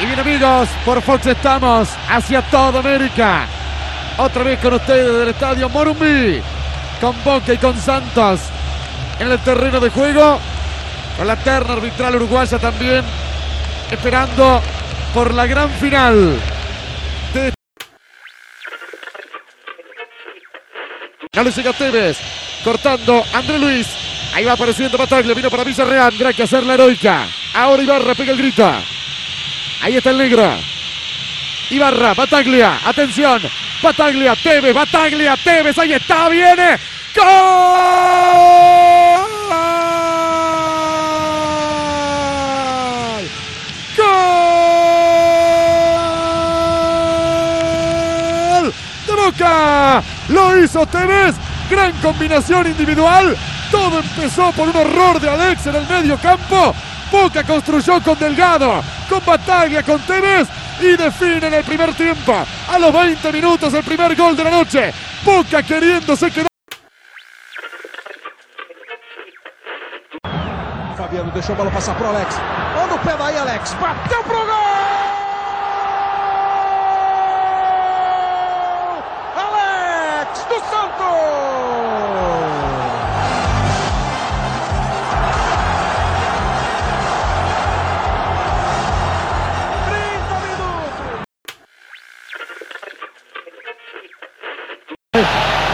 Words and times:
Y 0.00 0.06
bien 0.06 0.20
amigos, 0.20 0.68
por 0.84 1.02
Fox 1.02 1.26
estamos 1.26 1.88
hacia 2.08 2.40
toda 2.42 2.78
América. 2.78 3.46
Otra 4.16 4.44
vez 4.44 4.60
con 4.60 4.74
ustedes 4.74 5.12
del 5.12 5.28
estadio 5.28 5.68
Morumbi, 5.68 6.40
con 7.00 7.16
Boca 7.24 7.52
y 7.52 7.58
con 7.58 7.76
Santos 7.80 8.40
en 9.18 9.32
el 9.32 9.38
terreno 9.40 9.80
de 9.80 9.90
juego, 9.90 10.38
con 11.16 11.26
la 11.26 11.34
terna 11.34 11.72
arbitral 11.72 12.14
uruguaya 12.14 12.58
también, 12.60 13.02
esperando 13.90 14.62
por 15.12 15.34
la 15.34 15.46
gran 15.46 15.68
final. 15.70 16.38
De... 17.34 17.52
No 21.32 21.42
le 21.42 21.50
llega 21.50 21.72
Tevez, 21.72 22.18
cortando 22.62 23.24
André 23.32 23.58
Luis. 23.58 23.88
Ahí 24.32 24.44
va 24.44 24.52
apareciendo 24.52 24.96
Bataglia, 24.96 25.34
vino 25.34 25.50
para 25.50 25.64
Villarreal, 25.64 26.10
tendrá 26.10 26.32
que 26.32 26.44
hacer 26.44 26.62
la 26.62 26.74
heroica. 26.74 27.26
Ahora 27.52 27.82
Ibarra 27.82 28.14
pega 28.14 28.30
el 28.30 28.38
grito. 28.38 28.72
Ahí 29.80 29.96
está 29.96 30.10
el 30.10 30.18
negro. 30.18 30.58
Ibarra, 31.70 32.14
Bataglia, 32.14 32.80
atención. 32.84 33.40
Bataglia, 33.82 34.34
Tevez, 34.36 34.74
Bataglia, 34.74 35.36
Tevez, 35.36 35.78
ahí 35.78 35.92
está, 35.92 36.28
viene. 36.28 36.78
¡Gol! 37.14 37.26
¡Gol! 43.96 44.04
¡De 49.06 49.12
Boca! 49.14 50.02
Lo 50.28 50.58
hizo 50.62 50.86
Tevez. 50.86 51.36
Gran 51.70 51.92
combinación 52.00 52.66
individual. 52.66 53.36
Todo 53.70 54.00
empezó 54.00 54.50
por 54.52 54.68
un 54.68 54.76
error 54.76 55.20
de 55.20 55.28
Alex 55.28 55.66
en 55.66 55.76
el 55.76 55.86
medio 55.86 56.16
campo. 56.18 56.74
Boca 57.10 57.42
construyó 57.42 58.02
con 58.02 58.18
Delgado, 58.18 58.82
con 59.08 59.24
Bataglia, 59.24 59.82
con 59.82 60.00
Tevez 60.00 60.48
y 60.80 60.96
define 60.96 61.46
en 61.46 61.54
el 61.54 61.64
primer 61.64 61.94
tiempo. 61.94 62.34
A 62.68 62.78
los 62.78 62.92
20 62.92 63.32
minutos 63.32 63.72
el 63.74 63.82
primer 63.82 64.14
gol 64.14 64.36
de 64.36 64.44
la 64.44 64.50
noche. 64.50 64.92
Boca 65.24 65.62
queriéndose 65.62 66.30
quedar. 66.30 66.48
Fabiano 70.96 71.30
deixou 71.32 71.54
a 71.54 71.58
bola 71.58 71.70
passar 71.70 71.96
pro 71.96 72.08
Alex. 72.08 72.36
Olha 72.76 72.94
o 72.94 72.98
pé 72.98 73.16
daí, 73.16 73.36
Alex. 73.36 73.72
Bateu 73.80 74.22
pro 74.24 74.44
gol! 74.44 74.97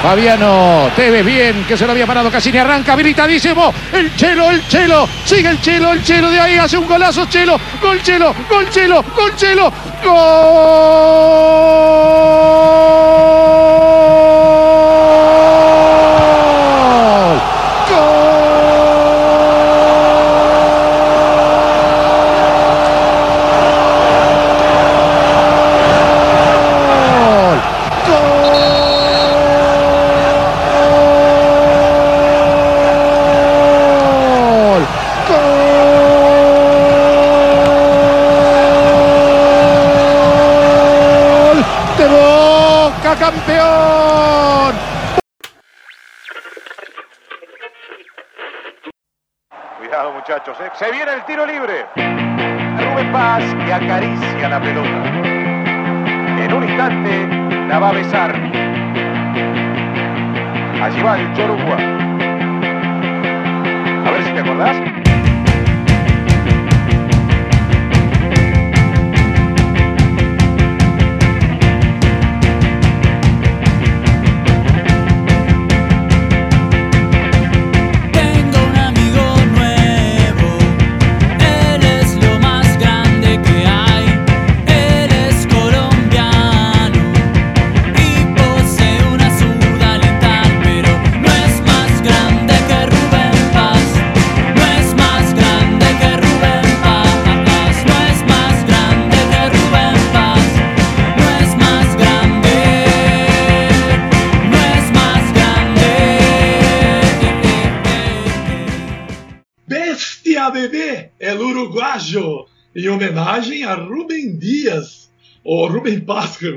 Fabiano, 0.05 0.91
Tevez 0.95 1.25
bien, 1.25 1.65
que 1.67 1.79
se 1.79 1.87
lo 1.87 1.93
había 1.93 2.07
parado 2.07 2.31
Cassini, 2.31 2.59
arranca 2.59 2.93
habilitadísimo. 2.93 3.73
El 3.91 4.15
Chelo, 4.15 4.51
el 4.51 4.69
Chelo, 4.69 5.09
sigue 5.25 5.49
el 5.49 5.59
Chelo, 5.63 5.93
el 5.95 6.05
Chelo 6.05 6.31
de 6.31 6.39
ahí, 6.39 6.59
hace 6.59 6.77
un 6.77 6.87
golazo 6.87 7.25
Chelo, 7.25 7.59
gol 7.81 8.03
Chelo, 8.03 8.35
gol 8.51 8.69
Chelo, 8.69 9.03
gol 9.17 9.35
Chelo, 9.35 9.73
gol. 10.05 11.84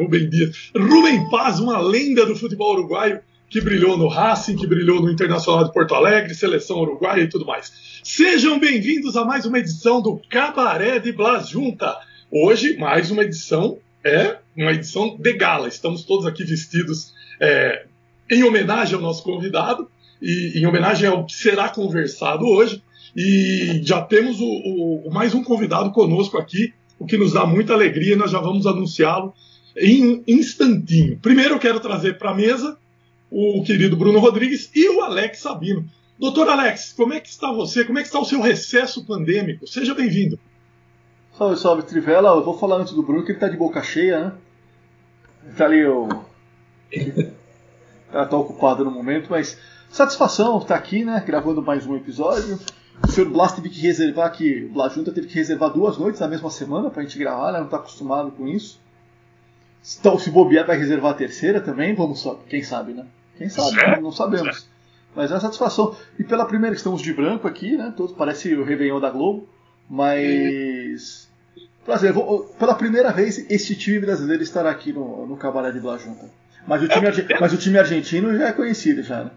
Rubem 0.07 0.29
Dias, 0.29 0.72
Rubem 0.73 1.29
Paz, 1.29 1.59
uma 1.59 1.79
lenda 1.79 2.25
do 2.25 2.34
futebol 2.34 2.73
uruguaio 2.75 3.19
que 3.50 3.59
brilhou 3.59 3.97
no 3.97 4.07
Racing, 4.07 4.56
que 4.56 4.66
brilhou 4.66 5.01
no 5.01 5.12
Internacional 5.12 5.66
de 5.66 5.73
Porto 5.73 5.94
Alegre, 5.94 6.34
seleção 6.34 6.79
uruguaia 6.79 7.23
e 7.23 7.28
tudo 7.28 7.45
mais. 7.45 8.00
Sejam 8.06 8.57
bem-vindos 8.57 9.18
a 9.18 9.25
mais 9.25 9.45
uma 9.45 9.59
edição 9.59 10.01
do 10.01 10.19
Cabaré 10.29 10.97
de 11.00 11.12
Blas 11.12 11.50
Junta. 11.50 11.94
Hoje, 12.31 12.78
mais 12.78 13.12
uma 13.12 13.23
edição, 13.23 13.78
é 14.01 14.38
uma 14.56 14.72
edição 14.72 15.18
de 15.19 15.34
gala. 15.34 15.68
Estamos 15.68 16.03
todos 16.03 16.25
aqui 16.25 16.45
vestidos 16.45 17.13
é, 17.41 17.85
em 18.31 18.44
homenagem 18.44 18.95
ao 18.95 19.01
nosso 19.01 19.24
convidado 19.24 19.89
e 20.22 20.53
em 20.57 20.66
homenagem 20.66 21.09
ao 21.09 21.25
que 21.25 21.34
será 21.34 21.68
conversado 21.68 22.45
hoje. 22.45 22.81
E 23.13 23.81
já 23.84 24.01
temos 24.01 24.39
o, 24.39 24.45
o- 25.06 25.12
mais 25.12 25.34
um 25.34 25.44
convidado 25.44 25.91
conosco 25.91 26.38
aqui, 26.38 26.74
o 26.97 27.06
que 27.06 27.18
nos 27.18 27.34
dá 27.34 27.45
muita 27.45 27.74
alegria, 27.74 28.16
nós 28.16 28.31
já 28.31 28.39
vamos 28.39 28.66
anunciá-lo 28.66 29.34
em 29.78 30.24
instantinho. 30.28 31.20
Primeiro 31.20 31.56
eu 31.56 31.60
quero 31.60 31.80
trazer 31.80 32.18
para 32.18 32.32
a 32.32 32.36
mesa 32.36 32.78
o 33.30 33.64
querido 33.64 33.96
Bruno 33.96 34.20
Rodrigues 34.20 34.72
e 34.76 34.90
o 34.90 35.02
Alex 35.02 35.40
Sabino. 35.40 35.86
Doutor 36.20 36.50
Alex, 36.50 36.94
como 36.94 37.14
é 37.14 37.20
que 37.20 37.30
está 37.30 37.52
você? 37.52 37.86
Como 37.86 38.00
é 38.00 38.02
que 38.02 38.08
está 38.08 38.20
o 38.20 38.26
seu 38.26 38.42
recesso 38.42 39.06
pandêmico? 39.06 39.68
Seja 39.68 39.94
bem-vindo. 39.94 40.40
Salve, 41.38 41.57
salve, 41.57 41.84
Trivela. 41.84 42.30
Eu 42.30 42.44
vou 42.44 42.57
falar 42.57 42.78
antes 42.78 42.94
do 42.94 43.04
Bruno 43.04 43.24
que 43.24 43.31
ele 43.31 43.40
tá 43.40 43.48
de 43.48 43.56
boca 43.56 43.84
cheia, 43.84 44.19
né? 44.19 44.34
Tá 45.56 45.66
ali 45.66 45.86
o. 45.86 46.07
Ela 48.12 48.25
tá 48.25 48.36
ocupado 48.36 48.84
no 48.84 48.90
momento, 48.90 49.28
mas 49.30 49.60
satisfação 49.92 50.57
estar 50.57 50.75
aqui, 50.75 51.06
né? 51.06 51.24
Gravando 51.25 51.62
mais 51.62 51.86
um 51.86 51.96
episódio. 51.96 52.60
O 53.07 53.12
senhor 53.12 53.30
Blas 53.30 53.54
teve 53.54 53.69
que 53.69 53.80
reservar 53.80 54.31
que. 54.31 54.66
O 54.66 54.69
Blas 54.69 54.94
Junta 54.96 55.12
teve 55.12 55.28
que 55.28 55.36
reservar 55.36 55.72
duas 55.72 56.00
noites 56.00 56.19
na 56.19 56.28
mesma 56.28 56.50
semana 56.50 56.90
pra 56.90 57.04
gente 57.04 57.19
gravar, 57.19 57.51
né? 57.51 57.60
Não 57.60 57.68
tá 57.68 57.78
acostumado 57.78 58.31
com 58.31 58.48
isso. 58.48 58.80
Então, 60.00 60.18
se 60.19 60.29
bobear, 60.29 60.65
vai 60.68 60.77
reservar 60.77 61.12
a 61.12 61.15
terceira 61.15 61.62
também, 61.62 61.95
vamos 61.95 62.19
só. 62.19 62.35
Quem 62.50 62.62
sabe, 62.63 62.94
né? 62.94 63.06
Quem 63.38 63.47
sabe, 63.50 64.01
não 64.01 64.12
sabemos. 64.12 64.68
Mas 65.15 65.31
é 65.31 65.33
uma 65.35 65.39
satisfação. 65.39 65.95
E 66.19 66.24
pela 66.24 66.45
primeira, 66.45 66.75
estamos 66.75 67.01
de 67.01 67.13
branco 67.13 67.47
aqui, 67.47 67.77
né? 67.77 67.94
Todos, 67.95 68.13
parece 68.15 68.53
o 68.56 68.63
Réveillon 68.63 69.00
da 69.00 69.09
Globo. 69.09 69.47
Mas. 69.89 71.27
Prazer, 71.85 72.12
vou- 72.12 72.44
pela 72.59 72.75
primeira 72.75 73.12
vez 73.12 73.50
esse 73.50 73.75
time 73.75 74.00
brasileiro 74.00 74.44
estará 74.44 74.69
aqui 74.69 74.91
no, 74.91 75.25
no 75.25 75.38
Cabaré 75.38 75.71
de 75.71 75.79
Blas 75.79 76.01
Junta. 76.03 76.29
Mas 76.68 76.83
o, 76.83 76.88
time, 76.88 77.07
arge- 77.07 77.25
mas 77.39 77.53
o 77.53 77.57
time 77.57 77.77
argentino 77.79 78.38
já 78.38 78.50
é 78.50 78.51
conhecido, 78.51 79.01
já, 79.01 79.24
né? 79.24 79.31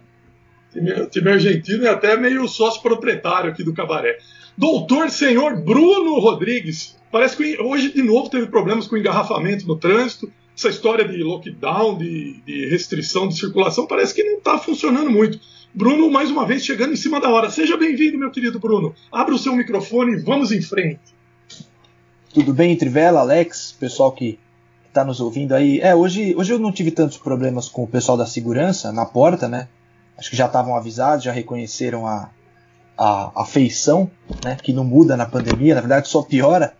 Time, 0.72 1.06
time 1.06 1.30
argentino 1.30 1.84
e 1.84 1.88
até 1.88 2.16
meio 2.16 2.46
sócio 2.48 2.82
proprietário 2.82 3.50
aqui 3.50 3.62
do 3.62 3.72
Cabaré. 3.72 4.18
Doutor 4.56 5.10
Senhor 5.10 5.60
Bruno 5.60 6.18
Rodrigues. 6.18 6.96
Parece 7.10 7.36
que 7.36 7.60
hoje 7.60 7.92
de 7.92 8.02
novo 8.02 8.28
teve 8.28 8.46
problemas 8.46 8.86
com 8.86 8.96
engarrafamento 8.96 9.66
no 9.66 9.76
trânsito. 9.76 10.30
Essa 10.56 10.68
história 10.68 11.08
de 11.08 11.22
lockdown, 11.22 11.96
de, 11.96 12.40
de 12.46 12.68
restrição 12.68 13.26
de 13.26 13.36
circulação, 13.36 13.86
parece 13.86 14.14
que 14.14 14.22
não 14.22 14.38
está 14.38 14.58
funcionando 14.58 15.10
muito. 15.10 15.40
Bruno, 15.72 16.10
mais 16.10 16.30
uma 16.30 16.44
vez, 16.44 16.64
chegando 16.64 16.92
em 16.92 16.96
cima 16.96 17.20
da 17.20 17.30
hora. 17.30 17.48
Seja 17.48 17.76
bem-vindo, 17.76 18.18
meu 18.18 18.30
querido 18.30 18.58
Bruno. 18.58 18.94
Abra 19.10 19.34
o 19.34 19.38
seu 19.38 19.54
microfone 19.54 20.14
e 20.14 20.20
vamos 20.20 20.52
em 20.52 20.60
frente. 20.60 21.00
Tudo 22.34 22.52
bem, 22.52 22.76
Trivela, 22.76 23.20
Alex, 23.20 23.74
pessoal 23.78 24.12
que 24.12 24.38
está 24.88 25.04
nos 25.04 25.20
ouvindo 25.20 25.54
aí. 25.54 25.80
É, 25.80 25.94
hoje, 25.94 26.34
hoje 26.36 26.52
eu 26.52 26.58
não 26.58 26.72
tive 26.72 26.90
tantos 26.90 27.16
problemas 27.16 27.68
com 27.68 27.84
o 27.84 27.88
pessoal 27.88 28.18
da 28.18 28.26
segurança 28.26 28.92
na 28.92 29.06
porta, 29.06 29.48
né? 29.48 29.68
Acho 30.18 30.30
que 30.30 30.36
já 30.36 30.46
estavam 30.46 30.76
avisados, 30.76 31.24
já 31.24 31.32
reconheceram 31.32 32.06
a, 32.06 32.30
a, 33.00 33.32
a 33.34 33.44
feição, 33.46 34.10
né? 34.44 34.58
Que 34.62 34.74
não 34.74 34.84
muda 34.84 35.16
na 35.16 35.24
pandemia, 35.24 35.74
na 35.74 35.80
verdade 35.80 36.06
só 36.06 36.20
piora. 36.20 36.74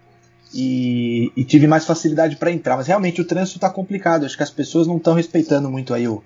E, 0.53 1.33
e 1.35 1.45
tive 1.45 1.67
mais 1.67 1.87
facilidade 1.87 2.37
para 2.37 2.51
entrar. 2.51 2.77
Mas 2.77 2.89
realmente 2.89 3.23
o 3.23 3.25
trânsito 3.25 3.57
está 3.57 3.71
complicado. 3.71 4.27
Acho 4.27 4.37
que 4.37 4.43
as 4.43 4.51
pessoas 4.51 4.87
não 4.87 4.99
estão 4.99 5.15
respeitando 5.15 5.71
muito 5.71 5.95
aí 5.95 6.07
o, 6.07 6.23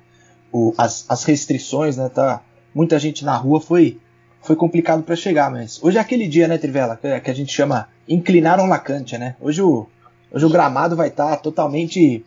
o, 0.50 0.74
as, 0.76 1.04
as 1.08 1.22
restrições, 1.22 1.96
né? 1.96 2.08
Tá, 2.08 2.42
muita 2.74 2.98
gente 2.98 3.24
na 3.24 3.36
rua 3.36 3.60
foi 3.60 4.00
foi 4.42 4.56
complicado 4.56 5.02
para 5.02 5.16
chegar, 5.16 5.50
mas 5.50 5.82
hoje 5.82 5.96
é 5.96 6.00
aquele 6.02 6.28
dia, 6.28 6.46
né, 6.46 6.58
Trivela, 6.58 6.98
que, 6.98 7.18
que 7.20 7.30
a 7.30 7.34
gente 7.34 7.50
chama 7.50 7.88
inclinaram 8.06 8.66
lacante, 8.66 9.16
né? 9.16 9.36
Hoje 9.40 9.62
o, 9.62 9.86
hoje 10.30 10.44
o 10.44 10.50
gramado 10.50 10.94
vai 10.94 11.08
estar 11.08 11.30
tá 11.30 11.36
totalmente 11.38 12.22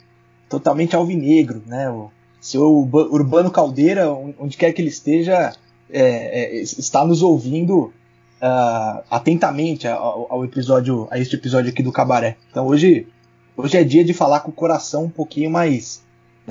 totalmente 0.50 0.96
alvinegro, 0.96 1.62
né? 1.68 1.92
O 1.92 2.10
seu 2.42 2.90
Urbano 2.92 3.52
Caldeira, 3.52 4.12
onde 4.12 4.58
quer 4.58 4.72
que 4.72 4.81
ele 4.81 4.90
esteja, 4.90 5.54
é, 5.89 6.57
é, 6.60 6.62
está 6.62 7.06
nos 7.06 7.22
ouvindo 7.22 7.94
uh, 8.42 9.04
atentamente 9.10 9.88
ao, 9.88 10.28
ao, 10.30 10.45
episódio, 10.45 11.07
a 11.12 11.19
este 11.19 11.36
episódio 11.36 11.72
aqui 11.72 11.84
do 11.84 11.92
Cabaré. 11.92 12.38
Então 12.50 12.68
hoje, 12.68 13.07
hoje 13.56 13.78
é 13.78 13.84
dia 13.84 14.04
de 14.04 14.13
falar 14.13 14.42
com 14.42 14.51
o 14.51 14.54
coração 14.54 15.06
um 15.06 15.10
pouquinho 15.10 15.50
mais, 15.50 16.04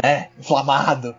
né, 0.02 0.28
inflamado 0.38 1.14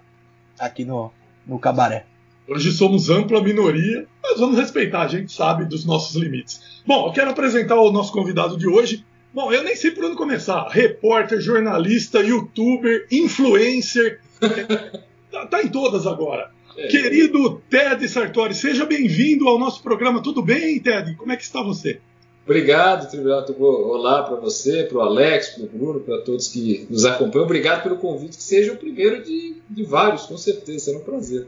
aqui 0.59 0.85
no, 0.85 1.11
no 1.45 1.59
Cabaré. 1.59 2.05
Hoje 2.47 2.71
somos 2.71 3.09
ampla 3.09 3.43
minoria, 3.43 4.07
mas 4.23 4.39
vamos 4.39 4.57
respeitar, 4.57 5.01
a 5.01 5.07
gente 5.07 5.31
sabe 5.33 5.65
dos 5.65 5.85
nossos 5.85 6.15
limites. 6.15 6.61
Bom, 6.85 7.07
eu 7.07 7.11
quero 7.11 7.31
apresentar 7.31 7.75
o 7.75 7.91
nosso 7.91 8.13
convidado 8.13 8.57
de 8.57 8.67
hoje. 8.67 9.05
Bom, 9.33 9.51
eu 9.51 9.63
nem 9.63 9.75
sei 9.75 9.91
por 9.91 10.05
onde 10.05 10.15
começar. 10.15 10.67
Repórter, 10.69 11.41
jornalista, 11.41 12.19
youtuber, 12.21 13.05
influencer. 13.11 14.21
tá, 15.29 15.45
tá, 15.45 15.61
em 15.61 15.67
todas 15.67 16.07
agora. 16.07 16.49
É. 16.77 16.87
Querido 16.87 17.59
Ted 17.67 18.07
Sartori, 18.07 18.53
seja 18.53 18.85
bem-vindo 18.85 19.47
ao 19.47 19.57
nosso 19.57 19.81
programa. 19.81 20.21
Tudo 20.21 20.43
bem, 20.43 20.79
Ted? 20.79 21.15
Como 21.15 21.31
é 21.31 21.35
que 21.35 21.41
está 21.41 21.63
você? 21.63 21.99
Obrigado, 22.45 23.09
Tribulato. 23.09 23.55
Olá 23.59 24.21
para 24.21 24.35
você, 24.35 24.83
para 24.83 24.99
o 24.99 25.01
Alex, 25.01 25.49
para 25.49 25.63
o 25.63 25.67
Bruno, 25.67 25.99
para 26.01 26.21
todos 26.21 26.47
que 26.47 26.85
nos 26.87 27.03
acompanham. 27.03 27.45
Obrigado 27.45 27.81
pelo 27.81 27.97
convite, 27.97 28.37
que 28.37 28.43
seja 28.43 28.73
o 28.73 28.77
primeiro 28.77 29.23
de, 29.23 29.55
de 29.67 29.83
vários, 29.83 30.27
com 30.27 30.37
certeza. 30.37 30.85
Será 30.85 30.99
um 30.99 31.03
prazer. 31.03 31.47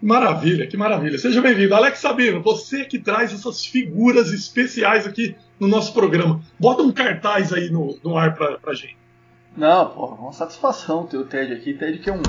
Maravilha, 0.00 0.66
que 0.68 0.76
maravilha. 0.76 1.18
Seja 1.18 1.42
bem-vindo. 1.42 1.74
Alex 1.74 1.98
Sabino, 1.98 2.40
você 2.40 2.84
que 2.84 3.00
traz 3.00 3.34
essas 3.34 3.66
figuras 3.66 4.32
especiais 4.32 5.08
aqui 5.08 5.34
no 5.58 5.66
nosso 5.66 5.92
programa. 5.92 6.40
Bota 6.58 6.82
um 6.82 6.92
cartaz 6.92 7.52
aí 7.52 7.68
no, 7.68 7.98
no 8.02 8.16
ar 8.16 8.36
pra, 8.36 8.58
pra 8.58 8.74
gente. 8.74 8.96
Não, 9.56 9.90
pô, 9.90 10.06
uma 10.06 10.32
satisfação 10.32 11.04
ter 11.04 11.16
o 11.16 11.24
Ted 11.24 11.52
aqui. 11.52 11.74
Ted 11.74 11.98
que 11.98 12.08
é 12.08 12.12
um, 12.12 12.22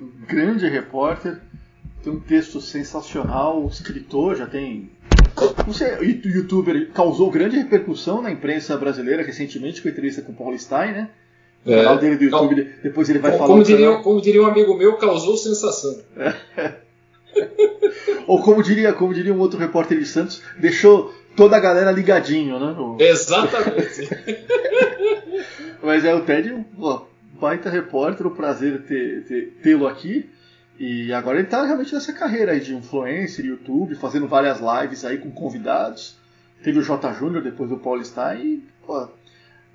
um 0.00 0.26
grande 0.26 0.68
repórter, 0.68 1.38
tem 2.02 2.12
um 2.12 2.20
texto 2.20 2.60
sensacional, 2.60 3.66
escritor, 3.66 4.36
já 4.36 4.46
tem 4.46 4.90
você, 5.66 5.98
youtuber, 6.00 6.90
causou 6.92 7.30
grande 7.30 7.58
repercussão 7.58 8.22
na 8.22 8.30
imprensa 8.30 8.76
brasileira 8.76 9.22
recentemente 9.22 9.82
com 9.82 9.88
a 9.88 9.90
entrevista 9.90 10.22
com 10.22 10.32
o 10.32 10.34
Paulo 10.34 10.58
Stein, 10.58 10.92
né? 10.92 11.10
O 11.64 11.72
é, 11.72 11.82
canal 11.82 11.98
dele 11.98 12.16
do 12.16 12.24
YouTube, 12.24 12.72
depois 12.82 13.10
ele 13.10 13.18
vai 13.18 13.32
como, 13.32 13.42
falar. 13.42 13.52
Como 13.52 13.64
diria, 13.64 13.96
como 13.98 14.20
diria 14.20 14.42
um 14.42 14.46
amigo 14.46 14.76
meu, 14.76 14.96
causou 14.96 15.36
sensação. 15.36 16.00
Ou 18.26 18.42
como 18.42 18.62
diria, 18.62 18.92
como 18.92 19.12
diria 19.12 19.34
um 19.34 19.38
outro 19.38 19.58
repórter 19.58 19.98
de 19.98 20.06
Santos, 20.06 20.42
deixou 20.58 21.12
toda 21.36 21.56
a 21.56 21.60
galera 21.60 21.90
ligadinho, 21.90 22.58
né? 22.58 23.04
Exatamente. 23.04 24.08
Mas 25.82 26.04
é 26.04 26.14
o 26.14 26.22
Ted, 26.22 26.52
um 26.52 26.64
baita 27.40 27.70
repórter, 27.70 28.26
um 28.26 28.34
prazer 28.34 28.84
tê-lo 29.62 29.86
aqui. 29.86 30.28
E 30.78 31.12
agora 31.12 31.38
ele 31.38 31.46
está 31.46 31.64
realmente 31.64 31.94
nessa 31.94 32.12
carreira 32.12 32.52
aí 32.52 32.60
de 32.60 32.74
influencer, 32.74 33.44
YouTube, 33.44 33.94
fazendo 33.94 34.28
várias 34.28 34.60
lives 34.60 35.04
aí 35.04 35.18
com 35.18 35.30
convidados. 35.30 36.16
Teve 36.62 36.78
o 36.78 36.82
J. 36.82 37.12
Júnior 37.14 37.42
depois 37.42 37.70
do 37.70 37.78
Paulo 37.78 38.04
Stein 38.04 38.40
e 38.40 38.62
pô, 38.86 39.08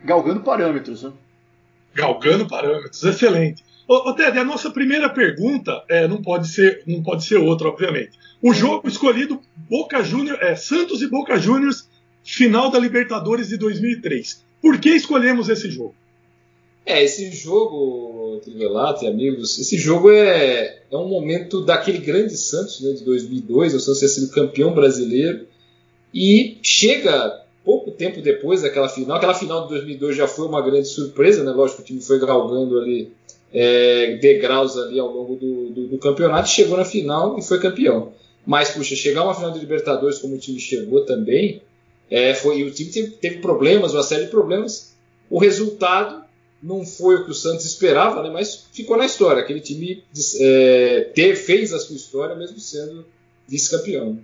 galgando 0.04 0.42
parâmetros, 0.42 1.04
né? 1.04 1.12
galgando 1.94 2.48
parâmetros, 2.48 3.04
excelente. 3.04 3.64
Ô, 3.88 4.10
ô 4.10 4.14
Ted, 4.14 4.38
a 4.38 4.44
nossa 4.44 4.70
primeira 4.70 5.10
pergunta 5.10 5.84
é, 5.90 6.08
não 6.08 6.22
pode 6.22 6.48
ser 6.48 6.84
não 6.86 7.02
pode 7.02 7.26
ser 7.26 7.38
outra, 7.38 7.68
obviamente. 7.68 8.12
O 8.42 8.54
jogo 8.54 8.88
escolhido 8.88 9.42
Boca 9.70 10.04
Juniors, 10.04 10.40
é 10.42 10.56
Santos 10.56 11.02
e 11.02 11.08
Boca 11.08 11.38
Juniors, 11.38 11.90
final 12.24 12.70
da 12.70 12.80
Libertadores 12.80 13.50
de 13.50 13.58
2003. 13.58 14.44
Por 14.62 14.80
que 14.80 14.90
escolhemos 14.90 15.50
esse 15.50 15.70
jogo? 15.70 15.96
É, 16.86 17.04
esse 17.04 17.32
jogo, 17.32 18.40
Trivelato 18.44 19.06
e 19.06 19.08
amigos, 19.08 19.60
esse 19.60 19.78
jogo 19.78 20.12
é, 20.12 20.80
é 20.90 20.98
um 20.98 21.08
momento 21.08 21.64
daquele 21.64 22.00
grande 22.00 22.36
Santos 22.36 22.82
né, 22.82 22.94
de 22.94 23.04
2002, 23.04 23.76
o 23.76 23.80
Santos 23.80 24.00
tinha 24.00 24.10
sido 24.10 24.32
campeão 24.32 24.74
brasileiro, 24.74 25.46
e 26.14 26.58
chega 26.62 27.42
pouco 27.64 27.92
tempo 27.92 28.22
depois 28.22 28.62
daquela 28.64 28.90
final. 28.90 29.18
Aquela 29.18 29.34
final 29.34 29.64
de 29.64 29.70
2002 29.70 30.16
já 30.16 30.28
foi 30.28 30.48
uma 30.48 30.62
grande 30.62 30.88
surpresa, 30.88 31.44
né? 31.44 31.52
Lógico 31.52 31.78
que 31.78 31.84
o 31.84 31.86
time 31.86 32.02
foi 32.02 32.20
galgando 32.20 32.80
ali 32.80 33.12
é, 33.54 34.18
degraus 34.18 34.78
ali 34.78 35.00
ao 35.00 35.12
longo 35.12 35.36
do, 35.36 35.70
do, 35.70 35.88
do, 35.88 35.98
campeonato, 35.98 36.50
chegou 36.50 36.78
na 36.78 36.86
final 36.86 37.38
e 37.38 37.42
foi 37.42 37.60
campeão. 37.60 38.14
Mas, 38.46 38.72
puxa, 38.72 38.96
chegar 38.96 39.24
uma 39.24 39.36
final 39.36 39.52
de 39.52 39.60
Libertadores 39.60 40.18
como 40.18 40.36
o 40.36 40.40
time 40.40 40.60
chegou 40.60 41.06
também, 41.06 41.62
é, 42.10 42.34
foi, 42.34 42.60
e 42.60 42.64
o 42.64 42.72
time 42.72 42.92
teve, 42.92 43.12
teve, 43.12 43.38
problemas, 43.38 43.94
uma 43.94 44.04
série 44.04 44.26
de 44.26 44.32
problemas. 44.32 44.94
O 45.30 45.38
resultado 45.38 46.24
não 46.62 46.86
foi 46.86 47.16
o 47.16 47.26
que 47.26 47.32
o 47.32 47.36
Santos 47.36 47.66
esperava, 47.66 48.22
né? 48.22 48.30
Mas 48.30 48.68
ficou 48.72 48.98
na 48.98 49.06
história. 49.06 49.42
Aquele 49.42 49.62
time 49.62 50.04
é, 50.40 51.12
ter, 51.14 51.36
fez 51.36 51.74
a 51.74 51.80
sua 51.80 51.96
história 51.96 52.36
mesmo 52.36 52.60
sendo 52.60 53.06
vice-campeão. 53.48 54.20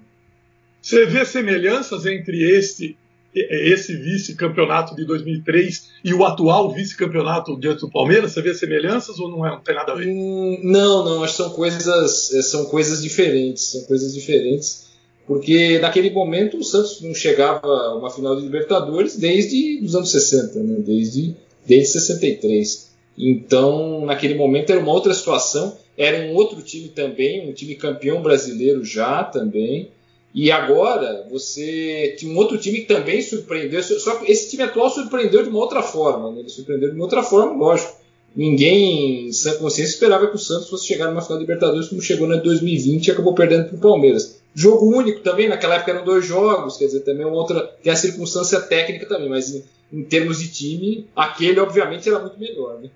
Você 0.81 1.05
vê 1.05 1.25
semelhanças 1.25 2.05
entre 2.05 2.41
este 2.43 2.97
esse 3.35 3.95
vice-campeonato 3.95 4.95
de 4.95 5.05
2003 5.05 5.89
e 6.03 6.13
o 6.13 6.25
atual 6.25 6.73
vice-campeonato 6.73 7.59
diante 7.59 7.81
do 7.81 7.91
Palmeiras? 7.91 8.31
Você 8.31 8.41
vê 8.41 8.53
semelhanças 8.53 9.19
ou 9.19 9.29
não, 9.29 9.45
é, 9.45 9.51
não 9.51 9.59
tem 9.59 9.75
nada 9.75 9.91
a 9.91 9.95
ver? 9.95 10.07
Hum, 10.07 10.59
não, 10.63 11.05
não, 11.05 11.23
acho 11.23 11.37
que 11.37 11.43
são 11.43 11.51
coisas, 11.51 12.33
é, 12.33 12.41
são 12.41 12.65
coisas 12.65 13.01
diferentes, 13.01 13.71
são 13.71 13.83
coisas 13.83 14.13
diferentes, 14.13 14.87
porque 15.25 15.77
naquele 15.79 16.09
momento 16.09 16.57
o 16.57 16.63
Santos 16.63 17.01
não 17.01 17.13
chegava 17.13 17.67
a 17.67 17.95
uma 17.95 18.09
final 18.09 18.35
de 18.35 18.43
Libertadores 18.43 19.17
desde 19.17 19.81
os 19.83 19.93
anos 19.95 20.11
60, 20.11 20.59
né? 20.63 20.77
desde, 20.79 21.35
desde 21.67 21.93
63. 21.93 22.87
Então, 23.17 24.05
naquele 24.05 24.35
momento 24.35 24.71
era 24.71 24.79
uma 24.79 24.93
outra 24.93 25.13
situação, 25.13 25.77
era 25.97 26.27
um 26.27 26.35
outro 26.35 26.61
time 26.61 26.89
também, 26.89 27.49
um 27.49 27.53
time 27.53 27.75
campeão 27.75 28.21
brasileiro 28.21 28.85
já 28.85 29.23
também, 29.23 29.89
e 30.33 30.51
agora 30.51 31.25
você 31.31 32.15
tinha 32.17 32.31
um 32.31 32.37
outro 32.37 32.57
time 32.57 32.81
que 32.81 32.85
também 32.85 33.21
surpreendeu, 33.21 33.81
só 33.81 34.17
que 34.17 34.31
esse 34.31 34.51
time 34.51 34.63
atual 34.63 34.89
surpreendeu 34.89 35.41
de 35.41 35.49
uma 35.49 35.59
outra 35.59 35.81
forma. 35.81 36.31
Né? 36.31 36.41
Ele 36.41 36.49
surpreendeu 36.49 36.89
de 36.89 36.95
uma 36.95 37.05
outra 37.05 37.23
forma, 37.23 37.53
lógico. 37.53 37.97
Ninguém, 38.35 39.29
em 39.29 39.31
sã 39.31 39.55
consciência, 39.55 39.93
esperava 39.93 40.27
que 40.27 40.35
o 40.35 40.39
Santos 40.39 40.69
fosse 40.69 40.85
chegar 40.85 41.07
numa 41.07 41.21
final 41.21 41.39
da 41.39 41.41
Libertadores 41.41 41.87
como 41.87 42.01
chegou 42.03 42.27
na 42.27 42.35
2020 42.35 43.07
e 43.07 43.11
acabou 43.11 43.33
perdendo 43.33 43.69
para 43.69 43.77
o 43.77 43.79
Palmeiras. 43.79 44.39
Jogo 44.53 44.95
único 44.95 45.21
também, 45.21 45.49
naquela 45.49 45.75
época 45.75 45.91
eram 45.91 46.05
dois 46.05 46.23
jogos, 46.23 46.77
quer 46.77 46.85
dizer, 46.85 46.99
também 46.99 47.25
uma 47.25 47.35
outra. 47.35 47.61
Tem 47.81 47.91
a 47.91 47.95
circunstância 47.95 48.59
técnica 48.59 49.07
também, 49.07 49.29
mas 49.29 49.63
em, 49.91 50.03
termos 50.03 50.39
de 50.39 50.51
time, 50.51 51.07
aquele 51.15 51.59
obviamente 51.59 52.07
era 52.07 52.19
muito 52.19 52.39
melhor. 52.39 52.79
Né? 52.81 52.89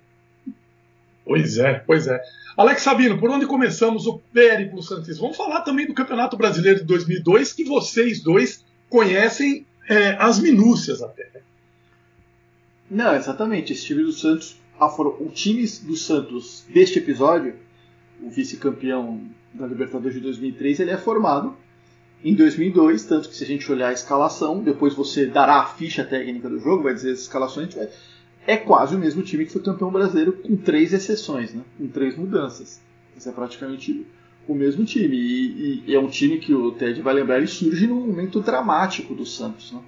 Pois 1.24 1.58
é, 1.58 1.74
pois 1.86 2.06
é. 2.06 2.20
Alex 2.56 2.82
Sabino, 2.82 3.18
por 3.18 3.30
onde 3.30 3.46
começamos 3.46 4.06
o 4.06 4.18
périplo 4.32 4.82
Santos? 4.82 5.18
Vamos 5.18 5.36
falar 5.36 5.62
também 5.62 5.86
do 5.86 5.94
Campeonato 5.94 6.36
Brasileiro 6.36 6.80
de 6.80 6.86
2002, 6.86 7.52
que 7.52 7.64
vocês 7.64 8.22
dois 8.22 8.64
conhecem 8.90 9.66
é, 9.88 10.16
as 10.18 10.38
minúcias 10.38 11.02
até. 11.02 11.30
Né? 11.34 11.40
Não, 12.90 13.14
exatamente. 13.14 13.72
Esse 13.72 13.86
time 13.86 14.02
do 14.02 14.12
Santos, 14.12 14.56
o 14.78 15.30
time 15.30 15.66
do 15.82 15.96
Santos 15.96 16.64
deste 16.68 16.98
episódio, 16.98 17.56
o 18.20 18.28
vice-campeão 18.28 19.20
da 19.54 19.66
Libertadores 19.66 20.14
de 20.14 20.20
2003, 20.20 20.80
ele 20.80 20.90
é 20.90 20.98
formado 20.98 21.56
em 22.24 22.34
2002, 22.34 23.04
tanto 23.04 23.28
que 23.28 23.34
se 23.34 23.42
a 23.42 23.46
gente 23.46 23.70
olhar 23.70 23.88
a 23.88 23.92
escalação, 23.92 24.62
depois 24.62 24.94
você 24.94 25.26
dará 25.26 25.56
a 25.56 25.66
ficha 25.66 26.04
técnica 26.04 26.48
do 26.48 26.58
jogo, 26.58 26.84
vai 26.84 26.94
dizer 26.94 27.12
as 27.12 27.20
escalações, 27.20 27.76
é 28.46 28.56
quase 28.56 28.94
o 28.94 28.98
mesmo 28.98 29.22
time 29.22 29.44
que 29.44 29.52
foi 29.52 29.62
campeão 29.62 29.90
brasileiro, 29.90 30.32
com 30.32 30.56
três 30.56 30.92
exceções, 30.92 31.52
né? 31.52 31.62
com 31.78 31.88
três 31.88 32.16
mudanças. 32.16 32.80
Isso 33.16 33.28
é 33.28 33.32
praticamente 33.32 34.06
o 34.46 34.54
mesmo 34.54 34.84
time. 34.84 35.16
E, 35.16 35.84
e 35.86 35.94
é 35.94 35.98
um 35.98 36.08
time 36.08 36.38
que 36.38 36.54
o 36.54 36.72
Ted 36.72 37.00
vai 37.02 37.14
lembrar, 37.14 37.38
ele 37.38 37.46
surge 37.46 37.86
num 37.86 38.06
momento 38.06 38.40
dramático 38.40 39.14
do 39.14 39.26
Santos. 39.26 39.72
Né? 39.72 39.80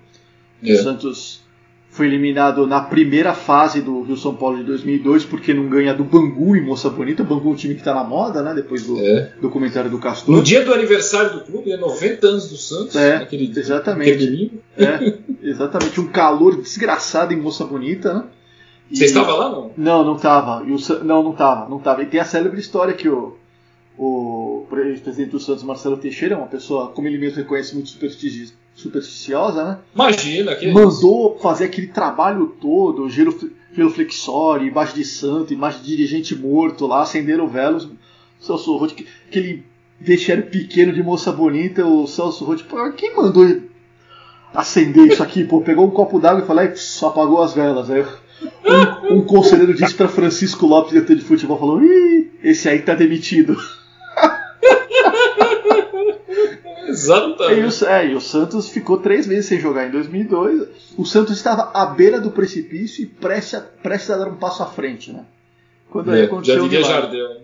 É. 0.64 0.72
O 0.72 0.82
Santos 0.82 1.43
foi 1.94 2.06
eliminado 2.08 2.66
na 2.66 2.80
primeira 2.80 3.32
fase 3.34 3.80
do 3.80 4.02
Rio 4.02 4.16
São 4.16 4.34
Paulo 4.34 4.56
de 4.56 4.64
2002 4.64 5.24
porque 5.24 5.54
não 5.54 5.68
ganha 5.68 5.94
do 5.94 6.02
Bangu 6.02 6.56
em 6.56 6.60
Moça 6.60 6.90
Bonita. 6.90 7.22
O 7.22 7.26
Bangu 7.26 7.50
é 7.50 7.52
um 7.52 7.54
time 7.54 7.74
que 7.74 7.80
está 7.82 7.94
na 7.94 8.02
moda, 8.02 8.42
né? 8.42 8.52
Depois 8.52 8.84
do 8.84 8.98
É. 8.98 9.32
documentário 9.40 9.88
do 9.88 9.98
Castor. 10.00 10.34
No 10.34 10.42
dia 10.42 10.64
do 10.64 10.74
aniversário 10.74 11.34
do 11.34 11.40
clube, 11.42 11.70
é 11.70 11.76
90 11.76 12.26
anos 12.26 12.48
do 12.50 12.56
Santos, 12.56 12.96
É, 12.96 13.20
naquele 13.20 13.48
exatamente. 13.56 14.10
naquele 14.10 14.26
domingo. 14.30 14.62
É, 14.76 15.14
exatamente. 15.48 16.00
Um 16.00 16.08
calor 16.08 16.60
desgraçado 16.60 17.32
em 17.32 17.36
Moça 17.36 17.64
Bonita, 17.64 18.12
né? 18.12 18.24
E- 18.90 18.96
Você 18.96 19.04
estava 19.04 19.32
lá, 19.32 19.48
não? 19.48 19.70
Não, 19.76 20.04
não 20.04 20.16
tava. 20.16 20.64
E 20.66 20.72
o 20.72 21.04
não, 21.04 21.22
não 21.22 21.32
tava, 21.32 21.68
não 21.70 21.78
tava. 21.78 22.02
E 22.02 22.06
tem 22.06 22.18
a 22.18 22.24
célebre 22.24 22.58
história 22.58 22.92
que 22.92 23.08
o, 23.08 23.36
o 23.96 24.66
presidente 24.68 25.30
do 25.30 25.38
Santos, 25.38 25.62
Marcelo 25.62 25.96
Teixeira, 25.96 26.34
é 26.34 26.38
uma 26.38 26.48
pessoa, 26.48 26.88
como 26.88 27.06
ele 27.06 27.18
mesmo 27.18 27.36
reconhece, 27.38 27.72
muito 27.74 27.88
superstigi- 27.90 28.52
supersticiosa, 28.74 29.64
né? 29.64 29.78
Imagina, 29.94 30.54
que 30.56 30.70
Mandou 30.70 31.38
fazer 31.40 31.66
aquele 31.66 31.86
trabalho 31.88 32.56
todo, 32.60 33.08
gelo, 33.08 33.38
gelo 33.72 33.90
flexório, 33.90 34.66
imagem 34.66 34.96
de 34.96 35.04
santo, 35.04 35.52
imagem 35.52 35.80
de 35.82 35.86
dirigente 35.86 36.34
morto 36.34 36.86
lá, 36.86 37.02
acenderam 37.02 37.48
velos. 37.48 37.88
Celso 38.40 38.76
Roth, 38.76 38.94
aquele 39.28 39.64
vestiário 40.00 40.46
pequeno 40.46 40.92
de 40.92 41.02
moça 41.02 41.32
bonita, 41.32 41.86
o 41.86 42.06
Celso 42.06 42.44
Roth, 42.44 42.62
pô, 42.64 42.92
quem 42.92 43.14
mandou 43.16 43.62
acender 44.52 45.06
isso 45.06 45.22
aqui? 45.22 45.44
Pô, 45.44 45.62
pegou 45.62 45.86
um 45.86 45.90
copo 45.90 46.20
d'água 46.20 46.42
e 46.42 46.46
falou, 46.46 46.62
"Ai, 46.62 46.76
só 46.76 47.08
apagou 47.08 47.42
as 47.42 47.54
velas. 47.54 47.90
Aí 47.90 48.04
um, 49.10 49.18
um 49.18 49.24
conselheiro 49.24 49.72
disse 49.72 49.94
para 49.94 50.08
Francisco 50.08 50.66
Lopes, 50.66 50.92
diretor 50.92 51.16
de 51.16 51.22
futebol, 51.22 51.58
falou, 51.58 51.82
Ih, 51.82 52.30
esse 52.42 52.68
aí 52.68 52.80
tá 52.80 52.94
demitido. 52.94 53.56
E 56.86 56.90
Exatamente. 56.90 57.84
o, 57.84 57.88
é, 57.88 58.06
e 58.08 58.14
o 58.14 58.20
Santos 58.20 58.68
ficou 58.68 58.98
três 58.98 59.26
meses 59.26 59.46
sem 59.46 59.58
jogar 59.60 59.86
em 59.86 59.90
2002. 59.90 60.68
O 60.96 61.04
Santos 61.04 61.36
estava 61.36 61.70
à 61.74 61.86
beira 61.86 62.20
do 62.20 62.30
precipício 62.30 63.02
e 63.02 63.06
prestes 63.06 63.54
a, 63.54 63.60
prestes 63.60 64.10
a 64.10 64.16
dar 64.18 64.28
um 64.28 64.36
passo 64.36 64.62
à 64.62 64.66
frente, 64.66 65.12
né? 65.12 65.24
Quando 65.90 66.10
aí 66.10 66.22
É, 66.22 66.24
aconteceu 66.24 66.56
já 66.62 66.68
diria. 66.68 66.84
Jardel. 66.84 67.40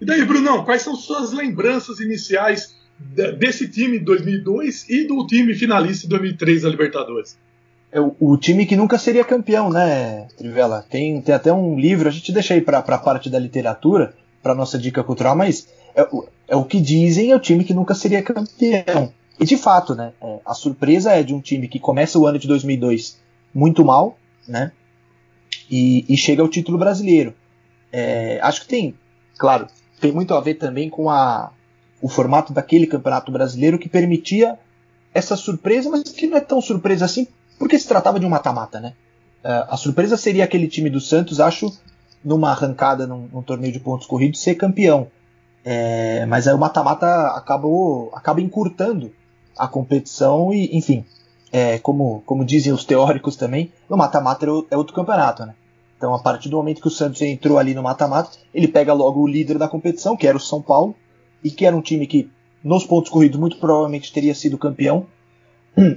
E 0.00 0.04
daí, 0.04 0.24
Brunão, 0.24 0.64
quais 0.64 0.82
são 0.82 0.94
suas 0.94 1.32
lembranças 1.32 2.00
iniciais 2.00 2.74
de- 2.98 3.32
desse 3.32 3.68
time 3.68 3.98
de 3.98 4.04
2002 4.04 4.88
e 4.88 5.06
do 5.06 5.26
time 5.26 5.54
finalista 5.54 6.02
de 6.02 6.08
2003 6.10 6.62
da 6.62 6.68
Libertadores? 6.68 7.36
É 7.90 8.00
o, 8.00 8.14
o 8.18 8.36
time 8.36 8.66
que 8.66 8.76
nunca 8.76 8.98
seria 8.98 9.24
campeão, 9.24 9.70
né, 9.70 10.26
Trivela? 10.36 10.84
Tem, 10.90 11.20
tem 11.20 11.34
até 11.34 11.52
um 11.52 11.78
livro, 11.78 12.08
a 12.08 12.12
gente 12.12 12.32
deixa 12.32 12.54
aí 12.54 12.60
pra, 12.60 12.82
pra 12.82 12.98
parte 12.98 13.30
da 13.30 13.38
literatura, 13.38 14.14
pra 14.42 14.54
nossa 14.54 14.76
dica 14.76 15.02
cultural, 15.04 15.36
mas 15.36 15.68
é, 15.94 16.06
é 16.46 16.56
o 16.56 16.64
que 16.64 16.80
dizem, 16.80 17.30
é 17.30 17.36
o 17.36 17.40
time 17.40 17.64
que 17.64 17.74
nunca 17.74 17.94
seria 17.94 18.22
campeão. 18.22 19.12
E 19.38 19.44
de 19.44 19.56
fato, 19.56 19.94
né, 19.94 20.12
é, 20.20 20.40
a 20.44 20.54
surpresa 20.54 21.12
é 21.12 21.22
de 21.22 21.34
um 21.34 21.40
time 21.40 21.66
que 21.68 21.78
começa 21.78 22.18
o 22.18 22.26
ano 22.26 22.38
de 22.38 22.46
2002 22.46 23.18
muito 23.52 23.84
mal, 23.84 24.18
né, 24.46 24.72
e, 25.70 26.04
e 26.08 26.16
chega 26.16 26.42
ao 26.42 26.48
título 26.48 26.78
brasileiro. 26.78 27.34
É, 27.92 28.38
acho 28.42 28.62
que 28.62 28.68
tem, 28.68 28.94
claro, 29.38 29.66
tem 30.00 30.12
muito 30.12 30.34
a 30.34 30.40
ver 30.40 30.54
também 30.54 30.88
com 30.88 31.10
a, 31.10 31.52
o 32.00 32.08
formato 32.08 32.52
daquele 32.52 32.86
campeonato 32.86 33.32
brasileiro 33.32 33.78
que 33.78 33.88
permitia 33.88 34.58
essa 35.12 35.36
surpresa, 35.36 35.88
mas 35.88 36.02
que 36.02 36.26
não 36.26 36.36
é 36.36 36.40
tão 36.40 36.60
surpresa 36.60 37.04
assim, 37.04 37.26
porque 37.58 37.78
se 37.78 37.86
tratava 37.86 38.18
de 38.18 38.26
um 38.26 38.28
mata-mata, 38.28 38.80
né? 38.80 38.94
Ah, 39.44 39.68
a 39.70 39.76
surpresa 39.76 40.16
seria 40.16 40.44
aquele 40.44 40.66
time 40.66 40.90
do 40.90 41.00
Santos, 41.00 41.38
acho, 41.38 41.72
numa 42.24 42.50
arrancada 42.50 43.06
num, 43.06 43.28
num 43.32 43.42
torneio 43.42 43.72
de 43.72 43.78
pontos 43.78 44.06
corridos, 44.06 44.40
ser 44.40 44.54
campeão. 44.54 45.08
É, 45.64 46.26
mas 46.26 46.46
aí 46.46 46.54
o 46.54 46.58
mata-mata 46.58 47.28
acaba 48.12 48.40
encurtando 48.40 49.10
a 49.56 49.66
competição 49.66 50.52
e, 50.52 50.76
enfim, 50.76 51.04
é, 51.50 51.78
como, 51.78 52.22
como 52.26 52.44
dizem 52.44 52.72
os 52.72 52.84
teóricos 52.84 53.36
também, 53.36 53.72
o 53.88 53.96
mata-mata 53.96 54.44
é 54.44 54.48
é 54.72 54.76
outro 54.76 54.94
campeonato, 54.94 55.46
né? 55.46 55.54
Então, 55.96 56.12
a 56.12 56.18
partir 56.18 56.48
do 56.48 56.56
momento 56.56 56.82
que 56.82 56.88
o 56.88 56.90
Santos 56.90 57.22
entrou 57.22 57.56
ali 57.56 57.72
no 57.72 57.82
mata-mata, 57.82 58.30
ele 58.52 58.68
pega 58.68 58.92
logo 58.92 59.20
o 59.20 59.26
líder 59.26 59.56
da 59.56 59.68
competição, 59.68 60.16
que 60.16 60.26
era 60.26 60.36
o 60.36 60.40
São 60.40 60.60
Paulo, 60.60 60.94
e 61.42 61.50
que 61.50 61.64
era 61.64 61.74
um 61.74 61.80
time 61.80 62.06
que, 62.06 62.28
nos 62.62 62.84
pontos 62.84 63.10
corridos, 63.10 63.38
muito 63.38 63.56
provavelmente 63.56 64.12
teria 64.12 64.34
sido 64.34 64.58
campeão. 64.58 65.06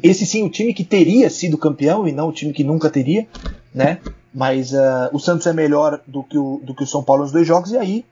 Esse 0.01 0.25
sim, 0.25 0.43
o 0.43 0.49
time 0.49 0.73
que 0.73 0.83
teria 0.83 1.29
sido 1.29 1.57
campeão 1.57 2.07
e 2.07 2.11
não 2.11 2.29
o 2.29 2.31
time 2.31 2.53
que 2.53 2.63
nunca 2.63 2.89
teria, 2.89 3.27
né? 3.73 3.99
Mas 4.33 4.73
ah, 4.73 5.09
o 5.11 5.19
Santos 5.19 5.47
é 5.47 5.53
melhor 5.53 6.01
do 6.07 6.23
que 6.23 6.37
o, 6.37 6.61
do 6.63 6.75
que 6.75 6.83
o 6.83 6.87
São 6.87 7.03
Paulo 7.03 7.23
nos 7.23 7.31
dois 7.31 7.47
jogos, 7.47 7.71
e 7.71 7.77
aí 7.77 8.05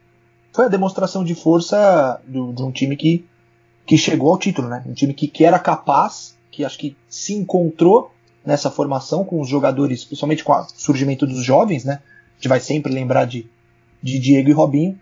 foi 0.56 0.66
a 0.66 0.70
demonstração 0.70 1.24
de 1.24 1.36
força 1.36 2.20
do- 2.28 2.54
de 2.54 2.64
um 2.64 2.72
time 2.72 2.96
que, 2.96 3.26
que 3.86 3.98
chegou 3.98 4.32
ao 4.32 4.38
título, 4.40 4.68
né? 4.70 4.84
Um 4.88 4.94
time 4.94 5.14
que, 5.14 5.28
que 5.28 5.44
era 5.46 5.60
capaz, 5.60 6.36
que 6.52 6.64
acho 6.64 6.78
que 6.78 6.96
se 7.10 7.34
encontrou 7.34 8.12
nessa 8.46 8.70
formação 8.72 9.24
com 9.26 9.42
os 9.42 9.50
jogadores, 9.50 10.04
principalmente 10.06 10.44
com 10.44 10.54
o 10.54 10.66
surgimento 10.76 11.26
dos 11.28 11.44
jovens, 11.44 11.84
né? 11.84 12.00
A 12.04 12.36
gente 12.38 12.48
vai 12.48 12.60
sempre 12.60 12.94
lembrar 12.94 13.26
de, 13.26 13.48
de 14.02 14.20
Diego 14.20 14.50
e 14.50 14.54
Robinho, 14.54 14.98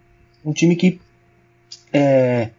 um 0.46 0.54
time 0.54 0.76
que 0.76 1.00
é, 1.92 2.50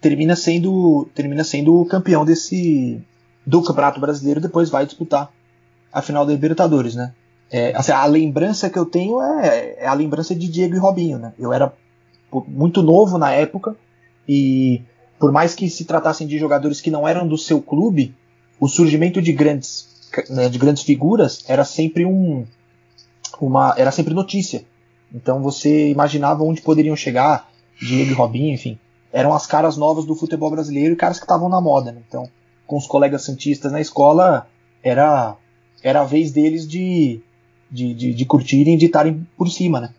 termina 0.00 0.36
sendo 0.36 1.08
termina 1.14 1.44
sendo 1.44 1.84
campeão 1.86 2.24
desse 2.24 3.00
do 3.46 3.62
Campeonato 3.62 4.00
Brasileiro, 4.00 4.40
depois 4.40 4.70
vai 4.70 4.84
disputar 4.86 5.30
a 5.92 6.00
final 6.02 6.24
da 6.24 6.32
Libertadores, 6.32 6.94
né? 6.94 7.12
É, 7.50 7.74
assim, 7.76 7.92
a 7.92 8.04
lembrança 8.06 8.70
que 8.70 8.78
eu 8.78 8.86
tenho 8.86 9.20
é, 9.20 9.74
é 9.78 9.86
a 9.86 9.92
lembrança 9.94 10.34
de 10.34 10.48
Diego 10.48 10.74
e 10.74 10.78
Robinho, 10.78 11.18
né? 11.18 11.32
Eu 11.38 11.52
era 11.52 11.72
muito 12.46 12.82
novo 12.82 13.18
na 13.18 13.32
época 13.32 13.76
e 14.28 14.82
por 15.18 15.30
mais 15.30 15.54
que 15.54 15.68
se 15.68 15.84
tratassem 15.84 16.26
de 16.26 16.38
jogadores 16.38 16.80
que 16.80 16.90
não 16.90 17.06
eram 17.06 17.26
do 17.28 17.38
seu 17.38 17.60
clube, 17.60 18.14
o 18.58 18.68
surgimento 18.68 19.20
de 19.20 19.32
grandes 19.32 19.92
né, 20.28 20.48
de 20.48 20.58
grandes 20.58 20.82
figuras 20.82 21.44
era 21.48 21.64
sempre 21.64 22.04
um 22.04 22.44
uma 23.40 23.74
era 23.76 23.90
sempre 23.90 24.14
notícia. 24.14 24.64
Então 25.14 25.42
você 25.42 25.90
imaginava 25.90 26.42
onde 26.42 26.62
poderiam 26.62 26.96
chegar 26.96 27.50
Diego 27.80 28.10
e 28.10 28.14
Robinho, 28.14 28.54
enfim, 28.54 28.78
eram 29.12 29.34
as 29.34 29.46
caras 29.46 29.76
novas 29.76 30.04
do 30.04 30.14
futebol 30.14 30.50
brasileiro 30.50 30.94
e 30.94 30.96
caras 30.96 31.18
que 31.18 31.24
estavam 31.24 31.48
na 31.48 31.60
moda. 31.60 31.92
Né? 31.92 32.00
Então, 32.06 32.28
com 32.66 32.76
os 32.76 32.86
colegas 32.86 33.24
santistas 33.24 33.72
na 33.72 33.80
escola, 33.80 34.48
era 34.82 35.36
era 35.82 36.00
a 36.00 36.04
vez 36.04 36.30
deles 36.30 36.66
de 36.66 37.20
de, 37.70 37.94
de, 37.94 38.14
de 38.14 38.24
curtirem, 38.26 38.76
de 38.76 38.86
estarem 38.86 39.26
por 39.36 39.48
cima, 39.48 39.80
né? 39.80 39.94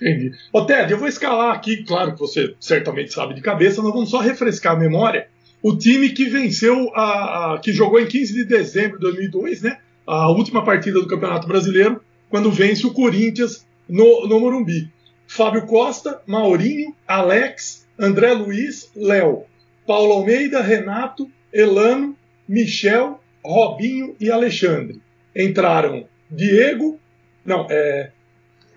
Entendi. 0.00 0.32
Ô, 0.52 0.64
Ted, 0.64 0.92
eu 0.92 0.98
vou 0.98 1.08
escalar 1.08 1.54
aqui, 1.54 1.84
claro 1.84 2.12
que 2.14 2.20
você 2.20 2.54
certamente 2.60 3.12
sabe 3.12 3.34
de 3.34 3.40
cabeça, 3.40 3.82
nós 3.82 3.92
vamos 3.92 4.10
só 4.10 4.18
refrescar 4.20 4.74
a 4.74 4.78
memória. 4.78 5.28
O 5.62 5.76
time 5.76 6.10
que 6.10 6.26
venceu, 6.26 6.90
a, 6.94 7.54
a- 7.54 7.58
que 7.58 7.72
jogou 7.72 7.98
em 7.98 8.06
15 8.06 8.34
de 8.34 8.44
dezembro 8.44 8.98
de 8.98 9.04
2002, 9.04 9.62
né? 9.62 9.78
A 10.06 10.28
última 10.30 10.64
partida 10.64 11.00
do 11.00 11.08
Campeonato 11.08 11.48
Brasileiro, 11.48 12.00
quando 12.28 12.50
vence 12.52 12.86
o 12.86 12.92
Corinthians 12.92 13.66
no, 13.88 14.26
no 14.28 14.38
Morumbi. 14.38 14.90
Fábio 15.26 15.66
Costa, 15.66 16.20
Maurinho, 16.26 16.94
Alex, 17.08 17.86
André 17.98 18.32
Luiz, 18.32 18.90
Léo, 18.94 19.44
Paulo 19.86 20.12
Almeida, 20.12 20.60
Renato, 20.62 21.28
Elano, 21.52 22.14
Michel, 22.48 23.20
Robinho 23.44 24.14
e 24.20 24.30
Alexandre. 24.30 25.00
Entraram 25.34 26.06
Diego, 26.30 27.00
não, 27.44 27.66
é, 27.70 28.10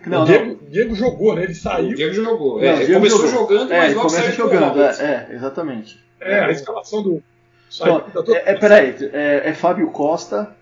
Não, 0.06 0.24
o 0.24 0.26
Diego, 0.26 0.60
Diego 0.70 0.96
jogou, 0.96 1.36
né? 1.36 1.44
Ele 1.44 1.52
O 1.52 1.56
saiu. 1.56 1.96
Diego 1.96 2.14
jogou. 2.14 2.60
Não, 2.60 2.64
É, 2.68 2.74
o 2.74 2.76
ele 2.78 2.86
Diego 2.86 3.00
começou 3.00 3.28
jogou. 3.28 3.40
jogando, 3.58 3.74
É, 3.74 3.78
mas 3.78 3.86
ele 3.86 3.96
logo 3.96 4.08
começa 4.08 4.24
saiu 4.24 4.34
o 4.34 4.38
jogando, 4.38 4.82
é, 4.82 5.28
é, 5.32 5.36
exatamente. 5.36 6.00
É, 6.22 6.40
a 6.40 6.52
escalação 6.52 7.04
do. 7.04 7.24
Então, 7.72 8.36
é, 8.36 8.52
é, 8.52 8.56
peraí, 8.58 8.96
é, 9.14 9.42
é 9.50 9.54
Fábio 9.54 9.90
Costa, 9.92 10.56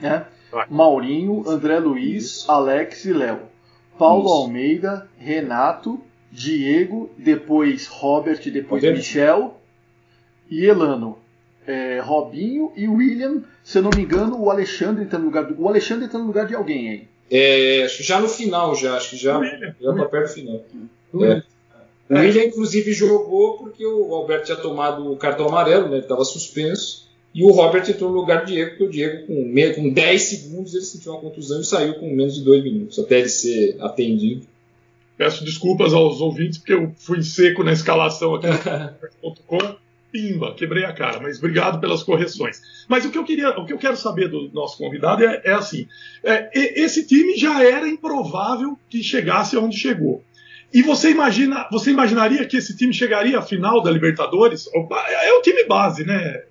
né? 0.00 0.26
Vai. 0.50 0.66
Maurinho, 0.68 1.42
André 1.48 1.78
Luiz, 1.78 2.44
Alex 2.48 3.04
e 3.06 3.12
Léo. 3.12 3.38
Paulo 3.98 4.24
Isso. 4.26 4.34
Almeida, 4.34 5.08
Renato, 5.18 6.00
Diego, 6.30 7.10
depois 7.16 7.86
Robert, 7.86 8.40
depois 8.50 8.82
Robert. 8.82 8.96
Michel 8.98 9.60
e 10.50 10.64
Elano. 10.64 11.18
É, 11.66 12.00
Robinho 12.00 12.72
e 12.76 12.88
William, 12.88 13.44
se 13.62 13.78
eu 13.78 13.82
não 13.82 13.90
me 13.96 14.02
engano, 14.02 14.36
o 14.42 14.50
Alexandre 14.50 15.04
entrando 15.04 15.22
no 15.22 15.28
lugar 15.28 15.44
do. 15.44 15.62
O 15.62 15.68
Alexandre 15.68 16.06
entrando 16.06 16.22
no 16.22 16.28
lugar 16.28 16.46
de 16.46 16.54
alguém 16.54 16.90
aí. 16.90 17.08
É, 17.34 17.84
acho 17.84 17.96
que 17.98 18.02
já 18.02 18.20
no 18.20 18.28
final, 18.28 18.74
já, 18.74 18.96
acho 18.96 19.10
que 19.10 19.16
já, 19.16 19.40
já 19.80 19.94
tá 19.94 20.04
perto 20.04 20.28
do 20.28 20.34
final. 20.34 20.64
É. 21.24 21.42
O 22.10 22.14
William, 22.18 22.44
inclusive, 22.44 22.92
jogou 22.92 23.56
porque 23.58 23.86
o 23.86 24.14
Alberto 24.14 24.44
tinha 24.46 24.56
tomado 24.58 25.10
o 25.10 25.16
cartão 25.16 25.48
amarelo, 25.48 25.86
né? 25.88 25.94
Ele 25.96 26.02
estava 26.02 26.24
suspenso. 26.24 27.08
E 27.34 27.42
o 27.42 27.50
Robert 27.50 27.88
entrou 27.88 28.10
no 28.10 28.16
lugar 28.16 28.44
do 28.44 28.48
Diego, 28.52 28.70
porque 28.72 28.84
o 28.84 28.90
Diego, 28.90 29.26
com, 29.26 29.44
me- 29.46 29.72
com 29.72 29.88
10 29.88 30.20
segundos, 30.22 30.74
ele 30.74 30.84
sentiu 30.84 31.12
uma 31.12 31.20
contusão 31.22 31.62
e 31.62 31.64
saiu 31.64 31.94
com 31.94 32.14
menos 32.14 32.34
de 32.34 32.42
2 32.44 32.62
minutos, 32.62 32.98
até 32.98 33.20
ele 33.20 33.28
ser 33.30 33.76
atendido. 33.80 34.46
Peço 35.16 35.42
desculpas 35.42 35.94
aos 35.94 36.20
ouvintes, 36.20 36.58
porque 36.58 36.74
eu 36.74 36.92
fui 36.98 37.22
seco 37.22 37.62
na 37.64 37.72
escalação 37.72 38.34
aqui 38.34 38.48
no 39.22 39.32
.com. 39.46 39.58
Pimba, 40.12 40.54
quebrei 40.54 40.84
a 40.84 40.92
cara, 40.92 41.18
mas 41.20 41.38
obrigado 41.38 41.80
pelas 41.80 42.02
correções. 42.02 42.60
Mas 42.86 43.04
o 43.06 43.10
que 43.10 43.16
eu 43.16 43.24
queria, 43.24 43.48
o 43.58 43.64
que 43.64 43.72
eu 43.72 43.78
quero 43.78 43.96
saber 43.96 44.28
do 44.28 44.50
nosso 44.52 44.76
convidado 44.76 45.24
é, 45.24 45.40
é 45.44 45.52
assim: 45.52 45.88
é, 46.22 46.50
esse 46.78 47.06
time 47.06 47.34
já 47.36 47.64
era 47.64 47.88
improvável 47.88 48.78
que 48.90 49.02
chegasse 49.02 49.56
aonde 49.56 49.76
chegou. 49.78 50.22
E 50.72 50.82
você 50.82 51.10
imagina, 51.10 51.66
você 51.70 51.90
imaginaria 51.90 52.46
que 52.46 52.56
esse 52.58 52.76
time 52.76 52.92
chegaria 52.94 53.38
à 53.38 53.42
final 53.42 53.82
da 53.82 53.90
Libertadores? 53.90 54.68
É 54.72 55.32
o 55.32 55.42
time 55.42 55.64
base, 55.64 56.04
né? 56.04 56.42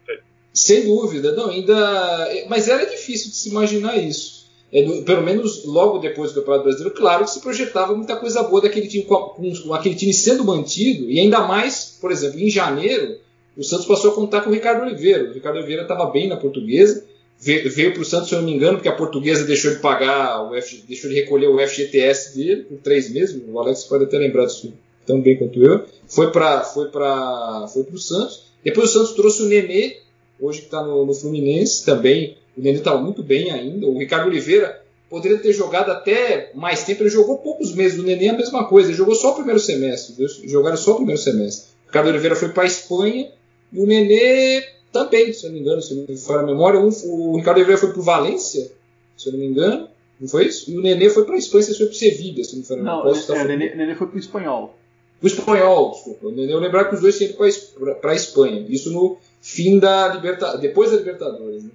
Sem 0.54 0.84
dúvida, 0.86 1.32
não, 1.34 1.50
ainda. 1.50 2.30
Mas 2.50 2.68
era 2.68 2.86
difícil 2.86 3.30
de 3.30 3.36
se 3.38 3.50
imaginar 3.50 3.96
isso. 3.98 4.42
É, 4.74 4.84
pelo 5.04 5.22
menos 5.22 5.66
logo 5.66 5.98
depois 5.98 6.32
do 6.32 6.36
Campeonato 6.42 6.64
Brasileiro, 6.64 6.96
claro 6.96 7.26
que 7.26 7.32
se 7.32 7.42
projetava 7.42 7.94
muita 7.96 8.16
coisa 8.16 8.42
boa 8.44 8.62
daquele 8.62 8.88
time, 8.88 9.04
com- 9.04 9.34
com 9.66 9.74
aquele 9.74 9.96
time 9.96 10.14
sendo 10.14 10.46
mantido, 10.46 11.10
e 11.10 11.20
ainda 11.20 11.42
mais, 11.42 11.98
por 12.00 12.10
exemplo, 12.10 12.40
em 12.40 12.50
janeiro, 12.50 13.18
o 13.58 13.64
Santos 13.64 13.86
passou 13.86 14.12
a 14.12 14.16
contar 14.16 14.42
com 14.42 14.50
o 14.50 14.54
Ricardo 14.54 14.84
Oliveira. 14.84 15.30
O 15.30 15.34
Ricardo 15.34 15.58
Oliveira 15.58 15.82
estava 15.82 16.06
bem 16.06 16.28
na 16.28 16.38
portuguesa, 16.38 17.06
veio, 17.42 17.94
para 17.94 18.02
o 18.02 18.06
Santos, 18.06 18.30
se 18.30 18.36
eu 18.36 18.40
não 18.40 18.46
me 18.46 18.54
engano, 18.54 18.78
porque 18.78 18.88
a 18.88 18.96
portuguesa 18.96 19.44
deixou 19.44 19.72
de 19.72 19.80
pagar, 19.80 20.50
o 20.50 20.56
F, 20.56 20.84
deixou 20.88 21.10
de 21.10 21.16
recolher 21.16 21.48
o 21.48 21.60
FGTS 21.60 22.38
dele 22.38 22.64
por 22.64 22.78
três 22.78 23.10
meses. 23.10 23.42
O 23.48 23.60
Alex 23.60 23.84
pode 23.86 24.04
até 24.04 24.18
lembrar 24.18 24.46
disso 24.46 24.74
tão 25.06 25.20
bem 25.20 25.38
quanto 25.38 25.62
eu. 25.62 25.84
Foi 26.08 26.32
para 26.32 26.64
foi 26.64 26.90
pra, 26.90 27.68
foi 27.74 27.86
o 27.92 27.98
Santos. 27.98 28.52
Depois 28.64 28.90
o 28.90 28.94
Santos 28.94 29.14
trouxe 29.14 29.42
o 29.42 29.48
Nenê, 29.48 29.98
hoje 30.40 30.60
que 30.60 30.66
está 30.66 30.84
no, 30.84 31.06
no 31.06 31.14
Fluminense 31.14 31.84
também. 31.84 32.38
O 32.56 32.62
Nenê 32.62 32.78
estava 32.78 33.02
muito 33.02 33.24
bem 33.24 33.52
ainda. 33.52 33.88
O 33.88 33.98
Ricardo 33.98 34.28
Oliveira 34.28 34.82
poderia 35.10 35.40
ter 35.40 35.52
jogado 35.52 35.90
até 35.90 36.52
mais 36.54 36.84
tempo. 36.84 37.02
Ele 37.02 37.10
jogou 37.10 37.40
poucos 37.40 37.74
meses. 37.74 38.00
O 38.00 38.04
Nenê 38.04 38.28
é 38.28 38.30
a 38.30 38.38
mesma 38.38 38.66
coisa. 38.66 38.90
Ele 38.90 38.98
jogou 38.98 39.16
só 39.16 39.32
o 39.32 39.36
primeiro 39.36 39.60
semestre. 39.60 40.14
viu? 40.16 40.28
Jogaram 40.48 40.78
só 40.78 40.94
o 40.94 40.98
primeiro 40.98 41.20
semestre. 41.20 41.72
O 41.84 41.88
Ricardo 41.88 42.10
Oliveira 42.10 42.36
foi 42.36 42.50
para 42.50 42.64
a 42.64 42.68
Espanha 42.68 43.32
e 43.74 43.80
o 43.80 43.86
Nenê 43.86 44.64
também, 44.92 45.32
se 45.34 45.46
eu 45.46 45.50
não 45.50 45.56
me 45.56 45.62
engano, 45.62 45.82
se 45.82 45.94
não 45.96 46.06
me 46.08 46.18
falha 46.18 46.42
a 46.42 46.46
memória. 46.46 46.80
Um- 46.80 46.90
o 47.06 47.38
Ricardo 47.38 47.58
Oliveira 47.58 47.80
foi 47.80 47.92
para 47.92 48.00
o 48.00 48.04
Valência, 48.04 48.72
se 49.18 49.28
eu 49.30 49.34
não 49.34 49.40
me 49.40 49.46
engano. 49.48 49.88
Não 50.20 50.28
foi 50.28 50.46
isso? 50.48 50.70
E 50.70 50.78
o 50.78 50.82
Nenê 50.82 51.10
foi 51.10 51.26
para 51.26 51.36
a 51.36 51.38
Espanha, 51.38 51.64
se 51.64 51.76
foi 51.78 51.86
para 51.88 51.94
o 51.94 51.98
Sevilla, 51.98 52.44
se 52.44 52.52
não 52.54 52.60
me 52.60 52.66
falha 52.66 52.82
a 52.82 52.84
Não. 52.84 53.02
Posso 53.04 53.18
é, 53.18 53.20
estar 53.36 53.46
o 53.46 53.48
Nenê, 53.48 53.76
Nenê 53.76 53.96
foi 53.96 54.08
pro 54.08 54.20
espanhol. 54.20 54.76
o 55.22 55.28
espanhol, 55.28 55.92
desculpa. 55.92 56.28
O 56.28 56.32
Nenê, 56.32 56.54
eu 56.54 56.60
lembrar 56.60 56.86
que 56.86 56.96
os 56.96 57.02
dois 57.02 57.18
tinham 57.18 57.32
ido 57.32 57.96
para 58.02 58.12
a 58.12 58.16
Espanha. 58.16 58.66
Isso 58.70 58.92
no 58.92 59.18
fim 59.42 59.80
da 59.80 60.10
Libertadores, 60.10 60.62
depois 60.62 60.92
da 60.92 60.98
Libertadores. 60.98 61.64
Né? 61.64 61.70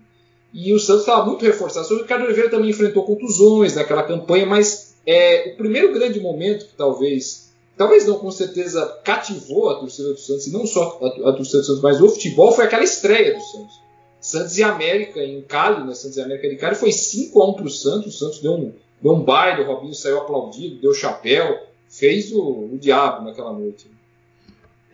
E 0.55 0.73
o 0.73 0.79
Santos 0.79 1.03
estava 1.03 1.25
muito 1.27 1.45
reforçado. 1.45 1.93
O 1.93 1.99
Ricardo 1.99 2.25
Oliveira 2.25 2.49
também 2.51 2.71
enfrentou 2.71 3.05
contusões 3.05 3.75
naquela 3.75 4.03
campanha, 4.05 4.47
mas 4.47 4.95
é, 5.05 5.53
o 5.53 5.57
primeiro 5.57 5.93
grande 5.93 6.21
momento 6.21 6.67
que 6.67 6.75
talvez, 6.77 7.46
talvez 7.77 8.07
não, 8.07 8.19
com 8.19 8.31
certeza 8.31 9.01
cativou 9.05 9.71
a 9.71 9.79
torcida 9.79 10.13
do 10.13 10.19
Santos, 10.19 10.47
e 10.47 10.53
não 10.53 10.67
só 10.67 10.99
a, 11.03 11.31
a 11.31 11.33
torcida 11.33 11.59
do 11.59 11.65
Santos, 11.65 11.83
mas 11.83 12.01
o 12.01 12.09
futebol, 12.09 12.53
foi 12.53 12.65
aquela 12.65 12.85
estreia 12.85 13.35
do 13.35 13.41
Santos. 13.41 13.87
Santos 14.21 14.59
e 14.59 14.65
América 14.65 15.21
em 15.23 15.43
Cali, 15.43 15.87
né? 15.87 15.95
Santos 15.95 16.17
e 16.17 16.21
América 16.21 16.49
de 16.49 16.57
Cali, 16.57 16.75
foi 16.75 16.91
5 16.91 17.41
a 17.41 17.51
1 17.51 17.53
para 17.55 17.67
o 17.67 17.71
Santos. 17.71 18.15
O 18.15 18.19
Santos 18.19 18.41
deu 18.41 18.53
um, 18.53 18.73
deu 19.01 19.13
um 19.13 19.23
baile, 19.23 19.63
o 19.63 19.67
Robinho 19.67 19.95
saiu 19.95 20.19
aplaudido, 20.19 20.81
deu 20.81 20.93
chapéu, 20.93 21.65
fez 21.89 22.33
o, 22.33 22.71
o 22.73 22.79
diabo 22.79 23.25
naquela 23.25 23.53
noite. 23.53 23.89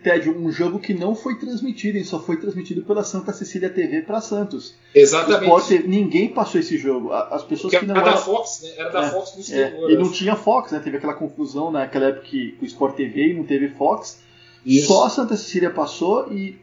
Ted, 0.03 0.29
um 0.29 0.51
jogo 0.51 0.79
que 0.79 0.93
não 0.93 1.15
foi 1.15 1.35
transmitido, 1.39 1.97
ele 1.97 2.05
só 2.05 2.19
foi 2.19 2.37
transmitido 2.37 2.83
pela 2.83 3.03
Santa 3.03 3.31
Cecília 3.33 3.69
TV 3.69 4.01
para 4.01 4.19
Santos. 4.21 4.73
Exatamente. 4.93 5.41
O 5.51 5.57
Sport 5.57 5.67
TV, 5.67 5.87
ninguém 5.87 6.29
passou 6.29 6.59
esse 6.59 6.77
jogo. 6.77 7.11
As 7.11 7.43
pessoas 7.43 7.71
Porque 7.73 7.79
que 7.79 7.85
não 7.85 7.95
era 7.95 8.05
da 8.05 8.11
eram- 8.11 8.21
Fox, 8.21 8.59
né? 8.63 8.69
Era 8.77 8.89
da 8.89 9.05
É, 9.05 9.09
Fox 9.09 9.31
do 9.31 9.37
É, 9.37 9.41
exterior. 9.41 9.91
e 9.91 9.95
não 9.95 10.01
acho. 10.03 10.13
tinha 10.13 10.35
Fox, 10.35 10.71
né? 10.71 10.81
Teve 10.83 10.97
aquela 10.97 11.13
confusão 11.13 11.71
naquela 11.71 12.07
época 12.07 12.25
que 12.27 12.55
o 12.61 12.65
Sport 12.65 12.95
TV 12.95 13.29
e 13.29 13.33
não 13.33 13.43
teve 13.43 13.69
Fox. 13.69 14.19
Isso. 14.65 14.87
Só 14.87 15.05
a 15.05 15.09
Santa 15.09 15.35
Cecília 15.37 15.69
passou 15.69 16.31
e 16.31 16.57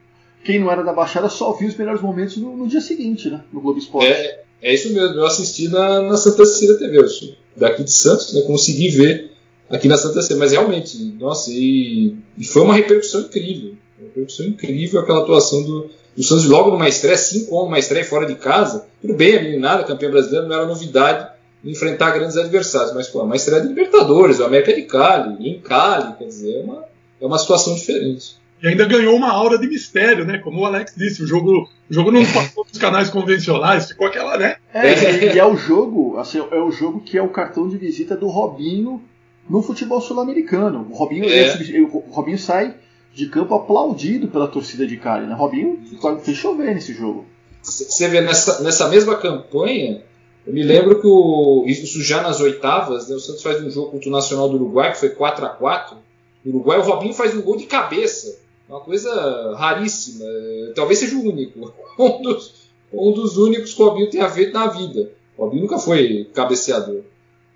quem 0.45 0.59
não 0.59 0.71
era 0.71 0.83
da 0.83 0.93
Baixada 0.93 1.29
só 1.29 1.53
viu 1.53 1.69
os 1.69 1.77
melhores 1.77 2.01
momentos 2.01 2.37
no, 2.37 2.57
no 2.57 2.67
dia 2.69 2.81
seguinte, 2.81 3.29
né? 3.29 3.43
No 3.53 3.61
Globo 3.61 3.79
Esporte. 3.79 4.07
É, 4.11 4.43
é 4.63 4.75
isso 4.75 4.93
mesmo, 4.93 5.17
eu 5.17 5.27
assisti 5.27 5.69
na, 5.69 6.01
na 6.03 6.17
Santa 6.17 6.45
Cecília 6.47 6.79
TV, 6.79 6.99
eu 6.99 7.09
sou 7.09 7.35
daqui 7.57 7.85
de 7.85 7.93
Santos, 7.93 8.33
né? 8.35 8.43
Consegui 8.43 8.89
ver 8.91 9.30
aqui 9.71 9.89
na 9.89 9.97
Santa 9.97 10.21
Cecília, 10.21 10.39
mas 10.41 10.53
realmente, 10.53 10.99
nossa, 11.19 11.51
e, 11.51 12.17
e 12.37 12.45
foi 12.45 12.63
uma 12.63 12.75
repercussão 12.75 13.21
incrível. 13.23 13.75
Uma 13.99 14.09
repercussão 14.09 14.47
incrível 14.47 15.01
aquela 15.01 15.21
atuação 15.21 15.63
do, 15.63 15.91
do 16.17 16.23
Santos 16.23 16.47
logo 16.47 16.71
numa 16.71 16.89
estreia, 16.89 17.17
5 17.17 17.55
anos 17.55 17.65
numa 17.67 17.79
estreia 17.79 18.05
fora 18.05 18.27
de 18.27 18.35
casa. 18.35 18.87
Tudo 19.01 19.15
bem, 19.15 19.39
a 19.39 19.43
meninada, 19.43 19.85
campeã 19.85 20.11
brasileira, 20.11 20.47
não 20.47 20.55
era 20.57 20.67
novidade 20.67 21.29
enfrentar 21.63 22.13
grandes 22.13 22.39
adversários, 22.39 22.95
mas 22.95 23.07
pô, 23.09 23.23
uma 23.23 23.37
estreia 23.37 23.61
de 23.61 23.69
Libertadores, 23.69 24.39
o 24.41 24.45
América 24.45 24.73
de 24.75 24.83
Cali, 24.83 25.47
em 25.47 25.61
Cali, 25.61 26.15
quer 26.19 26.25
dizer, 26.25 26.57
é 26.59 26.63
uma, 26.63 26.85
é 27.21 27.27
uma 27.27 27.39
situação 27.39 27.75
diferente. 27.75 28.37
E 28.63 28.69
ainda 28.69 28.87
ganhou 28.87 29.15
uma 29.15 29.31
aura 29.31 29.59
de 29.59 29.67
mistério, 29.67 30.25
né? 30.25 30.39
Como 30.39 30.61
o 30.61 30.65
Alex 30.67 30.95
disse, 30.97 31.23
o 31.23 31.27
jogo, 31.27 31.69
o 31.91 31.95
jogo 31.95 32.11
não 32.11 32.25
passou 32.27 32.65
nos 32.67 32.79
canais 32.79 33.11
convencionais, 33.11 33.89
ficou 33.89 34.07
aquela, 34.07 34.37
né? 34.39 34.57
É, 34.73 34.93
e- 35.27 35.35
e 35.35 35.39
é 35.39 35.45
o 35.47 35.55
jogo, 35.57 36.17
assim, 36.19 36.39
é 36.51 36.59
o 36.59 36.71
jogo 36.71 37.01
que 37.01 37.17
é 37.19 37.23
o 37.23 37.29
cartão 37.29 37.69
de 37.69 37.77
visita 37.77 38.17
do 38.17 38.27
Robinho 38.29 39.03
no 39.51 39.63
futebol 39.63 40.01
sul-americano. 40.01 40.87
O 40.91 40.95
Robinho, 40.95 41.25
É. 41.25 41.49
é 41.49 41.81
o 41.83 42.05
Robinho 42.11 42.39
sai 42.39 42.75
de 43.13 43.27
campo 43.27 43.55
aplaudido 43.55 44.29
pela 44.29 44.47
torcida 44.47 44.87
de 44.87 44.97
Cali, 44.97 45.27
né? 45.27 45.35
Robinho 45.35 45.81
fez 46.23 46.37
chover 46.37 46.75
nesse 46.75 46.95
jogo. 46.95 47.27
Você 47.63 48.09
vê 48.09 48.21
nessa, 48.21 48.63
nessa 48.63 48.89
mesma 48.89 49.17
campanha, 49.17 50.03
eu 50.47 50.53
me 50.55 50.63
lembro 50.63 51.01
que 51.01 51.07
o, 51.07 51.65
isso 51.67 52.01
já 52.03 52.23
nas 52.23 52.41
oitavas, 52.41 53.09
né, 53.09 53.17
o 53.17 53.21
Santos 53.21 53.43
faz 53.43 53.63
um 53.63 53.69
jogo 53.71 53.91
contra 53.91 54.09
o 54.09 54.13
Nacional 54.13 54.49
do 54.49 54.55
Uruguai, 54.57 54.93
que 54.93 54.99
foi 55.01 55.11
4 55.11 55.45
a 55.45 55.49
4 55.51 55.97
No 56.45 56.53
Uruguai, 56.55 56.79
o 56.79 56.83
Robinho 56.83 57.13
faz 57.13 57.35
um 57.37 57.43
gol 57.43 57.57
de 57.59 57.67
cabeça. 57.67 58.39
Uma 58.69 58.81
coisa 58.81 59.55
raríssima. 59.59 60.25
eh, 60.25 60.73
Talvez 60.77 61.01
seja 61.01 61.17
o 61.17 61.29
único. 61.29 61.73
Um 61.99 62.23
dos, 62.23 62.55
um 62.93 63.13
dos 63.13 63.37
únicos 63.37 63.75
que 63.75 63.83
o 63.83 63.89
Robinho 63.89 64.09
tenha 64.09 64.31
feito 64.31 64.55
na 64.55 64.69
vida. 64.69 65.11
O 65.37 65.45
Robinho 65.45 65.63
nunca 65.63 65.79
foi 65.79 66.31
cabeceador. 66.33 67.03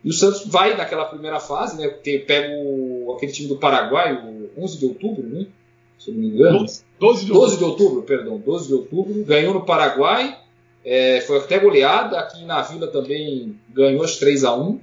E 0.05 0.11
o 0.11 0.13
Santos 0.13 0.47
vai 0.47 0.77
naquela 0.77 1.07
primeira 1.07 1.41
fase, 1.41 1.77
né? 1.81 1.89
Porque 1.89 2.19
pega 2.19 2.49
o, 2.55 3.15
aquele 3.17 3.33
time 3.33 3.49
do 3.49 3.57
Paraguai, 3.57 4.13
o 4.15 4.63
11 4.63 4.79
de 4.79 4.85
outubro, 4.87 5.23
né? 5.27 5.47
Se 5.99 6.11
não 6.11 6.19
me 6.21 6.29
engano. 6.29 6.59
12, 6.61 6.85
12 7.01 7.25
de 7.27 7.33
12 7.33 7.57
de 7.57 7.65
outubro, 7.65 8.03
perdão, 8.03 8.39
12 8.39 8.67
de 8.69 8.75
outubro, 8.75 9.25
ganhou 9.25 9.55
no 9.55 9.65
Paraguai, 9.65 10.37
é, 10.85 11.23
foi 11.23 11.39
até 11.39 11.59
goleada, 11.59 12.19
aqui 12.19 12.45
na 12.45 12.61
Vila 12.61 12.87
também 12.89 13.59
ganhou 13.73 14.03
as 14.05 14.17
3 14.19 14.45
a 14.45 14.55
1 14.55 14.79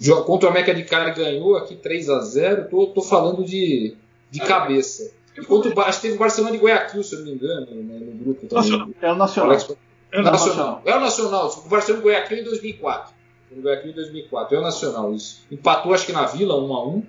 Jo- 0.00 0.22
Contra 0.24 0.48
o 0.48 0.50
América 0.50 0.74
de 0.74 0.82
Cali 0.84 1.12
ganhou 1.12 1.56
aqui 1.56 1.74
3 1.76 2.08
a 2.10 2.20
0 2.20 2.68
tô, 2.68 2.86
tô 2.88 3.02
falando 3.02 3.44
de, 3.44 3.94
de 4.30 4.40
cabeça. 4.40 5.10
E 5.36 5.44
contra 5.44 5.72
o, 5.72 5.80
acho 5.82 5.98
que 6.00 6.02
teve 6.02 6.16
o 6.16 6.18
Barcelona 6.18 6.52
de 6.56 6.62
Guayaquil, 6.62 7.02
se 7.04 7.14
eu 7.14 7.20
não 7.20 7.26
me 7.26 7.32
engano, 7.34 7.66
né, 7.66 7.98
no 8.00 8.12
grupo 8.24 8.46
também. 8.46 8.56
Nacional. 8.70 8.88
É 9.00 9.12
o 9.12 9.14
Nacional. 9.16 9.50
Alex- 9.50 9.76
É, 10.10 10.16
Não, 10.22 10.30
Nacional. 10.32 10.82
É 10.84 10.96
o 10.96 11.00
Nacional, 11.00 11.62
o 11.64 11.68
Barcelona 11.68 12.02
de 12.02 12.08
Guayaquil 12.08 12.38
em 12.38 12.44
2004. 12.44 13.14
No 13.50 13.62
Guayaquil 13.62 13.90
em 13.90 13.94
2004, 13.94 14.56
é 14.56 14.58
o 14.60 14.62
Nacional 14.62 15.14
isso. 15.14 15.44
Empatou 15.50 15.94
acho 15.94 16.06
que 16.06 16.12
na 16.12 16.26
Vila 16.26 16.56
1 16.62 16.72
a 16.74 16.86
1 16.88 17.02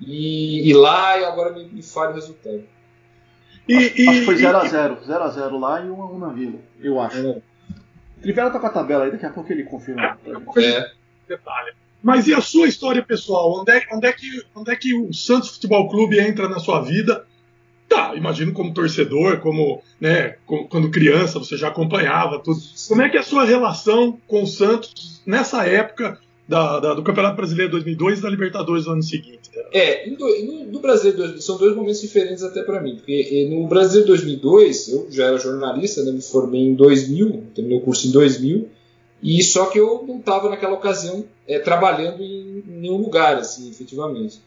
e, 0.00 0.68
e 0.70 0.74
lá 0.74 1.18
e 1.18 1.24
agora 1.24 1.52
me, 1.52 1.64
me 1.64 1.82
falha 1.82 2.10
o 2.10 2.14
resultado. 2.14 2.62
E, 3.68 3.76
Acho 3.76 3.86
e- 3.88 3.92
que 3.92 4.22
foi 4.22 4.34
e- 4.34 4.38
0x0. 4.38 4.98
0x0 5.06 5.58
lá 5.60 5.80
e 5.80 5.88
1x1 5.88 6.18
na 6.18 6.28
Vila, 6.28 6.58
eu 6.80 7.00
acho. 7.00 7.18
É. 7.18 7.42
Trivela 8.20 8.50
tá 8.50 8.58
com 8.58 8.66
a 8.66 8.70
tabela 8.70 9.04
aí, 9.04 9.10
daqui 9.12 9.26
a 9.26 9.30
pouco 9.30 9.52
ele 9.52 9.62
confirma. 9.64 10.18
gente. 10.24 10.58
É, 10.66 10.90
detalhe. 11.28 11.72
Mas 12.02 12.26
e 12.26 12.34
a 12.34 12.40
sua 12.40 12.66
história 12.66 13.02
pessoal? 13.02 13.60
Onde 13.60 13.72
é, 13.72 13.82
onde, 13.92 14.06
é 14.06 14.12
que, 14.12 14.42
onde 14.54 14.70
é 14.72 14.76
que 14.76 14.94
o 14.94 15.12
Santos 15.12 15.50
Futebol 15.50 15.88
Clube 15.88 16.18
entra 16.18 16.48
na 16.48 16.58
sua 16.58 16.80
vida? 16.80 17.26
Tá, 17.90 18.14
imagino 18.14 18.52
como 18.52 18.72
torcedor, 18.72 19.40
como, 19.40 19.82
né, 20.00 20.36
quando 20.68 20.90
criança 20.92 21.40
você 21.40 21.56
já 21.56 21.66
acompanhava 21.68 22.38
tudo. 22.38 22.60
Como 22.86 23.02
é 23.02 23.08
que 23.08 23.16
é 23.16 23.20
a 23.20 23.24
sua 23.24 23.44
relação 23.44 24.16
com 24.28 24.44
o 24.44 24.46
Santos 24.46 25.20
nessa 25.26 25.66
época 25.66 26.16
da, 26.48 26.78
da- 26.78 26.94
do 26.94 27.02
Campeonato 27.02 27.34
Brasileiro 27.36 27.72
2002 27.72 28.20
e 28.20 28.22
da 28.22 28.30
Libertadores 28.30 28.84
do 28.84 28.92
ano 28.92 29.02
seguinte? 29.02 29.50
É, 29.72 30.08
no, 30.08 30.64
no 30.70 30.78
Brasil 30.78 31.16
2000, 31.16 31.42
são 31.42 31.58
dois 31.58 31.74
momentos 31.74 32.00
diferentes 32.00 32.44
até 32.44 32.62
para 32.62 32.80
mim, 32.80 32.94
porque 32.94 33.28
eh, 33.50 33.52
no 33.52 33.66
Brasil 33.66 34.06
2002 34.06 34.88
eu 34.88 35.08
já 35.10 35.26
era 35.26 35.36
jornalista, 35.38 36.04
né, 36.04 36.12
me 36.12 36.22
formei 36.22 36.60
em 36.60 36.74
2000, 36.74 37.42
terminei 37.56 37.78
o 37.78 37.80
curso 37.82 38.06
em 38.06 38.12
2000, 38.12 38.68
e 39.20 39.42
só 39.42 39.66
que 39.66 39.80
eu 39.80 40.04
não 40.06 40.18
estava 40.18 40.48
naquela 40.48 40.74
ocasião 40.74 41.24
eh, 41.46 41.58
trabalhando 41.58 42.22
em 42.22 42.62
nenhum 42.68 42.98
lugar, 42.98 43.36
assim, 43.36 43.68
efetivamente. 43.68 44.40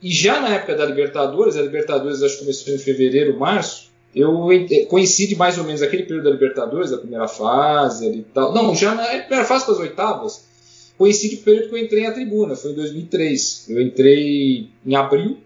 E 0.00 0.10
já 0.10 0.40
na 0.40 0.54
época 0.54 0.76
da 0.76 0.86
Libertadores, 0.86 1.56
a 1.56 1.62
Libertadores 1.62 2.22
acho 2.22 2.34
que 2.34 2.40
começou 2.40 2.74
em 2.74 2.78
fevereiro, 2.78 3.38
março, 3.38 3.88
eu 4.14 4.48
coincide 4.88 5.36
mais 5.36 5.58
ou 5.58 5.64
menos 5.64 5.82
aquele 5.82 6.04
período 6.04 6.24
da 6.24 6.30
Libertadores, 6.30 6.90
da 6.90 6.98
primeira 6.98 7.28
fase 7.28 8.08
e 8.08 8.22
tal. 8.22 8.52
Não, 8.54 8.74
já 8.74 8.94
na 8.94 9.04
primeira 9.04 9.44
fase 9.44 9.66
das 9.66 9.78
oitavas, 9.78 10.46
coincide 10.96 11.36
o 11.36 11.42
período 11.42 11.68
que 11.68 11.74
eu 11.74 11.78
entrei 11.78 12.02
na 12.04 12.12
tribuna, 12.12 12.56
foi 12.56 12.72
em 12.72 12.74
2003. 12.74 13.66
Eu 13.68 13.80
entrei 13.82 14.70
em 14.84 14.94
abril, 14.94 15.38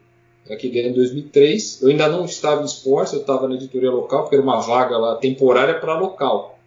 aquele 0.51 0.81
ano 0.81 0.91
em 0.91 0.95
2003. 0.95 1.83
Eu 1.83 1.88
ainda 1.88 2.09
não 2.09 2.25
estava 2.25 2.62
em 2.62 2.65
esportes, 2.65 3.12
eu 3.15 3.21
estava 3.21 3.49
na 3.49 3.57
editoria 3.57 3.91
local, 3.91 4.23
porque 4.23 4.37
era 4.37 4.45
uma 4.45 4.61
vaga 4.61 4.97
lá 4.97 5.17
temporária 5.17 5.75
para 5.75 5.99
local. 5.99 6.59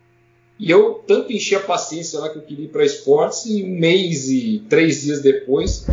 E 0.59 0.71
eu 0.71 1.03
tanto 1.05 1.33
enchi 1.33 1.55
a 1.55 1.59
paciência 1.59 2.19
lá 2.19 2.29
que 2.29 2.37
eu 2.37 2.41
queria 2.41 2.65
ir 2.65 2.69
para 2.69 2.85
esportes, 2.85 3.45
e 3.45 3.63
um 3.63 3.67
mês 3.67 4.29
e 4.29 4.63
três 4.69 5.01
dias 5.01 5.21
depois 5.21 5.85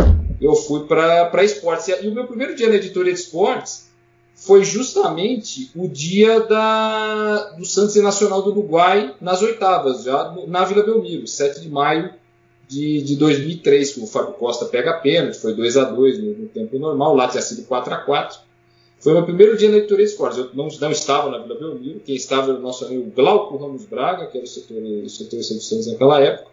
eu 0.42 0.56
fui 0.56 0.84
para 0.86 1.44
esportes. 1.44 1.88
E 1.88 2.08
o 2.08 2.14
meu 2.14 2.26
primeiro 2.26 2.54
dia 2.56 2.68
na 2.68 2.74
editoria 2.74 3.12
de 3.12 3.20
esportes 3.20 3.90
foi 4.34 4.64
justamente 4.64 5.70
o 5.76 5.86
dia 5.86 6.40
da, 6.40 7.50
do 7.56 7.64
Santos 7.64 7.94
Nacional 7.96 8.42
do 8.42 8.50
Uruguai 8.50 9.14
nas 9.20 9.40
oitavas, 9.40 10.02
já 10.02 10.34
na 10.48 10.64
Vila 10.64 10.82
Belmiro, 10.82 11.28
7 11.28 11.60
de 11.60 11.68
maio 11.68 12.12
de, 12.66 13.02
de 13.02 13.16
2003, 13.16 13.92
que 13.92 14.00
o 14.00 14.06
Fábio 14.06 14.32
Costa 14.32 14.64
pega 14.64 14.94
pênalti, 14.94 15.38
foi 15.38 15.54
2 15.54 15.76
a 15.76 15.84
2 15.84 16.18
no, 16.18 16.32
no 16.38 16.48
tempo 16.48 16.76
normal, 16.78 17.14
lá 17.14 17.28
tinha 17.28 17.42
sido 17.42 17.64
4 17.66 17.94
a 17.94 17.98
4 17.98 18.40
Foi 18.98 19.12
meu 19.12 19.24
primeiro 19.24 19.56
dia 19.56 19.70
na 19.70 19.76
editoria 19.76 20.06
de 20.06 20.10
esportes. 20.10 20.38
Eu 20.38 20.50
não, 20.54 20.66
não 20.66 20.90
estava 20.90 21.30
na 21.30 21.38
Vila 21.38 21.54
Belmiro, 21.54 22.00
quem 22.00 22.16
estava 22.16 22.50
era 22.50 22.58
o 22.58 22.62
nosso 22.62 22.84
amigo 22.84 23.12
Glauco 23.14 23.56
Ramos 23.58 23.84
Braga, 23.84 24.26
que 24.26 24.38
era 24.38 24.44
o 24.44 24.48
setor, 24.48 24.76
o 24.76 25.08
setor 25.08 25.40
de 25.40 25.92
naquela 25.92 26.20
época. 26.20 26.50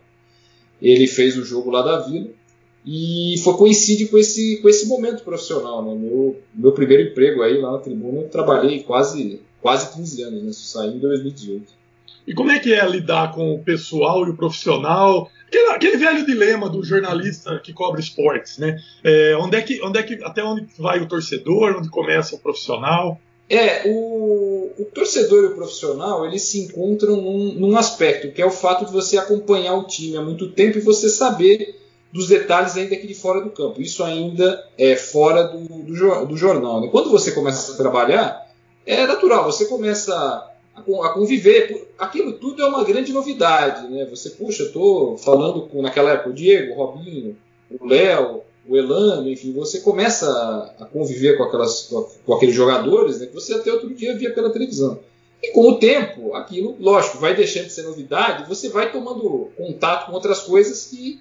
Ele 0.79 1.07
fez 1.07 1.37
o 1.37 1.43
jogo 1.43 1.71
lá 1.71 1.81
da 1.81 1.99
Vila 2.01 2.29
e 2.85 3.35
foi 3.43 3.55
coincide 3.55 4.07
com 4.07 4.17
esse, 4.17 4.57
com 4.61 4.69
esse 4.69 4.87
momento 4.87 5.23
profissional. 5.23 5.83
Né? 5.83 5.95
Meu, 5.95 6.39
meu 6.53 6.71
primeiro 6.71 7.11
emprego 7.11 7.41
aí 7.41 7.59
lá 7.59 7.73
na 7.73 7.77
tribuna, 7.79 8.21
eu 8.21 8.29
trabalhei 8.29 8.83
quase, 8.83 9.41
quase 9.61 9.93
15 9.95 10.23
anos, 10.23 10.43
né? 10.43 10.51
saí 10.53 10.95
em 10.95 10.99
2018. 10.99 11.79
E 12.27 12.33
como 12.33 12.51
é 12.51 12.59
que 12.59 12.73
é 12.73 12.87
lidar 12.87 13.33
com 13.33 13.53
o 13.53 13.63
pessoal 13.63 14.25
e 14.25 14.29
o 14.29 14.35
profissional? 14.35 15.29
Aquele, 15.47 15.71
aquele 15.71 15.97
velho 15.97 16.25
dilema 16.25 16.69
do 16.69 16.83
jornalista 16.83 17.59
que 17.59 17.73
cobre 17.73 18.01
esportes, 18.01 18.59
né? 18.59 18.79
É, 19.03 19.35
onde 19.35 19.57
é 19.57 19.61
que, 19.63 19.81
onde 19.81 19.97
é 19.97 20.03
que, 20.03 20.13
até 20.23 20.43
onde 20.43 20.67
vai 20.77 20.99
o 20.99 21.07
torcedor, 21.07 21.77
onde 21.77 21.89
começa 21.89 22.35
o 22.35 22.39
profissional? 22.39 23.19
É, 23.49 23.81
o, 23.87 24.71
o 24.77 24.85
torcedor 24.93 25.43
e 25.43 25.47
o 25.47 25.55
profissional 25.55 26.23
eles 26.23 26.43
se 26.43 26.59
encontram 26.59 27.15
num, 27.15 27.53
num 27.55 27.77
aspecto 27.77 28.31
que 28.31 28.39
é 28.39 28.45
o 28.45 28.51
fato 28.51 28.85
de 28.85 28.91
você 28.91 29.17
acompanhar 29.17 29.73
o 29.73 29.87
time 29.87 30.15
há 30.17 30.21
muito 30.21 30.51
tempo 30.51 30.77
e 30.77 30.81
você 30.81 31.09
saber 31.09 31.78
dos 32.11 32.27
detalhes 32.27 32.75
ainda 32.75 32.95
aqui 32.95 33.07
de 33.07 33.13
fora 33.13 33.41
do 33.41 33.51
campo. 33.51 33.81
Isso 33.81 34.03
ainda 34.03 34.65
é 34.77 34.95
fora 34.95 35.43
do, 35.43 35.59
do, 35.59 36.25
do 36.25 36.37
jornal. 36.37 36.81
Né? 36.81 36.89
Quando 36.91 37.09
você 37.09 37.31
começa 37.31 37.73
a 37.73 37.77
trabalhar, 37.77 38.49
é 38.85 39.05
natural, 39.05 39.45
você 39.45 39.65
começa 39.65 40.13
a, 40.13 40.79
a, 40.79 41.09
conviver. 41.09 41.91
Aquilo 41.97 42.33
tudo 42.33 42.61
é 42.61 42.65
uma 42.65 42.83
grande 42.83 43.13
novidade. 43.13 43.87
Né? 43.87 44.05
Você, 44.09 44.31
puxa, 44.31 44.63
estou 44.63 45.17
falando 45.17 45.61
com, 45.67 45.81
naquela 45.81 46.11
época, 46.11 46.29
o 46.29 46.33
Diego, 46.33 46.73
o 46.73 46.77
Robinho, 46.77 47.37
o 47.79 47.85
Léo, 47.85 48.41
o 48.67 48.75
Elano, 48.75 49.29
enfim, 49.29 49.51
você 49.51 49.79
começa 49.79 50.29
a, 50.29 50.83
a 50.83 50.85
conviver 50.85 51.37
com, 51.37 51.43
aquelas, 51.43 51.83
com, 51.83 52.07
com, 52.25 52.33
aqueles 52.33 52.55
jogadores 52.55 53.19
né, 53.19 53.27
que 53.27 53.33
você 53.33 53.53
até 53.53 53.71
outro 53.71 53.93
dia 53.93 54.15
via 54.15 54.33
pela 54.33 54.51
televisão. 54.51 54.99
E 55.41 55.51
com 55.51 55.69
o 55.69 55.79
tempo, 55.79 56.35
aquilo, 56.35 56.75
lógico, 56.79 57.17
vai 57.17 57.33
deixando 57.33 57.65
de 57.65 57.73
ser 57.73 57.83
novidade, 57.83 58.47
você 58.47 58.69
vai 58.69 58.91
tomando 58.91 59.49
contato 59.55 60.07
com 60.07 60.13
outras 60.13 60.41
coisas 60.41 60.85
que 60.87 61.19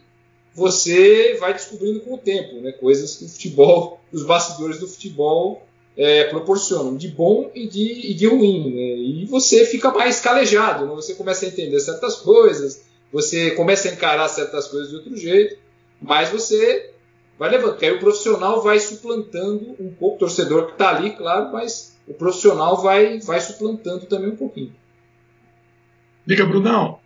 você 0.55 1.37
vai 1.39 1.53
descobrindo 1.53 2.01
com 2.01 2.15
o 2.15 2.19
tempo, 2.19 2.61
né? 2.61 2.73
Coisas 2.73 3.17
que 3.17 3.25
o 3.25 3.29
futebol, 3.29 4.01
os 4.13 4.25
bastidores 4.25 4.79
do 4.79 4.89
futebol 4.89 5.67
é, 5.97 6.25
proporcionam, 6.25 6.97
de 6.97 7.09
bom 7.09 7.51
e 7.55 7.67
de, 7.67 8.11
e 8.11 8.15
de 8.15 8.27
ruim, 8.27 8.75
né? 8.75 8.97
E 8.97 9.27
você 9.27 9.65
fica 9.65 9.91
mais 9.91 10.21
calejado, 10.21 10.87
né? 10.87 10.95
você 10.95 11.15
começa 11.15 11.45
a 11.45 11.49
entender 11.49 11.81
certas 11.81 12.17
coisas, 12.17 12.85
você 13.13 13.53
começa 13.53 13.89
a 13.89 13.93
encarar 13.93 14.29
certas 14.29 14.69
coisas 14.69 14.91
de 14.91 14.97
outro 14.97 15.17
jeito, 15.17 15.59
mas 16.01 16.31
você 16.31 16.93
vai 17.39 17.51
levando, 17.51 17.71
porque 17.71 17.87
aí 17.87 17.93
o 17.93 18.01
profissional 18.01 18.63
vai 18.63 18.79
suplantando 18.79 19.77
um 19.81 19.93
pouco, 19.93 20.17
o 20.17 20.19
torcedor 20.19 20.67
que 20.67 20.73
está 20.73 20.91
ali, 20.91 21.11
claro, 21.13 21.53
mas 21.53 21.97
o 22.07 22.15
profissional 22.15 22.81
vai, 22.83 23.19
vai 23.21 23.41
suplantando 23.41 24.07
também 24.07 24.31
um 24.31 24.37
pouquinho. 24.37 24.75
Diga, 26.27 26.45
Brunão. 26.45 27.01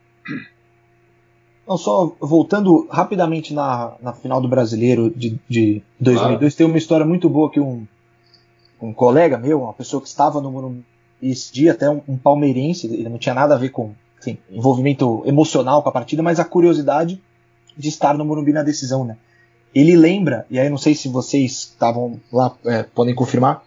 Não, 1.67 1.77
só 1.77 2.15
voltando 2.21 2.89
rapidamente 2.91 3.55
na, 3.55 3.93
na 4.01 4.13
final 4.13 4.41
do 4.41 4.49
Brasileiro 4.49 5.11
de, 5.11 5.39
de 5.49 5.83
2002, 6.01 6.55
tem 6.55 6.67
uma 6.67 6.79
história 6.79 7.07
muito 7.07 7.29
boa 7.29 7.51
que 7.51 7.61
um, 7.61 7.87
um 8.81 8.93
colega 8.93 9.39
meu, 9.39 9.63
uma 9.63 9.73
pessoa 9.73 10.03
que 10.03 10.09
estava 10.09 10.41
no 10.41 10.51
Morumbi 10.51 10.85
esse 11.23 11.53
dia, 11.53 11.71
até 11.71 11.89
um, 11.89 12.01
um 12.09 12.17
palmeirense, 12.17 12.89
ele 12.89 13.09
não 13.09 13.17
tinha 13.17 13.35
nada 13.35 13.55
a 13.55 13.59
ver 13.59 13.69
com 13.69 13.93
enfim, 14.19 14.39
envolvimento 14.51 15.23
emocional 15.25 15.83
com 15.83 15.89
a 15.89 15.93
partida, 15.93 16.23
mas 16.23 16.41
a 16.41 16.45
curiosidade 16.45 17.21
de 17.77 17.89
estar 17.89 18.19
no 18.19 18.25
Morumbi 18.25 18.53
na 18.53 18.63
decisão, 18.63 19.05
né? 19.05 19.17
Ele 19.75 19.97
lembra, 19.97 20.45
e 20.51 20.59
aí 20.59 20.69
não 20.69 20.77
sei 20.77 20.95
se 20.95 21.09
vocês 21.09 21.53
estavam 21.53 22.21
lá, 22.33 22.55
é, 22.67 22.83
podem 22.83 23.15
confirmar, 23.15 23.65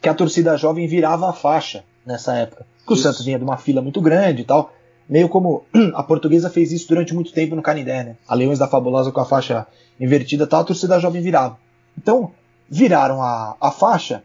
que 0.00 0.08
a 0.08 0.14
torcida 0.14 0.56
jovem 0.56 0.86
virava 0.86 1.28
a 1.28 1.32
faixa 1.32 1.84
nessa 2.04 2.34
época. 2.34 2.66
Que 2.86 2.92
o 2.92 2.96
Santos 2.96 3.24
vinha 3.24 3.38
de 3.38 3.44
uma 3.44 3.56
fila 3.56 3.80
muito 3.80 4.00
grande 4.00 4.42
e 4.42 4.44
tal 4.44 4.72
meio 5.08 5.28
como 5.28 5.64
a 5.94 6.02
portuguesa 6.02 6.50
fez 6.50 6.72
isso 6.72 6.88
durante 6.88 7.14
muito 7.14 7.32
tempo 7.32 7.54
no 7.54 7.62
Canindé, 7.62 8.04
né? 8.04 8.16
A 8.26 8.34
Leões 8.34 8.58
da 8.58 8.68
Fabulosa 8.68 9.12
com 9.12 9.20
a 9.20 9.24
faixa 9.24 9.66
invertida 10.00 10.46
tal, 10.46 10.60
a 10.60 10.64
torcida 10.64 11.00
jovem 11.00 11.22
virava. 11.22 11.58
Então, 11.96 12.32
viraram 12.68 13.22
a, 13.22 13.56
a 13.60 13.70
faixa, 13.70 14.22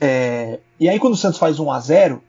é, 0.00 0.58
e 0.78 0.88
aí 0.88 0.98
quando 0.98 1.14
o 1.14 1.16
Santos 1.16 1.38
faz 1.38 1.58
1 1.58 1.70
a 1.70 1.80
0 1.80 2.22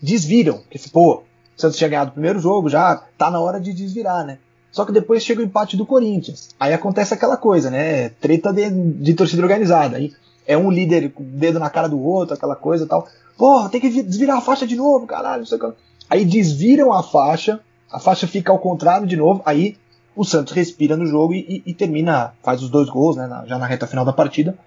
desviram, 0.00 0.62
que 0.70 0.78
pô, 0.88 1.16
o 1.16 1.60
Santos 1.60 1.76
tinha 1.76 1.88
ganhado 1.88 2.10
o 2.10 2.14
primeiro 2.14 2.38
jogo, 2.38 2.68
já 2.68 2.96
tá 3.18 3.30
na 3.30 3.40
hora 3.40 3.60
de 3.60 3.72
desvirar, 3.72 4.24
né? 4.24 4.38
Só 4.72 4.84
que 4.84 4.92
depois 4.92 5.24
chega 5.24 5.40
o 5.40 5.44
empate 5.44 5.76
do 5.76 5.84
Corinthians. 5.84 6.50
Aí 6.58 6.72
acontece 6.72 7.12
aquela 7.12 7.36
coisa, 7.36 7.70
né? 7.70 8.10
Treta 8.20 8.52
de, 8.52 8.70
de 8.70 9.14
torcida 9.14 9.42
organizada. 9.42 9.96
Aí 9.96 10.12
é 10.46 10.56
um 10.56 10.70
líder 10.70 11.12
com 11.12 11.22
o 11.22 11.26
dedo 11.26 11.58
na 11.58 11.68
cara 11.68 11.88
do 11.88 12.00
outro, 12.00 12.34
aquela 12.34 12.54
coisa 12.54 12.86
tal. 12.86 13.06
Porra, 13.36 13.68
tem 13.68 13.80
que 13.80 14.02
desvirar 14.02 14.38
a 14.38 14.40
faixa 14.40 14.66
de 14.66 14.76
novo, 14.76 15.06
caralho, 15.06 15.40
não 15.40 15.46
sei 15.46 15.58
o 15.58 15.60
que. 15.60 15.76
Aí 16.10 16.24
desviram 16.24 16.92
a 16.92 17.02
faixa, 17.04 17.60
a 17.90 18.00
faixa 18.00 18.26
fica 18.26 18.50
ao 18.50 18.58
contrário 18.58 19.06
de 19.06 19.16
novo, 19.16 19.40
aí 19.46 19.76
o 20.16 20.24
Santos 20.24 20.52
respira 20.52 20.96
no 20.96 21.06
jogo 21.06 21.32
e, 21.32 21.62
e, 21.64 21.70
e 21.70 21.74
termina, 21.74 22.34
faz 22.42 22.62
os 22.62 22.68
dois 22.68 22.90
gols, 22.90 23.16
né, 23.16 23.28
na, 23.28 23.46
já 23.46 23.56
na 23.56 23.66
reta 23.66 23.86
final 23.86 24.04
da 24.04 24.12
partida, 24.12 24.58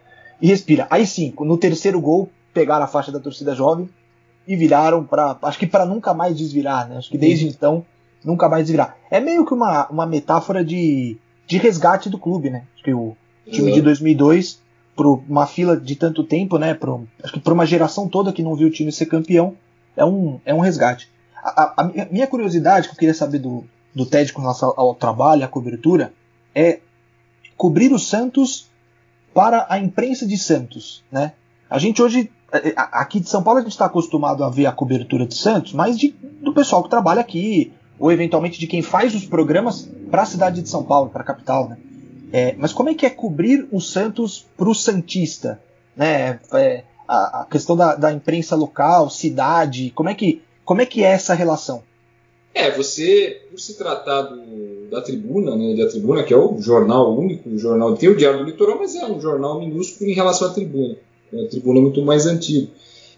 e 0.42 0.48
respira. 0.48 0.88
Aí 0.90 1.06
sim, 1.06 1.34
no 1.42 1.58
terceiro 1.58 2.00
gol, 2.00 2.30
pegaram 2.54 2.86
a 2.86 2.88
faixa 2.88 3.12
da 3.12 3.20
torcida 3.20 3.54
jovem 3.54 3.90
e 4.48 4.56
viraram 4.56 5.04
para, 5.04 5.38
acho 5.44 5.60
que 5.60 5.68
para 5.68 5.86
nunca 5.86 6.14
mais 6.14 6.38
desvirar, 6.38 6.88
né? 6.88 6.98
Acho 6.98 7.10
que 7.10 7.18
desde 7.18 7.48
então 7.48 7.86
nunca 8.24 8.48
mais 8.48 8.64
desvirar. 8.64 8.98
É 9.12 9.20
meio 9.20 9.46
que 9.46 9.54
uma, 9.54 9.88
uma 9.90 10.06
metáfora 10.06 10.64
de, 10.64 11.18
de 11.46 11.58
resgate 11.58 12.10
do 12.10 12.18
clube, 12.18 12.50
né? 12.50 12.64
Acho 12.74 12.84
que 12.84 12.94
o 12.94 13.16
time 13.50 13.70
uhum. 13.70 13.76
de 13.76 13.82
2002 13.82 14.62
para 14.96 15.08
uma 15.08 15.48
fila 15.48 15.76
de 15.76 15.96
tanto 15.96 16.24
tempo, 16.24 16.58
né? 16.58 16.74
Pro, 16.74 17.08
acho 17.24 17.34
que 17.34 17.40
para 17.40 17.54
uma 17.54 17.66
geração 17.66 18.08
toda 18.08 18.32
que 18.32 18.44
não 18.44 18.56
viu 18.56 18.68
o 18.68 18.72
time 18.72 18.92
ser 18.92 19.08
campeão, 19.08 19.56
é 19.96 20.06
um, 20.06 20.40
é 20.46 20.54
um 20.54 20.60
resgate. 20.60 21.10
A, 21.44 21.74
a, 21.78 22.08
minha 22.10 22.26
curiosidade 22.26 22.88
que 22.88 22.94
eu 22.94 22.98
queria 22.98 23.14
saber 23.14 23.40
do, 23.40 23.66
do 23.94 24.06
TED 24.06 24.32
com 24.32 24.42
relação 24.42 24.74
ao, 24.78 24.96
trabalho, 24.96 25.44
à 25.44 25.48
cobertura, 25.48 26.14
é 26.56 26.80
cobrir 27.58 27.92
o 27.92 28.00
Santos 28.00 28.70
para 29.34 29.66
a 29.70 29.78
imprensa 29.78 30.26
de 30.26 30.38
Santos, 30.38 31.04
né? 31.12 31.34
A 31.70 31.80
gente 31.80 32.02
hoje, 32.02 32.32
é, 32.52 32.70
é, 32.70 32.74
aqui 32.76 33.20
de 33.20 33.28
São 33.28 33.42
Paulo, 33.42 33.60
a 33.60 33.64
gente 33.64 33.72
está 33.72 33.86
acostumado 33.86 34.44
a 34.44 34.50
ver 34.50 34.68
a 34.68 34.72
cobertura 34.72 35.26
de 35.26 35.36
Santos, 35.36 35.74
mas 35.74 35.98
de, 35.98 36.16
do 36.42 36.54
pessoal 36.54 36.84
que 36.84 36.90
trabalha 36.90 37.22
aqui, 37.22 37.74
ou 38.00 38.12
eventualmente 38.12 38.60
de 38.60 38.68
quem 38.68 38.82
faz 38.82 39.16
os 39.16 39.26
programas 39.26 39.90
para 40.10 40.22
a 40.22 40.26
cidade 40.26 40.62
de 40.62 40.70
São 40.70 40.84
Paulo, 40.84 41.10
para 41.10 41.24
a 41.24 41.26
capital, 41.26 41.68
né? 41.68 41.78
É, 42.32 42.56
mas 42.58 42.74
como 42.74 42.90
é 42.90 42.96
que 42.96 43.06
é 43.06 43.10
cobrir 43.12 43.68
o 43.72 43.80
Santos 43.80 44.48
para 44.58 44.68
o 44.68 44.74
Santista? 44.74 45.62
Né? 45.96 46.40
É, 46.54 46.84
a, 47.08 47.42
a, 47.42 47.46
questão 47.46 47.76
da, 47.76 47.96
da 47.96 48.12
imprensa 48.12 48.56
local, 48.56 49.10
cidade, 49.10 49.92
como 49.92 50.10
é 50.10 50.16
que 50.16 50.42
como 50.66 50.82
é 50.82 50.86
que 50.86 51.04
é 51.04 51.12
essa 51.12 51.34
relação? 51.34 51.84
É, 52.54 52.70
você, 52.70 53.42
por 53.50 53.60
se 53.60 53.78
tratar 53.78 54.24
do, 54.24 54.88
da 54.90 55.02
tribuna, 55.02 55.56
né, 55.56 55.76
da 55.76 55.90
tribuna, 55.90 56.24
que 56.24 56.34
é 56.34 56.38
o 56.38 56.60
jornal 56.60 57.18
único, 57.18 57.50
o 57.50 57.58
jornal 57.58 57.96
tem 57.96 58.10
o 58.10 58.16
Diário 58.16 58.40
do 58.40 58.46
Litoral, 58.46 58.78
mas 58.78 58.96
é 58.96 59.06
um 59.06 59.20
jornal 59.20 59.60
minúsculo 59.60 60.10
em 60.10 60.14
relação 60.14 60.50
à 60.50 60.54
tribuna. 60.54 60.96
A 61.34 61.48
tribuna 61.48 61.80
é 61.80 61.82
muito 61.82 62.02
mais 62.04 62.28
antiga. 62.28 62.68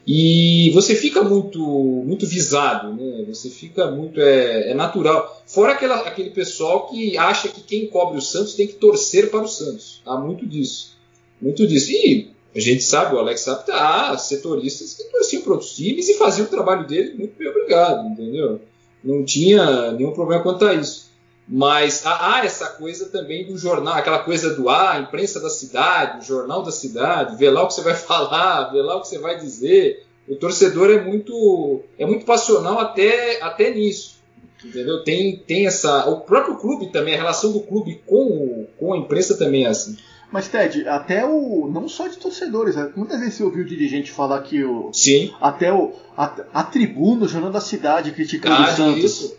E 0.07 0.69
você 0.73 0.93
fica 0.93 1.23
muito 1.23 1.59
muito 1.59 2.27
visado, 2.27 2.93
né? 2.93 3.25
Você 3.27 3.49
fica 3.49 3.89
muito. 3.89 4.21
É, 4.21 4.71
é 4.71 4.73
natural. 4.75 5.43
Fora 5.47 5.73
aquela, 5.73 6.01
aquele 6.01 6.29
pessoal 6.29 6.87
que 6.87 7.17
acha 7.17 7.49
que 7.49 7.61
quem 7.61 7.87
cobre 7.87 8.19
o 8.19 8.21
Santos 8.21 8.53
tem 8.53 8.67
que 8.67 8.73
torcer 8.73 9.31
para 9.31 9.41
o 9.41 9.47
Santos. 9.47 10.01
Há 10.05 10.15
muito 10.15 10.45
disso. 10.45 10.95
Muito 11.41 11.65
disso. 11.65 11.91
E 11.91 12.34
a 12.55 12.59
gente 12.59 12.83
sabe, 12.83 13.15
o 13.15 13.19
Alex 13.19 13.41
sabe, 13.41 13.65
tá, 13.65 14.17
setoristas 14.17 14.93
que 14.93 15.03
torciam 15.05 15.41
para 15.41 15.53
outros 15.53 15.75
times 15.75 16.07
e 16.07 16.13
faziam 16.13 16.47
o 16.47 16.49
trabalho 16.49 16.87
dele 16.87 17.13
muito 17.15 17.37
bem 17.37 17.49
obrigado, 17.49 18.07
entendeu? 18.07 18.61
Não 19.03 19.25
tinha 19.25 19.91
nenhum 19.91 20.13
problema 20.13 20.41
quanto 20.41 20.65
a 20.65 20.73
isso. 20.73 21.11
Mas 21.47 22.05
há, 22.05 22.35
há 22.35 22.45
essa 22.45 22.67
coisa 22.69 23.09
também 23.09 23.45
do 23.45 23.57
jornal, 23.57 23.95
aquela 23.95 24.19
coisa 24.19 24.55
do 24.55 24.69
ah, 24.69 24.97
imprensa 24.99 25.39
da 25.39 25.49
cidade, 25.49 26.19
o 26.19 26.21
jornal 26.21 26.63
da 26.63 26.71
cidade, 26.71 27.37
vê 27.37 27.49
lá 27.49 27.63
o 27.63 27.67
que 27.67 27.73
você 27.73 27.81
vai 27.81 27.93
falar, 27.95 28.71
vê 28.71 28.81
lá 28.81 28.95
o 28.95 29.01
que 29.01 29.09
você 29.09 29.19
vai 29.19 29.37
dizer. 29.37 30.05
O 30.27 30.35
torcedor 30.35 30.89
é 30.89 30.99
muito 30.99 31.81
é 31.99 32.05
muito 32.05 32.25
passional 32.25 32.79
até, 32.79 33.41
até 33.43 33.69
nisso. 33.69 34.15
Entendeu? 34.63 35.03
Tem, 35.03 35.37
tem 35.37 35.67
essa. 35.67 36.09
O 36.09 36.21
próprio 36.21 36.55
clube 36.55 36.87
também, 36.87 37.13
a 37.13 37.17
relação 37.17 37.51
do 37.51 37.59
clube 37.59 38.01
com, 38.07 38.25
o, 38.25 38.67
com 38.79 38.93
a 38.93 38.97
imprensa 38.97 39.37
também 39.37 39.65
é 39.65 39.67
assim. 39.67 39.95
Mas, 40.31 40.47
Ted, 40.47 40.87
até 40.87 41.25
o. 41.25 41.69
Não 41.71 41.87
só 41.87 42.07
de 42.07 42.17
torcedores, 42.17 42.75
né? 42.75 42.91
muitas 42.95 43.19
vezes 43.19 43.35
você 43.35 43.43
ouviu 43.43 43.63
dirigente 43.63 44.11
falar 44.11 44.41
que 44.41 44.63
o. 44.63 44.91
Sim. 44.91 45.33
Até 45.39 45.71
o. 45.71 45.93
A, 46.17 46.25
a 46.53 46.63
tribuna, 46.63 47.25
o 47.25 47.27
Jornal 47.27 47.51
da 47.51 47.61
Cidade, 47.61 48.11
criticando 48.11 48.55
ah, 48.55 48.71
o 48.71 48.75
Santos. 48.75 49.03
Isso. 49.03 49.37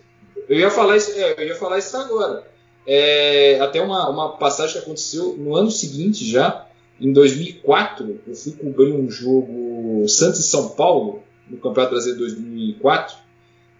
Eu 0.48 0.58
ia 0.58 0.70
falar 0.70 0.96
isso, 0.96 1.12
é, 1.12 1.34
eu 1.38 1.46
ia 1.48 1.56
falar 1.56 1.78
isso 1.78 1.96
agora. 1.96 2.46
É, 2.86 3.58
até 3.60 3.80
uma, 3.82 4.08
uma 4.08 4.36
passagem 4.36 4.76
que 4.76 4.82
aconteceu 4.82 5.36
no 5.36 5.56
ano 5.56 5.70
seguinte 5.70 6.24
já, 6.24 6.66
em 7.00 7.12
2004, 7.12 8.20
eu 8.26 8.34
fui 8.34 8.52
cobrir 8.52 8.92
um 8.92 9.10
jogo 9.10 10.08
Santos 10.08 10.40
e 10.40 10.44
São 10.44 10.70
Paulo, 10.70 11.22
no 11.48 11.58
Campeonato 11.58 11.94
Brasileiro 11.94 12.20
2004. 12.20 13.16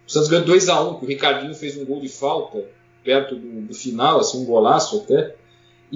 O 0.07 0.11
Santos 0.11 0.29
ganhou 0.29 0.47
2x1, 0.47 0.99
que 0.99 1.05
o 1.05 1.09
Ricardinho 1.09 1.55
fez 1.55 1.77
um 1.77 1.85
gol 1.85 2.01
de 2.01 2.09
falta 2.09 2.64
perto 3.05 3.37
do, 3.37 3.62
do 3.62 3.75
final, 3.75 4.19
assim, 4.19 4.42
um 4.42 4.45
golaço 4.45 4.99
até. 4.99 5.37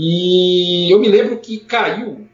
E 0.02 0.90
eu 0.90 0.98
me 0.98 1.08
lembro 1.08 1.36
que 1.36 1.58
caiu, 1.58 2.26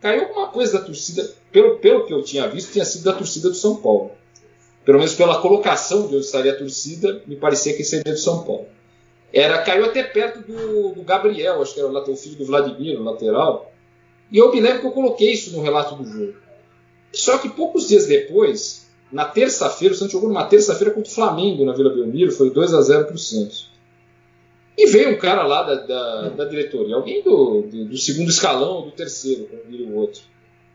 caiu 0.00 0.22
alguma 0.22 0.48
coisa 0.48 0.80
da 0.80 0.84
torcida, 0.84 1.30
pelo, 1.52 1.78
pelo 1.78 2.04
que 2.06 2.12
eu 2.12 2.24
tinha 2.24 2.48
visto, 2.48 2.72
tinha 2.72 2.84
sido 2.84 3.04
da 3.04 3.12
torcida 3.12 3.48
do 3.48 3.54
São 3.54 3.76
Paulo. 3.76 4.10
Pelo 4.84 4.98
menos 4.98 5.14
pela 5.14 5.40
colocação 5.40 6.08
de 6.08 6.16
onde 6.16 6.24
estaria 6.24 6.50
a 6.50 6.58
torcida, 6.58 7.22
me 7.24 7.36
parecia 7.36 7.76
que 7.76 7.84
seria 7.84 8.12
do 8.12 8.18
São 8.18 8.42
Paulo. 8.42 8.66
Era, 9.32 9.62
caiu 9.62 9.84
até 9.84 10.02
perto 10.02 10.40
do, 10.40 10.88
do 10.90 11.02
Gabriel, 11.04 11.62
acho 11.62 11.74
que 11.74 11.78
era 11.78 11.88
o 11.88 12.16
filho 12.16 12.34
do 12.34 12.46
Vladimir, 12.46 13.00
o 13.00 13.04
lateral. 13.04 13.72
E 14.28 14.38
eu 14.38 14.52
me 14.52 14.60
lembro 14.60 14.80
que 14.80 14.86
eu 14.88 14.92
coloquei 14.92 15.30
isso 15.30 15.52
no 15.56 15.62
relato 15.62 15.94
do 15.94 16.04
jogo. 16.04 16.34
Só 17.12 17.38
que 17.38 17.48
poucos 17.48 17.86
dias 17.86 18.06
depois, 18.06 18.88
na 19.12 19.24
terça-feira, 19.24 19.94
o 19.94 19.96
Santos 19.96 20.14
jogou 20.14 20.28
numa 20.28 20.46
terça-feira 20.46 20.92
contra 20.92 21.12
o 21.12 21.14
Flamengo 21.14 21.64
na 21.64 21.74
Vila 21.74 21.94
Belmiro, 21.94 22.32
foi 22.32 22.50
2 22.50 22.74
a 22.74 22.80
0 22.82 23.04
para 23.04 23.14
o 23.14 23.18
Santos. 23.18 23.72
E 24.76 24.86
veio 24.86 25.10
um 25.10 25.18
cara 25.18 25.44
lá 25.44 25.62
da, 25.62 25.74
da, 25.74 26.28
da 26.30 26.44
diretoria, 26.46 26.96
alguém 26.96 27.22
do, 27.22 27.62
do, 27.62 27.84
do, 27.86 27.96
segundo 27.96 28.28
escalão, 28.28 28.82
do 28.82 28.90
terceiro, 28.90 29.46
como 29.46 29.62
diria 29.70 29.86
o 29.86 29.96
outro. 29.96 30.22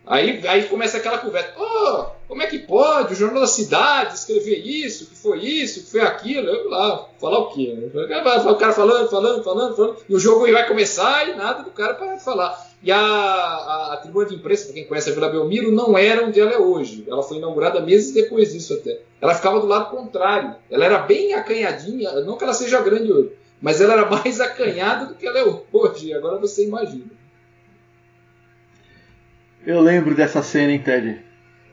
Aí, 0.07 0.41
aí 0.47 0.63
começa 0.63 0.97
aquela 0.97 1.17
conversa: 1.17 1.53
oh, 1.57 2.05
como 2.27 2.41
é 2.41 2.47
que 2.47 2.59
pode 2.59 3.13
o 3.13 3.15
Jornal 3.15 3.41
da 3.41 3.47
Cidade 3.47 4.15
escrever 4.15 4.57
isso, 4.65 5.07
que 5.07 5.15
foi 5.15 5.39
isso, 5.39 5.81
que 5.83 5.91
foi 5.91 6.01
aquilo? 6.01 6.47
Eu 6.47 6.69
lá, 6.69 7.07
falar 7.19 7.39
o 7.39 7.49
quê? 7.49 7.91
O 7.93 8.55
cara 8.55 8.73
falando, 8.73 9.09
falando, 9.09 9.43
falando, 9.43 9.75
falando, 9.75 9.97
e 10.07 10.15
o 10.15 10.19
jogo 10.19 10.49
vai 10.49 10.67
começar 10.67 11.27
e 11.27 11.35
nada 11.35 11.63
do 11.63 11.71
cara 11.71 11.93
para 11.93 12.17
falar. 12.17 12.69
E 12.81 12.91
a, 12.91 12.97
a, 12.97 13.93
a, 13.93 13.97
tribuna 13.97 14.27
de 14.27 14.35
imprensa, 14.35 14.65
para 14.65 14.73
quem 14.73 14.85
conhece 14.85 15.09
a 15.09 15.13
Vila 15.13 15.29
Belmiro, 15.29 15.71
não 15.71 15.97
era 15.97 16.25
onde 16.25 16.39
ela 16.39 16.53
é 16.53 16.57
hoje. 16.57 17.03
Ela 17.07 17.21
foi 17.21 17.38
inaugurada 17.38 17.81
meses 17.81 18.13
depois 18.13 18.53
disso 18.53 18.73
até. 18.73 19.01
Ela 19.19 19.35
ficava 19.35 19.59
do 19.59 19.67
lado 19.67 19.91
contrário. 19.91 20.55
Ela 20.71 20.85
era 20.85 20.99
bem 20.99 21.33
acanhadinha, 21.33 22.12
não 22.21 22.38
que 22.38 22.43
ela 22.45 22.53
seja 22.53 22.81
grande 22.81 23.12
hoje, 23.12 23.31
mas 23.62 23.82
ela 23.82 23.93
era 23.93 24.10
mais 24.10 24.39
acanhada 24.41 25.06
do 25.06 25.15
que 25.15 25.28
ela 25.28 25.39
é 25.39 25.45
hoje. 25.72 26.13
Agora 26.13 26.38
você 26.38 26.65
imagina. 26.65 27.19
Eu 29.65 29.82
lembro 29.82 30.15
dessa 30.15 30.41
cena, 30.41 30.72
hein, 30.72 30.80
Ted? 30.80 31.30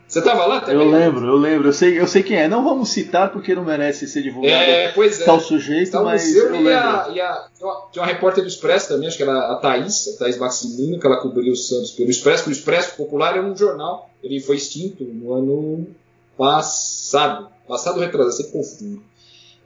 Você 0.07 0.19
estava 0.19 0.45
lá 0.45 0.61
também? 0.61 0.75
Eu 0.75 0.89
lembro, 0.89 1.27
eu 1.27 1.35
lembro. 1.35 1.67
Eu 1.67 1.73
sei, 1.73 1.99
eu 1.99 2.07
sei 2.07 2.23
quem 2.23 2.37
é. 2.37 2.47
Não 2.47 2.63
vamos 2.63 2.89
citar 2.89 3.29
porque 3.29 3.53
não 3.53 3.65
merece 3.65 4.07
ser 4.07 4.21
divulgado 4.21 4.53
é, 4.53 4.91
pois 4.93 5.19
é. 5.19 5.25
tal 5.25 5.39
sujeito, 5.39 5.91
tá 5.91 6.01
mas 6.01 6.33
eu, 6.33 6.55
e 6.55 6.73
a, 6.73 7.09
e 7.13 7.19
a, 7.19 7.47
tinha 7.91 8.03
uma 8.03 8.05
repórter 8.05 8.41
do 8.41 8.47
Expresso 8.47 8.87
também, 8.87 9.09
acho 9.09 9.17
que 9.17 9.23
era 9.23 9.51
a 9.51 9.55
Thaís, 9.57 10.07
a 10.15 10.19
Thaís 10.19 10.37
que 10.37 11.05
ela 11.05 11.17
cobriu 11.17 11.51
o 11.51 11.57
Santos 11.57 11.91
pelo 11.91 12.09
Expresso. 12.09 12.47
O 12.47 12.51
Expresso 12.53 12.95
Popular 12.95 13.35
é 13.35 13.41
um 13.41 13.55
jornal, 13.55 14.09
ele 14.23 14.39
foi 14.39 14.55
extinto 14.55 15.03
no 15.03 15.33
ano 15.33 15.87
passado. 16.37 17.49
Passado 17.67 17.99
retrasado, 17.99 18.33
sempre 18.33 18.53
confundo. 18.53 19.03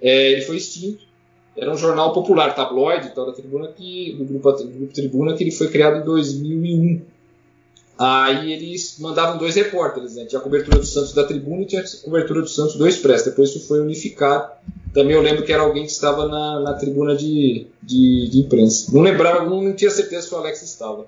É, 0.02 0.32
ele 0.32 0.42
foi 0.42 0.58
extinto. 0.58 1.11
Era 1.56 1.72
um 1.72 1.78
jornal 1.78 2.14
popular, 2.14 2.56
tabloide, 2.56 3.14
tal, 3.14 3.26
da 3.26 3.34
tribuna 3.34 3.68
que, 3.68 4.16
do 4.18 4.24
grupo, 4.24 4.52
do 4.52 4.68
grupo 4.68 4.94
Tribuna, 4.94 5.36
que 5.36 5.44
ele 5.44 5.52
foi 5.52 5.68
criado 5.68 5.98
em 5.98 6.06
2001. 6.06 7.02
Aí 8.00 8.54
eles 8.54 8.98
mandavam 9.00 9.38
dois 9.38 9.54
repórteres, 9.56 10.16
né? 10.16 10.26
Tinha 10.26 10.40
a 10.40 10.44
cobertura 10.44 10.80
do 10.80 10.86
Santos 10.86 11.14
da 11.14 11.24
Tribuna 11.24 11.62
e 11.62 11.66
tinha 11.66 11.82
a 11.82 12.04
cobertura 12.04 12.42
do 12.42 12.48
Santos 12.48 12.76
do 12.76 12.88
Expresso. 12.88 13.26
Depois 13.26 13.50
isso 13.50 13.68
foi 13.68 13.82
unificado. 13.82 14.50
Também 14.94 15.16
eu 15.16 15.22
lembro 15.22 15.44
que 15.44 15.54
era 15.54 15.62
alguém 15.62 15.86
que 15.86 15.92
estava 15.92 16.28
na, 16.28 16.60
na 16.62 16.74
tribuna 16.74 17.16
de, 17.16 17.68
de, 17.82 18.28
de, 18.30 18.40
imprensa. 18.40 18.92
Não 18.92 19.02
lembrava, 19.02 19.46
não 19.46 19.74
tinha 19.74 19.92
certeza 19.92 20.28
se 20.28 20.34
o 20.34 20.38
Alex 20.38 20.62
estava. 20.64 21.06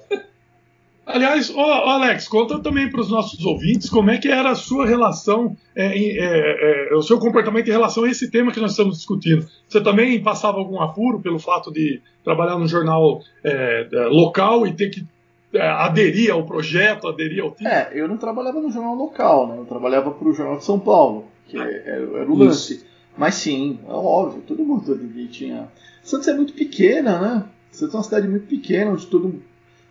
Aliás, 1.06 1.50
ô, 1.50 1.60
Alex, 1.60 2.28
conta 2.28 2.60
também 2.60 2.90
para 2.90 3.02
os 3.02 3.12
nossos 3.12 3.44
ouvintes 3.46 3.90
como 3.90 4.10
é 4.10 4.18
que 4.18 4.30
era 4.30 4.52
a 4.52 4.56
sua 4.56 4.86
relação, 4.86 5.56
é, 5.76 5.98
é, 5.98 6.92
é, 6.92 6.96
o 6.96 7.02
seu 7.02 7.20
comportamento 7.20 7.68
em 7.68 7.72
relação 7.72 8.06
a 8.06 8.10
esse 8.10 8.32
tema 8.32 8.54
que 8.54 8.60
nós 8.60 8.72
estamos 8.72 8.98
discutindo. 8.98 9.46
Você 9.68 9.82
também 9.82 10.22
passava 10.24 10.58
algum 10.58 10.82
apuro 10.82 11.20
pelo 11.20 11.40
fato 11.40 11.72
de 11.72 12.02
trabalhar 12.24 12.58
no 12.58 12.68
jornal 12.68 13.22
é, 13.44 13.86
local 14.10 14.66
e 14.66 14.74
ter 14.74 14.90
que 14.90 15.06
é, 15.54 15.62
aderir 15.62 16.32
ao 16.32 16.46
projeto, 16.46 17.08
aderir 17.08 17.44
ao 17.44 17.52
time? 17.52 17.70
É, 17.70 17.92
eu 17.94 18.08
não 18.08 18.18
trabalhava 18.18 18.60
no 18.60 18.72
jornal 18.72 18.96
local, 18.96 19.48
né? 19.48 19.58
Eu 19.60 19.66
trabalhava 19.66 20.10
para 20.10 20.28
o 20.28 20.34
Jornal 20.34 20.58
de 20.58 20.64
São 20.64 20.80
Paulo, 20.80 21.26
que 21.48 21.58
era, 21.58 21.70
era 21.70 22.32
o 22.32 22.36
lance. 22.36 22.76
Isso. 22.76 22.86
Mas 23.16 23.36
sim, 23.36 23.80
é 23.88 23.92
óbvio, 23.92 24.42
todo 24.48 24.64
mundo 24.64 24.92
ali 24.92 25.28
tinha. 25.28 25.68
Santos 26.02 26.28
é 26.28 26.34
muito 26.34 26.54
pequena, 26.54 27.20
né? 27.20 27.46
Santos 27.72 27.94
é 27.94 27.98
uma 27.98 28.04
cidade 28.04 28.28
muito 28.28 28.48
pequena, 28.48 28.92
onde 28.92 29.06
tudo, 29.06 29.44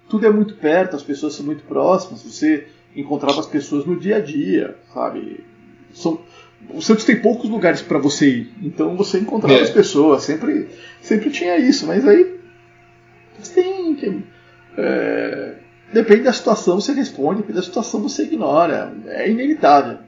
tudo 0.09 0.27
é 0.27 0.31
muito 0.31 0.55
perto, 0.55 0.97
as 0.97 1.03
pessoas 1.03 1.35
são 1.35 1.45
muito 1.45 1.65
próximas, 1.65 2.23
você 2.23 2.67
encontrava 2.95 3.41
as 3.41 3.47
pessoas 3.47 3.85
no 3.87 3.99
dia 3.99 4.17
a 4.17 4.21
dia, 4.21 4.77
sabe? 4.93 5.45
São, 5.93 6.21
o 6.71 6.81
Santos 6.81 7.05
tem 7.05 7.21
poucos 7.21 7.49
lugares 7.49 7.83
para 7.83 7.99
você 7.99 8.29
ir, 8.29 8.55
então 8.63 8.97
você 8.97 9.19
encontrava 9.19 9.59
é. 9.59 9.63
as 9.63 9.71
pessoas, 9.71 10.23
sempre, 10.23 10.69
sempre 11.01 11.31
tinha 11.31 11.57
isso, 11.57 11.87
mas 11.87 12.07
aí 12.07 12.41
tem 13.55 14.25
é, 14.77 15.55
depende 15.93 16.23
da 16.23 16.33
situação, 16.33 16.81
você 16.81 16.93
responde, 16.93 17.41
depende 17.41 17.59
da 17.59 17.65
situação, 17.65 18.01
você 18.01 18.25
ignora. 18.25 18.93
É 19.07 19.29
inevitável. 19.29 19.99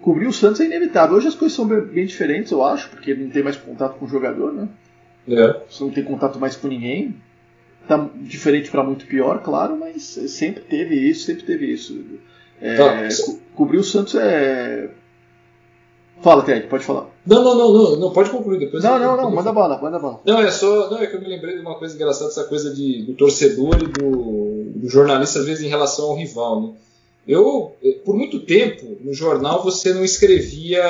Cobrir 0.00 0.26
o 0.26 0.32
Santos 0.32 0.60
é 0.60 0.64
inevitável. 0.64 1.16
Hoje 1.16 1.28
as 1.28 1.34
coisas 1.34 1.54
são 1.54 1.66
bem 1.66 2.06
diferentes, 2.06 2.52
eu 2.52 2.64
acho, 2.64 2.90
porque 2.90 3.14
não 3.14 3.30
tem 3.30 3.42
mais 3.42 3.56
contato 3.56 3.98
com 3.98 4.04
o 4.04 4.08
jogador, 4.08 4.52
né? 4.52 4.68
É. 5.28 5.60
Você 5.68 5.82
não 5.82 5.90
tem 5.90 6.04
contato 6.04 6.38
mais 6.38 6.56
com 6.56 6.68
ninguém. 6.68 7.16
Tá 7.86 8.08
diferente 8.16 8.70
para 8.70 8.82
muito 8.82 9.06
pior, 9.06 9.42
claro, 9.42 9.76
mas 9.76 10.02
sempre 10.02 10.62
teve 10.62 10.94
isso, 10.94 11.26
sempre 11.26 11.44
teve 11.44 11.72
isso. 11.72 12.02
É, 12.60 12.76
tá. 12.76 13.08
co 13.24 13.38
cobrir 13.54 13.78
o 13.78 13.84
Santos 13.84 14.14
é 14.14 14.88
Fala, 16.24 16.42
Ted, 16.42 16.68
pode 16.68 16.84
falar. 16.84 17.10
Não, 17.26 17.44
não, 17.44 17.54
não, 17.54 17.72
não, 17.72 17.96
não 17.96 18.10
pode 18.10 18.30
concluir 18.30 18.58
depois. 18.58 18.82
Não, 18.82 18.98
não, 18.98 19.14
não, 19.14 19.30
manda 19.30 19.52
bala, 19.52 19.78
manda 19.78 19.98
bala. 19.98 20.20
Não, 20.24 20.40
é 20.40 20.50
só. 20.50 20.90
Não, 20.90 20.98
é 20.98 21.06
que 21.06 21.16
eu 21.16 21.20
me 21.20 21.28
lembrei 21.28 21.54
de 21.54 21.60
uma 21.60 21.74
coisa 21.74 21.94
engraçada, 21.94 22.30
essa 22.30 22.44
coisa 22.44 22.74
de, 22.74 23.02
do 23.02 23.12
torcedor 23.12 23.76
e 23.82 23.86
do, 23.86 24.72
do 24.74 24.88
jornalista, 24.88 25.40
às 25.40 25.44
vezes, 25.44 25.62
em 25.62 25.68
relação 25.68 26.06
ao 26.06 26.16
rival, 26.16 26.62
né? 26.62 26.72
Eu, 27.28 27.74
eh, 27.82 27.98
por 28.04 28.16
muito 28.16 28.40
tempo, 28.40 28.96
no 29.02 29.12
jornal 29.12 29.62
você 29.62 29.92
não 29.92 30.02
escrevia, 30.02 30.82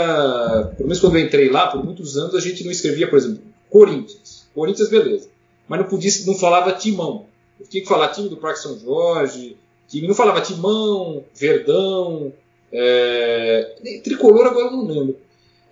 pelo 0.76 0.88
menos 0.88 1.00
quando 1.00 1.16
eu 1.16 1.24
entrei 1.24 1.48
lá, 1.48 1.66
por 1.66 1.84
muitos 1.84 2.16
anos, 2.16 2.34
a 2.34 2.40
gente 2.40 2.64
não 2.64 2.70
escrevia, 2.70 3.08
por 3.08 3.16
exemplo, 3.16 3.40
Corinthians. 3.68 4.46
Corinthians, 4.54 4.88
beleza. 4.88 5.28
Mas 5.68 5.80
não 5.80 5.88
podia, 5.88 6.10
não 6.26 6.34
falava 6.34 6.72
timão. 6.72 7.26
Eu 7.58 7.66
tinha 7.66 7.82
que 7.82 7.88
falar 7.88 8.08
time 8.08 8.28
do 8.28 8.36
Parque 8.36 8.60
São 8.60 8.78
Jorge, 8.78 9.56
time, 9.88 10.08
não 10.08 10.14
falava 10.14 10.40
timão, 10.40 11.24
verdão, 11.34 12.32
é, 12.72 14.00
tricolor 14.02 14.46
agora 14.46 14.70
não 14.70 14.86
lembro. 14.86 15.16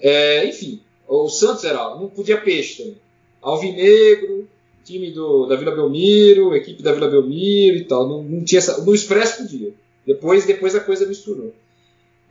É, 0.01 0.47
enfim, 0.47 0.81
o 1.09 1.29
Santos 1.29 1.65
era, 1.65 1.97
não 1.97 2.09
podia 2.09 2.41
peixe 2.41 2.83
também. 2.83 2.97
Alvinegro, 3.41 4.49
time 4.85 5.11
do, 5.11 5.47
da 5.47 5.57
Vila 5.57 5.73
Belmiro, 5.73 6.55
equipe 6.55 6.83
da 6.83 6.93
Vila 6.93 7.09
Belmiro 7.09 7.77
e 7.77 7.85
tal. 7.85 8.09
Não, 8.09 8.23
não 8.23 8.45
tinha 8.45 8.59
essa, 8.59 8.83
no 8.83 8.95
Expresso 8.95 9.43
podia. 9.43 9.75
Depois, 10.07 10.47
depois 10.47 10.75
a 10.75 10.81
coisa 10.81 11.07
misturou. 11.07 11.53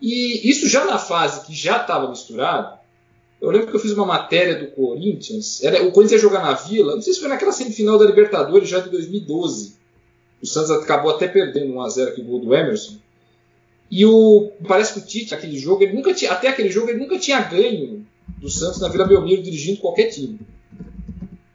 E 0.01 0.49
isso 0.49 0.67
já 0.67 0.85
na 0.85 0.97
fase 0.97 1.45
que 1.45 1.53
já 1.53 1.77
estava 1.81 2.09
misturado, 2.09 2.79
eu 3.41 3.49
lembro 3.49 3.67
que 3.67 3.75
eu 3.75 3.79
fiz 3.79 3.91
uma 3.91 4.05
matéria 4.05 4.55
do 4.55 4.67
Corinthians. 4.67 5.63
Era, 5.63 5.83
o 5.83 5.91
Corinthians 5.91 6.21
ia 6.21 6.29
jogar 6.29 6.43
na 6.43 6.53
Vila, 6.53 6.93
não 6.93 7.01
sei 7.01 7.13
se 7.13 7.19
foi 7.19 7.27
naquela 7.27 7.51
semifinal 7.51 7.97
da 7.97 8.05
Libertadores 8.05 8.69
já 8.69 8.79
de 8.79 8.89
2012. 8.89 9.75
O 10.41 10.45
Santos 10.45 10.69
acabou 10.69 11.11
até 11.11 11.27
perdendo 11.27 11.73
1x0 11.73 12.07
aqui 12.07 12.21
o 12.21 12.25
gol 12.25 12.39
do 12.39 12.53
Emerson. 12.53 12.97
E 13.89 14.05
o 14.05 14.51
parece 14.67 14.93
que 14.93 14.99
o 14.99 15.05
Tite, 15.05 15.33
aquele 15.33 15.57
jogo, 15.57 15.83
ele 15.83 15.93
nunca 15.93 16.13
tinha, 16.13 16.31
até 16.31 16.47
aquele 16.47 16.69
jogo 16.69 16.89
ele 16.89 16.99
nunca 16.99 17.17
tinha 17.17 17.41
ganho 17.41 18.05
do 18.37 18.49
Santos 18.49 18.79
na 18.79 18.87
Vila 18.87 19.05
Belmiro 19.05 19.41
dirigindo 19.41 19.81
qualquer 19.81 20.09
time. 20.09 20.39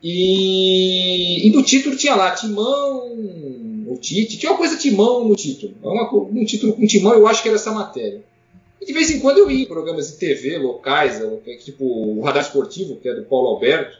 E, 0.03 1.49
e 1.49 1.51
no 1.51 1.63
título 1.63 1.97
tinha 1.97 2.15
lá 2.15 2.33
Timão, 2.33 3.13
o 3.87 3.97
Tite, 4.01 4.39
tinha 4.39 4.53
uma 4.53 4.59
coisa 4.59 4.77
Timão 4.77 5.27
no 5.27 5.35
título. 5.37 5.75
É 5.83 5.89
um 5.89 6.45
título 6.45 6.75
com 6.75 6.87
Timão, 6.87 7.15
eu 7.15 7.27
acho 7.27 7.43
que 7.43 7.49
era 7.49 7.57
essa 7.57 7.73
matéria. 7.73 8.23
E 8.87 8.93
de 8.93 8.93
vez 8.93 9.11
em 9.11 9.19
quando 9.19 9.39
eu 9.39 9.51
ia 9.51 9.65
em 9.65 9.67
programas 9.67 10.13
de 10.13 10.17
TV 10.17 10.59
locais, 10.59 11.21
tipo 11.65 11.85
o 11.85 12.21
Radar 12.23 12.45
Esportivo, 12.45 12.95
que 13.01 13.09
é 13.09 13.15
do 13.15 13.25
Paulo 13.25 13.49
Alberto, 13.49 13.99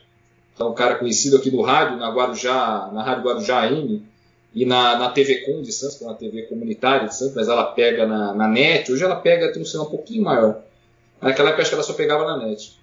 que 0.55 0.63
é 0.63 0.65
um 0.65 0.75
cara 0.75 0.95
conhecido 0.95 1.37
aqui 1.37 1.51
no 1.51 1.61
rádio, 1.61 1.97
na 1.97 2.09
Guarujá, 2.09 2.89
na 2.93 3.03
Rádio 3.03 3.25
Guarujá 3.25 3.63
AM 3.63 4.07
e 4.55 4.65
na, 4.65 4.97
na 4.97 5.11
TV 5.11 5.39
Com 5.41 5.61
de 5.61 5.73
Santos, 5.73 5.97
que 5.97 6.05
é 6.05 6.07
uma 6.07 6.15
TV 6.15 6.43
comunitária 6.43 7.09
de 7.09 7.17
Santos, 7.17 7.35
mas 7.35 7.49
ela 7.49 7.65
pega 7.65 8.07
na, 8.07 8.33
na 8.33 8.47
net, 8.47 8.93
hoje 8.93 9.03
ela 9.03 9.17
pega 9.17 9.53
tem 9.53 9.61
um 9.61 9.65
sinal 9.65 9.87
um 9.87 9.91
pouquinho 9.91 10.23
maior. 10.23 10.63
Naquela 11.21 11.49
época 11.49 11.63
acho 11.63 11.71
que 11.73 11.75
ela 11.75 11.83
só 11.83 11.93
pegava 11.93 12.25
na 12.25 12.47
net. 12.47 12.79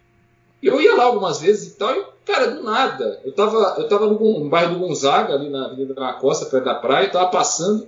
Eu 0.61 0.81
ia 0.81 0.95
lá 0.95 1.05
algumas 1.05 1.39
vezes 1.39 1.71
e 1.71 1.77
tal, 1.77 1.95
e, 1.95 2.05
cara, 2.25 2.47
do 2.47 2.63
nada. 2.63 3.21
Eu 3.23 3.31
tava, 3.31 3.75
eu 3.77 3.87
tava 3.87 4.07
no, 4.07 4.39
no 4.39 4.49
bairro 4.49 4.73
do 4.73 4.79
Gonzaga, 4.79 5.33
ali 5.33 5.49
na 5.49 5.67
Avenida 5.67 5.93
da 5.93 6.11
Costa, 6.11 6.47
perto 6.47 6.65
da 6.65 6.75
praia, 6.75 7.09
tava 7.09 7.31
passando. 7.31 7.87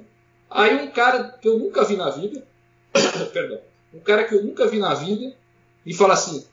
Aí 0.50 0.74
um 0.86 0.88
cara 0.88 1.36
que 1.42 1.50
eu 1.50 1.60
nunca 1.60 1.84
vi 1.84 1.98
na 1.98 2.10
vida, 2.10 2.42
perdão, 3.34 3.60
um 3.96 4.00
cara 4.02 4.26
que 4.26 4.36
eu 4.36 4.44
nunca 4.44 4.68
vi 4.68 4.78
na 4.78 4.94
vida, 4.94 5.34
e 5.86 5.94
fala 5.94 6.14
assim: 6.14 6.46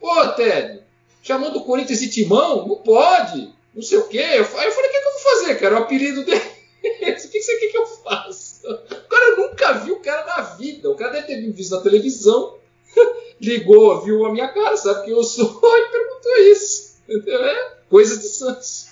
Ô 0.00 0.28
Ted, 0.28 0.82
chamando 1.22 1.56
o 1.56 1.64
Corinthians 1.64 2.00
de 2.00 2.10
Timão? 2.10 2.66
Não 2.66 2.76
pode, 2.76 3.48
não 3.74 3.82
sei 3.82 3.98
o 3.98 4.08
quê. 4.08 4.18
Aí 4.18 4.38
eu 4.38 4.44
falei: 4.44 4.68
o 4.68 4.72
que, 4.72 4.88
que 4.88 5.08
eu 5.08 5.12
vou 5.12 5.20
fazer, 5.20 5.54
cara? 5.60 5.74
O 5.76 5.78
apelido 5.78 6.24
dele. 6.26 6.40
o 6.40 7.30
que 7.30 7.42
você 7.42 7.58
quer 7.58 7.68
que 7.68 7.78
eu 7.78 7.86
faça? 7.86 8.68
O 8.68 9.08
cara 9.08 9.36
nunca 9.36 9.72
viu 9.74 9.94
o 9.94 10.00
cara 10.00 10.26
na 10.26 10.42
vida. 10.56 10.90
O 10.90 10.96
cara 10.96 11.12
deve 11.12 11.28
ter 11.28 11.52
visto 11.52 11.74
na 11.74 11.80
televisão, 11.80 12.56
ligou, 13.40 14.02
viu 14.02 14.26
a 14.26 14.32
minha 14.32 14.48
cara, 14.48 14.76
sabe 14.76 15.04
que 15.04 15.10
eu 15.10 15.22
sou 15.22 15.46
e 15.64 15.88
perguntou 15.90 16.36
isso. 16.50 16.92
É, 17.08 17.72
coisas 17.88 18.20
de 18.20 18.28
Santos. 18.28 18.88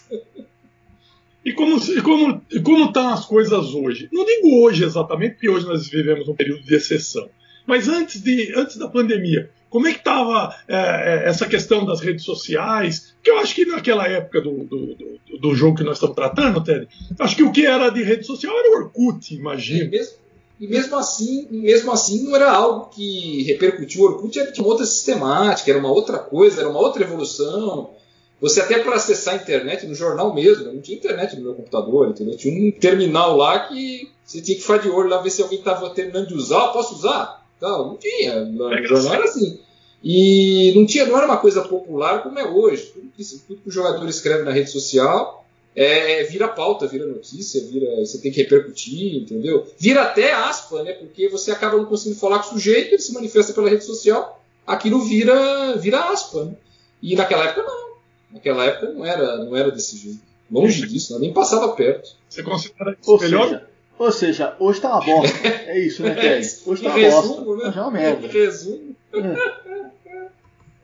E 1.44 1.52
como 1.54 1.78
e 1.78 2.02
como 2.02 2.44
e 2.50 2.60
como 2.60 2.84
estão 2.86 3.08
as 3.08 3.24
coisas 3.24 3.74
hoje? 3.74 4.08
Não 4.12 4.24
digo 4.24 4.62
hoje 4.62 4.84
exatamente, 4.84 5.32
porque 5.32 5.48
hoje 5.48 5.66
nós 5.66 5.88
vivemos 5.88 6.28
um 6.28 6.34
período 6.34 6.62
de 6.62 6.74
exceção. 6.74 7.30
Mas 7.70 7.88
antes 7.88 8.20
de 8.20 8.52
antes 8.56 8.76
da 8.78 8.88
pandemia, 8.88 9.48
como 9.68 9.86
é 9.86 9.92
que 9.92 10.00
estava 10.00 10.52
é, 10.66 11.22
essa 11.26 11.46
questão 11.46 11.86
das 11.86 12.00
redes 12.00 12.24
sociais? 12.24 13.14
Que 13.22 13.30
eu 13.30 13.38
acho 13.38 13.54
que 13.54 13.64
naquela 13.64 14.08
época 14.08 14.40
do, 14.40 14.64
do, 14.64 14.96
do, 14.96 15.38
do 15.40 15.54
jogo 15.54 15.76
que 15.76 15.84
nós 15.84 15.96
estamos 15.96 16.16
tratando, 16.16 16.64
Ted, 16.64 16.88
acho 17.20 17.36
que 17.36 17.44
o 17.44 17.52
que 17.52 17.64
era 17.64 17.88
de 17.88 18.02
rede 18.02 18.26
social 18.26 18.52
era 18.58 18.70
o 18.70 18.82
Orkut, 18.82 19.32
E 19.32 19.38
imagino. 19.38 19.88
mesmo, 19.88 20.16
e 20.58 20.66
mesmo 20.66 20.96
assim, 20.96 21.46
e 21.48 21.58
mesmo 21.58 21.92
assim 21.92 22.24
não 22.24 22.34
era 22.34 22.50
algo 22.50 22.90
que 22.90 23.44
repercutiu. 23.44 24.02
O 24.02 24.04
Orkut 24.06 24.36
era 24.36 24.50
de 24.50 24.60
uma 24.60 24.68
outra 24.68 24.84
sistemática, 24.84 25.70
era 25.70 25.78
uma 25.78 25.92
outra 25.92 26.18
coisa, 26.18 26.62
era 26.62 26.68
uma 26.68 26.80
outra 26.80 27.04
evolução. 27.04 27.92
Você 28.40 28.62
até 28.62 28.80
para 28.80 28.96
acessar 28.96 29.34
a 29.34 29.36
internet 29.36 29.86
no 29.86 29.94
jornal 29.94 30.34
mesmo, 30.34 30.64
não 30.64 30.80
tinha 30.80 30.98
internet 30.98 31.36
no 31.36 31.42
meu 31.42 31.54
computador, 31.54 32.08
entendeu? 32.08 32.36
Tinha 32.36 32.52
um 32.52 32.72
terminal 32.72 33.36
lá 33.36 33.68
que 33.68 34.10
você 34.24 34.40
tinha 34.42 34.56
que 34.56 34.62
ficar 34.62 34.78
de 34.78 34.88
olho 34.88 35.08
lá 35.08 35.22
ver 35.22 35.30
se 35.30 35.40
alguém 35.40 35.60
estava 35.60 35.88
terminando 35.90 36.26
de 36.26 36.34
usar, 36.34 36.68
posso 36.68 36.96
usar? 36.96 37.39
Não, 37.60 37.88
não 37.88 37.96
tinha. 37.96 38.44
No 38.44 38.72
É 38.72 38.82
jornal 38.84 39.14
era 39.14 39.24
assim. 39.24 39.60
E 40.02 40.72
não 40.74 40.86
tinha, 40.86 41.04
não 41.04 41.16
era 41.16 41.26
uma 41.26 41.36
coisa 41.36 41.62
popular 41.62 42.22
como 42.22 42.38
é 42.38 42.44
hoje. 42.44 42.86
Tudo 42.94 43.10
que, 43.14 43.24
tudo 43.46 43.60
que 43.62 43.68
o 43.68 43.72
jogador 43.72 44.08
escreve 44.08 44.44
na 44.44 44.52
rede 44.52 44.70
social 44.70 45.40
é, 45.74 46.24
vira 46.24 46.48
pauta, 46.48 46.86
vira 46.86 47.06
notícia, 47.06 47.62
vira, 47.68 47.96
você 47.96 48.18
tem 48.18 48.32
que 48.32 48.42
repercutir, 48.42 49.22
entendeu? 49.22 49.66
Vira 49.78 50.02
até 50.02 50.32
aspa, 50.32 50.82
né? 50.82 50.92
Porque 50.92 51.28
você 51.28 51.50
acaba 51.50 51.76
não 51.76 51.84
conseguindo 51.84 52.18
falar 52.18 52.40
com 52.40 52.48
o 52.48 52.52
sujeito, 52.54 52.94
ele 52.94 53.02
se 53.02 53.12
manifesta 53.12 53.52
pela 53.52 53.68
rede 53.68 53.84
social, 53.84 54.42
aquilo 54.66 55.04
vira, 55.04 55.76
vira 55.76 56.10
aspa, 56.10 56.44
né? 56.44 56.54
E 57.02 57.14
naquela 57.14 57.44
época 57.44 57.62
não. 57.62 57.90
Naquela 58.32 58.64
época 58.64 58.92
não 58.92 59.04
era, 59.04 59.44
não 59.44 59.56
era 59.56 59.70
desse 59.70 59.96
jeito. 59.96 60.20
Longe 60.50 60.86
disso, 60.86 61.18
nem 61.18 61.32
passava 61.32 61.68
perto. 61.74 62.16
Você 62.28 62.42
considera 62.42 62.96
isso 63.00 63.18
melhor? 63.18 63.66
Ou 64.00 64.10
seja, 64.10 64.56
hoje 64.58 64.80
tá 64.80 64.88
uma 64.88 65.04
bosta. 65.04 65.46
É 65.46 65.78
isso, 65.78 66.02
né, 66.02 66.14
Ted? 66.14 66.48
Hoje 66.64 66.82
tá 66.82 66.88
uma 66.88 66.98
resumo, 66.98 67.44
bosta. 67.44 67.62
né? 67.64 67.68
Hoje 67.68 67.78
é 67.78 67.82
uma 67.82 67.90
merda. 67.90 68.26
Em 68.26 68.30
resumo. 68.30 68.96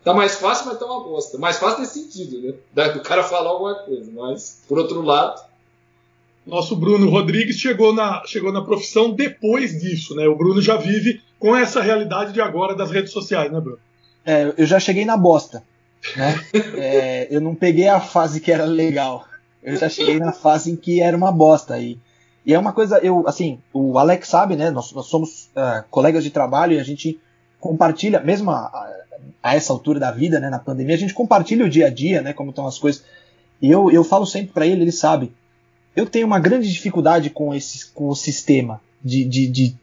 Tá 0.05 0.13
mais 0.13 0.35
fácil, 0.35 0.67
mas 0.67 0.79
tá 0.79 0.85
uma 0.85 1.03
bosta. 1.03 1.39
Mais 1.39 1.57
fácil 1.57 1.81
nesse 1.81 2.03
sentido, 2.03 2.55
né? 2.75 2.89
Do 2.91 3.01
cara 3.01 3.25
falar 3.25 3.49
alguma 3.49 3.75
coisa. 3.75 4.11
Mas, 4.15 4.63
por 4.69 4.77
outro 4.77 5.01
lado, 5.01 5.41
Nosso 6.47 6.77
Bruno 6.77 7.09
Rodrigues 7.09 7.57
chegou 7.57 7.95
na, 7.95 8.23
chegou 8.27 8.53
na 8.53 8.63
profissão 8.63 9.11
depois 9.11 9.81
disso, 9.81 10.15
né? 10.15 10.29
O 10.29 10.37
Bruno 10.37 10.61
já 10.61 10.77
vive 10.77 11.23
com 11.39 11.57
essa 11.57 11.81
realidade 11.81 12.35
de 12.35 12.43
agora 12.43 12.75
das 12.75 12.91
redes 12.91 13.13
sociais, 13.13 13.51
né, 13.51 13.59
Bruno? 13.59 13.79
É, 14.27 14.53
eu 14.59 14.67
já 14.67 14.79
cheguei 14.79 15.07
na 15.07 15.17
bosta. 15.17 15.63
Né? 16.15 16.39
É, 16.77 17.29
eu 17.31 17.41
não 17.41 17.55
peguei 17.55 17.89
a 17.89 17.99
fase 17.99 18.43
que 18.43 18.53
era 18.53 18.67
legal. 18.67 19.25
Eu 19.63 19.75
já 19.79 19.89
cheguei 19.89 20.19
na 20.19 20.33
fase 20.33 20.71
em 20.71 20.77
que 20.77 21.01
era 21.01 21.17
uma 21.17 21.33
bosta. 21.33 21.81
E, 21.81 21.99
e 22.47 22.55
é 22.55 22.59
uma 22.59 22.73
coisa, 22.73 22.99
eu, 22.99 23.25
assim, 23.27 23.59
o 23.73 23.99
Alex 23.99 24.29
sabe, 24.29 24.55
né? 24.57 24.71
Nós, 24.71 24.93
nós 24.93 25.07
somos 25.07 25.49
ah, 25.57 25.85
colegas 25.91 26.23
de 26.23 26.31
trabalho 26.31 26.75
e 26.75 26.79
a 26.79 26.85
gente 26.85 27.19
compartilha, 27.61 28.21
mesmo 28.21 28.51
a, 28.51 28.59
a- 28.67 28.93
a 29.43 29.55
essa 29.57 29.73
altura 29.73 29.99
da 29.99 30.11
vida, 30.11 30.39
né, 30.41 30.49
na 30.51 30.59
pandemia, 30.59 30.95
a 30.95 30.99
gente 30.99 31.15
compartilha 31.15 31.65
o 31.65 31.69
dia 31.69 31.87
a 31.87 31.91
dia, 31.91 32.21
né, 32.23 32.33
como 32.33 32.51
estão 32.51 32.67
as 32.67 32.79
coisas. 32.79 33.03
E 33.61 33.71
eu, 33.71 33.91
eu 33.91 34.05
falo 34.05 34.27
sempre 34.27 34.53
para 34.53 34.67
ele, 34.67 34.83
ele 34.83 34.93
sabe. 34.93 35.33
Eu 35.95 36.05
tenho 36.07 36.27
uma 36.27 36.39
grande 36.39 36.71
dificuldade 36.73 37.31
com, 37.31 37.55
esse, 37.55 37.91
com 37.93 38.09
o 38.09 38.15
sistema 38.15 38.81
de, 39.03 39.25
de, 39.25 39.47
de 39.49 39.77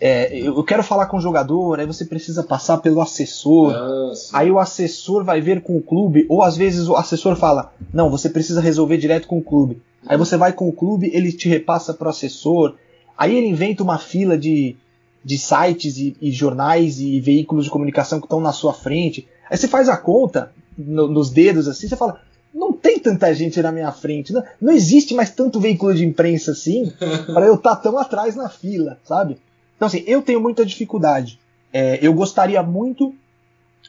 é, 0.00 0.36
eu 0.36 0.56
eu 0.56 0.64
quero 0.64 0.82
falar 0.82 1.06
com 1.06 1.16
o 1.16 1.20
jogador, 1.20 1.78
aí 1.80 1.86
você 1.86 2.04
precisa 2.04 2.42
passar 2.42 2.78
pelo 2.78 3.00
assessor, 3.00 3.72
nossa, 3.72 4.36
Aí 4.36 4.50
o 4.50 4.58
assessor 4.58 5.24
vai 5.24 5.40
ver 5.40 5.62
com 5.62 5.76
o 5.76 5.82
clube, 5.82 6.26
ou 6.28 6.42
às 6.42 6.56
vezes 6.56 6.88
o 6.88 6.94
assessor 6.96 7.36
fala: 7.36 7.72
Não, 7.92 8.10
você 8.10 8.28
precisa 8.28 8.60
resolver 8.60 8.96
direto 8.98 9.26
com 9.28 9.38
o 9.38 9.42
clube. 9.42 9.80
Aí 10.06 10.16
você 10.18 10.36
vai 10.36 10.52
com 10.52 10.68
o 10.68 10.72
clube, 10.72 11.10
ele 11.12 11.32
te 11.32 11.48
repassa 11.48 11.94
pro 11.94 12.08
assessor. 12.08 12.74
Aí 13.16 13.34
ele 13.36 13.46
inventa 13.46 13.82
uma 13.82 13.98
fila 13.98 14.36
de, 14.36 14.76
de 15.24 15.38
sites 15.38 15.96
e, 15.98 16.16
e 16.20 16.30
jornais 16.32 17.00
e 17.00 17.20
veículos 17.20 17.64
de 17.64 17.70
comunicação 17.70 18.20
que 18.20 18.26
estão 18.26 18.40
na 18.40 18.52
sua 18.52 18.72
frente. 18.74 19.26
Aí 19.50 19.56
você 19.56 19.68
faz 19.68 19.88
a 19.88 19.96
conta 19.96 20.52
no- 20.76 21.08
nos 21.08 21.30
dedos 21.30 21.68
assim, 21.68 21.88
você 21.88 21.96
fala: 21.96 22.20
Não 22.52 22.72
tem 22.72 22.98
tanta 22.98 23.32
gente 23.34 23.60
na 23.62 23.70
minha 23.72 23.90
frente. 23.92 24.32
Não, 24.32 24.42
não 24.60 24.72
existe 24.72 25.14
mais 25.14 25.30
tanto 25.30 25.60
veículo 25.60 25.94
de 25.94 26.04
imprensa 26.04 26.52
assim 26.52 26.92
para 27.32 27.46
eu 27.46 27.54
estar 27.54 27.76
tão 27.76 27.98
atrás 27.98 28.34
na 28.36 28.48
fila, 28.48 28.98
sabe? 29.04 29.38
Então, 29.76 29.86
assim, 29.86 30.02
eu 30.06 30.22
tenho 30.22 30.40
muita 30.40 30.64
dificuldade. 30.66 31.38
É, 31.72 31.98
eu 32.02 32.12
gostaria 32.14 32.62
muito 32.62 33.14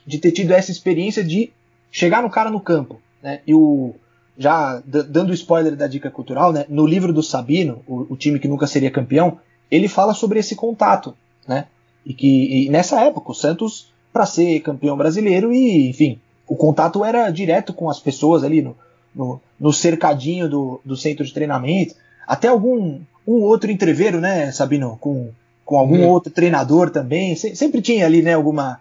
de 0.06 0.18
ter 0.18 0.32
tido 0.32 0.52
essa 0.52 0.72
experiência 0.72 1.24
de 1.24 1.52
chegar 1.92 2.22
no 2.22 2.30
cara 2.30 2.50
no 2.50 2.60
campo, 2.60 3.00
né? 3.22 3.42
E 3.48 3.54
o 3.54 3.94
já 4.38 4.82
dando 4.86 5.34
spoiler 5.34 5.76
da 5.76 5.88
dica 5.88 6.12
cultural, 6.12 6.52
né? 6.52 6.66
No 6.70 6.86
livro 6.86 7.14
do 7.14 7.24
Sabino, 7.24 7.82
o, 7.88 8.14
o 8.14 8.18
time 8.18 8.40
que 8.40 8.48
nunca 8.48 8.68
seria 8.68 8.92
campeão, 8.92 9.38
ele 9.72 9.88
fala 9.88 10.14
sobre 10.14 10.40
esse 10.40 10.56
contato, 10.56 11.16
né? 11.48 11.66
E 12.06 12.14
que 12.14 12.66
e 12.66 12.70
nessa 12.70 13.02
época 13.02 13.32
o 13.32 13.36
Santos 13.36 13.92
para 14.14 14.26
ser 14.26 14.60
campeão 14.62 14.96
brasileiro 14.98 15.52
e 15.54 15.90
enfim 15.90 16.20
o 16.48 16.56
contato 16.56 17.04
era 17.04 17.30
direto 17.32 17.74
com 17.74 17.90
as 17.90 18.00
pessoas 18.00 18.44
ali 18.44 18.62
no, 18.62 18.78
no, 19.16 19.42
no 19.60 19.74
cercadinho 19.74 20.48
do, 20.48 20.80
do 20.86 20.96
centro 20.96 21.26
de 21.26 21.34
treinamento, 21.34 21.96
até 22.28 22.48
algum 22.48 23.00
um 23.28 23.42
outro 23.42 23.72
entreveiro, 23.72 24.22
né, 24.22 24.52
Sabino, 24.52 24.98
com 25.02 25.30
com 25.66 25.80
algum 25.80 26.04
Hum. 26.04 26.10
outro 26.10 26.32
treinador 26.32 26.92
também, 26.92 27.36
Se- 27.36 27.56
sempre 27.56 27.82
tinha 27.82 28.06
ali, 28.06 28.22
né, 28.22 28.34
alguma 28.36 28.80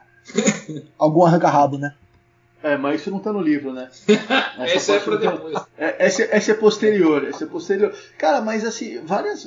algum 0.99 1.25
arranca-rabo, 1.25 1.79
né? 1.79 1.95
É, 2.65 2.77
mas 2.79 3.01
isso 3.03 3.11
não 3.11 3.19
tá 3.19 3.31
no 3.33 3.41
livro, 3.43 3.73
né? 3.75 3.91
essa 4.59 4.95
é 4.95 4.99
pra 5.01 5.19
tá- 5.19 5.31
depois. 5.33 5.55
É, 5.77 6.07
essa, 6.07 6.23
essa 6.31 6.51
é 6.53 6.55
posterior, 6.55 7.25
essa 7.29 7.45
é 7.45 7.47
posterior. 7.47 7.95
Cara, 8.19 8.41
mas 8.41 8.65
assim, 8.65 9.01
várias. 9.05 9.47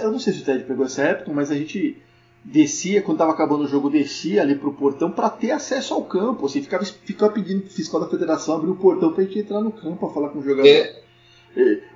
Eu 0.00 0.10
não 0.10 0.18
sei 0.18 0.32
se 0.32 0.42
o 0.42 0.44
Ted 0.44 0.64
pegou 0.64 0.84
essa 0.86 1.02
época, 1.02 1.32
mas 1.32 1.50
a 1.50 1.54
gente 1.54 1.96
descia, 2.44 3.00
quando 3.02 3.18
tava 3.18 3.30
acabando 3.30 3.62
o 3.64 3.68
jogo, 3.68 3.88
descia 3.88 4.42
ali 4.42 4.56
pro 4.56 4.72
portão 4.72 5.10
pra 5.10 5.30
ter 5.30 5.52
acesso 5.52 5.94
ao 5.94 6.04
campo. 6.04 6.46
Assim, 6.46 6.60
ficava, 6.60 6.84
ficava 6.84 7.32
pedindo 7.32 7.60
pro 7.62 7.70
fiscal 7.70 8.00
da 8.00 8.08
federação 8.08 8.56
abrir 8.56 8.70
o 8.70 8.76
portão 8.76 9.12
pra 9.12 9.22
gente 9.22 9.38
entrar 9.38 9.60
no 9.60 9.70
campo 9.70 9.96
pra 9.98 10.08
falar 10.14 10.30
com 10.30 10.40
o 10.40 10.42
jogador. 10.42 10.66
É, 10.66 10.94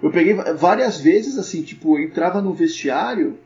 Eu 0.03 0.11
peguei 0.13 0.35
várias 0.35 1.01
vezes, 1.01 1.39
assim, 1.39 1.63
tipo, 1.63 1.99
entrava 1.99 2.41
no 2.41 2.53
vestiário. 2.53 3.39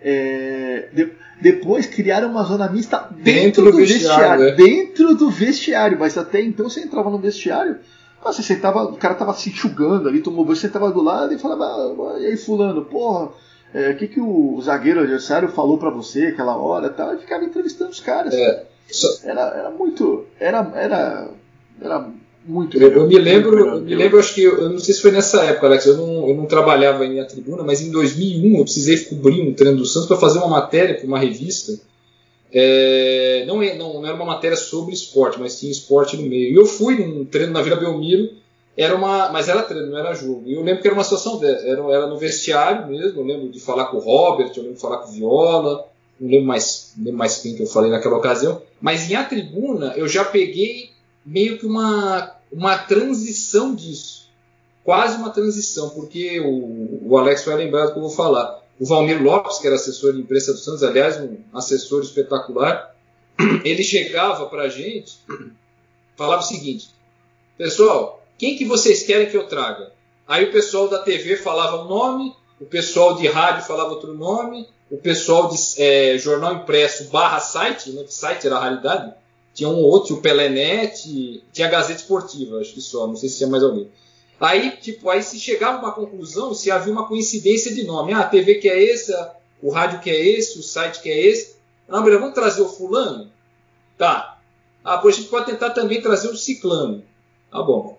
É, 0.00 0.88
de- 0.92 1.12
depois 1.40 1.86
criaram 1.86 2.30
uma 2.30 2.42
zona 2.44 2.68
mista 2.70 3.08
dentro, 3.10 3.22
Dentro 3.22 3.64
do 3.64 3.70
do 3.72 3.76
vestiário. 3.78 4.44
vestiário, 4.44 4.44
é. 4.48 4.52
Dentro 4.52 5.14
do 5.14 5.30
vestiário, 5.30 5.98
mas 5.98 6.18
até 6.18 6.42
então 6.42 6.68
você 6.68 6.80
entrava 6.80 7.10
no 7.10 7.18
vestiário, 7.18 7.78
você 8.22 8.42
sentava, 8.42 8.82
o 8.84 8.96
cara 8.96 9.14
tava 9.14 9.32
se 9.34 9.48
enxugando 9.50 10.08
ali, 10.08 10.20
tomou 10.20 10.44
banho, 10.44 10.56
você 10.56 10.66
sentava 10.66 10.90
do 10.90 11.00
lado 11.02 11.32
e 11.32 11.38
falava, 11.38 11.64
ah, 11.64 12.18
e 12.20 12.26
aí 12.26 12.36
fulano, 12.36 12.84
porra, 12.84 13.28
é, 13.72 13.90
o 13.90 13.96
que, 13.96 14.08
que 14.08 14.20
o 14.20 14.60
zagueiro 14.62 15.00
adversário 15.00 15.48
falou 15.50 15.78
pra 15.78 15.90
você 15.90 16.26
aquela 16.26 16.56
hora 16.56 16.86
e 16.88 16.90
tal, 16.90 17.14
e 17.14 17.18
ficava 17.18 17.44
entrevistando 17.44 17.90
os 17.90 18.00
caras. 18.00 18.34
É, 18.34 18.64
só- 18.90 19.28
Era, 19.28 19.40
era 19.42 19.70
muito. 19.70 20.24
Era. 20.40 20.72
Era. 20.74 21.28
Era 21.80 22.06
muito 22.48 22.76
Eu, 22.78 22.90
eu 22.90 23.06
me 23.06 23.18
lembro, 23.18 23.58
eu 23.58 23.80
me 23.80 23.94
lembro, 23.94 24.18
acho 24.18 24.34
que 24.34 24.42
eu, 24.42 24.58
eu 24.62 24.70
não 24.70 24.78
sei 24.78 24.94
se 24.94 25.02
foi 25.02 25.10
nessa 25.10 25.44
época, 25.44 25.66
Alex. 25.66 25.86
Eu 25.86 25.96
não, 25.96 26.28
eu 26.28 26.34
não 26.34 26.46
trabalhava 26.46 27.04
em 27.04 27.20
a 27.20 27.24
tribuna, 27.24 27.62
mas 27.62 27.80
em 27.82 27.90
2001 27.90 28.56
eu 28.58 28.64
precisei 28.64 28.98
cobrir 29.04 29.42
um 29.42 29.52
treino 29.52 29.76
do 29.76 29.84
Santos 29.84 30.08
para 30.08 30.16
fazer 30.16 30.38
uma 30.38 30.48
matéria 30.48 30.94
para 30.94 31.06
uma 31.06 31.18
revista. 31.18 31.78
É, 32.52 33.44
não, 33.46 33.62
é- 33.62 33.76
não, 33.76 33.94
não 33.94 34.06
era 34.06 34.14
uma 34.14 34.24
matéria 34.24 34.56
sobre 34.56 34.94
esporte, 34.94 35.38
mas 35.38 35.58
tinha 35.60 35.70
esporte 35.70 36.16
no 36.16 36.22
meio. 36.26 36.52
E 36.52 36.54
eu 36.54 36.64
fui 36.64 36.96
num 37.04 37.24
treino 37.24 37.52
na 37.52 37.62
Vila 37.62 37.76
Belmiro, 37.76 38.30
era 38.76 38.94
uma, 38.96 39.30
mas 39.30 39.48
era 39.48 39.62
treino, 39.62 39.88
não 39.90 39.98
era 39.98 40.14
jogo. 40.14 40.44
E 40.46 40.54
eu 40.54 40.62
lembro 40.62 40.80
que 40.80 40.88
era 40.88 40.94
uma 40.94 41.04
situação 41.04 41.38
dessa, 41.38 41.66
era, 41.66 41.82
era 41.92 42.06
no 42.06 42.16
vestiário 42.16 42.86
mesmo. 42.88 43.20
Eu 43.20 43.26
lembro 43.26 43.48
de 43.50 43.60
falar 43.60 43.86
com 43.86 43.98
o 43.98 44.00
Robert, 44.00 44.50
eu 44.56 44.62
lembro 44.62 44.76
de 44.76 44.80
falar 44.80 44.98
com 44.98 45.08
o 45.08 45.12
Viola, 45.12 45.84
não 46.18 46.30
lembro 46.30 46.46
mais, 46.46 46.92
não 46.96 47.04
lembro 47.04 47.18
mais 47.18 47.36
quem 47.38 47.54
que 47.54 47.62
eu 47.62 47.66
falei 47.66 47.90
naquela 47.90 48.16
ocasião. 48.16 48.62
Mas 48.80 49.10
em 49.10 49.14
a 49.14 49.24
tribuna 49.24 49.92
eu 49.96 50.08
já 50.08 50.24
peguei 50.24 50.90
meio 51.26 51.58
que 51.58 51.66
uma, 51.66 52.34
uma 52.52 52.78
transição 52.78 53.74
disso. 53.74 54.28
Quase 54.84 55.16
uma 55.16 55.30
transição, 55.30 55.90
porque 55.90 56.40
o, 56.40 57.10
o 57.10 57.18
Alex 57.18 57.44
vai 57.44 57.56
lembrar 57.56 57.86
do 57.86 57.92
que 57.92 57.98
eu 57.98 58.02
vou 58.02 58.10
falar. 58.10 58.62
O 58.80 58.86
Valmir 58.86 59.22
Lopes, 59.22 59.58
que 59.58 59.66
era 59.66 59.76
assessor 59.76 60.12
de 60.12 60.20
imprensa 60.20 60.52
do 60.52 60.58
Santos, 60.58 60.82
aliás, 60.82 61.20
um 61.20 61.38
assessor 61.52 62.02
espetacular, 62.02 62.94
ele 63.64 63.82
chegava 63.82 64.46
para 64.46 64.62
a 64.62 64.68
gente, 64.68 65.18
falava 66.16 66.42
o 66.42 66.46
seguinte: 66.46 66.90
Pessoal, 67.56 68.24
quem 68.38 68.56
que 68.56 68.64
vocês 68.64 69.02
querem 69.02 69.28
que 69.28 69.36
eu 69.36 69.46
traga? 69.46 69.92
Aí 70.26 70.44
o 70.44 70.52
pessoal 70.52 70.88
da 70.88 70.98
TV 70.98 71.36
falava 71.36 71.82
um 71.82 71.88
nome, 71.88 72.34
o 72.60 72.66
pessoal 72.66 73.16
de 73.16 73.26
rádio 73.26 73.66
falava 73.66 73.90
outro 73.90 74.14
nome, 74.14 74.68
o 74.90 74.96
pessoal 74.96 75.48
de 75.48 75.56
é, 75.78 76.18
jornal 76.18 76.54
impresso 76.54 77.04
barra 77.04 77.40
site, 77.40 77.90
né, 77.90 78.04
site 78.06 78.46
era 78.46 78.56
a 78.56 78.62
realidade, 78.62 79.12
tinha 79.58 79.68
um 79.68 79.74
ou 79.74 79.90
outro, 79.90 80.14
o 80.14 80.20
Pelenet, 80.20 81.42
tinha 81.52 81.66
a 81.66 81.70
Gazeta 81.70 81.98
Esportiva, 81.98 82.60
acho 82.60 82.72
que 82.72 82.80
só, 82.80 83.08
não 83.08 83.16
sei 83.16 83.28
se 83.28 83.38
tinha 83.38 83.48
mais 83.48 83.64
alguém. 83.64 83.90
Aí, 84.38 84.70
tipo, 84.76 85.10
aí 85.10 85.20
se 85.20 85.36
chegava 85.40 85.78
a 85.78 85.80
uma 85.80 85.92
conclusão, 85.92 86.54
se 86.54 86.70
havia 86.70 86.92
uma 86.92 87.08
coincidência 87.08 87.74
de 87.74 87.82
nome. 87.82 88.12
Ah, 88.12 88.20
a 88.20 88.28
TV 88.28 88.54
que 88.54 88.68
é 88.68 88.92
essa, 88.92 89.34
o 89.60 89.68
rádio 89.68 89.98
que 89.98 90.10
é 90.10 90.28
esse, 90.28 90.60
o 90.60 90.62
site 90.62 91.02
que 91.02 91.10
é 91.10 91.26
esse. 91.26 91.56
Não, 91.88 92.04
beleza, 92.04 92.20
vamos 92.20 92.36
trazer 92.36 92.62
o 92.62 92.68
fulano? 92.68 93.32
Tá. 93.96 94.38
Ah, 94.84 94.98
pois 94.98 95.16
a 95.16 95.18
gente 95.18 95.28
pode 95.28 95.46
tentar 95.46 95.70
também 95.70 96.00
trazer 96.00 96.28
o 96.28 96.36
ciclano. 96.36 97.02
Tá 97.50 97.60
bom. 97.60 97.98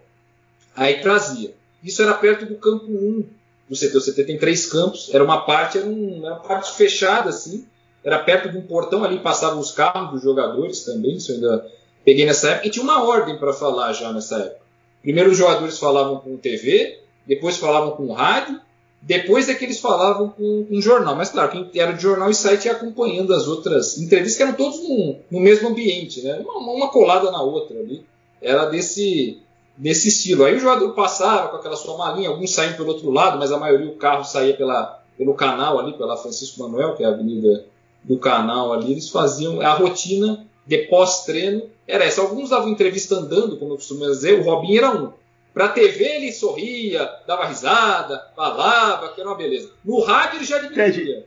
Aí 0.74 1.02
trazia. 1.02 1.54
Isso 1.84 2.02
era 2.02 2.14
perto 2.14 2.46
do 2.46 2.56
campo 2.56 2.86
1 2.86 3.26
do 3.68 3.76
CT. 3.76 3.98
O 3.98 4.02
CT 4.02 4.24
tem 4.24 4.40
três 4.40 4.66
campos, 4.66 5.10
era 5.14 5.26
uma 5.26 5.42
parte, 5.42 5.78
era 5.78 5.88
uma 5.88 6.38
parte 6.38 6.72
fechada 6.78 7.30
assim, 7.30 7.68
era 8.04 8.20
perto 8.20 8.50
de 8.50 8.58
um 8.58 8.62
portão 8.62 9.04
ali, 9.04 9.20
passavam 9.20 9.60
os 9.60 9.72
carros 9.72 10.12
dos 10.12 10.24
jogadores 10.24 10.84
também, 10.86 11.18
isso 11.18 11.32
eu 11.32 11.36
ainda 11.36 11.66
peguei 12.04 12.26
nessa 12.26 12.52
época, 12.52 12.68
e 12.68 12.72
tinha 12.72 12.84
uma 12.84 13.04
ordem 13.04 13.38
para 13.38 13.54
falar 13.54 13.94
já 13.94 14.12
nessa 14.12 14.38
época. 14.38 14.62
Primeiro 15.02 15.32
os 15.32 15.38
jogadores 15.38 15.78
falavam 15.78 16.18
com 16.18 16.38
TV, 16.38 17.00
depois 17.26 17.58
falavam 17.58 17.92
com 17.92 18.12
rádio, 18.12 18.60
depois 19.02 19.48
é 19.48 19.54
que 19.54 19.64
eles 19.64 19.80
falavam 19.80 20.30
com, 20.30 20.66
com 20.66 20.82
jornal. 20.82 21.16
Mas 21.16 21.30
claro, 21.30 21.52
quem 21.52 21.70
era 21.76 21.94
de 21.94 22.02
jornal 22.02 22.30
e 22.30 22.36
site 22.36 22.66
ia 22.66 22.74
acompanhando 22.74 23.34
as 23.34 23.48
outras 23.48 23.98
entrevistas, 23.98 24.36
que 24.36 24.44
eram 24.44 24.54
todos 24.54 24.80
no, 24.82 25.16
no 25.32 25.40
mesmo 25.40 25.70
ambiente, 25.70 26.22
né? 26.22 26.40
Uma, 26.40 26.74
uma, 26.74 26.90
colada 26.90 27.32
na 27.32 27.42
outra 27.42 27.80
ali. 27.80 28.06
Era 28.42 28.66
desse, 28.66 29.42
desse 29.78 30.10
estilo. 30.10 30.44
Aí 30.44 30.56
o 30.56 30.60
jogador 30.60 30.94
passava 30.94 31.50
com 31.50 31.58
aquela 31.58 31.76
sua 31.76 31.98
malinha, 31.98 32.30
alguns 32.30 32.54
saíam 32.54 32.74
pelo 32.74 32.90
outro 32.90 33.10
lado, 33.10 33.38
mas 33.38 33.52
a 33.52 33.58
maioria 33.58 33.90
o 33.90 33.96
carro 33.96 34.24
saía 34.24 34.56
pela, 34.56 35.02
pelo 35.18 35.34
canal 35.34 35.80
ali, 35.80 35.94
pela 35.94 36.18
Francisco 36.18 36.62
Manuel, 36.62 36.96
que 36.96 37.04
é 37.04 37.06
a 37.06 37.10
avenida 37.10 37.66
do 38.10 38.18
canal 38.18 38.74
ali. 38.74 38.92
Eles 38.92 39.08
faziam 39.08 39.62
a 39.62 39.72
rotina 39.74 40.44
de 40.66 40.80
pós-treino. 40.88 41.70
Era 41.88 42.04
essa. 42.04 42.22
Alguns 42.22 42.50
davam 42.50 42.70
entrevista 42.70 43.16
andando, 43.16 43.58
como 43.58 43.74
eu 43.74 43.76
costumo 43.76 44.04
dizer, 44.08 44.40
o 44.40 44.44
Robinho 44.44 44.80
era 44.80 44.92
um. 44.92 45.14
Pra 45.54 45.70
TV 45.70 46.04
ele 46.04 46.32
sorria, 46.32 47.08
dava 47.28 47.46
risada, 47.46 48.20
falava, 48.36 49.10
que 49.10 49.22
era 49.22 49.30
uma 49.30 49.38
beleza. 49.38 49.72
No 49.86 50.00
rádio 50.02 50.38
ele 50.38 50.46
já 50.46 50.58
diminuía. 50.58 51.26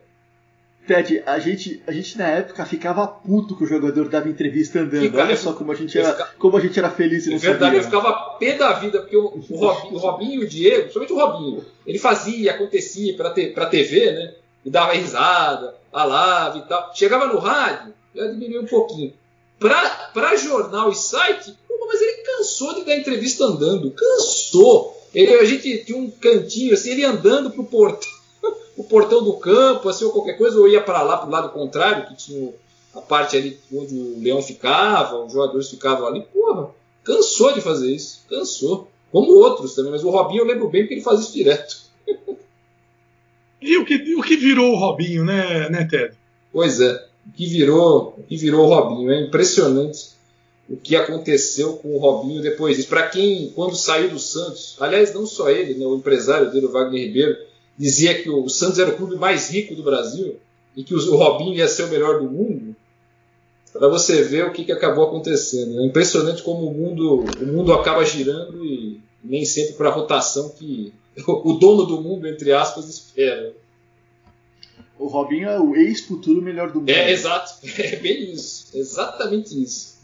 Ted, 0.85 1.23
a 1.25 1.39
gente, 1.39 1.81
a 1.87 1.93
gente 1.93 2.17
na 2.17 2.27
época 2.27 2.65
ficava 2.65 3.07
puto 3.07 3.55
que 3.55 3.63
o 3.63 3.67
jogador 3.67 4.09
dava 4.09 4.27
entrevista 4.27 4.79
andando. 4.79 5.03
Fica, 5.03 5.21
Olha 5.21 5.37
só 5.37 5.53
como 5.53 5.71
a 5.71 5.75
gente 5.75 5.97
era, 5.97 6.11
fica... 6.11 6.29
como 6.37 6.57
a 6.57 6.59
gente 6.59 6.77
era 6.77 6.89
feliz 6.89 7.25
e 7.25 7.29
não 7.29 7.37
é 7.37 7.39
verdade, 7.39 7.63
sabia. 7.63 7.79
eu 7.79 7.83
ficava 7.83 8.37
pé 8.37 8.57
da 8.57 8.73
vida, 8.73 8.99
porque 8.99 9.15
o, 9.15 9.43
o, 9.49 9.55
Robinho, 9.55 9.93
o 9.93 9.97
Robinho 9.97 10.41
e 10.41 10.45
o 10.45 10.49
Diego, 10.49 10.81
principalmente 10.81 11.13
o 11.13 11.17
Robinho, 11.17 11.65
ele 11.85 11.99
fazia, 11.99 12.51
acontecia 12.51 13.15
pra, 13.15 13.29
te, 13.29 13.47
pra 13.47 13.67
TV, 13.67 14.11
né? 14.11 14.33
E 14.65 14.69
dava 14.69 14.93
risada, 14.93 15.75
falava 15.91 16.57
e 16.57 16.61
tal. 16.63 16.91
Chegava 16.95 17.27
no 17.27 17.39
rádio, 17.39 17.93
já 18.15 18.27
diminuiu 18.27 18.61
um 18.61 18.67
pouquinho. 18.67 19.13
Pra, 19.59 20.09
pra 20.13 20.35
jornal 20.35 20.89
e 20.89 20.95
site, 20.95 21.57
mas 21.85 22.01
ele 22.01 22.23
cansou 22.23 22.73
de 22.75 22.85
dar 22.85 22.95
entrevista 22.95 23.45
andando. 23.45 23.91
Cansou. 23.91 25.01
Ele, 25.13 25.33
a 25.35 25.45
gente 25.45 25.85
tinha 25.85 25.97
um 25.97 26.09
cantinho, 26.09 26.73
assim, 26.73 26.91
ele 26.91 27.05
andando 27.05 27.51
pro 27.51 27.63
portão, 27.63 28.09
o 28.75 28.83
portão 28.83 29.23
do 29.23 29.33
campo, 29.33 29.87
assim, 29.87 30.05
ou 30.05 30.11
qualquer 30.11 30.37
coisa, 30.37 30.59
ou 30.59 30.67
ia 30.67 30.81
para 30.81 31.03
lá, 31.03 31.17
pro 31.17 31.29
lado 31.29 31.49
contrário, 31.49 32.07
que 32.07 32.15
tinha 32.15 32.51
a 32.95 33.01
parte 33.01 33.37
ali 33.37 33.59
onde 33.71 33.95
o 33.95 34.19
leão 34.19 34.41
ficava, 34.41 35.23
os 35.23 35.31
jogadores 35.31 35.69
ficavam 35.69 36.07
ali. 36.07 36.25
Porra, 36.33 36.69
cansou 37.03 37.51
de 37.53 37.61
fazer 37.61 37.93
isso. 37.93 38.23
Cansou. 38.29 38.87
Como 39.11 39.31
outros 39.33 39.75
também, 39.75 39.91
mas 39.91 40.03
o 40.03 40.09
Robinho 40.09 40.41
eu 40.41 40.47
lembro 40.47 40.67
bem 40.67 40.81
porque 40.81 40.95
ele 40.95 41.03
faz 41.03 41.19
isso 41.19 41.33
direto. 41.33 41.77
E 43.63 43.77
o 43.77 43.85
que, 43.85 44.15
o 44.15 44.21
que 44.21 44.35
virou 44.35 44.73
o 44.73 44.77
Robinho, 44.77 45.23
né, 45.23 45.69
né, 45.69 45.85
Ted? 45.85 46.13
Pois 46.51 46.81
é, 46.81 47.05
o 47.27 47.31
que 47.31 47.47
virou, 47.47 48.15
o 48.17 48.23
que 48.23 48.35
virou 48.35 48.65
o 48.65 48.69
Robinho. 48.69 49.11
É 49.11 49.21
impressionante 49.21 50.13
o 50.69 50.75
que 50.75 50.95
aconteceu 50.95 51.73
com 51.73 51.95
o 51.95 51.97
Robinho 51.97 52.41
depois 52.41 52.75
disso. 52.75 52.89
Para 52.89 53.07
quem, 53.07 53.51
quando 53.55 53.75
saiu 53.75 54.09
do 54.09 54.19
Santos, 54.19 54.75
aliás, 54.79 55.13
não 55.13 55.25
só 55.25 55.49
ele, 55.49 55.75
né, 55.75 55.85
o 55.85 55.95
empresário 55.95 56.51
dele, 56.51 56.65
o 56.65 56.71
Wagner 56.71 57.01
Ribeiro, 57.07 57.37
dizia 57.77 58.21
que 58.21 58.29
o 58.29 58.49
Santos 58.49 58.79
era 58.79 58.91
o 58.91 58.97
clube 58.97 59.15
mais 59.15 59.49
rico 59.49 59.75
do 59.75 59.83
Brasil 59.83 60.37
e 60.75 60.83
que 60.83 60.93
o 60.93 61.15
Robinho 61.15 61.55
ia 61.55 61.67
ser 61.67 61.83
o 61.83 61.89
melhor 61.89 62.19
do 62.19 62.29
mundo, 62.29 62.75
para 63.71 63.87
você 63.87 64.21
ver 64.21 64.45
o 64.45 64.51
que, 64.51 64.65
que 64.65 64.71
acabou 64.71 65.05
acontecendo. 65.05 65.79
É 65.79 65.85
impressionante 65.85 66.43
como 66.43 66.67
o 66.67 66.73
mundo, 66.73 67.25
o 67.41 67.45
mundo 67.45 67.73
acaba 67.73 68.05
girando 68.05 68.63
e 68.63 68.99
nem 69.23 69.45
sempre 69.45 69.73
para 69.73 69.89
a 69.89 69.93
rotação 69.93 70.49
que 70.49 70.93
o 71.27 71.53
dono 71.53 71.85
do 71.85 72.01
mundo, 72.01 72.27
entre 72.27 72.51
aspas, 72.51 72.89
espera. 72.89 73.53
O 74.97 75.07
Robinho 75.07 75.49
é 75.49 75.59
o 75.59 75.75
ex-futuro 75.75 76.41
melhor 76.41 76.71
do 76.71 76.79
mundo. 76.79 76.89
É, 76.89 77.11
exato. 77.11 77.53
É 77.77 77.95
bem 77.97 78.31
isso. 78.31 78.69
Exatamente 78.73 79.61
isso. 79.61 79.99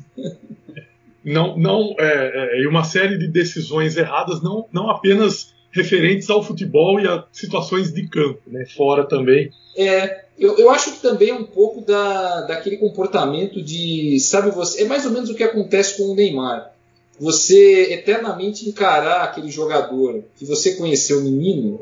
Não, 1.24 1.58
não, 1.58 1.96
é, 2.00 2.58
é, 2.58 2.62
e 2.62 2.68
uma 2.68 2.84
série 2.84 3.18
de 3.18 3.28
decisões 3.28 3.98
erradas, 3.98 4.42
não, 4.42 4.68
não 4.72 4.90
apenas 4.90 5.54
referentes 5.72 6.30
ao 6.30 6.44
futebol 6.44 7.00
e 7.00 7.08
a 7.08 7.24
situações 7.32 7.94
de 7.94 8.08
campo, 8.08 8.42
né? 8.48 8.66
Fora 8.66 9.06
também. 9.08 9.52
É, 9.78 10.26
eu, 10.38 10.58
eu 10.58 10.70
acho 10.70 10.94
que 10.94 11.02
também 11.02 11.30
é 11.30 11.34
um 11.34 11.44
pouco 11.44 11.82
da, 11.82 12.42
daquele 12.42 12.78
comportamento 12.78 13.62
de, 13.62 14.20
sabe 14.20 14.50
você, 14.52 14.84
é 14.84 14.86
mais 14.86 15.06
ou 15.06 15.12
menos 15.12 15.30
o 15.30 15.36
que 15.36 15.44
acontece 15.44 15.98
com 15.98 16.12
o 16.12 16.16
Neymar. 16.16 16.74
Você 17.20 17.94
eternamente 17.94 18.68
encarar 18.68 19.24
aquele 19.24 19.52
jogador 19.52 20.24
que 20.38 20.46
você 20.46 20.76
conheceu 20.76 21.22
menino 21.22 21.80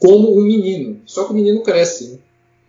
como 0.00 0.36
um 0.36 0.42
menino, 0.42 1.00
só 1.06 1.24
que 1.24 1.32
o 1.32 1.34
menino 1.34 1.62
cresce. 1.62 2.10
Né? 2.10 2.18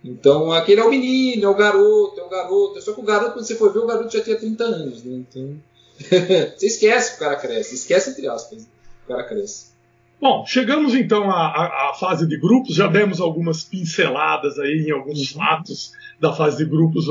Então, 0.03 0.51
aquele 0.51 0.82
é 0.82 0.84
o 0.84 0.89
menino, 0.89 1.45
é 1.45 1.47
o 1.47 1.55
garoto, 1.55 2.20
é 2.20 2.24
o 2.24 2.30
garoto. 2.30 2.82
Só 2.82 2.93
que 2.93 2.99
o 2.99 3.03
garoto, 3.03 3.34
quando 3.34 3.45
você 3.45 3.55
for 3.55 3.74
ver, 3.74 3.80
o 3.80 3.88
garoto 3.88 4.16
já 4.16 4.24
tinha 4.24 4.36
30 4.36 4.64
anos, 4.64 5.03
né? 5.03 5.24
Então, 5.28 5.55
você 6.55 6.68
esquece 6.68 7.11
que 7.11 7.16
o 7.18 7.20
cara 7.20 7.36
cresce. 7.38 7.74
Esquece, 7.74 8.11
entre 8.11 8.28
aspas, 8.28 8.68
o 9.05 9.07
cara 9.07 9.24
cresce. 9.24 9.74
Bom, 10.22 10.45
chegamos 10.45 10.93
então 10.93 11.30
à, 11.30 11.89
à, 11.89 11.93
fase 11.99 12.26
de 12.28 12.39
grupos, 12.39 12.76
já 12.76 12.88
demos 12.88 13.20
algumas 13.20 13.64
pinceladas 13.64 14.57
aí 14.57 14.86
em 14.88 14.91
alguns 14.91 15.20
uhum. 15.32 15.38
fatos 15.38 15.91
da 16.20 16.32
fase 16.34 16.57
de 16.57 16.66
grupos, 16.66 17.07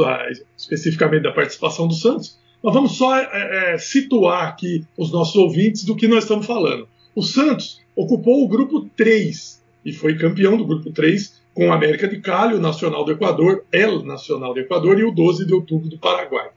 especificamente 0.57 1.24
da 1.24 1.32
participação 1.32 1.86
do 1.86 1.94
Santos. 1.94 2.38
Mas 2.62 2.74
vamos 2.74 2.96
só 2.96 3.16
é, 3.16 3.74
é, 3.74 3.78
situar 3.78 4.48
aqui 4.48 4.84
os 4.96 5.10
nossos 5.10 5.34
ouvintes 5.36 5.84
do 5.84 5.96
que 5.96 6.06
nós 6.06 6.24
estamos 6.24 6.46
falando. 6.46 6.88
O 7.14 7.22
Santos 7.22 7.80
ocupou 7.96 8.44
o 8.44 8.48
grupo 8.48 8.88
3 8.96 9.62
e 9.84 9.92
foi 9.92 10.16
campeão 10.16 10.56
do 10.56 10.64
grupo 10.64 10.90
3 10.90 11.42
com 11.54 11.68
o 11.68 11.72
América 11.72 12.08
de 12.08 12.20
Cali, 12.20 12.54
o 12.54 12.60
Nacional 12.60 13.04
do 13.04 13.12
Equador, 13.12 13.64
El 13.70 14.02
Nacional 14.04 14.54
do 14.54 14.60
Equador 14.60 14.98
e 14.98 15.04
o 15.04 15.10
12 15.10 15.44
de 15.44 15.52
outubro 15.52 15.88
do 15.88 15.98
Paraguai. 15.98 16.48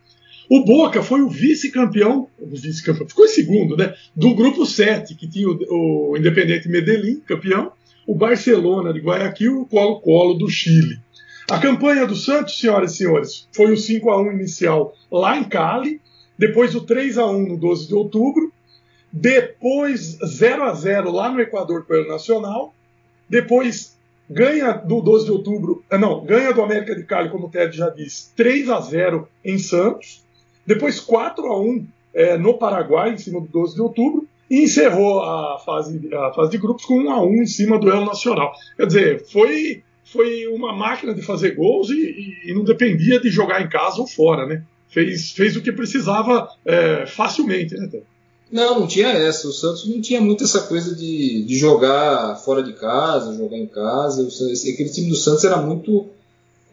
O 0.49 0.63
Boca 0.63 1.01
foi 1.01 1.21
o 1.21 1.29
vice-campeão, 1.29 2.27
vice-campeão, 2.39 3.07
ficou 3.07 3.25
em 3.25 3.29
segundo, 3.29 3.75
né? 3.75 3.93
Do 4.15 4.35
grupo 4.35 4.65
7, 4.65 5.15
que 5.15 5.27
tinha 5.27 5.49
o, 5.49 6.11
o 6.11 6.17
Independente 6.17 6.69
Medellín, 6.69 7.19
campeão, 7.21 7.71
o 8.07 8.13
Barcelona 8.13 8.93
de 8.93 8.99
Guayaquil 8.99 9.53
e 9.53 9.57
o 9.57 9.65
Colo-Colo 9.65 10.35
do 10.35 10.47
Chile. 10.47 10.99
A 11.49 11.59
campanha 11.59 12.07
do 12.07 12.15
Santos, 12.15 12.59
senhoras 12.59 12.93
e 12.93 12.97
senhores, 12.97 13.47
foi 13.51 13.71
o 13.71 13.77
5 13.77 14.09
a 14.09 14.19
1 14.19 14.31
inicial 14.31 14.93
lá 15.11 15.37
em 15.37 15.43
Cali, 15.43 16.01
depois 16.37 16.73
o 16.73 16.81
3 16.81 17.19
a 17.19 17.27
1 17.27 17.47
no 17.47 17.57
12 17.57 17.87
de 17.87 17.93
outubro, 17.93 18.51
depois 19.11 20.17
0 20.25 20.63
a 20.63 20.73
0 20.73 21.11
lá 21.11 21.29
no 21.29 21.39
Equador 21.39 21.85
pelo 21.85 22.07
Nacional, 22.07 22.73
depois 23.29 23.95
ganha 24.27 24.71
do 24.71 25.01
12 25.01 25.25
de 25.25 25.31
outubro, 25.31 25.83
ah, 25.89 25.97
não, 25.99 26.25
ganha 26.25 26.51
do 26.51 26.63
América 26.63 26.95
de 26.95 27.03
Cali, 27.03 27.29
como 27.29 27.45
o 27.45 27.49
Ted 27.49 27.77
já 27.77 27.89
disse, 27.89 28.33
3 28.35 28.69
a 28.69 28.79
0 28.81 29.27
em 29.43 29.59
Santos, 29.59 30.23
depois 30.65 30.99
4 30.99 31.45
a 31.45 31.61
1 31.61 31.87
é, 32.15 32.37
no 32.37 32.57
Paraguai, 32.57 33.13
em 33.13 33.17
cima 33.17 33.39
do 33.39 33.47
12 33.47 33.75
de 33.75 33.81
outubro, 33.81 34.27
e 34.49 34.63
encerrou 34.63 35.21
a 35.21 35.59
fase, 35.59 36.09
a 36.13 36.33
fase 36.33 36.51
de 36.51 36.57
grupos 36.57 36.85
com 36.85 36.95
1 36.95 37.11
a 37.11 37.21
1 37.21 37.33
em 37.35 37.45
cima 37.45 37.77
do 37.77 37.89
El 37.89 38.03
Nacional. 38.03 38.51
Quer 38.77 38.87
dizer, 38.87 39.25
foi, 39.27 39.83
foi 40.05 40.47
uma 40.47 40.71
máquina 40.71 41.13
de 41.13 41.21
fazer 41.23 41.55
gols 41.55 41.89
e, 41.89 42.43
e, 42.45 42.53
não 42.53 42.63
dependia 42.63 43.19
de 43.19 43.29
jogar 43.29 43.61
em 43.61 43.67
casa 43.67 43.99
ou 43.99 44.07
fora, 44.07 44.45
né? 44.45 44.63
Fez, 44.87 45.31
fez 45.31 45.55
o 45.55 45.61
que 45.61 45.71
precisava 45.71 46.47
é, 46.63 47.05
facilmente, 47.07 47.75
né? 47.75 47.89
Não, 48.51 48.81
não 48.81 48.87
tinha 48.87 49.07
essa. 49.07 49.47
O 49.47 49.51
Santos 49.51 49.89
não 49.89 49.99
tinha 49.99 50.21
muito 50.21 50.43
essa 50.43 50.61
coisa 50.61 50.95
de, 50.95 51.43
de 51.43 51.57
jogar 51.57 52.35
fora 52.37 52.61
de 52.61 52.73
casa, 52.73 53.35
jogar 53.35 53.57
em 53.57 53.65
casa. 53.65 54.27
Aquele 54.71 54.89
time 54.89 55.09
do 55.09 55.15
Santos 55.15 55.43
era 55.43 55.57
muito, 55.57 56.05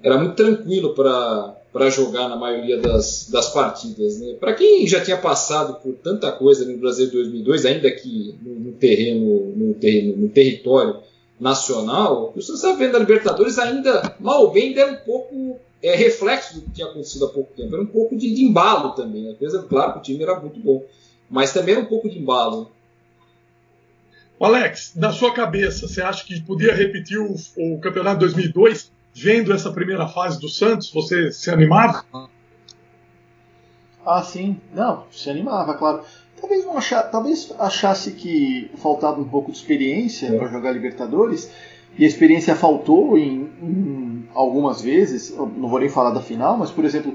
era 0.03 0.19
muito 0.19 0.35
tranquilo 0.35 0.95
para 0.95 1.91
jogar 1.91 2.29
na 2.29 2.37
maioria 2.37 2.79
das, 2.79 3.31
das 3.31 3.49
partidas. 3.49 4.21
Né? 4.21 4.35
Para 4.39 4.53
quem 4.53 4.87
já 4.87 5.01
tinha 5.01 5.17
passado 5.17 5.81
por 5.83 5.95
tanta 5.95 6.31
coisa 6.31 6.67
no 6.67 6.77
Brasil 6.77 7.07
de 7.07 7.13
2002, 7.13 7.65
ainda 7.65 7.91
que 7.91 8.35
no, 8.43 8.55
no 8.61 8.73
terreno, 8.73 9.53
no, 9.57 9.75
terreno, 9.75 10.17
no 10.19 10.29
território 10.29 11.01
nacional, 11.43 12.33
o 12.35 12.41
Santos 12.41 12.63
estava 12.63 12.79
vendo 12.79 12.97
a 12.97 13.01
Libertadores 13.01 13.59
ainda, 13.59 14.17
mal 14.21 14.43
ou 14.43 14.53
bem, 14.53 14.79
era 14.79 14.93
um 14.93 14.97
pouco 14.97 15.59
é, 15.83 15.95
reflexo 15.97 16.55
do 16.55 16.63
que 16.63 16.71
tinha 16.71 16.87
acontecido 16.87 17.27
há 17.27 17.29
pouco 17.29 17.53
tempo. 17.55 17.75
Era 17.75 17.83
um 17.83 17.87
pouco 17.87 18.17
de, 18.17 18.33
de 18.33 18.45
embalo 18.45 18.91
também. 18.91 19.25
Né? 19.25 19.33
Apesar, 19.33 19.63
claro 19.65 19.95
que 19.95 19.99
o 19.99 20.03
time 20.03 20.23
era 20.23 20.39
muito 20.39 20.61
bom 20.61 20.83
mas 21.33 21.51
também 21.51 21.79
um 21.79 21.87
pouco 21.87 22.11
de 22.11 22.19
embalo. 22.19 22.71
Alex, 24.39 24.93
na 24.97 25.11
sua 25.11 25.33
cabeça, 25.33 25.89
você 25.89 26.03
acha 26.03 26.27
que 26.27 26.39
podia 26.43 26.75
repetir 26.75 27.19
o, 27.19 27.35
o 27.57 27.81
campeonato 27.81 28.19
de 28.19 28.27
2002 28.27 28.93
vendo 29.15 29.51
essa 29.51 29.73
primeira 29.73 30.07
fase 30.07 30.39
do 30.39 30.49
Santos? 30.49 30.93
Você 30.93 31.33
se 31.33 31.51
animava? 31.51 32.05
Ah, 34.05 34.23
sim. 34.23 34.61
Não, 34.75 35.07
se 35.11 35.31
animava, 35.31 35.75
claro. 35.75 36.05
Talvez, 36.43 36.65
não 36.65 36.77
achar, 36.77 37.05
talvez 37.05 37.55
achasse 37.57 38.11
que 38.11 38.69
faltava 38.75 39.21
um 39.21 39.29
pouco 39.29 39.53
de 39.53 39.59
experiência 39.59 40.27
é. 40.27 40.37
para 40.37 40.49
jogar 40.49 40.73
Libertadores, 40.73 41.49
e 41.97 42.05
a 42.05 42.09
experiência 42.09 42.57
faltou 42.57 43.17
em, 43.17 43.49
em, 43.63 44.29
algumas 44.35 44.83
vezes. 44.83 45.33
não 45.37 45.69
vou 45.69 45.79
nem 45.79 45.89
falar 45.89 46.11
da 46.11 46.21
final, 46.21 46.59
mas, 46.59 46.69
por 46.73 46.85
exemplo, 46.85 47.15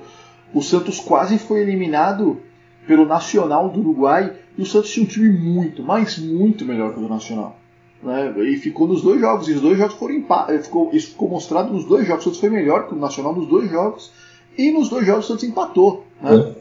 o 0.54 0.62
Santos 0.62 1.02
quase 1.02 1.38
foi 1.38 1.60
eliminado 1.60 2.40
pelo 2.88 3.06
Nacional 3.06 3.68
do 3.68 3.82
Uruguai 3.82 4.34
e 4.58 4.62
o 4.62 4.66
Santos 4.66 4.92
tinha 4.92 5.06
um 5.06 5.10
time 5.10 5.30
muito, 5.30 5.84
mas 5.84 6.18
muito 6.18 6.64
melhor 6.64 6.94
que 6.94 7.00
o 7.00 7.02
do 7.02 7.10
Nacional. 7.10 7.60
Né? 8.02 8.34
E 8.46 8.56
ficou 8.56 8.88
nos 8.88 9.02
dois 9.02 9.20
jogos, 9.20 9.50
e 9.50 9.52
os 9.52 9.62
dois 9.62 9.78
jogos 9.78 9.96
foram 9.96 10.14
empate. 10.14 10.58
Ficou, 10.60 10.90
isso 10.94 11.10
ficou 11.10 11.28
mostrado 11.28 11.74
nos 11.74 11.84
dois 11.84 12.08
jogos. 12.08 12.22
O 12.22 12.24
Santos 12.30 12.40
foi 12.40 12.50
melhor 12.50 12.88
que 12.88 12.94
o 12.94 12.98
Nacional 12.98 13.36
nos 13.36 13.50
dois 13.50 13.70
jogos, 13.70 14.10
e 14.58 14.72
nos 14.72 14.88
dois 14.88 15.06
jogos 15.06 15.26
o 15.26 15.28
Santos 15.28 15.44
empatou. 15.44 16.06
Né? 16.22 16.56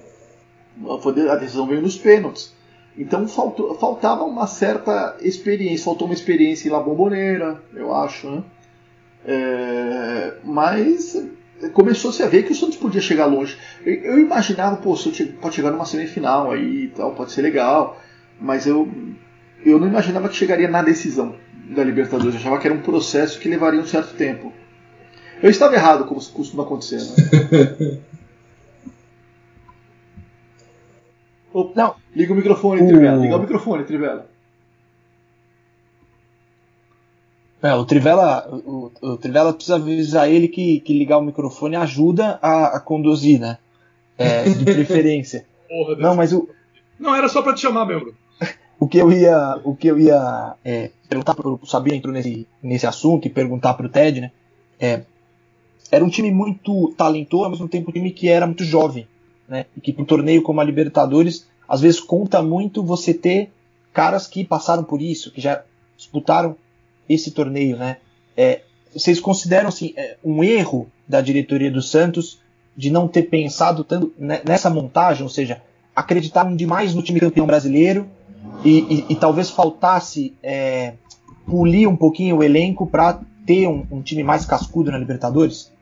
A 1.30 1.36
decisão 1.36 1.66
veio 1.66 1.82
nos 1.82 1.96
pênaltis. 1.96 2.54
Então 2.98 3.28
faltou, 3.28 3.74
faltava 3.74 4.24
uma 4.24 4.46
certa 4.46 5.16
experiência, 5.20 5.84
faltou 5.84 6.06
uma 6.06 6.14
experiência 6.14 6.68
em 6.68 6.72
La 6.72 6.80
Bombonera, 6.80 7.60
eu 7.74 7.94
acho. 7.94 8.30
Né? 8.30 8.42
É, 9.26 10.34
mas 10.42 11.22
começou-se 11.72 12.22
a 12.22 12.26
ver 12.26 12.44
que 12.44 12.52
o 12.52 12.54
Santos 12.54 12.78
podia 12.78 13.00
chegar 13.00 13.26
longe. 13.26 13.58
Eu, 13.84 13.94
eu 13.94 14.18
imaginava, 14.18 14.76
pô, 14.76 14.92
o 14.92 14.96
Santos 14.96 15.20
pode 15.40 15.54
chegar 15.54 15.70
numa 15.70 15.84
semifinal 15.84 16.50
aí 16.50 16.84
e 16.84 16.88
tal, 16.88 17.14
pode 17.14 17.32
ser 17.32 17.42
legal, 17.42 18.00
mas 18.40 18.66
eu, 18.66 18.88
eu 19.64 19.78
não 19.78 19.88
imaginava 19.88 20.28
que 20.28 20.36
chegaria 20.36 20.68
na 20.68 20.82
decisão 20.82 21.36
da 21.74 21.84
Libertadores. 21.84 22.34
Eu 22.34 22.40
achava 22.40 22.58
que 22.58 22.66
era 22.66 22.74
um 22.74 22.82
processo 22.82 23.38
que 23.38 23.48
levaria 23.48 23.80
um 23.80 23.86
certo 23.86 24.14
tempo. 24.14 24.52
Eu 25.42 25.50
estava 25.50 25.74
errado, 25.74 26.06
como 26.06 26.22
costuma 26.30 26.62
acontecer, 26.62 26.96
né? 26.96 27.98
oh, 31.60 31.70
não, 31.74 31.94
liga 32.14 32.32
o 32.32 32.36
microfone, 32.36 32.82
O- 32.82 32.86
Trivela. 32.86 33.22
Liga 33.22 33.36
o 33.36 33.40
microfone, 33.40 33.84
Trivela. 33.84 34.26
É, 37.62 37.74
o 37.74 37.84
Trivela, 37.84 38.46
o, 38.50 38.92
o 39.00 39.16
Trivela 39.16 39.52
precisa 39.52 39.76
avisar 39.76 40.30
ele 40.30 40.46
que, 40.46 40.80
que 40.80 40.96
ligar 40.96 41.18
o 41.18 41.22
microfone 41.22 41.74
ajuda 41.74 42.38
a, 42.42 42.76
a 42.76 42.80
conduzir, 42.80 43.40
né? 43.40 43.58
É, 44.18 44.44
de 44.44 44.64
preferência. 44.64 45.46
Porra. 45.68 45.96
Não, 45.96 46.14
mas 46.14 46.32
o, 46.32 46.48
Não, 46.98 47.14
era 47.14 47.28
só 47.28 47.42
pra 47.42 47.54
te 47.54 47.60
chamar 47.60 47.86
mesmo. 47.86 48.12
o 48.78 48.86
que 48.86 48.98
eu 48.98 49.10
ia, 49.10 49.58
o 49.64 49.74
que 49.74 49.88
eu 49.88 49.98
ia 49.98 50.54
é, 50.64 50.90
perguntar 51.08 51.34
pro 51.34 51.58
o 51.60 51.66
Sabino 51.66 51.96
entrou 51.96 52.12
nesse, 52.12 52.46
nesse 52.62 52.86
assunto 52.86 53.26
e 53.26 53.30
perguntar 53.30 53.74
pro 53.74 53.88
Ted, 53.88 54.20
né? 54.20 54.30
É, 54.78 55.02
era 55.90 56.04
um 56.04 56.10
time 56.10 56.30
muito 56.30 56.92
talentoso, 56.96 57.44
ao 57.44 57.50
mesmo 57.50 57.68
tempo 57.68 57.90
um 57.90 57.92
time 57.92 58.10
que 58.10 58.28
era 58.28 58.46
muito 58.46 58.64
jovem, 58.64 59.08
né? 59.48 59.66
E 59.76 59.80
que 59.80 59.92
para 59.92 60.02
um 60.02 60.06
torneio 60.06 60.42
como 60.42 60.60
a 60.60 60.64
Libertadores, 60.64 61.46
às 61.68 61.80
vezes 61.80 62.00
conta 62.00 62.42
muito 62.42 62.82
você 62.82 63.12
ter 63.14 63.50
caras 63.92 64.26
que 64.26 64.44
passaram 64.44 64.84
por 64.84 65.00
isso, 65.00 65.30
que 65.30 65.40
já 65.40 65.62
disputaram 65.96 66.56
esse 67.08 67.30
torneio, 67.30 67.76
né? 67.76 67.96
É, 68.36 68.62
vocês 68.92 69.18
consideram 69.20 69.68
assim 69.68 69.92
é, 69.96 70.16
um 70.24 70.42
erro 70.44 70.88
da 71.08 71.20
diretoria 71.20 71.70
do 71.70 71.80
Santos 71.82 72.40
de 72.76 72.90
não 72.90 73.08
ter 73.08 73.22
pensado 73.24 73.84
tanto 73.84 74.12
ne- 74.18 74.40
nessa 74.44 74.68
montagem, 74.68 75.22
ou 75.22 75.28
seja, 75.28 75.62
acreditaram 75.94 76.54
demais 76.54 76.94
no 76.94 77.02
time 77.02 77.20
campeão 77.20 77.46
brasileiro 77.46 78.06
e, 78.64 78.78
e- 78.80 79.06
e 79.10 79.16
talvez 79.16 79.48
faltasse 79.50 80.34
é, 80.42 80.92
polir 81.46 81.88
um 81.88 81.96
pouquinho 81.96 82.36
o 82.36 82.42
elenco 82.44 82.86
para 82.86 83.20
ter 83.46 83.66
um, 83.68 83.86
um 83.90 84.02
time 84.02 84.22
mais 84.22 84.44
cascudo 84.44 84.90
na 84.90 84.98
Libertadores? 84.98 85.72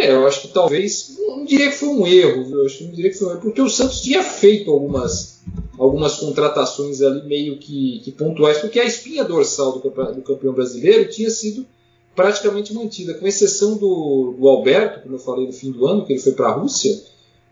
É, 0.00 0.12
eu 0.12 0.26
acho 0.26 0.42
que 0.42 0.48
talvez. 0.48 1.16
Não 1.18 1.44
diria 1.44 1.68
que 1.68 1.76
foi 1.76 1.88
um 1.90 2.06
erro, 2.06 2.44
viu? 2.44 2.60
Eu 2.60 2.66
acho 2.66 2.78
que 2.78 2.84
não 2.84 2.92
diria 2.92 3.10
que 3.10 3.18
foi 3.18 3.28
um 3.28 3.30
erro, 3.32 3.40
porque 3.40 3.60
o 3.60 3.68
Santos 3.68 4.00
tinha 4.00 4.22
feito 4.22 4.70
algumas, 4.70 5.42
algumas 5.78 6.16
contratações 6.16 7.02
ali 7.02 7.22
meio 7.26 7.58
que, 7.58 8.00
que 8.02 8.10
pontuais, 8.10 8.58
porque 8.58 8.80
a 8.80 8.84
espinha 8.84 9.24
dorsal 9.24 9.72
do, 9.72 9.80
do 9.80 10.22
campeão 10.22 10.54
brasileiro 10.54 11.10
tinha 11.10 11.28
sido 11.28 11.66
praticamente 12.16 12.72
mantida, 12.72 13.14
com 13.14 13.26
exceção 13.26 13.76
do, 13.76 14.34
do 14.38 14.48
Alberto, 14.48 15.02
como 15.02 15.16
eu 15.16 15.18
falei 15.18 15.46
no 15.46 15.52
fim 15.52 15.70
do 15.70 15.86
ano, 15.86 16.04
que 16.04 16.14
ele 16.14 16.20
foi 16.20 16.32
para 16.32 16.48
a 16.48 16.52
Rússia, 16.52 16.98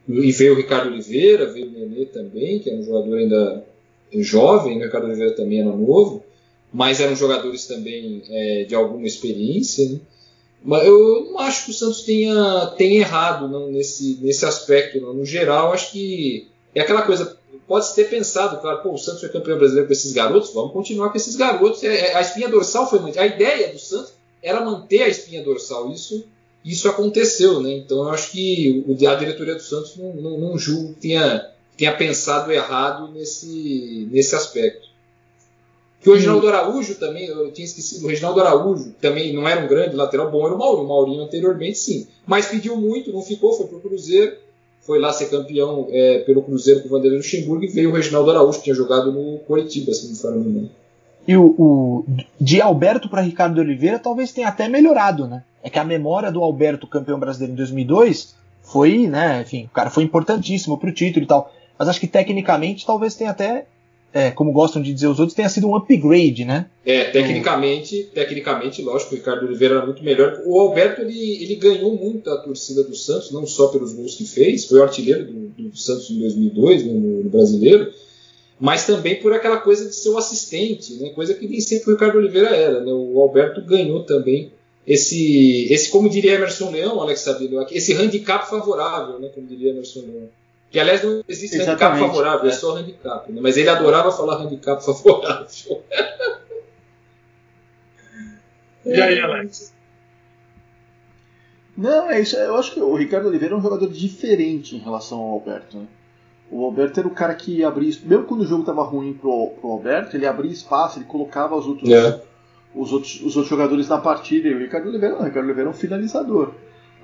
e 0.08 0.32
veio 0.32 0.54
o 0.54 0.56
Ricardo 0.56 0.90
Oliveira, 0.90 1.52
veio 1.52 1.68
o 1.68 1.70
Nenê 1.70 2.06
também, 2.06 2.58
que 2.58 2.70
é 2.70 2.74
um 2.74 2.82
jogador 2.82 3.18
ainda 3.18 3.64
jovem, 4.14 4.78
o 4.78 4.82
Ricardo 4.82 5.04
Oliveira 5.04 5.34
também 5.34 5.60
era 5.60 5.70
novo, 5.70 6.24
mas 6.72 6.98
eram 6.98 7.14
jogadores 7.14 7.66
também 7.66 8.22
é, 8.28 8.64
de 8.64 8.74
alguma 8.74 9.06
experiência, 9.06 9.86
né? 9.90 10.00
Eu 10.66 11.30
não 11.30 11.38
acho 11.38 11.64
que 11.64 11.70
o 11.70 11.74
Santos 11.74 12.02
tenha, 12.02 12.74
tenha 12.76 13.00
errado 13.00 13.48
não, 13.48 13.70
nesse, 13.70 14.18
nesse 14.20 14.44
aspecto. 14.44 15.00
Não. 15.00 15.14
No 15.14 15.24
geral, 15.24 15.72
acho 15.72 15.92
que 15.92 16.48
é 16.74 16.80
aquela 16.80 17.02
coisa. 17.02 17.36
Pode-se 17.66 17.94
ter 17.94 18.08
pensado, 18.08 18.60
claro, 18.60 18.82
pô, 18.82 18.94
o 18.94 18.98
Santos 18.98 19.20
foi 19.20 19.28
campeão 19.28 19.58
brasileiro 19.58 19.86
com 19.86 19.92
esses 19.92 20.12
garotos, 20.12 20.54
vamos 20.54 20.72
continuar 20.72 21.10
com 21.10 21.16
esses 21.18 21.36
garotos. 21.36 21.84
É, 21.84 22.12
é, 22.12 22.16
a 22.16 22.20
espinha 22.20 22.48
dorsal 22.48 22.88
foi 22.88 22.98
mantida. 22.98 23.22
A 23.22 23.26
ideia 23.26 23.72
do 23.72 23.78
Santos 23.78 24.12
era 24.42 24.64
manter 24.64 25.02
a 25.02 25.08
espinha 25.08 25.42
dorsal. 25.42 25.90
Isso, 25.92 26.24
isso 26.64 26.88
aconteceu, 26.88 27.60
né? 27.60 27.72
Então 27.72 27.98
eu 27.98 28.08
acho 28.08 28.32
que 28.32 28.84
o, 28.86 29.08
a 29.08 29.14
diretoria 29.14 29.54
do 29.54 29.62
Santos 29.62 29.96
não, 29.96 30.14
não, 30.14 30.38
não 30.38 30.58
julgo 30.58 30.94
que 30.94 31.00
tenha, 31.00 31.50
tenha 31.76 31.94
pensado 31.94 32.50
errado 32.50 33.12
nesse, 33.12 34.08
nesse 34.10 34.34
aspecto. 34.34 34.87
Que 36.00 36.08
o 36.08 36.14
Reginaldo 36.14 36.48
Araújo 36.48 36.94
também, 36.94 37.26
eu 37.26 37.50
tinha 37.52 37.64
esquecido, 37.64 38.04
o 38.04 38.08
Reginaldo 38.08 38.40
Araújo 38.40 38.92
também 39.00 39.32
não 39.32 39.48
era 39.48 39.64
um 39.64 39.66
grande 39.66 39.96
lateral 39.96 40.30
bom, 40.30 40.46
era 40.46 40.54
o 40.54 40.58
Maurinho. 40.58 40.84
O 40.84 40.88
Maurinho 40.88 41.22
anteriormente 41.22 41.78
sim. 41.78 42.06
Mas 42.26 42.46
pediu 42.46 42.76
muito, 42.76 43.12
não 43.12 43.20
ficou, 43.20 43.52
foi 43.52 43.66
pro 43.66 43.80
Cruzeiro, 43.80 44.36
foi 44.80 44.98
lá 45.00 45.12
ser 45.12 45.28
campeão 45.28 45.88
é, 45.90 46.20
pelo 46.20 46.42
Cruzeiro 46.42 46.80
com 46.80 46.88
o 46.88 46.90
Vanderlei 46.90 47.18
Luxemburgo 47.18 47.64
e 47.64 47.68
veio 47.68 47.90
o 47.90 47.92
Reginaldo 47.92 48.30
Araújo, 48.30 48.58
que 48.58 48.64
tinha 48.64 48.76
jogado 48.76 49.12
no 49.12 49.38
Coritiba, 49.40 49.92
se 49.92 50.04
não 50.04 50.12
me 50.12 50.18
falha 50.18 50.36
memória. 50.36 50.70
E 51.26 51.36
o, 51.36 51.54
o 51.58 52.04
de 52.40 52.62
Alberto 52.62 53.10
para 53.10 53.20
Ricardo 53.20 53.60
Oliveira 53.60 53.98
talvez 53.98 54.32
tenha 54.32 54.48
até 54.48 54.66
melhorado, 54.68 55.26
né? 55.26 55.42
É 55.62 55.68
que 55.68 55.78
a 55.78 55.84
memória 55.84 56.32
do 56.32 56.42
Alberto 56.42 56.86
campeão 56.86 57.18
brasileiro 57.18 57.52
em 57.52 57.56
2002 57.56 58.34
foi, 58.62 59.06
né, 59.06 59.42
enfim, 59.42 59.64
o 59.64 59.74
cara 59.74 59.90
foi 59.90 60.04
importantíssimo 60.04 60.78
pro 60.78 60.92
título 60.92 61.24
e 61.24 61.28
tal. 61.28 61.52
Mas 61.78 61.88
acho 61.88 62.00
que 62.00 62.06
tecnicamente 62.06 62.84
talvez 62.84 63.14
tenha 63.14 63.30
até, 63.30 63.66
é, 64.12 64.30
como 64.30 64.52
gostam 64.52 64.80
de 64.80 64.92
dizer 64.92 65.06
os 65.06 65.18
outros, 65.18 65.34
tenha 65.34 65.48
sido 65.48 65.68
um 65.68 65.76
upgrade, 65.76 66.44
né? 66.44 66.66
É, 66.84 67.04
tecnicamente, 67.04 68.08
tecnicamente, 68.14 68.80
lógico, 68.80 69.14
o 69.14 69.18
Ricardo 69.18 69.46
Oliveira 69.46 69.76
era 69.76 69.86
muito 69.86 70.02
melhor. 70.02 70.40
O 70.46 70.58
Alberto 70.60 71.02
ele, 71.02 71.42
ele 71.42 71.56
ganhou 71.56 71.94
muito 71.94 72.30
a 72.30 72.38
torcida 72.38 72.82
do 72.82 72.94
Santos, 72.94 73.30
não 73.30 73.46
só 73.46 73.68
pelos 73.68 73.92
gols 73.92 74.14
que 74.14 74.24
fez, 74.24 74.64
foi 74.64 74.80
o 74.80 74.82
artilheiro 74.82 75.24
do, 75.24 75.48
do 75.48 75.76
Santos 75.76 76.10
em 76.10 76.18
2002, 76.20 76.86
no, 76.86 76.94
no 77.24 77.30
brasileiro, 77.30 77.92
mas 78.58 78.86
também 78.86 79.16
por 79.16 79.32
aquela 79.32 79.58
coisa 79.58 79.86
de 79.86 79.94
ser 79.94 80.08
o 80.08 80.18
assistente, 80.18 80.94
né, 80.94 81.10
coisa 81.10 81.34
que 81.34 81.46
nem 81.46 81.60
sempre 81.60 81.90
o 81.90 81.92
Ricardo 81.92 82.16
Oliveira 82.16 82.48
era. 82.48 82.80
Né, 82.80 82.90
o 82.92 83.20
Alberto 83.20 83.60
ganhou 83.60 84.04
também 84.04 84.50
esse, 84.86 85.70
esse 85.70 85.90
como 85.90 86.08
diria 86.08 86.32
Emerson 86.32 86.70
Leão, 86.70 87.00
Alex 87.00 87.20
Sabino, 87.20 87.64
esse 87.70 87.92
handicap 87.92 88.48
favorável, 88.48 89.20
né, 89.20 89.28
como 89.34 89.46
diria 89.46 89.70
Emerson 89.70 90.00
Leão. 90.00 90.28
Que 90.70 90.78
aliás 90.78 91.02
não 91.02 91.24
existe 91.26 91.56
handicap 91.56 91.76
Exatamente, 91.76 92.08
favorável, 92.08 92.46
é. 92.46 92.52
é. 92.52 92.56
só 92.56 92.76
handicap. 92.76 93.32
Né, 93.32 93.40
mas 93.40 93.56
ele 93.56 93.68
adorava 93.70 94.12
falar 94.12 94.36
handicap 94.36 94.80
favorável. 94.84 95.46
E 98.84 99.00
aí, 99.00 99.20
Alex? 99.20 99.74
Não, 101.76 102.10
é 102.10 102.20
isso. 102.20 102.36
Eu 102.36 102.56
acho 102.56 102.72
que 102.74 102.80
o 102.80 102.94
Ricardo 102.96 103.28
Oliveira 103.28 103.54
é 103.54 103.58
um 103.58 103.62
jogador 103.62 103.88
diferente 103.88 104.74
em 104.74 104.80
relação 104.80 105.18
ao 105.18 105.30
Alberto. 105.30 105.78
Né? 105.78 105.86
O 106.50 106.64
Alberto 106.64 107.00
era 107.00 107.08
o 107.08 107.12
cara 107.12 107.34
que 107.34 107.62
abria. 107.62 107.92
Mesmo 108.04 108.24
quando 108.24 108.40
o 108.40 108.46
jogo 108.46 108.62
estava 108.62 108.82
ruim 108.82 109.12
pro, 109.14 109.52
pro 109.60 109.70
Alberto, 109.70 110.16
ele 110.16 110.26
abria 110.26 110.50
espaço, 110.50 110.98
ele 110.98 111.04
colocava 111.04 111.54
os 111.54 111.66
outros, 111.66 111.88
É. 111.88 112.20
os 112.74 112.92
outros, 112.92 113.20
os 113.20 113.36
outros 113.36 113.48
jogadores 113.48 113.88
na 113.88 113.98
partida. 113.98 114.48
E 114.48 114.54
o 114.54 114.58
Ricardo 114.58 114.88
Oliveira 114.88 115.14
não, 115.14 115.22
o 115.22 115.24
Ricardo 115.26 115.46
Oliveira 115.46 115.68
é 115.68 115.72
um 115.72 115.76
finalizador. 115.76 116.52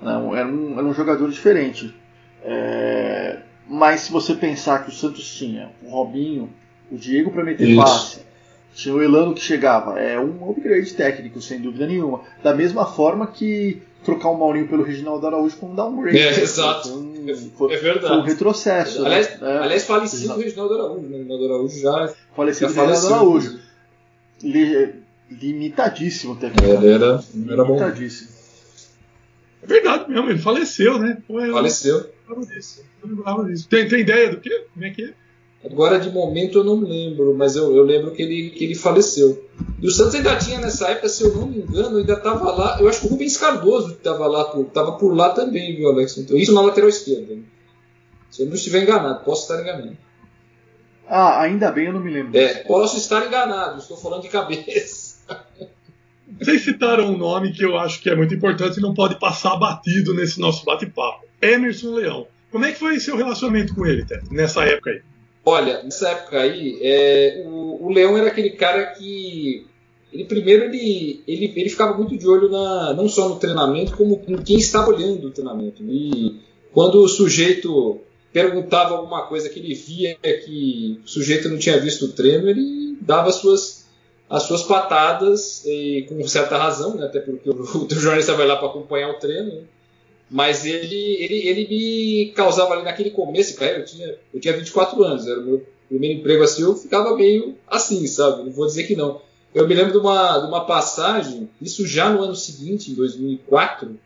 Não, 0.01 0.35
era, 0.35 0.47
um, 0.47 0.73
era 0.73 0.83
um 0.85 0.93
jogador 0.93 1.29
diferente. 1.29 1.95
É, 2.43 3.39
mas 3.67 4.01
se 4.01 4.11
você 4.11 4.33
pensar 4.35 4.83
que 4.83 4.89
o 4.89 4.93
Santos 4.93 5.25
tinha 5.35 5.71
o 5.83 5.89
Robinho, 5.89 6.49
o 6.91 6.97
Diego 6.97 7.31
para 7.31 7.43
meter 7.43 7.67
Isso. 7.67 7.81
passe, 7.81 8.19
tinha 8.73 8.93
o 8.93 9.01
Elano 9.01 9.33
que 9.33 9.41
chegava, 9.41 9.99
é 9.99 10.19
um 10.19 10.49
upgrade 10.49 10.93
técnico, 10.93 11.41
sem 11.41 11.59
dúvida 11.59 11.87
nenhuma. 11.87 12.21
Da 12.43 12.53
mesma 12.53 12.85
forma 12.85 13.27
que 13.27 13.81
trocar 14.03 14.29
o 14.29 14.37
Maurinho 14.37 14.67
pelo 14.67 14.83
Reginaldo 14.83 15.25
Araújo 15.25 15.55
foi 15.57 15.69
um 15.69 15.75
downgrade. 15.75 16.17
É, 16.17 16.39
exato. 16.41 16.89
Foi 16.89 17.67
um, 17.67 17.71
É 17.71 17.77
verdade. 17.77 18.07
foi 18.07 18.17
um 18.17 18.21
retrocesso. 18.21 19.01
né? 19.01 19.05
Aliás, 19.07 19.41
É, 19.41 19.57
aliás 19.57 19.83
falecido 19.85 20.33
o 20.33 20.37
Reginaldo 20.39 20.73
Araújo, 20.75 21.01
né? 21.07 21.15
O 21.15 21.17
Reginaldo 21.17 21.45
Araújo 21.45 21.79
já, 21.79 22.13
falecido 22.35 22.73
já 22.73 22.81
Reginaldo 22.85 23.01
faleceu. 23.07 23.15
Araújo. 23.15 23.59
Li- 24.43 24.93
limitadíssimo 25.31 26.35
tecnicamente. 26.35 26.83
Ele 26.85 26.93
era, 26.93 27.05
era 27.49 27.63
bom. 27.63 27.75
limitadíssimo. 27.77 28.29
É 29.63 29.67
verdade 29.67 30.11
mesmo, 30.11 30.29
ele 30.29 30.37
faleceu, 30.39 30.99
né? 30.99 31.17
Pô, 31.27 31.39
Faleceu. 31.51 32.07
Lembrava 32.27 32.45
disso. 32.53 32.83
eu 33.01 33.09
não 33.09 33.15
lembrava 33.15 33.45
disso. 33.45 33.67
Tem, 33.69 33.87
tem 33.87 34.01
ideia 34.01 34.29
do 34.29 34.39
quê? 34.39 34.65
Como 34.73 34.85
é 34.85 34.89
que 34.89 35.03
é? 35.03 35.13
Agora 35.65 35.99
de 35.99 36.11
momento 36.11 36.59
eu 36.59 36.63
não 36.63 36.79
lembro, 36.81 37.33
mas 37.35 37.55
eu, 37.55 37.75
eu 37.75 37.83
lembro 37.83 38.11
que 38.11 38.21
ele, 38.21 38.51
que 38.51 38.63
ele 38.65 38.75
faleceu. 38.75 39.49
E 39.81 39.87
o 39.87 39.91
Santos 39.91 40.13
ainda 40.13 40.35
tinha 40.37 40.59
nessa 40.59 40.89
época, 40.89 41.09
se 41.09 41.23
eu 41.23 41.33
não 41.35 41.47
me 41.47 41.57
engano, 41.57 41.97
ainda 41.97 42.13
estava 42.13 42.51
lá. 42.51 42.77
Eu 42.79 42.87
acho 42.87 43.01
que 43.01 43.07
o 43.07 43.09
Rubens 43.09 43.35
Cardoso 43.35 43.93
estava 43.93 44.27
lá, 44.27 44.45
por, 44.45 44.65
tava 44.65 44.91
por 44.93 45.15
lá 45.15 45.31
também, 45.31 45.75
viu, 45.75 45.89
Alex? 45.89 46.17
Então, 46.17 46.37
isso 46.37 46.53
na 46.53 46.61
lateral 46.61 46.89
esquerda. 46.89 47.33
né? 47.33 47.41
Se 48.29 48.43
eu 48.43 48.47
não 48.47 48.53
estiver 48.53 48.83
enganado, 48.83 49.23
posso 49.23 49.43
estar 49.43 49.59
enganado. 49.61 49.97
Ah, 51.07 51.41
ainda 51.41 51.71
bem 51.71 51.87
eu 51.87 51.93
não 51.93 51.99
me 51.99 52.11
lembro. 52.11 52.37
É, 52.37 52.55
posso 52.63 52.97
estar 52.97 53.25
enganado, 53.25 53.79
estou 53.79 53.97
falando 53.97 54.21
de 54.21 54.29
cabeça. 54.29 55.04
Vocês 56.39 56.63
citaram 56.63 57.13
um 57.13 57.17
nome 57.17 57.51
que 57.51 57.63
eu 57.63 57.77
acho 57.77 58.01
que 58.01 58.09
é 58.09 58.15
muito 58.15 58.33
importante 58.33 58.77
e 58.77 58.81
não 58.81 58.93
pode 58.93 59.19
passar 59.19 59.55
batido 59.57 60.13
nesse 60.13 60.39
nosso 60.39 60.65
bate-papo. 60.65 61.25
Emerson 61.41 61.93
Leão. 61.93 62.27
Como 62.51 62.65
é 62.65 62.71
que 62.71 62.79
foi 62.79 62.99
seu 62.99 63.15
relacionamento 63.15 63.75
com 63.75 63.85
ele, 63.85 64.05
Ted, 64.05 64.23
nessa 64.31 64.63
época 64.63 64.91
aí? 64.91 65.01
Olha, 65.45 65.83
nessa 65.83 66.09
época 66.09 66.39
aí, 66.39 66.79
é, 66.81 67.43
o, 67.45 67.85
o 67.85 67.93
Leão 67.93 68.17
era 68.17 68.27
aquele 68.27 68.51
cara 68.51 68.85
que. 68.87 69.67
Ele 70.11 70.23
primeiro 70.23 70.63
ele, 70.63 71.21
ele, 71.27 71.53
ele 71.55 71.69
ficava 71.69 71.97
muito 71.97 72.17
de 72.17 72.25
olho 72.25 72.49
na, 72.49 72.93
não 72.93 73.09
só 73.09 73.27
no 73.27 73.35
treinamento, 73.35 73.97
como 73.97 74.21
em 74.27 74.37
quem 74.37 74.57
estava 74.57 74.87
olhando 74.87 75.27
o 75.27 75.31
treinamento. 75.31 75.83
E 75.83 76.39
quando 76.71 77.01
o 77.01 77.07
sujeito 77.07 78.01
perguntava 78.31 78.95
alguma 78.95 79.27
coisa 79.27 79.49
que 79.49 79.59
ele 79.59 79.73
via 79.73 80.17
que 80.21 80.99
o 81.05 81.07
sujeito 81.07 81.49
não 81.49 81.57
tinha 81.57 81.79
visto 81.79 82.05
o 82.05 82.11
treino, 82.13 82.49
ele 82.49 82.97
dava 83.01 83.29
as 83.29 83.35
suas, 83.35 83.74
as 84.35 84.43
suas 84.43 84.63
patadas, 84.63 85.63
e 85.65 86.05
com 86.09 86.27
certa 86.27 86.57
razão, 86.57 86.95
né, 86.95 87.05
até 87.05 87.19
porque 87.19 87.49
o, 87.49 87.55
o 87.85 87.89
jornalista 87.89 88.33
vai 88.33 88.45
lá 88.45 88.57
para 88.57 88.67
acompanhar 88.67 89.09
o 89.09 89.19
treino. 89.19 89.53
Né, 89.53 89.63
mas 90.29 90.65
ele, 90.65 90.95
ele, 91.23 91.47
ele 91.47 91.67
me 91.67 92.31
causava 92.33 92.73
ali 92.73 92.83
naquele 92.83 93.11
começo 93.11 93.55
carreira, 93.55 93.81
eu 93.81 93.85
tinha, 93.85 94.15
eu 94.33 94.39
tinha 94.39 94.57
24 94.57 95.03
anos, 95.03 95.27
era 95.27 95.39
o 95.39 95.43
meu 95.43 95.65
primeiro 95.87 96.19
emprego 96.19 96.43
assim, 96.43 96.63
eu 96.63 96.75
ficava 96.75 97.15
meio 97.15 97.55
assim, 97.67 98.05
sabe? 98.07 98.43
Não 98.43 98.51
vou 98.51 98.65
dizer 98.65 98.85
que 98.85 98.95
não. 98.95 99.21
Eu 99.53 99.67
me 99.67 99.73
lembro 99.73 99.91
de 99.91 99.97
uma, 99.99 100.39
de 100.39 100.47
uma 100.47 100.65
passagem, 100.65 101.49
isso 101.61 101.87
já 101.87 102.09
no 102.09 102.23
ano 102.23 102.35
seguinte, 102.35 102.91
em 102.91 102.95
2004, 102.95 103.97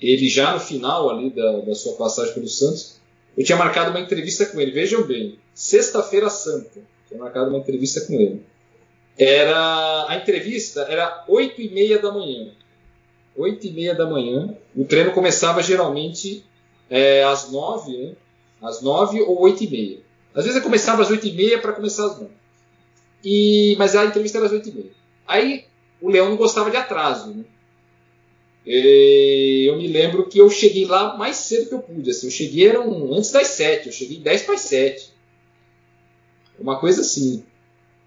ele 0.00 0.28
já 0.28 0.52
no 0.52 0.60
final 0.60 1.10
ali 1.10 1.30
da, 1.30 1.60
da 1.60 1.74
sua 1.74 1.94
passagem 1.94 2.34
pelo 2.34 2.46
Santos, 2.46 3.00
eu 3.36 3.44
tinha 3.44 3.58
marcado 3.58 3.90
uma 3.90 4.00
entrevista 4.00 4.46
com 4.46 4.60
ele. 4.60 4.70
Vejam 4.70 5.02
bem, 5.02 5.38
sexta-feira 5.54 6.30
santa, 6.30 6.80
tinha 7.08 7.18
marcado 7.18 7.48
uma 7.48 7.58
entrevista 7.58 8.02
com 8.02 8.12
ele. 8.14 8.42
Era 9.16 10.06
a 10.08 10.16
entrevista 10.16 10.82
era 10.82 11.24
8 11.28 11.60
e 11.62 11.68
meia 11.68 11.98
da 12.00 12.12
manhã. 12.12 12.50
8 13.36 13.66
e 13.66 13.70
meia 13.70 13.94
da 13.94 14.06
manhã. 14.06 14.56
O 14.74 14.84
treino 14.84 15.12
começava 15.12 15.62
geralmente 15.62 16.44
é, 16.90 17.22
às 17.24 17.50
9, 17.50 17.96
né? 17.96 18.12
Às 18.60 18.82
9 18.82 19.20
ou 19.22 19.40
8 19.42 19.64
e 19.64 19.70
meia. 19.70 19.98
Às 20.34 20.44
vezes 20.44 20.56
eu 20.56 20.62
começava 20.62 21.02
às 21.02 21.10
8 21.10 21.26
e 21.26 21.32
meia 21.32 21.58
para 21.60 21.72
começar 21.72 22.06
às 22.06 22.18
9. 22.18 22.30
E, 23.24 23.76
mas 23.78 23.94
a 23.94 24.04
entrevista 24.04 24.38
era 24.38 24.46
às 24.46 24.52
8 24.52 24.68
e 24.68 24.72
meia. 24.72 24.90
Aí 25.26 25.64
o 26.00 26.10
Leão 26.10 26.28
não 26.28 26.36
gostava 26.36 26.70
de 26.70 26.76
atraso, 26.76 27.32
né? 27.32 27.44
E 28.66 29.64
eu 29.68 29.76
me 29.76 29.86
lembro 29.86 30.26
que 30.26 30.38
eu 30.38 30.48
cheguei 30.48 30.86
lá 30.86 31.16
mais 31.16 31.36
cedo 31.36 31.68
que 31.68 31.74
eu 31.74 31.80
pude. 31.80 32.10
Assim, 32.10 32.26
eu 32.26 32.30
cheguei 32.30 32.68
eram 32.68 33.12
antes 33.12 33.30
das 33.30 33.48
7, 33.48 33.86
eu 33.86 33.92
cheguei 33.92 34.18
10 34.18 34.42
para 34.42 34.54
as 34.54 34.60
7. 34.62 35.12
Uma 36.58 36.78
coisa 36.78 37.02
assim. 37.02 37.44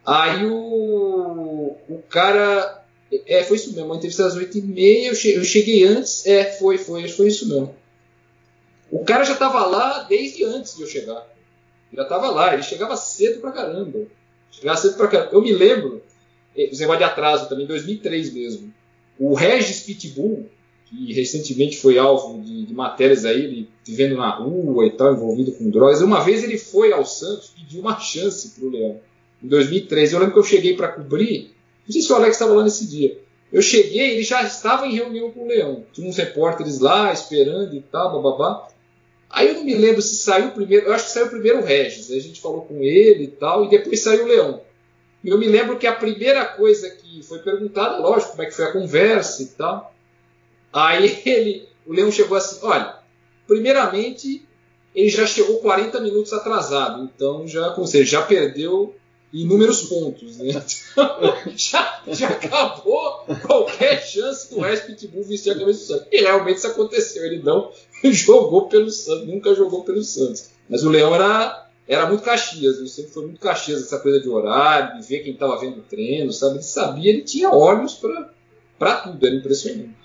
Aí 0.07 0.45
o, 0.45 1.75
o 1.89 2.01
cara. 2.09 2.85
É, 3.25 3.43
foi 3.43 3.57
isso 3.57 3.73
mesmo, 3.73 3.91
a 3.91 3.95
entrevista 3.97 4.25
às 4.25 4.35
8 4.35 4.57
e 4.57 4.61
meia, 4.61 5.07
eu 5.09 5.15
cheguei, 5.15 5.37
eu 5.37 5.43
cheguei 5.43 5.83
antes. 5.85 6.25
É, 6.25 6.45
foi, 6.45 6.77
foi, 6.77 7.09
foi 7.09 7.27
isso 7.27 7.47
mesmo. 7.49 7.75
O 8.89 9.03
cara 9.03 9.25
já 9.25 9.33
estava 9.33 9.65
lá 9.65 10.03
desde 10.03 10.45
antes 10.45 10.75
de 10.77 10.81
eu 10.81 10.87
chegar. 10.87 11.27
Já 11.93 12.03
estava 12.03 12.29
lá, 12.31 12.53
ele 12.53 12.63
chegava 12.63 12.95
cedo 12.95 13.41
pra 13.41 13.51
caramba. 13.51 14.07
Chegava 14.49 14.77
cedo 14.77 14.95
pra 14.95 15.07
caramba. 15.07 15.31
Eu 15.33 15.41
me 15.41 15.51
lembro, 15.51 16.01
esse 16.55 16.79
negócio 16.79 16.99
de 16.99 17.03
atraso 17.05 17.49
também, 17.49 17.65
em 17.65 17.67
2003 17.67 18.33
mesmo. 18.33 18.73
O 19.19 19.33
Regis 19.33 19.81
Pitbull, 19.81 20.49
que 20.85 21.13
recentemente 21.13 21.77
foi 21.77 21.97
alvo 21.97 22.41
de, 22.41 22.65
de, 22.65 22.73
matérias 22.73 23.25
aí, 23.25 23.43
ele 23.43 23.69
vivendo 23.85 24.15
na 24.15 24.29
rua 24.29 24.85
e 24.85 24.91
tal, 24.91 25.13
envolvido 25.13 25.51
com 25.53 25.69
drogas. 25.69 26.01
Uma 26.01 26.23
vez 26.23 26.43
ele 26.43 26.57
foi 26.57 26.93
ao 26.93 27.05
Santos 27.05 27.49
pedir 27.49 27.79
uma 27.79 27.99
chance 27.99 28.49
para 28.49 28.65
o 28.65 28.69
Leão, 28.69 28.99
em 29.43 29.47
2013. 29.47 30.13
Eu 30.13 30.19
lembro 30.19 30.33
que 30.33 30.39
eu 30.39 30.43
cheguei 30.43 30.75
para 30.75 30.89
cobrir, 30.89 31.53
não 31.85 31.93
sei 31.93 32.01
se 32.01 32.11
o 32.11 32.15
Alex 32.15 32.35
estava 32.35 32.53
lá 32.53 32.63
nesse 32.63 32.87
dia. 32.87 33.19
Eu 33.51 33.61
cheguei, 33.61 34.11
ele 34.11 34.23
já 34.23 34.43
estava 34.43 34.85
em 34.85 34.93
reunião 34.93 35.31
com 35.31 35.43
o 35.43 35.47
Leão. 35.47 35.85
Tinha 35.93 36.07
uns 36.07 36.17
repórteres 36.17 36.79
lá 36.79 37.13
esperando 37.13 37.73
e 37.73 37.81
tal, 37.81 38.11
bababá. 38.11 38.67
Aí 39.29 39.47
eu 39.47 39.55
não 39.55 39.63
me 39.63 39.73
lembro 39.73 40.01
se 40.01 40.17
saiu 40.17 40.51
primeiro, 40.51 40.87
eu 40.87 40.93
acho 40.93 41.05
que 41.05 41.11
saiu 41.11 41.29
primeiro 41.29 41.59
o 41.59 41.63
Regis, 41.63 42.11
a 42.11 42.19
gente 42.19 42.39
falou 42.39 42.61
com 42.61 42.81
ele 42.81 43.25
e 43.25 43.27
tal, 43.27 43.65
e 43.65 43.69
depois 43.69 43.99
saiu 44.01 44.23
o 44.23 44.27
Leão. 44.27 44.61
E 45.23 45.29
eu 45.29 45.37
me 45.37 45.47
lembro 45.47 45.77
que 45.77 45.87
a 45.87 45.93
primeira 45.93 46.45
coisa 46.45 46.89
que 46.89 47.21
foi 47.23 47.39
perguntada, 47.39 47.97
lógico, 47.97 48.31
como 48.31 48.43
é 48.43 48.45
que 48.45 48.55
foi 48.55 48.65
a 48.65 48.71
conversa 48.71 49.43
e 49.43 49.47
tal. 49.47 49.93
Aí 50.71 51.21
ele, 51.25 51.67
o 51.85 51.93
Leão 51.93 52.11
chegou 52.11 52.37
assim: 52.37 52.59
olha, 52.61 52.95
primeiramente, 53.45 54.45
ele 54.95 55.09
já 55.09 55.25
chegou 55.25 55.59
40 55.59 55.99
minutos 55.99 56.31
atrasado, 56.33 57.03
então 57.03 57.47
já, 57.47 57.71
como 57.71 57.87
seja, 57.87 58.19
já 58.19 58.21
perdeu 58.21 58.95
inúmeros 59.41 59.83
pontos, 59.83 60.37
né? 60.37 60.49
Então, 60.49 61.33
já, 61.55 62.01
já 62.07 62.27
acabou 62.29 63.25
qualquer 63.45 64.01
chance 64.01 64.49
do 64.49 64.61
West 64.61 64.85
Pitbull 64.85 65.23
vestir 65.23 65.51
a 65.51 65.59
camisa 65.59 65.79
do 65.79 65.85
Santos. 65.85 66.07
E 66.11 66.21
realmente 66.21 66.57
isso 66.57 66.67
aconteceu, 66.67 67.25
ele 67.25 67.41
não 67.43 67.71
jogou 68.11 68.67
pelo 68.67 68.89
Santos, 68.89 69.27
nunca 69.27 69.53
jogou 69.53 69.83
pelo 69.83 70.03
Santos. 70.03 70.49
Mas 70.69 70.83
o 70.83 70.89
Leão 70.89 71.13
era 71.13 71.65
era 71.87 72.05
muito 72.05 72.23
Caxias, 72.23 72.79
ele 72.79 72.89
sempre 72.89 73.11
foi 73.11 73.23
muito 73.23 73.39
Caxias, 73.39 73.81
essa 73.81 73.99
coisa 73.99 74.19
de 74.19 74.27
horário, 74.27 74.99
de 74.99 75.07
ver 75.07 75.19
quem 75.19 75.31
estava 75.31 75.57
vendo 75.57 75.77
o 75.77 75.83
treino, 75.83 76.33
sabe? 76.33 76.55
Ele 76.55 76.63
sabia, 76.63 77.09
ele 77.09 77.21
tinha 77.21 77.49
olhos 77.49 77.93
para 78.77 78.97
tudo, 78.97 79.25
era 79.25 79.35
impressionante. 79.35 79.95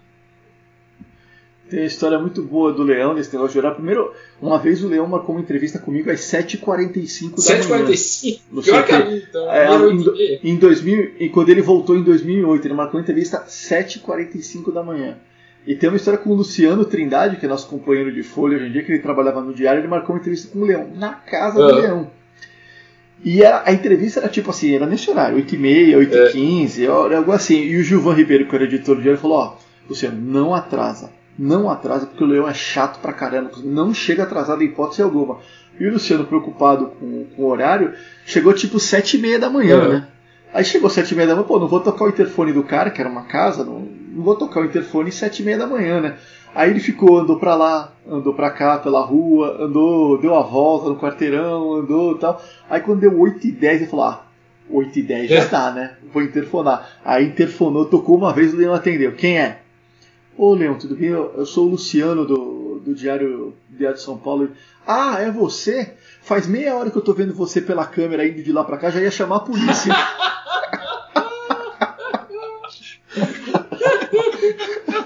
Tem 1.73 1.81
uma 1.81 1.87
história 1.87 2.19
muito 2.19 2.43
boa 2.43 2.71
do 2.71 2.83
Leão 2.83 3.15
nesse 3.15 3.33
negócio 3.33 3.53
de 3.53 3.59
horário. 3.59 3.79
Primeiro, 3.79 4.13
uma 4.43 4.59
vez 4.59 4.85
o 4.85 4.89
Leão 4.89 5.07
marcou 5.07 5.35
uma 5.35 5.41
entrevista 5.41 5.79
comigo 5.79 6.11
às 6.11 6.21
7h45 6.21 7.37
da 7.37 7.41
7 7.41 7.67
manhã. 7.67 7.87
7h45? 7.87 8.63
Pior 8.63 8.85
que 8.85 8.93
a 8.93 9.17
então. 9.17 9.51
É, 9.51 9.69
em, 9.91 10.51
em 10.51 10.57
2000, 10.57 11.13
e 11.19 11.31
quando 11.31 11.49
ele 11.49 11.63
voltou 11.63 11.97
em 11.97 12.03
2008, 12.03 12.67
ele 12.67 12.75
marcou 12.75 13.01
uma 13.01 13.03
entrevista 13.03 13.39
às 13.39 13.53
7h45 13.53 14.71
da 14.71 14.83
manhã. 14.83 15.17
E 15.67 15.75
tem 15.75 15.89
uma 15.89 15.97
história 15.97 16.19
com 16.19 16.29
o 16.29 16.35
Luciano 16.35 16.85
Trindade, 16.85 17.39
que 17.39 17.47
é 17.47 17.49
nosso 17.49 17.67
companheiro 17.69 18.13
de 18.13 18.23
folha 18.23 18.59
hoje 18.59 18.67
em 18.67 18.73
dia, 18.73 18.83
que 18.83 18.93
ele 18.93 19.01
trabalhava 19.01 19.41
no 19.41 19.55
diário, 19.55 19.81
ele 19.81 19.89
marcou 19.89 20.15
uma 20.15 20.21
entrevista 20.21 20.53
com 20.53 20.59
o 20.59 20.67
Leão, 20.67 20.91
na 20.95 21.15
casa 21.15 21.57
do 21.57 21.75
Leão. 21.75 22.11
E 23.25 23.43
a, 23.43 23.63
a, 23.65 23.73
entrevista 23.73 24.21
era 24.21 24.29
tipo 24.29 24.51
assim, 24.51 24.75
era 24.75 24.85
nesse 24.85 25.09
horário, 25.11 25.39
8h30, 25.39 25.97
8h15, 26.35 26.83
é. 26.83 27.17
algo 27.17 27.33
assim. 27.33 27.63
E 27.63 27.77
o 27.79 27.83
Gilvan 27.83 28.13
Ribeiro, 28.13 28.47
que 28.47 28.55
era 28.55 28.65
editor 28.65 28.97
do 28.97 29.01
diário, 29.01 29.19
falou, 29.19 29.39
ó, 29.39 29.57
Luciano, 29.89 30.21
não 30.21 30.55
atrasa. 30.55 31.22
Não 31.39 31.71
atrasa, 31.71 32.07
porque 32.07 32.23
o 32.23 32.27
Leão 32.27 32.49
é 32.49 32.55
chato 32.55 33.01
pra 33.01 33.13
caramba. 33.13 33.51
Não 33.65 33.95
chega 33.95 34.23
atrasado 34.23 34.63
em 34.63 34.67
hipótese 34.67 35.03
alguma. 35.03 35.39
E 35.81 35.87
o 35.87 35.93
Luciano, 35.93 36.25
preocupado 36.25 36.93
com, 36.99 37.25
com 37.35 37.43
o 37.43 37.47
horário, 37.47 37.95
chegou 38.27 38.53
tipo 38.53 38.77
7h30 38.77 39.39
da 39.39 39.51
manhã, 39.51 39.83
é. 39.83 39.89
né? 39.89 40.09
Aí 40.53 40.65
chegou 40.65 40.91
7h30 40.91 41.27
da 41.27 41.35
manhã, 41.35 41.47
pô, 41.47 41.59
não 41.59 41.67
vou 41.67 41.81
tocar 41.81 42.05
o 42.05 42.09
interfone 42.09 42.53
do 42.53 42.63
cara, 42.63 42.91
que 42.91 43.01
era 43.01 43.09
uma 43.09 43.23
casa, 43.23 43.65
não, 43.65 43.81
não 43.81 44.23
vou 44.23 44.37
tocar 44.37 44.61
o 44.61 44.67
interfone 44.67 45.11
sete 45.11 45.41
e 45.41 45.45
meia 45.45 45.57
da 45.57 45.67
manhã, 45.67 46.01
né? 46.01 46.17
Aí 46.55 46.71
ele 46.71 46.81
ficou, 46.81 47.19
andou 47.19 47.39
pra 47.39 47.55
lá, 47.55 47.93
andou 48.07 48.35
pra 48.35 48.51
cá 48.51 48.79
pela 48.79 49.01
rua, 49.01 49.57
andou, 49.59 50.21
deu 50.21 50.35
a 50.35 50.43
volta 50.43 50.91
no 50.91 50.99
quarteirão, 50.99 51.77
andou 51.77 52.19
tal. 52.19 52.43
Aí 52.69 52.81
quando 52.83 53.01
deu 53.01 53.19
8 53.19 53.47
e 53.47 53.53
10 53.53 53.81
ele 53.81 53.91
falou, 53.91 54.05
ah, 54.05 54.27
8 54.69 54.99
e 54.99 55.03
10 55.03 55.31
já 55.31 55.45
dá, 55.47 55.71
né? 55.71 55.93
Vou 56.13 56.23
interfonar. 56.23 56.99
Aí 57.03 57.27
interfonou, 57.27 57.87
tocou 57.87 58.19
uma 58.19 58.35
vez, 58.35 58.53
o 58.53 58.57
Leão 58.59 58.75
atendeu. 58.75 59.13
Quem 59.13 59.39
é? 59.39 59.62
Ô 60.37 60.55
Leão, 60.55 60.79
tudo 60.79 60.97
bem? 60.97 61.11
Eu, 61.11 61.45
sou 61.45 61.67
o 61.67 61.71
Luciano 61.71 62.25
do, 62.25 62.81
do 62.81 62.95
Diário, 62.95 63.55
Diário 63.69 63.99
de 63.99 64.03
São 64.03 64.17
Paulo. 64.17 64.51
Ah, 64.87 65.21
é 65.21 65.31
você? 65.31 65.93
Faz 66.23 66.47
meia 66.47 66.75
hora 66.75 66.91
que 66.91 66.97
eu 66.97 67.03
tô 67.03 67.13
vendo 67.13 67.35
você 67.35 67.61
pela 67.61 67.85
câmera 67.85 68.27
indo 68.27 68.43
de 68.43 68.51
lá 68.51 68.65
pra 68.65 68.79
cá, 68.79 68.91
já 68.91 69.01
ia 69.01 69.11
chamar 69.11 69.37
a 69.37 69.41
polícia. 69.41 69.93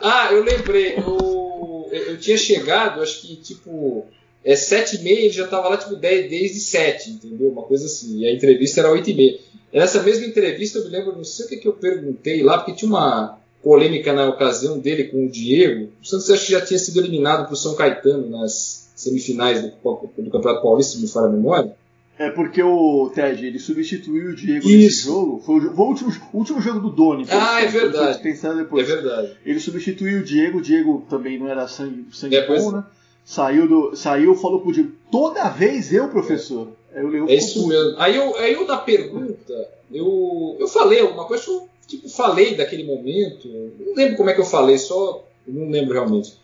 ah, 0.01 0.29
eu 0.31 0.45
lembrei. 0.45 0.97
Eu, 0.97 1.89
eu 1.91 2.19
tinha 2.19 2.37
chegado, 2.37 3.03
acho 3.03 3.23
que 3.23 3.37
tipo. 3.37 4.07
É 4.45 4.55
sete 4.55 4.95
e 4.97 5.03
meia, 5.03 5.23
ele 5.23 5.31
já 5.31 5.43
estava 5.45 5.69
lá 5.69 5.77
tipo 5.77 5.97
10, 5.97 6.31
desde 6.31 6.61
sete, 6.61 7.11
entendeu? 7.11 7.49
Uma 7.51 7.65
coisa 7.65 7.87
assim. 7.87 8.21
E 8.21 8.29
a 8.29 8.33
entrevista 8.33 8.79
era 8.79 8.93
oito 8.93 9.11
e 9.11 9.15
meia. 9.15 9.41
Nessa 9.73 10.01
mesma 10.05 10.25
entrevista, 10.25 10.79
eu 10.79 10.85
me 10.85 10.91
lembro, 10.91 11.17
não 11.17 11.25
sei 11.25 11.47
o 11.47 11.49
que, 11.49 11.57
que 11.57 11.67
eu 11.67 11.73
perguntei 11.73 12.45
lá, 12.45 12.59
porque 12.59 12.75
tinha 12.75 12.89
uma 12.89 13.41
polêmica 13.67 14.13
na 14.13 14.29
ocasião 14.29 14.79
dele 14.79 15.09
com 15.09 15.27
o 15.27 15.29
Diego. 15.29 15.91
O 16.01 16.07
Santos 16.07 16.31
acho 16.31 16.47
que 16.47 16.53
já 16.53 16.61
tinha 16.61 16.79
sido 16.79 17.01
eliminado 17.01 17.47
para 17.47 17.55
o 17.55 17.57
São 17.57 17.75
Caetano 17.75 18.31
nas 18.31 18.93
semifinais 18.95 19.61
do, 19.61 19.71
do 19.71 20.31
Campeonato 20.31 20.63
Paulista, 20.63 20.95
se 20.95 21.03
me 21.03 21.09
fala 21.09 21.27
a 21.27 21.33
memória. 21.33 21.75
É 22.17 22.31
porque 22.31 22.63
o 22.63 23.11
Ted 23.13 23.45
ele 23.45 23.59
substituiu 23.59 24.31
o 24.31 24.37
Diego 24.37 24.69
Isso. 24.69 24.77
nesse 24.77 25.05
jogo. 25.07 25.43
Foi 25.45 25.57
o, 25.57 25.75
foi 25.75 25.85
o 25.85 25.89
último, 25.89 26.13
o 26.33 26.39
último 26.39 26.61
jogo 26.61 26.79
do 26.79 26.91
Doni. 26.91 27.27
Ah, 27.29 27.61
é 27.61 27.67
verdade. 27.67 28.23
Depois. 28.23 28.89
É 28.89 28.95
verdade. 28.95 29.37
Ele 29.45 29.59
substituiu 29.59 30.21
o 30.21 30.23
Diego. 30.23 30.59
O 30.59 30.63
Diego 30.63 31.05
também 31.11 31.37
não 31.37 31.49
era 31.49 31.67
sangue, 31.67 32.07
sangue 32.13 32.37
é, 32.37 32.47
bom, 32.47 32.71
né? 32.71 32.85
Saiu, 33.25 33.67
do, 33.67 33.97
saiu, 33.97 34.37
falou 34.37 34.61
pro 34.61 34.73
Diego: 34.73 34.93
toda 35.11 35.49
vez 35.49 35.93
eu, 35.93 36.09
professor. 36.09 36.69
É, 36.95 37.03
eu, 37.03 37.29
é 37.29 37.35
isso 37.35 37.67
mesmo. 37.67 37.97
Aí 37.99 38.15
eu, 38.15 38.37
aí 38.37 38.53
eu, 38.53 38.65
na 38.65 38.79
pergunta, 38.79 39.69
eu, 39.93 40.57
eu 40.61 40.69
falei 40.69 41.01
alguma 41.01 41.25
coisa, 41.25 41.45
eu 41.51 41.69
tipo, 41.87 42.09
falei 42.09 42.55
daquele 42.55 42.85
momento. 42.85 43.49
Não 43.79 43.95
lembro 43.95 44.17
como 44.17 44.31
é 44.31 44.35
que 44.35 44.41
eu 44.41 44.47
falei, 44.47 44.79
só. 44.79 45.25
Não 45.47 45.71
lembro 45.71 45.95
realmente. 45.95 46.35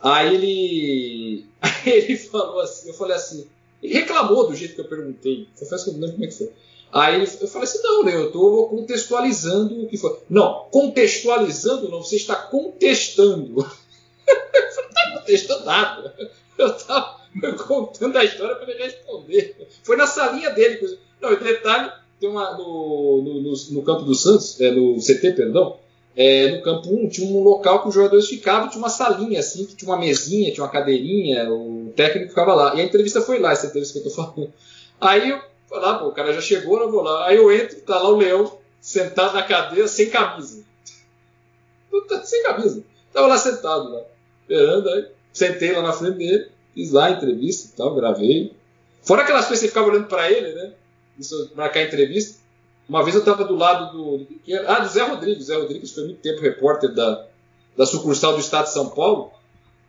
Aí 0.00 0.34
ele. 0.34 1.46
Aí 1.60 1.72
ele 1.84 2.16
falou 2.16 2.60
assim: 2.60 2.88
eu 2.88 2.94
falei 2.94 3.16
assim 3.16 3.48
ele 3.82 3.94
reclamou 3.94 4.48
do 4.48 4.54
jeito 4.54 4.74
que 4.74 4.80
eu 4.80 4.88
perguntei. 4.88 5.48
Confesso 5.58 5.84
que 5.84 5.90
eu 5.90 5.94
não 5.94 6.00
lembro 6.00 6.16
como 6.16 6.24
é 6.24 6.28
que 6.28 6.38
foi. 6.38 6.52
Aí 6.92 7.20
eu 7.20 7.48
falei 7.48 7.68
assim: 7.68 7.82
não, 7.82 8.04
né, 8.04 8.14
eu 8.14 8.26
estou 8.26 8.68
contextualizando 8.68 9.82
o 9.82 9.88
que 9.88 9.96
foi. 9.96 10.18
Não, 10.28 10.66
contextualizando 10.70 11.88
não, 11.88 12.02
você 12.02 12.16
está 12.16 12.34
contestando. 12.34 13.54
você 13.54 14.80
não 14.80 14.88
está 14.88 15.10
contestando 15.12 15.64
nada. 15.64 16.30
Eu 16.56 16.72
tava, 16.72 17.20
contando 17.66 18.16
a 18.16 18.24
história 18.24 18.56
para 18.56 18.70
ele 18.70 18.82
responder. 18.82 19.68
Foi 19.82 19.96
na 19.96 20.06
salinha 20.06 20.50
dele. 20.50 20.98
Não, 21.20 21.32
e 21.32 21.36
detalhe, 21.36 21.92
tem 22.20 22.28
uma, 22.28 22.56
no, 22.56 23.22
no, 23.22 23.40
no, 23.42 23.52
no 23.70 23.82
campo 23.82 24.02
do 24.02 24.14
Santos, 24.14 24.60
é, 24.60 24.70
no 24.70 24.96
CT, 24.96 25.32
perdão, 25.32 25.76
é, 26.16 26.56
no 26.56 26.62
campo 26.62 26.88
1 26.88 27.08
tinha 27.08 27.28
um 27.28 27.42
local 27.42 27.82
que 27.82 27.88
os 27.88 27.94
jogadores 27.94 28.26
ficavam, 28.26 28.70
tinha 28.70 28.82
uma 28.82 28.88
salinha 28.88 29.38
assim, 29.38 29.66
tinha 29.66 29.90
uma 29.90 29.98
mesinha, 29.98 30.50
tinha 30.50 30.64
uma 30.64 30.72
cadeirinha, 30.72 31.50
o 31.50 31.92
técnico 31.94 32.30
ficava 32.30 32.54
lá. 32.54 32.74
E 32.74 32.80
a 32.80 32.84
entrevista 32.84 33.20
foi 33.20 33.38
lá, 33.38 33.52
essa 33.52 33.66
entrevista 33.66 34.00
que 34.00 34.06
eu 34.06 34.10
tô 34.10 34.16
falando. 34.16 34.50
Aí 34.98 35.28
eu 35.28 35.40
ah, 35.72 35.94
pô, 35.94 36.08
o 36.08 36.12
cara 36.12 36.32
já 36.32 36.40
chegou, 36.40 36.80
eu 36.80 36.90
vou 36.90 37.02
lá. 37.02 37.26
Aí 37.26 37.36
eu 37.36 37.52
entro, 37.52 37.80
tá 37.82 37.98
lá 37.98 38.08
o 38.08 38.16
Leão 38.16 38.58
sentado 38.80 39.34
na 39.34 39.42
cadeira, 39.42 39.88
sem 39.88 40.08
camisa. 40.08 40.64
Sem 42.24 42.42
camisa. 42.42 42.84
Tava 43.12 43.26
lá 43.26 43.38
sentado 43.38 43.90
lá, 43.90 44.02
esperando, 44.42 44.88
aí 44.90 45.06
sentei 45.32 45.72
lá 45.72 45.82
na 45.82 45.92
frente 45.92 46.18
dele, 46.18 46.50
fiz 46.74 46.92
lá 46.92 47.06
a 47.06 47.10
entrevista 47.10 47.68
e 47.68 47.76
tal, 47.76 47.94
gravei. 47.94 48.52
Fora 49.02 49.22
aquelas 49.22 49.46
coisas 49.46 49.60
que 49.60 49.66
você 49.66 49.68
ficava 49.68 49.88
olhando 49.88 50.06
pra 50.06 50.30
ele, 50.30 50.52
né? 50.54 50.72
Isso, 51.18 51.52
marcar 51.54 51.80
a 51.80 51.84
entrevista. 51.84 52.38
Uma 52.88 53.02
vez 53.02 53.14
eu 53.14 53.20
estava 53.20 53.44
do 53.44 53.56
lado 53.56 53.92
do? 53.92 54.26
Ah, 54.66 54.80
do 54.80 54.88
Zé 54.88 55.02
Rodrigues. 55.02 55.46
Zé 55.46 55.56
Rodrigues 55.56 55.92
foi 55.92 56.04
muito 56.04 56.20
tempo 56.20 56.40
repórter 56.40 56.94
da, 56.94 57.26
da 57.76 57.84
sucursal 57.84 58.34
do 58.34 58.40
Estado 58.40 58.64
de 58.64 58.72
São 58.72 58.90
Paulo. 58.90 59.32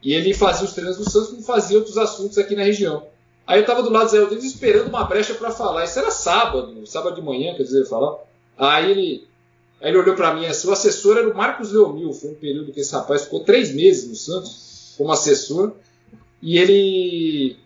E 0.01 0.13
ele 0.13 0.33
fazia 0.33 0.65
os 0.65 0.73
treinos 0.73 0.97
do 0.97 1.09
Santos 1.09 1.29
como 1.29 1.41
fazia 1.43 1.77
outros 1.77 1.97
assuntos 1.97 2.37
aqui 2.37 2.55
na 2.55 2.63
região. 2.63 3.05
Aí 3.45 3.59
eu 3.59 3.61
estava 3.61 3.83
do 3.83 3.89
lado 3.89 4.05
do 4.05 4.11
Zé 4.11 4.19
Rodrigues 4.19 4.45
esperando 4.45 4.89
uma 4.89 5.03
brecha 5.03 5.33
para 5.33 5.51
falar. 5.51 5.85
Isso 5.85 5.99
era 5.99 6.11
sábado, 6.11 6.85
sábado 6.85 7.15
de 7.15 7.21
manhã, 7.21 7.55
quer 7.55 7.63
dizer, 7.63 7.85
falar. 7.85 8.17
Aí 8.57 8.91
ele, 8.91 9.27
aí 9.79 9.89
ele 9.89 9.99
olhou 9.99 10.15
para 10.15 10.33
mim 10.33 10.45
assim: 10.45 10.67
o 10.67 10.71
assessor 10.71 11.17
era 11.17 11.29
o 11.29 11.35
Marcos 11.35 11.71
Leomil. 11.71 12.11
Foi 12.13 12.31
um 12.31 12.35
período 12.35 12.71
que 12.71 12.79
esse 12.79 12.93
rapaz 12.93 13.23
ficou 13.23 13.41
três 13.41 13.73
meses 13.73 14.07
no 14.09 14.15
Santos 14.15 14.95
como 14.97 15.11
assessor. 15.11 15.73
E 16.41 16.57
ele 16.57 17.57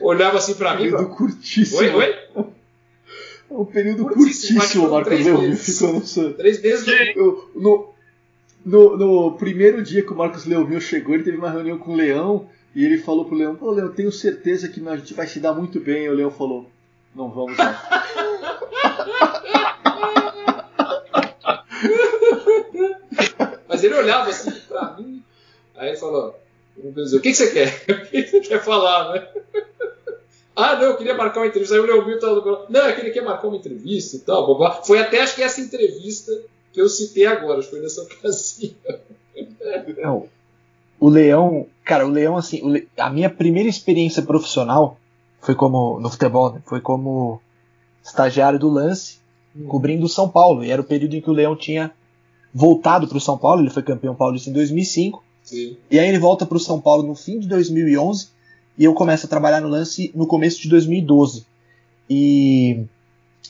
olhava 0.00 0.38
assim 0.38 0.54
para 0.54 0.76
mim. 0.76 0.90
Curtíssimo. 0.90 1.78
Oi, 1.78 1.94
oi? 1.94 2.14
Um 3.50 3.64
período 3.64 4.04
Curtíssimo, 4.06 4.60
curtíssimo, 4.60 4.82
mas 4.84 4.92
Marco 4.92 5.08
três 5.10 5.26
Leão 5.26 5.40
meses. 5.42 5.78
ficou 5.78 5.94
no 5.94 6.06
Santos. 6.06 6.36
Três 6.36 6.62
meses. 6.62 6.86
Eu- 7.16 7.50
No, 7.54 7.88
no, 8.64 8.96
no 8.96 9.32
primeiro 9.38 9.82
dia 9.82 10.02
que 10.02 10.12
o 10.12 10.16
Marcos 10.16 10.44
Leomil 10.46 10.80
chegou, 10.80 11.14
ele 11.14 11.24
teve 11.24 11.36
uma 11.36 11.50
reunião 11.50 11.76
com 11.78 11.92
o 11.92 11.96
Leão 11.96 12.48
e 12.74 12.84
ele 12.84 12.98
falou 12.98 13.24
pro 13.24 13.34
Leão: 13.34 13.56
Pô, 13.56 13.70
Leão, 13.72 13.88
tenho 13.92 14.12
certeza 14.12 14.68
que 14.68 14.86
a 14.88 14.96
gente 14.96 15.14
vai 15.14 15.26
se 15.26 15.40
dar 15.40 15.52
muito 15.52 15.80
bem. 15.80 16.04
E 16.04 16.08
o 16.08 16.14
Leão 16.14 16.30
falou: 16.30 16.70
Não 17.14 17.28
vamos 17.30 17.56
não. 17.58 17.74
Mas 23.68 23.84
ele 23.84 23.94
olhava 23.94 24.30
assim 24.30 24.50
pra 24.68 24.96
mim, 24.98 25.22
aí 25.76 25.88
ele 25.90 25.96
falou: 25.96 26.34
o 26.76 26.92
que, 27.20 27.20
que 27.20 27.34
você 27.34 27.50
quer? 27.50 27.84
O 27.88 28.10
que, 28.10 28.22
que 28.22 28.28
você 28.30 28.40
quer 28.40 28.62
falar, 28.64 29.12
né? 29.14 29.28
Ah, 30.56 30.74
não, 30.76 30.82
eu 30.82 30.96
queria 30.96 31.14
marcar 31.14 31.40
uma 31.40 31.46
entrevista. 31.46 31.74
Aí 31.74 31.80
o 31.80 31.86
meu 31.86 32.20
lado, 32.20 32.66
Não, 32.68 32.80
é 32.86 32.92
que 32.92 33.00
ele 33.00 33.10
quer 33.10 33.22
marcar 33.24 33.48
uma 33.48 33.56
entrevista 33.56 34.16
e 34.16 34.20
tal. 34.20 34.56
blá. 34.56 34.82
Foi 34.82 34.98
até 34.98 35.20
acho 35.22 35.34
que 35.34 35.42
essa 35.42 35.60
entrevista 35.60 36.32
que 36.72 36.80
eu 36.80 36.88
citei 36.88 37.26
agora, 37.26 37.58
acho 37.58 37.68
que 37.68 37.74
foi 37.76 37.80
nessa 37.82 38.02
ocasião. 38.04 38.74
Não. 40.02 40.26
O 40.98 41.08
Leão, 41.08 41.66
cara, 41.84 42.06
o 42.06 42.10
Leão, 42.10 42.36
assim, 42.36 42.62
o 42.62 42.68
Le- 42.68 42.86
a 42.96 43.08
minha 43.08 43.30
primeira 43.30 43.68
experiência 43.68 44.22
profissional 44.22 44.98
foi 45.40 45.54
como, 45.54 45.98
no 45.98 46.10
futebol, 46.10 46.52
né? 46.52 46.60
Foi 46.66 46.80
como 46.80 47.40
estagiário 48.04 48.58
do 48.58 48.68
lance, 48.68 49.18
cobrindo 49.68 50.04
o 50.04 50.08
São 50.08 50.28
Paulo. 50.28 50.62
E 50.62 50.70
era 50.70 50.80
o 50.82 50.84
período 50.84 51.14
em 51.16 51.20
que 51.22 51.30
o 51.30 51.32
Leão 51.32 51.56
tinha 51.56 51.90
voltado 52.52 53.06
para 53.08 53.16
o 53.16 53.20
São 53.20 53.38
Paulo, 53.38 53.62
ele 53.62 53.70
foi 53.70 53.82
campeão 53.82 54.14
paulista 54.14 54.50
em 54.50 54.52
2005. 54.52 55.24
Sim. 55.42 55.76
E 55.90 55.98
aí 55.98 56.08
ele 56.08 56.18
volta 56.18 56.44
para 56.44 56.56
o 56.56 56.60
São 56.60 56.80
Paulo 56.80 57.02
no 57.02 57.14
fim 57.14 57.38
de 57.38 57.48
2011 57.48 58.28
e 58.78 58.84
eu 58.84 58.94
começo 58.94 59.26
a 59.26 59.28
trabalhar 59.28 59.60
no 59.60 59.68
lance 59.68 60.10
no 60.14 60.26
começo 60.26 60.60
de 60.60 60.68
2012. 60.68 61.44
E 62.08 62.84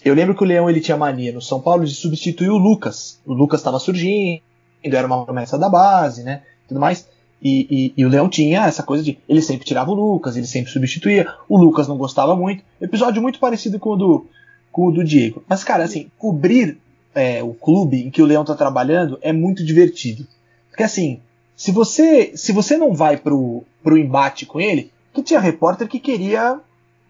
eu 0.05 0.15
lembro 0.15 0.35
que 0.35 0.43
o 0.43 0.47
Leão 0.47 0.69
ele 0.69 0.81
tinha 0.81 0.97
mania 0.97 1.33
no 1.33 1.41
São 1.41 1.61
Paulo 1.61 1.85
de 1.85 1.95
substituir 1.95 2.51
o 2.51 2.59
Lucas. 2.59 3.19
O 3.27 3.33
Lucas 3.33 3.61
estava 3.61 3.79
surgindo, 3.79 4.41
era 4.85 5.07
uma 5.07 5.25
promessa 5.25 5.59
da 5.59 5.69
base, 5.69 6.23
né? 6.23 6.43
Tudo 6.69 6.81
mais. 6.81 7.07
E, 7.43 7.67
e- 7.71 7.93
e 7.97 8.05
o 8.05 8.09
Leão 8.09 8.29
tinha 8.29 8.67
essa 8.67 8.83
coisa 8.83 9.03
de 9.03 9.19
ele 9.29 9.41
sempre 9.41 9.65
tirava 9.65 9.91
o 9.91 9.95
Lucas, 9.95 10.37
ele 10.37 10.47
sempre 10.47 10.71
substituía. 10.71 11.27
O 11.49 11.57
Lucas 11.57 11.89
não 11.89 11.97
gostava 11.97 12.37
muito. 12.37 12.63
Episódio 12.81 13.23
muito 13.23 13.39
parecido 13.39 13.79
com 13.79 13.91
o 13.91 13.97
do, 13.97 14.27
com 14.71 14.87
o 14.87 14.93
do 14.93 15.03
Diego. 15.03 15.43
Mas, 15.49 15.65
cara, 15.65 15.85
assim, 15.85 16.11
cobrir 16.19 16.77
é, 17.15 17.43
o 17.43 17.55
clube 17.55 18.03
em 18.03 18.11
que 18.11 18.23
o 18.23 18.27
Leão 18.27 18.45
tá 18.45 18.55
trabalhando 18.55 19.19
é 19.23 19.33
muito 19.33 19.65
divertido. 19.65 20.27
Porque 20.69 20.83
assim, 20.83 21.21
se 21.57 21.73
você 21.73 22.33
se 22.37 22.53
você 22.53 22.77
não 22.77 22.95
vai 22.95 23.17
pro, 23.17 23.65
pro 23.83 23.97
embate 23.99 24.45
com 24.45 24.61
ele, 24.61 24.91
que 25.13 25.23
tinha 25.23 25.41
repórter 25.41 25.89
que 25.89 25.99
queria, 25.99 26.59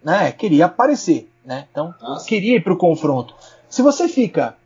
né, 0.05 0.33
queria 0.33 0.67
aparecer, 0.67 1.29
né? 1.45 1.67
Então, 1.71 1.95
sim. 2.19 2.27
queria 2.27 2.57
ir 2.57 2.65
pro 2.65 2.77
confronto. 2.77 3.35
Se 3.69 3.83
você 3.83 4.09
fica 4.09 4.57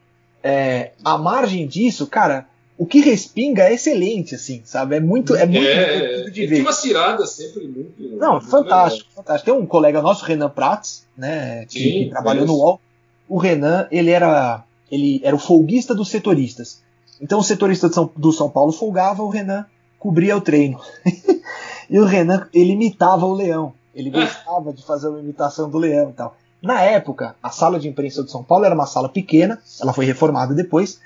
é, 0.43 0.93
à 1.05 1.19
margem 1.19 1.67
disso, 1.67 2.07
cara, 2.07 2.47
o 2.77 2.85
que 2.87 3.01
respinga 3.01 3.65
é 3.65 3.75
excelente, 3.75 4.35
assim, 4.35 4.63
sabe? 4.65 4.97
É 4.97 5.01
muito, 5.01 5.35
é 5.37 5.47
muito 5.47 5.65
É, 5.67 6.25
de 6.31 6.41
ele 6.43 6.47
ver. 6.49 6.55
tinha 6.57 6.67
uma 6.67 6.73
cirada 6.73 7.27
sempre 7.27 7.67
muito. 7.69 7.95
Não, 8.17 8.33
muito 8.33 8.47
fantástico, 8.49 9.11
fantástico. 9.15 9.51
Tem 9.53 9.61
um 9.63 9.67
colega 9.67 10.03
nosso, 10.03 10.25
Renan 10.25 10.49
Prats, 10.51 11.07
né, 11.17 11.65
que, 11.67 11.79
Sim, 11.79 11.91
que 12.05 12.11
trabalhou 12.11 12.47
no. 12.47 12.55
UOL. 12.55 12.81
O 13.29 13.39
Renan, 13.39 13.87
ele 13.91 14.11
era, 14.11 14.65
ele 14.91 15.21
era 15.25 15.35
o 15.35 15.39
folguista 15.39 15.95
dos 15.95 16.09
setoristas. 16.09 16.83
Então 17.21 17.39
o 17.39 17.45
setorista 17.45 17.89
de 17.89 17.95
São- 17.95 18.11
do 18.17 18.33
São 18.33 18.51
Paulo 18.51 18.73
folgava, 18.73 19.23
o 19.23 19.29
Renan 19.29 19.65
cobria 19.99 20.37
o 20.37 20.41
treino. 20.41 20.81
e 21.91 21.99
o 21.99 22.05
Renan, 22.05 22.47
ele 22.53 22.73
imitava 22.73 23.25
o 23.27 23.33
leão. 23.35 23.73
Ele 23.95 24.11
gostava 24.11 24.73
de 24.73 24.83
fazer 24.85 25.09
uma 25.09 25.21
imitação 25.21 25.71
do 25.71 25.79
leão 25.79 26.11
e 26.11 26.13
tal. 26.13 26.37
Na 26.61 26.81
época, 26.81 27.37
a 27.43 27.51
sala 27.51 27.79
de 27.79 27.89
imprensa 27.89 28.23
do 28.23 28.31
São 28.31 28.43
Paulo 28.43 28.65
era 28.65 28.75
uma 28.75 28.87
sala 28.87 29.09
pequena, 29.09 29.59
ela 29.81 29.93
foi 29.93 30.05
reformada 30.05 30.55
depois. 30.55 30.99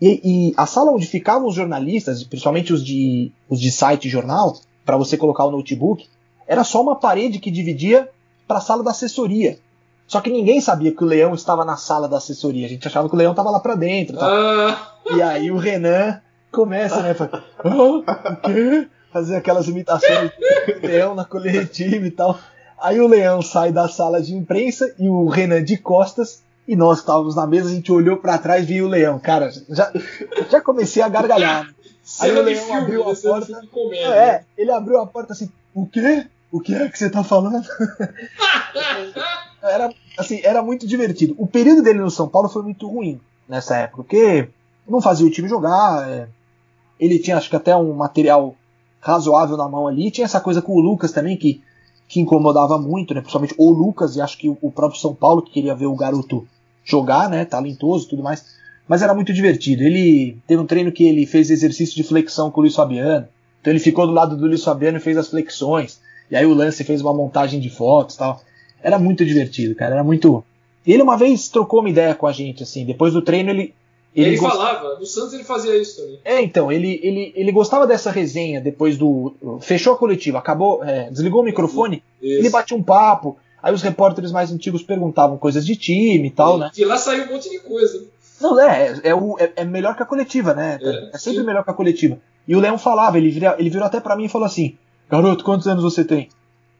E, 0.00 0.20
e 0.24 0.54
a 0.56 0.64
sala 0.66 0.92
onde 0.92 1.06
ficavam 1.06 1.48
os 1.48 1.54
jornalistas, 1.54 2.22
principalmente 2.24 2.72
os 2.72 2.84
de, 2.84 3.30
os 3.48 3.60
de 3.60 3.70
site 3.70 4.06
e 4.06 4.10
jornal, 4.10 4.56
para 4.86 4.96
você 4.96 5.16
colocar 5.16 5.44
o 5.44 5.50
notebook, 5.50 6.08
era 6.46 6.64
só 6.64 6.80
uma 6.80 6.96
parede 6.96 7.38
que 7.38 7.50
dividia 7.50 8.08
para 8.48 8.58
a 8.58 8.62
sala 8.62 8.82
da 8.82 8.92
assessoria. 8.92 9.58
Só 10.06 10.20
que 10.20 10.30
ninguém 10.30 10.60
sabia 10.60 10.90
que 10.92 11.04
o 11.04 11.06
leão 11.06 11.34
estava 11.34 11.64
na 11.64 11.76
sala 11.76 12.08
da 12.08 12.16
assessoria. 12.16 12.66
A 12.66 12.68
gente 12.68 12.86
achava 12.88 13.08
que 13.08 13.14
o 13.14 13.18
leão 13.18 13.30
estava 13.32 13.50
lá 13.50 13.60
para 13.60 13.74
dentro. 13.76 14.16
tal. 14.16 14.28
Ah, 14.28 14.94
E 15.14 15.22
aí 15.22 15.50
o 15.50 15.56
Renan 15.58 16.20
começa, 16.50 17.00
né? 17.02 17.14
Fala, 17.14 17.44
"Ah, 17.62 17.68
o 17.68 18.02
quê? 18.42 18.88
Fazer 19.12 19.36
aquelas 19.36 19.66
imitações 19.68 20.30
do 20.30 20.86
leão 20.86 21.14
na 21.14 21.24
coletiva 21.24 22.06
e 22.06 22.10
tal. 22.10 22.38
Aí 22.80 23.00
o 23.00 23.08
leão 23.08 23.42
sai 23.42 23.72
da 23.72 23.88
sala 23.88 24.22
de 24.22 24.34
imprensa 24.34 24.94
e 24.98 25.08
o 25.08 25.28
Renan 25.28 25.62
de 25.62 25.76
costas. 25.76 26.42
E 26.66 26.76
nós 26.76 27.00
estávamos 27.00 27.34
na 27.34 27.46
mesa, 27.46 27.68
a 27.68 27.72
gente 27.72 27.90
olhou 27.90 28.18
para 28.18 28.38
trás 28.38 28.62
e 28.62 28.66
viu 28.66 28.86
o 28.86 28.88
leão. 28.88 29.18
Cara, 29.18 29.50
já, 29.68 29.92
já 30.48 30.60
comecei 30.60 31.02
a 31.02 31.08
gargalhar. 31.08 31.68
Aí 32.20 32.30
o 32.30 32.42
leão 32.42 32.74
abriu 32.74 33.02
a 33.02 33.12
né? 33.12 33.60
Porta. 33.72 33.96
É, 33.96 34.44
ele 34.56 34.70
abriu 34.70 34.98
a 34.98 35.06
porta 35.06 35.32
assim, 35.32 35.50
o 35.74 35.86
quê? 35.86 36.26
O 36.50 36.60
que 36.60 36.74
é 36.74 36.88
que 36.88 36.98
você 36.98 37.08
tá 37.08 37.22
falando? 37.22 37.64
era, 39.62 39.92
assim, 40.18 40.40
era 40.42 40.62
muito 40.62 40.86
divertido. 40.86 41.34
O 41.38 41.46
período 41.46 41.82
dele 41.82 42.00
no 42.00 42.10
São 42.10 42.28
Paulo 42.28 42.48
foi 42.48 42.62
muito 42.62 42.88
ruim 42.88 43.20
nessa 43.48 43.76
época, 43.76 44.02
porque 44.02 44.48
não 44.86 45.00
fazia 45.00 45.26
o 45.26 45.30
time 45.30 45.48
jogar, 45.48 46.08
é, 46.08 46.28
ele 46.98 47.18
tinha 47.18 47.36
acho 47.36 47.48
que 47.48 47.56
até 47.56 47.74
um 47.76 47.92
material 47.92 48.54
razoável 49.00 49.56
na 49.56 49.68
mão 49.68 49.88
ali, 49.88 50.10
tinha 50.10 50.24
essa 50.24 50.40
coisa 50.40 50.60
com 50.60 50.72
o 50.72 50.80
Lucas 50.80 51.10
também 51.12 51.36
que, 51.36 51.62
que 52.06 52.20
incomodava 52.20 52.78
muito, 52.78 53.14
né? 53.14 53.20
Principalmente 53.20 53.54
o 53.56 53.70
Lucas 53.70 54.14
e 54.16 54.20
acho 54.20 54.36
que 54.36 54.48
o 54.48 54.70
próprio 54.70 55.00
São 55.00 55.14
Paulo 55.14 55.42
que 55.42 55.52
queria 55.52 55.74
ver 55.74 55.86
o 55.86 55.96
garoto 55.96 56.46
jogar, 56.84 57.28
né? 57.28 57.44
Talentoso 57.44 58.06
e 58.06 58.10
tudo 58.10 58.22
mais. 58.22 58.44
Mas 58.86 59.02
era 59.02 59.14
muito 59.14 59.32
divertido. 59.32 59.82
Ele 59.82 60.36
teve 60.46 60.60
um 60.60 60.66
treino 60.66 60.90
que 60.90 61.04
ele 61.04 61.24
fez 61.24 61.50
exercício 61.50 61.94
de 61.94 62.02
flexão 62.02 62.50
com 62.50 62.60
o 62.60 62.62
Luiz 62.62 62.74
Fabiano. 62.74 63.28
Então 63.60 63.72
ele 63.72 63.78
ficou 63.78 64.06
do 64.06 64.12
lado 64.12 64.36
do 64.36 64.46
Luiz 64.46 64.64
Fabiano 64.64 64.98
e 64.98 65.00
fez 65.00 65.16
as 65.16 65.28
flexões. 65.28 66.00
E 66.30 66.36
aí 66.36 66.44
o 66.44 66.54
Lance 66.54 66.84
fez 66.84 67.00
uma 67.00 67.14
montagem 67.14 67.60
de 67.60 67.70
fotos 67.70 68.16
tal. 68.16 68.40
Era 68.82 68.98
muito 68.98 69.24
divertido, 69.24 69.74
cara. 69.74 69.94
Era 69.94 70.04
muito. 70.04 70.44
Ele 70.86 71.02
uma 71.02 71.16
vez 71.16 71.48
trocou 71.48 71.80
uma 71.80 71.90
ideia 71.90 72.14
com 72.14 72.26
a 72.26 72.32
gente, 72.32 72.62
assim. 72.62 72.84
Depois 72.84 73.12
do 73.12 73.22
treino 73.22 73.50
ele. 73.50 73.74
Ele, 74.14 74.36
gost- 74.36 74.52
falava, 74.56 74.98
no 74.98 75.06
Santos 75.06 75.32
ele 75.34 75.44
fazia 75.44 75.76
isso 75.80 76.00
também. 76.00 76.18
É, 76.24 76.42
então, 76.42 76.70
ele, 76.72 76.98
ele, 77.02 77.32
ele 77.36 77.52
gostava 77.52 77.86
dessa 77.86 78.10
resenha 78.10 78.60
depois 78.60 78.96
do. 78.98 79.34
Fechou 79.60 79.92
a 79.92 79.96
coletiva, 79.96 80.38
acabou, 80.38 80.82
é, 80.84 81.08
desligou 81.10 81.42
o 81.42 81.44
microfone, 81.44 82.02
Isso. 82.20 82.38
ele 82.40 82.50
batia 82.50 82.76
um 82.76 82.82
papo. 82.82 83.36
Aí 83.62 83.72
os 83.74 83.82
repórteres 83.82 84.32
mais 84.32 84.50
antigos 84.50 84.82
perguntavam 84.82 85.36
coisas 85.38 85.64
de 85.66 85.76
time 85.76 86.28
e 86.28 86.30
tal, 86.30 86.56
né? 86.58 86.70
De 86.72 86.84
lá 86.84 86.96
saiu 86.96 87.24
um 87.24 87.32
monte 87.34 87.48
de 87.50 87.58
coisa. 87.60 88.04
Não, 88.40 88.58
é, 88.58 88.98
é, 89.04 89.14
o, 89.14 89.36
é, 89.38 89.52
é 89.56 89.64
melhor 89.64 89.94
que 89.94 90.02
a 90.02 90.06
coletiva, 90.06 90.54
né? 90.54 90.78
É, 90.82 91.10
É, 91.14 91.18
sempre 91.18 91.40
sim. 91.40 91.46
melhor 91.46 91.62
que 91.62 91.70
a 91.70 91.74
coletiva. 91.74 92.18
E 92.48 92.56
o 92.56 92.60
Leão 92.60 92.78
falava, 92.78 93.18
ele, 93.18 93.30
vira, 93.30 93.54
ele 93.58 93.68
virou 93.70 93.86
até 93.86 94.00
pra 94.00 94.16
mim 94.16 94.24
e 94.24 94.28
falou 94.30 94.46
assim: 94.46 94.76
Garoto, 95.10 95.44
quantos 95.44 95.66
anos 95.68 95.84
você 95.84 96.02
tem? 96.02 96.30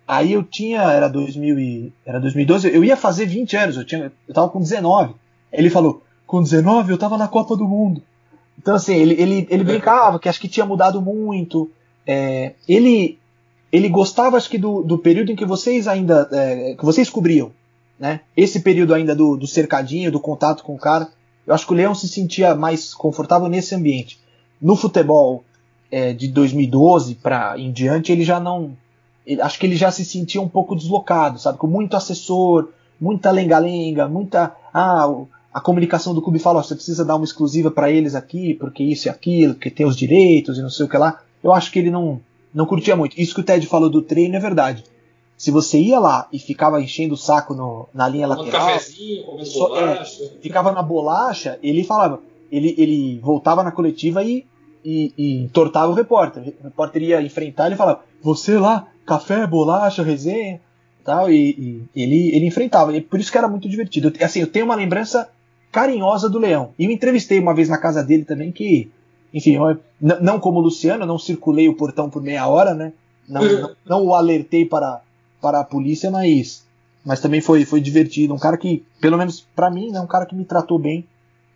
Aí 0.09 0.33
eu 0.33 0.43
tinha, 0.43 0.81
era, 0.83 1.07
2000 1.07 1.59
e, 1.61 1.93
era 2.05 2.19
2012, 2.19 2.75
eu 2.75 2.83
ia 2.83 2.97
fazer 2.97 3.27
20 3.27 3.57
anos, 3.57 3.77
eu, 3.77 3.85
tinha, 3.85 4.11
eu 4.27 4.35
tava 4.35 4.49
com 4.49 4.59
19. 4.59 5.15
Ele 5.53 5.71
falou: 5.71 6.03
Com 6.31 6.41
19 6.45 6.93
eu 6.93 6.97
tava 6.97 7.19
na 7.19 7.27
Copa 7.27 7.57
do 7.57 7.67
Mundo. 7.67 8.01
Então, 8.57 8.77
assim, 8.77 8.95
ele, 8.95 9.21
ele, 9.21 9.49
ele 9.51 9.65
brincava 9.65 10.17
que 10.17 10.29
acho 10.29 10.41
que 10.41 10.47
tinha 10.47 10.65
mudado 10.65 11.03
muito. 11.03 11.69
É, 12.07 12.53
ele, 12.69 13.19
ele 13.73 13.89
gostava, 13.89 14.37
acho 14.37 14.49
que, 14.49 14.57
do, 14.57 14.81
do 14.81 14.97
período 14.97 15.33
em 15.33 15.35
que 15.35 15.45
vocês 15.45 15.89
ainda. 15.89 16.29
É, 16.31 16.77
que 16.79 16.85
vocês 16.85 17.11
cobriam. 17.11 17.51
Né? 17.99 18.21
Esse 18.37 18.61
período 18.61 18.95
ainda 18.95 19.13
do, 19.13 19.37
do 19.37 19.45
cercadinho, 19.49 20.13
do 20.13 20.21
contato 20.21 20.63
com 20.63 20.73
o 20.77 20.79
cara. 20.79 21.09
Eu 21.45 21.53
acho 21.53 21.67
que 21.67 21.73
o 21.73 21.77
Leão 21.77 21.97
se 21.97 22.07
sentia 22.07 22.55
mais 22.55 22.95
confortável 22.95 23.49
nesse 23.49 23.75
ambiente. 23.75 24.21
No 24.63 24.77
futebol 24.77 25.43
é, 25.91 26.13
de 26.13 26.29
2012 26.29 27.17
para 27.17 27.59
em 27.59 27.73
diante, 27.73 28.13
ele 28.13 28.23
já 28.23 28.39
não. 28.39 28.77
ele- 29.27 29.43
acho 29.43 29.59
que 29.59 29.67
ele 29.67 29.75
já 29.75 29.91
se 29.91 30.05
sentia 30.05 30.41
um 30.41 30.49
pouco 30.49 30.77
deslocado, 30.77 31.41
sabe? 31.41 31.59
Com 31.59 31.67
muito 31.67 31.97
assessor, 31.97 32.69
muita 33.01 33.33
lenga-lenga, 33.33 34.07
muita. 34.07 34.55
Ah, 34.73 35.09
a 35.53 35.61
comunicação 35.61 36.15
do 36.15 36.23
clube 36.23 36.39
fala: 36.39 36.61
ó, 36.61 36.63
você 36.63 36.75
precisa 36.75 37.05
dar 37.05 37.17
uma 37.17 37.25
exclusiva 37.25 37.71
para 37.71 37.91
eles 37.91 38.15
aqui, 38.15 38.55
porque 38.55 38.83
isso 38.83 39.09
e 39.09 39.11
aquilo, 39.11 39.55
porque 39.55 39.71
tem 39.71 39.87
os 39.87 39.97
direitos 39.97 40.59
e 40.59 40.63
não 40.63 40.71
sei 40.71 40.87
o 40.87 40.89
que 40.89 40.97
lá. 40.97 41.21
Eu 41.43 41.53
acho 41.53 41.71
que 41.73 41.79
ele 41.79 41.91
não, 41.91 42.21
não 42.55 42.67
curtia 42.67 42.95
muito. 42.97 43.19
Isso 43.21 43.35
que 43.35 43.41
o 43.41 43.45
Ted 43.45 43.67
falou 43.67 43.89
do 43.91 44.03
treino 44.03 44.37
é 44.37 44.41
verdade. 44.41 44.85
Se 45.37 45.51
você 45.51 45.79
ia 45.81 45.99
lá 45.99 46.29
e 46.31 46.39
ficava 46.39 46.83
enchendo 46.83 47.15
o 47.15 47.17
saco 47.17 47.55
no- 47.55 47.89
na 47.95 48.07
linha 48.07 48.29
Tomando 48.29 48.45
lateral, 48.45 48.67
cafezinho, 48.69 49.45
Só- 49.47 49.75
é. 49.81 50.05
ficava 50.43 50.71
na 50.71 50.83
bolacha, 50.83 51.59
ele 51.63 51.83
falava, 51.83 52.21
ele, 52.53 52.75
ele 52.77 53.19
voltava 53.23 53.63
na 53.63 53.73
coletiva 53.73 54.23
e, 54.23 54.45
e, 54.85 55.15
e 55.17 55.37
entortava 55.45 55.91
o 55.91 55.95
repórter. 55.95 56.43
O 56.61 56.65
repórter 56.65 57.03
ia 57.03 57.23
enfrentar 57.23 57.69
ele 57.69 57.77
falava, 57.77 58.03
você 58.23 58.59
lá, 58.59 58.87
café, 59.07 59.47
bolacha, 59.47 60.03
resenha, 60.03 60.61
tal, 61.03 61.33
e, 61.33 61.83
e 61.95 62.03
ele, 62.03 62.37
ele 62.37 62.47
enfrentava. 62.47 62.95
E 62.95 63.01
por 63.01 63.19
isso 63.19 63.33
que 63.33 63.39
era 63.39 63.49
muito 63.49 63.67
divertido. 63.67 64.13
Assim, 64.23 64.41
eu 64.41 64.47
tenho 64.47 64.67
uma 64.67 64.75
lembrança 64.75 65.27
carinhosa 65.73 66.29
do 66.29 66.39
Leão. 66.39 66.73
E 66.79 66.85
eu 66.85 66.91
entrevistei 66.91 67.39
uma 67.39 67.55
vez 67.55 67.69
na 67.69 67.79
casa 67.79 68.03
dele 68.03 68.25
também, 68.25 68.51
que, 68.53 68.91
enfim, 69.33 69.57
eu, 69.57 69.79
não 70.21 70.41
como 70.41 70.59
o 70.59 70.63
Luciano, 70.63 71.05
eu 71.05 71.07
não 71.07 71.19
circulei 71.19 71.69
o 71.69 71.77
portão 71.77 72.11
por 72.11 72.23
meia 72.23 72.47
hora, 72.47 72.75
né? 72.75 72.93
Não, 73.29 73.43
não, 73.43 73.77
não 73.87 74.05
o 74.07 74.15
alertei 74.15 74.65
para, 74.65 75.01
para 75.41 75.61
a 75.61 75.65
polícia, 75.65 76.11
mas, 76.11 76.65
mas 77.05 77.21
também 77.21 77.41
foi, 77.41 77.65
foi 77.65 77.81
divertido. 77.81 78.35
Um 78.35 78.39
cara 78.39 78.57
que, 78.57 78.85
pelo 79.01 79.17
menos 79.17 79.47
pra 79.55 79.71
mim, 79.71 79.95
é 79.95 80.01
um 80.01 80.07
cara 80.07 80.27
que 80.27 80.35
me 80.35 80.45
tratou 80.45 80.79
bem 80.79 81.07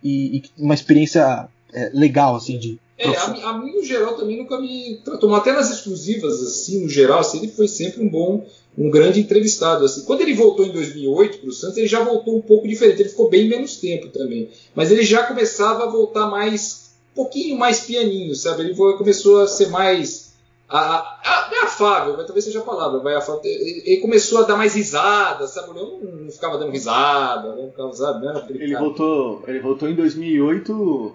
e, 0.03 0.37
e 0.37 0.43
uma 0.57 0.73
experiência 0.73 1.47
é, 1.73 1.91
legal, 1.93 2.35
assim, 2.35 2.57
de. 2.57 2.79
É, 2.97 3.13
a, 3.17 3.27
mim- 3.27 3.41
a 3.43 3.53
mim, 3.57 3.73
no 3.73 3.83
geral, 3.83 4.15
também 4.15 4.37
nunca 4.37 4.57
me 4.57 5.01
tratou. 5.03 5.35
Até 5.35 5.51
nas 5.51 5.69
exclusivas, 5.69 6.41
assim, 6.41 6.83
no 6.83 6.87
geral, 6.89 7.19
assim, 7.19 7.39
ele 7.39 7.49
foi 7.49 7.67
sempre 7.67 8.01
um 8.01 8.07
bom, 8.09 8.45
um 8.77 8.89
grande 8.89 9.19
entrevistado. 9.19 9.85
Assim. 9.85 10.03
Quando 10.05 10.21
ele 10.21 10.33
voltou 10.33 10.65
em 10.65 10.71
2008 10.71 11.39
para 11.39 11.49
o 11.49 11.53
Santos, 11.53 11.77
ele 11.77 11.87
já 11.87 12.03
voltou 12.03 12.37
um 12.37 12.41
pouco 12.41 12.67
diferente. 12.67 13.01
Ele 13.01 13.09
ficou 13.09 13.29
bem 13.29 13.47
menos 13.47 13.77
tempo 13.77 14.09
também. 14.09 14.49
Mas 14.73 14.91
ele 14.91 15.03
já 15.03 15.23
começava 15.23 15.83
a 15.83 15.89
voltar 15.89 16.27
mais, 16.27 16.91
um 17.13 17.15
pouquinho 17.15 17.57
mais 17.57 17.81
pianinho, 17.81 18.35
sabe? 18.35 18.63
Ele 18.63 18.75
começou 18.75 19.41
a 19.41 19.47
ser 19.47 19.69
mais. 19.69 20.25
A, 20.67 20.79
a, 20.79 21.49
é 21.53 21.59
afável, 21.59 22.17
mas 22.17 22.25
talvez 22.25 22.43
seja 22.43 22.59
a 22.59 22.63
palavra. 22.63 22.99
Vai 22.99 23.15
afável. 23.15 23.41
Ele 23.43 23.97
começou 23.97 24.39
a 24.39 24.43
dar 24.43 24.57
mais 24.57 24.75
risada, 24.75 25.47
sabe? 25.47 25.69
Eu 25.69 25.73
não, 25.75 25.99
não 26.23 26.31
ficava 26.31 26.57
dando 26.57 26.71
risada, 26.71 27.55
não 27.55 27.69
ficava, 27.69 27.93
sabe? 27.93 28.25
Não 28.25 28.49
Ele 28.49 28.73
cara. 28.73 28.83
voltou, 28.83 29.43
ele 29.47 29.59
voltou 29.59 29.87
em 29.87 29.95
2008, 29.95 31.13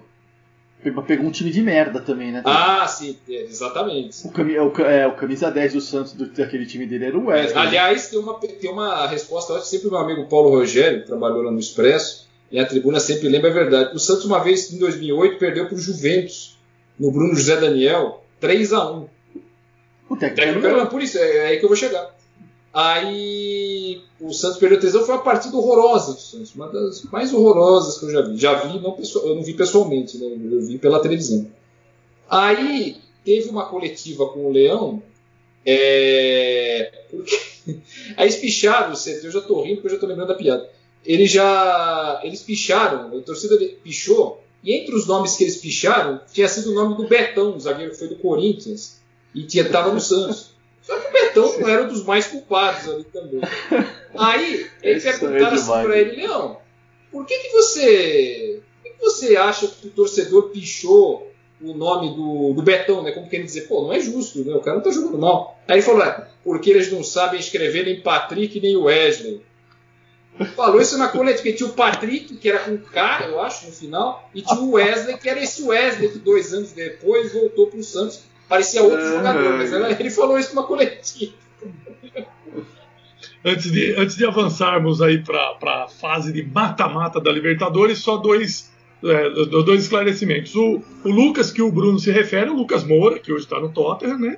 pegou, 0.83 1.26
um 1.26 1.31
time 1.31 1.51
de 1.51 1.61
merda 1.62 2.01
também, 2.01 2.33
né? 2.33 2.43
Ah, 2.45 2.87
sim, 2.87 3.16
é, 3.28 3.43
exatamente. 3.43 4.26
O, 4.26 4.31
cami- 4.31 4.59
o 4.59 4.70
ca- 4.70 4.87
é, 4.91 5.07
o 5.07 5.12
camisa 5.14 5.51
10 5.51 5.72
do 5.74 5.81
Santos 5.81 6.12
do, 6.12 6.26
daquele 6.26 6.66
time 6.66 6.87
dele 6.87 7.05
era 7.07 7.18
o 7.18 7.26
Wesley. 7.26 7.55
né? 7.55 7.61
Aliás, 7.61 8.09
tem 8.09 8.18
uma, 8.18 8.35
tem 8.39 8.70
uma 8.70 9.07
resposta, 9.07 9.53
eu 9.53 9.61
sempre 9.61 9.89
o 9.89 9.91
meu 9.91 10.01
amigo 10.01 10.26
Paulo 10.26 10.51
Rogério, 10.51 11.01
que 11.03 11.07
trabalhou 11.07 11.43
lá 11.43 11.51
no 11.51 11.59
Expresso, 11.61 12.28
e 12.51 12.59
a 12.59 12.66
tribuna 12.66 12.99
sempre 13.01 13.28
lembra 13.28 13.51
a 13.51 13.55
verdade. 13.55 13.95
O 13.95 13.99
Santos, 13.99 14.24
uma 14.24 14.43
vez, 14.43 14.72
em 14.72 14.78
2008, 14.78 15.39
perdeu 15.39 15.66
para 15.66 15.74
o 15.76 15.78
Juventus, 15.78 16.59
no 16.99 17.11
Bruno 17.12 17.35
José 17.35 17.57
Daniel, 17.57 18.24
3 18.41 18.72
a 18.72 18.91
1 18.91 19.09
O 20.09 20.16
técnico 20.16 20.37
técnico 20.43 20.66
era 20.66 20.76
era 20.78 20.87
por 20.87 21.03
isso, 21.03 21.18
é, 21.18 21.37
é 21.37 21.47
aí 21.49 21.59
que 21.59 21.64
eu 21.64 21.68
vou 21.68 21.76
chegar. 21.76 22.11
Aí 22.73 24.01
o 24.21 24.33
Santos 24.33 24.59
perdeu 24.59 24.79
3 24.79 24.95
a 24.95 24.99
1 25.01 25.03
foi 25.05 25.14
uma 25.16 25.25
partida 25.25 25.57
horrorosa 25.57 26.12
do 26.14 26.21
Santos, 26.21 26.55
uma 26.55 26.68
das 26.68 27.03
mais 27.05 27.33
horrorosas 27.35 27.99
que 27.99 28.05
eu 28.07 28.11
já 28.11 28.23
vi. 28.23 28.37
Já 28.39 28.55
vi, 28.55 28.79
não 28.81 28.97
eu 29.25 29.35
não 29.35 29.43
vi 29.43 29.55
pessoalmente, 29.55 30.18
né? 30.18 30.27
eu 30.27 30.62
vi 30.62 30.79
pela 30.79 31.01
televisão. 31.01 31.47
Aí 32.29 32.97
teve 33.25 33.49
uma 33.49 33.66
coletiva 33.66 34.27
com 34.29 34.47
o 34.47 34.53
Leão, 34.53 35.03
é, 35.66 36.93
porque 37.11 37.39
aí 38.16 38.27
eles 38.27 38.37
picharam, 38.37 38.95
você- 38.95 39.21
eu 39.25 39.31
já 39.31 39.41
tô 39.41 39.62
rindo 39.62 39.77
porque 39.77 39.89
eu 39.89 39.93
já 39.95 39.99
tô 39.99 40.07
lembrando 40.07 40.29
da 40.29 40.35
piada. 40.35 40.68
Eles 41.05 41.31
já. 41.31 42.21
Eles 42.23 42.43
picharam, 42.43 43.16
a 43.18 43.23
torcida 43.23 43.59
pichou, 43.83 44.43
e 44.62 44.75
entre 44.75 44.95
os 44.95 45.07
nomes 45.07 45.35
que 45.37 45.45
eles 45.45 45.57
picharam, 45.57 46.21
tinha 46.33 46.47
sido 46.49 46.71
o 46.71 46.75
nome 46.75 46.95
do 46.97 47.09
Betão, 47.09 47.57
o 47.57 47.61
zagueiro 47.61 47.91
que 47.93 47.99
foi 47.99 48.09
do 48.09 48.16
Corinthians, 48.16 49.01
e 49.35 49.43
tinha, 49.45 49.68
tava 49.68 49.93
no 49.93 50.01
Santos. 50.01 50.51
Só 50.91 50.99
que 50.99 51.07
o 51.07 51.12
Betão 51.12 51.61
não 51.61 51.68
era 51.68 51.84
um 51.84 51.88
dos 51.88 52.05
mais 52.05 52.26
culpados 52.26 52.88
ali 52.88 53.05
também. 53.05 53.41
Aí, 54.18 54.66
Isso 54.82 55.09
é 55.09 55.18
perguntaram 55.18 55.55
assim 55.55 55.70
pra 55.70 55.84
né? 55.84 56.01
ele, 56.01 56.16
Leão, 56.16 56.59
por 57.12 57.24
que, 57.24 57.38
que 57.38 57.53
você. 57.53 58.61
Por 58.82 58.93
que, 58.93 58.99
você 58.99 59.36
acha 59.36 59.68
que 59.68 59.86
o 59.86 59.91
torcedor 59.91 60.51
pichou 60.51 61.30
o 61.62 61.74
nome 61.74 62.12
do, 62.16 62.55
do 62.55 62.62
Betão, 62.62 63.05
né? 63.05 63.12
Como 63.12 63.28
querendo 63.28 63.47
dizer, 63.47 63.68
pô, 63.68 63.82
não 63.82 63.93
é 63.93 64.01
justo, 64.01 64.45
né? 64.45 64.53
O 64.53 64.61
cara 64.61 64.78
não 64.78 64.82
tá 64.82 64.91
jogando 64.91 65.16
mal. 65.18 65.62
Aí 65.68 65.76
ele 65.76 65.82
falou, 65.82 66.03
é, 66.03 66.26
porque 66.43 66.70
eles 66.70 66.91
não 66.91 67.05
sabem 67.05 67.38
escrever 67.38 67.84
nem 67.84 68.01
Patrick 68.01 68.59
nem 68.59 68.76
Wesley. 68.76 69.41
Falou 70.57 70.80
isso 70.80 70.99
na 70.99 71.07
coletiva, 71.07 71.36
porque 71.36 71.53
tinha 71.53 71.68
o 71.68 71.72
Patrick, 71.72 72.36
que 72.36 72.49
era 72.49 72.61
com 72.61 72.78
K, 72.78 73.28
eu 73.28 73.41
acho, 73.41 73.66
no 73.66 73.72
final, 73.72 74.28
e 74.34 74.43
tinha 74.43 74.61
o 74.61 74.72
Wesley, 74.74 75.18
que 75.18 75.28
era 75.28 75.41
esse 75.41 75.62
Wesley 75.62 76.09
que 76.09 76.18
dois 76.18 76.53
anos 76.53 76.72
depois 76.72 77.32
voltou 77.32 77.68
pro 77.68 77.80
Santos. 77.84 78.24
Parecia 78.51 78.82
outro 78.82 78.98
Ah, 79.07 79.11
jogador, 79.16 79.57
mas 79.57 79.72
era- 79.72 79.90
ele 79.98 80.11
falou 80.11 80.38
isso 80.38 80.55
numa 80.55 80.66
coletiva. 80.66 81.32
Antes 83.42 83.72
de, 83.72 83.94
antes 83.96 84.16
de 84.16 84.26
avançarmos 84.26 85.01
aí 85.01 85.22
para 85.22 85.84
a 85.84 85.88
fase 85.88 86.30
de 86.30 86.42
mata-mata 86.42 87.18
da 87.18 87.32
Libertadores, 87.32 88.01
só 88.01 88.18
dois, 88.18 88.70
é, 89.03 89.30
do- 89.30 89.62
dois 89.62 89.82
esclarecimentos. 89.84 90.55
O, 90.55 90.82
o 91.05 91.09
Lucas, 91.11 91.51
que 91.51 91.62
o 91.62 91.72
Bruno 91.72 91.98
se 91.98 92.11
refere, 92.11 92.51
o 92.51 92.55
Lucas 92.55 92.84
Moura, 92.84 93.18
que 93.18 93.32
hoje 93.32 93.44
está 93.44 93.59
no 93.59 93.70
Tottenham, 93.70 94.18
né? 94.18 94.36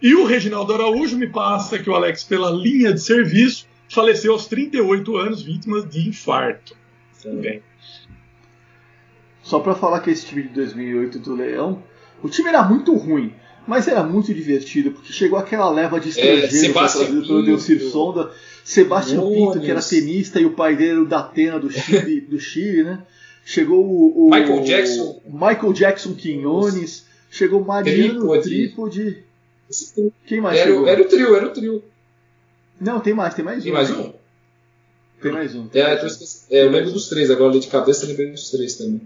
E 0.00 0.14
o 0.14 0.24
Reginaldo 0.26 0.72
Araújo 0.72 1.18
me 1.18 1.26
passa 1.26 1.76
que 1.80 1.90
o 1.90 1.94
Alex, 1.94 2.22
pela 2.22 2.50
linha 2.52 2.92
de 2.92 3.00
serviço, 3.02 3.66
faleceu 3.88 4.32
aos 4.32 4.46
38 4.46 5.16
anos, 5.16 5.42
vítima 5.42 5.82
de 5.82 6.08
infarto. 6.08 6.76
Tudo 7.20 7.36
bem. 7.38 7.60
Só 9.42 9.58
pra 9.58 9.74
falar 9.74 10.00
que 10.00 10.10
esse 10.10 10.26
time 10.26 10.42
de 10.44 10.50
2008 10.50 11.18
do 11.18 11.34
Leão, 11.34 11.82
o 12.22 12.28
time 12.28 12.48
era 12.48 12.62
muito 12.62 12.94
ruim, 12.96 13.32
mas 13.66 13.86
era 13.88 14.02
muito 14.02 14.32
divertido, 14.34 14.90
porque 14.92 15.12
chegou 15.12 15.38
aquela 15.38 15.70
leva 15.70 15.98
de 16.00 16.08
estrangeiros 16.10 16.54
É, 16.64 16.72
trazido 16.72 17.26
pelo. 17.26 17.42
Delcir 17.44 17.80
Sonda, 17.90 18.30
Sebastião 18.64 19.28
Pinto, 19.30 19.60
que 19.60 19.70
era 19.70 19.82
tenista, 19.82 20.40
e 20.40 20.44
o 20.46 20.52
pai 20.52 20.76
dele 20.76 20.90
era 20.92 21.02
o 21.02 21.06
Datena 21.06 21.58
do 21.58 21.70
Chile, 21.70 22.20
do 22.22 22.38
Chile 22.38 22.82
né? 22.84 22.98
Chegou 23.44 23.84
o, 23.84 24.26
o- 24.26 24.30
Michael 24.30 24.62
Jackson. 24.62 25.20
Michael 25.26 25.72
Jackson 25.72 26.14
Quinones, 26.14 27.04
chegou 27.30 27.64
Mariano 27.64 28.14
Trípode. 28.20 28.42
Trípode. 28.48 29.16
Quem 30.26 30.40
mais 30.40 30.58
Era, 30.58 30.68
chegou? 30.68 30.84
o- 30.84 30.88
era 30.88 31.02
o 31.02 31.04
trio, 31.06 31.34
era 31.36 31.46
o 31.46 31.50
trio. 31.50 31.82
Não, 32.80 33.00
tem 33.00 33.12
mais, 33.14 33.34
tem 33.34 33.44
mais 33.44 33.62
Tem 33.62 33.72
um. 33.72 33.74
mais 33.74 33.90
um? 33.90 34.12
Tem 35.20 35.32
mais 35.32 35.54
um. 35.54 35.66
Tem 35.68 35.82
É, 35.82 35.86
mais 35.88 36.02
eu, 36.02 36.08
um. 36.08 36.56
é, 36.56 36.64
eu 36.66 36.70
lembro 36.70 36.92
dos 36.92 37.08
três, 37.08 37.30
agora 37.30 37.50
ali 37.50 37.60
de 37.60 37.66
cabeça 37.68 38.04
eu 38.04 38.08
lembrei 38.08 38.30
dos 38.30 38.50
três 38.50 38.74
também. 38.74 39.00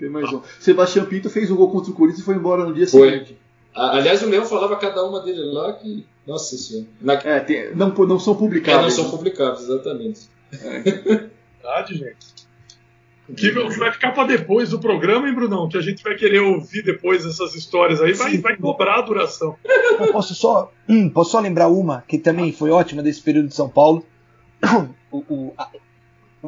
Tem 0.00 0.08
mais 0.10 0.32
um. 0.32 0.40
Sebastião 0.58 1.04
Pinto 1.06 1.30
fez 1.30 1.50
o 1.50 1.54
gol 1.56 1.70
contra 1.70 1.90
o 1.90 1.94
Corinthians 1.94 2.22
e 2.22 2.24
foi 2.24 2.34
embora 2.34 2.64
no 2.64 2.74
dia 2.74 2.88
Foi. 2.88 3.10
seguinte. 3.12 3.38
Aliás, 3.74 4.20
o 4.22 4.28
Leão 4.28 4.44
falava 4.44 4.74
cada 4.76 5.04
uma 5.04 5.20
dele 5.20 5.42
lá 5.44 5.72
que. 5.74 6.04
Nossa 6.26 6.56
senhora. 6.56 6.88
Na... 7.00 7.12
É, 7.14 7.40
tem- 7.40 7.74
não, 7.74 7.88
não 7.90 8.18
são 8.18 8.34
É, 8.34 8.36
publicados. 8.36 8.82
não 8.82 8.90
são 9.04 9.10
publicáveis, 9.16 9.68
exatamente. 9.68 10.20
Verdade, 10.50 11.94
gente. 11.94 12.40
O 13.28 13.32
que, 13.34 13.48
o 13.50 13.68
que 13.70 13.78
vai 13.78 13.92
ficar 13.92 14.10
para 14.10 14.26
depois 14.26 14.70
do 14.70 14.80
programa, 14.80 15.28
hein, 15.28 15.34
Brunão? 15.34 15.68
Que 15.68 15.76
a 15.76 15.80
gente 15.80 16.02
vai 16.02 16.16
querer 16.16 16.40
ouvir 16.40 16.82
depois 16.82 17.24
essas 17.24 17.54
histórias 17.54 18.00
aí, 18.00 18.12
vai, 18.12 18.36
vai 18.38 18.56
cobrar 18.56 18.96
a 18.98 19.02
duração. 19.02 19.54
Eu 20.00 20.10
posso 20.12 20.34
só, 20.34 20.72
hum, 20.88 21.08
posso 21.08 21.30
só 21.30 21.38
lembrar 21.40 21.68
uma 21.68 22.02
que 22.08 22.18
também 22.18 22.52
foi 22.52 22.70
ótima 22.70 23.02
desse 23.04 23.22
período 23.22 23.46
de 23.48 23.54
São 23.54 23.68
Paulo. 23.68 24.04
O- 25.12 25.24
o- 25.28 25.52
a- 25.58 25.68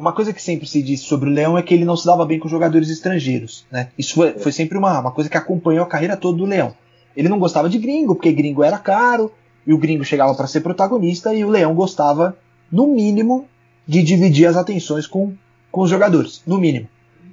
uma 0.03 0.11
coisa 0.11 0.33
que 0.33 0.41
sempre 0.41 0.67
se 0.67 0.83
disse 0.83 1.05
sobre 1.05 1.29
o 1.29 1.31
Leão 1.31 1.57
é 1.57 1.61
que 1.61 1.73
ele 1.73 1.85
não 1.85 1.95
se 1.95 2.05
dava 2.05 2.25
bem 2.25 2.37
com 2.37 2.49
jogadores 2.49 2.89
estrangeiros. 2.89 3.65
Né? 3.71 3.87
Isso 3.97 4.13
foi, 4.15 4.33
foi 4.33 4.51
sempre 4.51 4.77
uma, 4.77 4.99
uma 4.99 5.11
coisa 5.11 5.29
que 5.29 5.37
acompanhou 5.37 5.81
a 5.83 5.87
carreira 5.87 6.17
toda 6.17 6.37
do 6.39 6.45
Leão. 6.45 6.73
Ele 7.15 7.29
não 7.29 7.39
gostava 7.39 7.69
de 7.69 7.77
gringo, 7.77 8.13
porque 8.13 8.33
gringo 8.33 8.63
era 8.63 8.77
caro, 8.77 9.31
e 9.65 9.73
o 9.73 9.77
gringo 9.77 10.03
chegava 10.03 10.35
para 10.35 10.45
ser 10.45 10.59
protagonista, 10.59 11.33
e 11.33 11.45
o 11.45 11.49
Leão 11.49 11.73
gostava, 11.73 12.37
no 12.69 12.87
mínimo, 12.87 13.47
de 13.87 14.03
dividir 14.03 14.45
as 14.45 14.57
atenções 14.57 15.07
com, 15.07 15.33
com 15.71 15.81
os 15.81 15.89
jogadores. 15.89 16.41
No 16.45 16.57
mínimo. 16.57 16.89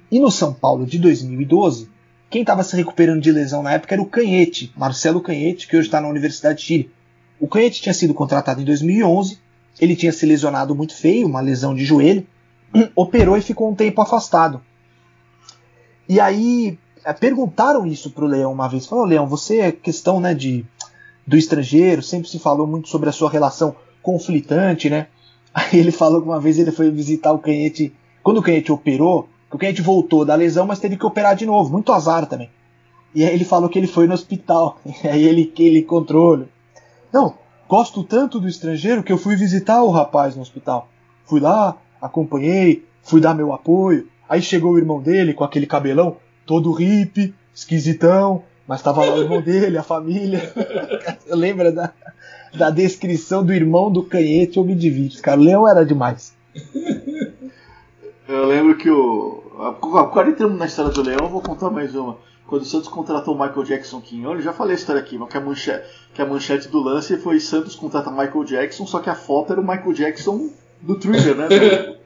E 0.09 0.17
no 0.17 0.31
São 0.31 0.53
Paulo 0.53 0.85
de 0.85 0.97
2012, 0.97 1.89
quem 2.29 2.41
estava 2.41 2.63
se 2.63 2.77
recuperando 2.77 3.21
de 3.21 3.33
lesão 3.33 3.61
na 3.61 3.73
época 3.73 3.95
era 3.95 4.01
o 4.01 4.05
Canhete, 4.05 4.71
Marcelo 4.77 5.19
Canhete, 5.19 5.67
que 5.67 5.75
hoje 5.75 5.87
está 5.87 5.99
na 5.99 6.07
Universidade 6.07 6.59
de 6.59 6.65
Chile. 6.65 6.91
O 7.37 7.49
Canhete 7.49 7.81
tinha 7.81 7.93
sido 7.93 8.13
contratado 8.13 8.61
em 8.61 8.65
2011, 8.65 9.37
ele 9.77 9.93
tinha 9.93 10.13
se 10.13 10.25
lesionado 10.25 10.73
muito 10.73 10.95
feio, 10.95 11.27
uma 11.27 11.41
lesão 11.41 11.75
de 11.75 11.83
joelho, 11.83 12.25
operou 12.95 13.37
e 13.37 13.41
ficou 13.41 13.69
um 13.69 13.75
tempo 13.75 14.01
afastado. 14.01 14.61
E 16.07 16.19
aí 16.19 16.77
eh, 17.05 17.13
perguntaram 17.13 17.85
isso 17.85 18.11
pro 18.11 18.25
Leão 18.27 18.51
uma 18.51 18.67
vez, 18.67 18.85
falaram, 18.85 19.07
Leão, 19.07 19.27
você 19.27 19.59
é 19.59 19.71
questão 19.71 20.19
né, 20.19 20.33
de, 20.33 20.65
do 21.25 21.37
estrangeiro, 21.37 22.01
sempre 22.01 22.29
se 22.29 22.39
falou 22.39 22.67
muito 22.67 22.89
sobre 22.89 23.09
a 23.09 23.13
sua 23.13 23.29
relação 23.29 23.75
conflitante, 24.01 24.89
né? 24.89 25.07
Aí 25.53 25.79
ele 25.79 25.91
falou 25.91 26.21
que 26.21 26.27
uma 26.27 26.39
vez 26.39 26.57
ele 26.57 26.71
foi 26.71 26.89
visitar 26.89 27.33
o 27.33 27.39
Canhete, 27.39 27.93
quando 28.23 28.37
o 28.37 28.41
Canhete 28.41 28.71
operou, 28.71 29.27
o 29.51 29.57
Canhete 29.57 29.81
voltou 29.81 30.23
da 30.23 30.33
lesão, 30.33 30.65
mas 30.65 30.79
teve 30.79 30.95
que 30.95 31.05
operar 31.05 31.35
de 31.35 31.45
novo, 31.45 31.71
muito 31.71 31.91
azar 31.91 32.25
também. 32.25 32.49
E 33.13 33.25
aí 33.25 33.33
ele 33.33 33.43
falou 33.43 33.69
que 33.69 33.77
ele 33.77 33.87
foi 33.87 34.07
no 34.07 34.13
hospital, 34.13 34.79
e 35.03 35.07
aí 35.07 35.23
ele, 35.23 35.53
ele 35.59 35.79
encontrou. 35.79 36.45
Não, 37.11 37.35
gosto 37.67 38.03
tanto 38.03 38.39
do 38.39 38.47
estrangeiro 38.47 39.03
que 39.03 39.11
eu 39.11 39.17
fui 39.17 39.35
visitar 39.35 39.83
o 39.83 39.91
rapaz 39.91 40.35
no 40.35 40.41
hospital. 40.41 40.87
Fui 41.25 41.41
lá, 41.41 41.77
acompanhei, 42.01 42.83
fui 43.03 43.21
dar 43.21 43.35
meu 43.35 43.53
apoio. 43.53 44.07
Aí 44.27 44.41
chegou 44.41 44.73
o 44.73 44.77
irmão 44.77 45.01
dele 45.01 45.33
com 45.33 45.43
aquele 45.43 45.65
cabelão, 45.65 46.17
todo 46.45 46.71
hippie, 46.71 47.33
esquisitão, 47.53 48.43
mas 48.67 48.81
tava 48.81 49.05
lá 49.05 49.15
o 49.15 49.21
irmão 49.21 49.41
dele, 49.41 49.77
a 49.77 49.83
família. 49.83 50.41
Lembra 51.27 51.71
da, 51.71 51.91
da 52.53 52.69
descrição 52.69 53.45
do 53.45 53.53
irmão 53.53 53.91
do 53.91 54.03
canhete 54.03 54.57
ou 54.57 54.65
me 54.65 54.75
divide, 54.75 55.21
cara. 55.21 55.39
O 55.39 55.43
Leão 55.43 55.67
era 55.67 55.85
demais. 55.85 56.33
Eu 58.27 58.45
lembro 58.45 58.77
que 58.77 58.89
o. 58.89 59.43
Agora 59.97 60.29
entramos 60.29 60.57
na 60.57 60.65
história 60.65 60.91
do 60.91 61.03
Leão, 61.03 61.19
eu 61.23 61.29
vou 61.29 61.41
contar 61.41 61.69
mais 61.69 61.93
uma. 61.93 62.17
Quando 62.47 62.63
o 62.63 62.65
Santos 62.65 62.89
contratou 62.89 63.35
o 63.35 63.39
Michael 63.39 63.63
Jackson 63.63 64.01
Quinhão, 64.01 64.33
eu 64.33 64.41
já 64.41 64.51
falei 64.51 64.75
a 64.75 64.77
história 64.77 65.01
aqui, 65.01 65.17
mas 65.17 65.29
que 65.29 65.37
a, 65.37 65.41
manchete, 65.41 65.85
que 66.13 66.21
a 66.21 66.25
manchete 66.25 66.67
do 66.67 66.79
lance 66.79 67.15
foi 67.17 67.39
Santos 67.39 67.75
contrata 67.75 68.11
Michael 68.11 68.43
Jackson, 68.43 68.85
só 68.85 68.99
que 68.99 69.09
a 69.09 69.15
foto 69.15 69.53
era 69.53 69.61
o 69.61 69.63
Michael 69.65 69.93
Jackson 69.93 70.49
do 70.81 70.95
Trigger, 70.95 71.35
né? 71.35 71.47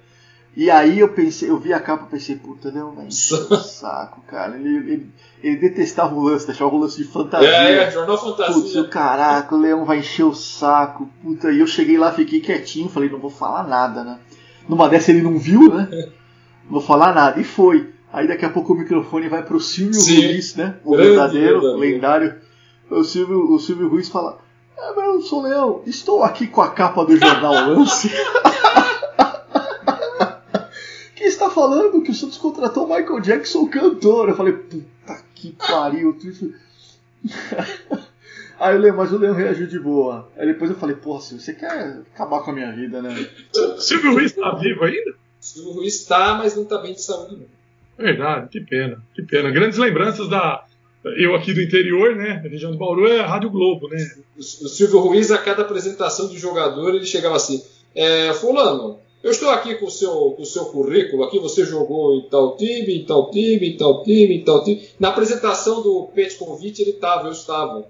E 0.58 0.72
aí 0.72 1.00
eu 1.00 1.10
pensei, 1.10 1.50
eu 1.50 1.60
vi 1.60 1.74
a 1.74 1.82
capa 1.82 2.06
e 2.08 2.12
pensei, 2.12 2.38
puta, 2.38 2.72
Leão 2.72 2.94
vai 2.94 3.08
encher 3.08 3.36
o 3.52 3.58
saco, 3.58 4.22
cara. 4.26 4.58
Ele, 4.58 4.78
ele, 4.78 5.12
ele, 5.44 5.58
detestava 5.58 6.16
o 6.16 6.24
lance, 6.24 6.48
deixava 6.48 6.74
o 6.74 6.78
lance 6.78 6.96
de 6.96 7.04
fantasia. 7.04 7.50
É, 7.50 7.84
é 7.84 7.92
jornal 7.92 8.18
fantasia. 8.18 8.54
Putz, 8.54 8.90
caraca, 8.90 9.54
o 9.54 9.60
Leão 9.60 9.84
vai 9.84 10.00
encher 10.00 10.24
o 10.24 10.34
saco, 10.34 11.10
puta. 11.22 11.52
E 11.52 11.60
eu 11.60 11.68
cheguei 11.68 11.98
lá, 11.98 12.14
fiquei 12.14 12.40
quietinho, 12.40 12.88
falei, 12.88 13.10
não 13.10 13.20
vou 13.20 13.30
falar 13.30 13.68
nada, 13.68 14.02
né? 14.06 14.18
Numa 14.68 14.88
dessa 14.88 15.12
ele 15.12 15.22
não 15.22 15.38
viu, 15.38 15.74
né? 15.74 15.90
Não 16.64 16.72
vou 16.80 16.82
falar 16.82 17.14
nada. 17.14 17.38
E 17.38 17.44
foi. 17.44 17.94
Aí 18.14 18.26
daqui 18.26 18.46
a 18.46 18.50
pouco 18.50 18.72
o 18.72 18.78
microfone 18.78 19.28
vai 19.28 19.44
pro 19.44 19.60
Silvio 19.60 19.94
Sim. 19.94 20.26
Ruiz, 20.26 20.56
né? 20.56 20.76
O 20.86 20.96
verdadeiro, 20.96 21.60
verdadeiro. 21.60 21.78
lendário. 21.78 22.36
O 22.90 23.04
Silvio, 23.04 23.52
o 23.54 23.60
Silvio 23.60 23.90
Ruiz 23.90 24.08
fala: 24.08 24.40
É, 24.78 24.94
mas 24.94 25.06
eu 25.06 25.22
sou 25.22 25.42
Leão, 25.44 25.82
estou 25.86 26.24
aqui 26.24 26.48
com 26.48 26.62
a 26.62 26.72
capa 26.72 27.06
do 27.06 27.18
jornal 27.18 27.54
Lance. 27.70 28.10
Quem 31.16 31.28
está 31.28 31.50
falando 31.50 32.02
que 32.02 32.12
o 32.12 32.14
Santos 32.14 32.38
contratou 32.38 32.86
o 32.86 32.96
Michael 32.96 33.20
Jackson 33.22 33.68
cantor? 33.68 34.30
Eu 34.30 34.36
falei, 34.36 34.54
puta 34.54 35.18
que 35.34 35.52
pariu. 35.54 36.18
Aí 38.60 38.76
eu 38.76 38.82
lembro, 38.82 38.98
mas 38.98 39.12
o 39.12 39.18
Leão 39.18 39.34
reagiu 39.34 39.68
de 39.68 39.80
boa. 39.80 40.30
Aí 40.38 40.48
depois 40.48 40.70
eu 40.70 40.78
falei, 40.78 40.96
porra, 40.96 41.22
Silvio, 41.22 41.44
você 41.44 41.54
quer 41.54 42.02
acabar 42.14 42.42
com 42.42 42.52
a 42.52 42.54
minha 42.54 42.72
vida, 42.72 43.02
né? 43.02 43.14
Silvio 43.80 44.14
Ruiz 44.14 44.32
está 44.32 44.52
vivo 44.56 44.84
ainda? 44.84 45.14
O 45.58 45.72
Ruiz 45.74 45.96
está, 46.02 46.36
mas 46.36 46.56
não 46.56 46.64
está 46.64 46.78
bem 46.80 46.94
de 46.94 47.02
saúde. 47.02 47.36
Não. 47.36 47.56
Verdade, 47.98 48.50
que 48.50 48.60
pena, 48.62 49.02
que 49.14 49.24
pena. 49.24 49.50
Grandes 49.52 49.78
lembranças 49.78 50.28
da. 50.30 50.66
Eu 51.18 51.36
aqui 51.36 51.54
do 51.54 51.62
interior, 51.62 52.16
né? 52.16 52.42
Região 52.50 52.72
do 52.72 52.78
Bauru 52.78 53.08
é 53.08 53.20
a 53.20 53.28
Rádio 53.28 53.52
Globo, 53.52 53.88
né? 53.88 53.98
O, 54.36 54.42
Silvio 54.42 55.00
Ruiz, 55.00 55.30
a 55.32 55.38
cada 55.38 55.62
apresentação 55.62 56.28
do 56.28 56.38
jogador, 56.38 56.96
ele 56.96 57.06
chegava 57.06 57.36
assim: 57.36 57.64
é, 57.94 58.34
Fulano, 58.34 58.98
eu 59.22 59.30
estou 59.30 59.50
aqui 59.50 59.76
com 59.76 59.86
o 59.86 59.92
seu, 59.92 60.32
com 60.32 60.42
o 60.42 60.46
seu 60.46 60.66
currículo, 60.66 61.24
aqui 61.24 61.38
você 61.38 61.64
jogou 61.64 62.16
em 62.16 62.28
tal 62.28 62.58
time, 62.58 63.02
em 63.02 63.06
tal 63.06 63.30
time, 63.30 63.70
em 63.70 63.78
tal 63.78 64.04
time, 64.04 64.38
em 64.38 64.44
tal 64.44 64.64
time. 64.64 64.82
Na 65.00 65.10
apresentação 65.10 65.84
do 65.84 66.10
Petkovic 66.14 66.82
ele 66.82 66.92
estava, 66.92 67.28
eu 67.28 67.32
estava. 67.32 67.86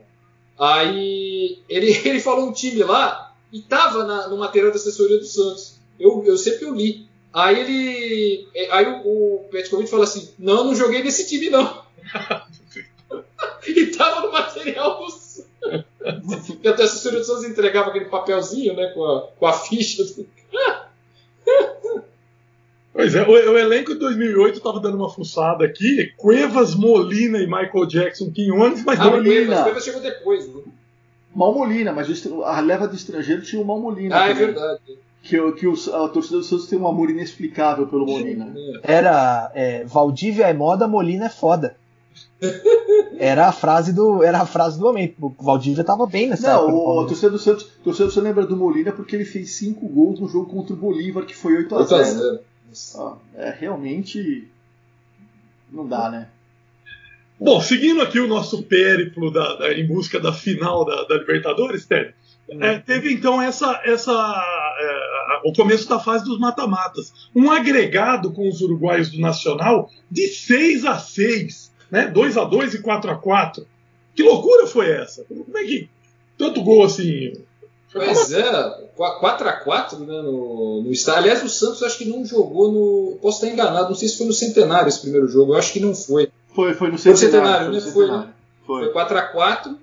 Aí 0.60 1.60
ele, 1.70 1.92
ele 2.04 2.20
falou 2.20 2.50
um 2.50 2.52
time 2.52 2.84
lá 2.84 3.34
e 3.52 3.60
estava 3.60 4.28
no 4.28 4.38
material 4.38 4.72
da 4.72 4.78
assessoria 4.78 5.18
do 5.18 5.26
Santos. 5.26 5.76
Eu, 5.98 6.22
eu 6.26 6.38
sempre 6.38 6.66
eu 6.66 6.76
li. 6.76 7.08
Aí 7.34 7.60
ele. 7.62 8.48
Aí 8.72 8.86
o, 8.88 9.38
o 9.38 9.46
Petkovic 9.50 9.90
falou 9.90 10.04
assim: 10.04 10.30
Não, 10.38 10.66
não 10.66 10.76
joguei 10.76 11.02
nesse 11.02 11.26
time, 11.30 11.50
não. 11.50 11.82
e 13.68 13.88
tava 13.88 14.22
no 14.22 14.32
material 14.32 14.98
do 14.98 15.10
Santos. 15.12 15.46
E 16.64 16.68
até 16.68 16.84
a 16.84 16.86
assessoria 16.86 17.20
do 17.20 17.26
Santos 17.26 17.44
entregava 17.46 17.90
aquele 17.90 18.06
papelzinho, 18.06 18.76
né? 18.76 18.92
Com 18.94 19.04
a, 19.04 19.22
com 19.40 19.46
a 19.48 19.54
ficha 19.54 20.04
do. 20.04 20.28
Pois 22.94 23.14
é, 23.14 23.24
o, 23.24 23.30
o 23.30 23.58
elenco 23.58 23.94
de 23.94 24.00
2008 24.00 24.58
estava 24.58 24.80
dando 24.80 24.96
uma 24.96 25.10
fuçada 25.10 25.66
aqui. 25.66 26.14
Cuevas, 26.16 26.74
Molina 26.76 27.40
e 27.40 27.46
Michael 27.46 27.86
Jackson 27.88 28.32
Quinones, 28.32 28.86
mas 28.86 29.00
Ah, 29.00 29.06
não 29.06 29.20
o 29.20 29.24
Cuevas, 29.24 29.60
o 29.60 29.64
Cuevas 29.64 29.84
chegou 29.84 30.02
depois, 30.02 30.48
né? 30.48 30.62
Malmolina, 31.36 31.92
mas 31.92 32.26
o 32.26 32.44
a 32.46 32.62
leva 32.62 32.88
do 32.88 32.96
estrangeiro 32.96 33.42
tinha 33.42 33.62
o 33.62 33.66
Malmolina. 33.66 34.16
Ah, 34.16 34.30
é 34.30 34.34
também. 34.34 34.46
verdade. 34.46 34.80
Que, 35.22 35.38
o- 35.40 35.54
que 35.54 35.68
os- 35.68 35.90
a 35.90 36.08
torcida 36.08 36.38
do 36.38 36.44
Santos 36.44 36.68
tem 36.68 36.80
um 36.80 36.88
amor 36.88 37.10
inexplicável 37.10 37.86
pelo 37.88 38.06
Molina. 38.06 38.54
Era 38.84 39.52
é, 39.54 39.84
Valdívia 39.84 40.46
é 40.46 40.54
moda, 40.54 40.88
Molina 40.88 41.26
é 41.26 41.30
foda. 41.30 41.76
Era 43.18 43.48
a 43.48 43.52
frase 43.52 43.94
do, 43.94 44.24
era 44.24 44.42
a 44.42 44.46
frase 44.46 44.78
do 44.78 44.86
momento. 44.86 45.16
O 45.38 45.44
Valdívia 45.44 45.84
tava 45.84 46.06
bem 46.06 46.28
nessa 46.28 46.48
Não, 46.48 46.64
época. 46.64 46.72
no 46.72 46.78
o, 47.02 47.08
torcida 47.08 47.30
do 47.32 47.40
Santos, 47.40 47.64
a 47.82 47.84
torcida 47.84 48.06
do 48.08 48.12
Santos 48.12 48.24
lembra 48.24 48.46
do 48.46 48.58
Molina 48.58 48.92
porque 48.92 49.16
ele 49.16 49.26
fez 49.26 49.52
5 49.56 49.88
gols 49.88 50.20
no 50.20 50.28
jogo 50.28 50.48
contra 50.52 50.74
o 50.74 50.78
Bolívar, 50.78 51.26
que 51.26 51.36
foi 51.36 51.56
8 51.58 51.76
a 51.76 51.78
8 51.80 51.96
a 51.96 52.04
0 52.04 52.20
0. 52.20 52.40
Ah, 52.98 53.18
É, 53.36 53.56
realmente. 53.58 54.48
Não 55.72 55.88
dá, 55.88 56.10
né? 56.10 56.28
Bom, 57.40 57.60
seguindo 57.62 58.02
aqui 58.02 58.20
o 58.20 58.28
nosso 58.28 58.64
périplo 58.64 59.32
da- 59.32 59.56
da- 59.56 59.74
em 59.74 59.86
busca 59.86 60.20
da 60.20 60.32
final 60.32 60.86
da, 60.86 61.04
da 61.04 61.16
Libertadores, 61.18 61.86
Ted, 61.86 62.14
é, 62.62 62.80
teve 62.80 63.12
então 63.12 63.42
essa, 63.42 63.82
essa 63.84 64.12
é, 64.14 65.50
o 65.50 65.52
começo 65.54 65.90
da 65.90 66.00
fase 66.00 66.24
dos 66.24 66.40
mata-matas. 66.40 67.12
Um 67.36 67.52
agregado 67.52 68.32
com 68.32 68.48
os 68.48 68.62
uruguaios 68.62 69.10
do 69.12 69.20
Nacional 69.20 69.90
de 70.10 70.28
6 70.28 70.86
a 70.86 70.98
6 70.98 71.65
né? 71.92 72.08
2 72.08 72.38
a 72.38 72.44
2 72.44 72.74
e 72.74 72.82
4 72.82 73.12
a 73.12 73.16
4 73.16 73.68
Que 74.16 74.24
loucura 74.24 74.68
foi 74.68 74.92
essa? 74.92 75.26
Como 75.26 75.58
é 75.58 75.64
que 75.64 75.90
tanto 76.38 76.64
gol 76.64 76.84
assim? 76.84 77.34
Pois 77.92 78.34
é, 78.34 78.44
4x4 78.98 80.00
né, 80.00 80.22
no, 80.22 80.84
no 80.84 80.92
estádio. 80.92 81.22
Aliás, 81.22 81.44
o 81.44 81.48
Santos 81.48 81.82
acho 81.82 81.98
que 81.98 82.06
não 82.06 82.26
jogou 82.26 82.70
no. 82.70 83.18
Posso 83.22 83.38
estar 83.38 83.54
enganado, 83.54 83.88
não 83.88 83.96
sei 83.96 84.10
se 84.10 84.18
foi 84.18 84.28
no 84.28 84.34
Centenário 84.34 84.90
esse 84.90 85.00
primeiro 85.00 85.28
jogo, 85.30 85.54
eu 85.54 85.58
acho 85.58 85.72
que 85.72 85.80
não 85.80 85.96
foi. 85.96 86.30
Foi, 86.54 86.74
foi 86.74 86.92
no 86.92 86.98
Foi 86.98 87.12
no 87.12 87.18
centenário. 87.18 87.72
Centenário, 87.72 87.72
né? 87.72 87.80
Foi, 87.80 88.06
centenário. 88.06 88.34
Foi 88.66 88.94
4x4 88.94 89.78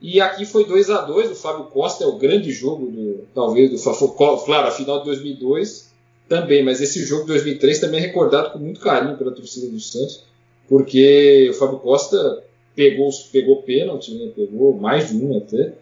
e 0.00 0.20
aqui 0.20 0.44
foi 0.44 0.66
2x2. 0.66 1.30
O 1.30 1.34
Fábio 1.34 1.64
Costa 1.64 2.04
é 2.04 2.06
o 2.06 2.18
grande 2.18 2.50
jogo, 2.52 2.86
do, 2.86 3.26
talvez, 3.34 3.70
do. 3.70 4.08
Claro, 4.44 4.68
a 4.68 4.70
final 4.70 4.98
de 4.98 5.06
2002 5.06 5.92
também, 6.28 6.62
mas 6.62 6.80
esse 6.80 7.04
jogo 7.04 7.22
de 7.22 7.28
2003 7.28 7.80
também 7.80 8.00
é 8.00 8.06
recordado 8.06 8.52
com 8.52 8.58
muito 8.58 8.80
carinho 8.80 9.16
pela 9.16 9.32
torcida 9.32 9.70
do 9.70 9.80
Santos, 9.80 10.24
porque 10.68 11.48
o 11.50 11.54
Fábio 11.54 11.78
Costa 11.78 12.42
pegou, 12.74 13.10
pegou 13.32 13.62
pênalti, 13.62 14.14
né? 14.14 14.30
pegou 14.34 14.74
mais 14.74 15.10
de 15.10 15.16
um 15.16 15.36
até. 15.36 15.74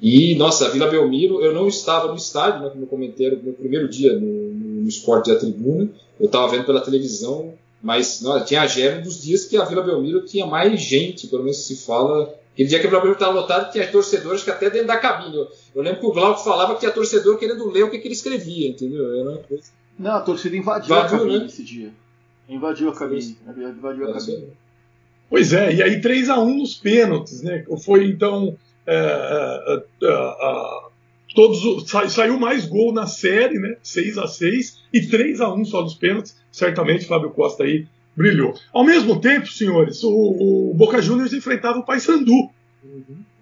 E, 0.00 0.34
nossa, 0.34 0.66
a 0.66 0.70
Vila 0.70 0.88
Belmiro, 0.88 1.42
eu 1.42 1.52
não 1.52 1.68
estava 1.68 2.08
no 2.08 2.16
estádio, 2.16 2.62
né, 2.62 2.70
como 2.70 2.84
eu 2.84 2.88
comentei, 2.88 3.26
era 3.26 3.36
o 3.36 3.42
meu 3.42 3.52
primeiro 3.52 3.86
dia 3.86 4.14
no, 4.14 4.20
no, 4.20 4.80
no 4.82 4.88
esporte 4.88 5.30
da 5.30 5.38
tribuna, 5.38 5.90
eu 6.18 6.26
estava 6.26 6.48
vendo 6.48 6.64
pela 6.64 6.80
televisão, 6.80 7.52
mas 7.82 8.22
não, 8.22 8.42
tinha 8.42 8.62
a 8.62 8.66
gera 8.66 9.00
dos 9.00 9.22
dias 9.22 9.44
que 9.44 9.58
a 9.58 9.64
Vila 9.64 9.82
Belmiro 9.82 10.22
tinha 10.24 10.46
mais 10.46 10.80
gente, 10.80 11.26
pelo 11.26 11.42
menos 11.42 11.58
se 11.58 11.76
fala. 11.76 12.34
Aquele 12.52 12.68
dia 12.68 12.78
que 12.78 12.86
a 12.86 12.88
Vila 12.88 13.00
Belmiro 13.00 13.20
estava 13.20 13.38
lotada, 13.38 13.70
tinha 13.70 13.86
torcedores 13.86 14.42
que 14.42 14.50
até 14.50 14.70
dentro 14.70 14.88
da 14.88 14.96
cabine. 14.96 15.36
Eu, 15.36 15.48
eu 15.74 15.82
lembro 15.82 16.00
que 16.00 16.06
o 16.06 16.12
Glauco 16.12 16.42
falava 16.42 16.74
que 16.74 16.80
tinha 16.80 16.92
torcedor 16.92 17.38
querendo 17.38 17.70
ler 17.70 17.84
o 17.84 17.90
que, 17.90 17.98
que 17.98 18.08
ele 18.08 18.14
escrevia, 18.14 18.68
entendeu? 18.68 19.18
Era 19.18 19.30
uma 19.30 19.38
coisa. 19.38 19.64
Não, 19.98 20.12
a 20.12 20.20
torcida 20.20 20.56
invadiu, 20.56 20.94
Invadiu, 20.94 21.16
a 21.16 21.20
cabine 21.20 21.38
né? 21.40 21.46
esse 21.46 21.62
dia. 21.62 21.90
Invadiu 22.50 22.90
a 22.90 22.94
cabine. 22.94 23.36
Invadiu 23.46 24.10
a 24.10 24.12
cabine. 24.12 24.36
aí. 24.36 24.48
Pois 25.28 25.52
é, 25.52 25.72
e 25.74 25.82
aí 25.82 26.00
3 26.00 26.28
a 26.28 26.38
1 26.40 26.58
nos 26.58 26.74
pênaltis, 26.74 27.42
né? 27.42 27.64
Foi 27.84 28.04
então 28.04 28.56
é, 28.86 28.94
é, 28.96 30.06
é, 30.06 30.08
é, 30.08 30.80
todos 31.34 31.88
sa- 31.88 32.08
saiu 32.08 32.38
mais 32.38 32.66
gol 32.66 32.92
na 32.92 33.06
série, 33.06 33.58
né? 33.58 33.76
6 33.82 34.18
a 34.18 34.26
6 34.26 34.80
e 34.92 35.02
3 35.06 35.40
a 35.40 35.52
1 35.52 35.64
só 35.66 35.82
nos 35.82 35.94
pênaltis. 35.94 36.36
Certamente 36.50 37.06
Fábio 37.06 37.30
Costa 37.30 37.62
aí 37.62 37.86
brilhou. 38.16 38.54
Ao 38.72 38.84
mesmo 38.84 39.20
tempo, 39.20 39.46
senhores, 39.46 40.02
o, 40.02 40.10
o 40.10 40.74
Boca 40.74 41.00
Juniors 41.00 41.32
enfrentava 41.32 41.78
o 41.78 41.84
Paysandu. 41.84 42.50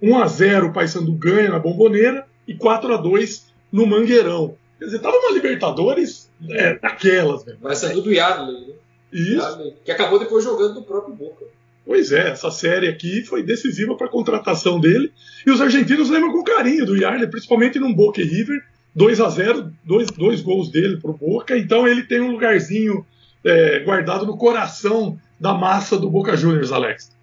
1 0.02 0.18
a 0.18 0.26
0 0.26 0.66
o 0.68 0.72
Paysandu 0.72 1.12
ganha 1.12 1.48
na 1.50 1.58
Bomboneira 1.58 2.26
e 2.46 2.54
4 2.54 2.92
a 2.92 2.96
2 2.98 3.46
no 3.72 3.86
Mangueirão. 3.86 4.54
Quer 4.78 4.84
dizer, 4.86 4.98
tava 5.00 5.16
uma 5.16 5.32
Libertadores 5.32 6.30
é, 6.50 6.74
daquelas, 6.78 7.44
velho. 7.44 7.58
Mas 7.62 7.82
é 7.82 7.92
do 7.94 8.12
Yarley, 8.12 8.60
né? 8.68 8.74
Isso. 9.12 9.36
Yarley, 9.36 9.74
que 9.84 9.90
acabou 9.90 10.18
depois 10.18 10.44
jogando 10.44 10.74
no 10.74 10.82
próprio 10.82 11.14
Boca. 11.14 11.44
Pois 11.84 12.12
é, 12.12 12.30
essa 12.30 12.50
série 12.50 12.86
aqui 12.86 13.22
foi 13.24 13.42
decisiva 13.42 13.96
para 13.96 14.06
a 14.06 14.10
contratação 14.10 14.78
dele. 14.78 15.10
E 15.46 15.50
os 15.50 15.60
argentinos 15.60 16.10
lembram 16.10 16.32
com 16.32 16.44
carinho 16.44 16.84
do 16.84 16.96
Yarley, 16.96 17.26
principalmente 17.26 17.78
num 17.78 17.94
Boca 17.94 18.20
e 18.20 18.24
River. 18.24 18.62
2 18.94 19.20
a 19.20 19.28
0 19.28 19.72
dois, 19.84 20.10
dois 20.10 20.40
gols 20.40 20.70
dele 20.70 20.98
pro 20.98 21.12
Boca. 21.12 21.56
Então 21.56 21.86
ele 21.86 22.02
tem 22.02 22.20
um 22.20 22.32
lugarzinho 22.32 23.06
é, 23.44 23.78
guardado 23.80 24.26
no 24.26 24.36
coração 24.36 25.18
da 25.40 25.54
massa 25.54 25.96
do 25.96 26.10
Boca 26.10 26.36
Juniors, 26.36 26.72
Alex. 26.72 27.16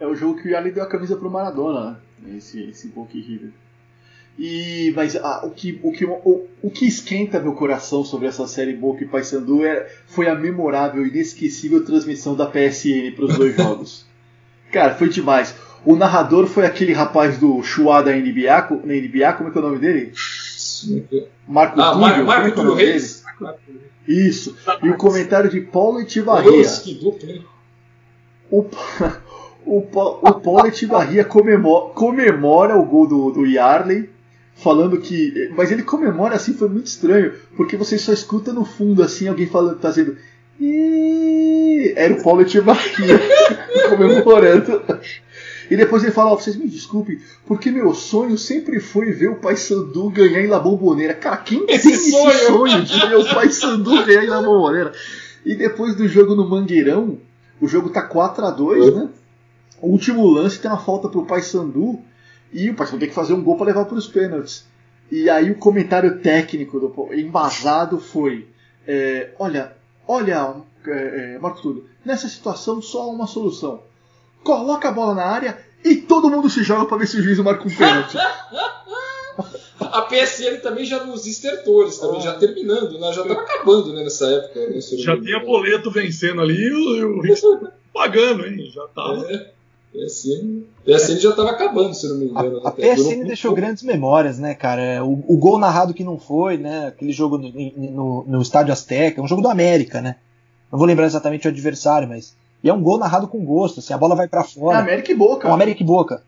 É 0.00 0.06
o 0.06 0.14
jogo 0.14 0.40
que 0.40 0.48
o 0.48 0.50
Yarley 0.50 0.72
deu 0.72 0.82
a 0.82 0.88
camisa 0.88 1.16
pro 1.16 1.30
Maradona, 1.30 2.00
né? 2.18 2.36
Esse, 2.36 2.62
esse 2.64 2.88
Boca 2.88 3.16
e 3.16 3.20
River. 3.20 3.50
E, 4.38 4.92
mas 4.94 5.16
ah, 5.16 5.40
o, 5.44 5.50
que, 5.50 5.80
o, 5.82 5.90
que, 5.92 6.04
o, 6.04 6.46
o 6.62 6.70
que 6.70 6.86
esquenta 6.86 7.40
meu 7.40 7.54
coração 7.54 8.04
sobre 8.04 8.28
essa 8.28 8.46
série 8.46 8.74
Boca 8.74 9.02
e 9.02 9.06
Paysandu 9.06 9.64
é, 9.64 9.88
foi 10.06 10.28
a 10.28 10.34
memorável 10.34 11.06
e 11.06 11.08
inesquecível 11.08 11.84
transmissão 11.84 12.34
da 12.34 12.46
PSN 12.46 13.12
para 13.14 13.24
os 13.24 13.36
dois 13.36 13.56
jogos. 13.56 14.04
Cara, 14.70 14.94
foi 14.94 15.08
demais. 15.08 15.54
O 15.86 15.96
narrador 15.96 16.46
foi 16.46 16.66
aquele 16.66 16.92
rapaz 16.92 17.38
do 17.38 17.62
Chua 17.62 18.02
da 18.02 18.12
NBA, 18.12 18.82
na 18.84 18.94
NBA, 18.94 19.32
como 19.34 19.48
é 19.48 19.52
que 19.52 19.58
é 19.58 19.60
o 19.60 19.64
nome 19.64 19.78
dele? 19.78 20.12
Marco 21.48 21.80
Ah, 21.80 21.92
Túlio, 21.92 22.00
Mar- 22.00 22.18
é 22.18 22.22
Marco 22.22 22.48
é 22.48 22.50
o 22.50 22.54
Túlio? 22.54 22.74
Reis. 22.74 23.24
Isso. 24.06 24.56
E 24.82 24.88
o 24.90 24.96
comentário 24.96 25.48
de 25.48 25.60
Paulo 25.60 26.00
hein? 27.26 27.44
O, 28.50 28.66
o, 29.64 29.78
o 29.78 30.32
Paulo 30.40 30.66
Etibarria 30.66 31.24
comemora, 31.24 31.94
comemora 31.94 32.76
o 32.76 32.84
gol 32.84 33.06
do, 33.06 33.30
do 33.30 33.46
Yarley, 33.46 34.10
falando 34.56 34.98
que. 34.98 35.50
Mas 35.56 35.70
ele 35.70 35.82
comemora 35.82 36.34
assim, 36.34 36.54
foi 36.54 36.68
muito 36.68 36.86
estranho, 36.86 37.32
porque 37.56 37.76
você 37.76 37.98
só 37.98 38.12
escuta 38.12 38.52
no 38.52 38.64
fundo 38.64 39.02
assim 39.02 39.28
alguém 39.28 39.46
falando, 39.46 39.78
fazendo. 39.80 40.16
"Ih", 40.60 41.92
Era 41.96 42.14
o 42.14 42.22
Paulo 42.22 42.42
Etibarria 42.42 43.20
comemorando. 43.88 44.82
E 45.70 45.76
depois 45.76 46.02
ele 46.04 46.12
fala, 46.12 46.30
ó, 46.30 46.36
vocês 46.36 46.54
me 46.56 46.68
desculpem, 46.68 47.18
porque 47.44 47.70
meu 47.72 47.92
sonho 47.92 48.38
sempre 48.38 48.78
foi 48.78 49.10
ver 49.12 49.30
o 49.30 49.36
Paysandu 49.36 50.10
ganhar 50.10 50.40
em 50.40 50.46
La 50.46 50.60
Bombonera. 50.60 51.12
Cara, 51.14 51.38
quem 51.38 51.64
Esse 51.68 51.82
tem 51.88 51.92
esse 51.92 52.10
sonho? 52.12 52.46
sonho 52.46 52.82
de 52.84 53.06
ver 53.08 53.16
o 53.16 53.24
Paysandu 53.34 54.04
ganhar 54.04 54.24
em 54.24 54.28
La 54.28 54.42
Bombonera? 54.42 54.92
E 55.44 55.54
depois 55.56 55.96
do 55.96 56.06
jogo 56.06 56.34
no 56.36 56.48
Mangueirão, 56.48 57.18
o 57.60 57.66
jogo 57.66 57.88
tá 57.90 58.02
4 58.02 58.44
a 58.46 58.50
2 58.50 58.94
né? 58.94 59.08
O 59.80 59.88
último 59.88 60.24
lance 60.28 60.58
tem 60.58 60.70
uma 60.70 60.78
falta 60.78 61.08
pro 61.08 61.26
Paysandu 61.26 61.98
e 62.52 62.70
o 62.70 62.74
Paysandu 62.74 63.00
tem 63.00 63.08
que 63.08 63.14
fazer 63.14 63.32
um 63.32 63.42
gol 63.42 63.56
para 63.56 63.66
levar 63.66 63.84
para 63.84 63.96
os 63.96 64.06
pênaltis. 64.06 64.64
E 65.10 65.30
aí 65.30 65.50
o 65.50 65.58
comentário 65.58 66.20
técnico 66.20 66.80
do 66.80 67.14
embasado 67.14 67.98
foi: 67.98 68.48
é, 68.86 69.30
olha, 69.38 69.76
olha, 70.06 70.54
é, 70.86 71.34
é, 71.34 71.38
Marco 71.38 71.62
Túlio, 71.62 71.88
nessa 72.04 72.28
situação 72.28 72.80
só 72.82 73.02
há 73.02 73.06
uma 73.06 73.26
solução. 73.26 73.82
Coloca 74.42 74.88
a 74.88 74.92
bola 74.92 75.14
na 75.14 75.24
área 75.24 75.58
e 75.84 75.96
todo 75.96 76.30
mundo 76.30 76.48
se 76.48 76.62
joga 76.62 76.86
para 76.86 76.98
ver 76.98 77.06
se 77.06 77.18
o 77.18 77.22
juiz 77.22 77.38
marca 77.38 77.66
um 77.66 77.74
pênalti. 77.74 78.16
A 79.78 80.02
PSN 80.02 80.60
também 80.62 80.84
já 80.84 81.04
nos 81.04 81.26
estertores, 81.26 81.98
também, 81.98 82.20
já 82.20 82.34
terminando, 82.34 82.98
né? 82.98 83.12
Já 83.12 83.22
tava 83.22 83.40
acabando 83.40 83.92
né, 83.92 84.02
nessa 84.02 84.26
época. 84.26 84.68
Né, 84.68 84.80
Já 84.80 85.20
tinha 85.20 85.40
boleto 85.40 85.90
vencendo 85.90 86.40
ali 86.40 86.54
e 86.54 86.72
o, 86.72 87.24
e 87.24 87.32
o 87.32 87.72
pagando, 87.92 88.46
hein? 88.46 88.70
Já 88.74 88.86
tava. 88.88 89.30
É, 89.30 89.52
PSN, 89.96 90.62
PSN 90.84 91.18
já 91.20 91.32
tava 91.32 91.50
acabando, 91.50 91.94
se 91.94 92.08
não 92.08 92.16
me 92.18 92.26
A, 92.26 92.28
engano. 92.28 92.60
a 92.64 92.68
Até 92.68 92.94
durou 92.94 93.10
PSN 93.10 93.24
deixou 93.24 93.50
pouco. 93.50 93.62
grandes 93.62 93.82
memórias, 93.82 94.38
né, 94.38 94.54
cara? 94.54 95.04
O, 95.04 95.24
o 95.26 95.36
gol 95.38 95.58
narrado 95.58 95.94
que 95.94 96.04
não 96.04 96.18
foi, 96.18 96.56
né? 96.58 96.88
Aquele 96.88 97.12
jogo 97.12 97.38
no, 97.38 97.50
no, 97.50 98.24
no 98.26 98.42
Estádio 98.42 98.72
Azteca, 98.72 99.22
um 99.22 99.28
jogo 99.28 99.42
do 99.42 99.48
América, 99.48 100.00
né? 100.00 100.16
Não 100.70 100.78
vou 100.78 100.86
lembrar 100.86 101.06
exatamente 101.06 101.46
o 101.46 101.50
adversário, 101.50 102.08
mas. 102.08 102.34
E 102.62 102.68
é 102.68 102.74
um 102.74 102.82
gol 102.82 102.98
narrado 102.98 103.28
com 103.28 103.44
gosto, 103.44 103.80
assim, 103.80 103.94
a 103.94 103.98
bola 103.98 104.14
vai 104.16 104.26
pra 104.28 104.40
É 104.40 104.44
fora. 104.44 104.78
América 104.78 105.12
e 105.12 105.14
Boca. 105.14 105.46
É 105.46 105.50
um 105.50 105.54
América 105.54 105.82
e 105.82 105.86
Boca. 105.86 106.22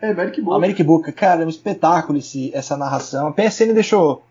É 0.00 0.10
América 0.10 0.38
e 0.40 0.42
Boca. 0.42 0.56
América 0.56 0.82
e 0.82 0.84
Boca, 0.84 1.12
cara, 1.12 1.42
é 1.42 1.46
um 1.46 1.48
espetáculo 1.48 2.18
esse, 2.18 2.50
essa 2.54 2.76
narração. 2.76 3.26
A 3.28 3.32
PSN 3.32 3.72
deixou, 3.74 4.22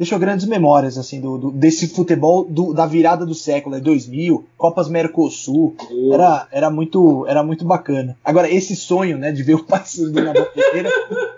deixou 0.00 0.18
grandes 0.18 0.46
memórias, 0.46 0.96
assim, 0.96 1.20
do, 1.20 1.36
do- 1.36 1.50
desse 1.50 1.86
futebol 1.88 2.46
do- 2.48 2.72
da 2.72 2.86
virada 2.86 3.26
do 3.26 3.34
século, 3.34 3.76
é 3.76 3.80
2000, 3.80 4.44
Copas 4.56 4.88
Mercosul. 4.88 5.76
Era, 6.10 6.48
era, 6.50 6.70
muito, 6.70 7.26
era 7.28 7.42
muito 7.42 7.66
bacana. 7.66 8.16
Agora, 8.24 8.50
esse 8.50 8.74
sonho, 8.74 9.18
né, 9.18 9.30
de 9.30 9.42
ver 9.42 9.56
o 9.56 9.62
Paysandu 9.64 10.22
na 10.24 10.32
bandeira, 10.32 10.88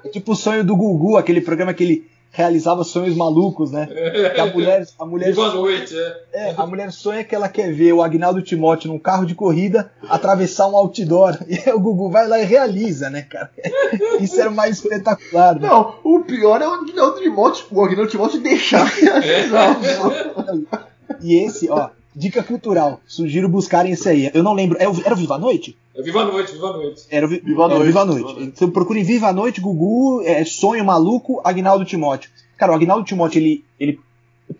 é 0.05 0.09
tipo 0.09 0.31
o 0.31 0.37
sonho 0.37 0.63
do 0.63 0.77
Gugu, 0.77 1.17
aquele 1.17 1.41
programa 1.41 1.75
que 1.75 1.83
ele 1.83 2.05
realizava 2.33 2.83
sonhos 2.83 3.15
malucos, 3.15 3.71
né? 3.71 3.87
Que 4.35 4.41
a 4.41 4.47
mulher, 4.47 4.87
a 4.99 5.05
mulher, 5.05 5.35
Boa 5.35 5.53
noite, 5.53 5.95
é. 5.95 6.49
é, 6.49 6.55
a 6.57 6.67
mulher 6.67 6.91
sonha 6.91 7.23
que 7.23 7.35
ela 7.35 7.49
quer 7.49 7.73
ver 7.73 7.93
o 7.93 8.03
Agnaldo 8.03 8.41
Timóteo 8.43 8.91
num 8.91 8.99
carro 8.99 9.27
de 9.27 9.35
corrida 9.35 9.93
atravessar 10.09 10.67
um 10.69 10.77
outdoor. 10.77 11.39
E 11.53 11.55
aí 11.55 11.75
o 11.75 11.79
Gugu 11.79 12.09
vai 12.09 12.27
lá 12.27 12.41
e 12.41 12.45
realiza, 12.45 13.11
né, 13.11 13.23
cara? 13.23 13.51
Isso 14.19 14.41
era 14.41 14.51
mais 14.51 14.79
espetacular, 14.79 15.61
né? 15.61 15.69
Não, 15.69 15.95
o 16.03 16.21
pior 16.21 16.63
é 16.63 16.67
o 16.67 16.73
Aguinaldo 16.73 17.21
Timóteo, 17.21 17.67
o 17.71 17.85
Aguinaldo 17.85 18.11
Timóteo 18.11 18.41
deixar 18.41 18.87
realizar. 18.97 19.79
E 21.21 21.35
esse, 21.35 21.69
ó, 21.69 21.91
dica 22.17 22.43
cultural. 22.43 23.01
Sugiro 23.07 23.49
buscarem 23.49 23.93
esse 23.93 24.09
aí. 24.09 24.31
Eu 24.33 24.43
não 24.43 24.55
lembro. 24.55 24.79
é 24.79 24.85
Era 24.85 25.15
o 25.15 25.17
Viva 25.17 25.35
a 25.35 25.39
Noite? 25.39 25.77
É 25.95 26.03
Viva 26.03 26.21
a 26.23 26.25
Noite, 26.25 26.53
Viva 26.53 26.69
a 26.69 26.73
Noite. 26.73 27.03
Era 27.11 27.27
o 27.27 27.29
Vi- 27.29 27.41
Viva 27.41 27.63
a 27.63 27.65
era 27.67 27.75
o 27.75 27.79
Noite, 27.79 27.87
Viva 27.89 28.01
a 28.01 28.05
Viva 28.05 28.19
a 28.19 28.23
Noite. 28.25 28.39
Noite. 28.41 28.53
Então 28.57 28.71
procurem 28.71 29.05
Viva 29.05 29.29
a 29.29 29.33
Noite, 29.33 29.61
Gugu, 29.61 30.23
é, 30.25 30.45
Sonho 30.45 30.85
Maluco, 30.85 31.41
Agnaldo 31.45 31.85
Timóteo. 31.85 32.31
Cara, 32.57 32.73
o 32.73 32.75
Agnaldo 32.75 33.05
Timóteo, 33.05 33.39
ele, 33.41 33.65
ele 33.79 34.01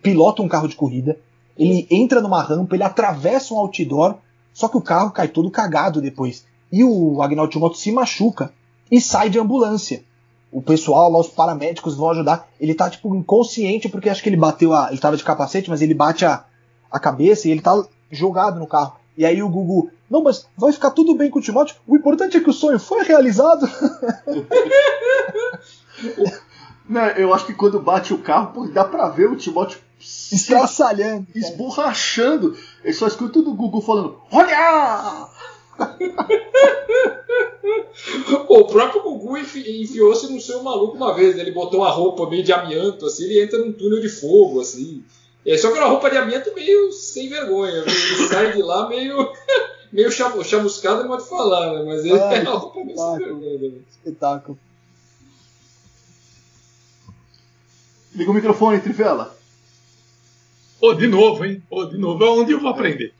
pilota 0.01 0.41
um 0.41 0.47
carro 0.47 0.67
de 0.67 0.75
corrida, 0.75 1.17
ele 1.57 1.87
entra 1.89 2.21
numa 2.21 2.41
rampa, 2.41 2.75
ele 2.75 2.83
atravessa 2.83 3.53
um 3.53 3.57
outdoor, 3.57 4.15
só 4.53 4.67
que 4.67 4.77
o 4.77 4.81
carro 4.81 5.11
cai 5.11 5.27
todo 5.27 5.49
cagado 5.49 6.01
depois. 6.01 6.45
E 6.71 6.83
o 6.83 7.21
Agnaldo 7.21 7.51
Timóteo 7.51 7.79
se 7.79 7.91
machuca 7.91 8.51
e 8.91 8.99
sai 9.01 9.29
de 9.29 9.39
ambulância. 9.39 10.03
O 10.51 10.61
pessoal 10.61 11.11
lá, 11.11 11.19
os 11.19 11.27
paramédicos 11.29 11.95
vão 11.95 12.11
ajudar. 12.11 12.47
Ele 12.59 12.75
tá, 12.75 12.87
tipo, 12.89 13.15
inconsciente 13.15 13.89
porque 13.89 14.07
acho 14.09 14.21
que 14.21 14.29
ele 14.29 14.37
bateu 14.37 14.71
a. 14.71 14.89
Ele 14.91 14.99
tava 14.99 15.17
de 15.17 15.23
capacete, 15.23 15.67
mas 15.69 15.81
ele 15.81 15.95
bate 15.95 16.25
a, 16.25 16.45
a 16.91 16.99
cabeça 16.99 17.47
e 17.47 17.51
ele 17.51 17.61
tá 17.61 17.83
jogado 18.11 18.59
no 18.59 18.67
carro. 18.67 18.93
E 19.17 19.25
aí 19.25 19.43
o 19.43 19.49
Gugu, 19.49 19.89
não, 20.09 20.23
mas 20.23 20.47
vai 20.57 20.71
ficar 20.71 20.91
tudo 20.91 21.15
bem 21.15 21.29
com 21.29 21.39
o 21.39 21.41
Timóteo. 21.41 21.75
O 21.87 21.95
importante 21.95 22.35
é 22.37 22.39
que 22.39 22.49
o 22.49 22.53
sonho 22.53 22.79
foi 22.79 23.03
realizado. 23.03 23.67
Não, 26.89 27.01
eu 27.11 27.33
acho 27.33 27.45
que 27.45 27.53
quando 27.53 27.79
bate 27.79 28.13
o 28.13 28.17
carro, 28.17 28.51
pô, 28.53 28.67
dá 28.67 28.83
pra 28.83 29.07
ver 29.07 29.29
o 29.29 29.37
Timóteo 29.37 29.79
se 29.99 30.35
Estraçalhando. 30.35 31.25
esborrachando. 31.33 32.57
Ele 32.83 32.93
só 32.93 33.07
escuta 33.07 33.39
o 33.39 33.53
Gugu 33.55 33.79
falando: 33.81 34.17
Olha! 34.31 35.27
O 38.49 38.65
próprio 38.65 39.01
Gugu 39.01 39.37
enfi- 39.37 39.81
enfiou-se 39.83 40.31
no 40.31 40.39
seu 40.41 40.61
maluco 40.63 40.95
uma 40.97 41.13
vez, 41.15 41.35
né? 41.35 41.41
Ele 41.41 41.51
botou 41.51 41.79
uma 41.79 41.89
roupa 41.89 42.29
meio 42.29 42.43
de 42.43 42.51
amianto, 42.51 43.05
assim, 43.05 43.23
ele 43.23 43.41
entra 43.43 43.59
num 43.59 43.71
túnel 43.71 44.01
de 44.01 44.09
fogo, 44.09 44.59
assim. 44.59 45.03
É, 45.45 45.57
só 45.57 45.69
que 45.71 45.77
era 45.77 45.85
uma 45.85 45.91
roupa 45.91 46.09
de 46.09 46.17
amianto 46.17 46.53
meio 46.55 46.91
sem 46.93 47.27
vergonha, 47.29 47.83
viu? 47.83 47.93
ele 47.93 48.27
sai 48.29 48.53
de 48.53 48.61
lá 48.61 48.87
meio, 48.87 49.29
meio 49.91 50.11
chamu- 50.11 50.43
chamuscado, 50.43 51.05
pode 51.07 51.27
falar, 51.27 51.73
né? 51.73 51.83
Mas 51.85 52.05
ele 52.05 52.19
Ai, 52.19 52.37
é 52.37 52.41
uma 52.41 52.57
roupa 52.59 52.83
meio 52.83 52.97
sem 52.97 53.05
espetáculo. 53.13 53.39
vergonha. 53.41 53.69
Né? 53.71 53.79
Espetáculo. 53.91 54.59
Liga 58.15 58.31
o 58.31 58.33
microfone, 58.33 58.79
Trivela. 58.79 59.35
Ô, 60.79 60.93
de 60.93 61.07
novo, 61.07 61.43
hein? 61.45 61.63
Ô, 61.69 61.85
de 61.85 61.97
novo. 61.97 62.23
Onde 62.25 62.51
eu 62.51 62.59
vou 62.59 62.69
aprender? 62.69 63.13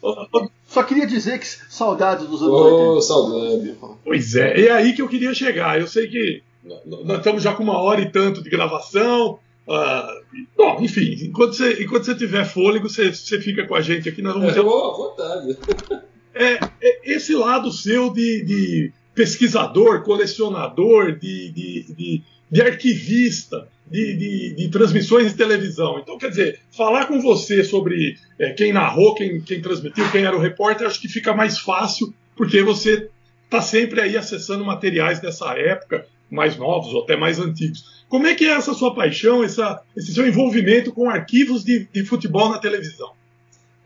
Ô, 0.00 0.26
Só 0.66 0.82
queria 0.82 1.06
dizer 1.06 1.38
que 1.38 1.46
saudades 1.46 2.26
dos 2.26 2.42
anos 2.42 2.54
Ô, 2.54 2.94
80. 2.94 3.00
saudade. 3.02 3.76
Pois 4.04 4.34
é, 4.34 4.62
é 4.66 4.70
aí 4.72 4.94
que 4.94 5.02
eu 5.02 5.08
queria 5.08 5.32
chegar. 5.32 5.78
Eu 5.80 5.86
sei 5.86 6.08
que 6.08 6.42
nós 6.64 7.18
estamos 7.18 7.42
já 7.42 7.54
com 7.54 7.62
uma 7.62 7.78
hora 7.80 8.00
e 8.00 8.10
tanto 8.10 8.42
de 8.42 8.50
gravação. 8.50 9.38
Ah, 9.68 10.20
bom, 10.56 10.78
enfim, 10.80 11.16
enquanto 11.22 11.54
você, 11.54 11.82
enquanto 11.82 12.04
você 12.04 12.14
tiver 12.14 12.44
fôlego, 12.44 12.88
você, 12.88 13.12
você 13.12 13.40
fica 13.40 13.66
com 13.66 13.74
a 13.74 13.80
gente 13.80 14.08
aqui. 14.08 14.20
Nós 14.20 14.34
vamos 14.34 14.56
É, 14.56 14.58
à 14.58 14.62
vontade. 14.62 15.56
é, 16.34 16.58
é 16.80 17.12
esse 17.14 17.34
lado 17.34 17.70
seu 17.70 18.12
de, 18.12 18.44
de 18.44 18.92
pesquisador, 19.14 20.02
colecionador, 20.02 21.12
de, 21.12 21.50
de, 21.50 21.94
de, 21.94 22.22
de 22.50 22.62
arquivista, 22.62 23.68
de, 23.86 24.16
de, 24.16 24.54
de 24.54 24.68
transmissões 24.68 25.30
de 25.30 25.36
televisão. 25.36 25.98
Então, 25.98 26.18
quer 26.18 26.30
dizer, 26.30 26.60
falar 26.70 27.06
com 27.06 27.20
você 27.20 27.62
sobre 27.62 28.16
é, 28.38 28.52
quem 28.52 28.72
narrou, 28.72 29.14
quem, 29.14 29.40
quem 29.40 29.60
transmitiu, 29.60 30.10
quem 30.10 30.24
era 30.24 30.36
o 30.36 30.40
repórter, 30.40 30.86
acho 30.86 31.00
que 31.00 31.08
fica 31.08 31.34
mais 31.34 31.58
fácil, 31.58 32.12
porque 32.34 32.62
você 32.62 33.08
está 33.44 33.60
sempre 33.60 34.00
aí 34.00 34.16
acessando 34.16 34.64
materiais 34.64 35.20
dessa 35.20 35.52
época, 35.52 36.06
mais 36.30 36.56
novos 36.56 36.94
ou 36.94 37.02
até 37.02 37.16
mais 37.16 37.38
antigos. 37.38 38.01
Como 38.12 38.26
é 38.26 38.34
que 38.34 38.44
é 38.44 38.50
essa 38.50 38.74
sua 38.74 38.94
paixão, 38.94 39.42
essa, 39.42 39.80
esse 39.96 40.12
seu 40.12 40.28
envolvimento 40.28 40.92
com 40.92 41.08
arquivos 41.08 41.64
de, 41.64 41.88
de 41.90 42.04
futebol 42.04 42.50
na 42.50 42.58
televisão? 42.58 43.10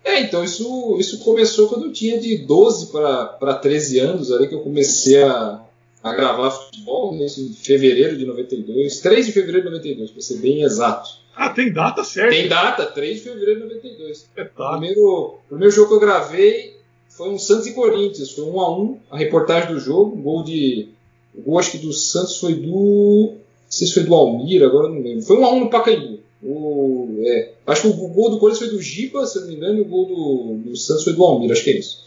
É, 0.03 0.19
então, 0.19 0.43
isso, 0.43 0.97
isso 0.99 1.21
começou 1.21 1.69
quando 1.69 1.85
eu 1.85 1.93
tinha 1.93 2.19
de 2.19 2.39
12 2.39 2.91
para 2.91 3.55
13 3.55 4.01
anos, 4.01 4.33
ali 4.33 4.49
que 4.49 4.55
eu 4.57 4.63
comecei 4.63 5.23
a, 5.23 5.63
a 6.03 6.13
gravar 6.13 6.51
futebol, 6.51 7.15
né, 7.15 7.27
em 7.39 7.53
fevereiro 7.53 8.19
de 8.19 8.27
92, 8.27 8.99
3 8.99 9.27
de 9.27 9.31
fevereiro 9.31 9.69
de 9.69 9.77
92, 9.77 10.11
para 10.11 10.21
ser 10.21 10.39
bem 10.39 10.63
exato. 10.63 11.09
Ah, 11.37 11.51
tem 11.51 11.73
data 11.73 12.03
certa. 12.03 12.31
Tem 12.31 12.49
data, 12.49 12.85
3 12.85 13.19
de 13.19 13.23
fevereiro 13.23 13.61
de 13.61 13.75
92. 13.77 14.09
O 14.09 14.11
Espetáculo. 14.11 14.71
primeiro, 14.71 15.07
o 15.07 15.49
primeiro 15.49 15.73
jogo 15.73 15.87
que 15.91 15.95
eu 15.95 16.01
gravei 16.01 16.77
foi 17.11 17.29
um 17.29 17.39
Santos 17.39 17.69
e 17.69 17.75
Corinthians, 17.75 18.33
foi 18.33 18.45
1 18.45 18.61
a 18.61 18.77
1 18.77 18.99
a 19.09 19.19
reportagem 19.19 19.73
do 19.73 19.79
jogo, 19.79 20.17
o 20.17 20.21
gol 20.21 20.43
de. 20.43 20.89
O 21.33 21.43
gol 21.43 21.61
acho 21.61 21.71
que 21.71 21.79
do 21.79 21.93
Santos 21.93 22.41
foi 22.41 22.55
do. 22.55 23.46
Se 23.69 23.93
foi 23.93 24.05
do 24.05 24.15
Almir, 24.15 24.63
agora 24.63 24.89
não 24.89 25.01
lembro. 25.01 25.23
Foi 25.23 25.37
1 25.37 25.45
a 25.45 25.53
1 25.53 25.61
no 25.61 25.71
Pacaembu. 25.71 26.21
O, 26.43 27.21
é, 27.25 27.53
acho 27.67 27.83
que 27.83 27.89
o 27.89 28.09
gol 28.09 28.31
do 28.31 28.39
Corinthians 28.39 28.69
foi 28.69 28.77
do 28.77 28.83
Giba, 28.83 29.27
se 29.27 29.41
não 29.41 29.49
me 29.49 29.57
engano, 29.57 29.79
e 29.79 29.81
o 29.81 29.87
gol 29.87 30.07
do, 30.07 30.71
do 30.71 30.77
Santos 30.77 31.05
foi 31.05 31.15
do 31.15 31.25
Almir, 31.25 31.51
acho 31.51 31.65
que 31.65 31.71
é 31.71 31.79
isso. 31.79 32.07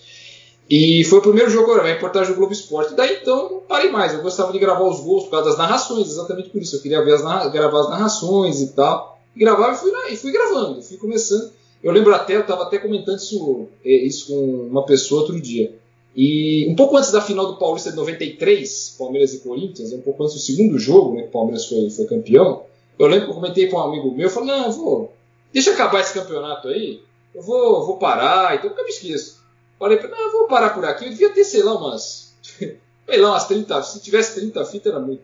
E 0.69 1.03
foi 1.05 1.17
o 1.17 1.21
primeiro 1.23 1.49
jogo, 1.49 1.71
a 1.71 1.83
reportagem 1.83 2.31
do 2.31 2.37
Globo 2.37 2.53
Esporte. 2.53 2.93
Daí 2.93 3.17
então 3.21 3.49
não 3.49 3.59
parei 3.61 3.89
mais. 3.89 4.13
Eu 4.13 4.21
gostava 4.21 4.51
de 4.51 4.59
gravar 4.59 4.87
os 4.87 4.99
gols 4.99 5.23
por 5.23 5.31
causa 5.31 5.49
das 5.49 5.57
narrações, 5.57 6.11
exatamente 6.11 6.49
por 6.49 6.61
isso. 6.61 6.75
Eu 6.75 6.81
queria 6.81 7.03
ver 7.03 7.15
as 7.15 7.21
gravar 7.51 7.79
as 7.79 7.89
narrações 7.89 8.61
e 8.61 8.67
tal. 8.73 9.19
E 9.35 9.39
gravava 9.39 9.73
e 9.73 9.77
fui, 9.77 9.91
e 10.11 10.15
fui 10.15 10.31
gravando, 10.31 10.81
fui 10.83 10.97
começando. 10.97 11.51
Eu 11.81 11.91
lembro 11.91 12.13
até, 12.13 12.35
eu 12.35 12.41
estava 12.41 12.63
até 12.63 12.77
comentando 12.77 13.17
isso, 13.17 13.67
eh, 13.83 14.05
isso 14.05 14.27
com 14.27 14.67
uma 14.69 14.85
pessoa 14.85 15.21
outro 15.21 15.41
dia. 15.41 15.78
E 16.21 16.67
um 16.67 16.75
pouco 16.75 16.97
antes 16.97 17.13
da 17.13 17.21
final 17.21 17.45
do 17.45 17.55
Paulista 17.55 17.91
de 17.91 17.95
93, 17.95 18.95
Palmeiras 18.99 19.33
e 19.33 19.39
Corinthians, 19.39 19.93
um 19.93 20.01
pouco 20.01 20.21
antes 20.21 20.35
do 20.35 20.41
segundo 20.41 20.77
jogo, 20.77 21.15
né, 21.15 21.21
que 21.21 21.29
o 21.29 21.31
Palmeiras 21.31 21.65
foi, 21.65 21.89
foi 21.89 22.05
campeão, 22.07 22.65
eu 22.99 23.07
lembro 23.07 23.27
que 23.27 23.31
eu 23.31 23.35
comentei 23.35 23.67
com 23.67 23.77
um 23.77 23.83
amigo 23.83 24.11
meu, 24.11 24.27
eu 24.27 24.29
falei, 24.29 24.49
não, 24.49 24.69
vou, 24.69 25.13
deixa 25.53 25.71
acabar 25.71 26.01
esse 26.01 26.13
campeonato 26.13 26.67
aí, 26.67 27.01
eu 27.33 27.41
vou, 27.41 27.85
vou 27.85 27.95
parar, 27.95 28.53
então 28.53 28.69
nunca 28.69 28.83
me 28.83 28.89
esqueço. 28.89 29.39
Falei, 29.79 29.97
não, 29.97 30.19
eu 30.19 30.31
vou 30.33 30.47
parar 30.47 30.71
por 30.71 30.83
aqui, 30.83 31.05
eu 31.05 31.09
devia 31.09 31.29
ter, 31.29 31.45
sei 31.45 31.63
lá, 31.63 31.73
umas, 31.77 32.35
sei 32.59 33.17
lá, 33.17 33.29
umas 33.29 33.47
30, 33.47 33.81
se 33.83 34.01
tivesse 34.01 34.41
30 34.41 34.65
fitas 34.65 34.91
era 34.91 35.01
muito. 35.01 35.21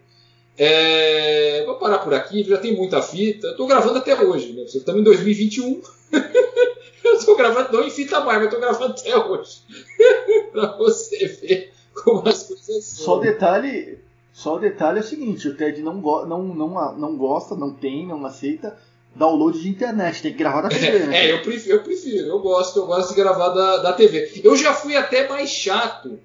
É, 0.57 1.61
vou 1.65 1.75
parar 1.75 1.97
por 1.97 2.13
aqui, 2.13 2.41
já 2.45 2.57
tem 2.57 2.73
muita 2.73 3.01
fita, 3.01 3.47
eu 3.47 3.57
tô 3.57 3.67
gravando 3.67 3.97
até 3.97 4.15
hoje, 4.15 4.53
né, 4.53 4.63
estamos 4.63 5.01
em 5.01 5.03
2021, 5.03 5.81
eu 7.13 7.25
tô 7.25 7.35
gravando, 7.35 7.71
não 7.71 7.83
em 7.83 7.91
fita 7.91 8.19
mais, 8.21 8.37
mas 8.37 8.45
eu 8.45 8.51
tô 8.51 8.59
gravando 8.59 8.93
até 8.93 9.17
hoje. 9.17 9.61
pra 10.51 10.77
você 10.77 11.27
ver 11.27 11.73
como 11.93 12.27
as 12.27 12.43
coisas 12.43 12.83
são. 12.83 13.05
Só 13.05 13.17
o 13.17 13.21
detalhe, 13.21 13.99
só 14.33 14.55
o 14.55 14.59
detalhe 14.59 14.97
é 14.99 15.01
o 15.01 15.05
seguinte, 15.05 15.47
o 15.47 15.55
Ted 15.55 15.81
não, 15.81 16.01
go 16.01 16.25
não, 16.25 16.43
não, 16.43 16.97
não 16.97 17.17
gosta, 17.17 17.55
não 17.55 17.73
tem, 17.73 18.05
não 18.05 18.25
aceita 18.25 18.77
download 19.15 19.61
de 19.61 19.69
internet, 19.69 20.21
tem 20.21 20.31
que 20.33 20.37
gravar 20.37 20.61
da 20.61 20.69
TV, 20.69 20.99
né? 20.99 21.25
É, 21.25 21.31
eu 21.31 21.41
prefiro, 21.41 21.77
eu 21.77 21.83
prefiro, 21.83 22.27
eu 22.27 22.39
gosto, 22.39 22.79
eu 22.79 22.85
gosto 22.85 23.09
de 23.09 23.15
gravar 23.15 23.49
da, 23.49 23.77
da 23.77 23.93
TV. 23.93 24.41
Eu 24.43 24.55
já 24.57 24.73
fui 24.73 24.95
até 24.95 25.27
mais 25.27 25.49
chato 25.49 26.19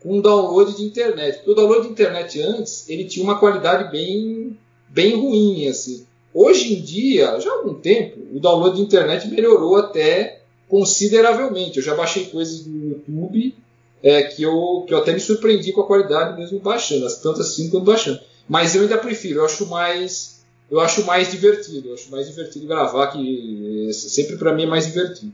com 0.00 0.18
o 0.18 0.22
download 0.22 0.76
de 0.76 0.82
internet, 0.82 1.36
porque 1.36 1.52
o 1.52 1.54
download 1.54 1.86
de 1.86 1.92
internet 1.92 2.42
antes, 2.42 2.88
ele 2.88 3.04
tinha 3.04 3.24
uma 3.24 3.38
qualidade 3.38 3.90
bem, 3.90 4.58
bem 4.88 5.14
ruim, 5.14 5.68
assim. 5.68 6.04
Hoje 6.34 6.74
em 6.74 6.80
dia, 6.80 7.38
já 7.40 7.50
há 7.50 7.54
algum 7.54 7.74
tempo, 7.74 8.18
o 8.34 8.40
download 8.40 8.76
de 8.76 8.82
internet 8.82 9.28
melhorou 9.28 9.76
até 9.76 10.40
consideravelmente. 10.68 11.76
Eu 11.76 11.82
já 11.82 11.94
baixei 11.94 12.26
coisas 12.26 12.64
do 12.64 13.02
YouTube 13.08 13.54
é, 14.02 14.22
que, 14.22 14.42
eu, 14.42 14.84
que 14.86 14.94
eu 14.94 14.98
até 14.98 15.12
me 15.12 15.20
surpreendi 15.20 15.72
com 15.72 15.82
a 15.82 15.86
qualidade 15.86 16.38
mesmo 16.38 16.58
baixando, 16.58 17.06
tanto 17.22 17.40
assim 17.42 17.68
quanto 17.68 17.84
baixando. 17.84 18.20
Mas 18.48 18.74
eu 18.74 18.82
ainda 18.82 18.98
prefiro, 18.98 19.40
eu 19.40 19.44
acho 19.44 19.66
mais 19.66 20.32
eu 20.70 20.80
acho 20.80 21.04
mais 21.04 21.30
divertido, 21.30 21.88
eu 21.88 21.94
acho 21.94 22.10
mais 22.10 22.26
divertido 22.26 22.66
gravar 22.66 23.08
que 23.08 23.88
eh, 23.88 23.92
sempre 23.92 24.38
para 24.38 24.54
mim 24.54 24.62
é 24.62 24.66
mais 24.66 24.86
divertido. 24.86 25.32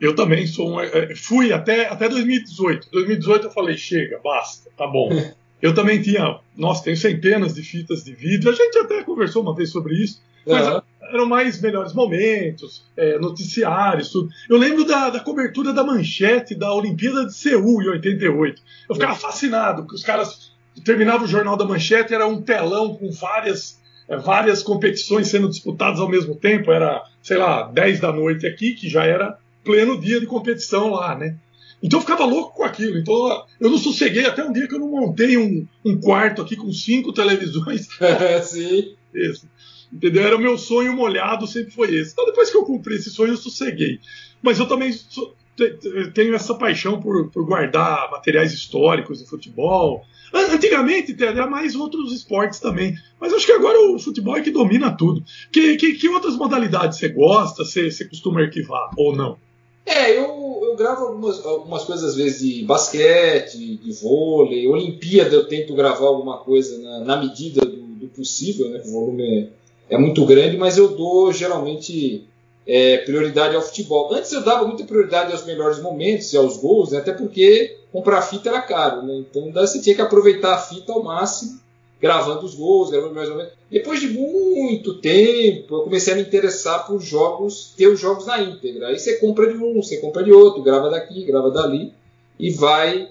Eu 0.00 0.14
também 0.14 0.46
sou 0.46 0.70
um, 0.70 0.80
eh, 0.80 1.14
fui 1.16 1.52
até 1.52 1.88
até 1.88 2.08
2018. 2.08 2.88
2018 2.92 3.46
eu 3.48 3.50
falei 3.50 3.76
chega, 3.76 4.20
basta, 4.22 4.70
tá 4.76 4.86
bom. 4.86 5.10
Eu 5.60 5.74
também 5.74 6.00
tinha, 6.00 6.38
nossa, 6.56 6.84
tenho 6.84 6.96
centenas 6.96 7.54
de 7.54 7.62
fitas 7.62 8.04
de 8.04 8.14
vídeo. 8.14 8.50
A 8.50 8.54
gente 8.54 8.78
até 8.78 9.02
conversou 9.02 9.42
uma 9.42 9.54
vez 9.54 9.70
sobre 9.70 9.94
isso. 9.94 10.22
Mas 10.46 10.66
Aham. 10.66 10.82
eram 11.02 11.26
mais 11.26 11.60
melhores 11.60 11.92
momentos, 11.92 12.84
é, 12.96 13.18
noticiários, 13.18 14.10
tudo. 14.10 14.30
Eu 14.48 14.56
lembro 14.56 14.84
da, 14.84 15.10
da 15.10 15.20
cobertura 15.20 15.72
da 15.72 15.84
manchete 15.84 16.54
da 16.54 16.72
Olimpíada 16.72 17.26
de 17.26 17.34
Seul 17.34 17.82
em 17.82 17.88
88. 17.88 18.62
Eu 18.88 18.94
ficava 18.94 19.14
fascinado, 19.14 19.82
porque 19.82 19.96
os 19.96 20.02
caras 20.02 20.52
terminavam 20.84 21.24
o 21.24 21.28
jornal 21.28 21.56
da 21.56 21.64
manchete, 21.64 22.14
era 22.14 22.26
um 22.26 22.40
telão 22.40 22.94
com 22.94 23.10
várias, 23.10 23.78
é, 24.08 24.16
várias 24.16 24.62
competições 24.62 25.28
sendo 25.28 25.48
disputadas 25.48 26.00
ao 26.00 26.08
mesmo 26.08 26.34
tempo. 26.34 26.72
Era, 26.72 27.04
sei 27.22 27.36
lá, 27.36 27.64
10 27.64 28.00
da 28.00 28.12
noite 28.12 28.46
aqui, 28.46 28.72
que 28.72 28.88
já 28.88 29.04
era 29.04 29.38
pleno 29.62 30.00
dia 30.00 30.20
de 30.20 30.26
competição 30.26 30.90
lá, 30.90 31.14
né? 31.14 31.36
Então 31.82 31.98
eu 31.98 32.02
ficava 32.02 32.24
louco 32.24 32.54
com 32.56 32.62
aquilo. 32.64 32.98
Então 32.98 33.44
eu 33.60 33.70
não 33.70 33.78
sosseguei 33.78 34.26
até 34.26 34.44
um 34.44 34.52
dia 34.52 34.66
que 34.68 34.74
eu 34.74 34.80
não 34.80 34.90
montei 34.90 35.36
um, 35.38 35.66
um 35.84 35.98
quarto 36.00 36.42
aqui 36.42 36.56
com 36.56 36.70
cinco 36.72 37.12
televisões. 37.12 37.88
Sim. 38.44 38.94
Esse. 39.14 39.48
Entendeu? 39.92 40.22
Era 40.22 40.36
o 40.36 40.40
meu 40.40 40.56
sonho 40.56 40.94
molhado, 40.94 41.46
sempre 41.46 41.72
foi 41.72 41.92
esse. 41.94 42.12
Então, 42.12 42.26
depois 42.26 42.50
que 42.50 42.56
eu 42.56 42.64
cumpri 42.64 42.94
esse 42.94 43.10
sonho, 43.10 43.32
eu 43.32 43.36
sosseguei. 43.36 43.98
Mas 44.40 44.58
eu 44.60 44.66
também 44.66 44.92
sou- 44.92 45.34
te- 45.56 45.70
te- 45.72 46.10
tenho 46.12 46.32
essa 46.34 46.54
paixão 46.54 47.00
por, 47.00 47.28
por 47.30 47.44
guardar 47.44 48.08
materiais 48.10 48.52
históricos 48.52 49.18
de 49.18 49.28
futebol. 49.28 50.04
An- 50.32 50.54
Antigamente 50.54 51.16
era 51.24 51.46
mais 51.48 51.74
outros 51.74 52.12
esportes 52.12 52.60
também. 52.60 52.94
Mas 53.20 53.32
acho 53.32 53.44
que 53.46 53.52
agora 53.52 53.78
o 53.90 53.98
futebol 53.98 54.36
é 54.36 54.42
que 54.42 54.52
domina 54.52 54.92
tudo. 54.96 55.24
Que, 55.50 55.76
que, 55.76 55.94
que 55.94 56.08
outras 56.08 56.36
modalidades 56.36 56.98
você 56.98 57.08
gosta? 57.08 57.64
Você, 57.64 57.90
você 57.90 58.04
costuma 58.04 58.42
arquivar 58.42 58.90
ou 58.96 59.16
não? 59.16 59.38
É, 59.84 60.16
eu, 60.16 60.60
eu 60.62 60.76
gravo 60.76 61.06
algumas, 61.06 61.44
algumas 61.44 61.84
coisas 61.84 62.10
às 62.10 62.16
vezes 62.16 62.40
de 62.40 62.64
basquete, 62.64 63.56
de 63.76 63.92
vôlei, 63.92 64.68
Olimpíada 64.68 65.34
eu 65.34 65.48
tento 65.48 65.74
gravar 65.74 66.06
alguma 66.06 66.38
coisa 66.38 66.78
na, 66.78 67.00
na 67.00 67.16
medida 67.16 67.64
do, 67.64 67.76
do 67.76 68.08
possível, 68.08 68.68
né? 68.70 68.82
O 68.84 68.90
volume 68.90 69.50
é, 69.88 69.94
é 69.94 69.98
muito 69.98 70.24
grande, 70.24 70.56
mas 70.56 70.78
eu 70.78 70.88
dou 70.88 71.32
geralmente 71.32 72.24
é, 72.66 72.98
prioridade 72.98 73.56
ao 73.56 73.62
futebol. 73.62 74.12
Antes 74.14 74.32
eu 74.32 74.42
dava 74.42 74.66
muita 74.66 74.84
prioridade 74.84 75.32
aos 75.32 75.44
melhores 75.44 75.80
momentos 75.80 76.32
e 76.32 76.36
aos 76.36 76.58
gols, 76.58 76.92
né? 76.92 76.98
até 76.98 77.12
porque 77.12 77.78
comprar 77.90 78.22
fita 78.22 78.48
era 78.48 78.62
caro, 78.62 79.02
né? 79.02 79.16
Então 79.18 79.50
você 79.52 79.80
tinha 79.80 79.94
que 79.94 80.02
aproveitar 80.02 80.54
a 80.54 80.58
fita 80.58 80.92
ao 80.92 81.02
máximo, 81.02 81.58
gravando 82.00 82.44
os 82.44 82.54
gols, 82.54 82.90
gravando 82.90 83.14
mais 83.14 83.28
ou 83.28 83.36
menos. 83.36 83.52
Depois 83.70 84.00
de 84.00 84.08
muito 84.08 85.00
tempo, 85.00 85.76
eu 85.76 85.82
comecei 85.82 86.12
a 86.12 86.16
me 86.16 86.22
interessar 86.22 86.86
por 86.86 87.00
jogos, 87.00 87.74
ter 87.76 87.88
os 87.88 88.00
jogos 88.00 88.26
na 88.26 88.40
íntegra. 88.40 88.88
Aí 88.88 88.98
você 88.98 89.16
compra 89.16 89.52
de 89.52 89.62
um, 89.62 89.82
você 89.82 89.98
compra 89.98 90.24
de 90.24 90.32
outro, 90.32 90.62
grava 90.62 90.90
daqui, 90.90 91.24
grava 91.24 91.50
dali 91.50 91.92
e 92.38 92.50
vai 92.50 93.08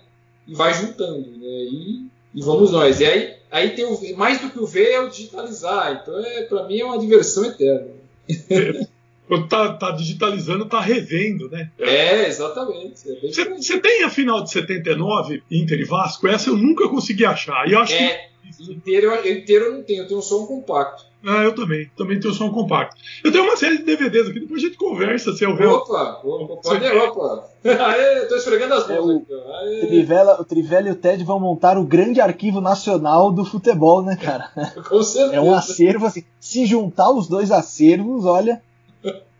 e 0.47 0.55
vai 0.55 0.73
juntando, 0.73 1.29
né? 1.37 1.47
E, 1.47 2.07
e 2.33 2.41
vamos 2.41 2.71
nós. 2.71 2.99
E 2.99 3.05
aí, 3.05 3.33
aí 3.51 3.69
tem 3.69 3.85
o, 3.85 4.17
mais 4.17 4.41
do 4.41 4.49
que 4.49 4.59
o 4.59 4.65
ver 4.65 4.91
é 4.91 4.99
o 4.99 5.09
digitalizar. 5.09 6.01
Então 6.01 6.19
é 6.19 6.43
para 6.43 6.63
mim 6.63 6.79
é 6.79 6.85
uma 6.85 6.97
diversão 6.97 7.45
eterna. 7.45 7.87
Quando 9.29 9.47
tá, 9.47 9.73
tá 9.73 9.91
digitalizando, 9.91 10.65
tá 10.65 10.81
revendo, 10.81 11.47
né? 11.51 11.69
É, 11.77 12.27
exatamente. 12.27 13.07
É 13.07 13.31
Você 13.31 13.45
você 13.45 13.79
tem 13.79 14.03
a 14.03 14.09
final 14.09 14.43
de 14.43 14.49
79, 14.49 15.43
Inter 15.51 15.79
e 15.79 15.83
Vasco? 15.83 16.27
Essa 16.27 16.49
eu 16.49 16.57
nunca 16.57 16.89
consegui 16.89 17.25
achar. 17.25 17.69
E 17.69 17.73
eu 17.73 17.79
acho 17.79 17.95
que 17.95 18.03
É, 18.03 18.28
inteiro, 18.59 19.07
eu- 19.13 19.31
inteiro 19.37 19.65
eu 19.65 19.73
não 19.73 19.83
tenho, 19.83 20.03
eu 20.03 20.07
tenho 20.07 20.21
só 20.21 20.41
um 20.41 20.45
compacto. 20.45 21.07
Ah, 21.25 21.43
eu 21.43 21.53
também. 21.53 21.89
Também 21.97 22.17
tenho 22.17 22.33
som 22.33 22.49
compacto. 22.49 22.95
Eu 23.25 23.29
tenho 23.31 23.43
uma 23.43 23.57
série 23.57 23.79
de 23.79 23.83
DVDs 23.83 24.29
aqui, 24.29 24.39
depois 24.39 24.63
a 24.63 24.65
gente 24.67 24.77
conversa 24.77 25.33
se 25.33 25.43
eu 25.43 25.53
ver. 25.53 25.67
Opa, 25.67 26.21
opa, 26.23 26.55
pode 26.63 26.85
opa. 26.97 27.43
Aê, 27.65 28.25
tô 28.27 28.35
esfregando 28.37 28.73
as 28.75 28.89
É, 28.89 28.95
mãos 28.95 29.05
o- 29.05 29.17
aqui. 29.17 29.33
Aê, 29.33 29.87
Trivela, 29.87 30.39
o 30.39 30.45
Trivela 30.45 30.87
e 30.87 30.91
o 30.91 30.95
Ted 30.95 31.21
vão 31.25 31.37
montar 31.37 31.77
o 31.77 31.83
grande 31.83 32.21
arquivo 32.21 32.61
nacional 32.61 33.33
do 33.33 33.43
futebol, 33.43 34.01
né, 34.01 34.15
cara? 34.15 34.49
com 34.89 35.03
certeza. 35.03 35.35
É 35.35 35.41
um 35.41 35.53
acervo, 35.53 36.05
assim. 36.05 36.23
Se 36.39 36.65
juntar 36.65 37.11
os 37.11 37.27
dois 37.27 37.51
acervos, 37.51 38.23
olha. 38.25 38.61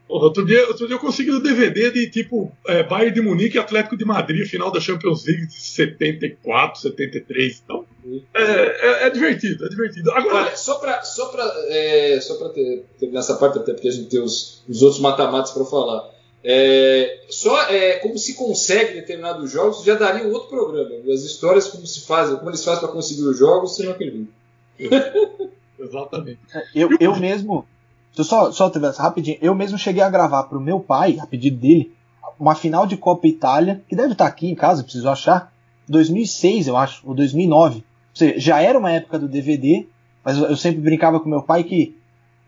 Outro 0.10 0.44
dia, 0.44 0.68
outro 0.68 0.88
dia 0.88 0.96
eu 0.96 1.00
consegui 1.00 1.30
o 1.30 1.40
DVD 1.40 1.92
de 1.92 2.10
tipo 2.10 2.52
é, 2.68 2.82
Bayern 2.82 3.14
de 3.14 3.22
Munique 3.22 3.58
e 3.58 3.60
Atlético 3.60 3.96
de 3.96 4.04
Madrid, 4.04 4.44
final 4.48 4.72
da 4.72 4.80
Champions 4.80 5.24
League 5.24 5.46
de 5.46 5.54
74, 5.54 6.82
73. 6.82 7.62
Então, 7.64 7.86
é, 8.34 8.44
é, 8.44 9.08
é 9.08 9.10
divertido, 9.12 9.64
é 9.64 9.70
divertido. 9.70 10.10
Agora, 10.10 10.48
Olha, 10.48 10.56
só 10.56 10.80
pra, 10.80 11.04
só 11.04 11.28
pra, 11.28 11.46
é, 11.68 12.20
só 12.22 12.36
pra 12.38 12.50
ter, 12.50 12.86
terminar 13.00 13.20
essa 13.20 13.36
parte, 13.36 13.60
até 13.60 13.72
porque 13.72 13.88
a 13.88 13.92
gente 13.92 14.10
tem 14.10 14.20
os, 14.20 14.64
os 14.68 14.82
outros 14.82 15.00
mata-matas 15.00 15.52
pra 15.52 15.64
falar. 15.64 16.10
É, 16.44 17.20
só 17.30 17.70
é, 17.70 18.00
como 18.00 18.18
se 18.18 18.34
consegue 18.34 18.94
determinados 18.94 19.52
jogos 19.52 19.84
já 19.84 19.94
daria 19.94 20.26
um 20.26 20.32
outro 20.32 20.50
programa. 20.50 20.90
As 21.14 21.22
histórias 21.22 21.68
como 21.68 21.86
se 21.86 22.02
fazem, 22.08 22.36
como 22.36 22.50
eles 22.50 22.64
fazem 22.64 22.80
para 22.80 22.90
conseguir 22.90 23.24
os 23.24 23.38
jogos, 23.38 23.76
você 23.76 23.84
não 23.84 23.92
acredita. 23.92 24.32
exatamente. 25.78 26.40
Eu, 26.74 26.90
eu 27.00 27.16
mesmo. 27.16 27.68
Eu 28.18 28.24
só, 28.24 28.52
só 28.52 28.72
rapidinho. 28.98 29.38
Eu 29.42 29.56
mesmo 29.56 29.78
cheguei 29.78 30.02
a 30.02 30.10
gravar 30.10 30.44
pro 30.44 30.60
meu 30.60 30.80
pai, 30.80 31.18
a 31.20 31.26
pedido 31.26 31.58
dele, 31.58 31.94
uma 32.40 32.56
final 32.56 32.86
de 32.86 32.98
Copa 32.98 33.28
Itália, 33.28 33.82
que 33.88 33.96
deve 33.96 34.14
estar 34.14 34.26
aqui 34.26 34.50
em 34.50 34.56
casa, 34.56 34.84
preciso 34.84 35.10
achar. 35.10 35.52
2006, 35.88 36.68
eu 36.68 36.78
acho, 36.78 37.02
ou 37.08 37.16
2009. 37.16 37.78
Ou 37.78 37.84
seja, 38.14 38.40
já 38.40 38.62
era 38.62 38.78
uma 38.78 38.92
época 38.92 39.18
do 39.18 39.28
DVD, 39.28 39.88
mas 40.24 40.38
eu, 40.38 40.56
sempre 40.56 40.82
brincava 40.82 41.20
com 41.20 41.30
meu 41.30 41.42
pai 41.42 41.64
que 41.64 41.96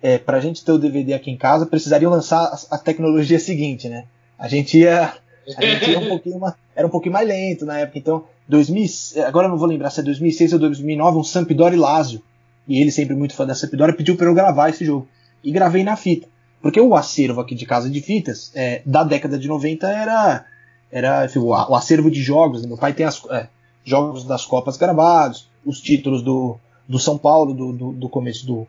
é, 0.01 0.17
pra 0.17 0.39
gente 0.39 0.63
ter 0.63 0.71
o 0.71 0.77
DVD 0.77 1.13
aqui 1.13 1.31
em 1.31 1.37
casa, 1.37 1.65
precisariam 1.65 2.11
lançar 2.11 2.43
a, 2.43 2.75
a 2.75 2.77
tecnologia 2.77 3.39
seguinte, 3.39 3.87
né? 3.89 4.05
A 4.37 4.47
gente 4.47 4.77
ia. 4.77 5.13
A 5.57 5.65
gente 5.65 5.89
ia 5.89 5.99
um 5.99 6.07
pouquinho 6.07 6.39
era 6.75 6.87
um 6.87 6.89
pouquinho 6.89 7.13
mais 7.13 7.27
lento 7.27 7.65
na 7.65 7.79
época, 7.79 7.99
então 7.99 8.23
2000, 8.47 9.25
agora 9.25 9.47
eu 9.47 9.51
não 9.51 9.57
vou 9.57 9.67
lembrar 9.67 9.89
se 9.89 9.99
é 9.99 10.03
2006 10.03 10.53
ou 10.53 10.59
2009, 10.59 11.17
um 11.17 11.23
Sampdoria 11.23 11.77
e 11.77 11.79
Lazio. 11.79 12.21
E 12.67 12.79
ele 12.79 12.91
sempre 12.91 13.15
muito 13.15 13.33
fã 13.33 13.45
da 13.45 13.55
Sampdoria 13.55 13.95
pediu 13.95 14.15
para 14.15 14.27
eu 14.27 14.33
gravar 14.33 14.69
esse 14.69 14.85
jogo. 14.85 15.07
E 15.43 15.51
gravei 15.51 15.83
na 15.83 15.95
fita. 15.95 16.27
Porque 16.61 16.79
o 16.79 16.95
acervo 16.95 17.41
aqui 17.41 17.55
de 17.55 17.65
casa 17.65 17.89
de 17.89 18.01
fitas, 18.01 18.51
é, 18.53 18.81
da 18.85 19.03
década 19.03 19.37
de 19.39 19.47
90, 19.47 19.87
era, 19.89 20.45
era 20.91 21.25
enfim, 21.25 21.39
o, 21.39 21.53
a- 21.53 21.69
o 21.69 21.75
acervo 21.75 22.11
de 22.11 22.21
jogos. 22.21 22.61
né? 22.61 22.67
Meu 22.67 22.77
pai 22.77 22.93
tem 22.93 23.05
as, 23.05 23.23
é, 23.31 23.47
jogos 23.83 24.23
das 24.25 24.45
Copas 24.45 24.77
gravados, 24.77 25.49
os 25.65 25.81
títulos 25.81 26.21
do, 26.21 26.57
do 26.87 26.99
São 26.99 27.17
Paulo 27.17 27.53
do, 27.53 27.73
do, 27.73 27.91
do 27.93 28.09
começo 28.09 28.45
do, 28.45 28.67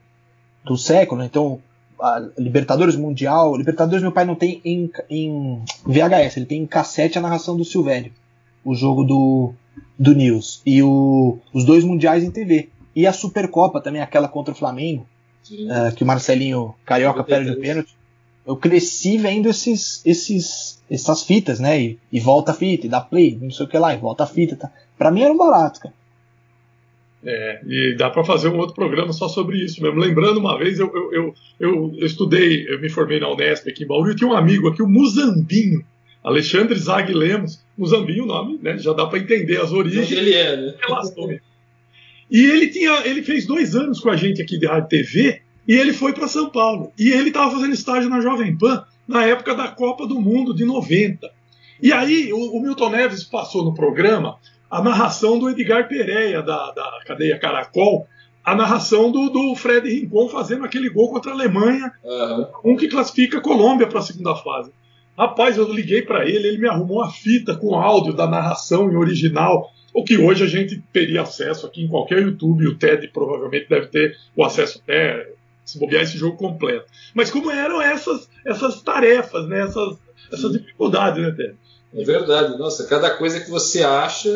do 0.64 0.76
século. 0.78 1.20
né? 1.20 1.26
Então, 1.26 1.60
Libertadores 2.38 2.96
Mundial. 2.96 3.54
Libertadores 3.56 4.02
meu 4.02 4.12
pai 4.12 4.24
não 4.24 4.34
tem 4.34 4.60
em, 4.64 4.90
em 5.10 5.62
VHS, 5.86 6.36
ele 6.36 6.46
tem 6.46 6.62
em 6.62 6.66
cassete 6.66 7.18
a 7.18 7.20
narração 7.20 7.56
do 7.56 7.64
Silvério. 7.64 8.12
o 8.64 8.74
jogo 8.74 9.04
do, 9.04 9.52
do 9.98 10.14
News. 10.14 10.62
E 10.66 10.82
o, 10.82 11.38
os 11.52 11.64
dois 11.64 11.84
mundiais 11.84 12.24
em 12.24 12.30
TV. 12.30 12.70
E 12.96 13.06
a 13.06 13.12
Supercopa 13.12 13.80
também, 13.80 14.02
aquela 14.02 14.28
contra 14.28 14.52
o 14.52 14.56
Flamengo, 14.56 15.06
uh, 15.50 15.94
que 15.94 16.02
o 16.02 16.06
Marcelinho 16.06 16.74
Carioca 16.84 17.24
perde 17.24 17.50
o 17.50 17.60
pênalti. 17.60 17.96
Eu 18.46 18.56
cresci 18.56 19.18
vendo 19.18 19.48
esses, 19.48 20.04
esses, 20.04 20.82
essas 20.90 21.22
fitas, 21.22 21.60
né? 21.60 21.80
E, 21.80 21.98
e, 22.12 22.18
volta 22.18 22.50
a 22.50 22.54
fita, 22.54 22.86
e 22.86 22.90
dá 22.90 23.00
play, 23.00 23.38
não 23.40 23.50
sei 23.50 23.66
o 23.66 23.68
que 23.68 23.78
lá, 23.78 23.94
e 23.94 23.98
volta 23.98 24.24
a 24.24 24.26
fita. 24.26 24.56
Tá. 24.56 24.72
Pra 24.98 25.10
mim 25.10 25.22
era 25.22 25.32
um 25.32 25.36
barato, 25.36 25.80
cara. 25.80 25.94
É, 27.24 27.60
e 27.64 27.94
dá 27.96 28.10
para 28.10 28.24
fazer 28.24 28.48
um 28.48 28.58
outro 28.58 28.74
programa 28.74 29.12
só 29.12 29.28
sobre 29.28 29.64
isso 29.64 29.80
mesmo. 29.80 30.00
Lembrando, 30.00 30.40
uma 30.40 30.58
vez 30.58 30.80
eu, 30.80 30.92
eu, 30.92 31.12
eu, 31.12 31.34
eu, 31.60 31.94
eu 31.96 32.06
estudei, 32.06 32.66
eu 32.68 32.80
me 32.80 32.88
formei 32.88 33.20
na 33.20 33.30
Unesp 33.30 33.68
aqui 33.68 33.84
em 33.84 33.86
Bauru, 33.86 34.10
e 34.10 34.16
tinha 34.16 34.28
um 34.28 34.34
amigo 34.34 34.68
aqui, 34.68 34.82
o 34.82 34.88
Muzambinho, 34.88 35.84
Alexandre 36.22 36.76
Zag 36.76 37.12
Lemos, 37.12 37.64
Muzambinho 37.78 38.24
o 38.24 38.26
nome, 38.26 38.58
né? 38.60 38.76
Já 38.78 38.92
dá 38.92 39.06
para 39.06 39.20
entender 39.20 39.60
as 39.60 39.72
origens. 39.72 40.10
Ele 40.10 40.32
é, 40.34 40.56
né? 40.56 40.74
Relações. 40.80 41.40
E 42.32 42.46
ele 42.46 42.68
tinha, 42.68 43.06
ele 43.06 43.22
fez 43.22 43.46
dois 43.46 43.76
anos 43.76 44.00
com 44.00 44.08
a 44.08 44.16
gente 44.16 44.40
aqui 44.40 44.58
de 44.58 44.66
rádio 44.66 44.88
TV 44.88 45.42
e 45.68 45.74
ele 45.74 45.92
foi 45.92 46.14
para 46.14 46.26
São 46.26 46.48
Paulo. 46.48 46.90
E 46.98 47.10
ele 47.10 47.28
estava 47.28 47.50
fazendo 47.50 47.74
estágio 47.74 48.08
na 48.08 48.20
Jovem 48.22 48.56
Pan 48.56 48.82
na 49.06 49.24
época 49.26 49.54
da 49.54 49.68
Copa 49.68 50.06
do 50.06 50.18
Mundo 50.18 50.54
de 50.54 50.64
90. 50.64 51.30
E 51.82 51.92
aí 51.92 52.32
o, 52.32 52.56
o 52.56 52.62
Milton 52.62 52.88
Neves 52.88 53.22
passou 53.22 53.62
no 53.64 53.74
programa 53.74 54.38
a 54.70 54.82
narração 54.82 55.38
do 55.38 55.50
Edgar 55.50 55.86
Pereira, 55.86 56.42
da, 56.42 56.70
da 56.72 57.00
cadeia 57.06 57.38
Caracol, 57.38 58.06
a 58.42 58.54
narração 58.54 59.12
do, 59.12 59.28
do 59.28 59.54
Fred 59.54 59.86
Rincon 59.88 60.28
fazendo 60.28 60.64
aquele 60.64 60.88
gol 60.88 61.10
contra 61.10 61.30
a 61.30 61.34
Alemanha, 61.34 61.92
Uhum. 62.02 62.72
um 62.72 62.76
que 62.76 62.88
classifica 62.88 63.38
a 63.38 63.42
Colômbia 63.42 63.86
para 63.86 63.98
a 63.98 64.02
segunda 64.02 64.34
fase. 64.36 64.72
Rapaz, 65.18 65.58
eu 65.58 65.70
liguei 65.70 66.00
para 66.02 66.26
ele, 66.26 66.48
ele 66.48 66.58
me 66.58 66.66
arrumou 66.68 67.02
a 67.02 67.10
fita 67.10 67.54
com 67.54 67.74
áudio 67.74 68.14
da 68.14 68.26
narração 68.26 68.90
em 68.90 68.96
original, 68.96 69.68
o 69.94 70.04
que 70.04 70.16
hoje 70.16 70.44
a 70.44 70.46
gente 70.46 70.82
teria 70.92 71.22
acesso 71.22 71.66
aqui 71.66 71.82
em 71.82 71.88
qualquer 71.88 72.22
YouTube, 72.22 72.66
o 72.66 72.78
TED 72.78 73.08
provavelmente 73.08 73.68
deve 73.68 73.88
ter 73.88 74.16
o 74.34 74.44
acesso 74.44 74.80
até 74.82 75.28
se 75.64 75.78
bobear 75.78 76.02
esse 76.02 76.16
jogo 76.16 76.36
completo. 76.36 76.86
Mas 77.14 77.30
como 77.30 77.50
eram 77.50 77.80
essas, 77.80 78.28
essas 78.44 78.82
tarefas, 78.82 79.46
né? 79.48 79.62
essas, 79.62 79.96
essas 80.32 80.52
dificuldades, 80.52 81.22
né, 81.22 81.30
Ted? 81.30 81.56
É 81.94 82.04
verdade, 82.04 82.58
nossa, 82.58 82.86
cada 82.86 83.10
coisa 83.10 83.40
que 83.40 83.50
você 83.50 83.82
acha, 83.82 84.30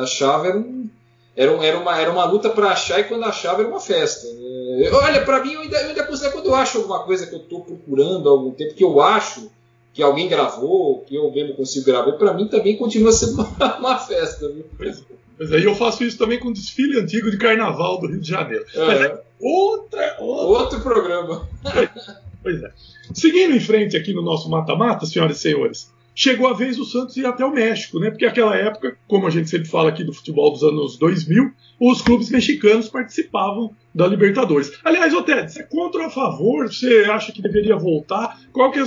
achava 0.00 0.48
era, 0.48 0.58
um, 0.58 0.90
era, 1.36 1.52
um, 1.52 1.62
era, 1.62 1.78
uma, 1.78 2.00
era 2.00 2.10
uma 2.10 2.24
luta 2.24 2.50
para 2.50 2.70
achar 2.70 2.98
e 2.98 3.04
quando 3.04 3.24
achava 3.24 3.62
era 3.62 3.70
uma 3.70 3.78
festa. 3.78 4.26
né? 4.26 4.90
Olha, 4.90 5.24
para 5.24 5.44
mim, 5.44 5.52
eu 5.52 5.60
ainda, 5.60 5.80
eu 5.82 5.88
ainda 5.90 6.02
considero 6.02 6.32
quando 6.32 6.46
eu 6.46 6.54
acho 6.56 6.78
alguma 6.78 7.04
coisa 7.04 7.28
que 7.28 7.34
eu 7.34 7.40
estou 7.40 7.60
procurando 7.60 8.28
há 8.28 8.32
algum 8.32 8.50
tempo, 8.50 8.74
que 8.74 8.82
eu 8.82 9.00
acho 9.00 9.48
que 9.96 10.02
alguém 10.02 10.28
gravou, 10.28 11.00
que 11.00 11.14
eu 11.14 11.32
mesmo 11.32 11.54
consigo 11.54 11.86
gravar, 11.86 12.12
para 12.12 12.34
mim 12.34 12.46
também 12.48 12.76
continua 12.76 13.10
sendo 13.12 13.40
uma, 13.58 13.78
uma 13.78 13.98
festa. 13.98 14.46
Viu? 14.46 14.66
Pois, 14.76 15.02
pois 15.38 15.52
aí 15.52 15.64
eu 15.64 15.74
faço 15.74 16.04
isso 16.04 16.18
também 16.18 16.38
com 16.38 16.48
o 16.48 16.52
desfile 16.52 17.00
antigo 17.00 17.30
de 17.30 17.38
carnaval 17.38 17.98
do 17.98 18.06
Rio 18.06 18.20
de 18.20 18.28
Janeiro. 18.28 18.66
Mas 18.76 19.00
É, 19.00 19.06
é 19.06 19.22
outra, 19.40 20.16
outra 20.20 20.76
outro 20.76 20.80
programa. 20.80 21.48
Pois 22.42 22.62
é. 22.62 22.70
Seguindo 23.12 23.56
em 23.56 23.58
frente 23.58 23.96
aqui 23.96 24.14
no 24.14 24.22
nosso 24.22 24.48
mata-mata, 24.48 25.04
senhoras 25.04 25.36
e 25.36 25.40
senhores, 25.40 25.92
chegou 26.16 26.48
a 26.48 26.54
vez 26.54 26.78
do 26.78 26.84
Santos 26.86 27.16
ir 27.18 27.26
até 27.26 27.44
o 27.44 27.52
México, 27.52 28.00
né? 28.00 28.10
Porque 28.10 28.24
aquela 28.24 28.56
época, 28.56 28.96
como 29.06 29.26
a 29.26 29.30
gente 29.30 29.50
sempre 29.50 29.68
fala 29.68 29.90
aqui 29.90 30.02
do 30.02 30.14
futebol 30.14 30.50
dos 30.50 30.62
anos 30.64 30.96
2000, 30.96 31.52
os 31.78 32.00
clubes 32.00 32.30
mexicanos 32.30 32.88
participavam 32.88 33.70
da 33.94 34.06
Libertadores. 34.06 34.72
Aliás, 34.82 35.12
Ted, 35.22 35.52
você 35.52 35.60
é 35.60 35.64
contra 35.64 36.00
ou 36.00 36.06
a 36.06 36.10
favor? 36.10 36.66
Você 36.72 37.04
acha 37.10 37.32
que 37.32 37.42
deveria 37.42 37.76
voltar? 37.76 38.40
Qual 38.52 38.72
que 38.72 38.78
é, 38.80 38.84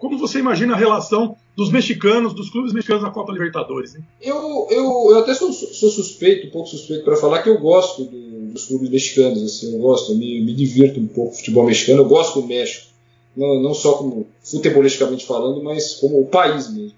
como 0.00 0.16
você 0.16 0.38
imagina 0.38 0.74
a 0.74 0.76
relação 0.76 1.36
dos 1.56 1.70
mexicanos, 1.70 2.32
dos 2.32 2.48
clubes 2.48 2.72
mexicanos 2.72 3.02
na 3.02 3.10
Copa 3.10 3.32
Libertadores? 3.32 3.96
Hein? 3.96 4.02
Eu, 4.20 4.68
eu, 4.70 4.84
eu 5.10 5.18
até 5.18 5.34
sou, 5.34 5.52
sou 5.52 5.90
suspeito, 5.90 6.46
um 6.46 6.50
pouco 6.50 6.68
suspeito 6.68 7.04
para 7.04 7.16
falar 7.16 7.42
que 7.42 7.48
eu 7.48 7.58
gosto 7.58 8.04
do- 8.04 8.32
dos 8.52 8.66
clubes 8.66 8.88
mexicanos, 8.90 9.42
assim, 9.42 9.72
eu 9.74 9.80
gosto, 9.80 10.12
eu 10.12 10.18
me, 10.18 10.44
me 10.44 10.54
divirto 10.54 11.00
um 11.00 11.06
pouco 11.06 11.30
com 11.30 11.34
o 11.34 11.38
futebol 11.38 11.64
mexicano, 11.64 12.02
eu 12.02 12.08
gosto 12.08 12.40
do 12.40 12.46
México, 12.46 12.86
não, 13.36 13.60
não 13.60 13.74
só 13.74 13.94
como 13.94 14.28
futebolisticamente 14.42 15.26
falando, 15.26 15.62
mas 15.62 15.94
como 15.94 16.20
o 16.20 16.26
país 16.26 16.70
mesmo. 16.70 16.96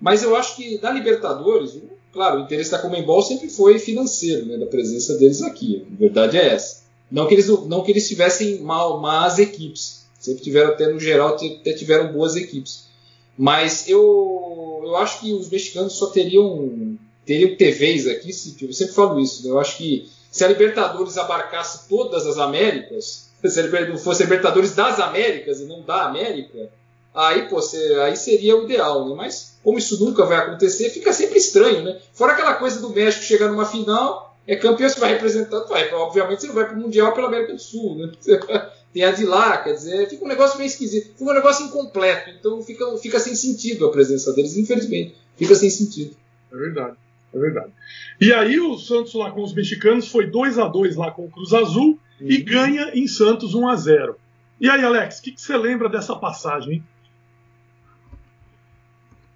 Mas 0.00 0.22
eu 0.22 0.34
acho 0.34 0.56
que 0.56 0.80
na 0.80 0.90
Libertadores, 0.90 1.78
claro, 2.12 2.40
o 2.40 2.42
interesse 2.44 2.70
da 2.70 2.78
Comembol 2.78 3.22
sempre 3.22 3.48
foi 3.48 3.78
financeiro, 3.78 4.46
né, 4.46 4.56
da 4.56 4.66
presença 4.66 5.16
deles 5.18 5.42
aqui, 5.42 5.86
a 5.92 5.96
verdade 5.96 6.38
é 6.38 6.54
essa. 6.54 6.80
Não 7.10 7.26
que 7.26 7.34
eles, 7.34 7.48
não 7.48 7.82
que 7.82 7.90
eles 7.90 8.08
tivessem 8.08 8.60
mal, 8.60 9.00
más 9.00 9.38
equipes, 9.38 10.06
sempre 10.18 10.42
tiveram, 10.42 10.70
até 10.70 10.90
no 10.90 11.00
geral, 11.00 11.34
até 11.34 11.72
tiveram 11.72 12.12
boas 12.12 12.36
equipes. 12.36 12.88
Mas 13.36 13.88
eu, 13.88 14.80
eu 14.84 14.96
acho 14.96 15.20
que 15.20 15.32
os 15.32 15.48
mexicanos 15.48 15.94
só 15.94 16.06
teriam, 16.06 16.96
teriam 17.24 17.56
TVs 17.56 18.06
aqui, 18.06 18.32
se, 18.32 18.54
eu 18.62 18.72
sempre 18.72 18.94
falo 18.94 19.20
isso, 19.20 19.42
né? 19.44 19.50
eu 19.50 19.58
acho 19.58 19.76
que 19.76 20.08
se 20.30 20.44
a 20.44 20.48
Libertadores 20.48 21.18
abarcasse 21.18 21.88
todas 21.88 22.26
as 22.26 22.38
Américas, 22.38 23.30
se 23.42 24.04
fosse 24.04 24.22
a 24.22 24.26
Libertadores 24.26 24.74
das 24.74 25.00
Américas 25.00 25.60
e 25.60 25.64
não 25.64 25.82
da 25.82 26.04
América, 26.04 26.70
aí, 27.14 27.48
pô, 27.48 27.58
aí 28.04 28.16
seria 28.16 28.56
o 28.56 28.64
ideal, 28.64 29.08
né? 29.08 29.14
Mas 29.16 29.58
como 29.62 29.78
isso 29.78 30.02
nunca 30.02 30.24
vai 30.24 30.38
acontecer, 30.38 30.90
fica 30.90 31.12
sempre 31.12 31.38
estranho, 31.38 31.82
né? 31.82 31.98
Fora 32.12 32.32
aquela 32.32 32.54
coisa 32.54 32.80
do 32.80 32.90
México 32.90 33.24
chegar 33.24 33.48
numa 33.48 33.66
final, 33.66 34.36
é 34.46 34.56
campeão, 34.56 34.88
você 34.88 35.00
vai 35.00 35.12
representar, 35.12 35.60
vai, 35.64 35.92
obviamente 35.92 36.40
você 36.40 36.46
não 36.46 36.54
vai 36.54 36.66
para 36.66 36.76
o 36.76 36.80
Mundial 36.80 37.12
pela 37.12 37.28
América 37.28 37.54
do 37.54 37.60
Sul, 37.60 37.96
né? 37.96 38.12
Tem 38.92 39.04
a 39.04 39.12
de 39.12 39.24
lá, 39.24 39.58
quer 39.58 39.74
dizer, 39.74 40.08
fica 40.08 40.24
um 40.24 40.28
negócio 40.28 40.58
meio 40.58 40.66
esquisito, 40.66 41.12
fica 41.16 41.30
um 41.30 41.34
negócio 41.34 41.64
incompleto, 41.64 42.30
então 42.30 42.60
fica, 42.60 42.84
fica 42.98 43.20
sem 43.20 43.36
sentido 43.36 43.86
a 43.86 43.90
presença 43.92 44.32
deles, 44.32 44.56
infelizmente, 44.56 45.14
fica 45.36 45.54
sem 45.54 45.70
sentido. 45.70 46.16
É 46.52 46.56
verdade, 46.56 46.96
é 47.32 47.38
verdade. 47.38 47.72
E 48.20 48.32
aí 48.32 48.58
o 48.60 48.76
Santos 48.76 49.14
lá 49.14 49.30
com 49.30 49.42
os 49.42 49.54
mexicanos 49.54 50.08
foi 50.08 50.26
2 50.26 50.58
a 50.58 50.66
2 50.66 50.96
lá 50.96 51.10
com 51.10 51.24
o 51.24 51.30
Cruz 51.30 51.52
Azul 51.52 51.98
e 52.20 52.38
ganha 52.38 52.90
em 52.94 53.06
Santos 53.06 53.54
1 53.54 53.68
a 53.68 53.76
0 53.76 54.16
E 54.60 54.68
aí, 54.68 54.84
Alex, 54.84 55.18
o 55.18 55.22
que, 55.22 55.32
que 55.32 55.40
você 55.40 55.56
lembra 55.56 55.88
dessa 55.88 56.14
passagem? 56.16 56.74
hein? 56.74 56.84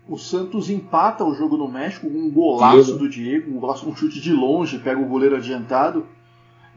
O 0.06 0.18
Santos 0.18 0.68
empata 0.68 1.24
o 1.24 1.34
jogo 1.34 1.56
no 1.56 1.66
México 1.66 2.10
com 2.10 2.18
um 2.18 2.30
golaço 2.30 2.84
Diego. 2.84 2.98
do 2.98 3.08
Diego, 3.08 3.50
um, 3.56 3.58
golaço, 3.58 3.88
um 3.88 3.96
chute 3.96 4.20
de 4.20 4.32
longe, 4.32 4.78
pega 4.78 5.00
o 5.00 5.06
goleiro 5.06 5.36
adiantado. 5.36 6.06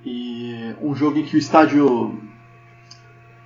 E 0.06 0.74
um 0.82 0.96
jogo 0.96 1.18
em 1.20 1.26
que 1.26 1.36
o 1.36 1.38
estádio. 1.38 2.18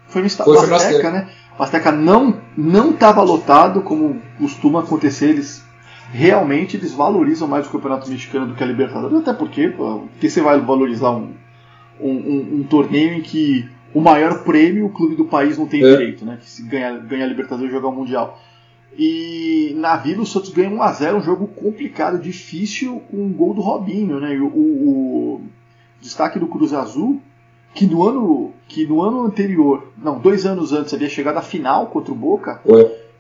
Foi 0.08 0.22
no 0.22 0.28
estádio 0.28 0.54
Azteca, 0.54 0.76
Azteca. 0.76 1.12
né? 1.12 1.34
O 1.58 1.64
Azteca 1.64 1.92
não 1.92 2.40
não 2.56 2.92
estava 2.92 3.24
lotado, 3.24 3.82
como 3.82 4.22
costuma 4.38 4.82
acontecer. 4.82 5.30
Eles 5.30 5.66
realmente 6.12 6.76
eles 6.78 6.94
valorizam 6.94 7.48
mais 7.48 7.68
o 7.68 7.72
Campeonato 7.72 8.10
Mexicano 8.10 8.48
do 8.48 8.54
que 8.56 8.64
a 8.64 8.68
Libertadores, 8.68 9.18
até 9.18 9.34
porque, 9.34 9.70
porque 9.70 10.30
você 10.30 10.42
vai 10.42 10.60
valorizar 10.60 11.12
um, 11.12 11.34
um, 12.00 12.10
um- 12.12 12.56
um 12.60 12.64
torneio 12.64 13.14
em 13.14 13.22
que 13.22 13.68
o 13.94 14.02
maior 14.02 14.44
prêmio 14.44 14.86
o 14.86 14.90
clube 14.90 15.16
do 15.16 15.26
país 15.26 15.58
não 15.58 15.68
tem 15.68 15.84
É. 15.84 15.90
direito, 15.92 16.26
né? 16.26 16.38
Que 16.40 16.50
se 16.50 16.64
ganha, 16.64 16.98
ganha 16.98 17.26
a 17.26 17.28
Libertadores 17.28 17.70
e 17.70 17.74
jogar 17.74 17.88
o 17.90 17.96
Mundial. 17.96 18.40
E 18.98 19.74
na 19.78 19.96
Vila 19.96 20.22
o 20.22 20.26
Santos 20.26 20.50
ganha 20.50 20.70
1x0, 20.70 21.16
um 21.18 21.22
jogo 21.22 21.48
complicado, 21.48 22.20
difícil, 22.20 23.02
com 23.10 23.18
um 23.18 23.32
gol 23.32 23.54
do 23.54 23.62
Robinho, 23.62 24.20
né? 24.20 24.38
O, 24.38 24.46
o- 24.48 25.36
o 25.36 25.42
destaque 26.02 26.38
do 26.40 26.48
Cruz 26.48 26.74
Azul, 26.74 27.22
que 27.74 27.86
no 27.86 28.04
ano 28.04 28.52
que 28.68 28.86
no 28.86 29.02
ano 29.02 29.24
anterior, 29.26 29.92
não, 29.98 30.18
dois 30.20 30.46
anos 30.46 30.72
antes, 30.74 30.94
havia 30.94 31.10
chegado 31.10 31.38
à 31.38 31.42
final 31.42 31.88
contra 31.88 32.12
o 32.12 32.16
Boca. 32.16 32.62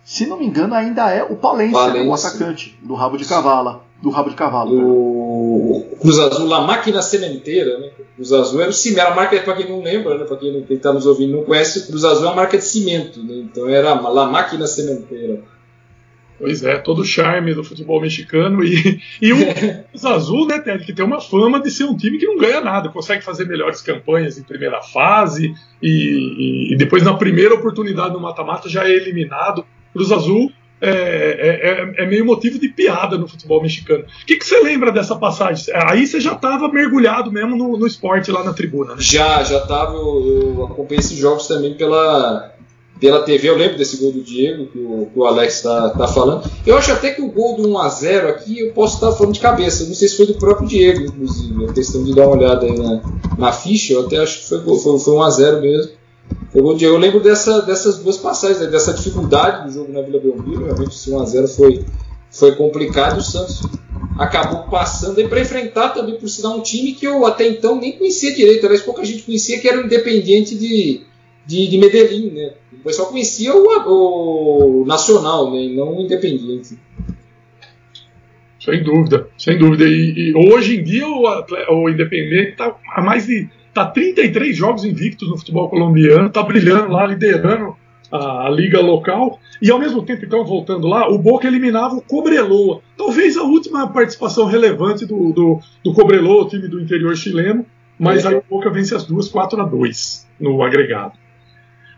Se 0.03 0.25
não 0.25 0.39
me 0.39 0.45
engano, 0.45 0.73
ainda 0.73 1.09
é 1.11 1.23
o 1.23 1.35
Palência, 1.35 1.73
Palência. 1.77 2.09
o 2.09 2.13
atacante 2.13 2.77
do 2.81 2.93
rabo 2.95 3.17
de 3.17 3.25
cavalo, 3.25 3.81
do 4.01 4.09
rabo 4.09 4.29
de 4.29 4.35
cavalo. 4.35 4.75
O 4.75 5.97
Cruz 6.01 6.17
Azul, 6.19 6.47
La 6.47 6.61
Máquina 6.61 7.01
Sementeira, 7.01 7.77
né? 7.79 7.89
Cruz 8.15 8.33
Azul 8.33 8.61
era 8.61 8.69
o 8.69 8.73
cimento, 8.73 8.99
era 9.01 9.11
a 9.11 9.15
marca, 9.15 9.39
para 9.41 9.55
quem 9.55 9.69
não 9.69 9.81
lembra, 9.81 10.17
né? 10.17 10.25
para 10.25 10.37
quem 10.37 10.65
está 10.69 10.91
nos 10.91 11.05
ouvindo 11.05 11.37
não 11.37 11.43
conhece, 11.43 11.87
Cruz 11.87 12.03
Azul 12.03 12.27
é 12.27 12.31
a 12.31 12.35
marca 12.35 12.57
de 12.57 12.63
cimento, 12.65 13.21
né? 13.23 13.35
então 13.35 13.67
era 13.69 13.91
a 13.91 14.09
La 14.09 14.25
Máquina 14.27 14.65
Sementeira. 14.67 15.41
Pois 16.39 16.63
é, 16.63 16.79
todo 16.79 17.03
o 17.03 17.05
charme 17.05 17.53
do 17.53 17.63
futebol 17.63 18.01
mexicano 18.01 18.63
e, 18.63 18.99
e 19.21 19.31
o 19.31 19.37
Cruz 19.91 20.03
Azul, 20.05 20.47
né, 20.47 20.59
Ted, 20.59 20.83
que 20.83 20.91
tem 20.93 21.05
uma 21.05 21.21
fama 21.21 21.59
de 21.61 21.69
ser 21.69 21.83
um 21.83 21.95
time 21.95 22.17
que 22.17 22.25
não 22.25 22.37
ganha 22.37 22.59
nada, 22.61 22.89
consegue 22.89 23.23
fazer 23.23 23.45
melhores 23.45 23.79
campanhas 23.81 24.39
em 24.39 24.43
primeira 24.43 24.81
fase 24.81 25.53
e, 25.81 25.87
e- 25.87 26.73
e 26.73 26.77
depois 26.77 27.03
na 27.03 27.13
primeira 27.13 27.53
oportunidade 27.53 28.13
no 28.13 28.19
mata-mata 28.19 28.67
já 28.67 28.87
é 28.87 28.91
eliminado. 28.91 29.63
Cruz 29.93 30.11
Azul 30.11 30.51
é, 30.81 30.89
é- 30.89 32.01
é- 32.01 32.03
é 32.03 32.07
meio 32.07 32.25
motivo 32.25 32.57
de 32.59 32.67
piada 32.69 33.15
no 33.17 33.27
futebol 33.27 33.61
mexicano. 33.61 34.03
O 34.03 34.25
que, 34.25 34.35
que 34.35 34.45
você 34.45 34.59
lembra 34.61 34.91
dessa 34.91 35.15
passagem? 35.15 35.71
Aí 35.75 36.07
você 36.07 36.19
já 36.19 36.33
estava 36.33 36.67
mergulhado 36.69 37.31
mesmo 37.31 37.55
no, 37.55 37.77
no 37.77 37.85
esporte 37.85 38.31
lá 38.31 38.43
na 38.43 38.51
tribuna, 38.51 38.95
né? 38.95 38.97
Já, 38.99 39.43
já 39.43 39.59
tava, 39.61 39.93
eu, 39.93 40.55
eu 40.57 40.65
acompanhei 40.65 40.99
esses 40.99 41.17
jogos 41.17 41.45
também 41.45 41.75
pela, 41.75 42.51
pela 42.99 43.21
TV, 43.21 43.49
eu 43.49 43.57
lembro 43.57 43.77
desse 43.77 43.97
gol 43.97 44.11
do 44.11 44.21
Diego, 44.23 44.65
que 44.67 44.79
o, 44.79 45.07
que 45.13 45.19
o 45.19 45.25
Alex 45.25 45.57
está 45.57 45.89
tá 45.91 46.07
falando. 46.07 46.49
Eu 46.65 46.75
acho 46.75 46.91
até 46.91 47.11
que 47.11 47.21
o 47.21 47.31
gol 47.31 47.57
do 47.57 47.69
1x0 47.69 48.25
aqui, 48.29 48.59
eu 48.61 48.73
posso 48.73 48.95
estar 48.95 49.11
falando 49.11 49.33
de 49.35 49.39
cabeça, 49.39 49.85
não 49.85 49.93
sei 49.93 50.07
se 50.07 50.17
foi 50.17 50.25
do 50.25 50.33
próprio 50.35 50.67
Diego, 50.67 51.01
inclusive, 51.05 51.65
a 51.65 51.73
questão 51.73 52.03
de 52.03 52.15
dar 52.15 52.25
uma 52.25 52.37
olhada 52.37 52.65
aí 52.65 52.75
na, 52.75 53.01
na 53.37 53.51
ficha, 53.51 53.93
eu 53.93 54.07
até 54.07 54.17
acho 54.17 54.39
que 54.39 54.49
foi, 54.49 54.63
foi, 54.63 54.99
foi 54.99 55.13
1x0 55.13 55.61
mesmo. 55.61 56.00
Diego. 56.75 56.95
Eu 56.95 56.97
lembro 56.97 57.19
dessa, 57.19 57.61
dessas 57.61 57.99
duas 57.99 58.17
passagens, 58.17 58.59
né, 58.59 58.67
dessa 58.67 58.93
dificuldade 58.93 59.67
do 59.67 59.73
jogo 59.73 59.91
na 59.91 60.01
Vila 60.01 60.19
Belmiro, 60.19 60.65
realmente 60.65 60.95
esse 60.95 61.09
1x0 61.09 61.47
foi, 61.55 61.85
foi 62.29 62.55
complicado, 62.55 63.17
o 63.17 63.21
Santos 63.21 63.61
acabou 64.17 64.69
passando 64.69 65.19
aí 65.19 65.27
para 65.27 65.41
enfrentar 65.41 65.89
também, 65.89 66.15
por 66.15 66.27
sinal, 66.27 66.57
um 66.57 66.61
time 66.61 66.93
que 66.93 67.05
eu 67.05 67.25
até 67.25 67.47
então 67.47 67.79
nem 67.79 67.97
conhecia 67.97 68.33
direito. 68.33 68.65
Aliás, 68.65 68.83
pouca 68.83 69.03
gente 69.03 69.23
conhecia 69.23 69.59
que 69.59 69.67
era 69.67 69.81
o 69.81 69.85
Independiente 69.85 70.57
de, 70.57 71.01
de, 71.45 71.67
de 71.67 71.77
Medellín, 71.77 72.31
né? 72.31 72.53
O 72.73 72.83
pessoal 72.83 73.09
conhecia 73.09 73.53
o, 73.55 74.81
o 74.81 74.85
Nacional, 74.85 75.51
né? 75.51 75.63
E 75.63 75.75
não 75.75 75.97
o 75.97 76.01
Independiente. 76.01 76.77
Sem 78.59 78.83
dúvida, 78.83 79.27
sem 79.37 79.57
dúvida. 79.57 79.85
E, 79.85 80.29
e 80.29 80.33
hoje 80.35 80.79
em 80.79 80.83
dia 80.83 81.07
o, 81.07 81.23
o 81.83 81.89
Independente 81.89 82.51
está 82.51 82.75
a 82.93 83.01
mais 83.01 83.25
de 83.25 83.49
tá 83.73 83.85
33 83.85 84.55
jogos 84.55 84.83
invictos 84.85 85.29
no 85.29 85.37
futebol 85.37 85.69
colombiano, 85.69 86.27
está 86.27 86.43
brilhando 86.43 86.89
lá, 86.91 87.05
liderando 87.05 87.75
a, 88.11 88.47
a 88.47 88.49
liga 88.49 88.79
local. 88.81 89.39
E 89.61 89.69
ao 89.71 89.79
mesmo 89.79 90.03
tempo, 90.03 90.25
então, 90.25 90.43
voltando 90.45 90.87
lá, 90.87 91.07
o 91.09 91.17
Boca 91.17 91.47
eliminava 91.47 91.95
o 91.95 92.01
Cobreloa. 92.01 92.81
Talvez 92.97 93.37
a 93.37 93.43
última 93.43 93.87
participação 93.87 94.45
relevante 94.45 95.05
do, 95.05 95.31
do, 95.31 95.59
do 95.83 95.93
Cobreloa, 95.93 96.43
o 96.43 96.47
time 96.49 96.67
do 96.67 96.79
interior 96.81 97.15
chileno, 97.15 97.65
mas 97.99 98.25
É. 98.25 98.29
aí 98.29 98.35
o 98.35 98.43
Boca 98.49 98.69
vence 98.71 98.95
as 98.95 99.05
duas 99.05 99.27
4 99.27 99.61
a 99.61 99.65
2 99.65 100.27
no 100.39 100.61
agregado. 100.63 101.13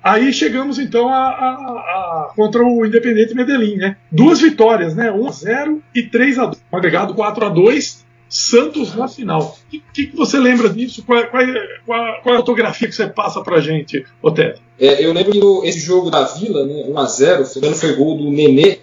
Aí 0.04 0.34
chegamos 0.34 0.78
então 0.80 1.08
a, 1.08 1.16
a- 1.30 2.28
a- 2.30 2.34
contra 2.36 2.62
o 2.62 2.86
Independente 2.86 3.34
Medellín, 3.34 3.78
né? 3.78 3.96
Duas 4.12 4.42
vitórias, 4.42 4.94
né? 4.94 5.10
1 5.10 5.26
a 5.28 5.32
0 5.32 5.82
e 5.96 6.04
3 6.04 6.40
a 6.40 6.46
2. 6.48 6.62
Um 6.74 6.78
agregado 6.78 7.14
4 7.14 7.46
a 7.46 7.50
2. 7.50 8.06
Santos 8.30 8.96
na 8.96 9.08
final. 9.08 9.58
O 9.68 9.70
que, 9.70 9.84
que 9.94 10.08
que 10.08 10.16
você 10.16 10.40
lembra 10.40 10.70
disso? 10.70 11.04
Qual, 11.06 11.26
qual, 11.28 11.44
qual, 11.86 12.22
qual 12.22 12.34
é 12.34 12.38
a 12.38 12.40
autografia 12.40 12.88
que 12.88 12.96
você 12.96 13.08
passa 13.08 13.42
pra 13.42 13.60
gente, 13.60 14.06
Otélio? 14.22 14.56
É, 14.80 15.06
eu 15.06 15.14
lembro 15.14 15.62
que 15.62 15.68
esse 15.68 15.80
jogo 15.80 16.10
da 16.10 16.24
Vila, 16.24 16.66
né, 16.66 16.86
1x0, 16.88 17.46
se 17.46 17.62
não 17.62 17.74
foi 17.74 17.96
gol 17.96 18.18
do 18.18 18.32
Nenê, 18.32 18.80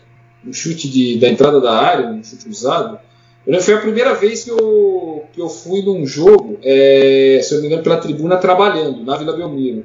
um 0.46 0.52
chute 0.52 0.88
de, 0.88 1.18
da 1.18 1.28
entrada 1.28 1.60
da 1.60 1.72
área, 1.72 2.06
um 2.06 2.22
chute 2.22 2.48
usado. 2.48 2.98
Eu 3.46 3.52
lembro 3.52 3.64
foi 3.64 3.74
a 3.74 3.80
primeira 3.80 4.14
vez 4.14 4.44
que 4.44 4.50
eu, 4.50 5.24
que 5.32 5.40
eu 5.40 5.48
fui 5.48 5.82
num 5.82 6.06
jogo, 6.06 6.58
é, 6.62 7.40
se 7.42 7.52
eu 7.52 7.56
não 7.56 7.62
me 7.62 7.66
engano, 7.68 7.82
pela 7.82 7.96
tribuna 7.96 8.36
trabalhando, 8.36 9.04
na 9.04 9.16
Vila 9.16 9.36
Belmiro. 9.36 9.84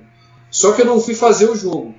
Só 0.52 0.74
que 0.74 0.82
eu 0.82 0.86
não 0.86 1.00
fui 1.00 1.16
fazer 1.16 1.50
o 1.50 1.56
jogo. 1.56 1.94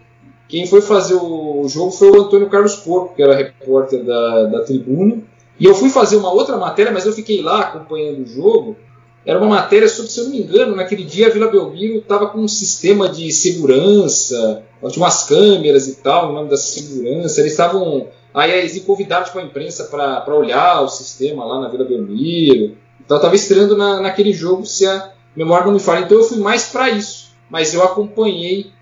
Quem 0.49 0.67
foi 0.67 0.81
fazer 0.81 1.15
o 1.15 1.67
jogo 1.69 1.91
foi 1.91 2.11
o 2.11 2.23
Antônio 2.23 2.49
Carlos 2.49 2.77
Porco, 2.77 3.15
que 3.15 3.23
era 3.23 3.35
repórter 3.35 4.05
da, 4.05 4.45
da 4.45 4.63
tribuna. 4.63 5.23
E 5.59 5.65
eu 5.65 5.75
fui 5.75 5.89
fazer 5.89 6.17
uma 6.17 6.33
outra 6.33 6.57
matéria, 6.57 6.93
mas 6.93 7.07
eu 7.07 7.13
fiquei 7.13 7.43
lá 7.43 7.61
acompanhando 7.61 8.23
o 8.23 8.27
jogo. 8.27 8.77
Era 9.25 9.39
uma 9.39 9.49
matéria 9.49 9.89
sobre, 9.89 10.11
se 10.11 10.21
eu 10.21 10.25
não 10.25 10.31
me 10.33 10.43
engano, 10.43 10.77
naquele 10.77 11.03
dia 11.03 11.27
a 11.27 11.31
Vila 11.31 11.51
Belmiro 11.51 11.99
estava 11.99 12.29
com 12.29 12.39
um 12.39 12.49
sistema 12.49 13.09
de 13.09 13.33
segurança, 13.33 14.63
tinha 14.89 15.03
umas 15.03 15.25
câmeras 15.25 15.89
e 15.89 15.97
tal, 15.97 16.31
o 16.31 16.33
nome 16.33 16.49
da 16.49 16.57
segurança. 16.57 17.41
Eles 17.41 17.53
estavam. 17.53 18.07
Aí 18.33 18.53
eles 18.53 18.79
convidaram 18.85 19.25
tipo, 19.25 19.39
a 19.39 19.43
imprensa 19.43 19.85
para 19.85 20.35
olhar 20.35 20.83
o 20.83 20.89
sistema 20.89 21.45
lá 21.45 21.61
na 21.61 21.69
Vila 21.69 21.85
Belmiro. 21.85 22.77
Então 23.05 23.17
eu 23.17 23.21
estava 23.21 23.35
estreando 23.35 23.77
na, 23.77 24.01
naquele 24.01 24.33
jogo, 24.33 24.65
se 24.65 24.87
a 24.87 25.13
memória 25.35 25.67
não 25.67 25.73
me 25.73 25.81
falha. 25.81 26.05
Então 26.05 26.19
eu 26.19 26.25
fui 26.25 26.39
mais 26.39 26.67
para 26.67 26.91
isso. 26.91 27.31
Mas 27.51 27.73
eu 27.75 27.83
acompanhei 27.83 28.73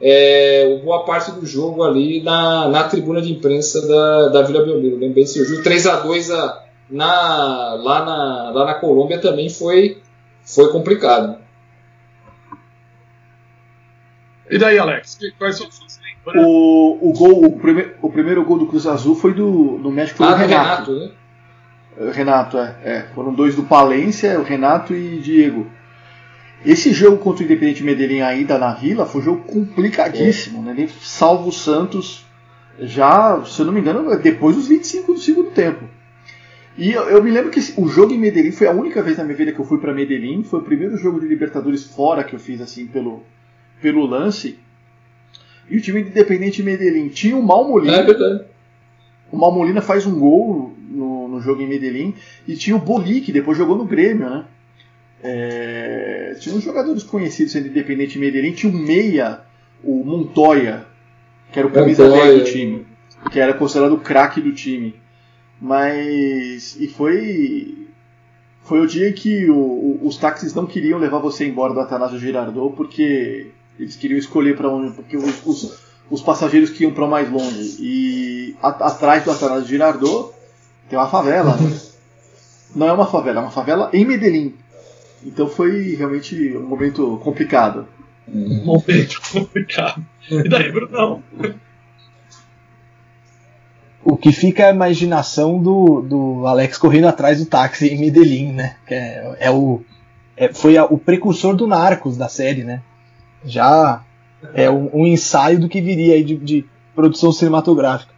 é, 0.00 0.80
boa 0.84 1.04
parte 1.04 1.30
do 1.32 1.46
jogo 1.46 1.82
ali 1.82 2.22
na, 2.22 2.68
na 2.68 2.84
tribuna 2.84 3.22
de 3.22 3.32
imprensa 3.32 3.86
da, 3.86 4.28
da 4.28 4.42
Vila 4.42 4.64
Belmiro. 4.64 4.96
Lembrei 4.96 5.24
desse 5.24 5.44
jogo 5.44 5.62
3x2 5.62 6.34
a, 6.34 6.64
na, 6.90 7.74
lá, 7.74 8.04
na, 8.04 8.50
lá 8.50 8.64
na 8.66 8.74
Colômbia 8.74 9.18
também 9.20 9.48
foi, 9.48 10.02
foi 10.44 10.70
complicado. 10.70 11.38
E 14.50 14.58
daí, 14.58 14.78
Alex? 14.78 15.18
Quais 15.38 15.56
são 15.56 15.68
as 15.68 15.74
suas 15.74 15.98
lembranças? 15.98 16.46
O, 16.46 17.08
o, 17.08 17.12
gol, 17.12 17.44
o, 17.44 17.58
prime, 17.58 17.86
o 18.02 18.10
primeiro 18.10 18.44
gol 18.44 18.58
do 18.58 18.66
Cruz 18.66 18.86
Azul 18.86 19.16
foi 19.16 19.32
do, 19.32 19.78
do 19.78 19.90
México 19.90 20.18
foi 20.18 20.26
Ah, 20.26 20.30
do 20.32 20.36
Renato. 20.36 20.92
Renato, 20.92 20.92
né? 20.92 21.10
Renato, 22.12 22.58
é, 22.58 22.76
é. 22.84 23.02
Foram 23.14 23.32
dois 23.32 23.54
do 23.54 23.62
Palência, 23.62 24.38
o 24.38 24.42
Renato 24.42 24.94
e 24.94 25.18
Diego. 25.20 25.70
Esse 26.64 26.92
jogo 26.92 27.18
contra 27.18 27.42
o 27.42 27.44
Independente 27.44 27.82
Medellín 27.82 28.20
ainda 28.20 28.58
na 28.58 28.72
Vila 28.72 29.04
foi 29.04 29.20
um 29.20 29.24
jogo 29.24 29.42
complicadíssimo, 29.42 30.62
né? 30.62 30.72
Ele 30.72 30.90
salva 31.00 31.48
o 31.48 31.52
Santos 31.52 32.24
já, 32.80 33.42
se 33.44 33.60
eu 33.60 33.66
não 33.66 33.72
me 33.72 33.80
engano, 33.80 34.16
depois 34.18 34.56
dos 34.56 34.68
25 34.68 35.14
do 35.14 35.20
segundo 35.20 35.50
tempo. 35.50 35.84
E 36.76 36.90
eu, 36.90 37.02
eu 37.04 37.22
me 37.22 37.30
lembro 37.30 37.50
que 37.50 37.60
o 37.76 37.86
jogo 37.86 38.12
em 38.12 38.18
Medellín 38.18 38.50
foi 38.50 38.66
a 38.66 38.72
única 38.72 39.02
vez 39.02 39.16
na 39.16 39.24
minha 39.24 39.36
vida 39.36 39.52
que 39.52 39.60
eu 39.60 39.64
fui 39.64 39.78
para 39.78 39.94
Medellín, 39.94 40.42
foi 40.42 40.60
o 40.60 40.64
primeiro 40.64 40.96
jogo 40.96 41.20
de 41.20 41.26
Libertadores 41.26 41.84
fora 41.84 42.24
que 42.24 42.34
eu 42.34 42.40
fiz 42.40 42.60
assim 42.60 42.86
pelo, 42.86 43.22
pelo 43.80 44.06
lance. 44.06 44.58
E 45.70 45.76
o 45.76 45.80
time 45.80 46.02
do 46.02 46.08
Independente 46.08 46.62
Medellín 46.62 47.08
tinha 47.08 47.36
o 47.36 47.42
Malmolina. 47.42 47.98
É 47.98 48.02
verdade. 48.02 48.44
O 49.30 49.36
Malmolina 49.36 49.80
faz 49.80 50.04
um 50.06 50.18
gol 50.18 50.74
no, 50.88 51.28
no 51.28 51.40
jogo 51.40 51.62
em 51.62 51.68
Medellín 51.68 52.14
e 52.46 52.56
tinha 52.56 52.76
o 52.76 52.80
Boli, 52.80 53.20
que 53.20 53.32
depois 53.32 53.56
jogou 53.56 53.76
no 53.76 53.84
Grêmio, 53.84 54.28
né? 54.28 54.44
É, 55.26 56.36
tinha 56.38 56.54
uns 56.54 56.62
jogadores 56.62 57.02
conhecidos 57.02 57.54
do 57.54 57.60
Independente 57.66 58.18
Medellín, 58.18 58.52
tinha 58.52 58.70
o 58.70 58.76
Meia, 58.76 59.40
o 59.82 60.04
Montoya, 60.04 60.84
que 61.50 61.58
era 61.58 61.66
o 61.66 61.70
camisa. 61.70 62.04
10 62.10 62.38
do 62.40 62.44
time, 62.44 62.86
que 63.32 63.40
era 63.40 63.54
considerado 63.54 63.92
o 63.94 64.00
craque 64.00 64.40
do 64.42 64.52
time. 64.52 64.94
Mas. 65.60 66.76
E 66.78 66.86
foi. 66.88 67.88
Foi 68.64 68.80
o 68.80 68.86
dia 68.86 69.12
que 69.12 69.48
o- 69.50 69.54
o- 69.56 70.00
os 70.06 70.16
táxis 70.16 70.54
não 70.54 70.66
queriam 70.66 70.98
levar 70.98 71.18
você 71.18 71.46
embora 71.46 71.74
do 71.74 71.80
Atanásio 71.80 72.18
Girardot 72.18 72.74
porque 72.76 73.48
eles 73.78 73.96
queriam 73.96 74.18
escolher 74.18 74.56
para 74.56 74.68
onde. 74.70 74.92
Porque 74.94 75.16
os, 75.16 75.46
os, 75.46 75.78
os 76.10 76.22
passageiros 76.22 76.70
que 76.70 76.82
iam 76.84 76.92
para 76.92 77.06
mais 77.06 77.30
longe. 77.30 77.76
E 77.80 78.56
a- 78.62 78.68
atrás 78.88 79.24
do 79.24 79.30
Atanásio 79.30 79.66
Girardot 79.68 80.32
tem 80.88 80.98
uma 80.98 81.08
favela. 81.08 81.56
né? 81.56 81.80
Não 82.74 82.88
é 82.88 82.92
uma 82.92 83.06
favela, 83.06 83.38
é 83.40 83.42
uma 83.42 83.50
favela 83.50 83.88
em 83.92 84.04
Medellín. 84.04 84.54
Então 85.24 85.48
foi 85.48 85.94
realmente 85.94 86.56
um 86.56 86.66
momento 86.66 87.18
complicado. 87.22 87.86
Um 88.28 88.64
momento 88.64 89.20
complicado. 89.32 90.04
E 90.30 90.48
daí, 90.48 90.70
Brunão? 90.72 91.22
O 94.04 94.16
que 94.16 94.32
fica 94.32 94.64
é 94.64 94.66
a 94.66 94.74
imaginação 94.74 95.58
do, 95.62 96.02
do 96.02 96.46
Alex 96.46 96.76
correndo 96.76 97.08
atrás 97.08 97.38
do 97.38 97.46
táxi 97.46 97.88
em 97.88 97.98
Medellín, 97.98 98.52
né? 98.52 98.76
Que 98.86 98.94
é, 98.94 99.36
é 99.40 99.50
o, 99.50 99.82
é- 100.36 100.52
foi 100.52 100.76
a- 100.76 100.84
o 100.84 100.98
precursor 100.98 101.56
do 101.56 101.66
Narcos 101.66 102.16
da 102.16 102.28
série, 102.28 102.64
né? 102.64 102.82
Já 103.46 104.02
é 104.52 104.70
um, 104.70 104.90
um 104.92 105.06
ensaio 105.06 105.58
do 105.58 105.68
que 105.70 105.80
viria 105.80 106.14
aí 106.14 106.24
de, 106.24 106.36
de 106.36 106.66
produção 106.94 107.32
cinematográfica. 107.32 108.12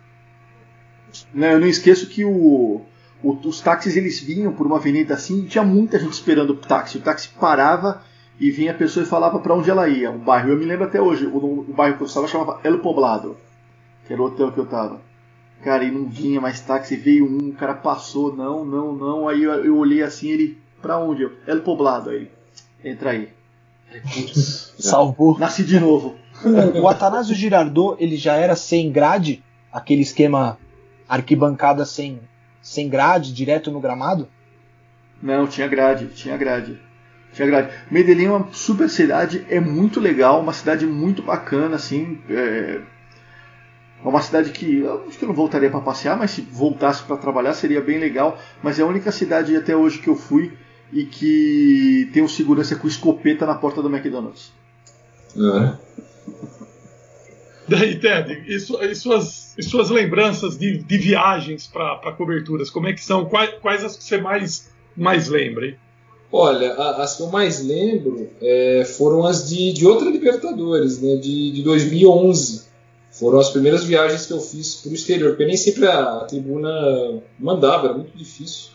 Né, 1.33 1.55
eu 1.55 1.61
não 1.61 1.69
esqueço 1.69 2.09
que 2.09 2.25
o, 2.25 2.83
o- 3.31 3.49
os 3.49 3.61
táxis 3.61 3.97
eles 3.97 4.21
vinham 4.21 4.53
por 4.53 4.67
uma 4.67 4.77
avenida 4.77 5.15
assim 5.15 5.41
e 5.43 5.47
tinha 5.47 5.65
muita 5.65 5.99
gente 5.99 6.13
esperando 6.13 6.51
o 6.51 6.57
táxi. 6.57 6.99
O 6.99 7.01
táxi 7.01 7.29
parava 7.41 8.03
e 8.39 8.51
vinha 8.51 8.73
a 8.73 8.75
pessoa 8.75 9.05
e 9.05 9.09
falava 9.09 9.39
para 9.39 9.55
onde 9.55 9.71
ela 9.71 9.89
ia. 9.89 10.11
O 10.11 10.19
bairro, 10.19 10.51
eu 10.51 10.57
me 10.59 10.65
lembro 10.65 10.85
até 10.87 11.01
hoje, 11.01 11.27
o, 11.27 11.37
o 11.37 11.65
bairro 11.75 11.97
que 11.97 12.03
eu 12.03 12.07
estava 12.07 12.29
chamava 12.29 12.61
El 12.65 12.79
Poblado, 12.81 13.37
que 14.07 14.13
era 14.13 14.21
o 14.23 14.27
hotel 14.27 14.53
que 14.53 14.59
eu 14.59 14.65
estava. 14.65 15.01
Cara, 15.63 15.85
e 15.85 15.91
não 15.91 16.07
vinha 16.07 16.41
mais 16.41 16.61
táxi, 16.61 16.97
veio 16.97 17.25
um, 17.27 17.49
o 17.49 17.53
cara 17.55 17.75
passou, 17.75 18.35
não, 18.37 18.65
não, 18.65 18.93
não. 18.95 19.29
Aí 19.29 19.43
eu, 19.43 19.53
eu 19.65 19.77
olhei 19.79 20.03
assim, 20.03 20.29
ele, 20.29 20.59
pra 20.83 20.99
onde? 20.99 21.23
Eu, 21.23 21.33
El 21.47 21.63
Poblado, 21.63 22.11
aí, 22.11 22.17
ele, 22.17 22.31
entra 22.85 23.11
aí. 23.11 23.29
Salvou. 24.79 25.39
Nasci 25.39 25.65
de 25.65 25.81
novo. 25.81 26.15
O, 26.45 26.83
o 26.83 26.89
Atanásio 26.89 27.35
Girardot, 27.35 27.97
ele 28.03 28.17
já 28.17 28.35
era 28.35 28.55
sem 28.55 28.91
grade, 28.93 29.43
aquele 29.73 30.03
esquema 30.03 30.59
arquibancada 31.09 31.85
sem, 31.87 32.21
sem 32.67 32.89
grade, 32.89 33.33
direto 33.33 33.71
no 33.71 33.81
gramado? 33.81 34.29
Não, 35.23 35.47
tinha 35.47 35.69
grade, 35.69 36.09
tinha 36.09 36.37
grade. 36.37 36.77
Tinha 37.33 37.47
grade. 37.47 37.73
Medellín 37.89 38.25
é 38.25 38.31
uma 38.33 38.49
super 38.53 38.91
cidade, 38.91 39.47
é 39.49 39.61
muito 39.61 40.01
legal, 40.01 40.41
uma 40.41 40.53
cidade 40.53 40.85
muito 40.85 41.23
bacana, 41.23 41.77
assim. 41.77 42.21
É, 42.29 42.81
é 44.05 44.09
uma 44.09 44.21
cidade 44.21 44.51
que 44.51 44.81
eu 44.81 45.07
acho 45.07 45.17
que 45.17 45.25
eu 45.25 45.29
não 45.29 45.35
voltaria 45.35 45.71
para 45.71 45.81
passear, 45.81 46.19
mas 46.19 46.33
se 46.33 46.41
voltasse 46.41 47.05
para 47.05 47.17
trabalhar 47.17 47.55
seria 47.55 47.81
bem 47.81 48.01
legal. 48.01 48.37
Mas 48.61 48.81
é 48.81 48.83
a 48.83 48.87
única 48.87 49.13
cidade 49.13 49.55
até 49.55 49.77
hoje 49.77 50.01
que 50.01 50.09
eu 50.09 50.17
fui 50.17 50.53
e 50.93 51.05
que 51.05 52.11
tem 52.13 52.21
um 52.21 52.29
segurança 52.29 52.75
com 52.75 52.89
escopeta 52.89 53.47
na 53.47 53.55
porta 53.55 53.81
do 53.81 53.95
McDonald's. 53.95 54.53
Daí, 57.69 57.99
Ted, 57.99 58.45
e, 58.47 58.61
su- 58.61 58.79
suas, 58.95 59.55
e 59.59 59.63
suas 59.63 59.91
lembranças 59.91 60.57
de, 60.57 60.79
de 60.79 60.99
viagens 60.99 61.67
para 61.67 62.13
coberturas, 62.13 62.71
como 62.71 62.87
é 62.87 62.93
que 62.93 63.03
são? 63.03 63.25
Quais, 63.27 63.51
quais 63.61 63.85
as 63.85 63.97
que 63.97 64.05
você 64.05 64.19
mais, 64.19 64.71
mais 64.97 65.29
lembra? 65.29 65.67
hein? 65.67 65.77
Olha, 66.31 66.75
as 66.75 67.17
que 67.17 67.23
eu 67.23 67.29
mais 67.29 67.65
lembro 67.65 68.29
é, 68.43 68.85
foram 68.85 69.25
as 69.25 69.49
de, 69.49 69.73
de 69.73 69.87
outra 69.87 70.11
Libertadores, 70.11 71.01
né, 71.01 71.17
de, 71.17 71.53
de 71.53 71.63
2011. 71.63 72.67
Foram 73.13 73.39
as 73.39 73.49
primeiras 73.51 73.85
viagens 73.85 74.27
que 74.27 74.33
eu 74.33 74.41
fiz 74.41 74.77
para 74.77 74.91
o 74.91 74.95
exterior, 74.95 75.31
porque 75.31 75.47
nem 75.47 75.57
sempre 75.57 75.87
a, 75.87 76.19
a 76.19 76.25
tribuna 76.25 76.71
mandava, 77.39 77.87
era 77.87 77.97
muito 77.97 78.17
difícil, 78.17 78.71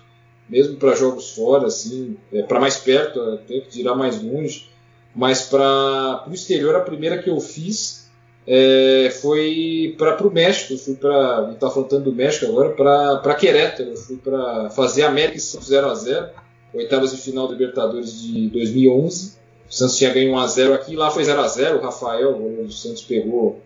mesmo 0.50 0.78
para 0.78 0.96
jogos 0.96 1.32
fora, 1.36 1.68
assim, 1.68 2.18
para 2.48 2.60
mais 2.60 2.78
perto, 2.78 3.22
até 3.22 3.60
que 3.60 3.70
dirá 3.70 3.94
mais 3.96 4.22
longe. 4.22 4.70
Mas 5.16 5.44
para 5.44 6.26
o 6.28 6.34
exterior, 6.34 6.74
a 6.76 6.80
primeira 6.80 7.22
que 7.22 7.30
eu 7.30 7.40
fiz 7.40 8.01
é, 8.46 9.10
foi 9.22 9.96
para 9.98 10.26
o 10.26 10.32
México. 10.32 10.78
Fui 10.78 10.96
para. 10.96 11.52
Está 11.54 11.70
faltando 11.70 12.06
do 12.06 12.14
México 12.14 12.46
agora, 12.46 12.70
para 12.72 13.36
Querétaro. 13.36 13.96
Fui 13.98 14.18
para 14.18 14.70
fazer 14.72 15.04
América 15.04 15.38
e 15.38 15.42
Santos 15.42 15.70
0x0, 15.70 16.30
oitavas 16.74 17.12
de 17.12 17.18
final 17.18 17.48
da 17.48 17.54
Libertadores 17.54 18.22
de 18.22 18.50
2011. 18.50 19.40
O 19.70 19.74
Santos 19.74 19.98
tinha 19.98 20.14
ganho 20.14 20.34
1x0 20.34 20.74
aqui, 20.74 20.96
lá 20.96 21.10
foi 21.12 21.24
0x0. 21.24 21.78
O 21.78 21.82
Rafael, 21.82 22.36
o 22.36 22.72
Santos 22.72 23.04
pegou, 23.04 23.62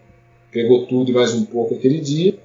pegou 0.51 0.85
tudo 0.85 1.09
e 1.09 1.13
mais 1.13 1.33
um 1.33 1.45
pouco 1.45 1.75
aquele 1.75 1.99
dia. 1.99 2.37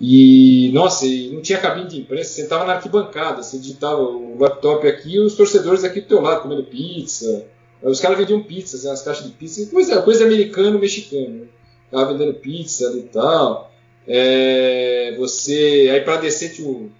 E, 0.00 0.70
nossa, 0.72 1.04
não 1.30 1.42
tinha 1.42 1.58
cabine 1.58 1.86
de 1.86 2.00
imprensa, 2.00 2.30
você 2.30 2.42
sentava 2.42 2.64
na 2.64 2.74
arquibancada, 2.74 3.42
você 3.42 3.58
digitava 3.58 4.00
o 4.00 4.38
laptop 4.38 4.86
aqui 4.88 5.16
e 5.16 5.20
os 5.20 5.34
torcedores 5.34 5.84
aqui 5.84 6.00
do 6.00 6.06
teu 6.06 6.22
lado 6.22 6.40
comendo 6.40 6.64
pizza. 6.64 7.44
Os 7.82 8.00
caras 8.00 8.16
vendiam 8.16 8.42
pizzas, 8.42 8.84
né, 8.84 8.92
as 8.92 9.02
caixas 9.02 9.26
de 9.26 9.32
pizza, 9.32 9.66
coisa, 9.70 10.00
coisa 10.00 10.24
americano, 10.24 10.78
mexicano. 10.78 11.46
Tava 11.90 12.12
vendendo 12.12 12.34
pizza 12.34 12.92
e 12.96 13.02
tal. 13.02 13.72
É, 14.06 15.14
você. 15.18 15.90
Aí 15.92 16.00
para 16.00 16.16
descer 16.16 16.54
tinha 16.54 16.68
o, 16.68 16.90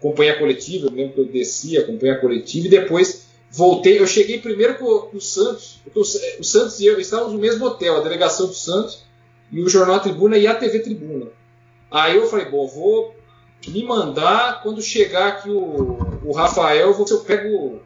companhia 0.00 0.38
coletiva, 0.38 0.86
eu 0.86 0.92
lembro 0.92 1.14
que 1.14 1.20
eu 1.20 1.24
desci 1.26 1.76
a 1.76 1.86
companhia 1.86 2.16
coletiva 2.16 2.66
e 2.66 2.70
depois 2.70 3.26
voltei. 3.50 3.98
Eu 3.98 4.06
cheguei 4.06 4.38
primeiro 4.38 4.76
com, 4.76 5.16
o 5.16 5.20
Santos, 5.20 5.80
o, 5.94 6.00
o 6.00 6.44
Santos 6.44 6.80
e 6.80 6.86
eu 6.86 7.00
estávamos 7.00 7.32
no 7.32 7.38
mesmo 7.38 7.64
hotel, 7.64 7.96
a 7.96 8.00
delegação 8.00 8.46
do 8.46 8.54
Santos 8.54 9.04
e 9.50 9.60
o 9.60 9.68
Jornal 9.68 10.00
Tribuna 10.00 10.36
e 10.36 10.46
a 10.46 10.54
TV 10.54 10.80
Tribuna. 10.80 11.26
Aí 11.90 12.16
eu 12.16 12.26
falei, 12.26 12.46
bom, 12.46 12.66
vou 12.66 13.14
me 13.68 13.82
mandar 13.82 14.62
quando 14.62 14.82
chegar 14.82 15.28
aqui 15.28 15.50
o, 15.50 15.98
o 16.24 16.32
Rafael, 16.32 16.88
eu, 16.88 16.94
vou, 16.94 17.06
eu 17.08 17.20
pego 17.20 17.80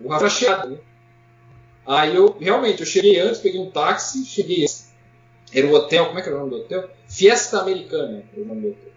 o 0.00 0.08
Rafael 0.08 0.70
né? 0.70 0.78
Aí 1.84 2.14
eu, 2.14 2.36
realmente, 2.38 2.80
eu 2.80 2.86
cheguei 2.86 3.18
antes, 3.18 3.40
peguei 3.40 3.60
um 3.60 3.70
táxi, 3.70 4.24
cheguei 4.24 4.64
Era 5.54 5.66
o 5.66 5.74
hotel, 5.74 6.06
como 6.06 6.18
é 6.18 6.22
que 6.22 6.28
era 6.28 6.36
o 6.36 6.40
nome 6.40 6.50
do 6.50 6.56
hotel? 6.58 6.88
Fiesta 7.06 7.60
Americana, 7.60 8.22
era 8.32 8.42
o 8.42 8.46
nome 8.46 8.60
do 8.62 8.68
hotel. 8.68 8.92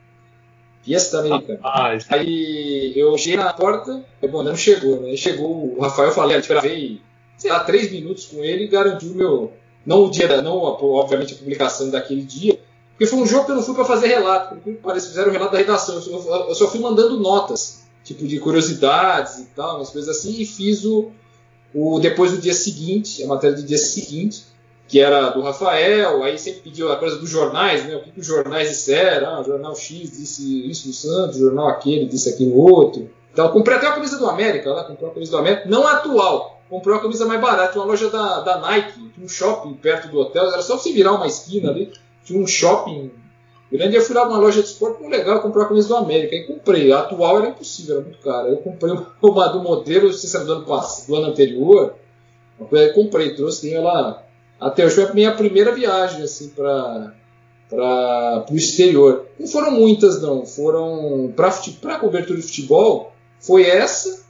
Fiesta 0.84 1.20
Americana. 1.20 1.60
Ah, 1.64 1.98
aí 2.10 2.94
eu 2.96 3.18
cheguei 3.18 3.38
na 3.38 3.52
porta, 3.52 4.06
bom, 4.30 4.44
não 4.44 4.56
chegou, 4.56 5.02
né? 5.02 5.18
Chegou 5.18 5.76
o 5.76 5.82
Rafael, 5.82 6.12
falei, 6.12 6.38
eu 6.38 6.42
gravei, 6.44 7.02
sei 7.38 7.52
lá, 7.52 7.62
três 7.62 7.92
minutos 7.92 8.26
com 8.26 8.44
ele 8.44 8.66
e 8.66 8.68
garantiu 8.68 9.12
o 9.12 9.16
meu. 9.16 9.54
Não 9.86 10.06
o 10.06 10.10
dia 10.10 10.28
da. 10.28 10.42
Não, 10.42 10.58
obviamente, 10.58 11.34
a 11.34 11.38
publicação 11.38 11.90
daquele 11.90 12.24
dia, 12.24 12.60
porque 12.92 13.06
foi 13.06 13.20
um 13.20 13.26
jogo 13.26 13.46
que 13.46 13.52
eu 13.52 13.56
não 13.56 13.64
fui 13.64 13.76
para 13.76 13.84
fazer 13.84 14.08
relato, 14.08 14.56
porque 14.56 14.72
parece 14.82 15.08
que 15.08 15.12
fizeram 15.12 15.30
o 15.30 15.34
relato 15.34 15.52
da 15.52 15.58
redação. 15.58 15.96
Eu 15.96 16.56
só 16.56 16.68
fui 16.70 16.80
mandando 16.80 17.20
notas, 17.20 17.84
tipo 18.04 18.26
de 18.26 18.40
curiosidades 18.40 19.40
e 19.40 19.46
tal, 19.56 19.78
umas 19.78 19.90
coisas 19.90 20.16
assim, 20.16 20.40
e 20.40 20.46
fiz 20.46 20.86
o, 20.86 21.12
o 21.74 22.00
depois 22.00 22.32
do 22.32 22.38
dia 22.38 22.54
seguinte, 22.54 23.22
a 23.24 23.28
matéria 23.28 23.58
do 23.58 23.64
dia 23.64 23.78
seguinte, 23.78 24.46
que 24.88 25.00
era 25.00 25.30
do 25.30 25.42
Rafael, 25.42 26.24
aí 26.24 26.38
sempre 26.38 26.62
pediu 26.62 26.92
a 26.92 26.98
coisa 26.98 27.18
dos 27.18 27.30
jornais, 27.30 27.86
né? 27.86 27.96
O 27.96 28.02
que, 28.02 28.12
que 28.12 28.20
os 28.20 28.26
jornais 28.26 28.70
disseram? 28.70 29.36
Ah, 29.36 29.42
o 29.42 29.44
jornal 29.44 29.76
X 29.76 30.12
disse 30.12 30.70
isso 30.70 30.88
do 30.88 30.94
Santos, 30.94 31.38
o 31.38 31.46
jornal 31.46 31.68
aquele 31.70 32.06
disse 32.06 32.30
aquilo 32.30 32.58
outro. 32.58 33.10
Então, 33.34 33.50
comprei 33.52 33.78
até 33.78 33.88
a 33.88 33.94
camisa 33.94 34.18
do 34.18 34.28
América 34.28 34.72
lá, 34.72 34.84
comprei 34.84 35.10
a 35.10 35.14
camisa 35.14 35.32
do 35.32 35.38
América, 35.38 35.68
não 35.68 35.86
atual, 35.86 36.62
comprei 36.70 36.96
a 36.96 37.00
camisa 37.00 37.26
mais 37.26 37.42
barata, 37.42 37.78
uma 37.80 37.86
loja 37.86 38.10
da, 38.10 38.42
da 38.42 38.60
Nike, 38.60 39.12
um 39.22 39.28
shopping 39.28 39.74
perto 39.74 40.08
do 40.10 40.20
hotel, 40.20 40.52
era 40.52 40.62
só 40.62 40.78
você 40.78 40.94
virar 40.94 41.14
uma 41.14 41.28
esquina 41.28 41.72
ali 41.72 41.92
tinha 42.26 42.42
um 42.42 42.48
shopping 42.48 43.12
grande. 43.72 43.96
Eu 43.96 44.02
fui 44.02 44.16
lá 44.16 44.26
numa 44.26 44.40
loja 44.40 44.62
de 44.62 44.68
esporte, 44.68 44.98
pô, 44.98 45.08
legal, 45.08 45.42
comprar 45.42 45.64
a 45.64 45.68
camisa 45.68 45.88
do 45.88 45.96
América. 45.96 46.36
Aí 46.36 46.44
comprei. 46.44 46.92
A 46.92 47.00
atual 47.00 47.38
era 47.38 47.50
impossível, 47.50 47.98
era 47.98 48.04
muito 48.04 48.20
cara. 48.20 48.50
Eu 48.50 48.58
comprei 48.58 48.92
uma 48.92 49.48
do 49.54 49.62
modelo, 49.62 50.12
se 50.12 50.44
do 50.44 50.52
ano, 50.52 50.66
do 50.66 51.16
ano 51.16 51.28
anterior. 51.28 51.94
Comprei, 52.58 53.36
trouxe, 53.36 53.62
tenho 53.62 53.78
ela 53.78 54.25
até 54.60 54.86
hoje. 54.86 54.96
Foi 54.96 55.06
a 55.06 55.14
minha 55.14 55.36
primeira 55.36 55.72
viagem, 55.72 56.24
assim, 56.24 56.50
para 56.50 57.14
para 57.70 58.46
o 58.52 58.56
exterior. 58.56 59.26
Não 59.40 59.48
foram 59.48 59.72
muitas, 59.72 60.22
não. 60.22 60.46
Foram 60.46 61.34
para 61.36 62.00
cobertura 62.00 62.40
de 62.40 62.46
futebol. 62.46 63.12
Foi 63.40 63.64
essa. 63.68 64.24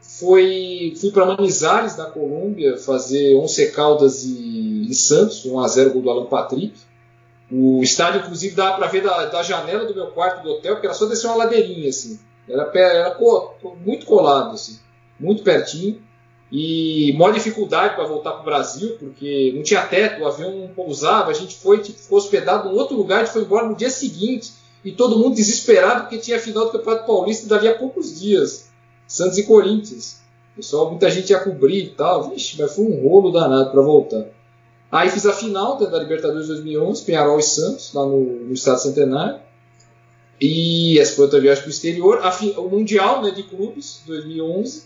Foi, 0.00 0.94
fui 0.98 1.10
para 1.10 1.26
Manizales, 1.26 1.96
na 1.96 2.06
Colômbia, 2.06 2.78
fazer 2.78 3.34
Once 3.34 3.70
Caldas 3.72 4.24
e, 4.24 4.86
e 4.88 4.94
Santos, 4.94 5.44
1x0 5.44 5.92
gol 5.92 6.02
do 6.02 6.10
Alan 6.10 6.26
Patrick. 6.26 6.74
O 7.50 7.82
estádio, 7.82 8.20
inclusive, 8.20 8.54
dava 8.54 8.76
para 8.78 8.86
ver 8.86 9.02
da, 9.02 9.26
da, 9.26 9.42
janela 9.42 9.84
do 9.84 9.94
meu 9.94 10.06
quarto 10.08 10.42
do 10.42 10.52
hotel, 10.52 10.74
porque 10.74 10.86
era 10.86 10.94
só 10.94 11.06
descer 11.06 11.26
uma 11.26 11.36
ladeirinha, 11.36 11.88
assim. 11.88 12.18
Era, 12.48 12.70
era 12.74 13.18
muito 13.84 14.06
colado, 14.06 14.54
assim, 14.54 14.78
muito 15.18 15.42
pertinho. 15.42 16.00
E 16.50 17.12
maior 17.18 17.32
dificuldade 17.32 17.96
para 17.96 18.04
voltar 18.04 18.32
para 18.32 18.42
o 18.42 18.44
Brasil, 18.44 18.96
porque 19.00 19.52
não 19.54 19.62
tinha 19.62 19.82
teto, 19.82 20.22
o 20.22 20.26
avião 20.26 20.56
não 20.56 20.68
pousava, 20.68 21.30
a 21.30 21.34
gente 21.34 21.56
foi, 21.56 21.78
tipo, 21.78 21.98
ficou 21.98 22.18
hospedado 22.18 22.68
em 22.68 22.72
outro 22.72 22.96
lugar, 22.96 23.20
a 23.20 23.24
gente 23.24 23.32
foi 23.32 23.42
embora 23.42 23.66
no 23.66 23.74
dia 23.74 23.90
seguinte, 23.90 24.52
e 24.84 24.92
todo 24.92 25.18
mundo 25.18 25.34
desesperado 25.34 26.02
porque 26.02 26.18
tinha 26.18 26.36
a 26.36 26.40
final 26.40 26.66
do 26.66 26.70
Campeonato 26.70 27.06
Paulista 27.06 27.48
dali 27.48 27.66
a 27.66 27.74
poucos 27.74 28.20
dias. 28.20 28.70
Santos 29.06 29.36
e 29.36 29.42
Corinthians. 29.42 30.20
Pessoal, 30.54 30.90
muita 30.90 31.10
gente 31.10 31.30
ia 31.30 31.40
cobrir 31.40 31.84
e 31.84 31.88
tal. 31.90 32.30
Vixe, 32.30 32.56
mas 32.56 32.74
foi 32.74 32.84
um 32.84 33.08
rolo 33.08 33.32
danado 33.32 33.72
para 33.72 33.82
voltar. 33.82 34.26
Aí 34.90 35.10
fiz 35.10 35.26
a 35.26 35.32
final 35.32 35.76
da, 35.76 35.98
Libertadores 35.98 36.46
2011, 36.46 37.04
Penharol 37.04 37.38
e 37.38 37.42
Santos, 37.42 37.92
lá 37.92 38.06
no, 38.06 38.20
no 38.20 38.52
Estado 38.52 38.80
Centenário. 38.80 39.40
E 40.40 40.98
essa 40.98 41.16
foi 41.16 41.24
outra 41.24 41.40
viagem 41.40 41.62
para 41.62 41.68
o 41.68 41.72
exterior. 41.72 42.20
A, 42.22 42.30
o 42.60 42.70
Mundial 42.70 43.22
né, 43.22 43.32
de 43.32 43.42
Clubes, 43.42 44.02
2011. 44.06 44.84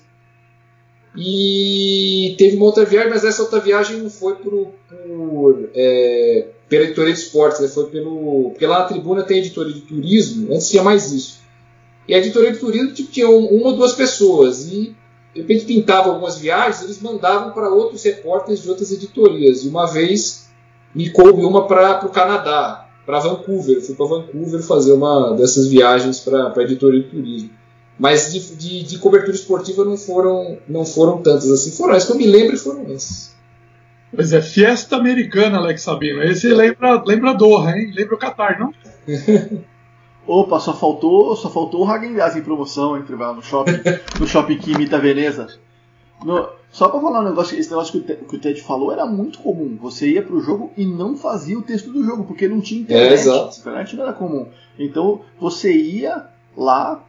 E 1.16 2.34
teve 2.38 2.56
uma 2.56 2.66
outra 2.66 2.84
viagem, 2.84 3.10
mas 3.10 3.24
essa 3.24 3.42
outra 3.42 3.58
viagem 3.58 3.98
não 3.98 4.10
foi 4.10 4.36
por, 4.36 4.72
por 4.88 5.70
é, 5.74 6.48
pela 6.68 6.84
editoria 6.84 7.12
de 7.12 7.18
esportes, 7.18 7.60
né, 7.60 7.68
foi 7.68 7.86
pelo. 7.86 8.50
Porque 8.50 8.66
lá 8.66 8.80
na 8.80 8.84
tribuna 8.84 9.24
tem 9.24 9.38
editoria 9.38 9.74
de 9.74 9.80
turismo, 9.80 10.54
antes 10.54 10.68
tinha 10.68 10.84
mais 10.84 11.12
isso. 11.12 11.40
E 12.06 12.14
a 12.14 12.18
editoria 12.18 12.52
de 12.52 12.58
turismo 12.58 12.92
tipo, 12.92 13.10
tinha 13.10 13.28
uma 13.28 13.68
ou 13.68 13.76
duas 13.76 13.92
pessoas. 13.92 14.68
E 14.68 14.94
de 15.34 15.40
repente 15.40 15.64
pintava 15.64 16.10
algumas 16.10 16.38
viagens, 16.38 16.82
eles 16.82 17.00
mandavam 17.00 17.52
para 17.52 17.68
outros 17.68 18.02
repórteres 18.04 18.62
de 18.62 18.70
outras 18.70 18.92
editorias. 18.92 19.64
E 19.64 19.68
uma 19.68 19.86
vez 19.86 20.48
me 20.94 21.10
coube 21.10 21.44
uma 21.44 21.66
para 21.66 22.06
o 22.06 22.10
Canadá, 22.10 22.88
para 23.04 23.18
Vancouver. 23.18 23.76
Eu 23.76 23.82
fui 23.82 23.94
para 23.96 24.06
Vancouver 24.06 24.62
fazer 24.62 24.92
uma 24.92 25.34
dessas 25.34 25.66
viagens 25.66 26.20
para 26.20 26.52
a 26.56 26.62
editoria 26.62 27.02
de 27.02 27.08
turismo. 27.08 27.50
Mas 28.00 28.32
de, 28.32 28.56
de, 28.56 28.82
de, 28.82 28.98
cobertura 28.98 29.36
esportiva 29.36 29.84
não 29.84 29.96
foram, 29.96 30.58
não 30.66 30.86
foram 30.86 31.18
tantas 31.18 31.50
assim. 31.50 31.70
Foram 31.70 31.94
as 31.94 32.06
que 32.06 32.12
eu 32.12 32.16
me 32.16 32.26
lembro 32.26 32.56
foram 32.56 32.86
essas. 32.86 33.36
Pois 34.14 34.32
é, 34.32 34.40
Fiesta 34.40 34.96
Americana, 34.96 35.58
Alex 35.58 35.82
Sabino. 35.82 36.22
Esse 36.22 36.48
lembra, 36.48 37.02
lembra 37.04 37.34
Doha, 37.34 37.76
hein? 37.76 37.92
Lembra 37.94 38.14
o 38.14 38.18
Qatar, 38.18 38.58
não? 38.58 38.72
Opa, 40.26 40.58
só 40.60 40.74
faltou, 40.74 41.36
só 41.36 41.50
faltou 41.50 41.82
o 41.82 41.88
Hagen 41.88 42.14
Dazs 42.14 42.36
em 42.36 42.42
promoção 42.42 42.96
entre 42.96 43.14
no 43.14 43.42
shopping, 43.42 43.80
no 44.18 44.26
shopping 44.26 44.56
que 44.58 44.72
imita 44.72 44.98
Veneza. 44.98 45.48
No, 46.24 46.48
só 46.70 46.88
para 46.88 47.00
falar 47.00 47.20
um 47.20 47.28
negócio, 47.28 47.58
esse 47.58 47.68
negócio 47.68 47.92
que 47.92 47.98
o, 47.98 48.02
Ted, 48.02 48.24
que 48.24 48.36
o, 48.36 48.38
Ted, 48.38 48.62
falou 48.62 48.92
era 48.92 49.04
muito 49.04 49.40
comum. 49.40 49.76
Você 49.80 50.08
ia 50.10 50.22
pro 50.22 50.40
jogo 50.40 50.72
e 50.76 50.86
não 50.86 51.16
fazia 51.16 51.58
o 51.58 51.62
texto 51.62 51.90
do 51.92 52.04
jogo, 52.04 52.24
porque 52.24 52.46
não 52.46 52.60
tinha 52.60 52.80
internet. 52.80 53.10
É, 53.10 53.14
exato. 53.14 53.58
internet 53.58 53.96
não 53.96 54.04
era 54.04 54.12
comum. 54.12 54.46
Então 54.78 55.20
você 55.38 55.72
ia 55.72 56.26
lá, 56.56 57.02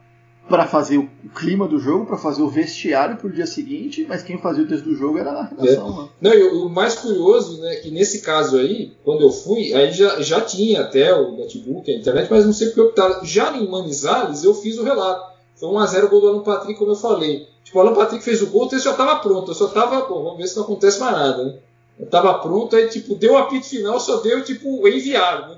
para 0.52 0.68
fazer 0.68 0.98
o 0.98 1.10
clima 1.34 1.66
do 1.66 1.80
jogo, 1.80 2.06
para 2.06 2.18
fazer 2.18 2.42
o 2.42 2.50
vestiário 2.50 3.16
para 3.16 3.28
o 3.28 3.32
dia 3.32 3.48
seguinte, 3.48 4.06
mas 4.08 4.22
quem 4.22 4.38
fazia 4.38 4.64
o 4.64 4.68
texto 4.68 4.84
do 4.84 4.96
jogo 4.96 5.18
era 5.18 5.32
a 5.32 5.44
redação. 5.46 5.88
É. 5.88 6.02
Né? 6.02 6.10
Não, 6.20 6.34
e 6.34 6.44
o, 6.44 6.70
mais 6.70 6.96
curioso, 6.96 7.62
né, 7.62 7.78
que 7.78 7.90
nesse 7.90 8.22
caso 8.22 8.58
aí, 8.58 8.92
quando 9.04 9.22
eu 9.22 9.32
fui, 9.32 9.74
aí 9.74 9.92
já, 9.94 10.22
já 10.22 10.42
tinha 10.42 10.82
até 10.82 11.16
o 11.16 11.32
notebook, 11.38 11.90
a 11.90 11.96
internet, 11.96 12.28
mas 12.30 12.46
não 12.46 12.52
sei 12.52 12.68
porque 12.68 12.82
eu 12.82 12.88
optaram. 12.88 13.24
Já 13.24 13.58
em 13.58 13.68
Manizales, 13.68 14.44
eu 14.44 14.54
fiz 14.54 14.78
o 14.78 14.84
relato. 14.84 15.32
Foi 15.56 15.70
1x0 15.70 16.10
gol 16.10 16.22
do 16.22 16.28
Alan 16.28 16.44
Patrick, 16.44 16.78
como 16.78 16.92
eu 16.92 16.96
falei. 16.96 17.48
Tipo, 17.64 17.80
o 17.80 17.82
Alan 17.82 17.94
Patrick 17.94 18.24
fez 18.24 18.42
o 18.42 18.48
gol, 18.48 18.66
o 18.66 18.68
texto 18.68 18.86
já 18.86 18.92
estava 18.92 19.16
pronto. 19.20 19.52
Eu 19.52 19.56
só 19.56 19.68
estava, 19.68 20.02
vamos 20.02 20.38
ver 20.38 20.48
se 20.48 20.58
não 20.58 20.64
acontece 20.64 21.00
mais 21.00 21.14
nada, 21.14 21.46
né? 21.46 21.60
Eu 21.98 22.06
estava 22.06 22.34
pronto, 22.40 22.76
aí, 22.76 22.90
tipo, 22.90 23.16
deu 23.16 23.34
o 23.34 23.38
apito 23.38 23.68
final, 23.68 24.00
só 24.00 24.18
deu, 24.18 24.44
tipo, 24.44 24.86
enviar, 24.88 25.50
né? 25.50 25.58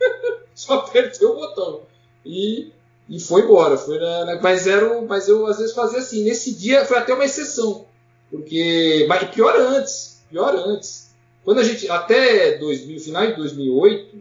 só 0.54 0.74
apertei 0.74 1.26
o 1.26 1.34
botão. 1.34 1.82
E 2.24 2.72
e 3.10 3.18
foi 3.18 3.42
embora. 3.42 3.76
Foi 3.76 3.98
na, 3.98 4.24
na, 4.24 4.40
mas, 4.40 4.68
era, 4.68 5.02
mas 5.02 5.26
eu 5.26 5.44
às 5.48 5.58
vezes 5.58 5.74
fazia 5.74 5.98
assim. 5.98 6.22
Nesse 6.22 6.54
dia 6.54 6.86
foi 6.86 6.96
até 6.96 7.12
uma 7.12 7.24
exceção. 7.24 7.84
Porque. 8.30 9.04
Mas 9.08 9.28
pior 9.30 9.56
antes. 9.56 10.22
Pior 10.30 10.54
antes. 10.54 11.10
Quando 11.44 11.58
a 11.58 11.64
gente. 11.64 11.90
Até 11.90 12.56
2000, 12.58 13.00
final 13.00 13.26
de 13.26 13.34
2008, 13.34 14.16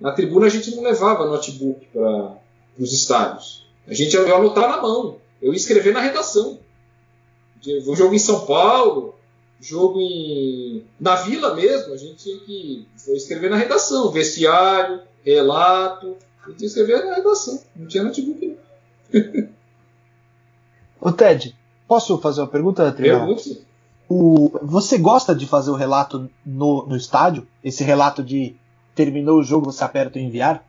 na 0.00 0.12
tribuna 0.12 0.46
a 0.46 0.48
gente 0.48 0.70
não 0.76 0.84
levava 0.84 1.26
notebook 1.26 1.84
para 1.92 2.38
os 2.78 2.92
estádios. 2.92 3.66
A 3.88 3.92
gente 3.92 4.14
ia 4.14 4.34
anotar 4.34 4.68
na 4.68 4.80
mão. 4.80 5.18
Eu 5.42 5.52
ia 5.52 5.56
escrever 5.56 5.92
na 5.92 6.00
redação. 6.00 6.60
O 7.88 7.96
jogo 7.96 8.14
em 8.14 8.20
São 8.20 8.46
Paulo, 8.46 9.16
jogo 9.60 10.00
em. 10.00 10.84
Na 11.00 11.16
vila 11.16 11.56
mesmo, 11.56 11.92
a 11.92 11.96
gente 11.96 12.22
tinha 12.22 12.38
que 12.38 12.86
escrever 13.08 13.50
na 13.50 13.56
redação. 13.56 14.12
Vestiário, 14.12 15.00
relato. 15.24 16.16
Eu 16.48 16.56
tinha 16.56 16.58
que 16.58 16.64
escrever 16.66 17.04
na 17.04 17.14
redação, 17.16 17.60
não 17.76 17.86
tinha 17.86 18.02
notebook. 18.02 18.56
Ô 21.00 21.12
Ted, 21.12 21.54
posso 21.86 22.18
fazer 22.18 22.40
uma 22.40 22.48
pergunta, 22.48 22.90
Pergunte. 22.92 23.66
O, 24.08 24.50
você 24.62 24.96
gosta 24.96 25.34
de 25.34 25.46
fazer 25.46 25.70
o 25.70 25.74
relato 25.74 26.30
no, 26.44 26.86
no 26.86 26.96
estádio? 26.96 27.46
Esse 27.62 27.84
relato 27.84 28.22
de 28.22 28.56
terminou 28.94 29.38
o 29.38 29.42
jogo, 29.42 29.70
você 29.70 29.84
aperta 29.84 30.18
o 30.18 30.22
enviar? 30.22 30.66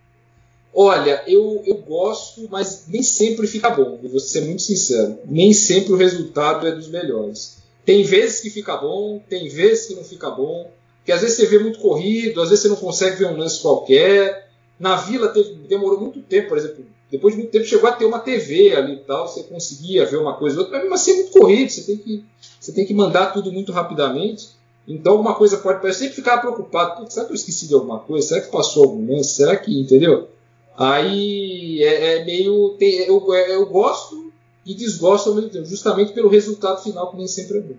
Olha, 0.74 1.24
eu, 1.26 1.64
eu 1.66 1.78
gosto, 1.78 2.48
mas 2.52 2.84
nem 2.88 3.02
sempre 3.02 3.48
fica 3.48 3.70
bom, 3.70 3.98
vou 4.04 4.20
ser 4.20 4.42
muito 4.42 4.62
sincero. 4.62 5.18
Nem 5.26 5.54
sempre 5.54 5.94
o 5.94 5.96
resultado 5.96 6.68
é 6.68 6.72
dos 6.72 6.90
melhores. 6.90 7.58
Tem 7.86 8.04
vezes 8.04 8.42
que 8.42 8.50
fica 8.50 8.76
bom, 8.78 9.20
tem 9.30 9.48
vezes 9.48 9.88
que 9.88 9.96
não 9.96 10.04
fica 10.04 10.30
bom, 10.30 10.70
que 11.06 11.12
às 11.12 11.22
vezes 11.22 11.38
você 11.38 11.46
vê 11.48 11.60
muito 11.60 11.80
corrido, 11.80 12.42
às 12.42 12.50
vezes 12.50 12.64
você 12.64 12.68
não 12.68 12.76
consegue 12.76 13.16
ver 13.16 13.28
um 13.28 13.38
lance 13.38 13.62
qualquer. 13.62 14.49
Na 14.80 14.96
Vila 14.96 15.28
teve, 15.30 15.54
demorou 15.68 16.00
muito 16.00 16.22
tempo, 16.22 16.50
por 16.50 16.58
exemplo, 16.58 16.86
depois 17.12 17.34
de 17.34 17.42
muito 17.42 17.52
tempo 17.52 17.66
chegou 17.66 17.90
a 17.90 17.94
ter 17.94 18.06
uma 18.06 18.20
TV 18.20 18.76
ali 18.76 18.94
e 18.94 19.00
tal, 19.00 19.28
você 19.28 19.44
conseguia 19.44 20.06
ver 20.06 20.18
uma 20.18 20.36
coisa 20.36 20.58
ou 20.58 20.64
outra, 20.64 20.78
mas 20.78 20.84
mesmo 20.84 20.96
assim 20.96 21.12
é 21.12 21.16
muito 21.16 21.32
corrido, 21.32 21.70
você 21.70 21.84
tem 21.84 21.98
que, 21.98 22.26
você 22.60 22.72
tem 22.72 22.86
que 22.86 22.94
mandar 22.94 23.34
tudo 23.34 23.52
muito 23.52 23.72
rapidamente. 23.72 24.50
Então 24.88 25.14
alguma 25.14 25.36
coisa 25.36 25.58
pode. 25.58 25.86
Eu 25.86 25.94
sempre 25.94 26.16
ficava 26.16 26.42
preocupado, 26.42 27.12
será 27.12 27.26
que 27.26 27.32
eu 27.32 27.36
esqueci 27.36 27.68
de 27.68 27.76
alguma 27.76 28.00
coisa? 28.00 28.28
Será 28.28 28.42
que 28.42 28.52
passou 28.52 28.86
algum 28.86 29.16
lance? 29.16 29.36
Será 29.36 29.56
que. 29.56 29.80
Entendeu? 29.80 30.30
Aí 30.76 31.84
é, 31.84 32.18
é 32.18 32.26
meio. 32.26 32.76
Tem, 32.80 32.96
eu, 33.02 33.24
eu 33.34 33.66
gosto 33.68 34.32
e 34.66 34.74
desgosto 34.74 35.30
ao 35.30 35.36
mesmo 35.36 35.50
tempo, 35.50 35.66
justamente 35.66 36.14
pelo 36.14 36.30
resultado 36.30 36.82
final, 36.82 37.10
que 37.12 37.18
nem 37.18 37.28
sempre 37.28 37.58
é 37.58 37.62
bom. 37.62 37.76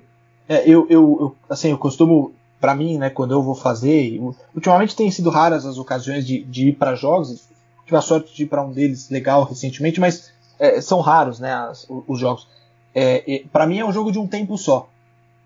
É, 0.49 0.63
eu, 0.69 0.87
eu, 0.89 1.19
eu, 1.21 1.37
assim, 1.49 1.71
eu 1.71 1.79
costumo, 1.79 2.33
para 2.61 2.74
mim, 2.74 2.99
né, 2.99 3.11
quando 3.11 3.32
eu 3.32 3.43
vou 3.43 3.55
fazer, 3.55 4.20
ultimamente 4.55 4.95
tem 4.95 5.11
sido 5.11 5.31
raras 5.31 5.65
as 5.65 5.78
ocasiões 5.78 6.27
de, 6.27 6.45
de 6.45 6.69
ir 6.69 6.73
para 6.74 6.95
jogos, 6.95 7.49
tive 7.85 7.97
a 7.97 8.03
sorte 8.03 8.35
de 8.35 8.43
ir 8.43 8.47
para 8.47 8.62
um 8.62 8.73
deles 8.73 9.09
legal 9.09 9.45
recentemente, 9.45 9.99
mas 9.99 10.31
é, 10.59 10.81
são 10.81 11.01
raros, 11.01 11.41
né, 11.41 11.53
as, 11.53 11.87
os 11.89 12.19
jogos. 12.19 12.47
É, 12.95 13.45
para 13.53 13.66
mim 13.66 13.78
é 13.78 13.85
um 13.85 13.93
jogo 13.93 14.12
de 14.12 14.19
um 14.19 14.27
tempo 14.27 14.59
só. 14.59 14.89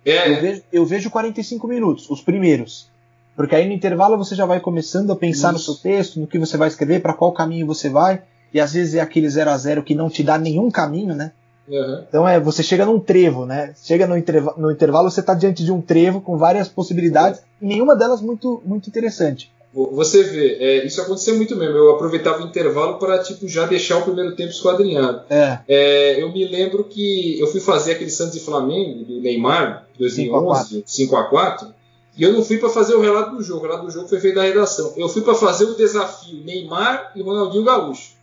É. 0.05 0.31
Eu, 0.31 0.41
vejo, 0.41 0.62
eu 0.73 0.86
vejo 0.86 1.11
45 1.11 1.66
minutos, 1.69 2.11
os 2.11 2.20
primeiros. 2.20 2.89
Porque 3.36 3.55
aí 3.55 3.66
no 3.66 3.73
intervalo 3.73 4.16
você 4.16 4.35
já 4.35 4.47
vai 4.47 4.61
começando 4.61 5.11
a 5.11 5.16
pensar 5.16 5.55
Isso. 5.55 5.70
no 5.70 5.74
seu 5.74 5.82
texto, 5.82 6.20
no 6.20 6.27
que 6.27 6.39
você 6.39 6.57
vai 6.57 6.69
escrever, 6.69 7.01
para 7.01 7.15
qual 7.15 7.32
caminho 7.32 7.66
você 7.66 7.89
vai. 7.89 8.23
E 8.53 8.61
às 8.61 8.74
vezes 8.74 8.95
é 8.95 9.01
aquele 9.01 9.28
0 9.28 9.51
a 9.51 9.57
0 9.57 9.82
que 9.82 9.95
não 9.95 10.09
te 10.09 10.23
dá 10.23 10.39
nenhum 10.39 10.70
caminho, 10.70 11.15
né? 11.15 11.32
Uhum. 11.69 12.05
Então 12.09 12.28
é, 12.28 12.39
você 12.39 12.62
chega 12.62 12.85
num 12.85 13.01
trevo, 13.01 13.47
né? 13.47 13.74
Chega 13.82 14.07
no, 14.07 14.16
intervalo, 14.16 14.61
no 14.61 14.70
intervalo, 14.70 15.11
você 15.11 15.20
está 15.20 15.35
diante 15.35 15.65
de 15.65 15.73
um 15.73 15.81
trevo 15.81 16.20
com 16.20 16.36
várias 16.36 16.69
possibilidades, 16.69 17.41
e 17.61 17.66
nenhuma 17.66 17.97
delas 17.97 18.20
muito, 18.20 18.62
muito 18.65 18.89
interessante. 18.89 19.51
Você 19.73 20.23
vê, 20.23 20.57
é, 20.61 20.86
isso 20.86 21.01
aconteceu 21.01 21.35
muito 21.36 21.57
mesmo. 21.57 21.77
Eu 21.77 21.91
aproveitava 21.91 22.41
o 22.43 22.47
intervalo 22.47 22.97
para 22.97 23.19
tipo 23.19 23.49
já 23.49 23.66
deixar 23.66 23.99
o 23.99 24.03
primeiro 24.03 24.36
tempo 24.36 24.51
esquadrinhado. 24.51 25.23
É. 25.28 25.59
É, 25.66 26.23
eu 26.23 26.32
me 26.32 26.47
lembro 26.47 26.85
que 26.85 27.41
eu 27.41 27.49
fui 27.49 27.61
fazer 27.61 27.93
aquele 27.93 28.11
Santos 28.11 28.36
e 28.36 28.41
Flamengo 28.41 29.05
do 29.05 29.20
Neymar 29.20 29.89
2011, 29.99 30.85
5 30.86 31.16
a 31.16 31.24
4 31.24 31.74
e 32.16 32.23
eu 32.23 32.32
não 32.32 32.45
fui 32.45 32.59
para 32.59 32.69
fazer 32.69 32.95
o 32.95 33.01
relato 33.01 33.35
do 33.35 33.43
jogo. 33.43 33.61
O 33.61 33.62
relato 33.65 33.86
do 33.86 33.91
jogo 33.91 34.09
foi 34.09 34.20
feito 34.20 34.36
da 34.36 34.45
redação. 34.45 34.95
Eu 34.97 35.09
fui 35.09 35.23
para 35.23 35.35
fazer 35.35 35.65
o 35.65 35.74
desafio 35.74 36.45
Neymar 36.45 37.11
e 37.16 37.23
Ronaldinho 37.23 37.65
Gaúcho. 37.65 38.14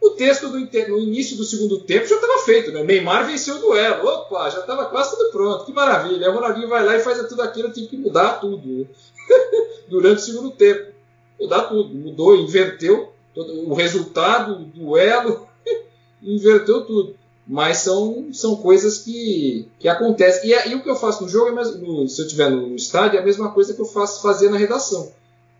O 0.00 0.10
texto 0.10 0.48
do, 0.48 0.58
no 0.60 0.98
início 0.98 1.36
do 1.36 1.44
segundo 1.44 1.80
tempo 1.80 2.06
já 2.06 2.14
estava 2.14 2.44
feito, 2.44 2.70
né? 2.70 2.84
Neymar 2.84 3.26
venceu 3.26 3.56
o 3.56 3.60
duelo. 3.60 4.06
Opa, 4.06 4.48
já 4.48 4.60
estava 4.60 4.86
quase 4.86 5.16
tudo 5.16 5.30
pronto. 5.30 5.64
Que 5.64 5.72
maravilha. 5.72 6.26
Aí 6.26 6.32
o 6.32 6.34
Ronaldinho 6.34 6.68
vai 6.68 6.84
lá 6.84 6.96
e 6.96 7.00
faz 7.00 7.26
tudo 7.26 7.42
aquilo, 7.42 7.72
tive 7.72 7.88
que 7.88 7.96
mudar 7.96 8.34
tudo. 8.40 8.88
Durante 9.88 10.18
o 10.18 10.24
segundo 10.24 10.50
tempo. 10.52 10.92
Mudar 11.40 11.62
tudo. 11.62 11.92
Mudou, 11.94 12.36
inverteu 12.36 13.12
o 13.34 13.74
resultado, 13.74 14.54
o 14.54 14.64
duelo, 14.64 15.48
inverteu 16.22 16.84
tudo. 16.84 17.16
Mas 17.46 17.78
são, 17.78 18.28
são 18.32 18.56
coisas 18.56 18.98
que, 18.98 19.66
que 19.80 19.88
acontecem. 19.88 20.50
E, 20.50 20.68
e 20.68 20.74
o 20.74 20.82
que 20.82 20.90
eu 20.90 20.96
faço 20.96 21.24
no 21.24 21.28
jogo, 21.28 21.48
é 21.48 21.52
mais, 21.52 21.74
no, 21.74 22.06
se 22.06 22.20
eu 22.20 22.26
estiver 22.26 22.50
no 22.50 22.76
estádio, 22.76 23.18
é 23.18 23.22
a 23.22 23.24
mesma 23.24 23.50
coisa 23.50 23.74
que 23.74 23.80
eu 23.80 23.86
faço 23.86 24.22
fazer 24.22 24.48
na 24.50 24.58
redação 24.58 25.12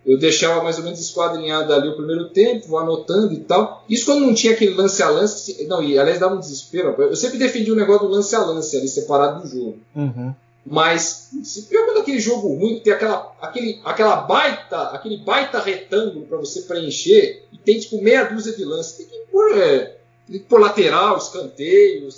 eu 0.09 0.19
deixava 0.19 0.63
mais 0.63 0.79
ou 0.79 0.85
menos 0.85 0.99
esquadrinhado 0.99 1.71
ali 1.71 1.87
o 1.87 1.95
primeiro 1.95 2.31
tempo, 2.31 2.79
anotando 2.79 3.35
e 3.35 3.41
tal. 3.41 3.85
Isso 3.87 4.07
quando 4.07 4.25
não 4.25 4.33
tinha 4.33 4.55
aquele 4.55 4.73
lance 4.73 5.03
a 5.03 5.11
lance, 5.11 5.67
não, 5.67 5.83
e 5.83 5.99
aliás 5.99 6.19
dava 6.19 6.35
um 6.35 6.41
desespero. 6.41 6.95
Eu 6.99 7.15
sempre 7.15 7.37
defendi 7.37 7.71
o 7.71 7.77
negócio 7.77 8.09
do 8.09 8.15
lance 8.15 8.35
a 8.35 8.43
lance 8.43 8.75
ali, 8.75 8.89
separado 8.89 9.43
do 9.43 9.49
jogo. 9.49 9.79
Uhum. 9.95 10.35
Mas, 10.65 11.29
se 11.45 11.63
pior 11.63 11.85
quando 11.85 12.01
aquele 12.01 12.21
jogo 12.21 12.49
ruim, 12.55 12.81
tem 12.81 12.93
aquela, 12.93 13.35
aquele, 13.41 13.81
aquela 13.85 14.17
baita, 14.17 14.83
aquele 14.95 15.19
baita 15.19 15.61
retângulo 15.61 16.25
para 16.25 16.39
você 16.39 16.63
preencher, 16.63 17.45
e 17.53 17.59
tem 17.59 17.79
tipo 17.79 18.03
meia 18.03 18.25
dúzia 18.25 18.55
de 18.55 18.65
lances, 18.65 18.97
tem 18.97 19.07
que 19.07 19.19
pôr, 19.31 19.59
é, 19.59 19.97
tem 20.27 20.41
que 20.41 20.47
pôr 20.47 20.59
lateral, 20.59 21.19
escanteio, 21.19 22.09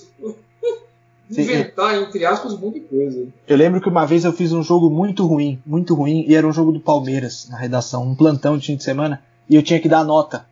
inventar, 1.30 2.00
entre 2.00 2.24
aspas, 2.24 2.52
um 2.54 2.58
monte 2.58 2.74
de 2.74 2.86
coisa. 2.86 3.28
Eu 3.46 3.56
lembro 3.56 3.80
que 3.80 3.88
uma 3.88 4.06
vez 4.06 4.24
eu 4.24 4.32
fiz 4.32 4.52
um 4.52 4.62
jogo 4.62 4.90
muito 4.90 5.26
ruim, 5.26 5.58
muito 5.64 5.94
ruim, 5.94 6.24
e 6.26 6.34
era 6.34 6.46
um 6.46 6.52
jogo 6.52 6.72
do 6.72 6.80
Palmeiras 6.80 7.48
na 7.50 7.56
redação, 7.58 8.02
um 8.04 8.14
plantão 8.14 8.56
de 8.58 8.66
fim 8.66 8.76
de 8.76 8.84
semana, 8.84 9.22
e 9.48 9.54
eu 9.56 9.62
tinha 9.62 9.80
que 9.80 9.88
dar 9.88 10.04
nota. 10.04 10.44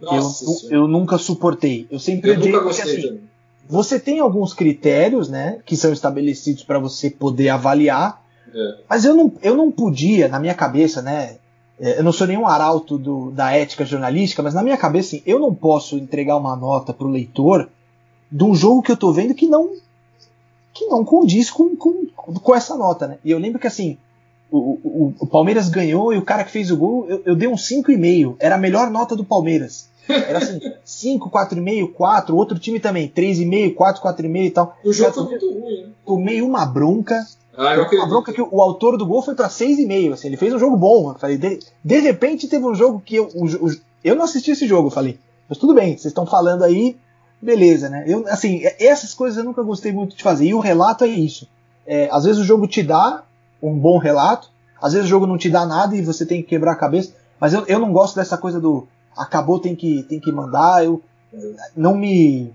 Nossa 0.00 0.44
eu, 0.70 0.82
eu 0.82 0.88
nunca 0.88 1.18
suportei. 1.18 1.86
Eu 1.90 1.98
sempre 1.98 2.30
eu 2.30 2.34
odiei, 2.34 2.52
nunca 2.52 2.64
porque, 2.64 2.82
gostei 2.82 2.98
assim, 2.98 3.08
também. 3.08 3.22
você 3.68 4.00
tem 4.00 4.20
alguns 4.20 4.54
critérios, 4.54 5.28
né, 5.28 5.58
que 5.66 5.76
são 5.76 5.92
estabelecidos 5.92 6.62
para 6.62 6.78
você 6.78 7.10
poder 7.10 7.50
avaliar, 7.50 8.22
É. 8.54 8.76
mas 8.88 9.04
eu 9.04 9.14
não, 9.14 9.32
eu 9.42 9.56
não 9.56 9.70
podia, 9.70 10.28
na 10.28 10.40
minha 10.40 10.54
cabeça, 10.54 11.02
né, 11.02 11.36
é, 11.78 11.98
eu 11.98 12.04
não 12.04 12.12
sou 12.12 12.26
nenhum 12.26 12.46
arauto 12.46 12.98
do, 12.98 13.30
da 13.30 13.52
ética 13.52 13.84
jornalística, 13.84 14.42
mas 14.42 14.54
na 14.54 14.62
minha 14.62 14.76
cabeça, 14.76 15.16
assim, 15.16 15.22
eu 15.26 15.38
não 15.38 15.54
posso 15.54 15.96
entregar 15.96 16.36
uma 16.36 16.56
nota 16.56 16.92
pro 16.92 17.08
leitor 17.08 17.68
de 18.30 18.44
um 18.44 18.54
jogo 18.54 18.82
que 18.82 18.92
eu 18.92 18.96
tô 18.96 19.12
vendo 19.12 19.34
que 19.34 19.46
não 19.46 19.70
que 20.80 20.86
não 20.86 21.04
condiz 21.04 21.50
com, 21.50 21.76
com, 21.76 22.06
com 22.16 22.54
essa 22.54 22.74
nota, 22.74 23.06
né? 23.06 23.18
E 23.22 23.30
eu 23.30 23.38
lembro 23.38 23.60
que 23.60 23.66
assim, 23.66 23.98
o, 24.50 24.58
o, 24.82 25.14
o 25.20 25.26
Palmeiras 25.26 25.68
ganhou 25.68 26.12
e 26.12 26.16
o 26.16 26.24
cara 26.24 26.42
que 26.42 26.50
fez 26.50 26.70
o 26.70 26.76
gol, 26.76 27.06
eu, 27.08 27.22
eu 27.26 27.36
dei 27.36 27.46
um 27.46 27.54
5,5. 27.54 28.36
Era 28.38 28.54
a 28.54 28.58
melhor 28.58 28.90
nota 28.90 29.14
do 29.14 29.24
Palmeiras. 29.24 29.88
Era 30.08 30.38
assim, 30.38 30.58
5, 30.84 31.30
4,5, 31.30 31.92
4, 31.92 32.36
outro 32.36 32.58
time 32.58 32.80
também, 32.80 33.12
3,5, 33.14 33.74
4, 33.74 34.02
4,5 34.02 34.44
e 34.44 34.50
tal. 34.50 34.76
O 34.84 34.92
jogo 34.92 35.12
foi 35.12 35.24
muito 35.24 35.52
ruim, 35.52 35.82
né? 35.82 35.88
tomei 36.04 36.42
uma 36.42 36.64
bronca. 36.64 37.24
Ah, 37.56 37.74
eu 37.74 37.84
uma 37.84 38.08
bronca 38.08 38.32
que 38.32 38.40
o, 38.40 38.48
o 38.50 38.62
autor 38.62 38.96
do 38.96 39.06
gol 39.06 39.22
foi 39.22 39.34
pra 39.34 39.48
6,5. 39.48 40.14
Assim, 40.14 40.28
ele 40.28 40.36
fez 40.36 40.52
um 40.54 40.58
jogo 40.58 40.76
bom. 40.76 41.14
Falei, 41.14 41.36
de, 41.36 41.60
de 41.84 42.00
repente 42.00 42.48
teve 42.48 42.64
um 42.64 42.74
jogo 42.74 43.02
que 43.04 43.16
eu, 43.16 43.28
o, 43.34 43.66
o, 43.66 43.76
eu 44.02 44.16
não 44.16 44.24
assisti 44.24 44.50
esse 44.50 44.66
jogo. 44.66 44.88
Falei, 44.88 45.18
mas 45.48 45.58
tudo 45.58 45.74
bem, 45.74 45.90
vocês 45.90 46.06
estão 46.06 46.26
falando 46.26 46.64
aí, 46.64 46.96
beleza, 47.40 47.88
né? 47.88 48.04
Eu, 48.06 48.26
assim, 48.28 48.62
essas 48.78 49.14
coisas 49.14 49.38
eu 49.38 49.44
nunca 49.44 49.62
gostei 49.62 49.92
muito 49.92 50.16
de 50.16 50.22
fazer. 50.22 50.46
E 50.46 50.54
o 50.54 50.60
relato 50.60 51.04
é 51.04 51.08
isso. 51.08 51.48
É, 51.86 52.08
às 52.12 52.24
vezes 52.24 52.40
o 52.40 52.44
jogo 52.44 52.66
te 52.66 52.82
dá 52.82 53.22
um 53.62 53.78
bom 53.78 53.98
relato, 53.98 54.50
às 54.80 54.92
vezes 54.92 55.06
o 55.06 55.10
jogo 55.10 55.26
não 55.26 55.38
te 55.38 55.50
dá 55.50 55.66
nada 55.66 55.96
e 55.96 56.02
você 56.02 56.24
tem 56.24 56.42
que 56.42 56.48
quebrar 56.48 56.72
a 56.72 56.76
cabeça. 56.76 57.12
Mas 57.38 57.52
eu, 57.54 57.64
eu 57.66 57.78
não 57.78 57.92
gosto 57.92 58.16
dessa 58.16 58.36
coisa 58.36 58.60
do 58.60 58.86
acabou, 59.16 59.58
tem 59.58 59.74
que, 59.74 60.02
tem 60.04 60.20
que 60.20 60.32
mandar. 60.32 60.84
Eu 60.84 61.02
não 61.76 61.96
me. 61.96 62.52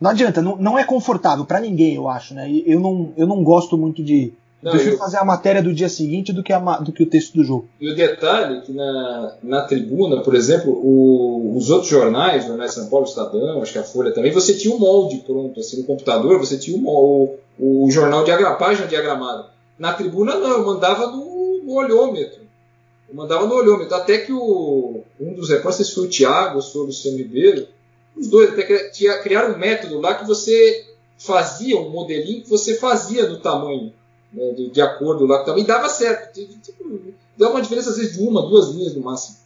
Não 0.00 0.10
adianta, 0.10 0.40
não, 0.40 0.56
não 0.56 0.78
é 0.78 0.84
confortável 0.84 1.44
para 1.44 1.60
ninguém, 1.60 1.94
eu 1.94 2.08
acho, 2.08 2.32
né? 2.34 2.50
Eu 2.64 2.80
não, 2.80 3.12
eu 3.16 3.26
não 3.26 3.42
gosto 3.42 3.76
muito 3.76 4.02
de. 4.02 4.32
Não, 4.62 4.72
prefiro 4.72 4.94
eu- 4.94 4.98
fazer 4.98 5.16
a 5.16 5.24
matéria 5.24 5.62
do 5.62 5.72
dia 5.72 5.88
seguinte 5.88 6.32
do 6.32 6.42
que, 6.42 6.52
a, 6.52 6.58
do 6.58 6.92
que 6.92 7.02
o 7.02 7.06
texto 7.08 7.34
do 7.34 7.42
jogo. 7.44 7.68
E 7.80 7.90
o 7.90 7.94
detalhe 7.94 8.58
é 8.58 8.60
que 8.60 8.72
na, 8.72 9.34
na 9.42 9.62
tribuna, 9.62 10.22
por 10.22 10.34
exemplo, 10.34 10.70
o- 10.72 11.56
os 11.56 11.70
outros 11.70 11.90
jornais, 11.90 12.44
o 12.44 12.48
Jornal 12.48 12.66
de 12.66 12.74
São 12.74 12.88
Paulo, 12.90 13.06
o 13.06 13.08
Estadão, 13.08 13.62
acho 13.62 13.72
que 13.72 13.78
a 13.78 13.82
Folha 13.84 14.12
também, 14.12 14.32
você 14.32 14.54
tinha 14.54 14.74
um 14.74 14.78
molde 14.78 15.18
pronto, 15.26 15.58
assim, 15.58 15.78
no 15.78 15.84
computador, 15.84 16.38
você 16.38 16.58
tinha 16.58 16.76
um 16.76 16.86
o, 16.86 17.38
o 17.58 17.90
jornal 17.90 18.24
a 18.30 18.54
página 18.54 18.86
diagramada. 18.86 19.46
Na 19.78 19.92
tribuna 19.94 20.34
não, 20.36 20.50
eu 20.58 20.66
mandava 20.66 21.06
no, 21.06 21.62
no 21.64 21.72
olhômetro. 21.72 22.40
Eu 23.08 23.14
mandava 23.14 23.46
no 23.46 23.54
olhômetro. 23.54 23.94
Até 23.94 24.18
que 24.18 24.32
o, 24.32 25.00
um 25.18 25.34
dos 25.34 25.48
repórteres, 25.48 25.92
foi 25.92 26.04
o 26.06 26.10
Thiago 26.10 26.60
foi 26.62 26.82
o 26.82 26.84
Luciano 26.86 27.16
Ribeiro, 27.16 27.66
os 28.16 28.28
dois 28.28 28.50
até 28.52 28.62
que 28.62 28.90
tinha, 28.90 29.18
criaram 29.18 29.54
um 29.54 29.58
método 29.58 29.98
lá 30.00 30.14
que 30.14 30.26
você 30.26 30.84
fazia 31.18 31.78
um 31.78 31.90
modelinho 31.90 32.42
que 32.42 32.48
você 32.50 32.74
fazia 32.76 33.26
no 33.28 33.38
tamanho 33.38 33.92
né, 34.32 34.52
de, 34.52 34.70
de 34.70 34.80
acordo 34.80 35.26
lá 35.26 35.44
também 35.44 35.64
dava 35.64 35.88
certo. 35.88 36.32
Tipo, 36.62 37.00
dava 37.36 37.52
uma 37.54 37.62
diferença 37.62 37.90
às 37.90 37.96
vezes 37.96 38.16
de 38.16 38.22
uma, 38.22 38.42
duas 38.42 38.70
linhas 38.74 38.94
no 38.94 39.02
máximo. 39.02 39.36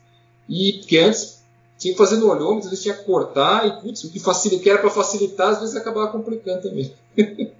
E 0.48 0.74
porque 0.81 0.98
antes 0.98 1.43
tinha 1.78 1.93
que 1.93 1.98
fazer 1.98 2.16
no 2.16 2.28
olhômetro, 2.31 2.65
às 2.65 2.70
vezes 2.70 2.82
tinha 2.82 2.94
que 2.94 3.05
cortar 3.05 3.66
e 3.66 3.81
putz, 3.81 4.05
o 4.05 4.12
que, 4.12 4.20
facilita, 4.20 4.62
que 4.62 4.70
era 4.70 4.78
para 4.81 4.90
facilitar 4.90 5.48
às 5.48 5.61
vezes 5.61 5.77
acabava 5.77 6.11
complicando 6.12 6.62
também. 6.62 6.93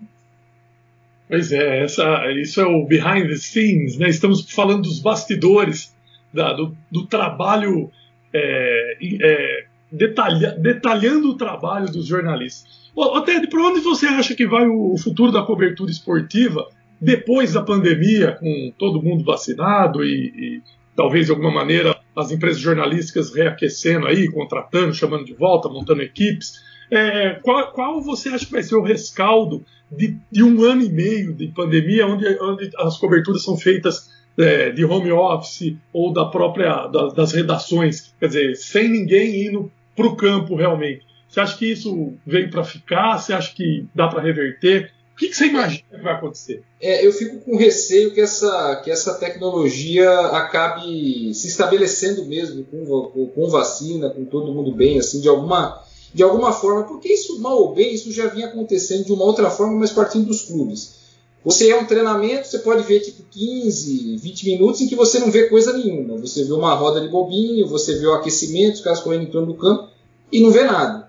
Pois 1.27 1.51
é, 1.53 1.83
essa, 1.83 2.31
isso 2.33 2.61
é 2.61 2.67
o 2.67 2.85
behind 2.87 3.27
the 3.29 3.37
scenes, 3.37 3.97
né? 3.97 4.09
Estamos 4.11 4.43
falando 4.51 4.83
dos 4.83 4.99
bastidores, 5.01 5.95
da- 6.33 6.53
do, 6.53 6.77
do 6.91 7.07
trabalho, 7.07 7.91
é, 8.33 8.99
é, 9.23 9.65
detalha- 9.91 10.53
detalhando 10.59 11.31
o 11.31 11.37
trabalho 11.37 11.91
dos 11.91 12.07
jornalistas. 12.07 12.91
Ô, 12.95 13.21
Ted, 13.23 13.49
para 13.49 13.63
onde 13.63 13.81
você 13.81 14.07
acha 14.07 14.35
que 14.35 14.47
vai 14.47 14.67
o 14.69 14.97
futuro 14.99 15.33
da 15.33 15.43
cobertura 15.43 15.91
esportiva 15.91 16.69
depois 17.05 17.53
da 17.53 17.63
pandemia, 17.63 18.33
com 18.33 18.73
todo 18.79 19.03
mundo 19.03 19.25
vacinado 19.25 20.03
e, 20.03 20.33
e 20.35 20.63
talvez 20.97 21.27
de 21.27 21.33
alguma 21.33 21.51
maneira 21.51 21.95
as 22.17 22.31
empresas 22.31 22.61
jornalísticas 22.61 23.35
reaquecendo 23.35 24.07
aí, 24.07 24.31
contratando, 24.31 24.95
chamando 24.95 25.25
de 25.25 25.35
volta, 25.35 25.69
montando 25.69 26.03
equipes? 26.03 26.55
É, 26.91 27.41
qual, 27.43 27.73
qual 27.73 28.01
você 28.01 28.31
acha 28.31 28.47
que 28.47 28.53
vai 28.53 28.63
ser 28.63 28.77
o 28.77 28.83
rescaldo 28.83 29.65
de, 29.91 30.17
de 30.31 30.43
um 30.43 30.63
ano 30.63 30.83
e 30.83 30.89
meio 30.89 31.35
de 31.35 31.49
pandemia, 31.49 32.07
onde, 32.07 32.27
onde 32.41 32.71
as 32.79 32.97
coberturas 32.99 33.43
são 33.43 33.57
feitas 33.57 34.11
é, 34.39 34.71
de 34.71 34.85
home 34.85 35.13
office 35.13 35.77
ou 35.93 36.13
da 36.13 36.25
própria 36.25 36.87
da, 36.87 37.09
das 37.09 37.33
redações, 37.33 38.15
quer 38.19 38.29
dizer, 38.29 38.55
sem 38.57 38.89
ninguém 38.89 39.47
indo 39.47 39.71
para 39.95 40.07
o 40.07 40.17
campo 40.17 40.57
realmente. 40.57 41.05
Você 41.29 41.41
acha 41.41 41.59
que 41.59 41.71
isso 41.71 42.15
veio 42.27 42.49
para 42.49 42.65
ficar? 42.65 43.19
Você 43.19 43.33
acha 43.33 43.55
que 43.55 43.87
dá 43.95 44.09
para 44.09 44.23
reverter? 44.23 44.93
O 45.15 45.16
que, 45.16 45.28
que, 45.28 45.36
você 45.36 45.47
imagina 45.47 45.85
que 45.89 46.03
vai 46.03 46.15
acontecer? 46.15 46.65
É, 46.81 47.07
eu 47.07 47.12
fico 47.12 47.39
com 47.39 47.57
receio 47.57 48.12
que 48.12 48.20
essa, 48.20 48.81
que 48.82 48.91
essa 48.91 49.15
tecnologia 49.15 50.11
acabe 50.11 51.32
se 51.32 51.47
estabelecendo 51.47 52.24
mesmo 52.27 52.65
com, 52.65 53.28
com, 53.28 53.49
vacina, 53.49 54.11
com 54.11 54.24
todo 54.24 54.53
mundo 54.53 54.73
bem, 54.73 54.99
assim, 54.99 55.20
de 55.20 55.28
alguma, 55.28 55.81
de 56.12 56.24
alguma 56.24 56.53
forma, 56.53 56.82
porque 56.82 57.12
isso, 57.12 57.41
mal 57.41 57.57
ou 57.57 57.73
bem, 57.73 57.95
isso 57.95 58.11
já 58.11 58.27
vinha 58.27 58.49
acontecendo 58.49 59.05
de 59.05 59.12
uma 59.12 59.24
outra 59.24 59.49
forma, 59.51 59.78
mas 59.78 59.93
partindo 59.93 60.27
dos 60.27 60.43
clubes. 60.43 61.05
Você 61.45 61.70
é 61.70 61.78
um 61.78 61.86
treinamento, 61.86 62.49
você 62.49 62.59
pode 62.59 62.82
ver 62.82 62.99
tipo 63.01 63.23
15, 63.31 64.16
20 64.16 64.47
minutos 64.47 64.81
em 64.81 64.89
que 64.89 64.97
você 64.97 65.20
não 65.20 65.31
vê 65.31 65.49
coisa 65.49 65.74
nenhuma. 65.74 66.16
Você 66.16 66.43
vê 66.43 66.53
uma 66.53 66.74
roda 66.74 67.01
de 67.01 67.09
bobinho, 67.09 67.69
você 67.69 67.95
vê 67.97 68.07
o 68.07 68.15
aquecimento, 68.15 68.77
os 68.77 68.81
caras 68.81 69.01
correndo 69.01 69.24
em 69.24 69.31
torno 69.31 69.53
do 69.53 69.59
campo 69.59 69.91
e 70.32 70.41
não 70.41 70.51
vê 70.51 70.65
nada. 70.65 71.09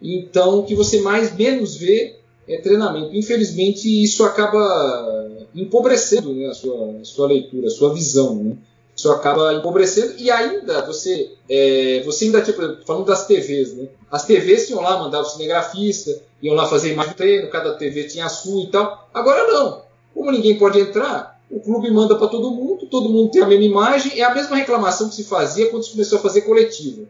Então, 0.00 0.60
o 0.60 0.64
que 0.64 0.74
você 0.74 1.00
mais 1.00 1.34
menos 1.34 1.74
vê 1.74 2.19
é 2.54 2.58
treinamento. 2.58 3.14
Infelizmente, 3.14 3.86
isso 4.02 4.24
acaba 4.24 5.28
empobrecendo 5.54 6.32
né, 6.32 6.46
a, 6.46 6.54
sua, 6.54 6.96
a 7.00 7.04
sua 7.04 7.28
leitura, 7.28 7.66
a 7.66 7.70
sua 7.70 7.92
visão. 7.94 8.34
Né? 8.36 8.56
Isso 8.94 9.10
acaba 9.10 9.54
empobrecendo 9.54 10.14
e 10.18 10.30
ainda 10.30 10.84
você, 10.84 11.32
é, 11.48 12.02
você 12.04 12.26
ainda, 12.26 12.42
tipo, 12.42 12.60
falando 12.84 13.06
das 13.06 13.26
TVs, 13.26 13.74
né? 13.74 13.88
As 14.10 14.26
TVs 14.26 14.66
tinham 14.66 14.82
lá, 14.82 14.98
mandar 14.98 15.20
o 15.20 15.24
cinegrafista, 15.24 16.20
iam 16.42 16.54
lá 16.54 16.66
fazer 16.66 16.92
imagem 16.92 17.12
de 17.12 17.16
treino, 17.16 17.48
cada 17.48 17.74
TV 17.74 18.04
tinha 18.04 18.26
a 18.26 18.28
sua 18.28 18.62
e 18.62 18.66
tal. 18.66 19.08
Agora 19.14 19.46
não. 19.50 19.82
Como 20.12 20.30
ninguém 20.30 20.58
pode 20.58 20.78
entrar, 20.78 21.40
o 21.50 21.60
clube 21.60 21.90
manda 21.90 22.14
para 22.16 22.28
todo 22.28 22.50
mundo, 22.50 22.86
todo 22.86 23.08
mundo 23.08 23.30
tem 23.30 23.42
a 23.42 23.46
mesma 23.46 23.64
imagem. 23.64 24.20
É 24.20 24.24
a 24.24 24.34
mesma 24.34 24.56
reclamação 24.56 25.08
que 25.08 25.14
se 25.14 25.24
fazia 25.24 25.70
quando 25.70 25.84
se 25.84 25.92
começou 25.92 26.18
a 26.18 26.22
fazer 26.22 26.42
coletiva. 26.42 27.06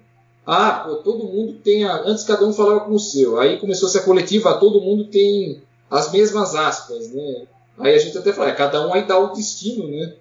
Ah, 0.47 0.85
pô, 0.85 0.97
todo 0.97 1.25
mundo 1.25 1.55
tem. 1.63 1.85
A... 1.85 2.03
Antes 2.03 2.25
cada 2.25 2.45
um 2.47 2.53
falava 2.53 2.81
com 2.81 2.93
o 2.93 2.99
seu. 2.99 3.39
Aí 3.39 3.59
começou 3.59 3.89
a 3.89 4.03
coletiva, 4.03 4.59
todo 4.59 4.81
mundo 4.81 5.05
tem 5.05 5.63
as 5.91 6.11
mesmas 6.13 6.55
aspas, 6.55 7.11
né? 7.13 7.47
Aí 7.79 7.95
a 7.95 7.99
gente 7.99 8.17
até 8.17 8.33
fala, 8.33 8.51
é, 8.51 8.55
cada 8.55 8.87
um 8.87 8.93
aí 8.93 9.07
dá 9.07 9.19
o 9.19 9.33
destino, 9.33 9.89
né? 9.89 10.15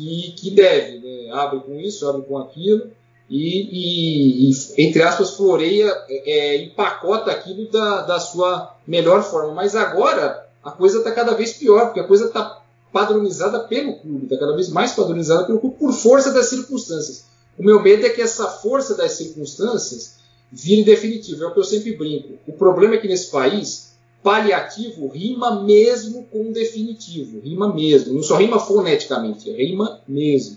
que, 0.00 0.32
que 0.36 0.50
deve. 0.50 0.98
Né? 0.98 1.30
Abre 1.32 1.60
com 1.60 1.74
isso, 1.78 2.08
abre 2.08 2.22
com 2.22 2.38
aquilo, 2.38 2.90
e, 3.28 4.48
e, 4.48 4.50
e 4.50 4.84
entre 4.84 5.02
aspas, 5.02 5.30
floreia, 5.30 5.86
é, 6.08 6.30
é, 6.30 6.64
empacota 6.64 7.30
aquilo 7.30 7.70
da, 7.70 8.02
da 8.02 8.18
sua 8.18 8.74
melhor 8.86 9.22
forma. 9.22 9.52
Mas 9.54 9.76
agora 9.76 10.46
a 10.64 10.70
coisa 10.70 10.98
está 10.98 11.12
cada 11.12 11.34
vez 11.34 11.52
pior, 11.52 11.86
porque 11.86 12.00
a 12.00 12.06
coisa 12.06 12.26
está 12.26 12.60
padronizada 12.92 13.60
pelo 13.60 13.96
clube, 14.00 14.24
está 14.24 14.36
cada 14.36 14.54
vez 14.54 14.68
mais 14.68 14.92
padronizada 14.92 15.44
pelo 15.44 15.60
clube 15.60 15.76
por 15.78 15.92
força 15.92 16.32
das 16.32 16.46
circunstâncias. 16.46 17.24
O 17.60 17.62
meu 17.62 17.82
medo 17.82 18.06
é 18.06 18.08
que 18.08 18.22
essa 18.22 18.46
força 18.46 18.96
das 18.96 19.12
circunstâncias 19.12 20.18
vire 20.50 20.82
definitivo. 20.82 21.44
É 21.44 21.46
o 21.46 21.52
que 21.52 21.60
eu 21.60 21.64
sempre 21.64 21.94
brinco. 21.94 22.38
O 22.46 22.54
problema 22.54 22.94
é 22.94 22.98
que 22.98 23.06
nesse 23.06 23.30
país 23.30 23.94
paliativo 24.22 25.08
rima 25.08 25.62
mesmo 25.62 26.24
com 26.24 26.52
definitivo, 26.52 27.38
rima 27.40 27.74
mesmo, 27.74 28.14
não 28.14 28.22
só 28.22 28.36
rima 28.36 28.58
foneticamente, 28.58 29.52
rima 29.52 30.00
mesmo. 30.08 30.56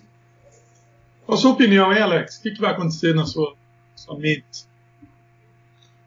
Qual 1.26 1.38
a 1.38 1.42
sua 1.42 1.52
opinião, 1.52 1.92
hein, 1.92 2.02
Alex? 2.02 2.38
O 2.38 2.42
que, 2.42 2.52
que 2.52 2.62
vai 2.62 2.72
acontecer 2.72 3.14
na 3.14 3.26
sua, 3.26 3.54
sua 3.98 4.18
mente? 4.18 4.66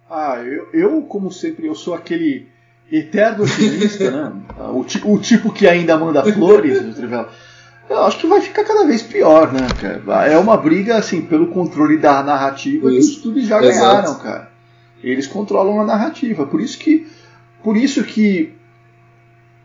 Ah, 0.09 0.43
eu, 0.43 0.69
eu, 0.73 1.03
como 1.03 1.31
sempre, 1.31 1.67
eu 1.67 1.75
sou 1.75 1.93
aquele 1.93 2.49
eterno 2.91 3.45
otimista, 3.45 4.11
né? 4.11 4.33
O, 4.73 5.13
o, 5.13 5.19
tipo 5.19 5.53
que 5.53 5.67
ainda 5.67 5.99
manda 5.99 6.25
flores, 6.33 6.79
eu 7.89 8.05
acho 8.05 8.19
que 8.19 8.27
vai 8.27 8.41
ficar 8.41 8.65
cada 8.65 8.85
vez 8.87 9.03
pior, 9.03 9.53
né, 9.53 9.67
cara? 9.81 10.27
É 10.27 10.39
uma 10.39 10.57
briga, 10.57 10.97
assim, 10.97 11.23
pelo 11.23 11.49
controle 11.49 11.99
da 11.99 12.23
narrativa 12.23 12.91
que 12.91 12.99
os 12.99 13.19
clubes 13.19 13.47
já 13.47 13.63
Exato. 13.63 13.79
ganharam, 13.79 14.15
cara. 14.19 14.51
Eles 15.03 15.27
controlam 15.27 15.81
a 15.81 15.85
narrativa. 15.85 16.47
Por 16.47 16.61
isso 16.61 16.79
que 16.79 17.07
por 17.63 17.77
isso 17.77 18.03
que 18.05 18.55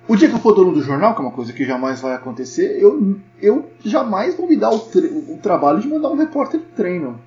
o 0.07 0.15
dia 0.15 0.27
que 0.27 0.35
eu 0.35 0.39
for 0.39 0.53
dono 0.53 0.73
do 0.73 0.81
jornal, 0.81 1.13
que 1.13 1.21
é 1.21 1.23
uma 1.23 1.31
coisa 1.31 1.53
que 1.53 1.63
jamais 1.63 2.01
vai 2.01 2.15
acontecer, 2.15 2.77
eu, 2.81 3.15
eu 3.39 3.71
jamais 3.85 4.35
vou 4.35 4.47
me 4.47 4.57
dar 4.57 4.71
o, 4.71 4.77
o 4.77 5.39
trabalho 5.41 5.79
de 5.79 5.87
mandar 5.87 6.09
um 6.09 6.17
repórter 6.17 6.59
de 6.59 6.65
treino. 6.65 7.21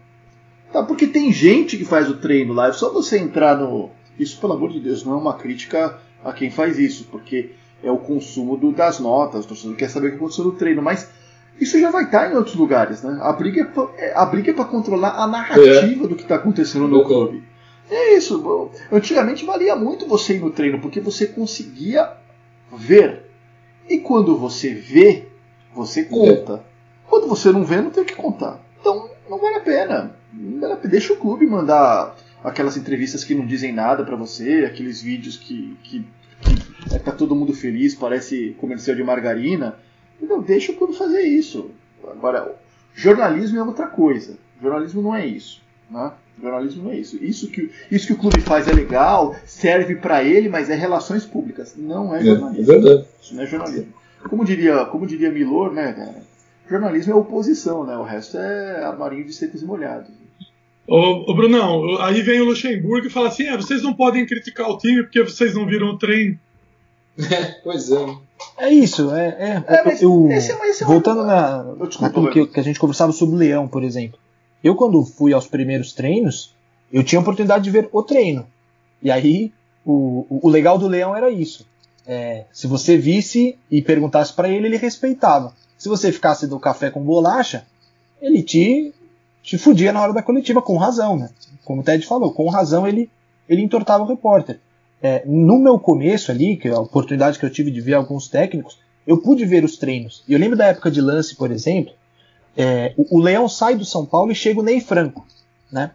Tá? 0.72 0.82
Porque 0.82 1.06
tem 1.06 1.32
gente 1.32 1.76
que 1.76 1.84
faz 1.84 2.10
o 2.10 2.16
treino 2.16 2.52
lá, 2.52 2.68
é 2.68 2.72
só 2.72 2.92
você 2.92 3.18
entrar 3.18 3.56
no. 3.56 3.90
Isso, 4.18 4.40
pelo 4.40 4.52
amor 4.52 4.70
de 4.70 4.80
Deus, 4.80 5.04
não 5.04 5.14
é 5.14 5.16
uma 5.16 5.34
crítica 5.34 5.98
a 6.24 6.32
quem 6.32 6.50
faz 6.50 6.78
isso, 6.78 7.06
porque 7.10 7.52
é 7.84 7.90
o 7.90 7.98
consumo 7.98 8.56
do, 8.56 8.72
das 8.72 8.98
notas, 8.98 9.44
o 9.44 9.48
torcedor 9.48 9.76
quer 9.76 9.90
saber 9.90 10.08
o 10.08 10.10
que 10.10 10.16
aconteceu 10.16 10.44
no 10.44 10.52
treino, 10.52 10.82
mas 10.82 11.08
isso 11.60 11.78
já 11.78 11.90
vai 11.90 12.04
estar 12.04 12.30
em 12.30 12.36
outros 12.36 12.56
lugares, 12.56 13.02
né? 13.02 13.18
A 13.20 13.32
briga 13.32 13.60
é 13.60 13.64
pra, 13.64 13.88
é, 13.96 14.12
a 14.14 14.24
briga 14.24 14.50
é 14.50 14.54
para 14.54 14.64
controlar 14.64 15.10
a 15.22 15.26
narrativa 15.26 16.04
é. 16.04 16.08
do 16.08 16.16
que 16.16 16.22
está 16.22 16.36
acontecendo 16.36 16.88
no 16.88 17.04
clube. 17.04 17.44
É 17.90 18.16
isso. 18.16 18.70
Antigamente 18.90 19.44
valia 19.44 19.76
muito 19.76 20.06
você 20.06 20.36
ir 20.36 20.40
no 20.40 20.50
treino, 20.50 20.80
porque 20.80 21.00
você 21.00 21.26
conseguia 21.26 22.12
ver. 22.72 23.30
E 23.88 23.98
quando 23.98 24.36
você 24.36 24.72
vê, 24.72 25.28
você 25.74 26.04
conta. 26.04 26.64
Quando 27.06 27.28
você 27.28 27.52
não 27.52 27.64
vê, 27.64 27.80
não 27.80 27.90
tem 27.90 28.02
o 28.02 28.06
que 28.06 28.16
contar. 28.16 28.58
Então, 28.80 29.10
não 29.28 29.38
vale 29.38 29.56
a 29.56 29.60
pena. 29.60 30.16
Vale 30.32 30.72
a 30.72 30.76
pena. 30.76 30.90
Deixa 30.90 31.12
o 31.12 31.16
clube 31.16 31.46
mandar 31.46 32.16
aquelas 32.42 32.76
entrevistas 32.76 33.22
que 33.22 33.34
não 33.34 33.46
dizem 33.46 33.72
nada 33.72 34.04
para 34.04 34.16
você, 34.16 34.64
aqueles 34.64 35.02
vídeos 35.02 35.36
que, 35.36 35.76
que 35.82 36.06
é, 36.92 36.98
tá 36.98 37.12
todo 37.12 37.34
mundo 37.34 37.52
feliz, 37.52 37.94
parece 37.94 38.56
comercial 38.58 38.96
de 38.96 39.02
margarina. 39.02 39.76
Não, 40.20 40.40
deixa 40.40 40.72
o 40.72 40.76
clube 40.76 40.96
fazer 40.96 41.22
isso. 41.22 41.70
Agora, 42.10 42.54
jornalismo 42.94 43.58
é 43.58 43.62
outra 43.62 43.86
coisa. 43.86 44.38
Jornalismo 44.60 45.02
não 45.02 45.14
é 45.14 45.26
isso. 45.26 45.62
Né? 45.90 46.12
Jornalismo 46.40 46.84
não 46.84 46.90
é 46.92 46.96
isso. 46.96 47.22
Isso 47.22 47.48
que, 47.48 47.70
isso 47.90 48.06
que 48.06 48.12
o 48.12 48.18
clube 48.18 48.40
faz 48.40 48.68
é 48.68 48.72
legal, 48.72 49.34
serve 49.44 49.96
para 49.96 50.22
ele, 50.22 50.48
mas 50.48 50.70
é 50.70 50.74
relações 50.74 51.24
públicas. 51.24 51.74
Não 51.76 52.14
é, 52.14 52.20
é 52.20 52.24
jornalismo. 52.24 52.72
É, 52.72 52.76
verdade. 52.76 53.06
Isso 53.20 53.34
não 53.34 53.42
é 53.42 53.46
jornalismo. 53.46 53.92
Como 54.28 54.44
diria, 54.44 54.84
como 54.86 55.06
diria 55.06 55.30
Milor, 55.30 55.72
né, 55.72 55.92
cara? 55.92 56.22
Jornalismo 56.68 57.12
é 57.12 57.16
oposição, 57.16 57.84
né? 57.84 57.96
O 57.96 58.02
resto 58.02 58.38
é 58.38 58.84
armarinho 58.84 59.24
de 59.24 59.34
secos 59.34 59.62
e 59.62 59.66
molhados. 59.66 60.10
Ô, 60.86 61.30
ô, 61.30 61.34
Brunão, 61.34 61.98
aí 62.00 62.20
vem 62.22 62.40
o 62.40 62.44
Luxemburgo 62.44 63.06
e 63.06 63.10
fala 63.10 63.28
assim: 63.28 63.44
é, 63.44 63.56
vocês 63.56 63.82
não 63.82 63.94
podem 63.94 64.26
criticar 64.26 64.68
o 64.68 64.78
time 64.78 65.02
porque 65.02 65.22
vocês 65.22 65.54
não 65.54 65.66
viram 65.66 65.88
o 65.88 65.98
treino. 65.98 66.38
pois 67.62 67.90
é. 67.90 68.16
É 68.58 68.70
isso, 68.70 69.14
é. 69.14 69.28
é, 69.28 69.74
é 69.74 70.04
eu, 70.04 70.28
esse 70.30 70.52
é, 70.52 70.68
esse 70.68 70.82
é 70.82 70.86
voltando 70.86 71.22
uma... 71.22 71.62
na, 71.62 72.00
naquilo 72.00 72.30
que, 72.30 72.46
que 72.46 72.60
a 72.60 72.62
gente 72.62 72.78
conversava 72.78 73.12
sobre 73.12 73.36
o 73.36 73.38
Leão, 73.38 73.66
por 73.66 73.82
exemplo. 73.82 74.18
Eu, 74.62 74.74
quando 74.74 75.04
fui 75.04 75.32
aos 75.32 75.46
primeiros 75.46 75.92
treinos, 75.92 76.54
eu 76.92 77.02
tinha 77.02 77.18
a 77.18 77.22
oportunidade 77.22 77.64
de 77.64 77.70
ver 77.70 77.88
o 77.92 78.02
treino. 78.02 78.46
E 79.02 79.10
aí, 79.10 79.52
o, 79.84 80.26
o 80.28 80.48
legal 80.48 80.78
do 80.78 80.88
Leão 80.88 81.14
era 81.14 81.30
isso. 81.30 81.66
É, 82.06 82.44
se 82.52 82.66
você 82.66 82.96
visse 82.96 83.58
e 83.70 83.80
perguntasse 83.80 84.32
para 84.32 84.48
ele, 84.48 84.66
ele 84.66 84.76
respeitava. 84.76 85.54
Se 85.76 85.88
você 85.88 86.12
ficasse 86.12 86.46
do 86.46 86.58
café 86.58 86.90
com 86.90 87.02
bolacha, 87.02 87.66
ele 88.20 88.42
te, 88.42 88.92
te 89.44 89.58
fudia 89.58 89.92
na 89.92 90.00
hora 90.00 90.14
da 90.14 90.22
coletiva, 90.22 90.62
com 90.62 90.78
razão, 90.78 91.18
né? 91.18 91.28
Como 91.64 91.82
o 91.82 91.84
Ted 91.84 92.04
falou, 92.06 92.32
com 92.32 92.48
razão 92.48 92.88
ele, 92.88 93.10
ele 93.46 93.62
entortava 93.62 94.02
o 94.02 94.06
repórter. 94.06 94.58
É, 95.02 95.22
no 95.26 95.58
meu 95.58 95.78
começo 95.78 96.32
ali, 96.32 96.56
que 96.56 96.68
é 96.68 96.72
a 96.72 96.80
oportunidade 96.80 97.38
que 97.38 97.44
eu 97.44 97.50
tive 97.50 97.70
de 97.70 97.80
ver 97.82 97.92
alguns 97.92 98.26
técnicos, 98.26 98.78
eu 99.06 99.18
pude 99.18 99.44
ver 99.44 99.62
os 99.62 99.76
treinos. 99.76 100.24
E 100.26 100.32
eu 100.32 100.38
lembro 100.38 100.56
da 100.56 100.66
época 100.68 100.90
de 100.90 101.02
lance, 101.02 101.36
por 101.36 101.50
exemplo, 101.52 101.92
é, 102.56 102.94
o, 102.96 103.18
o, 103.18 103.20
Leão 103.20 103.46
sai 103.46 103.76
do 103.76 103.84
São 103.84 104.06
Paulo 104.06 104.32
e 104.32 104.34
chega 104.34 104.60
o 104.60 104.62
Ney 104.62 104.80
Franco, 104.80 105.26
né? 105.70 105.90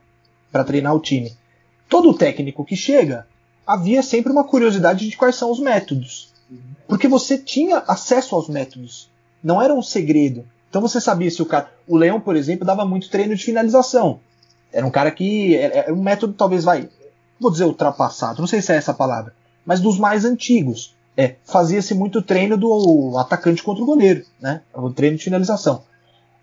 Para 0.51 0.63
treinar 0.63 0.93
o 0.93 0.99
time. 0.99 1.34
Todo 1.89 2.13
técnico 2.13 2.63
que 2.63 2.76
chega, 2.76 3.26
havia 3.65 4.03
sempre 4.03 4.31
uma 4.31 4.43
curiosidade 4.43 5.09
de 5.09 5.17
quais 5.17 5.35
são 5.35 5.49
os 5.49 5.59
métodos. 5.59 6.31
Porque 6.88 7.07
você 7.07 7.35
tinha 7.35 7.84
acesso 7.88 8.35
aos 8.35 8.47
métodos. 8.47 9.09
Não 9.43 9.59
era 9.59 9.73
um 9.73 9.81
segredo. 9.81 10.45
Então 10.69 10.81
você 10.81 11.01
sabia 11.01 11.29
se 11.29 11.41
o 11.41 11.45
cara. 11.45 11.71
O 11.87 11.97
Leão, 11.97 12.19
por 12.19 12.35
exemplo, 12.35 12.65
dava 12.65 12.85
muito 12.85 13.09
treino 13.09 13.35
de 13.35 13.43
finalização. 13.43 14.19
Era 14.71 14.85
um 14.85 14.91
cara 14.91 15.11
que. 15.11 15.55
Era 15.55 15.93
um 15.93 16.01
método, 16.01 16.33
talvez, 16.33 16.63
vai. 16.63 16.89
Vou 17.39 17.51
dizer 17.51 17.65
ultrapassado, 17.65 18.39
não 18.39 18.47
sei 18.47 18.61
se 18.61 18.71
é 18.71 18.75
essa 18.75 18.93
palavra. 18.93 19.33
Mas 19.65 19.79
dos 19.79 19.97
mais 19.97 20.25
antigos. 20.25 20.95
É, 21.17 21.35
fazia-se 21.43 21.93
muito 21.93 22.21
treino 22.21 22.55
do 22.55 23.17
atacante 23.17 23.61
contra 23.61 23.83
o 23.83 23.85
goleiro, 23.85 24.23
né? 24.39 24.61
O 24.73 24.89
treino 24.89 25.17
de 25.17 25.23
finalização. 25.23 25.83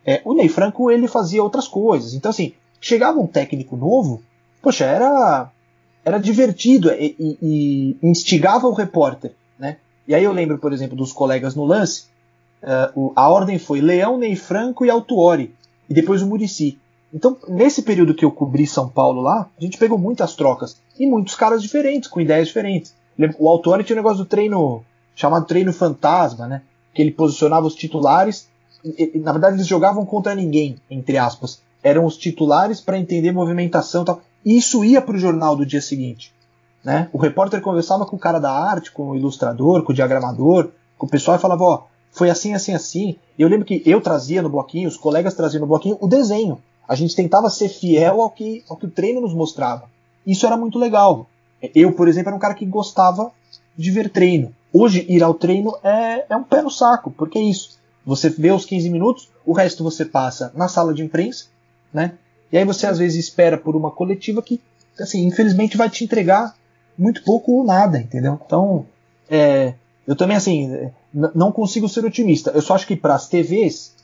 É, 0.05 0.21
o 0.23 0.35
Ney 0.35 0.51
Franco 0.51 0.91
ele 0.91 1.09
fazia 1.09 1.43
outras 1.43 1.67
coisas. 1.67 2.13
Então, 2.13 2.31
assim, 2.31 2.53
chegava 2.79 3.19
um 3.19 3.27
técnico 3.27 3.75
novo, 3.75 4.23
poxa, 4.61 4.85
era, 4.85 5.51
era 6.05 6.19
divertido 6.19 6.93
e, 6.93 7.17
e, 7.19 7.39
e 7.43 8.09
instigava 8.09 8.67
o 8.67 8.75
repórter. 8.75 9.33
Né? 9.59 9.79
E 10.07 10.15
aí 10.15 10.23
eu 10.23 10.33
lembro, 10.33 10.59
por 10.59 10.73
exemplo, 10.73 10.97
dos 10.97 11.11
colegas 11.11 11.55
no 11.55 11.65
lance, 11.65 12.05
uh, 12.67 13.13
a 13.15 13.29
ordem 13.31 13.59
foi 13.59 13.81
Leão, 13.81 14.19
Ney 14.19 14.37
Franco 14.37 14.85
e 14.85 14.91
Altuori, 14.91 15.55
e 15.89 15.95
depois 15.95 16.23
o 16.23 16.27
Murici. 16.27 16.79
Então, 17.15 17.37
nesse 17.49 17.83
período 17.83 18.15
que 18.15 18.25
eu 18.25 18.31
cobri 18.31 18.67
São 18.67 18.89
Paulo 18.89 19.23
lá, 19.23 19.49
a 19.59 19.63
gente 19.63 19.79
pegou 19.79 19.97
muitas 19.97 20.35
trocas 20.35 20.77
e 20.99 21.07
muitos 21.07 21.35
caras 21.35 21.63
diferentes, 21.63 22.09
com 22.09 22.21
ideias 22.21 22.49
diferentes. 22.49 22.95
O 23.39 23.49
Altuori 23.49 23.85
tinha 23.85 23.95
um 23.95 24.03
negócio 24.03 24.19
do 24.19 24.27
treino 24.27 24.85
chamado 25.15 25.47
treino 25.47 25.73
fantasma, 25.73 26.47
né? 26.47 26.63
Que 26.93 27.01
ele 27.01 27.13
posicionava 27.13 27.67
os 27.67 27.75
titulares 27.75 28.49
e- 28.85 29.19
na 29.19 29.33
verdade 29.33 29.57
eles 29.57 29.67
jogavam 29.67 30.05
contra 30.05 30.35
ninguém, 30.35 30.77
entre 30.91 31.17
aspas. 31.17 31.63
Eram 31.83 32.05
os 32.05 32.17
titulares 32.17 32.81
para 32.81 32.99
entender 32.99 33.33
movimentação 33.33 34.03
e 34.03 34.05
tal. 34.05 34.21
E 34.45 34.57
isso 34.57 34.85
ia 34.85 35.01
para 35.01 35.17
o 35.17 35.19
jornal 35.19 35.57
do 35.57 35.65
dia 35.65 35.81
seguinte. 35.81 36.33
Né? 36.85 37.09
O 37.13 37.19
repórter 37.19 37.61
conversava 37.61 38.07
com 38.07 38.17
o 38.17 38.19
cara 38.19 38.39
da 38.39 38.53
arte, 38.53 38.93
com 38.93 39.11
o 39.11 39.17
ilustrador, 39.17 39.83
com 39.83 39.93
o 39.93 39.95
diagramador, 39.95 40.71
com 40.97 41.07
o 41.07 41.09
pessoal 41.11 41.37
e 41.37 41.41
falava, 41.41 41.65
ó, 41.65 41.83
foi 42.17 42.31
assim, 42.31 42.55
assim, 42.55 42.73
assim. 42.73 43.17
Eu 43.39 43.47
lembro 43.47 43.67
que 43.67 43.83
eu 43.85 44.01
trazia 44.01 44.41
no 44.41 44.49
bloquinho, 44.49 44.89
os 44.89 44.97
colegas 44.97 45.35
traziam 45.35 45.61
no 45.61 45.67
bloquinho 45.67 45.99
o 46.01 46.09
desenho. 46.09 46.59
A 46.89 46.95
gente 46.95 47.15
tentava 47.15 47.51
ser 47.51 47.69
fiel 47.69 48.23
ao 48.23 48.31
que, 48.31 48.65
ao 48.69 48.77
que 48.77 48.87
o 48.87 48.91
treino 48.91 49.21
nos 49.21 49.35
mostrava. 49.35 49.85
Isso 50.27 50.47
era 50.47 50.57
muito 50.57 50.79
legal. 50.79 51.27
Eu, 51.75 51.93
por 51.93 52.09
exemplo, 52.09 52.31
era 52.31 52.37
um 52.37 52.41
cara 52.41 52.55
que 52.55 52.65
gostava 52.65 53.31
de 53.77 53.91
ver 53.91 54.09
treino. 54.09 54.55
Hoje, 54.73 55.05
ir 55.09 55.23
ao 55.23 55.35
treino 55.35 55.77
é, 55.83 56.25
é 56.31 56.37
um 56.37 56.43
pé 56.43 56.63
no 56.63 56.71
saco, 56.71 57.11
porque 57.11 57.39
é 57.39 57.43
isso. 57.43 57.79
Você 58.05 58.31
vê 58.31 58.51
os 58.51 58.65
15 58.65 58.89
minutos, 58.89 59.29
o 59.45 59.53
resto 59.53 59.85
você 59.85 60.05
passa 60.05 60.51
na 60.55 60.69
sala 60.69 60.95
de 60.95 61.03
imprensa, 61.03 61.47
né? 61.93 62.13
E 62.51 62.57
aí 62.57 62.65
você 62.65 62.87
às 62.87 62.99
vezes 62.99 63.27
espera 63.27 63.59
por 63.59 63.77
uma 63.77 63.91
coletiva 63.91 64.41
que, 64.41 64.61
assim, 64.99 65.27
infelizmente 65.27 65.77
vai 65.77 65.91
te 65.91 66.05
entregar 66.05 66.55
muito 66.97 67.23
pouco 67.25 67.53
ou 67.53 67.65
nada, 67.65 67.99
entendeu? 67.99 68.41
Então, 68.47 68.87
é, 69.29 69.75
eu 70.07 70.15
também, 70.15 70.37
assim, 70.37 70.91
não 71.13 71.51
consigo 71.51 71.89
ser 71.89 72.05
otimista. 72.05 72.51
Eu 72.51 72.63
só 72.63 72.75
acho 72.75 72.87
que 72.87 72.95
para 72.95 73.15
as 73.15 73.29
TVs 73.29 73.95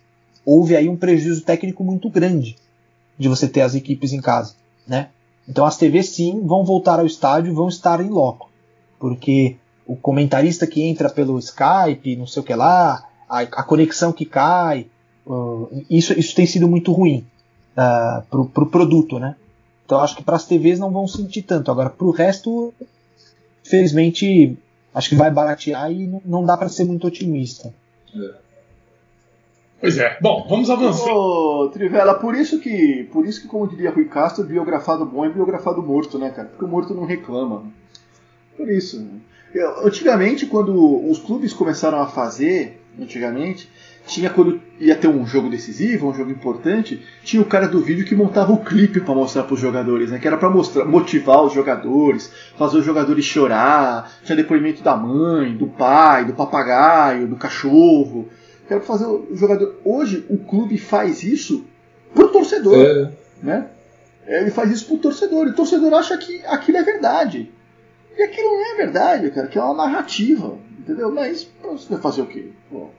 houve 0.44 0.74
aí 0.76 0.88
um 0.88 0.96
prejuízo 0.96 1.42
técnico 1.42 1.84
muito 1.84 2.10
grande 2.10 2.56
de 3.18 3.28
você 3.28 3.46
ter 3.46 3.60
as 3.60 3.74
equipes 3.74 4.12
em 4.12 4.20
casa, 4.20 4.54
né? 4.86 5.10
Então 5.48 5.64
as 5.64 5.76
TVs 5.76 6.08
sim 6.08 6.40
vão 6.44 6.64
voltar 6.64 6.98
ao 6.98 7.06
estádio, 7.06 7.54
vão 7.54 7.68
estar 7.68 8.00
em 8.00 8.08
loco, 8.08 8.50
porque 8.98 9.56
o 9.86 9.94
comentarista 9.96 10.66
que 10.66 10.82
entra 10.82 11.10
pelo 11.10 11.38
Skype, 11.38 12.16
não 12.16 12.26
sei 12.26 12.42
o 12.42 12.44
que 12.44 12.54
lá, 12.54 13.06
a, 13.28 13.40
a 13.40 13.62
conexão 13.62 14.12
que 14.12 14.24
cai, 14.24 14.86
uh, 15.26 15.68
isso, 15.90 16.18
isso 16.18 16.34
tem 16.34 16.46
sido 16.46 16.68
muito 16.68 16.92
ruim 16.92 17.26
uh, 17.76 18.22
pro, 18.30 18.46
pro 18.46 18.66
produto, 18.66 19.18
né? 19.18 19.36
Então 19.84 20.00
acho 20.00 20.16
que 20.16 20.22
para 20.22 20.36
as 20.36 20.46
TVs 20.46 20.78
não 20.78 20.90
vão 20.90 21.06
sentir 21.06 21.42
tanto. 21.42 21.70
Agora 21.70 21.90
pro 21.90 22.10
resto, 22.10 22.72
felizmente, 23.62 24.56
acho 24.94 25.08
que 25.08 25.14
vai 25.14 25.30
baratear 25.30 25.90
e 25.90 26.06
não, 26.06 26.22
não 26.24 26.44
dá 26.44 26.56
para 26.56 26.68
ser 26.68 26.84
muito 26.84 27.06
otimista. 27.06 27.72
Pois 29.80 29.98
é. 29.98 30.16
Bom, 30.20 30.46
vamos 30.48 30.70
avançar. 30.70 31.12
Ô, 31.12 31.68
Trivela, 31.72 32.14
por 32.14 32.36
isso 32.36 32.60
que, 32.60 33.08
por 33.12 33.26
isso 33.26 33.42
que, 33.42 33.48
como 33.48 33.66
diria 33.66 33.90
Rui 33.90 34.04
Castro, 34.04 34.44
biografado 34.44 35.04
bom 35.04 35.24
é 35.24 35.28
biografado 35.28 35.82
morto, 35.82 36.18
né, 36.18 36.30
cara? 36.30 36.48
Porque 36.48 36.64
o 36.64 36.68
morto 36.68 36.94
não 36.94 37.04
reclama. 37.04 37.64
Por 38.56 38.70
isso. 38.70 39.04
Eu- 39.52 39.84
antigamente, 39.86 40.46
quando 40.46 41.10
os 41.10 41.18
clubes 41.18 41.52
começaram 41.52 42.00
a 42.00 42.06
fazer, 42.06 42.80
antigamente, 42.98 43.68
tinha 44.06 44.28
quando 44.30 44.60
ia 44.80 44.96
ter 44.96 45.08
um 45.08 45.24
jogo 45.26 45.48
decisivo, 45.48 46.08
um 46.08 46.14
jogo 46.14 46.30
importante, 46.30 47.02
tinha 47.22 47.40
o 47.40 47.46
cara 47.46 47.68
do 47.68 47.80
vídeo 47.80 48.04
que 48.04 48.14
montava 48.14 48.52
o 48.52 48.64
clipe 48.64 49.00
para 49.00 49.14
mostrar 49.14 49.44
para 49.44 49.54
os 49.54 49.60
jogadores, 49.60 50.10
né? 50.10 50.18
Que 50.18 50.26
era 50.26 50.36
para 50.36 50.50
mostrar, 50.50 50.84
motivar 50.84 51.42
os 51.44 51.52
jogadores, 51.52 52.32
fazer 52.56 52.78
os 52.78 52.84
jogadores 52.84 53.24
chorar, 53.24 54.10
tinha 54.24 54.36
depoimento 54.36 54.82
da 54.82 54.96
mãe, 54.96 55.56
do 55.56 55.66
pai, 55.68 56.24
do 56.24 56.32
papagaio, 56.32 57.28
do 57.28 57.36
cachorro. 57.36 58.28
Quero 58.68 58.80
fazer 58.82 59.06
o 59.06 59.28
jogador. 59.36 59.76
Hoje 59.84 60.24
o 60.28 60.38
clube 60.38 60.78
faz 60.78 61.22
isso 61.22 61.64
pro 62.14 62.28
torcedor, 62.28 62.74
É. 62.76 63.10
né? 63.42 63.66
Ele 64.26 64.50
faz 64.50 64.70
isso 64.70 64.86
pro 64.86 64.98
torcedor. 64.98 65.46
E 65.46 65.50
o 65.50 65.54
torcedor 65.54 65.92
acha 65.94 66.16
que 66.16 66.44
aquilo 66.46 66.78
é 66.78 66.82
verdade. 66.82 67.50
E 68.16 68.22
aquilo 68.22 68.48
não 68.50 68.72
é 68.72 68.76
verdade, 68.76 69.30
cara. 69.30 69.46
Aquilo 69.46 69.64
é 69.64 69.66
uma 69.68 69.84
narrativa, 69.86 70.56
entendeu? 70.78 71.10
Mas 71.10 71.48
você 71.62 71.88
vai 71.88 72.00
fazer 72.00 72.22
o 72.22 72.26
quê? 72.26 72.50
Pô, 72.70 72.90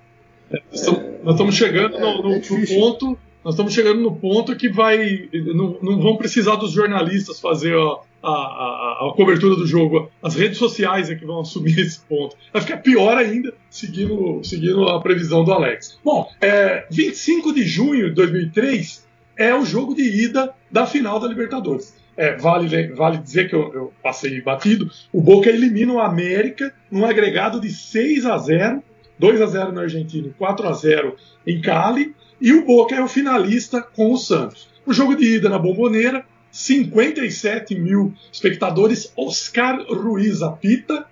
Nós 1.23 1.33
estamos, 1.35 1.55
chegando 1.55 1.99
no, 1.99 2.21
no- 2.23 2.33
é 2.35 2.39
no 2.39 2.67
ponto. 2.67 3.17
Nós 3.43 3.55
estamos 3.55 3.73
chegando 3.73 3.99
no 4.01 4.15
ponto 4.15 4.55
que 4.55 4.69
vai. 4.69 5.27
Não, 5.33 5.77
não 5.81 5.99
vão 6.01 6.15
precisar 6.17 6.55
dos 6.55 6.71
jornalistas 6.71 7.39
fazer 7.41 7.75
a, 7.75 7.97
a, 8.23 8.29
a- 8.31 9.09
a 9.09 9.13
cobertura 9.15 9.55
do 9.55 9.65
jogo. 9.67 10.09
As 10.21 10.35
redes 10.35 10.57
sociais 10.57 11.09
é 11.09 11.15
que 11.15 11.25
vão 11.25 11.41
assumir 11.41 11.77
esse 11.79 11.99
ponto. 12.01 12.35
Vai 12.53 12.61
ficar 12.61 12.77
pior 12.77 13.17
ainda, 13.17 13.53
seguindo, 13.69 14.41
seguindo 14.43 14.87
a 14.87 15.01
previsão 15.01 15.43
do 15.43 15.51
Alex. 15.51 15.99
Bom, 16.03 16.29
é, 16.39 16.85
25 16.89 17.53
de 17.53 17.63
junho 17.63 18.09
de 18.09 18.15
2003 18.15 19.05
é 19.35 19.53
o 19.55 19.65
jogo 19.65 19.93
de 19.95 20.03
ida 20.03 20.53
da 20.71 20.85
final 20.85 21.19
da 21.19 21.27
Libertadores. 21.27 22.01
É, 22.15 22.37
vale, 22.37 22.67
le- 22.69 22.93
vale 22.93 23.17
dizer 23.17 23.49
que 23.49 23.55
eu, 23.55 23.73
eu 23.73 23.93
passei 24.03 24.39
batido. 24.41 24.89
O 25.11 25.19
Boca 25.19 25.49
elimina 25.49 25.93
o 25.93 25.99
América 25.99 26.71
num 26.91 27.03
agregado 27.05 27.59
de 27.59 27.71
6 27.71 28.25
a 28.27 28.37
0 28.37 28.83
2 29.17 29.41
a 29.41 29.45
0 29.45 29.71
na 29.71 29.81
Argentina 29.81 30.27
e 30.27 30.33
4 30.33 30.67
a 30.67 30.73
0 30.73 31.15
em 31.45 31.61
Cali. 31.61 32.15
E 32.39 32.53
o 32.53 32.65
Boca 32.65 32.95
é 32.95 33.01
o 33.01 33.07
finalista 33.07 33.81
com 33.81 34.11
o 34.11 34.17
Santos. 34.17 34.69
O 34.85 34.93
jogo 34.93 35.15
de 35.15 35.35
ida 35.35 35.49
na 35.49 35.57
Bomboneira, 35.57 36.25
57 36.51 37.75
mil 37.75 38.13
espectadores. 38.31 39.13
Oscar 39.15 39.81
Ruiz 39.87 40.41
apita. 40.41 41.05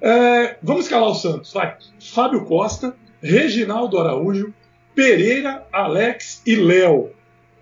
É, 0.00 0.56
vamos 0.62 0.84
escalar 0.84 1.10
o 1.10 1.14
Santos, 1.14 1.52
vai. 1.52 1.76
Fábio 2.00 2.44
Costa, 2.44 2.94
Reginaldo 3.22 4.00
Araújo, 4.00 4.52
Pereira, 4.94 5.66
Alex 5.72 6.42
e 6.46 6.56
Léo. 6.56 7.10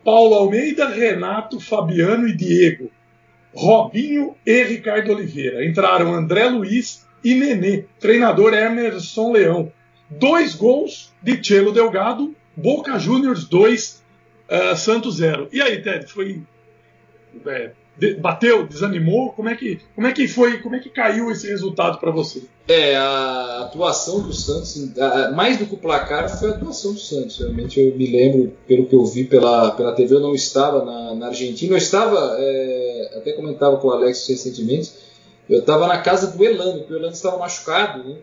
Paulo 0.05 0.35
Almeida, 0.35 0.89
Renato, 0.89 1.61
Fabiano 1.61 2.27
e 2.27 2.35
Diego. 2.35 2.91
Robinho 3.55 4.37
e 4.47 4.63
Ricardo 4.63 5.13
Oliveira. 5.13 5.65
Entraram 5.65 6.15
André 6.15 6.49
Luiz 6.49 7.07
e 7.23 7.35
Nenê. 7.35 7.85
Treinador 7.99 8.55
Emerson 8.55 9.33
Leão. 9.33 9.73
Dois 10.09 10.55
gols 10.55 11.13
de 11.23 11.43
Chelo 11.43 11.73
Delgado. 11.73 12.35
Boca 12.57 12.99
Juniors 12.99 13.45
2, 13.45 14.03
Santos 14.77 15.17
0. 15.17 15.49
E 15.53 15.63
aí, 15.63 15.81
Ted, 15.83 16.07
foi. 16.07 16.43
é, 17.47 17.71
bateu, 18.19 18.67
desanimou? 18.67 19.33
Como 19.33 19.49
é 19.49 19.55
que, 19.55 19.81
como 19.95 20.07
é 20.07 20.13
que 20.13 20.27
foi? 20.27 20.59
Como 20.59 20.75
é 20.75 20.79
que 20.79 20.89
caiu 20.89 21.31
esse 21.31 21.47
resultado 21.47 21.99
para 21.99 22.11
você? 22.11 22.43
É, 22.67 22.97
a 22.97 23.63
atuação 23.63 24.23
do 24.23 24.33
Santos, 24.33 24.93
mais 25.35 25.59
do 25.59 25.67
que 25.67 25.75
o 25.75 25.79
placar, 25.79 26.29
foi 26.39 26.51
a 26.51 26.53
atuação 26.53 26.93
do 26.93 27.01
Santos. 27.01 27.39
Realmente 27.39 27.81
eu 27.81 27.97
me 27.97 28.07
lembro, 28.07 28.53
pelo 28.67 28.87
que 28.87 28.95
eu 28.95 29.05
vi 29.05 29.25
pela, 29.25 29.73
pela 29.73 29.93
TV, 29.93 30.15
eu 30.15 30.21
não 30.21 30.35
estava 30.35 30.85
na, 30.85 31.15
na 31.15 31.27
Argentina. 31.29 31.73
Eu 31.73 31.79
estava, 31.79 32.37
é, 32.39 33.13
até 33.17 33.33
comentava 33.33 33.77
com 33.77 33.89
o 33.89 33.93
Alex 33.93 34.27
recentemente, 34.29 34.93
eu 35.51 35.61
estava 35.61 35.87
na 35.87 35.99
casa 35.99 36.29
do 36.29 36.45
Elano, 36.45 36.79
porque 36.79 36.95
o 36.95 36.97
Elano 36.97 37.13
estava 37.13 37.39
machucado, 37.39 38.09
né? 38.09 38.19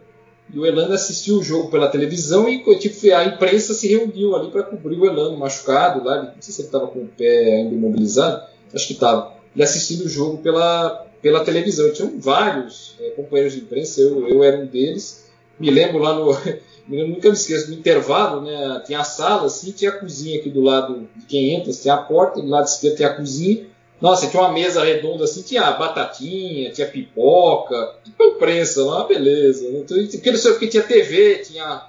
E 0.54 0.58
o 0.58 0.66
Elano 0.66 0.94
assistiu 0.94 1.36
o 1.36 1.44
jogo 1.44 1.70
pela 1.70 1.90
televisão 1.90 2.48
e 2.48 2.64
tipo, 2.80 3.14
a 3.14 3.26
imprensa 3.26 3.74
se 3.74 3.88
reuniu 3.90 4.34
ali 4.34 4.50
para 4.50 4.64
cobrir 4.64 4.98
o 4.98 5.06
Elano 5.06 5.38
machucado 5.38 6.04
lá. 6.06 6.24
Não 6.24 6.42
sei 6.42 6.54
se 6.54 6.62
ele 6.62 6.70
estava 6.70 6.88
com 6.88 7.00
o 7.00 7.08
pé 7.08 7.56
ainda 7.58 7.76
imobilizado, 7.76 8.48
acho 8.74 8.88
que 8.88 8.94
estava. 8.94 9.34
E 9.54 9.62
assistindo 9.62 10.06
o 10.06 10.10
jogo 10.10 10.38
pela, 10.38 11.06
pela 11.22 11.44
televisão. 11.44 11.92
Tinham 11.92 12.18
vários 12.18 12.96
é, 13.00 13.10
companheiros 13.10 13.54
de 13.54 13.60
imprensa, 13.60 14.00
eu, 14.00 14.26
eu 14.28 14.42
era 14.42 14.58
um 14.58 14.66
deles. 14.66 15.30
Me 15.60 15.70
lembro 15.70 15.98
lá 15.98 16.14
no. 16.14 16.32
lembro, 16.88 17.10
nunca 17.10 17.28
me 17.28 17.36
esqueço, 17.36 17.70
no 17.70 17.76
intervalo, 17.76 18.42
né? 18.42 18.82
Tinha 18.86 19.02
a 19.02 19.04
sala, 19.04 19.48
assim, 19.48 19.72
tinha 19.72 19.92
a 19.92 20.00
cozinha 20.00 20.40
aqui 20.40 20.50
do 20.50 20.62
lado 20.62 21.10
de 21.14 21.26
quem 21.26 21.56
entra, 21.56 21.74
tinha 21.74 21.96
a 21.96 21.98
porta, 21.98 22.42
do 22.42 22.48
lado 22.48 22.66
esquerdo 22.66 22.96
tinha 22.96 23.10
a 23.10 23.16
cozinha. 23.16 23.66
Nossa, 24.00 24.28
tinha 24.28 24.44
uma 24.44 24.52
mesa 24.52 24.84
redonda 24.84 25.24
assim, 25.24 25.42
tinha 25.42 25.72
batatinha, 25.72 26.72
tinha 26.72 26.88
pipoca, 26.88 27.96
tipo 28.04 28.24
imprensa 28.24 28.84
lá, 28.86 29.06
beleza. 29.06 29.70
né? 29.72 29.80
Então, 29.80 29.98
Porque 29.98 30.32
não 30.32 30.38
sei 30.38 30.52
o 30.52 30.60
que 30.60 30.68
tinha 30.68 30.84
TV, 30.84 31.38
tinha. 31.40 31.88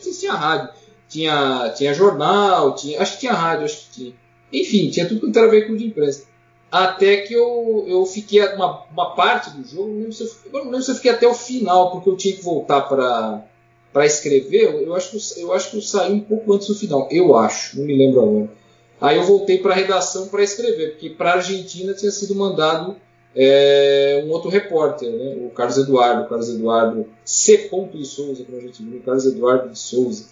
Tinha 0.00 0.32
rádio, 0.34 0.70
tinha, 1.08 1.72
tinha 1.76 1.94
jornal, 1.94 2.74
tinha. 2.74 3.00
Acho 3.00 3.14
que 3.14 3.20
tinha 3.20 3.32
rádio, 3.32 3.64
acho 3.64 3.76
que 3.76 3.90
tinha. 3.90 4.14
Enfim, 4.52 4.90
tinha 4.90 5.06
tudo 5.08 5.20
quanto 5.20 5.38
era 5.38 5.48
veículo 5.48 5.78
de 5.78 5.86
imprensa. 5.86 6.24
Até 6.70 7.18
que 7.18 7.34
eu, 7.34 7.84
eu 7.88 8.06
fiquei 8.06 8.40
uma, 8.54 8.84
uma 8.92 9.14
parte 9.14 9.50
do 9.50 9.66
jogo, 9.66 9.88
não 9.88 9.96
lembro, 9.96 10.12
se 10.12 10.22
eu, 10.22 10.30
não 10.52 10.64
lembro 10.66 10.82
se 10.82 10.90
eu 10.90 10.94
fiquei 10.94 11.10
até 11.10 11.26
o 11.26 11.34
final, 11.34 11.90
porque 11.90 12.10
eu 12.10 12.16
tinha 12.16 12.36
que 12.36 12.42
voltar 12.42 12.82
para 12.82 13.44
para 13.92 14.06
escrever. 14.06 14.82
Eu, 14.84 14.94
acho 14.94 15.10
que 15.10 15.40
eu 15.40 15.52
acho 15.52 15.70
que 15.70 15.76
eu 15.78 15.82
saí 15.82 16.12
um 16.12 16.20
pouco 16.20 16.52
antes 16.52 16.68
do 16.68 16.74
final, 16.74 17.08
eu 17.10 17.36
acho, 17.36 17.78
não 17.78 17.84
me 17.84 17.96
lembro 17.96 18.22
agora. 18.22 18.59
Aí 19.00 19.16
eu 19.16 19.24
voltei 19.24 19.58
para 19.58 19.72
a 19.72 19.76
redação 19.76 20.28
para 20.28 20.42
escrever, 20.42 20.90
porque 20.92 21.10
para 21.10 21.30
a 21.30 21.34
Argentina 21.36 21.94
tinha 21.94 22.10
sido 22.10 22.34
mandado 22.34 22.96
é, 23.34 24.22
um 24.26 24.30
outro 24.30 24.50
repórter, 24.50 25.10
né? 25.10 25.36
o 25.46 25.50
Carlos 25.50 25.78
Eduardo, 25.78 26.22
o 26.22 26.28
Carlos 26.28 26.48
Eduardo 26.48 27.06
C. 27.24 27.70
de 27.92 28.04
Souza 28.04 28.44
para 28.44 28.56
a 28.56 28.58
Argentina, 28.58 28.96
o 28.96 29.00
Carlos 29.00 29.24
Eduardo 29.24 29.70
de 29.70 29.78
Souza, 29.78 30.26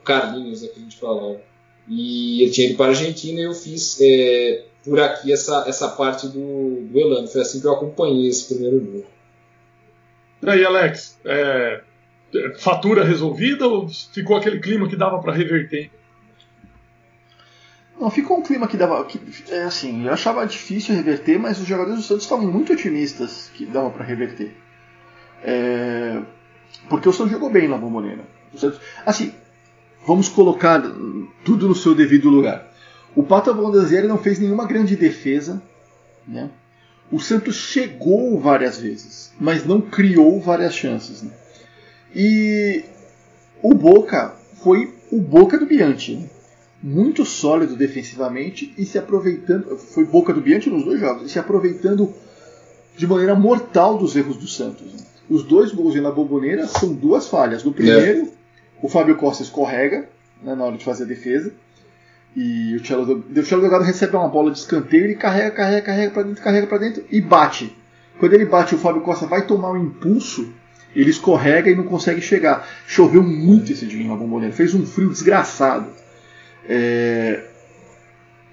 o 0.00 0.02
Carlinhos, 0.02 0.62
né, 0.62 0.68
que 0.68 0.80
a 0.80 0.82
gente 0.82 0.96
falava. 0.96 1.40
E 1.86 2.42
ele 2.42 2.50
tinha 2.50 2.66
ido 2.68 2.76
para 2.76 2.86
a 2.86 2.88
Argentina 2.88 3.40
e 3.40 3.44
eu 3.44 3.54
fiz 3.54 3.98
é, 4.00 4.64
por 4.84 4.98
aqui 4.98 5.32
essa, 5.32 5.64
essa 5.66 5.88
parte 5.88 6.26
do, 6.26 6.82
do 6.82 6.98
Elano. 6.98 7.28
Foi 7.28 7.40
assim 7.40 7.60
que 7.60 7.66
eu 7.66 7.72
acompanhei 7.72 8.28
esse 8.28 8.52
primeiro 8.52 8.84
jogo. 8.84 9.06
E 10.42 10.50
aí, 10.50 10.64
Alex, 10.64 11.18
é, 11.24 11.80
fatura 12.58 13.04
resolvida 13.04 13.66
ou 13.66 13.88
ficou 13.88 14.36
aquele 14.36 14.60
clima 14.60 14.88
que 14.88 14.96
dava 14.96 15.20
para 15.20 15.32
reverter? 15.32 15.90
Não, 18.00 18.10
ficou 18.10 18.38
um 18.38 18.42
clima 18.42 18.68
que 18.68 18.76
dava. 18.76 19.04
Que, 19.04 19.20
é 19.50 19.64
assim, 19.64 20.06
eu 20.06 20.12
achava 20.12 20.46
difícil 20.46 20.94
reverter, 20.94 21.38
mas 21.38 21.58
os 21.58 21.66
jogadores 21.66 22.00
do 22.00 22.06
Santos 22.06 22.24
estavam 22.24 22.46
muito 22.46 22.72
otimistas 22.72 23.50
que 23.54 23.66
dava 23.66 23.90
para 23.90 24.04
reverter. 24.04 24.56
É, 25.42 26.20
porque 26.88 27.08
o 27.08 27.12
Santos 27.12 27.32
jogou 27.32 27.50
bem 27.50 27.68
na 27.68 27.76
Bomboneira. 27.76 28.24
Assim, 29.04 29.34
vamos 30.06 30.28
colocar 30.28 30.80
tudo 31.44 31.68
no 31.68 31.74
seu 31.74 31.94
devido 31.94 32.30
lugar. 32.30 32.68
O 33.16 33.22
Pato 33.22 33.52
Bondazieri 33.52 34.06
não 34.06 34.18
fez 34.18 34.38
nenhuma 34.38 34.66
grande 34.66 34.94
defesa. 34.94 35.60
Né? 36.26 36.50
O 37.10 37.18
Santos 37.18 37.56
chegou 37.56 38.38
várias 38.38 38.80
vezes, 38.80 39.32
mas 39.40 39.64
não 39.64 39.80
criou 39.80 40.40
várias 40.40 40.74
chances. 40.74 41.22
Né? 41.22 41.32
E 42.14 42.84
o 43.62 43.74
Boca 43.74 44.36
foi 44.62 44.94
o 45.10 45.20
Boca 45.20 45.58
do 45.58 45.66
Bianchi. 45.66 46.16
Né? 46.16 46.28
Muito 46.82 47.24
sólido 47.24 47.76
defensivamente 47.76 48.72
e 48.78 48.84
se 48.84 48.98
aproveitando. 48.98 49.76
Foi 49.76 50.04
Boca 50.04 50.32
do 50.32 50.40
Bianchi 50.40 50.70
nos 50.70 50.84
dois 50.84 51.00
jogos, 51.00 51.26
e 51.26 51.28
se 51.28 51.38
aproveitando 51.38 52.12
de 52.96 53.06
maneira 53.06 53.34
mortal 53.34 53.98
dos 53.98 54.14
erros 54.16 54.36
do 54.36 54.46
Santos. 54.46 54.86
Os 55.28 55.42
dois 55.42 55.72
gols 55.72 55.94
na 55.96 56.10
bomboneira 56.10 56.66
são 56.66 56.92
duas 56.94 57.28
falhas. 57.28 57.62
No 57.62 57.72
primeiro, 57.72 58.22
é. 58.22 58.28
o 58.82 58.88
Fábio 58.88 59.16
Costa 59.16 59.42
escorrega 59.42 60.08
né, 60.42 60.54
na 60.54 60.64
hora 60.64 60.76
de 60.76 60.84
fazer 60.84 61.04
a 61.04 61.06
defesa. 61.06 61.52
E 62.36 62.76
o 62.76 62.84
Cello, 62.84 63.24
Delgado 63.28 63.84
recebe 63.84 64.16
uma 64.16 64.28
bola 64.28 64.50
de 64.50 64.58
escanteio, 64.58 65.04
ele 65.04 65.14
carrega, 65.14 65.50
carrega, 65.50 65.82
carrega 65.82 66.10
para 66.12 66.22
dentro, 66.22 66.42
carrega 66.42 66.66
para 66.66 66.78
dentro 66.78 67.04
e 67.10 67.20
bate. 67.20 67.76
Quando 68.18 68.34
ele 68.34 68.44
bate, 68.44 68.74
o 68.74 68.78
Fábio 68.78 69.02
Costa 69.02 69.26
vai 69.26 69.46
tomar 69.46 69.72
um 69.72 69.82
impulso, 69.82 70.52
ele 70.94 71.10
escorrega 71.10 71.70
e 71.70 71.74
não 71.74 71.84
consegue 71.84 72.20
chegar. 72.20 72.68
Choveu 72.86 73.22
muito 73.22 73.72
esse 73.72 73.86
dia 73.86 74.06
na 74.06 74.14
bomboneira, 74.14 74.54
fez 74.54 74.74
um 74.74 74.84
frio 74.84 75.10
desgraçado. 75.10 75.90
É... 76.68 77.44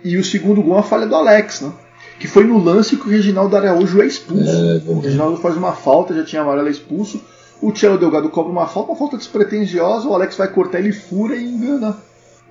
E 0.03 0.17
o 0.17 0.23
segundo 0.23 0.61
gol 0.61 0.77
é 0.77 0.79
a 0.79 0.83
falha 0.83 1.05
do 1.05 1.15
Alex, 1.15 1.61
né? 1.61 1.73
que 2.19 2.27
foi 2.27 2.43
no 2.45 2.57
lance 2.57 2.95
que 2.95 3.07
o 3.07 3.11
Reginaldo 3.11 3.55
Araújo 3.55 4.01
é 4.01 4.05
expulso. 4.05 4.49
É, 4.49 4.81
o 4.87 4.99
Reginaldo 4.99 5.37
faz 5.37 5.57
uma 5.57 5.73
falta, 5.73 6.13
já 6.13 6.23
tinha 6.23 6.41
amarelo 6.41 6.69
expulso. 6.69 7.21
O 7.61 7.75
Cello 7.75 7.97
Delgado 7.97 8.29
cobra 8.29 8.51
uma 8.51 8.67
falta, 8.67 8.91
uma 8.91 8.97
falta 8.97 9.17
despretensiosa. 9.17 10.07
O 10.07 10.13
Alex 10.13 10.37
vai 10.37 10.47
cortar, 10.47 10.79
ele 10.79 10.91
fura 10.91 11.35
e 11.35 11.43
engana 11.43 11.97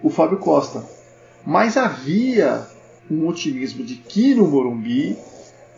o 0.03 0.11
Fábio 0.11 0.39
Costa. 0.39 0.85
Mas 1.47 1.77
havia 1.77 2.67
um 3.11 3.27
otimismo 3.27 3.85
de 3.85 3.97
que 3.97 4.35
no 4.35 4.47
Morumbi 4.47 5.17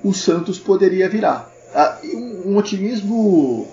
o 0.03 0.13
Santos 0.13 0.59
poderia 0.59 1.09
virar. 1.09 1.51
Ah, 1.75 1.99
um 2.45 2.57
otimismo 2.57 3.67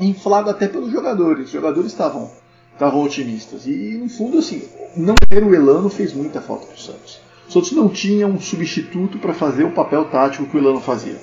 inflado 0.00 0.50
até 0.50 0.68
pelos 0.68 0.90
jogadores. 0.90 1.46
Os 1.46 1.52
jogadores 1.52 1.92
estavam, 1.92 2.30
estavam 2.78 3.02
otimistas. 3.02 3.66
E 3.66 3.98
no 4.00 4.08
fundo, 4.08 4.38
assim, 4.38 4.62
não 4.96 5.16
ter 5.28 5.42
o 5.42 5.52
Elano 5.52 5.90
fez 5.90 6.12
muita 6.12 6.40
falta 6.40 6.66
para 6.66 6.76
o 6.76 6.78
Santos. 6.78 7.20
O 7.48 7.52
Santos 7.52 7.72
não 7.72 7.88
tinha 7.88 8.26
um 8.26 8.40
substituto 8.40 9.18
para 9.18 9.34
fazer 9.34 9.64
o 9.64 9.72
papel 9.72 10.04
tático 10.04 10.46
que 10.46 10.56
o 10.56 10.60
Elano 10.60 10.80
fazia. 10.80 11.16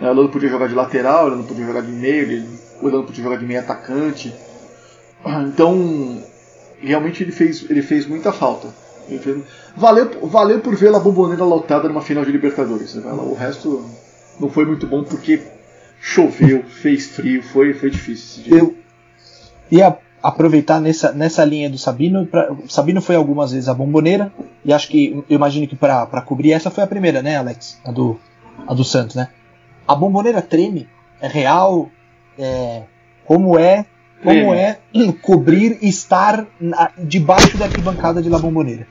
O 0.00 0.04
Elano 0.04 0.28
podia 0.28 0.48
jogar 0.48 0.68
de 0.68 0.74
lateral, 0.74 1.24
o 1.24 1.28
Elano 1.28 1.44
podia 1.44 1.66
jogar 1.66 1.82
de 1.82 1.90
meio, 1.90 2.46
o 2.80 2.88
Elano 2.88 3.04
podia 3.04 3.24
jogar 3.24 3.38
de 3.38 3.44
meio 3.44 3.60
atacante. 3.60 4.32
Então, 5.48 6.22
realmente 6.80 7.24
ele 7.24 7.32
fez, 7.32 7.68
ele 7.68 7.82
fez 7.82 8.06
muita 8.06 8.32
falta. 8.32 8.68
Valeu, 9.76 10.28
valeu 10.28 10.60
por 10.60 10.76
ver 10.76 10.94
a 10.94 10.98
bomboneira 10.98 11.44
lotada 11.44 11.88
numa 11.88 12.02
final 12.02 12.24
de 12.24 12.30
Libertadores. 12.30 12.94
O 12.94 13.34
resto 13.34 13.84
não 14.38 14.48
foi 14.48 14.64
muito 14.64 14.86
bom 14.86 15.02
porque 15.02 15.42
choveu, 16.00 16.62
fez 16.62 17.08
frio, 17.08 17.42
foi, 17.42 17.74
foi 17.74 17.90
difícil 17.90 18.42
esse 18.42 18.48
dia. 18.48 18.58
Eu 18.58 18.76
ia 19.70 19.98
aproveitar 20.24 20.80
nessa, 20.80 21.12
nessa 21.12 21.44
linha 21.44 21.68
do 21.68 21.76
Sabino. 21.76 22.24
Pra, 22.24 22.50
Sabino 22.66 23.02
foi 23.02 23.14
algumas 23.14 23.52
vezes 23.52 23.68
a 23.68 23.74
bomboneira, 23.74 24.32
e 24.64 24.72
acho 24.72 24.88
que, 24.88 25.22
eu 25.28 25.36
imagino 25.36 25.68
que 25.68 25.76
para 25.76 26.22
cobrir 26.22 26.52
essa 26.52 26.70
foi 26.70 26.82
a 26.82 26.86
primeira, 26.86 27.20
né, 27.20 27.36
Alex? 27.36 27.78
A 27.84 27.92
do, 27.92 28.18
a 28.66 28.72
do 28.72 28.82
Santos, 28.82 29.14
né? 29.14 29.28
A 29.86 29.94
bomboneira 29.94 30.40
treme, 30.40 30.88
é 31.20 31.28
real, 31.28 31.90
é, 32.38 32.84
como 33.26 33.58
é 33.58 33.84
como 34.22 34.54
é 34.54 34.78
cobrir 35.20 35.76
e 35.82 35.88
estar 35.88 36.46
na, 36.58 36.90
debaixo 36.96 37.58
da 37.58 37.66
arquibancada 37.66 38.22
de 38.22 38.30
La 38.30 38.38
Bombonera. 38.38 38.86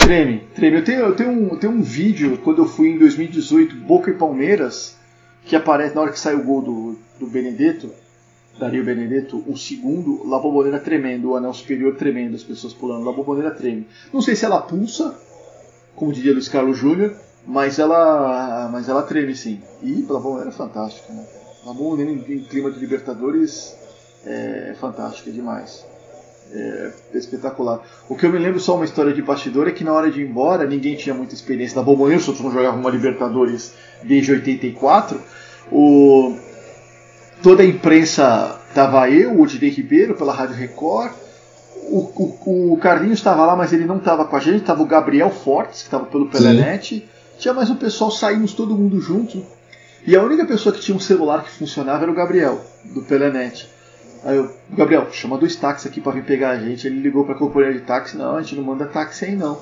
Treme, 0.00 0.44
treme. 0.54 0.78
Eu 0.78 0.84
tenho, 0.84 1.00
eu, 1.00 1.14
tenho 1.14 1.30
um, 1.30 1.48
eu 1.48 1.58
tenho 1.58 1.72
um 1.74 1.82
vídeo 1.82 2.38
quando 2.42 2.62
eu 2.62 2.66
fui 2.66 2.88
em 2.88 2.98
2018, 2.98 3.76
Boca 3.76 4.10
e 4.10 4.14
Palmeiras, 4.14 4.96
que 5.44 5.54
aparece 5.54 5.94
na 5.94 6.00
hora 6.00 6.12
que 6.12 6.18
sai 6.18 6.34
o 6.34 6.42
gol 6.42 6.62
do, 6.62 6.98
do 7.20 7.26
Benedetto, 7.26 7.92
Dario 8.58 8.84
Benedetto, 8.84 9.42
o 9.46 9.56
segundo, 9.56 10.28
La 10.28 10.38
Bombonera 10.38 10.80
tremendo, 10.80 11.30
o 11.30 11.36
anel 11.36 11.54
superior 11.54 11.94
tremendo, 11.96 12.34
as 12.34 12.42
pessoas 12.42 12.74
pulando, 12.74 13.04
La 13.04 13.12
Bombonera 13.12 13.52
treme. 13.52 13.86
Não 14.12 14.20
sei 14.20 14.34
se 14.34 14.44
ela 14.44 14.60
pulsa, 14.60 15.14
como 15.94 16.12
diria 16.12 16.32
Luiz 16.32 16.48
Carlos 16.48 16.76
Júnior, 16.76 17.14
mas 17.46 17.78
ela, 17.78 18.68
mas 18.72 18.88
ela 18.88 19.02
treme 19.02 19.34
sim. 19.34 19.60
E 19.82 20.02
La 20.02 20.18
Bombonera 20.18 20.48
é 20.48 20.52
fantástica, 20.52 21.12
né? 21.12 21.24
La 21.64 21.72
Bombonera 21.72 22.10
em, 22.10 22.34
em 22.34 22.40
clima 22.40 22.70
de 22.70 22.80
Libertadores 22.80 23.76
é 24.24 24.74
fantástica 24.80 25.30
demais. 25.30 25.86
É 26.50 26.92
espetacular. 27.14 27.82
O 28.08 28.16
que 28.16 28.24
eu 28.24 28.32
me 28.32 28.38
lembro 28.38 28.58
só 28.58 28.74
uma 28.74 28.84
história 28.84 29.12
de 29.12 29.20
bastidor 29.22 29.68
é 29.68 29.70
que 29.70 29.84
na 29.84 29.92
hora 29.92 30.10
de 30.10 30.22
ir 30.22 30.28
embora 30.28 30.66
ninguém 30.66 30.96
tinha 30.96 31.14
muita 31.14 31.34
experiência 31.34 31.76
da 31.76 31.82
Bombonera, 31.82 32.18
os 32.18 32.26
outros 32.26 32.44
não 32.44 32.52
jogavam 32.52 32.80
uma 32.80 32.90
Libertadores 32.90 33.74
desde 34.02 34.32
84. 34.32 35.20
O, 35.70 36.34
toda 37.42 37.62
a 37.62 37.66
imprensa 37.66 38.60
estava 38.68 39.08
eu, 39.10 39.32
o 39.32 39.42
Odinei 39.42 39.70
Ribeiro, 39.70 40.14
pela 40.14 40.32
Rádio 40.32 40.54
Record. 40.54 41.12
O, 41.90 41.98
o, 41.98 42.72
o 42.74 42.76
Carlinhos 42.78 43.18
estava 43.18 43.46
lá, 43.46 43.56
mas 43.56 43.72
ele 43.72 43.86
não 43.86 43.96
estava 43.96 44.24
com 44.24 44.36
a 44.36 44.40
gente. 44.40 44.60
Estava 44.60 44.82
o 44.82 44.86
Gabriel 44.86 45.30
Fortes, 45.30 45.80
que 45.80 45.86
estava 45.86 46.04
pelo 46.06 46.28
Pelenet. 46.28 47.08
Tinha 47.38 47.54
mais 47.54 47.70
um 47.70 47.76
pessoal, 47.76 48.10
saímos 48.10 48.52
todo 48.52 48.76
mundo 48.76 49.00
junto. 49.00 49.44
E 50.06 50.14
a 50.16 50.22
única 50.22 50.44
pessoa 50.46 50.74
que 50.74 50.80
tinha 50.80 50.96
um 50.96 51.00
celular 51.00 51.44
que 51.44 51.50
funcionava 51.50 52.02
era 52.02 52.10
o 52.10 52.14
Gabriel, 52.14 52.60
do 52.84 53.02
Pelenet. 53.02 53.68
Aí 54.24 54.36
eu, 54.36 54.52
Gabriel, 54.70 55.06
chama 55.12 55.38
dois 55.38 55.54
táxis 55.56 55.86
aqui 55.86 56.00
para 56.00 56.12
vir 56.12 56.24
pegar 56.24 56.50
a 56.50 56.58
gente. 56.58 56.86
Ele 56.86 57.00
ligou 57.00 57.24
para 57.24 57.34
a 57.34 57.38
companhia 57.38 57.72
de 57.72 57.80
táxi, 57.80 58.16
não, 58.16 58.36
a 58.36 58.42
gente 58.42 58.56
não 58.56 58.64
manda 58.64 58.86
táxi 58.86 59.26
aí 59.26 59.36
não. 59.36 59.58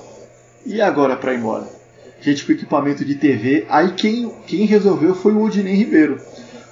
E 0.65 0.81
agora 0.81 1.15
para 1.15 1.33
ir 1.33 1.37
embora? 1.37 1.67
Gente 2.19 2.45
com 2.45 2.51
equipamento 2.51 3.05
de 3.05 3.15
TV. 3.15 3.65
Aí 3.69 3.91
quem, 3.91 4.33
quem 4.47 4.65
resolveu 4.65 5.13
foi 5.13 5.33
o 5.33 5.41
Odinei 5.41 5.75
Ribeiro. 5.75 6.19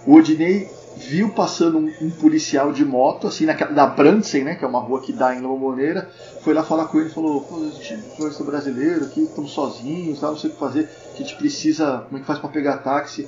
O 0.05 0.15
Odinei 0.15 0.67
viu 0.97 1.29
passando 1.29 1.77
um, 1.77 1.91
um 2.01 2.09
policial 2.09 2.71
de 2.71 2.85
moto, 2.85 3.27
assim, 3.27 3.45
na, 3.45 3.53
da 3.53 3.85
Brandsen, 3.85 4.43
né, 4.43 4.55
que 4.55 4.63
é 4.63 4.67
uma 4.67 4.79
rua 4.79 5.01
que 5.01 5.11
dá 5.11 5.35
em 5.35 5.41
Lomoneira, 5.41 6.09
foi 6.41 6.53
lá 6.53 6.63
falar 6.63 6.85
com 6.85 6.99
ele 6.99 7.09
e 7.09 7.13
falou, 7.13 7.41
pô, 7.41 7.57
a 7.57 7.69
gente, 7.69 8.01
jornalista 8.09 8.43
brasileiro 8.43 9.05
aqui, 9.05 9.23
estamos 9.23 9.51
sozinhos, 9.51 10.21
não 10.21 10.37
sei 10.37 10.49
o 10.49 10.53
que 10.53 10.59
fazer, 10.59 10.89
a 11.13 11.17
gente 11.17 11.35
precisa, 11.35 12.03
como 12.05 12.17
é 12.17 12.21
que 12.21 12.27
faz 12.27 12.39
para 12.39 12.49
pegar 12.49 12.77
táxi? 12.77 13.27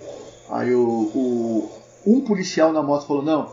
Aí 0.50 0.74
o, 0.74 0.82
o, 0.82 1.72
um 2.06 2.22
policial 2.22 2.72
na 2.72 2.82
moto 2.82 3.06
falou, 3.06 3.24
não, 3.24 3.52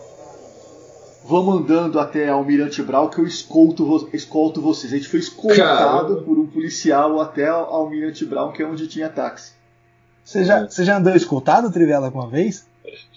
vamos 1.24 1.61
andando 1.61 1.99
até 1.99 2.28
Almirante 2.28 2.82
Brau 2.82 3.11
que 3.11 3.19
eu 3.19 3.27
escolto, 3.27 4.09
escolto 4.12 4.61
vocês. 4.61 4.93
A 4.93 4.97
gente 4.97 5.09
foi 5.09 5.20
escoltado 5.20 5.57
Caramba. 5.57 6.23
por 6.23 6.39
um 6.39 6.47
policial 6.47 7.20
até 7.20 7.49
Almirante 7.49 8.24
Brau, 8.24 8.53
que 8.53 8.62
é 8.62 8.66
onde 8.66 8.86
tinha 8.86 9.09
táxi. 9.09 9.53
Você 10.24 10.45
já, 10.45 10.66
você 10.66 10.85
já 10.85 10.97
andou 10.97 11.15
escoltado, 11.15 11.70
Trivela, 11.70 12.07
alguma 12.07 12.28
vez? 12.28 12.66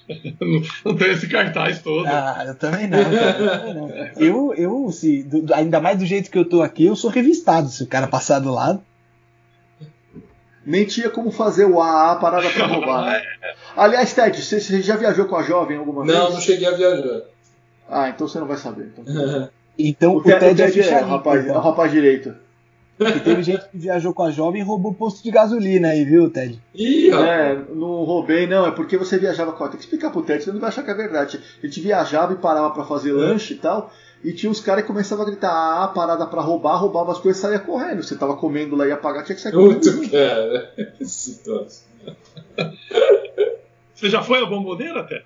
não, 0.85 0.95
tem 0.95 1.11
esse 1.11 1.27
cartaz 1.27 1.81
todo. 1.81 2.05
Ah, 2.07 2.43
eu 2.47 2.55
também 2.55 2.87
não. 2.87 2.99
Eu, 2.99 3.73
não. 3.73 3.89
eu, 4.17 4.53
eu 4.55 4.91
se, 4.91 5.23
do, 5.23 5.53
ainda 5.53 5.81
mais 5.81 5.97
do 5.97 6.05
jeito 6.05 6.31
que 6.31 6.37
eu 6.37 6.47
tô 6.47 6.61
aqui, 6.61 6.85
eu 6.85 6.95
sou 6.95 7.09
revistado 7.09 7.69
se 7.69 7.83
o 7.83 7.87
cara 7.87 8.07
passar 8.07 8.39
do 8.39 8.53
lado. 8.53 8.81
Nem 10.65 10.85
tinha 10.85 11.09
como 11.09 11.31
fazer 11.31 11.65
o 11.65 11.81
AA 11.81 12.17
parada 12.17 12.49
pra 12.49 12.65
roubar. 12.65 13.05
Né? 13.05 13.21
Aliás, 13.75 14.13
Ted, 14.13 14.41
você, 14.41 14.59
você 14.59 14.81
já 14.81 14.95
viajou 14.95 15.25
com 15.25 15.35
a 15.35 15.43
jovem 15.43 15.77
alguma 15.77 15.99
não, 15.99 16.05
vez? 16.05 16.17
Não, 16.17 16.33
não 16.33 16.41
cheguei 16.41 16.67
a 16.67 16.75
viajar. 16.75 17.21
Ah, 17.89 18.09
então 18.09 18.27
você 18.27 18.39
não 18.39 18.47
vai 18.47 18.57
saber. 18.57 18.91
Então, 18.97 19.49
então 19.79 20.13
o, 20.13 20.17
o 20.17 20.23
Ted, 20.23 20.55
Ted 20.55 20.81
é, 20.81 20.89
é, 20.89 21.03
o 21.03 21.07
rapaz, 21.07 21.47
é 21.47 21.51
o 21.51 21.59
rapaz 21.59 21.91
direito. 21.91 22.33
E 22.99 23.19
teve 23.19 23.43
gente 23.43 23.69
que 23.69 23.77
viajou 23.77 24.13
com 24.13 24.23
a 24.23 24.31
jovem 24.31 24.61
e 24.61 24.63
roubou 24.63 24.93
posto 24.93 25.23
de 25.23 25.29
gasolina 25.29 25.89
aí, 25.89 26.03
viu, 26.03 26.29
Ted? 26.29 26.59
Ih, 26.73 27.11
é, 27.11 27.55
não 27.69 28.03
roubei, 28.03 28.47
não. 28.47 28.65
É 28.65 28.71
porque 28.71 28.97
você 28.97 29.19
viajava 29.19 29.51
com 29.51 29.63
a. 29.63 29.69
Tem 29.69 29.77
que 29.77 29.83
explicar 29.83 30.11
pro 30.11 30.23
Ted, 30.23 30.43
você 30.43 30.51
não 30.51 30.59
vai 30.59 30.69
achar 30.69 30.83
que 30.83 30.89
é 30.89 30.95
verdade. 30.95 31.39
A 31.61 31.65
gente 31.65 31.79
viajava 31.79 32.33
e 32.33 32.37
parava 32.37 32.71
para 32.71 32.83
fazer 32.83 33.11
lanche 33.11 33.53
e 33.53 33.57
tal. 33.57 33.91
E 34.23 34.33
tinha 34.33 34.51
uns 34.51 34.59
caras 34.59 34.81
que 34.81 34.87
começavam 34.87 35.25
a 35.25 35.27
gritar, 35.27 35.51
ah, 35.51 35.87
parada 35.89 36.25
pra 36.25 36.41
roubar, 36.41 36.77
roubava 36.77 37.11
as 37.11 37.19
coisas 37.19 37.37
e 37.37 37.41
saía 37.41 37.59
correndo. 37.59 38.01
Você 38.01 38.15
tava 38.15 38.35
comendo 38.35 38.75
lá 38.75 38.85
e 38.85 38.89
ia 38.89 38.97
pagar, 38.97 39.23
tinha 39.23 39.35
que 39.35 39.41
sair 39.41 39.53
correndo. 39.53 39.93
Muito 39.93 40.11
cara. 40.11 40.73
Situação. 41.01 41.87
Você 43.93 44.09
já 44.09 44.23
foi 44.23 44.41
a 44.41 44.45
bomboneira 44.45 45.01
até? 45.01 45.23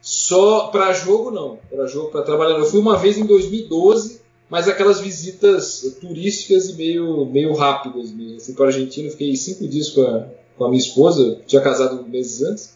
Só 0.00 0.66
para 0.66 0.92
jogo 0.92 1.30
não, 1.30 1.58
para 1.70 1.86
jogo, 1.86 2.10
para 2.10 2.22
trabalhar. 2.22 2.58
Eu 2.58 2.66
fui 2.66 2.80
uma 2.80 2.96
vez 2.96 3.16
em 3.16 3.24
2012, 3.24 4.20
mas 4.48 4.68
aquelas 4.68 5.00
visitas 5.00 5.96
turísticas 6.00 6.70
e 6.70 6.74
meio, 6.74 7.26
meio 7.26 7.52
rápidas 7.54 8.12
mesmo. 8.12 8.36
Eu 8.36 8.40
fui 8.40 8.54
para 8.54 8.66
a 8.66 8.68
Argentina, 8.68 9.10
fiquei 9.10 9.34
cinco 9.36 9.66
dias 9.66 9.90
com 9.90 10.02
a, 10.02 10.26
com 10.56 10.64
a 10.64 10.68
minha 10.68 10.80
esposa, 10.80 11.40
tinha 11.46 11.62
casado 11.62 12.06
meses 12.08 12.42
antes, 12.42 12.74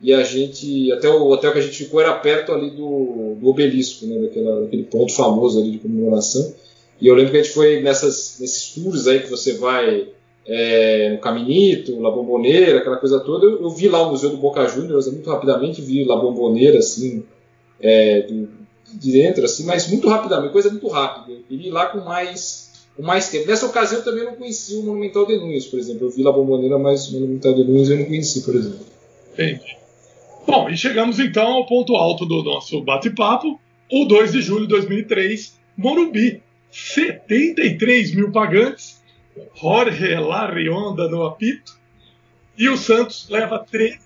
e 0.00 0.12
a 0.12 0.22
gente, 0.22 0.92
até 0.92 1.08
o 1.08 1.28
hotel 1.28 1.52
que 1.52 1.58
a 1.58 1.62
gente 1.62 1.84
ficou 1.84 2.00
era 2.00 2.12
perto 2.14 2.52
ali 2.52 2.70
do, 2.70 3.36
do 3.40 3.48
obelisco, 3.48 4.06
né, 4.06 4.18
daquela, 4.18 4.62
daquele 4.62 4.82
ponto 4.84 5.12
famoso 5.14 5.60
ali 5.60 5.70
de 5.70 5.78
comemoração. 5.78 6.54
E 7.00 7.06
eu 7.06 7.14
lembro 7.14 7.32
que 7.32 7.38
a 7.38 7.42
gente 7.42 7.54
foi 7.54 7.80
nessas, 7.80 8.36
nesses 8.40 8.74
tours 8.74 9.06
aí 9.06 9.20
que 9.20 9.30
você 9.30 9.54
vai 9.54 10.08
é, 10.46 11.10
no 11.10 11.18
Caminito, 11.18 12.00
La 12.00 12.10
Bomboneira, 12.10 12.78
aquela 12.78 12.96
coisa 12.96 13.20
toda. 13.20 13.46
Eu, 13.46 13.62
eu, 13.62 13.70
vi 13.70 13.88
lá 13.88 14.06
o 14.06 14.10
Museu 14.10 14.30
do 14.30 14.36
Boca 14.36 14.66
Juniors 14.68 15.10
muito 15.10 15.28
rapidamente, 15.30 15.80
vi 15.80 16.04
La 16.04 16.16
Bomboneira, 16.16 16.78
assim, 16.78 17.24
é, 17.80 18.22
do, 18.22 18.48
de 18.92 19.12
dentro, 19.12 19.44
assim, 19.44 19.64
mas 19.64 19.88
muito 19.88 20.08
rapidamente, 20.08 20.52
coisa 20.52 20.70
muito 20.70 20.88
rápida. 20.88 21.38
Eu 21.50 21.58
ir 21.58 21.70
lá 21.70 21.86
com 21.86 22.00
mais, 22.00 22.86
com 22.96 23.02
mais 23.02 23.28
tempo. 23.28 23.46
Nessa 23.46 23.66
ocasião 23.66 24.00
eu 24.00 24.04
também 24.04 24.24
não 24.24 24.34
conhecia 24.34 24.78
o 24.78 24.84
Monumental 24.84 25.26
de 25.26 25.36
Nunes, 25.36 25.66
por 25.66 25.78
exemplo. 25.78 26.06
Eu 26.06 26.10
vi 26.10 26.22
La 26.22 26.32
Bombonera, 26.32 26.78
mas 26.78 27.08
o 27.08 27.14
Monumental 27.14 27.54
de 27.54 27.64
Nunes 27.64 27.88
eu 27.88 27.98
não 27.98 28.04
conheci, 28.04 28.42
por 28.42 28.54
exemplo. 28.54 28.86
Entendi. 29.32 29.76
Bom, 30.46 30.68
e 30.68 30.76
chegamos 30.76 31.18
então 31.18 31.46
ao 31.46 31.66
ponto 31.66 31.96
alto 31.96 32.26
do 32.26 32.42
nosso 32.42 32.80
bate-papo, 32.82 33.58
o 33.90 34.04
2 34.04 34.32
de 34.32 34.42
julho 34.42 34.62
de 34.62 34.68
2003, 34.68 35.58
Morumbi. 35.76 36.42
73 36.74 38.16
mil 38.16 38.32
pagantes, 38.32 39.00
Jorge 39.54 40.12
Larrionda 40.16 41.08
no 41.08 41.22
apito, 41.22 41.78
e 42.58 42.68
o 42.68 42.76
Santos 42.76 43.28
leva 43.30 43.60
3 43.60 44.03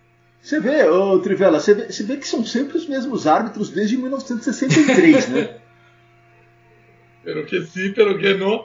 Você 0.49 0.61
vê, 0.61 0.83
ô 0.85 1.19
Trivela, 1.19 1.61
você 1.61 1.75
vê, 1.75 1.93
você 1.93 2.03
vê 2.05 2.16
que 2.16 2.27
são 2.27 2.43
sempre 2.43 2.79
os 2.79 2.89
mesmos 2.89 3.27
árbitros 3.27 3.69
desde 3.69 3.99
1963, 3.99 5.29
né? 5.29 5.57
pelo 7.23 7.45
que 7.45 7.61
sim, 7.66 7.93
pelo 7.93 8.19
que 8.19 8.33
não. 8.33 8.65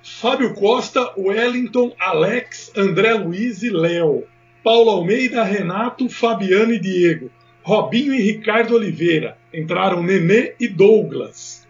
Fábio 0.00 0.54
Costa, 0.54 1.12
Wellington, 1.18 1.92
Alex, 1.98 2.70
André 2.76 3.14
Luiz 3.14 3.64
e 3.64 3.68
Léo. 3.68 4.28
Paulo 4.62 4.90
Almeida, 4.90 5.42
Renato, 5.42 6.08
Fabiano 6.08 6.72
e 6.72 6.78
Diego. 6.78 7.32
Robinho 7.64 8.14
e 8.14 8.22
Ricardo 8.22 8.76
Oliveira. 8.76 9.36
Entraram 9.52 10.04
Nenê 10.04 10.54
e 10.60 10.68
Douglas. 10.68 11.66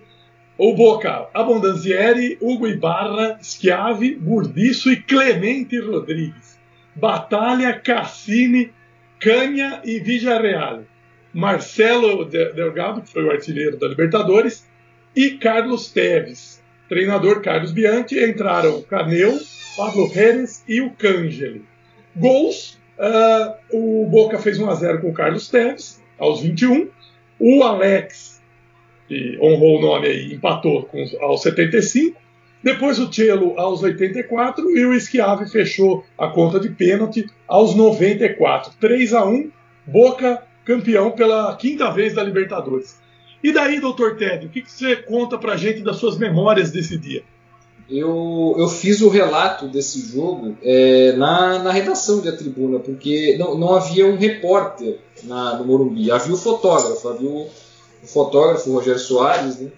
O 0.58 0.74
Boca, 0.74 1.26
Abondanzieri, 1.32 2.36
Hugo 2.38 2.68
Ibarra, 2.68 3.38
Schiavi, 3.40 4.14
Burdiço 4.14 4.92
e 4.92 4.96
Clemente 4.98 5.80
Rodrigues. 5.80 6.58
Batalha, 6.94 7.72
Cassini, 7.72 8.76
Canha 9.20 9.80
e 9.84 9.98
Villarreal. 10.00 10.84
Marcelo 11.32 12.24
De- 12.24 12.52
Delgado, 12.52 13.02
que 13.02 13.10
foi 13.12 13.24
o 13.24 13.30
artilheiro 13.30 13.76
da 13.78 13.86
Libertadores, 13.88 14.66
e 15.14 15.30
Carlos 15.32 15.90
Teves. 15.92 16.62
Treinador 16.88 17.42
Carlos 17.42 17.70
Bianchi, 17.72 18.22
entraram 18.24 18.80
Caneu, 18.82 19.38
Pablo 19.76 20.10
Pérez 20.12 20.64
e 20.66 20.80
o 20.80 20.90
Cangeli. 20.92 21.62
Gols, 22.16 22.78
ah, 22.98 23.56
o 23.70 24.06
Boca 24.06 24.38
fez 24.38 24.58
1 24.58 24.70
a 24.70 24.74
0 24.74 25.00
com 25.02 25.10
o 25.10 25.12
Carlos 25.14 25.48
Teves, 25.50 26.02
aos 26.18 26.40
21. 26.40 26.88
O 27.38 27.62
Alex, 27.62 28.42
que 29.06 29.38
honrou 29.40 29.78
o 29.78 29.82
nome 29.82 30.08
aí, 30.08 30.32
empatou 30.34 30.84
com, 30.84 31.02
os- 31.02 31.14
aos 31.16 31.42
75. 31.42 32.18
Depois 32.62 32.98
o 32.98 33.12
Cielo 33.12 33.54
aos 33.56 33.82
84 33.82 34.76
e 34.76 34.84
o 34.84 35.00
Schiavi 35.00 35.48
fechou 35.48 36.04
a 36.16 36.28
conta 36.28 36.58
de 36.58 36.68
pênalti 36.70 37.26
aos 37.46 37.74
94. 37.74 38.72
3 38.80 39.14
a 39.14 39.24
1 39.24 39.50
Boca 39.86 40.42
campeão 40.64 41.12
pela 41.12 41.56
quinta 41.56 41.90
vez 41.90 42.14
da 42.14 42.22
Libertadores. 42.22 42.98
E 43.42 43.52
daí, 43.52 43.80
doutor 43.80 44.16
Ted, 44.16 44.46
o 44.46 44.50
que, 44.50 44.60
que 44.60 44.70
você 44.70 44.96
conta 44.96 45.38
pra 45.38 45.56
gente 45.56 45.80
das 45.80 45.96
suas 45.96 46.18
memórias 46.18 46.70
desse 46.70 46.98
dia? 46.98 47.22
Eu, 47.88 48.54
eu 48.58 48.68
fiz 48.68 49.00
o 49.00 49.08
relato 49.08 49.66
desse 49.66 50.12
jogo 50.12 50.54
é, 50.62 51.12
na, 51.12 51.62
na 51.62 51.72
redação 51.72 52.20
de 52.20 52.28
A 52.28 52.36
Tribuna, 52.36 52.80
porque 52.80 53.36
não, 53.38 53.56
não 53.56 53.74
havia 53.74 54.06
um 54.06 54.16
repórter 54.16 54.98
na, 55.24 55.56
no 55.56 55.64
Morumbi, 55.64 56.10
havia 56.10 56.34
o 56.34 56.36
fotógrafo, 56.36 57.08
havia 57.08 57.30
o, 57.30 57.48
o 58.02 58.06
fotógrafo 58.06 58.70
Rogério 58.70 59.00
Soares, 59.00 59.58
né, 59.58 59.70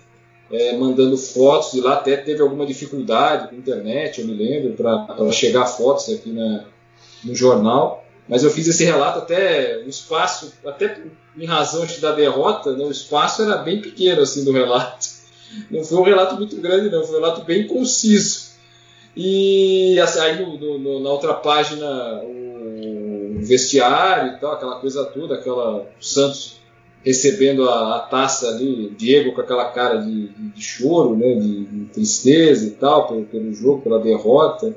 é, 0.51 0.77
mandando 0.77 1.17
fotos, 1.17 1.75
e 1.75 1.81
lá 1.81 1.95
até 1.95 2.17
teve 2.17 2.43
alguma 2.43 2.67
dificuldade 2.67 3.49
com 3.49 3.55
a 3.55 3.59
internet, 3.59 4.21
eu 4.21 4.27
me 4.27 4.35
lembro, 4.35 4.73
para 4.75 5.31
chegar 5.33 5.67
fotos 5.67 6.09
aqui 6.13 6.31
na, 6.31 6.65
no 7.25 7.35
jornal. 7.35 8.05
Mas 8.29 8.45
eu 8.45 8.51
fiz 8.51 8.67
esse 8.69 8.85
relato 8.85 9.19
até 9.19 9.79
o 9.85 9.89
espaço, 9.89 10.53
até 10.65 11.03
em 11.37 11.47
razão 11.47 11.85
da 12.01 12.13
derrota, 12.13 12.77
né, 12.77 12.85
o 12.85 12.91
espaço 12.91 13.43
era 13.43 13.57
bem 13.59 13.81
pequeno 13.81 14.23
assim 14.23 14.45
do 14.45 14.53
relato. 14.53 15.09
Não 15.71 15.83
foi 15.83 15.99
um 15.99 16.05
relato 16.05 16.37
muito 16.37 16.57
grande, 16.59 16.91
não, 16.91 17.03
foi 17.03 17.17
um 17.17 17.21
relato 17.21 17.45
bem 17.45 17.67
conciso. 17.67 18.51
E 19.17 19.99
assim, 19.99 20.21
aí 20.21 20.41
no- 20.41 20.79
no- 20.79 21.01
na 21.01 21.11
outra 21.11 21.35
página 21.35 22.23
o 22.23 23.41
vestiário 23.43 24.35
e 24.35 24.39
tal, 24.39 24.53
aquela 24.53 24.77
coisa 24.77 25.05
toda, 25.07 25.35
aquela 25.35 25.79
o 25.81 25.87
Santos 26.01 26.60
recebendo 27.05 27.69
a, 27.69 27.97
a 27.97 27.99
taça 28.01 28.49
ali, 28.49 28.91
Diego 28.97 29.33
com 29.35 29.41
aquela 29.41 29.71
cara 29.71 29.97
de, 29.99 30.29
de- 30.29 30.49
de 30.51 30.63
choro, 30.63 31.17
né, 31.17 31.35
de, 31.35 31.65
de 31.65 31.85
tristeza 31.87 32.67
e 32.67 32.71
tal, 32.73 33.07
pelo, 33.09 33.25
pelo 33.25 33.53
jogo, 33.55 33.83
pela 33.83 33.99
derrota. 33.99 34.77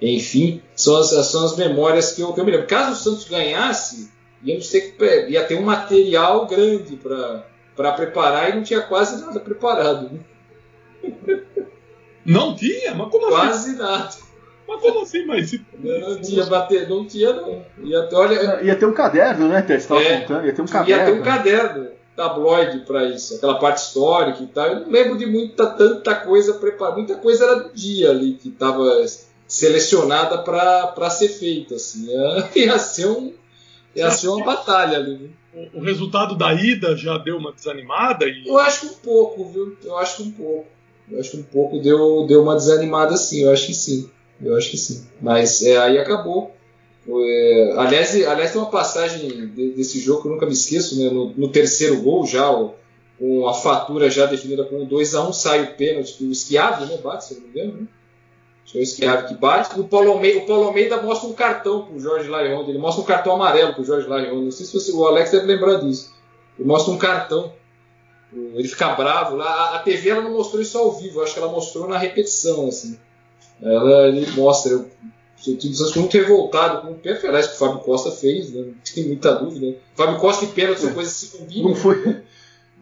Enfim, 0.00 0.60
são 0.74 0.96
as, 0.96 1.08
são 1.28 1.44
as 1.44 1.56
memórias 1.56 2.12
que 2.12 2.20
eu, 2.20 2.32
que 2.32 2.40
eu 2.40 2.44
me 2.44 2.50
lembro. 2.50 2.66
Caso 2.66 2.92
o 2.92 2.96
Santos 2.96 3.24
ganhasse, 3.28 4.10
íamos 4.42 4.68
ter 4.68 4.80
que, 4.96 5.30
ia 5.30 5.44
ter 5.44 5.54
um 5.54 5.62
material 5.62 6.46
grande 6.46 6.96
para 6.96 7.92
preparar 7.92 8.50
e 8.50 8.54
não 8.56 8.62
tinha 8.62 8.80
quase 8.82 9.20
nada 9.24 9.38
preparado. 9.40 10.10
né? 10.12 10.20
Não 12.24 12.54
tinha? 12.54 12.94
Mas 12.94 13.10
como 13.10 13.26
assim? 13.26 13.36
Quase 13.36 13.76
nada. 13.76 14.10
Mas 14.74 14.82
como 14.82 15.02
assim? 15.02 15.24
Mas 15.26 15.50
se- 15.50 15.60
Não 15.78 16.20
tinha 16.20 16.44
bater, 16.46 16.88
não 16.88 17.06
tinha 17.06 17.32
não. 17.32 17.62
Ia 17.82 18.02
ter, 18.04 18.16
olha, 18.16 18.62
Ia 18.62 18.76
ter 18.76 18.86
um 18.86 18.92
caderno, 18.92 19.48
né, 19.48 19.62
Tess? 19.62 19.82
Você 19.82 19.88
tava 19.88 20.02
É. 20.02 20.20
contando, 20.20 20.46
ia 20.46 20.52
ter 20.52 20.62
um 20.62 20.64
ia 20.64 20.70
caderno. 20.70 21.04
ter 21.06 21.12
um 21.20 21.22
caderno 21.22 21.88
tabloide 22.14 22.78
para 22.80 23.04
isso, 23.04 23.36
aquela 23.36 23.58
parte 23.58 23.78
histórica 23.78 24.42
e 24.42 24.46
tal. 24.46 24.66
Eu 24.66 24.80
não 24.80 24.90
lembro 24.90 25.16
de 25.18 25.26
muita 25.26 25.66
tanta 25.66 26.14
coisa 26.14 26.54
preparada, 26.54 26.96
muita 26.98 27.14
coisa 27.16 27.44
era 27.44 27.54
do 27.56 27.72
dia 27.74 28.10
ali 28.10 28.34
que 28.34 28.48
estava 28.50 28.84
selecionada 29.46 30.38
para 30.38 31.10
ser 31.10 31.28
feita 31.28 31.74
assim. 31.76 32.06
Ia, 32.08 32.48
ia 32.66 32.78
ser 32.78 33.06
um 33.06 33.32
ia 33.94 34.10
ser 34.10 34.28
uma 34.28 34.44
batalha 34.44 34.96
ali. 34.98 35.16
né? 35.18 35.28
o, 35.74 35.80
o 35.80 35.82
resultado 35.84 36.34
da 36.34 36.52
ida 36.54 36.96
já 36.96 37.18
deu 37.18 37.36
uma 37.36 37.52
desanimada 37.52 38.26
e 38.26 38.48
Eu 38.48 38.58
acho 38.58 38.80
que 38.80 38.86
um 38.86 38.98
pouco, 38.98 39.44
viu? 39.50 39.76
Eu 39.84 39.98
acho 39.98 40.16
que 40.16 40.22
um 40.22 40.30
pouco. 40.32 40.66
Eu 41.10 41.20
acho 41.20 41.30
que 41.32 41.36
um 41.36 41.42
pouco 41.42 41.78
deu, 41.80 42.24
deu 42.26 42.42
uma 42.42 42.54
desanimada 42.54 43.16
sim, 43.18 43.42
eu 43.42 43.52
acho 43.52 43.66
que 43.66 43.74
sim. 43.74 44.08
Eu 44.42 44.56
acho 44.56 44.70
que 44.70 44.76
sim. 44.76 45.06
Mas 45.20 45.62
é, 45.62 45.76
aí 45.78 45.98
acabou. 45.98 46.54
É, 47.06 47.74
aliás, 47.76 48.14
aliás, 48.26 48.52
tem 48.52 48.60
uma 48.60 48.70
passagem 48.70 49.28
de- 49.48 49.70
desse 49.72 49.98
jogo 50.00 50.22
que 50.22 50.28
eu 50.28 50.32
nunca 50.32 50.46
me 50.46 50.52
esqueço, 50.52 50.98
né? 50.98 51.10
no, 51.10 51.30
no 51.30 51.48
terceiro 51.48 52.00
gol 52.00 52.24
já, 52.26 52.48
com 53.18 53.48
a 53.48 53.54
fatura 53.54 54.08
já 54.10 54.26
definida 54.26 54.64
com 54.64 54.86
2x1, 54.86 55.32
sai 55.32 55.62
o 55.64 55.74
pênalti, 55.74 56.24
o 56.24 56.34
Schiavi 56.34 56.86
né, 56.86 56.96
bate, 56.98 57.24
se 57.24 57.34
eu 57.34 57.40
não 57.40 57.48
me 57.48 57.50
engano. 57.50 57.80
Né? 57.82 57.86
Que 58.66 58.78
é 58.78 58.82
o 58.82 58.86
Schiavi 58.86 59.28
que 59.28 59.34
bate. 59.34 59.78
O 59.78 59.84
Paulo, 59.84 60.12
Almeida, 60.12 60.38
o 60.38 60.46
Paulo 60.46 60.64
Almeida 60.68 61.02
mostra 61.02 61.28
um 61.28 61.32
cartão 61.32 61.84
pro 61.86 61.98
Jorge 61.98 62.28
Laionde, 62.28 62.70
ele 62.70 62.78
mostra 62.78 63.02
um 63.02 63.06
cartão 63.06 63.34
amarelo 63.34 63.74
pro 63.74 63.84
Jorge 63.84 64.06
Laionde. 64.08 64.44
Não 64.44 64.50
sei 64.52 64.64
se 64.66 64.72
você, 64.72 64.92
o 64.92 65.04
Alex 65.06 65.30
deve 65.32 65.46
lembrar 65.46 65.76
disso. 65.80 66.12
Ele 66.58 66.68
mostra 66.68 66.92
um 66.92 66.98
cartão 66.98 67.52
ele 68.54 68.66
fica 68.68 68.88
bravo 68.94 69.36
lá. 69.36 69.44
A- 69.46 69.76
A 69.76 69.78
TV 69.80 70.08
ela 70.08 70.22
não 70.22 70.32
mostrou 70.32 70.62
isso 70.62 70.78
ao 70.78 70.92
vivo, 70.92 71.20
acho 71.20 71.34
que 71.34 71.38
ela 71.38 71.50
mostrou 71.52 71.86
na 71.86 71.98
repetição, 71.98 72.66
assim. 72.68 72.98
Ela 73.62 74.08
ele 74.08 74.26
mostra. 74.32 74.72
Eu, 74.72 74.90
eu 75.46 75.56
tive 75.56 75.74
Santos 75.74 75.96
muito 75.96 76.12
revoltado 76.16 76.82
com 76.82 76.92
o 76.92 76.94
pênalti, 76.94 77.26
aliás, 77.26 77.46
que 77.48 77.54
o 77.54 77.58
Fábio 77.58 77.80
Costa 77.80 78.10
fez, 78.10 78.52
né? 78.52 78.62
não 78.62 78.74
tem 78.94 79.06
muita 79.06 79.34
dúvida. 79.34 79.66
Né? 79.66 79.74
Fábio 79.94 80.18
Costa 80.18 80.44
e 80.44 80.48
pênalti 80.48 80.80
são 80.80 80.92
coisas 80.94 81.12
que 81.14 81.26
se 81.26 81.38
combinam. 81.38 81.68
Não 81.68 81.74
foi, 81.74 82.16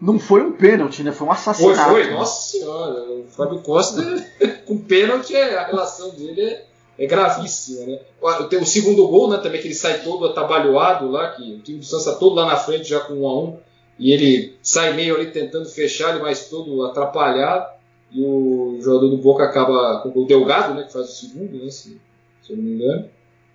não 0.01 0.19
foi 0.19 0.41
um 0.41 0.51
pênalti, 0.51 1.03
né? 1.03 1.11
Foi 1.11 1.27
um 1.27 1.31
Foi, 1.31 1.37
assassinato. 1.39 1.91
foi, 1.91 2.03
né? 2.05 2.11
nossa 2.13 2.51
senhora. 2.51 3.01
O 3.11 3.25
Fábio 3.29 3.59
Costa, 3.59 4.01
com 4.65 4.77
pênalti, 4.77 5.35
é- 5.35 5.57
a 5.57 5.65
relação 5.67 6.09
dele 6.11 6.41
é, 6.41 6.65
é 6.99 7.05
gravíssima, 7.07 7.85
né? 7.85 7.99
O, 8.21 8.27
o 8.27 8.65
segundo 8.65 9.07
gol, 9.07 9.29
né, 9.29 9.37
também, 9.37 9.59
que 9.61 9.67
ele 9.67 9.75
sai 9.75 10.01
todo 10.03 10.25
atabalhoado 10.25 11.09
lá, 11.09 11.31
que 11.31 11.41
o 11.53 11.59
time 11.59 11.79
do 11.79 11.85
Santos 11.85 12.05
está 12.05 12.19
todo 12.19 12.35
lá 12.35 12.45
na 12.45 12.57
frente 12.57 12.89
já 12.89 12.99
com 12.99 13.13
um 13.13 13.27
a 13.27 13.39
um, 13.39 13.57
e 13.97 14.11
ele 14.11 14.55
sai 14.61 14.93
meio 14.93 15.15
ali 15.15 15.27
tentando 15.31 15.65
fechar, 15.67 16.11
ele 16.11 16.23
mas 16.23 16.47
todo 16.49 16.85
atrapalhado, 16.85 17.71
e 18.13 18.23
o 18.23 18.77
jogador 18.81 19.09
do 19.09 19.17
Boca 19.17 19.43
acaba 19.43 20.01
com 20.01 20.09
o 20.09 20.25
Delgado, 20.25 20.73
né, 20.73 20.83
que 20.83 20.93
faz 20.93 21.09
o 21.09 21.15
segundo, 21.15 21.63
né, 21.63 21.69
se, 21.71 21.99
se 22.43 22.51
eu 22.51 22.57
não 22.57 22.63
me 22.63 22.73
engano. 22.73 23.05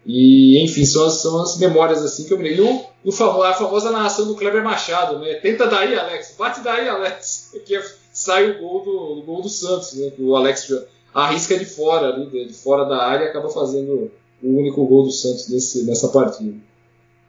E, 0.06 0.62
enfim, 0.62 0.84
são 0.84 1.04
as, 1.04 1.14
são 1.14 1.42
as 1.42 1.58
memórias 1.58 2.02
assim 2.04 2.24
que 2.24 2.32
eu 2.32 2.38
me 2.38 2.48
lembro. 2.48 2.84
E 3.04 3.08
o, 3.08 3.42
a 3.42 3.52
famosa 3.52 3.90
narração 3.90 4.26
do 4.26 4.36
Kleber 4.36 4.62
Machado, 4.62 5.18
né? 5.18 5.34
Tenta 5.34 5.66
daí, 5.66 5.98
Alex, 5.98 6.36
bate 6.38 6.60
daí, 6.60 6.88
Alex. 6.88 7.50
Porque 7.52 7.82
sai 8.12 8.52
o 8.52 8.58
gol 8.60 8.84
do, 8.84 9.18
o 9.18 9.22
gol 9.22 9.42
do 9.42 9.48
Santos, 9.48 9.94
né? 9.94 10.10
Que 10.10 10.22
o 10.22 10.36
Alex 10.36 10.72
arrisca 11.12 11.58
de 11.58 11.64
fora, 11.64 12.14
ali, 12.14 12.46
de, 12.46 12.52
fora 12.54 12.84
da 12.84 13.04
área 13.04 13.24
e 13.24 13.28
acaba 13.28 13.48
fazendo 13.48 14.10
o 14.40 14.58
único 14.58 14.86
gol 14.86 15.02
do 15.02 15.10
Santos 15.10 15.48
nessa 15.84 16.08
partida. 16.08 16.54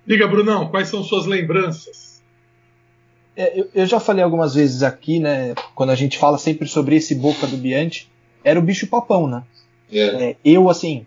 Diga, 0.06 0.28
Brunão, 0.28 0.70
quais 0.70 0.88
são 0.88 1.04
suas 1.04 1.26
lembranças? 1.26 2.16
É, 3.38 3.60
eu, 3.60 3.70
eu 3.74 3.86
já 3.86 4.00
falei 4.00 4.24
algumas 4.24 4.56
vezes 4.56 4.82
aqui, 4.82 5.20
né? 5.20 5.54
Quando 5.76 5.92
a 5.92 5.96
gente 5.96 6.18
fala 6.18 6.40
sempre 6.40 6.68
sobre 6.68 6.96
esse 6.96 7.14
Boca 7.14 7.46
do 7.46 7.56
Biante, 7.56 8.10
era 8.44 8.60
o 8.60 8.64
bicho 8.64 8.88
papão, 8.88 9.28
né? 9.28 9.44
É. 9.92 10.30
É, 10.32 10.36
eu, 10.44 10.70
assim, 10.70 11.06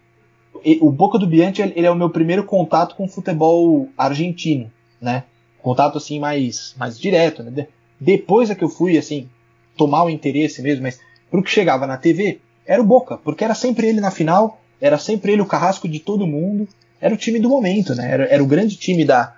o 0.80 0.90
Boca 0.92 1.18
do 1.18 1.26
Biante, 1.26 1.60
ele 1.60 1.86
é 1.86 1.90
o 1.90 1.96
meu 1.96 2.08
primeiro 2.08 2.44
contato 2.44 2.94
com 2.94 3.04
o 3.04 3.08
futebol 3.08 3.88
argentino, 3.98 4.70
né? 5.00 5.24
Contato, 5.60 5.98
assim, 5.98 6.20
mais, 6.20 6.74
mais 6.78 6.98
direto, 6.98 7.42
né? 7.42 7.50
De- 7.50 7.68
Depois 8.00 8.48
é 8.48 8.54
que 8.54 8.62
eu 8.64 8.68
fui, 8.68 8.96
assim, 8.96 9.28
tomar 9.76 10.04
o 10.04 10.10
interesse 10.10 10.62
mesmo, 10.62 10.84
mas 10.84 11.00
pro 11.30 11.42
que 11.42 11.50
chegava 11.50 11.86
na 11.86 11.96
TV, 11.96 12.40
era 12.64 12.80
o 12.80 12.86
Boca, 12.86 13.16
porque 13.18 13.42
era 13.44 13.54
sempre 13.54 13.88
ele 13.88 14.00
na 14.00 14.10
final, 14.10 14.60
era 14.80 14.98
sempre 14.98 15.32
ele 15.32 15.42
o 15.42 15.46
carrasco 15.46 15.88
de 15.88 15.98
todo 15.98 16.26
mundo, 16.26 16.68
era 17.00 17.12
o 17.14 17.18
time 17.18 17.38
do 17.40 17.48
momento, 17.48 17.94
né? 17.94 18.08
Era, 18.10 18.24
era 18.26 18.42
o 18.42 18.46
grande 18.46 18.76
time 18.76 19.04
da, 19.04 19.34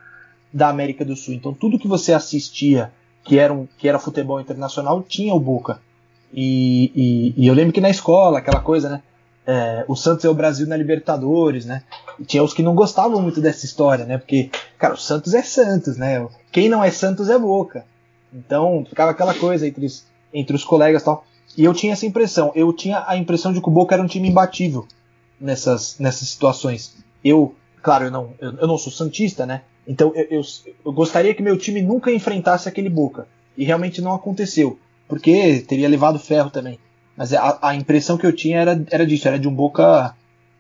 da 0.52 0.68
América 0.68 1.04
do 1.04 1.16
Sul. 1.16 1.34
Então 1.34 1.52
tudo 1.54 1.78
que 1.78 1.88
você 1.88 2.12
assistia 2.12 2.92
que 3.24 3.38
era, 3.38 3.52
um, 3.52 3.66
que 3.78 3.88
era 3.88 3.98
futebol 3.98 4.40
internacional, 4.40 5.02
tinha 5.02 5.34
o 5.34 5.40
Boca. 5.40 5.80
E, 6.32 6.90
e, 6.94 7.44
e 7.44 7.46
eu 7.46 7.54
lembro 7.54 7.72
que 7.72 7.80
na 7.80 7.90
escola, 7.90 8.38
aquela 8.38 8.60
coisa, 8.60 8.88
né? 8.88 9.02
É, 9.44 9.84
o 9.88 9.96
Santos 9.96 10.24
é 10.24 10.28
o 10.28 10.34
Brasil 10.34 10.66
na 10.66 10.76
Libertadores, 10.76 11.64
né? 11.64 11.82
E 12.18 12.24
tinha 12.24 12.42
os 12.42 12.54
que 12.54 12.62
não 12.62 12.74
gostavam 12.74 13.20
muito 13.20 13.40
dessa 13.40 13.66
história, 13.66 14.04
né? 14.04 14.16
Porque, 14.18 14.50
cara, 14.78 14.94
o 14.94 14.98
Santos 14.98 15.34
é 15.34 15.42
Santos, 15.42 15.96
né? 15.96 16.26
Quem 16.50 16.68
não 16.68 16.82
é 16.82 16.90
Santos 16.90 17.28
é 17.28 17.38
Boca. 17.38 17.84
Então, 18.32 18.84
ficava 18.88 19.10
aquela 19.10 19.34
coisa 19.34 19.66
entre 19.66 19.84
os, 19.84 20.04
entre 20.32 20.56
os 20.56 20.64
colegas 20.64 21.02
e 21.02 21.04
tal. 21.04 21.24
E 21.56 21.64
eu 21.64 21.74
tinha 21.74 21.92
essa 21.92 22.06
impressão. 22.06 22.52
Eu 22.54 22.72
tinha 22.72 23.04
a 23.06 23.16
impressão 23.16 23.52
de 23.52 23.60
que 23.60 23.68
o 23.68 23.72
Boca 23.72 23.94
era 23.94 24.02
um 24.02 24.06
time 24.06 24.28
imbatível 24.28 24.86
nessas, 25.40 25.98
nessas 25.98 26.28
situações. 26.28 26.96
Eu, 27.22 27.54
claro, 27.82 28.04
eu 28.04 28.10
não, 28.10 28.34
eu, 28.40 28.52
eu 28.52 28.66
não 28.66 28.78
sou 28.78 28.92
Santista, 28.92 29.44
né? 29.44 29.62
Então 29.86 30.12
eu, 30.14 30.26
eu, 30.30 30.42
eu, 30.84 30.92
gostaria 30.92 31.34
que 31.34 31.42
meu 31.42 31.59
time 31.59 31.82
nunca 31.82 32.12
enfrentasse 32.12 32.68
aquele 32.68 32.88
Boca. 32.88 33.26
E 33.56 33.64
realmente 33.64 34.00
não 34.00 34.14
aconteceu. 34.14 34.78
Porque 35.09 35.62
teria 35.66 35.88
levado 35.88 36.18
ferro 36.18 36.50
também. 36.50 36.78
Mas 37.16 37.32
a, 37.34 37.59
a 37.60 37.74
impressão 37.74 38.16
que 38.16 38.26
eu 38.26 38.34
tinha 38.34 38.60
era, 38.60 38.82
era 38.90 39.06
disso, 39.06 39.28
era 39.28 39.38
de 39.38 39.48
um 39.48 39.54
Boca 39.54 40.14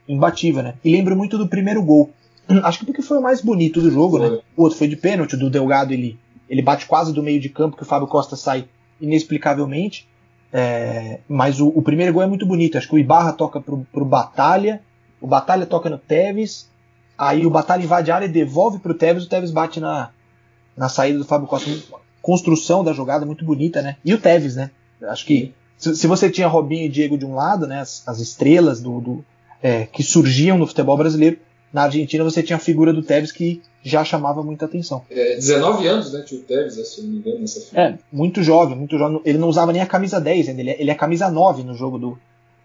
imbatível, 0.08 0.62
né? 0.62 0.74
E 0.84 0.92
lembro 0.92 1.16
muito 1.16 1.38
do 1.38 1.48
primeiro 1.48 1.82
gol. 1.82 2.10
Acho 2.64 2.80
que 2.80 2.86
porque 2.86 3.02
foi 3.02 3.18
o 3.18 3.22
mais 3.22 3.40
bonito 3.40 3.80
do 3.80 3.90
jogo, 3.90 4.18
né? 4.18 4.40
O 4.56 4.62
outro 4.62 4.76
foi 4.76 4.88
de 4.88 4.96
pênalti, 4.96 5.36
do 5.36 5.48
Delgado 5.48 5.92
ele, 5.92 6.18
ele 6.48 6.60
bate 6.60 6.86
quase 6.86 7.12
do 7.12 7.22
meio 7.22 7.40
de 7.40 7.48
campo, 7.48 7.76
que 7.76 7.82
o 7.82 7.86
Fábio 7.86 8.08
Costa 8.08 8.36
sai 8.36 8.66
inexplicavelmente. 9.00 10.08
É, 10.52 11.20
mas 11.26 11.60
o, 11.60 11.68
o, 11.68 11.80
primeiro 11.80 12.12
gol 12.12 12.22
é 12.22 12.26
muito 12.26 12.44
bonito. 12.44 12.76
Acho 12.76 12.88
que 12.88 12.94
o 12.94 12.98
Ibarra 12.98 13.32
toca 13.32 13.60
pro, 13.60 13.86
pro 13.90 14.04
Batalha, 14.04 14.82
o 15.20 15.26
Batalha 15.26 15.64
toca 15.64 15.88
no 15.88 15.96
Tevez, 15.96 16.68
aí 17.16 17.46
o 17.46 17.50
Batalha 17.50 17.82
invade 17.82 18.10
a 18.10 18.16
área 18.16 18.26
e 18.26 18.28
devolve 18.28 18.78
pro 18.78 18.94
Tevez, 18.94 19.24
o 19.24 19.28
Tevez 19.28 19.50
bate 19.50 19.80
na, 19.80 20.10
na 20.76 20.88
saída 20.88 21.18
do 21.18 21.24
Fábio 21.24 21.46
Costa. 21.46 21.70
Construção 22.20 22.84
da 22.84 22.92
jogada 22.92 23.26
muito 23.26 23.44
bonita, 23.44 23.82
né? 23.82 23.96
E 24.04 24.14
o 24.14 24.18
Tevez, 24.18 24.54
né? 24.54 24.70
Acho 25.02 25.26
que 25.26 25.52
se, 25.76 25.96
se 25.96 26.06
você 26.06 26.30
tinha 26.30 26.46
Robinho 26.46 26.86
e 26.86 26.88
Diego 26.88 27.18
de 27.18 27.26
um 27.26 27.34
lado, 27.34 27.66
né? 27.66 27.80
As, 27.80 28.06
as 28.06 28.20
estrelas 28.20 28.80
do, 28.80 29.00
do 29.00 29.24
é, 29.60 29.86
que 29.86 30.02
surgiam 30.02 30.56
no 30.56 30.66
futebol 30.66 30.96
brasileiro, 30.96 31.38
na 31.72 31.82
Argentina 31.82 32.22
você 32.22 32.42
tinha 32.42 32.56
a 32.56 32.60
figura 32.60 32.92
do 32.92 33.02
Tevez 33.02 33.32
que 33.32 33.62
já 33.82 34.04
chamava 34.04 34.42
muita 34.42 34.66
atenção. 34.66 35.02
É, 35.10 35.36
19 35.36 35.86
anos, 35.86 36.12
né, 36.12 36.22
tio 36.22 36.40
Tevez, 36.40 36.74
se 36.74 37.02
não 37.02 37.08
me 37.10 37.18
engano, 37.18 37.40
nessa 37.40 37.60
final. 37.60 37.84
É, 37.84 37.98
muito 38.12 38.42
jovem, 38.42 38.76
muito 38.76 38.98
jovem. 38.98 39.20
Ele 39.24 39.38
não 39.38 39.48
usava 39.48 39.72
nem 39.72 39.82
a 39.82 39.86
camisa 39.86 40.20
10 40.20 40.50
ainda, 40.50 40.60
ele 40.60 40.70
é, 40.70 40.80
ele 40.80 40.90
é 40.90 40.94
camisa 40.94 41.30
9 41.30 41.64
no 41.64 41.74
jogo 41.74 41.98
do, 41.98 42.18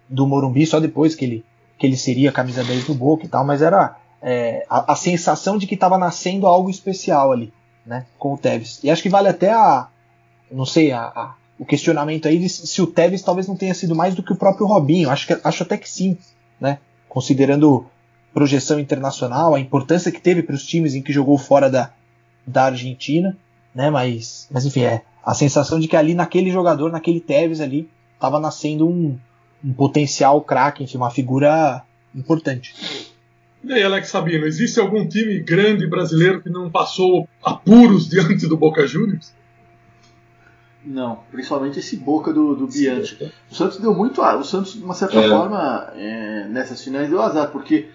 do 0.07 0.27
Morumbi, 0.27 0.65
só 0.65 0.79
depois 0.79 1.15
que 1.15 1.25
ele, 1.25 1.45
que 1.79 1.87
ele 1.87 1.97
seria 1.97 2.31
camisa 2.31 2.63
10 2.63 2.85
do 2.85 2.93
Boca 2.93 3.25
e 3.25 3.29
tal, 3.29 3.45
mas 3.45 3.61
era 3.61 3.97
é, 4.21 4.65
a, 4.69 4.93
a, 4.93 4.95
sensação 4.95 5.57
de 5.57 5.67
que 5.67 5.75
estava 5.75 5.97
nascendo 5.97 6.47
algo 6.47 6.69
especial 6.69 7.31
ali, 7.31 7.53
né, 7.85 8.05
com 8.17 8.33
o 8.33 8.37
Tevez. 8.37 8.79
E 8.83 8.89
acho 8.89 9.01
que 9.01 9.09
vale 9.09 9.27
até 9.27 9.51
a, 9.51 9.87
não 10.51 10.65
sei, 10.65 10.91
a, 10.91 11.01
a, 11.01 11.35
o 11.59 11.65
questionamento 11.65 12.27
aí 12.27 12.39
de 12.39 12.49
se 12.49 12.81
o 12.81 12.87
Tevez 12.87 13.21
talvez 13.21 13.47
não 13.47 13.55
tenha 13.55 13.73
sido 13.73 13.95
mais 13.95 14.15
do 14.15 14.23
que 14.23 14.33
o 14.33 14.37
próprio 14.37 14.67
Robinho. 14.67 15.09
Acho, 15.09 15.27
que, 15.27 15.39
acho 15.43 15.63
até 15.63 15.77
que 15.77 15.89
sim, 15.89 16.17
né, 16.59 16.79
considerando 17.07 17.85
projeção 18.33 18.79
internacional, 18.79 19.55
a 19.55 19.59
importância 19.59 20.11
que 20.11 20.21
teve 20.21 20.43
para 20.43 20.53
os 20.53 20.65
times 20.65 20.93
em 20.93 21.01
que 21.01 21.11
jogou 21.11 21.37
fora 21.37 21.69
da, 21.69 21.91
da 22.45 22.65
Argentina, 22.65 23.35
né? 23.73 23.89
Mas, 23.89 24.47
mas 24.51 24.65
enfim, 24.65 24.81
é 24.81 25.01
a 25.25 25.33
sensação 25.33 25.79
de 25.79 25.87
que 25.87 25.95
ali 25.95 26.13
naquele 26.13 26.51
jogador, 26.51 26.91
naquele 26.91 27.19
Tevez 27.19 27.59
ali, 27.59 27.89
estava 28.13 28.39
nascendo 28.39 28.87
um, 28.87 29.17
um 29.63 29.73
potencial 29.73 30.39
craque, 30.41 30.83
enfim, 30.83 30.97
uma 30.97 31.09
figura 31.09 31.83
importante. 32.15 32.75
E 33.67 33.73
aí, 33.73 33.83
Alex 33.83 34.07
Sabino, 34.07 34.45
existe 34.45 34.79
algum 34.79 35.05
time 35.05 35.39
grande 35.39 35.85
brasileiro 35.85 36.41
que 36.41 36.49
não 36.49 36.69
passou 36.69 37.27
apuros 37.43 38.07
diante 38.07 38.47
do 38.47 38.55
Boca 38.55 38.87
Juniors? 38.87 39.33
Não, 40.85 41.19
principalmente 41.29 41.79
esse 41.79 41.97
Boca 41.97 42.31
do, 42.31 42.55
do 42.55 42.65
Bianchi. 42.65 43.29
O 43.51 43.53
Santos 43.53 43.77
deu 43.77 43.93
muito. 43.93 44.21
O 44.21 44.43
Santos, 44.45 44.73
de 44.73 44.83
uma 44.83 44.93
certa 44.93 45.19
é. 45.19 45.27
forma, 45.27 45.91
é, 45.95 46.47
nessas 46.47 46.81
finais 46.81 47.09
deu 47.09 47.21
azar, 47.21 47.51
porque 47.51 47.89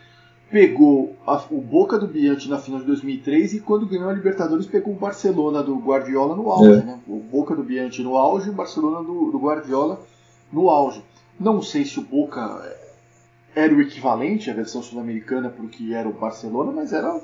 pegou 0.50 1.16
a, 1.26 1.42
o 1.50 1.62
Boca 1.62 1.98
do 1.98 2.06
Bianchi 2.06 2.50
na 2.50 2.58
final 2.58 2.80
de 2.80 2.86
2003 2.86 3.54
e 3.54 3.60
quando 3.60 3.86
ganhou 3.86 4.10
a 4.10 4.12
Libertadores 4.12 4.66
pegou 4.66 4.92
o 4.92 4.98
Barcelona 4.98 5.62
do 5.62 5.74
Guardiola 5.76 6.36
no 6.36 6.50
auge, 6.50 6.80
é. 6.80 6.84
né? 6.84 7.00
O 7.08 7.18
Boca 7.18 7.56
do 7.56 7.62
Bianchi 7.62 8.02
no 8.02 8.18
auge 8.18 8.48
e 8.48 8.50
o 8.50 8.54
Barcelona 8.54 9.02
do, 9.02 9.30
do 9.30 9.38
Guardiola 9.38 9.98
no 10.52 10.68
auge. 10.68 11.02
Não 11.40 11.62
sei 11.62 11.86
se 11.86 11.98
o 11.98 12.02
Boca 12.02 12.62
era 13.54 13.74
o 13.74 13.80
equivalente 13.80 14.50
à 14.50 14.54
versão 14.54 14.82
sul-americana 14.82 15.50
porque 15.50 15.92
era 15.92 16.08
o 16.08 16.12
Barcelona, 16.12 16.72
mas 16.72 16.92
era 16.92 17.14
o 17.14 17.22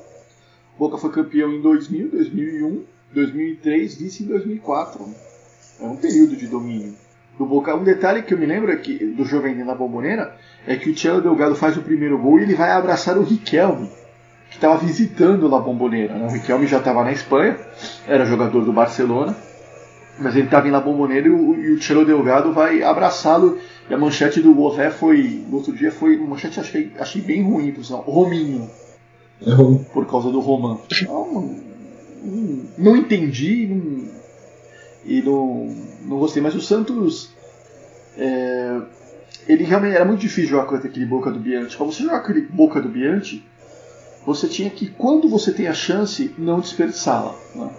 Boca 0.78 0.96
foi 0.96 1.10
campeão 1.10 1.52
em 1.52 1.60
2000, 1.60 2.10
2001, 2.10 2.84
2003, 3.12 3.96
vice 3.96 4.22
em 4.22 4.26
2004. 4.26 5.04
É 5.80 5.84
um 5.84 5.96
período 5.96 6.36
de 6.36 6.46
domínio 6.46 6.94
do 7.36 7.44
Boca. 7.44 7.74
Um 7.74 7.82
detalhe 7.82 8.22
que 8.22 8.32
eu 8.32 8.38
me 8.38 8.46
lembro 8.46 8.70
é 8.70 8.76
do 8.76 9.24
Juvenil 9.24 9.64
na 9.64 9.74
Bomboneira 9.74 10.36
é 10.66 10.76
que 10.76 10.90
o 10.90 10.94
Thiago 10.94 11.20
Delgado 11.20 11.56
faz 11.56 11.76
o 11.76 11.82
primeiro 11.82 12.18
gol 12.18 12.38
e 12.38 12.42
ele 12.44 12.54
vai 12.54 12.70
abraçar 12.70 13.18
o 13.18 13.24
Riquelme, 13.24 13.90
que 14.50 14.56
estava 14.56 14.76
visitando 14.76 15.52
a 15.52 15.58
Bomboneira. 15.58 16.14
Né? 16.14 16.26
O 16.26 16.30
Riquelme 16.30 16.66
já 16.66 16.78
estava 16.78 17.02
na 17.02 17.10
Espanha, 17.10 17.58
era 18.06 18.24
jogador 18.24 18.64
do 18.64 18.72
Barcelona, 18.72 19.36
mas 20.20 20.34
ele 20.34 20.46
estava 20.46 20.68
na 20.68 20.80
Bomboneira 20.80 21.28
e 21.28 21.30
o, 21.30 21.54
e 21.54 21.72
o 21.72 21.78
Thiago 21.78 22.04
Delgado 22.04 22.52
vai 22.52 22.82
abraçá-lo. 22.82 23.58
E 23.88 23.94
a 23.94 23.98
manchete 23.98 24.40
do 24.40 24.54
Gozé 24.54 24.90
foi, 24.90 25.44
no 25.48 25.56
outro 25.56 25.72
dia, 25.72 25.90
foi 25.90 26.16
uma 26.16 26.30
manchete 26.30 26.60
achei, 26.60 26.92
achei 26.98 27.22
bem 27.22 27.42
ruim, 27.42 27.72
por 27.72 27.84
sinal, 27.84 28.02
Rominho. 28.02 28.68
Uhum. 29.40 29.84
Por 29.92 30.06
causa 30.06 30.30
do 30.30 30.40
Roman. 30.40 30.78
Não, 31.02 31.32
não, 31.32 32.64
não 32.76 32.96
entendi, 32.96 33.66
não, 33.66 34.08
e 35.04 35.22
não, 35.22 35.74
não 36.04 36.18
gostei. 36.18 36.42
Mas 36.42 36.54
o 36.54 36.60
Santos. 36.60 37.30
É, 38.16 38.80
ele 39.46 39.64
realmente 39.64 39.94
era 39.94 40.04
muito 40.04 40.20
difícil 40.20 40.50
jogar 40.50 40.66
contra 40.66 40.88
aquele 40.88 41.06
Boca 41.06 41.30
do 41.30 41.38
Bianchi. 41.38 41.76
Para 41.76 41.86
você 41.86 42.02
jogar 42.02 42.18
aquele 42.18 42.42
Boca 42.42 42.82
do 42.82 42.88
Bianchi, 42.88 43.44
você 44.26 44.46
tinha 44.46 44.68
que, 44.68 44.88
quando 44.88 45.28
você 45.28 45.52
tem 45.52 45.68
a 45.68 45.72
chance, 45.72 46.34
não 46.36 46.60
desperdiçá-la. 46.60 47.34
Né? 47.54 47.70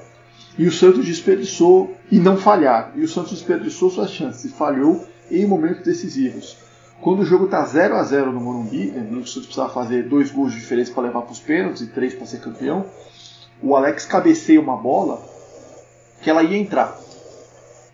E 0.58 0.66
o 0.66 0.72
Santos 0.72 1.06
desperdiçou 1.06 1.96
e 2.12 2.20
não 2.20 2.38
falhar. 2.38 2.92
E 2.96 3.04
o 3.04 3.08
Santos 3.08 3.32
desperdiçou 3.32 3.90
suas 3.90 4.12
chances 4.12 4.46
e 4.46 4.50
falhou 4.50 5.06
em 5.30 5.46
momentos 5.46 5.84
decisivos. 5.84 6.58
Quando 7.02 7.20
o 7.20 7.26
jogo 7.26 7.46
está 7.46 7.64
0 7.64 7.96
a 7.96 8.04
0 8.04 8.32
no 8.32 8.42
Morumbi, 8.42 8.92
né, 8.92 9.08
o 9.12 9.26
Santos 9.26 9.46
precisava 9.46 9.74
fazer 9.74 10.10
dois 10.10 10.32
gols 10.32 10.52
de 10.52 10.60
diferença 10.60 10.92
para 10.92 11.04
levar 11.04 11.22
para 11.22 11.32
os 11.32 11.40
pênaltis 11.40 11.82
e 11.82 11.88
três 11.88 12.14
para 12.14 12.26
ser 12.26 12.42
campeão, 12.42 12.86
o 13.62 13.76
Alex 13.76 14.06
cabeceia 14.06 14.60
uma 14.60 14.76
bola 14.76 15.22
que 16.22 16.30
ela 16.30 16.44
ia 16.44 16.58
entrar. 16.58 16.98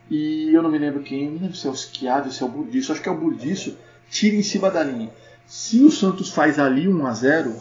E 0.10 0.52
eu 0.54 0.62
não 0.64 0.72
me 0.72 0.78
lembro 0.78 1.04
quem, 1.04 1.30
não 1.30 1.42
lembro 1.42 1.56
se 1.56 1.68
é 1.68 1.70
o 1.70 1.76
Schiavi 1.76 2.32
se 2.32 2.42
é 2.42 2.46
o 2.46 2.50
Burdiço, 2.50 2.92
acho 2.92 3.02
que 3.02 3.10
é 3.10 3.12
o 3.12 3.18
Burdiço, 3.18 3.78
tira 4.10 4.36
em 4.36 4.44
cima 4.44 4.72
da 4.72 4.84
linha. 4.84 5.12
Se 5.46 5.84
o 5.84 5.92
Santos 5.92 6.32
faz 6.32 6.58
ali 6.58 6.88
1 6.88 7.06
a 7.06 7.14
0 7.14 7.56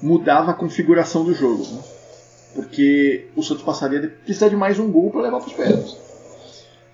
mudava 0.00 0.52
a 0.52 0.54
configuração 0.54 1.24
do 1.24 1.34
jogo. 1.34 1.64
Né? 1.64 1.82
Porque 2.54 3.28
o 3.36 3.42
Santos 3.42 3.62
passaria 3.62 3.98
a 3.98 4.08
precisar 4.24 4.48
de 4.48 4.56
mais 4.56 4.78
um 4.78 4.90
gol 4.90 5.10
para 5.10 5.22
levar 5.22 5.38
para 5.38 5.48
os 5.48 5.52
pênaltis. 5.52 5.96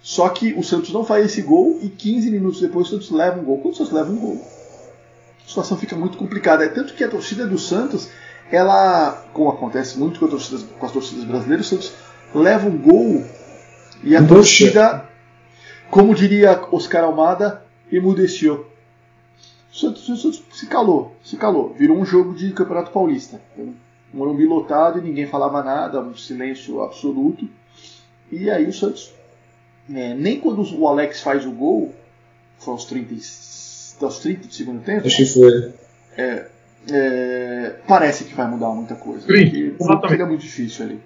Só 0.02 0.28
que 0.28 0.52
o 0.52 0.62
Santos 0.62 0.92
não 0.92 1.02
faz 1.02 1.24
esse 1.24 1.40
gol 1.40 1.78
e 1.80 1.88
15 1.88 2.30
minutos 2.30 2.60
depois 2.60 2.88
o 2.88 2.90
Santos 2.90 3.10
leva 3.10 3.40
um 3.40 3.44
gol. 3.44 3.58
Quando 3.58 3.72
o 3.72 3.76
Santos 3.76 3.92
leva 3.92 4.10
um 4.10 4.16
gol, 4.16 4.44
a 5.42 5.48
situação 5.48 5.78
fica 5.78 5.96
muito 5.96 6.18
complicada. 6.18 6.64
É 6.64 6.68
tanto 6.68 6.94
que 6.94 7.02
a 7.02 7.08
torcida 7.08 7.46
do 7.46 7.58
Santos, 7.58 8.10
ela, 8.50 9.26
como 9.32 9.48
acontece 9.48 9.98
muito 9.98 10.20
com, 10.20 10.28
torcidas, 10.28 10.64
com 10.78 10.84
as 10.84 10.92
torcidas 10.92 11.24
brasileiras, 11.24 11.66
o 11.66 11.68
Santos 11.70 11.92
leva 12.34 12.68
um 12.68 12.76
gol 12.76 13.24
e 14.02 14.14
a 14.14 14.26
torcida, 14.26 15.08
como 15.90 16.14
diria 16.14 16.62
Oscar 16.70 17.04
Almada, 17.04 17.64
emudeceu. 17.90 18.66
O 19.72 19.76
Santos, 19.76 20.06
o 20.06 20.16
Santos 20.18 20.42
se 20.52 20.66
calou, 20.66 21.16
se 21.24 21.38
calou. 21.38 21.72
Virou 21.72 21.96
um 21.96 22.04
jogo 22.04 22.34
de 22.34 22.52
Campeonato 22.52 22.90
Paulista. 22.90 23.40
Um 24.14 24.18
Morumbi 24.18 24.46
lotado 24.46 24.98
e 24.98 25.02
ninguém 25.02 25.26
falava 25.26 25.62
nada, 25.62 26.00
um 26.00 26.14
silêncio 26.14 26.82
absoluto. 26.82 27.48
E 28.30 28.48
aí 28.48 28.66
o 28.66 28.72
Santos, 28.72 29.12
é, 29.92 30.14
nem 30.14 30.38
quando 30.38 30.62
o 30.78 30.88
Alex 30.88 31.20
faz 31.20 31.44
o 31.44 31.50
gol, 31.50 31.92
foi 32.58 32.72
aos 32.72 32.84
30, 32.84 33.14
aos 34.02 34.18
30 34.20 34.46
do 34.46 34.54
segundo 34.54 34.82
tempo. 34.82 35.06
Acho 35.06 35.16
que 35.16 35.26
foi. 35.26 35.72
É, 36.16 36.46
é, 36.90 37.76
parece 37.86 38.24
que 38.24 38.34
vai 38.34 38.48
mudar 38.48 38.70
muita 38.70 38.94
coisa. 38.94 39.26
Sim, 39.26 39.74
porque 39.76 40.08
fica 40.08 40.26
muito 40.26 40.42
difícil 40.42 40.84
ali 40.86 41.00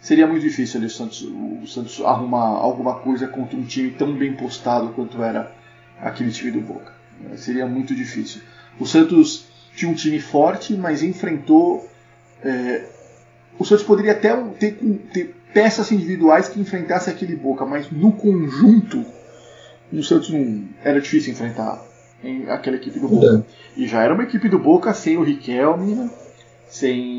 seria 0.00 0.26
muito 0.26 0.42
difícil 0.42 0.78
ali 0.78 0.86
o 0.86 0.90
Santos, 0.90 1.22
o 1.22 1.66
Santos 1.66 2.00
arrumar 2.00 2.46
alguma 2.46 2.94
coisa 3.00 3.26
contra 3.26 3.56
um 3.56 3.64
time 3.64 3.90
tão 3.90 4.14
bem 4.14 4.32
postado 4.34 4.90
quanto 4.90 5.22
era 5.22 5.52
aquele 6.00 6.30
time 6.30 6.52
do 6.52 6.60
Boca. 6.60 6.92
É, 7.32 7.36
seria 7.36 7.66
muito 7.66 7.94
difícil. 7.94 8.42
O 8.78 8.86
Santos 8.86 9.46
tinha 9.74 9.90
um 9.90 9.94
time 9.94 10.20
forte, 10.20 10.74
mas 10.74 11.02
enfrentou. 11.02 11.87
É, 12.42 12.84
o 13.58 13.64
Santos 13.64 13.84
poderia 13.84 14.12
até 14.12 14.34
ter, 14.58 14.72
ter, 15.12 15.34
peças 15.52 15.90
individuais 15.90 16.48
que 16.48 16.60
enfrentassem 16.60 17.12
aquele 17.12 17.34
Boca, 17.34 17.64
mas 17.64 17.90
no 17.90 18.12
conjunto 18.12 19.04
o 19.92 20.02
Santos 20.02 20.30
não 20.30 20.64
era 20.84 21.00
difícil 21.00 21.32
enfrentar 21.32 21.82
em, 22.22 22.48
aquela 22.50 22.76
equipe 22.76 23.00
do 23.00 23.08
Boca. 23.08 23.44
É. 23.76 23.80
E 23.80 23.86
já 23.86 24.02
era 24.02 24.14
uma 24.14 24.22
equipe 24.22 24.48
do 24.48 24.58
Boca 24.58 24.92
sem 24.92 25.16
o 25.16 25.22
Riquelme, 25.22 25.94
né? 25.94 26.10
sem, 26.68 27.18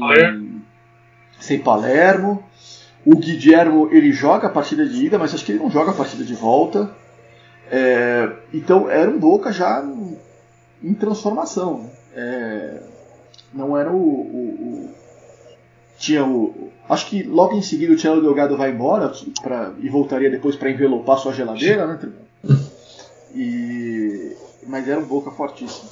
sem 1.39 1.59
Palermo, 1.59 2.43
o 3.05 3.15
Guillermo 3.15 3.89
ele 3.91 4.11
joga 4.11 4.47
a 4.47 4.51
partida 4.51 4.85
de 4.85 5.05
ida, 5.05 5.17
mas 5.17 5.33
acho 5.33 5.45
que 5.45 5.51
ele 5.51 5.59
não 5.59 5.71
joga 5.71 5.91
a 5.91 5.95
partida 5.95 6.23
de 6.23 6.33
volta. 6.35 6.91
É, 7.71 8.31
então 8.53 8.89
era 8.89 9.09
um 9.09 9.17
Boca 9.17 9.51
já 9.51 9.83
em 10.83 10.93
transformação. 10.93 11.89
É, 12.13 12.81
não 13.53 13.77
era 13.77 13.91
o, 13.91 13.97
o, 13.97 14.95
Tinha 15.99 16.25
o. 16.25 16.71
Acho 16.87 17.07
que 17.07 17.23
logo 17.23 17.55
em 17.55 17.61
seguida 17.61 17.93
o 17.93 17.97
Thiago 17.97 18.21
Delgado 18.21 18.57
vai 18.57 18.71
embora 18.71 19.11
pra, 19.43 19.73
e 19.79 19.89
voltaria 19.89 20.29
depois 20.29 20.55
para 20.55 20.71
envelopar 20.71 21.19
sua 21.19 21.33
geladeira, 21.33 21.85
né? 21.85 21.99
E, 23.35 24.35
mas 24.65 24.87
era 24.87 24.99
um 24.99 25.05
Boca 25.05 25.29
fortíssimo. 25.29 25.89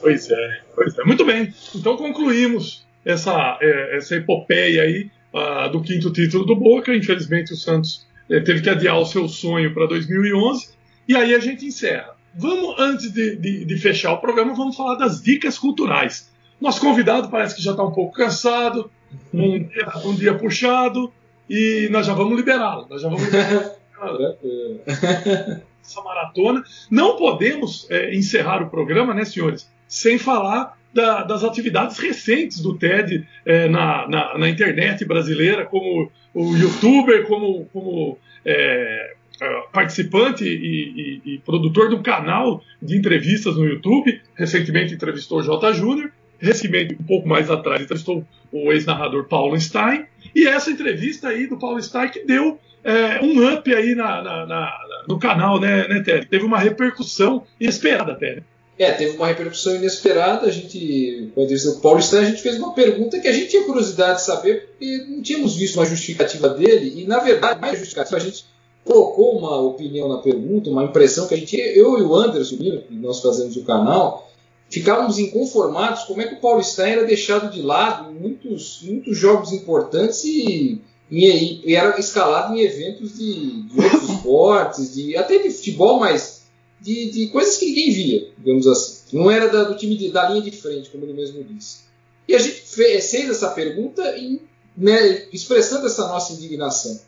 Pois 0.00 0.28
é, 0.30 0.60
pois 0.74 0.98
é. 0.98 1.04
Muito 1.04 1.24
bem. 1.24 1.54
Então 1.76 1.96
concluímos 1.96 2.84
essa, 3.04 3.58
é, 3.60 3.96
essa 3.96 4.16
epopeia 4.16 4.82
aí 4.82 5.10
uh, 5.32 5.70
do 5.70 5.80
quinto 5.82 6.10
título 6.12 6.44
do 6.44 6.56
Boca. 6.56 6.94
Infelizmente 6.94 7.52
o 7.52 7.56
Santos 7.56 8.06
é, 8.28 8.40
teve 8.40 8.62
que 8.62 8.70
adiar 8.70 8.98
o 8.98 9.06
seu 9.06 9.28
sonho 9.28 9.72
para 9.72 9.86
2011. 9.86 10.70
E 11.06 11.14
aí 11.14 11.34
a 11.34 11.38
gente 11.38 11.66
encerra. 11.66 12.16
Vamos, 12.34 12.74
antes 12.78 13.12
de, 13.12 13.36
de, 13.36 13.64
de, 13.64 13.76
fechar 13.76 14.12
o 14.12 14.18
programa, 14.18 14.54
vamos 14.54 14.76
falar 14.76 14.96
das 14.96 15.20
dicas 15.20 15.58
culturais. 15.58 16.32
Nosso 16.60 16.80
convidado 16.80 17.28
parece 17.28 17.54
que 17.54 17.62
já 17.62 17.72
está 17.72 17.84
um 17.84 17.92
pouco 17.92 18.16
cansado, 18.16 18.90
um 19.32 19.64
dia, 19.64 19.92
um 20.04 20.14
dia 20.14 20.34
puxado, 20.34 21.12
e 21.48 21.88
nós 21.90 22.06
já 22.06 22.14
vamos 22.14 22.36
liberá-lo. 22.36 22.86
Nós 22.88 23.02
já 23.02 23.08
vamos 23.08 23.24
liberá-lo. 23.24 24.38
Essa 25.82 26.00
maratona. 26.02 26.62
Não 26.90 27.16
podemos 27.16 27.86
é, 27.90 28.14
encerrar 28.14 28.62
o 28.62 28.70
programa, 28.70 29.12
né, 29.12 29.24
senhores, 29.24 29.68
sem 29.88 30.16
falar 30.18 30.78
da, 30.92 31.22
das 31.24 31.42
atividades 31.42 31.98
recentes 31.98 32.60
do 32.60 32.76
TED 32.76 33.26
é, 33.44 33.68
na, 33.68 34.06
na, 34.08 34.38
na, 34.38 34.48
internet 34.48 35.04
brasileira, 35.04 35.64
como 35.64 36.10
o 36.34 36.56
youtuber, 36.56 37.26
como, 37.26 37.66
como 37.72 38.18
é, 38.44 39.14
é, 39.40 39.62
participante 39.72 40.44
e, 40.44 41.20
e, 41.26 41.34
e, 41.34 41.38
produtor 41.38 41.88
do 41.88 42.02
canal 42.02 42.62
de 42.80 42.96
entrevistas 42.96 43.56
no 43.56 43.64
YouTube. 43.64 44.20
Recentemente 44.34 44.94
entrevistou 44.94 45.38
o 45.38 45.42
J. 45.42 45.72
Júnior. 45.72 46.12
Recentemente, 46.38 46.96
um 47.00 47.04
pouco 47.04 47.28
mais 47.28 47.50
atrás, 47.50 47.82
entrevistou 47.82 48.26
o 48.52 48.72
ex-narrador 48.72 49.24
Paulo 49.24 49.58
Stein. 49.58 50.04
E 50.34 50.46
essa 50.46 50.70
entrevista 50.70 51.28
aí 51.28 51.46
do 51.46 51.58
Paulo 51.58 51.82
Stein 51.82 52.10
que 52.10 52.24
deu 52.24 52.58
é, 52.84 53.24
um 53.24 53.52
up 53.52 53.74
aí 53.74 53.94
na, 53.94 54.22
na, 54.22 54.46
na, 54.46 54.72
no 55.08 55.18
canal, 55.18 55.58
né, 55.58 55.88
né 55.88 56.02
Ted? 56.02 56.26
Teve 56.26 56.44
uma 56.44 56.58
repercussão 56.58 57.44
inesperada. 57.60 58.18
Né? 58.20 58.42
É, 58.78 58.90
teve 58.92 59.16
uma 59.16 59.26
repercussão 59.26 59.76
inesperada. 59.76 60.46
A 60.46 60.50
gente, 60.50 61.30
quando 61.34 61.50
o 61.50 61.80
Paulo 61.80 62.02
Stein, 62.02 62.22
a 62.22 62.30
gente 62.30 62.42
fez 62.42 62.56
uma 62.58 62.74
pergunta 62.74 63.20
que 63.20 63.28
a 63.28 63.32
gente 63.32 63.48
tinha 63.48 63.64
curiosidade 63.64 64.18
de 64.18 64.24
saber, 64.24 64.68
porque 64.68 65.06
não 65.08 65.22
tínhamos 65.22 65.56
visto 65.56 65.76
uma 65.76 65.86
justificativa 65.86 66.48
dele, 66.48 67.00
e 67.00 67.06
na 67.06 67.20
verdade, 67.20 67.60
mais 67.60 67.78
justificativa, 67.78 68.16
a 68.16 68.20
gente 68.20 68.44
colocou 68.84 69.38
uma 69.38 69.58
opinião 69.60 70.08
na 70.08 70.18
pergunta, 70.18 70.70
uma 70.70 70.84
impressão 70.84 71.28
que 71.28 71.34
a 71.34 71.36
gente, 71.36 71.56
eu 71.56 71.98
e 71.98 72.02
o 72.02 72.14
Anderson, 72.14 72.56
que 72.56 72.84
nós 72.90 73.20
fazemos 73.20 73.56
o 73.56 73.64
canal, 73.64 74.31
ficávamos 74.72 75.18
inconformados 75.18 76.04
como 76.04 76.22
é 76.22 76.26
que 76.26 76.34
o 76.34 76.40
Paulo 76.40 76.64
Stein 76.64 76.92
era 76.92 77.04
deixado 77.04 77.52
de 77.52 77.60
lado 77.60 78.10
em 78.10 78.14
muitos, 78.14 78.80
muitos 78.82 79.18
jogos 79.18 79.52
importantes 79.52 80.24
e, 80.24 80.80
e, 81.10 81.70
e 81.70 81.74
era 81.74 82.00
escalado 82.00 82.56
em 82.56 82.62
eventos 82.62 83.18
de, 83.18 83.64
de 83.64 83.80
outros 83.80 84.08
esportes, 84.08 84.94
de, 84.94 85.14
até 85.14 85.36
de 85.36 85.50
futebol, 85.50 86.00
mas 86.00 86.44
de, 86.80 87.10
de, 87.10 87.26
coisas 87.28 87.58
que 87.58 87.66
ninguém 87.66 87.92
via, 87.92 88.28
digamos 88.38 88.66
assim. 88.66 89.18
Não 89.18 89.30
era 89.30 89.46
da, 89.48 89.64
do 89.64 89.76
time 89.76 89.94
de, 89.94 90.10
da 90.10 90.30
linha 90.30 90.40
de 90.40 90.50
frente, 90.50 90.88
como 90.88 91.04
ele 91.04 91.12
mesmo 91.12 91.44
disse. 91.44 91.80
E 92.26 92.34
a 92.34 92.38
gente 92.38 92.62
fez, 92.62 93.10
fez 93.10 93.28
essa 93.28 93.50
pergunta 93.50 94.16
em, 94.16 94.40
né, 94.74 95.26
expressando 95.30 95.86
essa 95.86 96.08
nossa 96.08 96.32
indignação. 96.32 96.98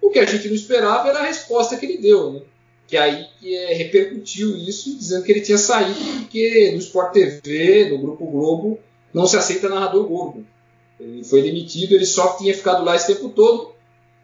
O 0.00 0.08
que 0.08 0.18
a 0.18 0.24
gente 0.24 0.48
não 0.48 0.54
esperava 0.54 1.10
era 1.10 1.18
a 1.18 1.26
resposta 1.26 1.76
que 1.76 1.84
ele 1.84 1.98
deu, 1.98 2.32
né? 2.32 2.40
Que 2.90 2.96
aí 2.96 3.24
é, 3.44 3.74
repercutiu 3.74 4.56
isso, 4.56 4.98
dizendo 4.98 5.22
que 5.22 5.30
ele 5.30 5.40
tinha 5.40 5.56
saído 5.56 5.94
porque 6.18 6.72
no 6.72 6.78
Sport 6.78 7.12
TV, 7.12 7.88
no 7.88 7.98
Grupo 7.98 8.26
Globo, 8.26 8.80
não 9.14 9.28
se 9.28 9.36
aceita 9.36 9.68
narrador 9.68 10.08
gordo. 10.08 10.44
Ele 10.98 11.22
foi 11.22 11.40
demitido, 11.40 11.92
ele 11.92 12.04
só 12.04 12.36
tinha 12.36 12.52
ficado 12.52 12.84
lá 12.84 12.96
esse 12.96 13.06
tempo 13.06 13.28
todo, 13.28 13.72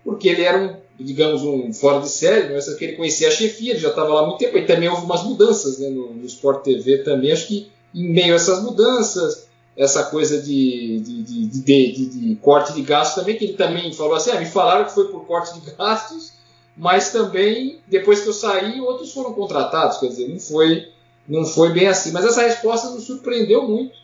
porque 0.04 0.28
ele 0.28 0.42
era 0.42 0.58
um, 0.58 0.74
digamos, 0.98 1.42
um 1.42 1.72
fora 1.72 2.00
de 2.00 2.08
série, 2.08 2.52
mas 2.52 2.68
que 2.74 2.84
ele 2.84 2.96
conhecia 2.96 3.28
a 3.28 3.30
chefia, 3.30 3.70
ele 3.70 3.78
já 3.78 3.90
estava 3.90 4.12
lá 4.12 4.22
há 4.22 4.26
muito 4.26 4.40
tempo, 4.40 4.58
e 4.58 4.66
também 4.66 4.88
houve 4.88 5.04
umas 5.04 5.22
mudanças 5.22 5.78
né, 5.78 5.88
no, 5.88 6.12
no 6.12 6.26
Sport 6.26 6.64
TV 6.64 6.98
também, 6.98 7.30
acho 7.30 7.46
que 7.46 7.70
em 7.94 8.12
meio 8.12 8.32
a 8.32 8.36
essas 8.36 8.64
mudanças, 8.64 9.46
essa 9.76 10.02
coisa 10.04 10.42
de, 10.42 11.00
de, 11.00 11.22
de, 11.22 11.46
de, 11.46 12.06
de 12.06 12.36
corte 12.36 12.72
de 12.72 12.82
gastos 12.82 13.14
também, 13.14 13.36
que 13.36 13.44
ele 13.44 13.54
também 13.54 13.92
falou 13.92 14.16
assim, 14.16 14.32
ah, 14.32 14.40
me 14.40 14.46
falaram 14.46 14.84
que 14.84 14.92
foi 14.92 15.06
por 15.08 15.24
corte 15.24 15.54
de 15.60 15.70
gastos, 15.70 16.32
mas 16.76 17.10
também, 17.10 17.80
depois 17.86 18.20
que 18.20 18.28
eu 18.28 18.32
saí, 18.32 18.80
outros 18.80 19.12
foram 19.12 19.32
contratados, 19.32 19.98
quer 19.98 20.08
dizer, 20.08 20.28
não 20.28 20.38
foi, 20.38 20.88
não 21.26 21.44
foi 21.46 21.72
bem 21.72 21.86
assim. 21.86 22.12
Mas 22.12 22.24
essa 22.24 22.42
resposta 22.42 22.90
nos 22.90 23.04
surpreendeu 23.04 23.66
muito, 23.66 23.96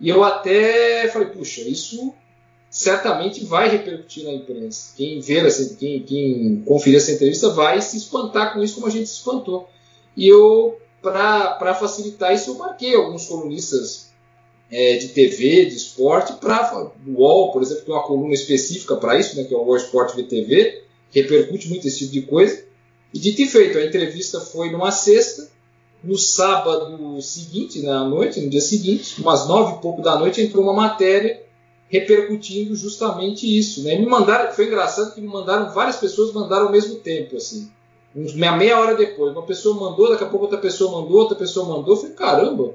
e 0.00 0.08
eu 0.08 0.24
até 0.24 1.08
falei, 1.08 1.28
puxa, 1.28 1.60
isso 1.60 2.14
certamente 2.70 3.44
vai 3.44 3.68
repercutir 3.68 4.24
na 4.24 4.32
imprensa. 4.32 4.94
Quem 4.96 5.20
ver, 5.20 5.46
quem, 5.78 6.02
quem 6.02 6.62
conferir 6.66 6.96
essa 6.96 7.12
entrevista 7.12 7.50
vai 7.50 7.80
se 7.80 7.96
espantar 7.96 8.54
com 8.54 8.62
isso 8.62 8.74
como 8.74 8.86
a 8.86 8.90
gente 8.90 9.08
se 9.08 9.16
espantou. 9.16 9.68
E 10.16 10.26
eu, 10.26 10.78
para 11.00 11.74
facilitar 11.74 12.34
isso, 12.34 12.50
eu 12.50 12.54
marquei 12.58 12.94
alguns 12.94 13.26
colunistas 13.26 14.12
é, 14.70 14.96
de 14.96 15.08
TV, 15.08 15.66
de 15.66 15.76
esporte, 15.76 16.32
para 16.34 16.90
o 17.06 17.12
UOL, 17.12 17.52
por 17.52 17.62
exemplo, 17.62 17.84
tem 17.84 17.94
uma 17.94 18.02
coluna 18.02 18.34
específica 18.34 18.96
para 18.96 19.18
isso, 19.18 19.36
né, 19.36 19.44
que 19.44 19.54
é 19.54 19.56
o 19.56 19.62
UOL 19.62 19.76
Esporte 19.76 20.16
VTV, 20.16 20.83
repercute 21.14 21.68
muito 21.68 21.86
esse 21.86 22.00
tipo 22.00 22.12
de 22.12 22.22
coisa. 22.22 22.64
E 23.12 23.18
dito 23.18 23.40
e 23.42 23.46
feito, 23.46 23.78
a 23.78 23.84
entrevista 23.84 24.40
foi 24.40 24.70
numa 24.70 24.90
sexta, 24.90 25.48
no 26.02 26.18
sábado 26.18 27.20
seguinte, 27.22 27.80
na 27.82 28.04
noite, 28.04 28.40
no 28.40 28.50
dia 28.50 28.60
seguinte, 28.60 29.22
umas 29.22 29.46
nove 29.46 29.76
e 29.76 29.80
pouco 29.80 30.02
da 30.02 30.18
noite, 30.18 30.42
entrou 30.42 30.64
uma 30.64 30.72
matéria 30.72 31.42
repercutindo 31.88 32.74
justamente 32.74 33.46
isso. 33.46 33.84
Né? 33.84 33.96
Me 33.96 34.04
mandaram, 34.04 34.52
foi 34.52 34.66
engraçado 34.66 35.14
que 35.14 35.20
me 35.20 35.28
mandaram, 35.28 35.72
várias 35.72 35.96
pessoas 35.96 36.32
mandaram 36.32 36.66
ao 36.66 36.72
mesmo 36.72 36.96
tempo, 36.96 37.36
assim. 37.36 37.70
Meia, 38.14 38.78
hora 38.78 38.94
depois, 38.94 39.32
uma 39.32 39.42
pessoa 39.42 39.74
mandou, 39.74 40.10
daqui 40.10 40.24
a 40.24 40.28
pouco 40.28 40.44
outra 40.44 40.58
pessoa 40.58 41.00
mandou, 41.00 41.18
outra 41.18 41.36
pessoa 41.36 41.66
mandou, 41.66 41.96
falei, 41.96 42.14
caramba, 42.14 42.74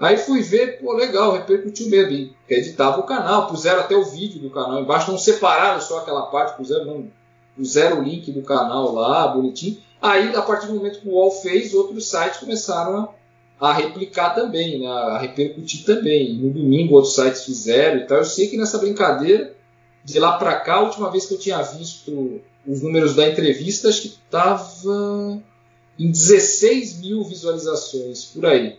Aí 0.00 0.16
fui 0.16 0.40
ver, 0.40 0.80
pô, 0.80 0.94
legal, 0.94 1.32
repercutiu 1.32 1.90
mesmo. 1.90 2.10
E 2.10 2.34
editava 2.48 2.98
o 2.98 3.02
canal, 3.02 3.48
puseram 3.48 3.80
até 3.80 3.94
o 3.94 4.02
vídeo 4.02 4.40
do 4.40 4.48
canal 4.48 4.80
embaixo, 4.80 5.10
não 5.10 5.18
separaram 5.18 5.78
só 5.78 5.98
aquela 5.98 6.22
parte, 6.22 6.56
puseram, 6.56 6.86
não, 6.86 7.12
puseram 7.60 8.00
o 8.00 8.02
link 8.02 8.32
do 8.32 8.40
canal 8.40 8.94
lá, 8.94 9.28
bonitinho. 9.28 9.78
Aí, 10.00 10.34
a 10.34 10.40
partir 10.40 10.66
do 10.66 10.74
momento 10.74 11.00
que 11.00 11.08
o 11.08 11.12
UOL 11.12 11.30
fez, 11.30 11.74
outros 11.74 12.08
sites 12.08 12.40
começaram 12.40 13.10
a, 13.60 13.68
a 13.68 13.72
replicar 13.74 14.34
também, 14.34 14.80
né, 14.80 14.86
a 14.86 15.18
repercutir 15.18 15.84
também. 15.84 16.38
No 16.38 16.50
domingo, 16.50 16.94
outros 16.94 17.14
sites 17.14 17.44
fizeram 17.44 18.00
e 18.00 18.06
tal. 18.06 18.18
Eu 18.18 18.24
sei 18.24 18.48
que 18.48 18.56
nessa 18.56 18.78
brincadeira, 18.78 19.54
de 20.02 20.18
lá 20.18 20.38
para 20.38 20.58
cá, 20.60 20.76
a 20.76 20.80
última 20.80 21.10
vez 21.10 21.26
que 21.26 21.34
eu 21.34 21.38
tinha 21.38 21.60
visto 21.60 22.40
os 22.66 22.80
números 22.80 23.14
da 23.14 23.28
entrevista, 23.28 23.90
acho 23.90 24.02
que 24.02 24.08
estava 24.08 25.38
em 25.98 26.10
16 26.10 27.00
mil 27.00 27.22
visualizações 27.22 28.24
por 28.24 28.46
aí 28.46 28.78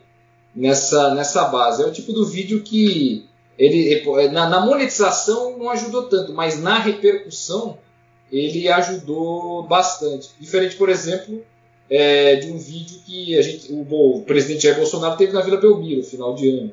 nessa, 0.56 1.14
nessa 1.14 1.46
base. 1.46 1.84
É 1.84 1.86
o 1.86 1.92
tipo 1.92 2.12
do 2.14 2.26
vídeo 2.26 2.64
que 2.64 3.30
ele 3.60 4.02
na, 4.32 4.50
na 4.50 4.66
monetização 4.66 5.56
não 5.56 5.70
ajudou 5.70 6.04
tanto, 6.04 6.34
mas 6.34 6.60
na 6.60 6.80
repercussão 6.80 7.78
ele 8.32 8.70
ajudou 8.70 9.64
bastante. 9.64 10.30
Diferente, 10.40 10.76
por 10.76 10.90
exemplo, 10.90 11.44
é, 11.90 12.38
de 12.38 12.52
um 12.52 12.58
vídeo 12.58 13.02
que 13.06 13.38
a 13.38 13.42
gente, 13.42 13.72
o, 13.72 13.82
o, 13.82 14.22
presidente 14.24 14.64
Jair 14.64 14.78
Bolsonaro 14.78 15.18
teve 15.18 15.34
na 15.34 15.42
Vila 15.42 15.58
Belmiro, 15.58 16.04
final 16.04 16.34
de 16.34 16.50
ano. 16.50 16.72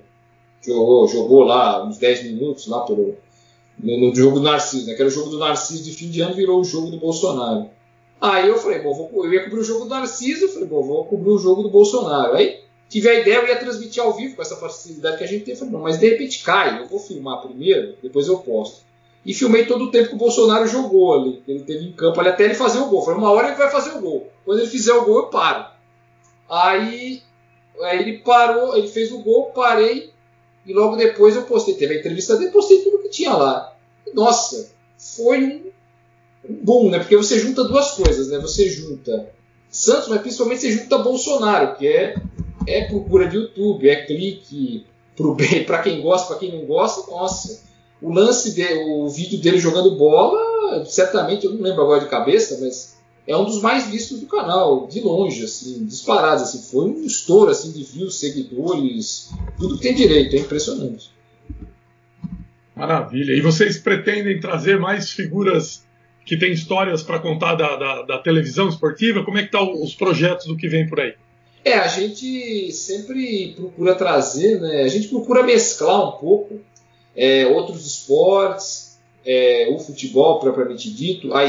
Jogou, 0.62 1.08
jogou 1.08 1.42
lá 1.42 1.84
uns 1.84 1.98
10 1.98 2.24
minutos 2.24 2.66
lá 2.68 2.80
pelo, 2.80 3.16
no, 3.78 3.98
no, 3.98 4.14
jogo 4.14 4.38
do 4.38 4.44
Narciso, 4.44 4.86
né? 4.86 4.94
que 4.94 5.02
era 5.02 5.08
o 5.08 5.12
jogo 5.12 5.30
do 5.30 5.38
Narciso 5.38 5.82
de 5.82 5.92
fim 5.92 6.08
de 6.08 6.20
ano, 6.20 6.34
virou 6.34 6.60
o 6.60 6.64
jogo 6.64 6.90
do 6.90 6.98
Bolsonaro. 6.98 7.70
Aí 8.20 8.48
eu 8.48 8.58
falei, 8.58 8.80
bom, 8.80 8.94
vou, 8.94 9.24
eu 9.24 9.32
ia 9.32 9.44
cobrir 9.44 9.60
o 9.60 9.64
jogo 9.64 9.84
do 9.84 9.90
Narciso, 9.90 10.44
eu 10.44 10.48
falei, 10.48 10.68
bom, 10.68 10.82
vou 10.82 11.04
cobrir 11.04 11.30
o 11.30 11.38
jogo 11.38 11.62
do 11.62 11.70
Bolsonaro. 11.70 12.34
Aí 12.34 12.60
tive 12.88 13.08
a 13.08 13.20
ideia, 13.20 13.36
eu 13.36 13.46
ia 13.46 13.56
transmitir 13.56 14.02
ao 14.02 14.12
vivo 14.12 14.36
com 14.36 14.42
essa 14.42 14.56
facilidade 14.56 15.18
que 15.18 15.24
a 15.24 15.28
gente 15.28 15.44
tem. 15.44 15.56
Falei, 15.56 15.72
não, 15.72 15.80
mas 15.80 15.98
de 15.98 16.08
repente 16.08 16.42
cai, 16.44 16.80
eu 16.80 16.86
vou 16.86 16.98
filmar 16.98 17.42
primeiro, 17.42 17.96
depois 18.02 18.26
eu 18.28 18.38
posto. 18.38 18.87
E 19.24 19.34
filmei 19.34 19.66
todo 19.66 19.84
o 19.84 19.90
tempo 19.90 20.08
que 20.08 20.14
o 20.14 20.18
Bolsonaro 20.18 20.66
jogou 20.66 21.14
ali, 21.14 21.42
ele 21.46 21.60
teve 21.60 21.84
em 21.84 21.92
campo 21.92 22.20
ali 22.20 22.30
até 22.30 22.44
ele 22.44 22.54
fazer 22.54 22.78
o 22.78 22.86
gol. 22.86 23.02
Falei, 23.04 23.18
uma 23.18 23.30
hora 23.30 23.48
ele 23.48 23.56
vai 23.56 23.70
fazer 23.70 23.90
o 23.90 24.00
gol. 24.00 24.30
Quando 24.44 24.60
ele 24.60 24.68
fizer 24.68 24.92
o 24.94 25.04
gol, 25.04 25.18
eu 25.18 25.26
paro. 25.26 25.66
Aí, 26.48 27.22
aí 27.82 28.00
ele 28.00 28.18
parou, 28.18 28.76
ele 28.76 28.88
fez 28.88 29.12
o 29.12 29.18
gol, 29.18 29.50
parei, 29.50 30.10
e 30.64 30.72
logo 30.72 30.96
depois 30.96 31.36
eu 31.36 31.42
postei. 31.42 31.74
Teve 31.74 31.96
a 31.96 31.98
entrevista 31.98 32.36
dele, 32.36 32.50
postei 32.50 32.78
tudo 32.82 33.02
que 33.02 33.10
tinha 33.10 33.34
lá. 33.34 33.74
Nossa, 34.14 34.70
foi 34.96 35.44
um, 35.44 36.50
um 36.50 36.64
boom, 36.64 36.90
né? 36.90 36.98
Porque 36.98 37.16
você 37.16 37.38
junta 37.38 37.64
duas 37.64 37.90
coisas, 37.90 38.28
né? 38.28 38.38
Você 38.38 38.68
junta 38.70 39.30
Santos, 39.70 40.08
mas 40.08 40.22
principalmente 40.22 40.62
você 40.62 40.72
junta 40.72 40.98
Bolsonaro, 40.98 41.76
que 41.76 41.86
é 41.86 42.14
é 42.66 42.84
procura 42.84 43.26
de 43.28 43.36
YouTube, 43.36 43.88
é 43.88 44.04
clique 44.04 44.86
pro 45.16 45.34
bem, 45.34 45.64
para 45.64 45.82
quem 45.82 46.00
gosta, 46.02 46.28
para 46.28 46.38
quem 46.38 46.52
não 46.52 46.66
gosta, 46.66 47.10
nossa. 47.10 47.67
O 48.00 48.12
lance, 48.12 48.54
de, 48.54 48.64
o 48.84 49.08
vídeo 49.08 49.40
dele 49.40 49.58
jogando 49.58 49.96
bola, 49.96 50.84
certamente, 50.84 51.46
eu 51.46 51.52
não 51.52 51.62
lembro 51.62 51.82
agora 51.82 52.00
de 52.00 52.10
cabeça, 52.10 52.58
mas 52.60 52.96
é 53.26 53.36
um 53.36 53.44
dos 53.44 53.60
mais 53.60 53.88
vistos 53.88 54.20
do 54.20 54.26
canal, 54.26 54.86
de 54.86 55.00
longe, 55.00 55.44
assim, 55.44 55.84
disparado, 55.84 56.42
assim, 56.42 56.62
foi 56.62 56.86
um 56.86 57.04
estouro 57.04 57.50
assim, 57.50 57.72
de 57.72 57.84
views, 57.84 58.18
seguidores, 58.18 59.30
tudo 59.58 59.76
que 59.76 59.82
tem 59.82 59.94
direito, 59.94 60.34
é 60.34 60.38
impressionante. 60.38 61.10
Maravilha. 62.74 63.32
E 63.34 63.40
vocês 63.40 63.76
pretendem 63.76 64.38
trazer 64.38 64.78
mais 64.78 65.10
figuras 65.10 65.84
que 66.24 66.38
têm 66.38 66.52
histórias 66.52 67.02
para 67.02 67.18
contar 67.18 67.56
da, 67.56 67.76
da, 67.76 68.02
da, 68.02 68.18
televisão 68.18 68.68
esportiva? 68.68 69.24
Como 69.24 69.36
é 69.36 69.40
que 69.40 69.48
estão 69.48 69.66
tá 69.66 69.72
os 69.72 69.94
projetos 69.94 70.46
do 70.46 70.56
que 70.56 70.68
vem 70.68 70.88
por 70.88 71.00
aí? 71.00 71.14
É, 71.64 71.74
a 71.74 71.88
gente 71.88 72.70
sempre 72.72 73.52
procura 73.56 73.94
trazer, 73.94 74.60
né? 74.60 74.82
A 74.82 74.88
gente 74.88 75.08
procura 75.08 75.42
mesclar 75.42 76.08
um 76.08 76.20
pouco 76.20 76.60
é, 77.18 77.48
outros 77.48 77.84
esportes, 77.84 78.96
é, 79.26 79.68
o 79.74 79.78
futebol 79.80 80.38
propriamente 80.38 80.88
dito, 80.88 81.34
a, 81.34 81.40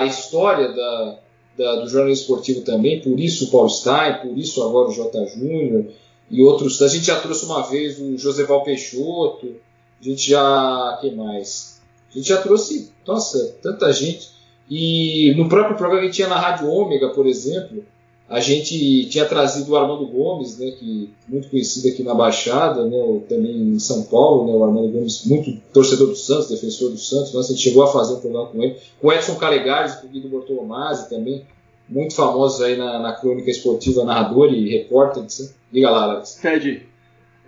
a 0.00 0.04
história 0.04 0.68
da, 0.68 1.18
da, 1.56 1.76
do 1.76 1.88
jornalismo 1.88 2.22
esportivo 2.22 2.60
também, 2.60 3.00
por 3.00 3.18
isso 3.18 3.46
o 3.46 3.50
Paul 3.50 3.70
Stein, 3.70 4.18
por 4.20 4.36
isso 4.36 4.62
agora 4.62 4.90
o 4.90 4.92
J. 4.92 5.26
Júnior 5.28 5.86
e 6.30 6.42
outros. 6.42 6.82
A 6.82 6.88
gente 6.88 7.06
já 7.06 7.18
trouxe 7.18 7.46
uma 7.46 7.62
vez 7.62 7.98
o 7.98 8.18
Joseval 8.18 8.62
Peixoto, 8.64 9.56
a 9.98 10.04
gente 10.04 10.28
já. 10.28 10.98
quem 11.00 11.16
mais? 11.16 11.80
A 12.10 12.18
gente 12.18 12.28
já 12.28 12.42
trouxe, 12.42 12.92
nossa, 13.06 13.56
tanta 13.62 13.90
gente. 13.94 14.28
E 14.68 15.34
no 15.36 15.48
próprio 15.48 15.76
programa 15.76 16.06
que 16.06 16.12
tinha 16.12 16.28
na 16.28 16.38
Rádio 16.38 16.68
Ômega, 16.68 17.08
por 17.10 17.26
exemplo, 17.26 17.82
a 18.28 18.40
gente 18.40 19.06
tinha 19.06 19.26
trazido 19.26 19.72
o 19.72 19.76
Armando 19.76 20.06
Gomes, 20.06 20.58
né, 20.58 20.70
que 20.72 21.10
muito 21.28 21.50
conhecido 21.50 21.88
aqui 21.88 22.02
na 22.02 22.14
Baixada, 22.14 22.86
né, 22.86 23.20
também 23.28 23.54
em 23.54 23.78
São 23.78 24.02
Paulo, 24.04 24.46
né, 24.46 24.52
o 24.58 24.64
Armando 24.64 24.88
Gomes, 24.88 25.26
muito 25.26 25.54
torcedor 25.72 26.08
do 26.08 26.16
Santos, 26.16 26.48
defensor 26.48 26.90
do 26.90 26.98
Santos, 26.98 27.34
né, 27.34 27.40
a 27.40 27.42
gente 27.42 27.60
chegou 27.60 27.82
a 27.82 27.92
fazer 27.92 28.14
um 28.14 28.20
programa 28.20 28.48
com 28.48 28.62
ele. 28.62 28.76
O 29.02 29.12
Edson 29.12 29.34
Calegares, 29.34 30.02
o 30.02 30.08
Guido 30.08 30.28
Bortolomazzi 30.28 31.10
também, 31.10 31.44
muito 31.88 32.14
famosos 32.14 32.62
aí 32.62 32.76
na, 32.76 32.98
na 32.98 33.12
crônica 33.12 33.50
esportiva, 33.50 34.04
narrador 34.04 34.52
e 34.52 34.70
repórter. 34.70 35.24
Diga 35.70 35.90
lá, 35.90 36.04
Alex. 36.04 36.38
Ted, 36.40 36.86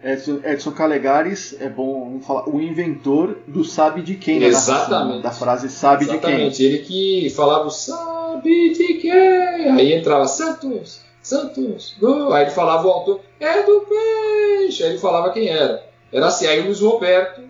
Edson, 0.03 0.41
Edson 0.45 0.71
Calegares 0.73 1.57
é 1.59 1.69
bom 1.69 2.21
falar, 2.21 2.49
o 2.49 2.61
inventor 2.61 3.39
do 3.47 3.65
sabe 3.65 4.03
de 4.03 4.15
quem, 4.17 4.41
né, 4.41 4.47
Exatamente. 4.47 5.23
Da 5.23 5.31
frase 5.31 5.69
sabe 5.69 6.05
Exatamente. 6.05 6.57
de 6.57 6.57
quem. 6.57 6.67
Ele 6.67 6.79
que 6.79 7.31
falava 7.31 7.67
o 7.67 7.71
sabe 7.71 8.73
de 8.73 8.95
quem. 8.95 9.71
Aí 9.71 9.95
entrava 9.95 10.27
Santos, 10.29 11.01
Santos, 11.23 11.97
gol. 11.99 12.33
Aí 12.33 12.45
ele 12.45 12.51
falava 12.51 12.87
o 12.87 12.91
autor, 12.91 13.21
é 13.41 13.63
do 13.63 13.81
peixe. 13.81 14.85
Aí 14.85 14.91
ele 14.91 14.99
falava 14.99 15.33
quem 15.33 15.49
era. 15.49 15.85
Era 16.13 16.27
assim. 16.27 16.47
Aí 16.47 16.61
o 16.61 16.67
Luiz 16.67 16.81
Roberto 16.81 17.43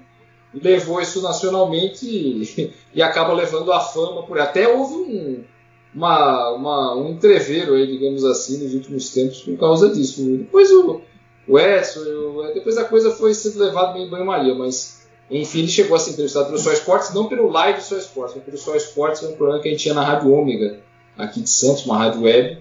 levou 0.54 1.00
isso 1.00 1.20
nacionalmente 1.20 2.06
e, 2.06 2.72
e 2.94 3.02
acaba 3.02 3.32
levando 3.32 3.72
a 3.72 3.80
fama 3.80 4.22
por 4.22 4.38
Até 4.38 4.68
houve 4.68 4.94
um 4.94 5.44
uma, 5.96 6.50
uma, 6.50 6.94
um 6.94 7.08
entreveiro 7.08 7.74
aí, 7.74 7.86
digamos 7.86 8.22
assim, 8.22 8.62
nos 8.62 8.74
últimos 8.74 9.10
tempos 9.10 9.40
por 9.40 9.56
causa 9.56 9.88
disso. 9.88 10.22
Depois 10.22 10.70
o, 10.70 11.00
o 11.48 11.58
Edson, 11.58 12.00
o, 12.00 12.52
depois 12.54 12.76
a 12.76 12.84
coisa 12.84 13.10
foi 13.12 13.34
sendo 13.34 13.58
levada 13.58 13.94
meio 13.94 14.10
banho-maria, 14.10 14.54
mas 14.54 15.06
enfim, 15.30 15.60
ele 15.60 15.68
chegou 15.68 15.96
a 15.96 16.00
ser 16.00 16.10
entrevistado 16.10 16.46
pelo 16.46 16.58
Só 16.58 16.72
Esportes, 16.72 17.12
não 17.12 17.28
pelo 17.28 17.50
live 17.50 17.80
Só 17.80 17.96
Esportes, 17.96 18.36
mas 18.36 18.44
pelo 18.44 18.58
Só 18.58 18.74
Esportes, 18.76 19.22
é 19.22 19.28
um 19.28 19.36
programa 19.36 19.60
que 19.60 19.68
a 19.68 19.70
gente 19.72 19.82
tinha 19.82 19.94
na 19.94 20.04
Rádio 20.04 20.32
Ômega, 20.32 20.80
aqui 21.16 21.40
de 21.40 21.50
Santos, 21.50 21.84
uma 21.84 21.98
rádio 21.98 22.22
web. 22.22 22.58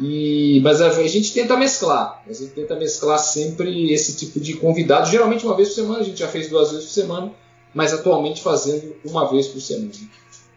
E, 0.00 0.60
mas 0.62 0.80
a, 0.80 0.88
a 0.88 1.08
gente 1.08 1.32
tenta 1.32 1.56
mesclar, 1.56 2.22
a 2.28 2.32
gente 2.32 2.50
tenta 2.50 2.76
mesclar 2.76 3.18
sempre 3.18 3.92
esse 3.92 4.16
tipo 4.16 4.38
de 4.38 4.54
convidado, 4.54 5.10
geralmente 5.10 5.44
uma 5.44 5.56
vez 5.56 5.70
por 5.70 5.74
semana, 5.76 6.00
a 6.00 6.04
gente 6.04 6.18
já 6.18 6.28
fez 6.28 6.48
duas 6.48 6.70
vezes 6.70 6.86
por 6.86 6.92
semana, 6.92 7.32
mas 7.74 7.92
atualmente 7.94 8.42
fazendo 8.42 8.94
uma 9.04 9.30
vez 9.30 9.48
por 9.48 9.60
semana. 9.60 9.90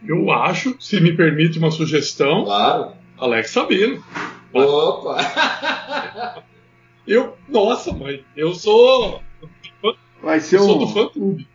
Eu 0.06 0.32
acho, 0.32 0.76
se 0.80 1.00
me 1.00 1.16
permite 1.16 1.58
uma 1.58 1.72
sugestão, 1.72 2.46
claro. 2.46 2.92
Alex 3.18 3.52
Sabino. 3.52 4.04
Opa! 4.54 6.44
Eu, 7.10 7.36
nossa, 7.48 7.92
mãe, 7.92 8.24
eu 8.38 8.54
sou. 8.54 9.20
Vai 10.22 10.40
ser 10.40 10.58
eu 10.58 10.62
um... 10.62 10.66
sou 10.66 10.78
do 10.78 10.88
fã 10.88 11.08
clube. 11.08 11.48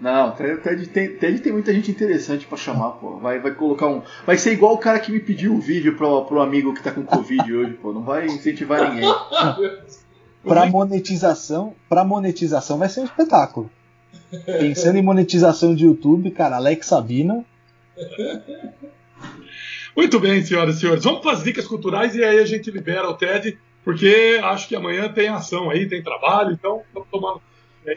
Não, 0.00 0.32
Ted 0.32 0.88
tem, 0.88 1.16
Ted 1.16 1.38
tem 1.38 1.52
muita 1.52 1.72
gente 1.72 1.92
interessante 1.92 2.44
para 2.44 2.58
chamar, 2.58 2.90
pô. 2.92 3.18
Vai, 3.18 3.38
vai 3.38 3.54
colocar 3.54 3.86
um. 3.86 4.02
Vai 4.26 4.36
ser 4.36 4.52
igual 4.52 4.74
o 4.74 4.78
cara 4.78 4.98
que 4.98 5.12
me 5.12 5.20
pediu 5.20 5.54
o 5.54 5.60
vídeo 5.60 5.96
pro, 5.96 6.24
pro 6.24 6.40
amigo 6.40 6.74
que 6.74 6.82
tá 6.82 6.90
com 6.90 7.04
Covid 7.04 7.50
hoje, 7.54 7.74
pô. 7.74 7.92
Não 7.92 8.02
vai 8.02 8.26
incentivar 8.26 8.90
ninguém. 8.90 9.08
Para 10.42 10.66
monetização, 10.66 11.72
para 11.88 12.04
monetização 12.04 12.76
vai 12.76 12.88
ser 12.88 12.98
um 12.98 13.04
espetáculo. 13.04 13.70
Pensando 14.44 14.98
em 14.98 15.02
monetização 15.02 15.72
de 15.72 15.84
YouTube, 15.84 16.32
cara, 16.32 16.56
Alex 16.56 16.88
Sabino. 16.88 17.46
Muito 19.96 20.18
bem, 20.18 20.42
senhoras 20.42 20.76
e 20.76 20.80
senhores. 20.80 21.04
Vamos 21.04 21.20
para 21.20 21.32
as 21.32 21.44
dicas 21.44 21.66
culturais 21.66 22.14
e 22.14 22.24
aí 22.24 22.38
a 22.38 22.46
gente 22.46 22.70
libera 22.70 23.08
o 23.08 23.14
TED, 23.14 23.58
porque 23.84 24.40
acho 24.42 24.68
que 24.68 24.76
amanhã 24.76 25.08
tem 25.08 25.28
ação 25.28 25.70
aí, 25.70 25.88
tem 25.88 26.02
trabalho, 26.02 26.52
então 26.52 26.82
estamos 26.88 27.08
tomando. 27.10 27.42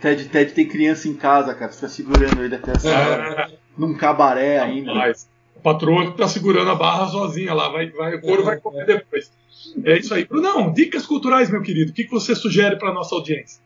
Ted, 0.02 0.30
Ted 0.30 0.52
tem 0.52 0.68
criança 0.68 1.08
em 1.08 1.14
casa, 1.14 1.54
cara. 1.54 1.72
Você 1.72 1.88
fica 1.88 1.90
segurando 1.90 2.44
ele 2.44 2.56
até 2.56 2.72
essa 2.72 2.90
hora. 2.90 3.52
Num 3.78 3.94
cabaré 3.94 4.60
ainda. 4.60 4.94
Mas 4.94 5.30
a 5.56 5.60
patroa 5.60 6.06
está 6.06 6.28
segurando 6.28 6.72
a 6.72 6.76
barra 6.76 7.08
sozinha 7.08 7.54
lá, 7.54 7.70
vai, 7.70 7.90
vai, 7.92 8.16
o 8.16 8.22
couro 8.22 8.44
vai 8.44 8.58
comer 8.58 8.86
depois. 8.86 9.32
É 9.84 9.98
isso 9.98 10.14
aí. 10.14 10.28
Não, 10.32 10.72
dicas 10.74 11.06
culturais, 11.06 11.50
meu 11.50 11.62
querido. 11.62 11.92
O 11.92 11.94
que, 11.94 12.06
que 12.06 12.12
você 12.12 12.36
sugere 12.36 12.78
para 12.78 12.94
nossa 12.94 13.14
audiência? 13.16 13.64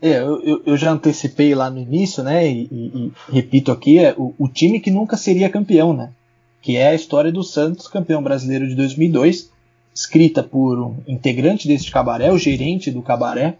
É, 0.00 0.20
eu, 0.20 0.62
eu, 0.64 0.76
já 0.76 0.92
antecipei 0.92 1.54
lá 1.56 1.68
no 1.68 1.80
início, 1.80 2.22
né? 2.22 2.46
E, 2.46 2.68
e, 2.70 3.06
e 3.06 3.12
repito 3.32 3.72
aqui, 3.72 3.98
é 3.98 4.14
o, 4.16 4.32
o, 4.38 4.48
time 4.48 4.78
que 4.78 4.92
nunca 4.92 5.16
seria 5.16 5.50
campeão, 5.50 5.92
né? 5.92 6.12
Que 6.60 6.76
é 6.76 6.88
a 6.88 6.94
história 6.94 7.30
do 7.30 7.42
Santos, 7.42 7.88
campeão 7.88 8.22
brasileiro 8.22 8.68
de 8.68 8.74
2002, 8.74 9.50
escrita 9.94 10.42
por 10.42 10.80
um 10.80 10.96
integrante 11.06 11.66
desse 11.66 11.90
cabaré, 11.90 12.32
o 12.32 12.38
gerente 12.38 12.90
do 12.90 13.02
cabaré, 13.02 13.56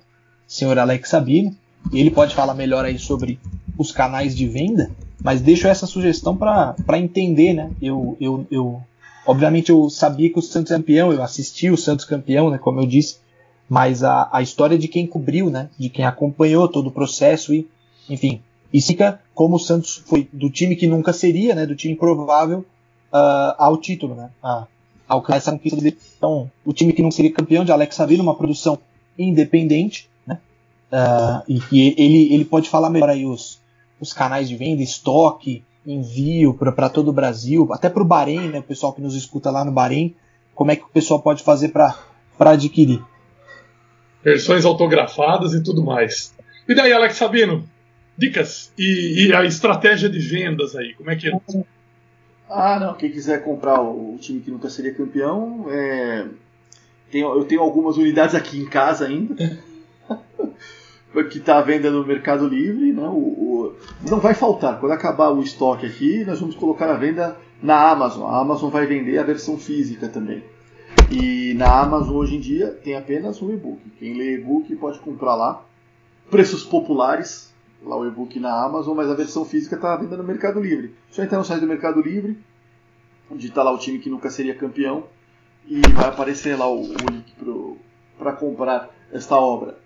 senhor 0.46 0.78
Alex 0.78 1.08
Sabino. 1.08 1.54
Ele 1.92 2.10
pode 2.10 2.34
falar 2.34 2.54
melhor 2.54 2.84
aí 2.84 2.98
sobre 2.98 3.38
os 3.76 3.92
canais 3.92 4.36
de 4.36 4.46
venda, 4.48 4.90
mas 5.22 5.40
deixo 5.40 5.68
essa 5.68 5.86
sugestão 5.86 6.36
para 6.36 6.98
entender, 6.98 7.54
né? 7.54 7.70
Eu, 7.80 8.16
eu, 8.20 8.46
eu, 8.50 8.82
obviamente 9.24 9.70
eu 9.70 9.88
sabia 9.88 10.30
que 10.30 10.38
o 10.38 10.42
Santos 10.42 10.72
é 10.72 10.76
campeão, 10.76 11.12
eu 11.12 11.22
assisti 11.22 11.70
o 11.70 11.76
Santos 11.76 12.04
campeão, 12.04 12.50
né? 12.50 12.58
Como 12.58 12.80
eu 12.80 12.86
disse 12.86 13.18
mas 13.68 14.02
a, 14.02 14.28
a 14.32 14.40
história 14.40 14.78
de 14.78 14.88
quem 14.88 15.06
cobriu, 15.06 15.50
né, 15.50 15.68
de 15.78 15.90
quem 15.90 16.04
acompanhou 16.04 16.66
todo 16.68 16.86
o 16.86 16.92
processo 16.92 17.52
e, 17.52 17.68
enfim, 18.08 18.40
e 18.72 18.80
fica 18.80 19.20
como 19.34 19.56
o 19.56 19.58
Santos 19.58 20.02
foi 20.06 20.28
do 20.32 20.48
time 20.50 20.74
que 20.74 20.86
nunca 20.86 21.12
seria, 21.12 21.54
né, 21.54 21.66
do 21.66 21.76
time 21.76 21.94
provável 21.94 22.64
uh, 23.12 23.54
ao 23.58 23.76
título, 23.76 24.14
né, 24.14 24.30
a, 24.42 24.66
alcançar 25.06 25.36
essa 25.36 25.52
conquista 25.52 25.80
dele. 25.80 25.98
Então, 26.16 26.50
o 26.64 26.72
time 26.72 26.92
que 26.92 27.02
não 27.02 27.10
seria 27.10 27.32
campeão 27.32 27.64
de 27.64 27.72
Alex 27.72 27.94
Savino, 27.94 28.22
uma 28.22 28.34
produção 28.34 28.78
independente, 29.18 30.08
né, 30.26 30.38
uh, 30.92 31.42
e 31.48 31.60
que 31.60 31.94
ele, 31.98 32.34
ele 32.34 32.44
pode 32.44 32.68
falar 32.68 32.90
melhor 32.90 33.10
aí 33.10 33.24
os, 33.24 33.60
os 34.00 34.12
canais 34.12 34.48
de 34.48 34.56
venda, 34.56 34.82
estoque, 34.82 35.64
envio 35.86 36.54
para 36.54 36.88
todo 36.88 37.08
o 37.08 37.12
Brasil, 37.12 37.68
até 37.72 37.88
para 37.88 38.02
o 38.02 38.06
Bahrein, 38.06 38.48
né, 38.48 38.58
o 38.58 38.62
pessoal 38.62 38.92
que 38.92 39.00
nos 39.00 39.14
escuta 39.14 39.50
lá 39.50 39.64
no 39.64 39.72
Bahrein, 39.72 40.14
como 40.54 40.70
é 40.70 40.76
que 40.76 40.84
o 40.84 40.88
pessoal 40.88 41.20
pode 41.20 41.42
fazer 41.42 41.68
para 41.68 41.94
adquirir 42.38 43.02
versões 44.22 44.64
autografadas 44.64 45.54
e 45.54 45.62
tudo 45.62 45.82
mais. 45.82 46.34
E 46.68 46.74
daí, 46.74 46.92
Alex 46.92 47.16
Sabino, 47.16 47.68
dicas 48.16 48.72
e, 48.76 49.26
e, 49.26 49.34
a 49.34 49.44
estratégia 49.44 50.08
de 50.08 50.18
vendas 50.18 50.76
aí, 50.76 50.94
como 50.94 51.10
é 51.10 51.16
que 51.16 51.28
é? 51.28 51.32
Ah, 52.48 52.78
não, 52.80 52.94
quem 52.94 53.10
quiser 53.10 53.44
comprar 53.44 53.80
o, 53.80 54.16
time 54.18 54.40
que 54.40 54.50
nunca 54.50 54.70
seria 54.70 54.94
campeão, 54.94 55.66
é... 55.70 56.26
eu 57.12 57.44
tenho 57.44 57.60
algumas 57.60 57.96
unidades 57.96 58.34
aqui 58.34 58.58
em 58.58 58.66
casa 58.66 59.06
ainda. 59.06 59.34
que 61.30 61.38
está 61.38 61.58
à 61.58 61.62
venda 61.62 61.90
no 61.90 62.06
Mercado 62.06 62.46
Livre, 62.46 62.92
né? 62.92 63.06
O, 63.08 63.16
o, 63.16 63.76
não 64.08 64.20
vai 64.20 64.34
faltar. 64.34 64.78
Quando 64.78 64.92
acabar 64.92 65.30
o 65.30 65.42
estoque 65.42 65.86
aqui, 65.86 66.24
nós 66.24 66.40
vamos 66.40 66.54
colocar 66.54 66.88
a 66.90 66.96
venda 66.96 67.36
na 67.62 67.90
Amazon. 67.90 68.30
A 68.30 68.40
Amazon 68.40 68.70
vai 68.70 68.86
vender 68.86 69.18
a 69.18 69.24
versão 69.24 69.58
física 69.58 70.08
também. 70.08 70.42
E 71.10 71.54
na 71.54 71.80
Amazon 71.80 72.16
hoje 72.16 72.36
em 72.36 72.40
dia 72.40 72.68
tem 72.68 72.94
apenas 72.94 73.40
um 73.42 73.50
e-book. 73.50 73.80
Quem 73.98 74.14
lê 74.14 74.34
e-book 74.34 74.74
pode 74.76 74.98
comprar 75.00 75.34
lá. 75.34 75.64
Preços 76.30 76.62
populares, 76.62 77.47
lá 77.82 77.96
o 77.96 78.06
e-book 78.06 78.38
na 78.40 78.64
Amazon, 78.64 78.96
mas 78.96 79.10
a 79.10 79.14
versão 79.14 79.44
física 79.44 79.76
está 79.76 79.94
à 79.94 79.96
venda 79.96 80.16
no 80.16 80.24
Mercado 80.24 80.60
Livre. 80.60 80.94
Só 81.10 81.22
entrar 81.22 81.38
no 81.38 81.44
site 81.44 81.60
do 81.60 81.66
Mercado 81.66 82.00
Livre, 82.00 82.38
digitar 83.32 83.64
lá 83.64 83.72
o 83.72 83.78
time 83.78 83.98
que 83.98 84.10
nunca 84.10 84.30
seria 84.30 84.54
campeão 84.54 85.04
e 85.66 85.80
vai 85.92 86.08
aparecer 86.08 86.56
lá 86.56 86.68
o, 86.68 86.82
o 86.82 86.96
link 87.10 87.34
para 88.18 88.32
comprar 88.32 88.90
esta 89.12 89.36
obra. 89.36 89.78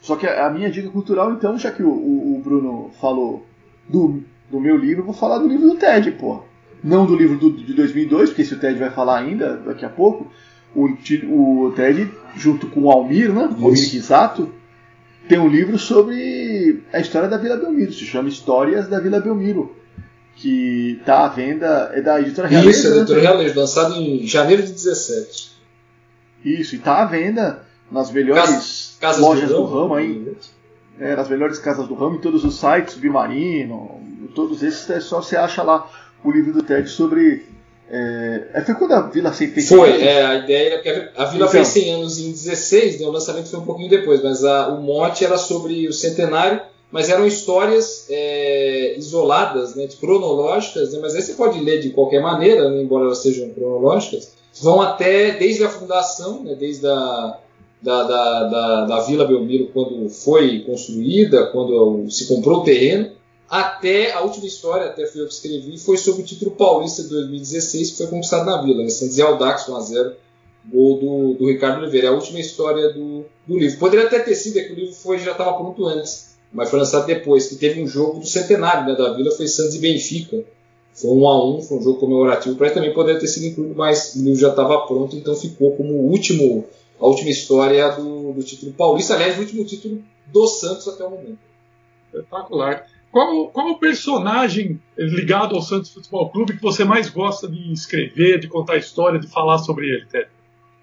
Só 0.00 0.16
que 0.16 0.26
a, 0.26 0.50
minha 0.50 0.70
dica 0.70 0.90
cultural, 0.90 1.32
então, 1.32 1.56
já 1.56 1.70
que 1.70 1.82
o, 1.82 1.88
o, 1.88 2.36
o 2.36 2.42
Bruno 2.42 2.90
falou 3.00 3.46
do, 3.88 4.22
do 4.50 4.60
meu 4.60 4.76
livro, 4.76 5.02
eu 5.02 5.06
vou 5.06 5.14
falar 5.14 5.38
do 5.38 5.48
livro 5.48 5.68
do 5.68 5.76
Ted, 5.76 6.10
pô. 6.12 6.42
Não 6.82 7.06
do 7.06 7.14
livro 7.14 7.38
do, 7.38 7.52
de 7.52 7.72
2002, 7.72 8.30
porque 8.30 8.42
esse 8.42 8.54
o 8.54 8.58
Ted 8.58 8.78
vai 8.78 8.90
falar 8.90 9.20
ainda 9.20 9.56
daqui 9.58 9.84
a 9.84 9.88
pouco, 9.88 10.26
o, 10.74 10.86
o 10.86 11.72
Ted, 11.76 12.10
junto 12.34 12.66
com 12.66 12.82
o 12.82 12.90
Almir, 12.90 13.32
né? 13.32 13.48
O 13.58 13.66
Almir 13.66 13.92
Risato, 13.92 14.52
tem 15.28 15.38
um 15.38 15.48
livro 15.48 15.78
sobre 15.78 16.82
a 16.92 17.00
história 17.00 17.28
da 17.28 17.36
Vila 17.36 17.56
Belmiro, 17.56 17.92
se 17.92 18.04
chama 18.04 18.28
Histórias 18.28 18.88
da 18.88 19.00
Vila 19.00 19.20
Belmiro, 19.20 19.76
que 20.36 20.98
está 21.00 21.24
à 21.24 21.28
venda, 21.28 21.90
é 21.94 22.00
da 22.00 22.20
editora 22.20 22.48
Realejo. 22.48 22.70
Isso, 22.70 22.86
é 22.86 22.90
né? 22.90 22.96
da 22.96 23.02
editora 23.02 23.20
Realejo, 23.20 23.58
lançado 23.58 23.94
em 23.94 24.26
janeiro 24.26 24.62
de 24.62 24.72
17. 24.72 25.52
Isso, 26.44 26.74
e 26.74 26.78
está 26.78 27.02
à 27.02 27.04
venda 27.04 27.64
nas 27.90 28.10
melhores 28.10 28.98
lojas 29.18 29.48
do 29.48 29.56
do 29.56 29.64
ramo, 29.64 29.80
ramo, 29.80 29.94
aí, 29.94 30.36
é, 30.98 31.14
nas 31.14 31.28
melhores 31.28 31.58
casas 31.58 31.86
do 31.86 31.94
ramo, 31.94 32.16
em 32.16 32.20
todos 32.20 32.44
os 32.44 32.58
sites, 32.58 32.94
Submarino, 32.94 34.00
todos 34.34 34.62
esses, 34.62 34.88
é 34.90 35.00
só 35.00 35.20
você 35.20 35.36
acha 35.36 35.62
lá 35.62 35.88
o 36.24 36.30
livro 36.30 36.52
do 36.52 36.62
Ted 36.62 36.88
sobre. 36.88 37.46
É, 37.94 38.62
foi 38.64 38.74
quando 38.74 38.92
a 38.92 39.02
Vila 39.02 39.30
fez 39.32 39.68
Foi, 39.68 39.90
isso? 39.90 40.00
é, 40.04 40.24
a 40.24 40.34
ideia, 40.36 40.70
porque 40.76 40.88
a 41.14 41.24
Vila 41.26 41.44
Então. 41.44 41.48
fez 41.48 41.68
100 41.68 41.92
anos 41.94 42.18
em 42.18 42.30
16, 42.32 43.00
né, 43.00 43.06
o 43.06 43.10
lançamento 43.10 43.50
foi 43.50 43.60
um 43.60 43.64
pouquinho 43.66 43.90
depois, 43.90 44.22
mas 44.22 44.42
a- 44.44 44.68
o 44.68 44.80
mote 44.82 45.24
era 45.24 45.36
sobre 45.36 45.86
o 45.86 45.92
centenário, 45.92 46.60
mas 46.90 47.10
eram 47.10 47.26
histórias 47.26 48.06
é, 48.08 48.94
isoladas, 48.96 49.74
né, 49.74 49.86
cronológicas, 50.00 50.92
né, 50.94 51.00
mas 51.02 51.14
aí 51.14 51.20
você 51.20 51.34
pode 51.34 51.60
ler 51.60 51.80
de 51.80 51.90
qualquer 51.90 52.22
maneira, 52.22 52.70
né, 52.70 52.80
embora 52.82 53.04
elas 53.04 53.18
sejam 53.18 53.50
cronológicas, 53.50 54.32
vão 54.62 54.80
até 54.80 55.32
desde 55.32 55.62
a 55.64 55.68
fundação, 55.68 56.42
né, 56.42 56.54
desde 56.58 56.86
a 56.86 57.36
da, 57.82 58.04
da, 58.04 58.44
da, 58.44 58.84
da 58.86 59.00
Vila 59.00 59.24
Belmiro 59.26 59.68
quando 59.74 60.08
foi 60.08 60.60
construída, 60.60 61.46
quando 61.46 62.08
se 62.10 62.28
comprou 62.28 62.60
o 62.60 62.64
terreno, 62.64 63.10
até 63.52 64.12
a 64.12 64.22
última 64.22 64.46
história, 64.46 64.86
até 64.86 65.04
foi 65.04 65.20
eu 65.20 65.26
que 65.26 65.34
escrevi, 65.34 65.76
foi 65.76 65.98
sobre 65.98 66.22
o 66.22 66.24
título 66.24 66.52
paulista 66.52 67.02
de 67.02 67.10
2016, 67.10 67.90
que 67.90 67.96
foi 67.98 68.06
conquistado 68.06 68.46
na 68.46 68.62
Vila, 68.62 68.82
né? 68.82 68.88
Santos 68.88 69.18
e 69.18 69.20
Aldax 69.20 69.66
1x0, 69.66 70.14
gol 70.72 70.98
do, 70.98 71.34
do 71.34 71.46
Ricardo 71.48 71.82
Oliveira. 71.82 72.06
É 72.06 72.10
a 72.10 72.14
última 72.14 72.40
história 72.40 72.94
do, 72.94 73.26
do 73.46 73.58
livro. 73.58 73.78
Poderia 73.78 74.06
até 74.06 74.20
ter 74.20 74.34
sido, 74.36 74.58
é 74.58 74.62
que 74.62 74.72
o 74.72 74.74
livro 74.74 74.94
foi, 74.94 75.18
já 75.18 75.32
estava 75.32 75.52
pronto 75.52 75.84
antes, 75.84 76.34
mas 76.50 76.70
foi 76.70 76.78
lançado 76.78 77.04
depois, 77.04 77.46
que 77.46 77.56
teve 77.56 77.82
um 77.82 77.86
jogo 77.86 78.20
do 78.20 78.26
centenário 78.26 78.86
né, 78.86 78.96
da 78.96 79.12
Vila, 79.12 79.30
foi 79.32 79.46
Santos 79.46 79.74
e 79.74 79.80
Benfica. 79.80 80.42
Foi 80.94 81.10
um 81.10 81.28
a 81.28 81.46
um, 81.46 81.60
foi 81.60 81.76
um 81.76 81.82
jogo 81.82 82.00
comemorativo, 82.00 82.56
para 82.56 82.70
também 82.70 82.94
poderia 82.94 83.20
ter 83.20 83.26
sido 83.26 83.44
incluído, 83.44 83.74
mas 83.74 84.14
o 84.14 84.22
livro 84.22 84.40
já 84.40 84.48
estava 84.48 84.86
pronto, 84.86 85.14
então 85.14 85.34
ficou 85.34 85.76
como 85.76 85.92
o 85.92 86.10
último, 86.10 86.64
a 86.98 87.06
última 87.06 87.28
história 87.28 87.90
do, 87.90 88.32
do 88.32 88.42
título 88.42 88.72
paulista, 88.72 89.12
aliás, 89.12 89.36
o 89.36 89.40
último 89.40 89.62
título 89.66 90.02
do 90.28 90.46
Santos 90.46 90.88
até 90.88 91.04
o 91.04 91.10
momento. 91.10 91.38
Espetacular. 92.06 92.91
Qual, 93.12 93.48
qual 93.48 93.68
o 93.72 93.78
personagem 93.78 94.80
ligado 94.96 95.54
ao 95.54 95.60
Santos 95.60 95.92
Futebol 95.92 96.30
Clube 96.30 96.56
que 96.56 96.62
você 96.62 96.82
mais 96.82 97.10
gosta 97.10 97.46
de 97.46 97.70
escrever, 97.70 98.40
de 98.40 98.48
contar 98.48 98.78
história, 98.78 99.20
de 99.20 99.28
falar 99.28 99.58
sobre 99.58 99.86
ele, 99.86 100.06
Ted? 100.06 100.28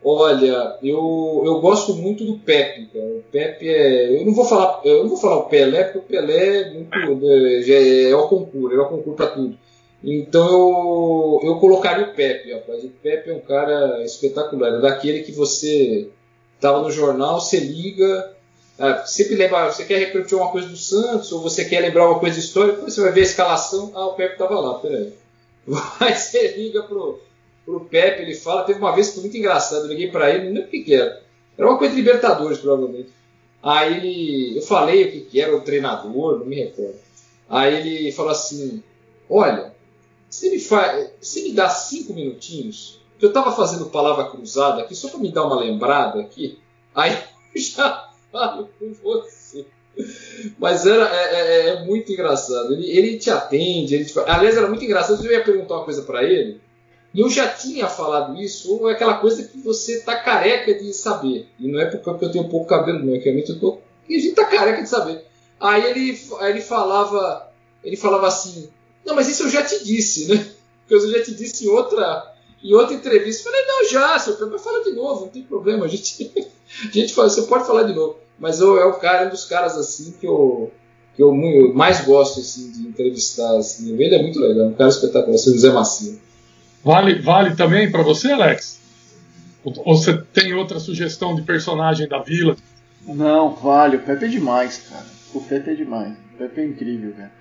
Olha, 0.04 0.78
eu, 0.82 1.42
eu 1.44 1.60
gosto 1.60 1.96
muito 1.96 2.24
do 2.24 2.38
Pepe, 2.38 2.86
cara. 2.94 3.06
O 3.06 3.24
Pepe 3.32 3.68
é. 3.68 4.22
Eu 4.22 4.26
não 4.28 4.34
vou 4.34 4.46
falar, 4.46 4.80
eu 4.86 5.02
não 5.02 5.10
vou 5.10 5.18
falar 5.18 5.38
o 5.38 5.50
Pelé, 5.50 5.84
porque 5.86 5.98
o 5.98 6.02
Pelé 6.04 6.62
é 6.62 6.74
muito. 6.74 6.96
É, 7.28 7.70
é, 7.70 8.12
é 8.12 8.16
o 8.16 8.28
concurso, 8.28 8.78
é 8.78 8.80
o 8.80 8.88
concurso 8.88 9.18
para 9.18 9.28
tudo. 9.28 9.58
Então 10.02 10.48
eu, 10.48 11.40
eu 11.44 11.56
colocaria 11.60 12.06
o 12.06 12.14
Pepe, 12.14 12.54
rapaz. 12.54 12.84
O 12.84 12.90
Pepe 12.90 13.32
é 13.32 13.34
um 13.34 13.42
cara 13.42 14.04
espetacular. 14.04 14.76
É 14.76 14.80
daquele 14.80 15.24
que 15.24 15.34
você 15.34 16.10
estava 16.56 16.82
no 16.82 16.92
jornal, 16.92 17.42
você 17.42 17.60
liga, 17.60 18.34
ah, 18.80 19.06
sempre 19.06 19.36
lembra, 19.36 19.70
você 19.70 19.84
quer 19.84 20.00
repetir 20.00 20.38
uma 20.38 20.52
coisa 20.52 20.70
do 20.70 20.78
Santos, 20.78 21.32
ou 21.34 21.42
você 21.42 21.66
quer 21.66 21.82
lembrar 21.82 22.10
uma 22.10 22.20
coisa 22.20 22.40
histórica, 22.40 22.82
você 22.82 23.02
vai 23.02 23.12
ver 23.12 23.22
a 23.22 23.24
escalação, 23.24 23.92
ah, 23.94 24.08
o 24.08 24.14
Pepe 24.14 24.34
estava 24.34 24.58
lá, 24.58 24.80
peraí. 24.80 25.14
Aí 26.00 26.16
você 26.16 26.56
liga 26.56 26.84
pro, 26.84 27.20
pro 27.66 27.82
Pepe, 27.82 28.22
ele 28.22 28.34
fala, 28.34 28.64
teve 28.64 28.80
uma 28.80 28.96
vez 28.96 29.10
que 29.10 29.16
foi 29.16 29.24
muito 29.24 29.38
engraçado, 29.38 29.84
eu 29.84 29.90
liguei 29.90 30.10
para 30.10 30.30
ele, 30.34 30.46
não 30.46 30.54
lembro 30.54 30.68
o 30.68 30.72
que, 30.72 30.96
era. 30.96 31.22
Era 31.58 31.68
uma 31.68 31.78
coisa 31.78 31.94
de 31.94 32.02
Libertadores, 32.02 32.60
provavelmente. 32.60 33.10
Aí 33.62 33.98
ele, 33.98 34.58
eu 34.58 34.62
falei 34.62 35.04
o 35.04 35.12
que, 35.12 35.20
que 35.22 35.42
era 35.42 35.54
o 35.54 35.60
treinador, 35.60 36.40
não 36.40 36.46
me 36.46 36.56
recordo. 36.56 36.98
Aí 37.50 37.76
ele 37.76 38.12
falou 38.14 38.32
assim: 38.32 38.82
Olha, 39.30 39.74
você 40.30 40.50
me, 40.50 40.60
faz, 40.60 41.10
você 41.20 41.44
me 41.44 41.52
dá 41.52 41.68
cinco 41.70 42.14
minutinhos, 42.14 43.02
que 43.18 43.26
eu 43.26 43.34
tava 43.34 43.52
fazendo 43.52 43.88
palavra 43.88 44.30
cruzada 44.30 44.82
aqui, 44.82 44.96
só 44.96 45.10
para 45.10 45.20
me 45.20 45.34
dar 45.34 45.46
uma 45.46 45.60
lembrada 45.60 46.22
aqui. 46.22 46.58
Aí 46.96 47.18
já 47.58 48.09
falo 48.32 48.70
com 48.80 48.94
você. 48.94 49.66
Mas 50.58 50.86
era, 50.86 51.06
é, 51.14 51.36
é- 51.36 51.70
é 51.70 51.84
muito 51.86 52.12
engraçado. 52.12 52.74
Ele, 52.74 52.90
ele 52.90 53.18
te 53.18 53.30
atende. 53.30 53.96
Ele 53.96 54.06
te 54.06 54.14
fa- 54.14 54.26
Aliás, 54.28 54.56
era 54.56 54.68
muito 54.68 54.84
engraçado. 54.86 55.24
Eu 55.26 55.32
ia 55.32 55.44
perguntar 55.44 55.76
uma 55.76 55.84
coisa 55.86 56.04
para 56.04 56.24
ele. 56.24 56.62
E 57.14 57.20
eu 57.22 57.30
já 57.30 57.48
tinha 57.50 57.88
falado 57.88 58.40
isso, 58.40 58.72
ou 58.72 58.88
é 58.90 58.94
aquela 58.94 59.16
coisa 59.16 59.44
que 59.44 59.58
você 59.60 60.02
tá 60.02 60.16
careca 60.18 60.74
de 60.76 60.94
saber. 60.94 61.48
E 61.60 61.68
não 61.68 61.80
é 61.80 61.86
porque 61.86 62.26
eu 62.26 62.32
tenho 62.32 62.48
pouco 62.50 62.68
cabelo, 62.68 63.04
não. 63.04 63.16
É 63.16 63.18
que 63.18 63.26
realmente 63.26 63.50
eu 63.50 63.60
tô. 63.60 63.80
E 64.08 64.16
a 64.16 64.20
gente 64.20 64.36
tá 64.36 64.46
careca 64.46 64.82
de 64.84 64.90
saber. 64.90 65.26
Aí 65.60 65.84
ele, 65.90 66.18
aí 66.40 66.52
ele 66.52 66.62
falava. 66.62 67.52
Ele 67.84 67.98
falava 67.98 68.28
assim. 68.28 68.70
Não, 69.06 69.16
mas 69.16 69.28
isso 69.28 69.44
eu 69.44 69.50
já 69.50 69.64
te 69.64 69.84
disse, 69.84 70.28
né? 70.34 70.36
Porque 70.88 70.94
eu 71.06 71.12
já 71.12 71.24
te 71.24 71.34
disse 71.34 71.66
em 71.66 71.70
outra, 71.70 72.32
em 72.64 72.74
outra 72.74 72.96
entrevista. 72.96 73.48
Eu 73.48 73.52
falei, 73.52 73.68
não, 73.68 73.90
já, 73.90 74.20
seu 74.20 74.36
Pedro, 74.36 74.60
fala 74.60 74.84
de 74.84 74.92
novo, 74.92 75.22
não 75.22 75.30
tem 75.30 75.44
problema. 75.44 75.86
A 75.86 75.88
gente, 75.88 76.32
a 76.88 76.92
gente 76.92 77.14
fala, 77.14 77.30
você 77.30 77.44
pode 77.44 77.66
falar 77.66 77.84
de 77.84 77.94
novo. 77.94 78.18
Mas 78.38 78.60
eu, 78.60 78.80
é 78.80 78.86
o 78.86 78.94
cara, 78.94 79.28
um 79.28 79.30
dos 79.30 79.46
caras 79.46 79.78
assim 79.78 80.14
que 80.20 80.26
eu, 80.26 80.72
que 81.16 81.22
eu, 81.22 81.36
eu 81.36 81.74
mais 81.74 82.06
gosto 82.06 82.40
assim, 82.40 82.72
de 82.72 82.88
entrevistar. 82.88 83.58
Assim. 83.58 83.92
Ele 83.92 84.16
é 84.16 84.22
muito 84.22 84.40
legal, 84.40 84.68
um 84.68 84.74
cara 84.74 84.90
espetacular, 84.90 85.38
seu 85.38 85.54
José 85.54 85.72
Macia. 85.72 86.18
Vale, 86.84 87.20
vale 87.22 87.56
também 87.56 87.92
para 87.92 88.02
você, 88.04 88.32
Alex? 88.32 88.80
Ou 89.64 89.98
você 89.98 90.18
tem 90.34 90.54
outra 90.54 90.80
sugestão 90.80 91.36
de 91.36 91.42
personagem 91.42 92.08
da 92.08 92.20
vila? 92.20 92.56
Não, 93.06 93.54
vale, 93.56 93.98
o 93.98 94.02
Pepe 94.02 94.26
é 94.26 94.28
demais, 94.30 94.82
cara. 94.90 95.06
O 95.34 95.42
Pepe 95.42 95.72
é 95.72 95.74
demais. 95.74 96.14
O 96.34 96.38
Pepe 96.38 96.62
é 96.62 96.66
incrível, 96.66 97.14
cara. 97.16 97.32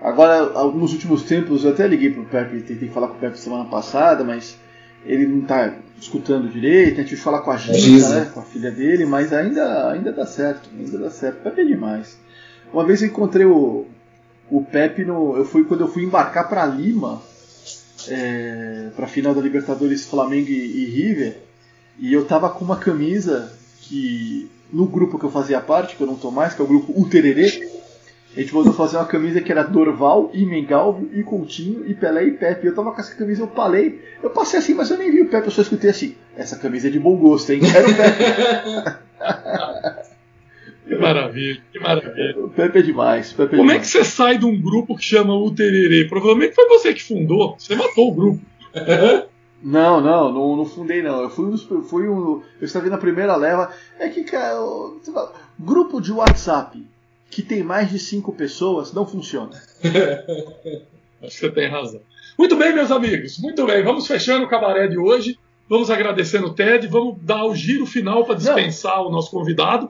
Agora, 0.00 0.46
nos 0.70 0.92
últimos 0.92 1.22
tempos, 1.24 1.64
eu 1.64 1.72
até 1.72 1.86
liguei 1.86 2.10
pro 2.10 2.24
Pepe, 2.24 2.62
tentei 2.62 2.88
falar 2.88 3.08
com 3.08 3.16
o 3.16 3.20
Pepe 3.20 3.38
semana 3.38 3.66
passada, 3.66 4.24
mas 4.24 4.56
ele 5.04 5.26
não 5.26 5.42
tá 5.42 5.74
escutando 6.00 6.48
direito, 6.48 7.00
a 7.00 7.02
gente 7.02 7.16
vai 7.16 7.24
falar 7.24 7.40
com 7.40 7.50
a 7.50 7.56
Giza, 7.56 8.20
né, 8.20 8.30
com 8.32 8.40
a 8.40 8.42
filha 8.42 8.70
dele, 8.70 9.04
mas 9.04 9.32
ainda, 9.32 9.90
ainda 9.90 10.10
dá 10.12 10.24
certo, 10.24 10.70
ainda 10.76 10.98
dá 10.98 11.10
certo. 11.10 11.40
O 11.40 11.42
Pepe 11.42 11.60
é 11.60 11.64
demais. 11.64 12.18
Uma 12.72 12.84
vez 12.84 13.02
eu 13.02 13.08
encontrei 13.08 13.44
o, 13.44 13.86
o 14.50 14.64
Pepe 14.64 15.04
no. 15.04 15.36
Eu 15.36 15.44
fui 15.44 15.64
quando 15.64 15.82
eu 15.82 15.88
fui 15.88 16.04
embarcar 16.04 16.48
para 16.48 16.64
Lima, 16.64 17.20
é, 18.08 18.88
para 18.96 19.06
final 19.06 19.34
da 19.34 19.40
Libertadores 19.42 20.06
Flamengo 20.06 20.48
e, 20.48 20.54
e 20.54 20.84
River, 20.86 21.36
e 21.98 22.12
eu 22.12 22.24
tava 22.24 22.48
com 22.48 22.64
uma 22.64 22.76
camisa 22.76 23.52
que 23.82 24.50
no 24.72 24.86
grupo 24.86 25.18
que 25.18 25.24
eu 25.24 25.30
fazia 25.30 25.60
parte, 25.60 25.96
que 25.96 26.02
eu 26.02 26.06
não 26.06 26.14
tô 26.14 26.30
mais, 26.30 26.54
que 26.54 26.60
é 26.60 26.64
o 26.64 26.68
grupo 26.68 26.98
Utererê, 26.98 27.69
a 28.36 28.40
gente 28.40 28.54
mandou 28.54 28.72
fazer 28.72 28.96
uma 28.96 29.06
camisa 29.06 29.40
que 29.40 29.50
era 29.50 29.62
Dorval, 29.64 30.30
e 30.32 30.46
Mengalvio, 30.46 31.10
e 31.12 31.22
Coutinho, 31.22 31.84
e 31.88 31.94
Pelé 31.94 32.24
e 32.24 32.30
Pepe. 32.32 32.66
Eu 32.66 32.74
tava 32.74 32.92
com 32.92 33.00
essa 33.00 33.14
camisa, 33.14 33.42
eu 33.42 33.48
palei. 33.48 34.00
Eu 34.22 34.30
passei 34.30 34.58
assim, 34.60 34.74
mas 34.74 34.90
eu 34.90 34.98
nem 34.98 35.10
vi 35.10 35.22
o 35.22 35.28
Pepe, 35.28 35.46
eu 35.48 35.50
só 35.52 35.62
escutei 35.62 35.90
assim. 35.90 36.14
Essa 36.36 36.56
camisa 36.58 36.86
é 36.88 36.90
de 36.90 36.98
bom 37.00 37.16
gosto, 37.16 37.50
hein? 37.52 37.60
Era 37.74 37.88
o 37.88 37.94
Pepe. 37.96 39.10
Que 40.86 40.96
maravilha, 40.96 41.60
que 41.72 41.78
maravilha. 41.78 42.36
o 42.44 42.48
Pepe 42.48 42.78
é 42.80 42.82
demais. 42.82 43.32
Pepe 43.32 43.54
é 43.54 43.58
Como 43.58 43.70
é 43.70 43.78
que 43.78 43.86
demais. 43.86 44.04
você 44.04 44.04
sai 44.04 44.38
de 44.38 44.44
um 44.44 44.60
grupo 44.60 44.96
que 44.96 45.04
chama 45.04 45.34
o 45.36 45.48
Tererê? 45.54 46.06
Provavelmente 46.08 46.54
foi 46.54 46.66
você 46.68 46.92
que 46.92 47.02
fundou. 47.02 47.54
Você 47.58 47.76
matou 47.76 48.08
o 48.08 48.14
grupo. 48.14 48.40
Não, 49.62 50.00
não, 50.00 50.32
não, 50.32 50.56
não 50.56 50.64
fundei 50.64 51.02
não. 51.02 51.20
Eu 51.20 51.28
fui 51.28 51.44
um, 51.44 51.50
dos- 51.50 51.70
eu 51.70 51.82
fui 51.82 52.08
um. 52.08 52.40
Eu 52.58 52.64
estava 52.64 52.88
na 52.88 52.96
primeira 52.96 53.36
leva. 53.36 53.70
É 53.98 54.08
que, 54.08 54.24
cara, 54.24 54.54
eu- 54.54 54.98
lá, 55.08 55.32
grupo 55.58 56.00
de 56.00 56.10
WhatsApp 56.10 56.82
que 57.30 57.42
tem 57.42 57.62
mais 57.62 57.90
de 57.90 57.98
cinco 57.98 58.32
pessoas 58.32 58.92
não 58.92 59.06
funciona. 59.06 59.52
Acho 61.22 61.34
que 61.34 61.40
você 61.40 61.50
tem 61.50 61.68
razão. 61.68 62.00
Muito 62.38 62.56
bem, 62.56 62.74
meus 62.74 62.90
amigos. 62.90 63.38
Muito 63.38 63.64
bem. 63.66 63.82
Vamos 63.82 64.06
fechando 64.06 64.44
o 64.44 64.48
cabaré 64.48 64.88
de 64.88 64.98
hoje. 64.98 65.38
Vamos 65.68 65.90
agradecendo 65.90 66.48
o 66.48 66.54
Ted. 66.54 66.86
Vamos 66.88 67.18
dar 67.22 67.44
o 67.44 67.54
giro 67.54 67.86
final 67.86 68.24
para 68.24 68.34
dispensar 68.34 69.02
o 69.02 69.10
nosso 69.10 69.30
convidado. 69.30 69.88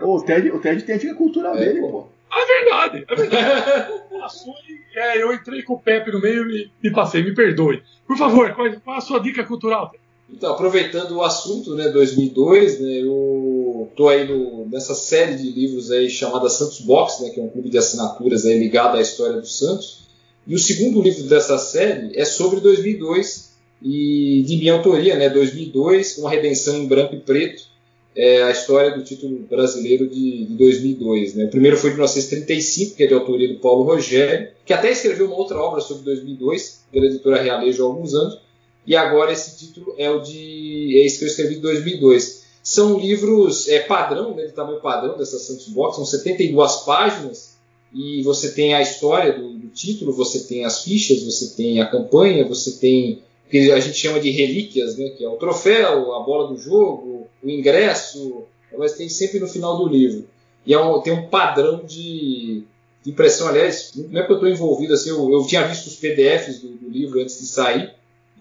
O, 0.00 0.22
Ted, 0.22 0.50
o 0.50 0.58
Ted 0.58 0.82
tem 0.82 0.96
a 0.96 0.98
dica 0.98 1.14
cultural 1.14 1.54
É, 1.56 1.60
dele, 1.60 1.80
pô. 1.80 2.08
É 2.32 2.46
verdade, 2.46 3.04
é 3.08 3.14
verdade. 3.14 3.92
Passou 4.18 4.54
e, 4.68 4.98
é, 4.98 5.22
eu 5.22 5.32
entrei 5.32 5.62
com 5.62 5.74
o 5.74 5.80
Pepe 5.80 6.10
no 6.10 6.20
meio 6.20 6.50
e 6.50 6.70
me 6.82 6.90
passei, 6.90 7.22
me 7.22 7.34
perdoe. 7.34 7.82
Por 8.06 8.16
favor, 8.16 8.52
qual, 8.54 8.70
qual 8.80 8.96
a 8.96 9.00
sua 9.00 9.20
dica 9.20 9.44
cultural? 9.44 9.92
Então, 10.32 10.52
aproveitando 10.52 11.12
o 11.12 11.22
assunto, 11.22 11.74
né, 11.74 11.88
2002, 11.88 12.80
né, 12.80 13.00
eu 13.02 13.88
tô 13.96 14.08
aí 14.08 14.26
no- 14.26 14.66
nessa 14.68 14.94
série 14.94 15.36
de 15.36 15.50
livros 15.50 15.90
aí 15.90 16.10
chamada 16.10 16.48
Santos 16.48 16.80
Box, 16.80 17.22
né, 17.22 17.30
que 17.30 17.40
é 17.40 17.42
um 17.42 17.48
clube 17.48 17.70
de 17.70 17.78
assinaturas 17.78 18.44
aí 18.44 18.58
ligado 18.58 18.96
à 18.96 19.00
história 19.00 19.40
do 19.40 19.46
Santos. 19.46 20.06
E 20.46 20.54
o 20.54 20.58
segundo 20.58 21.00
livro 21.00 21.24
dessa 21.24 21.56
série 21.58 22.16
é 22.18 22.24
sobre 22.24 22.60
2002 22.60 23.52
e 23.82 24.42
de 24.46 24.56
minha 24.56 24.74
autoria, 24.74 25.16
né, 25.16 25.28
2002, 25.28 26.18
uma 26.18 26.30
redenção 26.30 26.76
em 26.76 26.86
branco 26.86 27.14
e 27.14 27.20
preto, 27.20 27.62
é 28.14 28.42
a 28.44 28.50
história 28.50 28.96
do 28.96 29.04
título 29.04 29.40
brasileiro 29.48 30.08
de, 30.08 30.46
de 30.46 30.54
2002. 30.56 31.34
Né. 31.34 31.44
O 31.44 31.50
primeiro 31.50 31.76
foi 31.76 31.90
de 31.90 31.96
1935, 31.96 32.96
que 32.96 33.04
é 33.04 33.06
de 33.06 33.14
autoria 33.14 33.48
do 33.52 33.60
Paulo 33.60 33.84
Rogério, 33.84 34.48
que 34.64 34.72
até 34.72 34.90
escreveu 34.90 35.26
uma 35.26 35.36
outra 35.36 35.58
obra 35.58 35.80
sobre 35.82 36.04
2002 36.04 36.80
pela 36.90 37.06
editora 37.06 37.42
Realejo 37.42 37.84
há 37.84 37.86
alguns 37.86 38.14
anos. 38.14 38.40
E 38.86 38.94
agora 38.94 39.32
esse 39.32 39.58
título 39.58 39.94
é 39.98 40.10
o 40.10 40.20
de 40.20 40.98
é 40.98 41.06
esse 41.06 41.18
que 41.18 41.24
eu 41.24 41.28
escrevi 41.28 41.56
de 41.56 41.60
2002. 41.60 42.44
são 42.62 42.98
livros 42.98 43.68
é, 43.68 43.80
padrão, 43.80 44.34
né, 44.34 44.46
de 44.46 44.52
tamanho 44.52 44.80
padrão 44.80 45.16
dessa 45.16 45.38
Santos 45.38 45.68
Box, 45.68 45.96
são 45.96 46.04
72 46.04 46.76
páginas, 46.78 47.56
e 47.92 48.22
você 48.22 48.52
tem 48.52 48.74
a 48.74 48.82
história 48.82 49.32
do, 49.32 49.54
do, 49.54 49.68
título, 49.68 50.12
você 50.12 50.40
tem 50.40 50.64
as 50.64 50.82
fichas, 50.82 51.22
você 51.22 51.54
tem 51.56 51.80
a 51.80 51.86
campanha, 51.86 52.46
você 52.46 52.72
tem 52.72 53.22
o 53.46 53.50
que 53.50 53.70
a 53.70 53.80
gente 53.80 53.96
chama 53.96 54.20
de 54.20 54.30
relíquias, 54.30 54.96
né, 54.96 55.10
que 55.10 55.24
é 55.24 55.28
o 55.28 55.36
troféu, 55.36 56.14
a 56.14 56.20
bola 56.20 56.48
do 56.48 56.58
jogo, 56.58 57.28
o 57.42 57.50
ingresso, 57.50 58.44
mas 58.76 58.92
tem 58.92 59.08
sempre 59.08 59.38
no 59.38 59.48
final 59.48 59.78
do 59.78 59.88
livro. 59.88 60.26
E 60.66 60.74
é 60.74 60.78
um, 60.78 61.00
tem 61.00 61.12
um 61.12 61.28
padrão 61.28 61.84
de, 61.84 62.64
de, 63.02 63.10
impressão, 63.10 63.48
aliás, 63.48 63.92
não 63.94 64.20
é 64.20 64.24
que 64.24 64.32
eu 64.32 64.36
estou 64.36 64.48
envolvido 64.48 64.94
assim, 64.94 65.10
eu, 65.10 65.32
eu, 65.32 65.46
tinha 65.46 65.66
visto 65.66 65.86
os 65.86 65.96
PDFs 65.96 66.60
do, 66.60 66.68
do, 66.70 66.90
livro 66.90 67.20
antes 67.20 67.38
de 67.38 67.46
sair. 67.46 67.94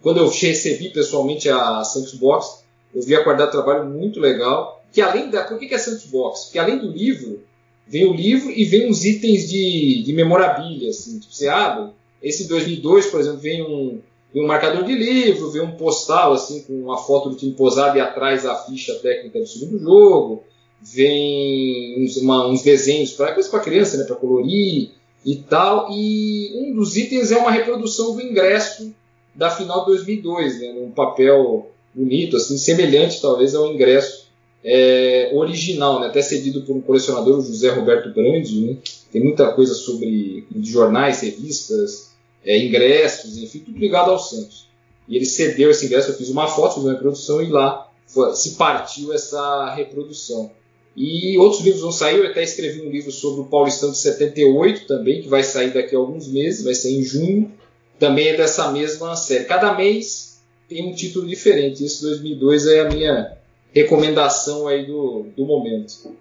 Quando 0.05 0.19
eu 0.19 0.29
recebi 0.29 0.89
pessoalmente 0.89 1.49
a 1.49 1.83
Santos 1.83 2.13
Box, 2.13 2.63
eu 2.93 3.01
vi 3.01 3.15
a 3.15 3.23
qualidade 3.23 3.49
de 3.49 3.57
trabalho 3.57 3.89
muito 3.89 4.19
legal. 4.19 4.79
Que 4.93 5.01
além 5.01 5.31
da. 5.31 5.45
Por 5.45 5.57
que, 5.57 5.67
que 5.67 5.73
é 5.73 5.79
Santos 5.79 6.05
Box? 6.05 6.43
Porque 6.43 6.59
além 6.59 6.77
do 6.77 6.91
livro, 6.91 7.41
vem 7.87 8.05
o 8.05 8.13
livro 8.13 8.51
e 8.51 8.65
vem 8.65 8.87
uns 8.87 9.03
itens 9.03 9.49
de, 9.49 10.03
de 10.03 10.13
memorabilia. 10.13 10.91
Assim, 10.91 11.17
tipo, 11.17 11.33
você 11.33 11.47
abre, 11.47 11.89
esse 12.21 12.47
2002, 12.47 13.07
por 13.07 13.19
exemplo, 13.19 13.39
vem 13.39 13.63
um, 13.63 13.99
vem 14.31 14.43
um 14.43 14.47
marcador 14.47 14.83
de 14.83 14.93
livro, 14.93 15.49
vem 15.49 15.63
um 15.63 15.71
postal 15.71 16.33
assim 16.33 16.61
com 16.61 16.91
a 16.91 16.99
foto 16.99 17.31
do 17.31 17.35
time 17.35 17.53
posado 17.53 17.97
e 17.97 17.99
atrás 17.99 18.45
a 18.45 18.53
ficha 18.53 18.93
técnica 18.99 19.39
do 19.39 19.47
segundo 19.47 19.79
jogo 19.79 20.43
vem 20.79 22.05
uns, 22.05 22.17
uma, 22.17 22.47
uns 22.47 22.61
desenhos 22.61 23.13
para 23.13 23.33
coisa 23.33 23.49
para 23.49 23.59
criança, 23.59 23.97
né, 23.97 24.03
para 24.03 24.15
colorir 24.17 24.91
e 25.25 25.35
tal. 25.49 25.87
E 25.89 26.51
um 26.61 26.75
dos 26.75 26.95
itens 26.95 27.31
é 27.31 27.37
uma 27.37 27.49
reprodução 27.49 28.15
do 28.15 28.21
ingresso 28.21 28.93
da 29.35 29.49
final 29.49 29.81
de 29.81 29.87
2002, 29.87 30.61
né, 30.61 30.73
num 30.73 30.91
papel 30.91 31.71
bonito, 31.93 32.37
assim, 32.37 32.57
semelhante 32.57 33.21
talvez 33.21 33.53
ao 33.55 33.71
ingresso 33.71 34.25
é, 34.63 35.29
original, 35.33 35.99
né, 35.99 36.07
até 36.07 36.21
cedido 36.21 36.61
por 36.61 36.75
um 36.75 36.81
colecionador, 36.81 37.37
o 37.37 37.41
José 37.41 37.69
Roberto 37.69 38.09
Brandi. 38.13 38.61
Né, 38.61 38.77
tem 39.11 39.23
muita 39.23 39.51
coisa 39.53 39.73
sobre 39.73 40.45
jornais, 40.61 41.21
revistas, 41.21 42.11
é, 42.43 42.57
ingressos, 42.57 43.37
enfim, 43.37 43.59
tudo 43.59 43.77
ligado 43.77 44.11
ao 44.11 44.19
Santos. 44.19 44.67
E 45.07 45.15
ele 45.15 45.25
cedeu 45.25 45.69
esse 45.69 45.85
ingresso, 45.85 46.11
eu 46.11 46.15
fiz 46.15 46.29
uma 46.29 46.47
foto, 46.47 46.75
fiz 46.75 46.83
uma 46.83 46.93
reprodução 46.93 47.41
e 47.41 47.49
lá 47.49 47.89
foi, 48.07 48.35
se 48.35 48.55
partiu 48.55 49.13
essa 49.13 49.73
reprodução. 49.75 50.51
E 50.95 51.37
outros 51.37 51.61
livros 51.61 51.81
vão 51.81 51.91
sair, 51.91 52.17
eu 52.17 52.27
até 52.27 52.41
escrevi 52.41 52.81
um 52.81 52.89
livro 52.89 53.11
sobre 53.11 53.41
o 53.41 53.45
Paulistão 53.45 53.91
de 53.91 53.97
78 53.97 54.87
também, 54.87 55.21
que 55.21 55.27
vai 55.27 55.43
sair 55.43 55.73
daqui 55.73 55.93
a 55.93 55.99
alguns 55.99 56.27
meses, 56.27 56.63
vai 56.63 56.73
sair 56.73 56.99
em 56.99 57.03
junho, 57.03 57.51
também 57.99 58.29
é 58.29 58.37
dessa 58.37 58.71
mesma 58.71 59.15
série. 59.15 59.45
Cada 59.45 59.73
mês 59.73 60.43
tem 60.67 60.89
um 60.89 60.95
título 60.95 61.27
diferente, 61.27 61.83
esse 61.83 62.01
2002 62.01 62.67
é 62.67 62.79
a 62.81 62.89
minha 62.89 63.37
recomendação 63.73 64.67
aí 64.67 64.85
do, 64.85 65.27
do 65.35 65.45
momento. 65.45 66.15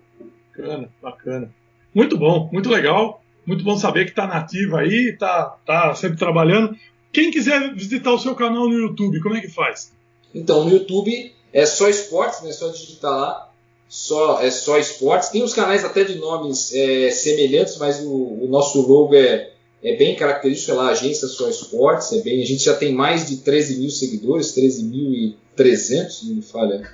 Bacana, 0.56 0.90
bacana. 1.02 1.54
Muito 1.94 2.18
bom, 2.18 2.48
muito 2.52 2.68
legal, 2.68 3.22
muito 3.46 3.64
bom 3.64 3.76
saber 3.76 4.04
que 4.04 4.10
está 4.10 4.26
nativo 4.26 4.76
aí, 4.76 5.10
está 5.10 5.56
tá 5.64 5.94
sempre 5.94 6.18
trabalhando. 6.18 6.76
Quem 7.12 7.30
quiser 7.30 7.74
visitar 7.74 8.12
o 8.12 8.18
seu 8.18 8.34
canal 8.34 8.68
no 8.68 8.78
YouTube, 8.78 9.20
como 9.20 9.36
é 9.36 9.40
que 9.40 9.48
faz? 9.48 9.92
Então, 10.34 10.64
no 10.64 10.72
YouTube 10.72 11.32
é 11.52 11.64
só 11.64 11.88
esportes, 11.88 12.42
né? 12.42 12.50
Só 12.50 12.68
digitar 12.68 13.12
lá 13.12 13.54
só, 13.88 14.42
é 14.42 14.50
só 14.50 14.76
esportes. 14.76 15.28
Tem 15.28 15.42
os 15.42 15.54
canais 15.54 15.84
até 15.84 16.02
de 16.02 16.16
nomes 16.16 16.74
é, 16.74 17.10
semelhantes, 17.10 17.78
mas 17.78 18.00
o, 18.00 18.10
o, 18.42 18.48
nosso 18.48 18.80
logo 18.86 19.14
é, 19.14 19.52
é 19.84 19.94
bem 19.96 20.16
característico, 20.16 20.72
é 20.72 20.74
lá, 20.74 20.88
Agência 20.88 21.28
Só 21.28 21.46
Esportes. 21.46 22.10
É 22.12 22.22
bem, 22.22 22.42
a 22.42 22.46
gente 22.46 22.64
já 22.64 22.74
tem 22.74 22.92
mais 22.94 23.28
de 23.28 23.36
13 23.36 23.80
mil 23.80 23.90
seguidores, 23.90 24.56
13.300, 24.56 26.08
se 26.08 26.26
não 26.26 26.36
me 26.36 26.42
falha 26.42 26.90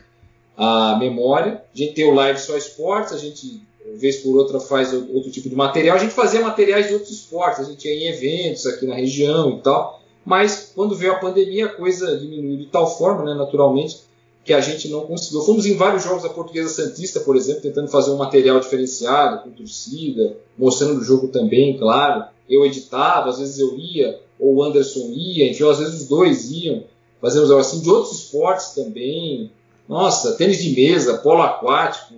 a 0.56 0.96
memória. 0.98 1.62
A 1.72 1.78
gente 1.78 1.94
tem 1.94 2.04
o 2.04 2.12
Live 2.12 2.40
Só 2.40 2.56
Esportes, 2.56 3.12
a 3.12 3.18
gente, 3.18 3.62
vez 3.94 4.16
por 4.16 4.36
outra, 4.36 4.58
faz 4.58 4.92
outro 4.92 5.30
tipo 5.30 5.48
de 5.48 5.54
material. 5.54 5.96
A 5.96 6.00
gente 6.00 6.12
fazia 6.12 6.40
materiais 6.40 6.88
de 6.88 6.94
outros 6.94 7.12
esportes, 7.12 7.60
a 7.60 7.70
gente 7.70 7.86
ia 7.86 7.94
em 7.94 8.08
eventos 8.08 8.66
aqui 8.66 8.84
na 8.86 8.96
região 8.96 9.58
e 9.58 9.62
tal. 9.62 10.02
Mas 10.24 10.72
quando 10.74 10.96
veio 10.96 11.12
a 11.12 11.18
pandemia, 11.18 11.66
a 11.66 11.74
coisa 11.74 12.18
diminuiu 12.18 12.58
de 12.58 12.66
tal 12.66 12.98
forma, 12.98 13.24
né, 13.24 13.34
naturalmente, 13.34 14.00
que 14.44 14.52
a 14.52 14.60
gente 14.60 14.88
não 14.88 15.02
conseguiu. 15.02 15.42
Fomos 15.42 15.66
em 15.66 15.76
vários 15.76 16.02
jogos 16.02 16.22
da 16.22 16.28
Portuguesa 16.28 16.68
Santista, 16.68 17.20
por 17.20 17.36
exemplo, 17.36 17.62
tentando 17.62 17.88
fazer 17.88 18.10
um 18.10 18.16
material 18.16 18.58
diferenciado, 18.58 19.42
com 19.42 19.50
torcida, 19.50 20.36
mostrando 20.56 21.00
o 21.00 21.04
jogo 21.04 21.28
também, 21.28 21.76
claro. 21.76 22.24
Eu 22.48 22.64
editava, 22.64 23.30
às 23.30 23.38
vezes 23.38 23.58
eu 23.58 23.76
ia, 23.78 24.18
ou 24.38 24.56
o 24.56 24.62
Anderson 24.62 25.10
ia, 25.12 25.50
enfim, 25.50 25.68
às 25.68 25.78
vezes 25.78 26.02
os 26.02 26.08
dois 26.08 26.50
iam. 26.50 26.84
Fazemos 27.20 27.50
algo 27.50 27.60
assim, 27.60 27.80
de 27.80 27.90
outros 27.90 28.18
esportes 28.18 28.70
também. 28.70 29.50
Nossa, 29.86 30.32
tênis 30.32 30.62
de 30.62 30.70
mesa, 30.74 31.18
polo 31.18 31.42
aquático, 31.42 32.14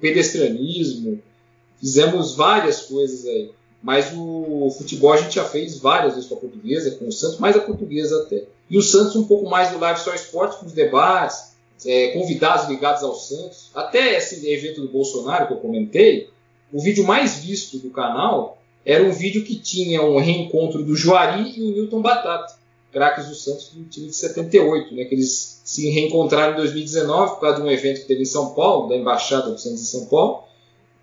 pedestrianismo. 0.00 1.20
Fizemos 1.78 2.34
várias 2.34 2.82
coisas 2.82 3.26
aí. 3.26 3.50
Mas 3.82 4.12
o 4.16 4.70
futebol 4.76 5.12
a 5.12 5.16
gente 5.16 5.36
já 5.36 5.44
fez 5.44 5.78
várias 5.78 6.14
vezes 6.14 6.28
com 6.28 6.34
a 6.34 6.40
portuguesa, 6.40 6.90
com 6.92 7.06
o 7.06 7.12
Santos, 7.12 7.38
mais 7.38 7.56
a 7.56 7.60
portuguesa 7.60 8.22
até. 8.22 8.44
E 8.68 8.76
o 8.76 8.82
Santos 8.82 9.14
um 9.14 9.24
pouco 9.24 9.48
mais 9.48 9.70
do 9.70 9.78
Live 9.78 10.00
Só 10.00 10.14
Esporte, 10.14 10.58
com 10.58 10.66
os 10.66 10.72
debates, 10.72 11.52
é, 11.86 12.08
convidados 12.08 12.68
ligados 12.68 13.02
ao 13.02 13.14
Santos. 13.14 13.70
Até 13.74 14.16
esse 14.16 14.48
evento 14.50 14.80
do 14.80 14.88
Bolsonaro 14.88 15.46
que 15.46 15.52
eu 15.52 15.58
comentei, 15.58 16.28
o 16.72 16.80
vídeo 16.80 17.04
mais 17.04 17.38
visto 17.38 17.78
do 17.78 17.90
canal 17.90 18.58
era 18.84 19.04
um 19.04 19.12
vídeo 19.12 19.44
que 19.44 19.56
tinha 19.56 20.02
um 20.02 20.18
reencontro 20.18 20.82
do 20.82 20.96
Juari 20.96 21.54
e 21.56 21.62
o 21.62 21.72
Newton 21.72 22.00
Batata, 22.00 22.56
craques 22.92 23.26
do 23.26 23.34
Santos 23.34 23.68
do 23.68 23.84
time 23.84 24.08
de 24.08 24.14
78, 24.14 24.94
né, 24.94 25.04
que 25.04 25.14
eles 25.14 25.60
se 25.64 25.90
reencontraram 25.90 26.54
em 26.54 26.56
2019 26.56 27.34
por 27.34 27.40
causa 27.40 27.56
de 27.56 27.62
um 27.62 27.70
evento 27.70 28.00
que 28.00 28.06
teve 28.06 28.22
em 28.22 28.26
São 28.26 28.54
Paulo, 28.54 28.88
da 28.88 28.96
Embaixada 28.96 29.50
do 29.50 29.58
Santos 29.58 29.82
em 29.82 29.84
São 29.84 30.06
Paulo, 30.06 30.44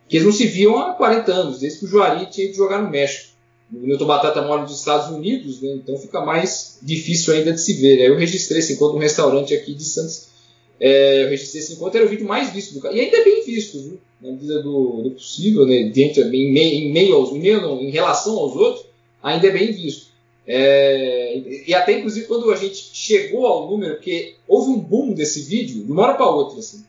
que 0.09 0.17
eles 0.17 0.25
não 0.25 0.33
se 0.33 0.47
viam 0.47 0.77
há 0.77 0.93
40 0.93 1.31
anos, 1.31 1.59
desde 1.59 1.79
que 1.79 1.85
o 1.85 1.87
Juari 1.87 2.25
tinha 2.27 2.47
ido 2.47 2.55
jogar 2.55 2.81
no 2.81 2.89
México. 2.89 3.35
O 3.71 3.85
Newton 3.85 4.05
Batata 4.05 4.41
mora 4.41 4.61
nos 4.61 4.77
Estados 4.77 5.15
Unidos, 5.15 5.61
né, 5.61 5.73
então 5.75 5.97
fica 5.97 6.21
mais 6.21 6.79
difícil 6.81 7.33
ainda 7.33 7.51
de 7.51 7.61
se 7.61 7.73
ver. 7.73 8.01
Aí 8.01 8.07
eu 8.07 8.17
registrei 8.17 8.59
esse 8.59 8.73
encontro 8.73 8.95
num 8.95 9.01
restaurante 9.01 9.53
aqui 9.53 9.73
de 9.73 9.83
Santos 9.83 10.34
é, 10.79 11.23
eu 11.23 11.29
registrei 11.29 11.61
esse 11.61 11.73
encontro, 11.73 11.97
era 11.97 12.05
o 12.05 12.09
vídeo 12.09 12.27
mais 12.27 12.51
visto 12.51 12.73
do 12.73 12.81
canal. 12.81 12.97
E 12.97 13.01
ainda 13.01 13.17
é 13.17 13.23
bem 13.23 13.43
visto, 13.45 13.79
viu? 13.79 13.99
Na 14.21 14.31
medida 14.31 14.61
do, 14.61 15.01
do 15.03 15.11
possível, 15.11 15.65
né? 15.65 15.89
Dentro, 15.93 16.23
em, 16.23 16.57
em 16.57 16.91
meio 16.91 17.15
aos, 17.15 17.31
não, 17.31 17.81
em 17.81 17.89
relação 17.89 18.37
aos 18.37 18.55
outros, 18.55 18.85
ainda 19.21 19.47
é 19.47 19.51
bem 19.51 19.71
visto. 19.71 20.07
É, 20.47 21.41
e 21.65 21.73
até 21.73 21.97
inclusive 21.97 22.27
quando 22.27 22.51
a 22.51 22.55
gente 22.55 22.91
chegou 22.93 23.47
ao 23.47 23.67
número, 23.67 23.95
porque 23.95 24.35
houve 24.47 24.69
um 24.69 24.79
boom 24.79 25.13
desse 25.13 25.41
vídeo, 25.41 25.83
de 25.83 25.91
uma 25.91 26.03
hora 26.03 26.13
para 26.13 26.29
outra, 26.29 26.59
assim, 26.59 26.85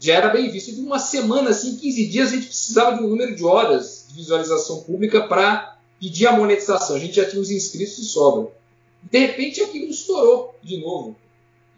já 0.00 0.14
era 0.14 0.28
bem 0.28 0.50
visto. 0.50 0.74
De 0.74 0.80
uma 0.80 0.98
semana, 0.98 1.50
assim, 1.50 1.76
15 1.76 2.06
dias, 2.06 2.28
a 2.32 2.34
gente 2.34 2.46
precisava 2.46 2.96
de 2.96 3.02
um 3.02 3.08
número 3.08 3.34
de 3.34 3.44
horas 3.44 4.06
de 4.08 4.14
visualização 4.14 4.82
pública 4.82 5.22
para 5.22 5.78
pedir 6.00 6.26
a 6.26 6.32
monetização. 6.32 6.96
A 6.96 6.98
gente 6.98 7.16
já 7.16 7.24
tinha 7.24 7.42
os 7.42 7.50
inscritos 7.50 7.96
de 7.96 8.04
sobra. 8.04 8.50
De 9.02 9.18
repente 9.18 9.60
aquilo 9.60 9.90
estourou 9.90 10.54
de 10.62 10.78
novo. 10.78 11.16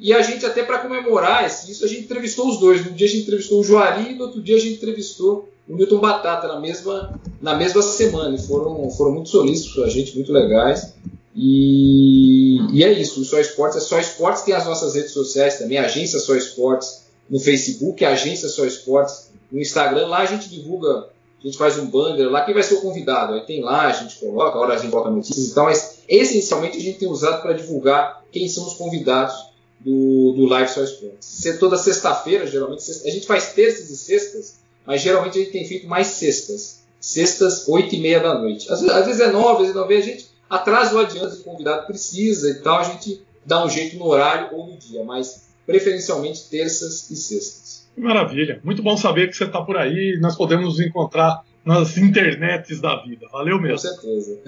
E 0.00 0.14
a 0.14 0.22
gente, 0.22 0.46
até 0.46 0.62
para 0.62 0.78
comemorar 0.78 1.46
isso, 1.46 1.84
a 1.84 1.86
gente 1.86 2.04
entrevistou 2.04 2.48
os 2.48 2.58
dois. 2.58 2.86
Um 2.86 2.94
dia 2.94 3.06
a 3.06 3.10
gente 3.10 3.22
entrevistou 3.24 3.60
o 3.60 3.62
Juari 3.62 4.12
e 4.12 4.14
no 4.14 4.24
outro 4.24 4.40
dia 4.40 4.56
a 4.56 4.58
gente 4.58 4.76
entrevistou 4.76 5.46
o 5.68 5.76
Milton 5.76 5.98
Batata 5.98 6.48
na 6.48 6.58
mesma, 6.58 7.20
na 7.40 7.54
mesma 7.54 7.82
semana. 7.82 8.34
E 8.34 8.40
foram, 8.40 8.90
foram 8.90 9.12
muito 9.12 9.28
solícitos 9.28 9.84
a 9.84 9.88
gente, 9.88 10.16
muito 10.16 10.32
legais. 10.32 10.94
E, 11.36 12.58
e, 12.72 12.82
é 12.82 12.90
isso, 12.92 13.20
o 13.20 13.24
Só 13.26 13.38
Esportes 13.38 13.76
é 13.76 13.80
Só 13.80 14.00
Esportes, 14.00 14.42
tem 14.42 14.54
as 14.54 14.64
nossas 14.64 14.94
redes 14.94 15.12
sociais 15.12 15.58
também, 15.58 15.78
Agência 15.78 16.18
Só 16.18 16.34
Esportes 16.34 17.04
no 17.28 17.38
Facebook, 17.38 18.02
Agência 18.02 18.48
Só 18.48 18.64
Esportes 18.64 19.30
no 19.52 19.60
Instagram. 19.60 20.06
Lá 20.06 20.20
a 20.20 20.26
gente 20.26 20.48
divulga, 20.48 21.08
a 21.40 21.46
gente 21.46 21.58
faz 21.58 21.78
um 21.78 21.90
banner 21.90 22.30
lá, 22.30 22.42
quem 22.46 22.54
vai 22.54 22.62
ser 22.62 22.76
o 22.76 22.80
convidado. 22.80 23.34
Aí 23.34 23.42
tem 23.42 23.62
lá, 23.62 23.82
a 23.82 23.92
gente 23.92 24.16
coloca, 24.16 24.56
a 24.56 24.60
hora 24.60 24.74
a 24.74 24.78
gente 24.78 24.90
coloca 24.90 25.10
notícias 25.10 25.48
e 25.48 25.54
tal, 25.54 25.66
mas 25.66 25.98
essencialmente 26.08 26.78
a 26.78 26.80
gente 26.80 26.98
tem 26.98 27.08
usado 27.08 27.42
para 27.42 27.52
divulgar 27.52 28.24
quem 28.32 28.48
são 28.48 28.66
os 28.66 28.72
convidados 28.72 29.49
do, 29.80 30.32
do 30.36 30.46
Live 30.46 30.70
Só 30.70 30.82
Esportes. 30.82 31.58
Toda 31.58 31.76
sexta-feira, 31.76 32.46
geralmente, 32.46 32.82
a 32.90 33.10
gente 33.10 33.26
faz 33.26 33.52
terças 33.52 33.90
e 33.90 33.96
sextas, 33.96 34.60
mas 34.86 35.00
geralmente 35.00 35.38
a 35.38 35.40
gente 35.42 35.52
tem 35.52 35.66
feito 35.66 35.88
mais 35.88 36.06
sextas. 36.08 36.80
Sextas, 37.00 37.66
oito 37.66 37.94
e 37.94 38.00
meia 38.00 38.20
da 38.20 38.38
noite. 38.38 38.70
Às, 38.70 38.82
às 38.82 39.06
vezes 39.06 39.20
é 39.20 39.32
nove, 39.32 39.52
às 39.52 39.58
vezes 39.60 39.74
não 39.74 39.88
vem, 39.88 39.98
a 39.98 40.02
gente 40.02 40.26
atrasa 40.50 40.94
ou 40.94 41.00
adianta 41.00 41.30
se 41.30 41.40
o 41.40 41.44
convidado 41.44 41.86
precisa 41.86 42.50
e 42.50 42.54
tal, 42.56 42.80
a 42.80 42.84
gente 42.84 43.22
dá 43.46 43.64
um 43.64 43.70
jeito 43.70 43.96
no 43.96 44.06
horário 44.06 44.54
ou 44.54 44.66
no 44.66 44.76
dia, 44.76 45.02
mas 45.02 45.48
preferencialmente 45.64 46.50
terças 46.50 47.10
e 47.10 47.16
sextas. 47.16 47.88
Maravilha, 47.96 48.60
muito 48.62 48.82
bom 48.82 48.96
saber 48.96 49.28
que 49.28 49.36
você 49.36 49.44
está 49.44 49.62
por 49.62 49.76
aí, 49.76 50.18
nós 50.20 50.36
podemos 50.36 50.64
nos 50.66 50.80
encontrar 50.80 51.42
nas 51.64 51.96
internets 51.96 52.80
da 52.80 52.96
vida. 53.02 53.26
Valeu 53.30 53.60
mesmo. 53.60 53.88
Com 53.88 54.00
certeza. 54.00 54.38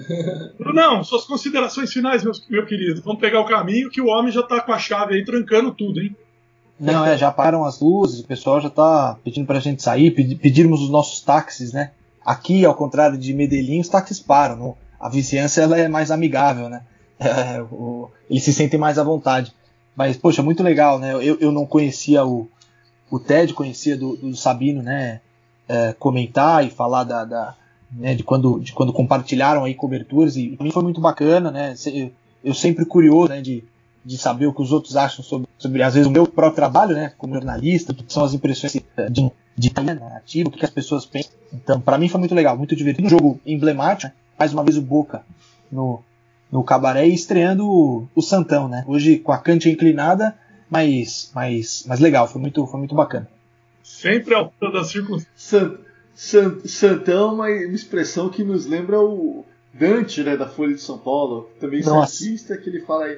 Não, 0.73 1.03
suas 1.03 1.25
considerações 1.25 1.91
finais, 1.91 2.23
meu, 2.23 2.33
meu 2.49 2.65
querido. 2.65 3.01
Vamos 3.03 3.21
pegar 3.21 3.39
o 3.39 3.45
caminho 3.45 3.89
que 3.89 4.01
o 4.01 4.07
homem 4.07 4.31
já 4.31 4.41
está 4.41 4.61
com 4.61 4.73
a 4.73 4.79
chave 4.79 5.15
aí 5.15 5.23
trancando 5.23 5.73
tudo, 5.73 6.01
hein? 6.01 6.15
Não, 6.79 7.05
é, 7.05 7.17
já 7.17 7.31
param 7.31 7.63
as 7.63 7.79
luzes, 7.79 8.21
o 8.21 8.27
pessoal 8.27 8.59
já 8.59 8.67
está 8.67 9.17
pedindo 9.23 9.45
para 9.45 9.57
a 9.57 9.61
gente 9.61 9.81
sair, 9.81 10.11
pedirmos 10.11 10.81
os 10.81 10.89
nossos 10.89 11.21
táxis, 11.21 11.71
né? 11.71 11.91
Aqui, 12.25 12.65
ao 12.65 12.73
contrário 12.73 13.17
de 13.17 13.33
Medellín, 13.33 13.79
os 13.79 13.89
táxis 13.89 14.19
param. 14.19 14.55
Não? 14.55 14.77
A 14.99 15.07
vizinhança 15.07 15.61
ela 15.61 15.77
é 15.77 15.87
mais 15.87 16.11
amigável, 16.11 16.69
né? 16.69 16.81
É, 17.19 17.61
o, 17.71 18.09
eles 18.29 18.43
se 18.43 18.51
sentem 18.51 18.77
mais 18.77 18.97
à 18.97 19.03
vontade. 19.03 19.53
Mas, 19.95 20.17
poxa, 20.17 20.43
muito 20.43 20.61
legal, 20.61 20.99
né? 20.99 21.13
Eu, 21.13 21.37
eu 21.39 21.51
não 21.53 21.65
conhecia 21.65 22.25
o, 22.25 22.49
o 23.09 23.17
Ted 23.17 23.53
conhecia 23.53 23.95
do, 23.95 24.17
do 24.17 24.35
Sabino, 24.35 24.81
né? 24.81 25.21
É, 25.67 25.93
comentar 25.93 26.65
e 26.65 26.69
falar 26.69 27.05
da, 27.05 27.23
da 27.23 27.55
né, 27.91 28.15
de 28.15 28.23
quando 28.23 28.59
de 28.59 28.73
quando 28.73 28.91
compartilharam 28.91 29.63
aí 29.63 29.73
coberturas 29.73 30.35
e 30.35 30.49
para 30.49 30.65
mim 30.65 30.71
foi 30.71 30.83
muito 30.83 30.99
bacana, 30.99 31.51
né? 31.51 31.73
Eu 32.43 32.53
sempre 32.53 32.85
curioso, 32.85 33.29
né? 33.29 33.41
De, 33.41 33.63
de 34.03 34.17
saber 34.17 34.47
o 34.47 34.53
que 34.53 34.61
os 34.61 34.71
outros 34.71 34.97
acham 34.97 35.23
sobre, 35.23 35.47
sobre 35.57 35.81
às 35.81 35.93
vezes 35.93 36.07
o 36.07 36.11
meu 36.11 36.27
próprio 36.27 36.55
trabalho, 36.55 36.95
né? 36.95 37.13
Como 37.17 37.33
jornalista, 37.33 37.93
que 37.93 38.03
são 38.07 38.23
as 38.23 38.33
impressões 38.33 38.73
de, 39.09 39.31
de 39.55 39.73
narrativa, 39.75 40.49
o 40.49 40.51
que 40.51 40.65
as 40.65 40.71
pessoas 40.71 41.05
pensam. 41.05 41.31
Então, 41.53 41.79
para 41.79 41.97
mim 41.97 42.09
foi 42.09 42.19
muito 42.19 42.35
legal, 42.35 42.57
muito 42.57 42.75
divertido. 42.75 43.07
Um 43.07 43.09
jogo 43.09 43.39
emblemático, 43.45 44.11
né, 44.11 44.13
mais 44.37 44.53
uma 44.53 44.63
vez 44.63 44.77
o 44.77 44.81
Boca 44.81 45.23
no, 45.71 46.01
no 46.51 46.63
Cabaré 46.63 47.07
e 47.07 47.13
estreando 47.13 47.65
o, 47.65 48.07
o 48.13 48.21
Santão, 48.21 48.67
né? 48.67 48.83
Hoje 48.87 49.17
com 49.17 49.31
a 49.31 49.37
cancha 49.37 49.69
inclinada, 49.69 50.35
mas, 50.69 51.31
mas, 51.33 51.85
mas 51.87 51.99
legal, 51.99 52.27
foi 52.27 52.41
muito, 52.41 52.65
foi 52.67 52.79
muito 52.79 52.95
bacana. 52.95 53.27
Sempre 53.83 54.33
ao 54.33 54.51
das 54.71 54.89
circunstâncias. 54.89 55.79
Sant, 56.15 56.67
Santão, 56.67 57.33
uma 57.33 57.49
expressão 57.51 58.29
que 58.29 58.43
nos 58.43 58.65
lembra 58.65 59.01
o 59.01 59.43
Dante, 59.73 60.23
né, 60.23 60.37
da 60.37 60.47
Folha 60.47 60.75
de 60.75 60.81
São 60.81 60.97
Paulo, 60.97 61.49
também 61.59 61.81
artista 61.87 62.55
que 62.55 62.69
ele 62.69 62.81
fala 62.81 63.05
aí. 63.05 63.17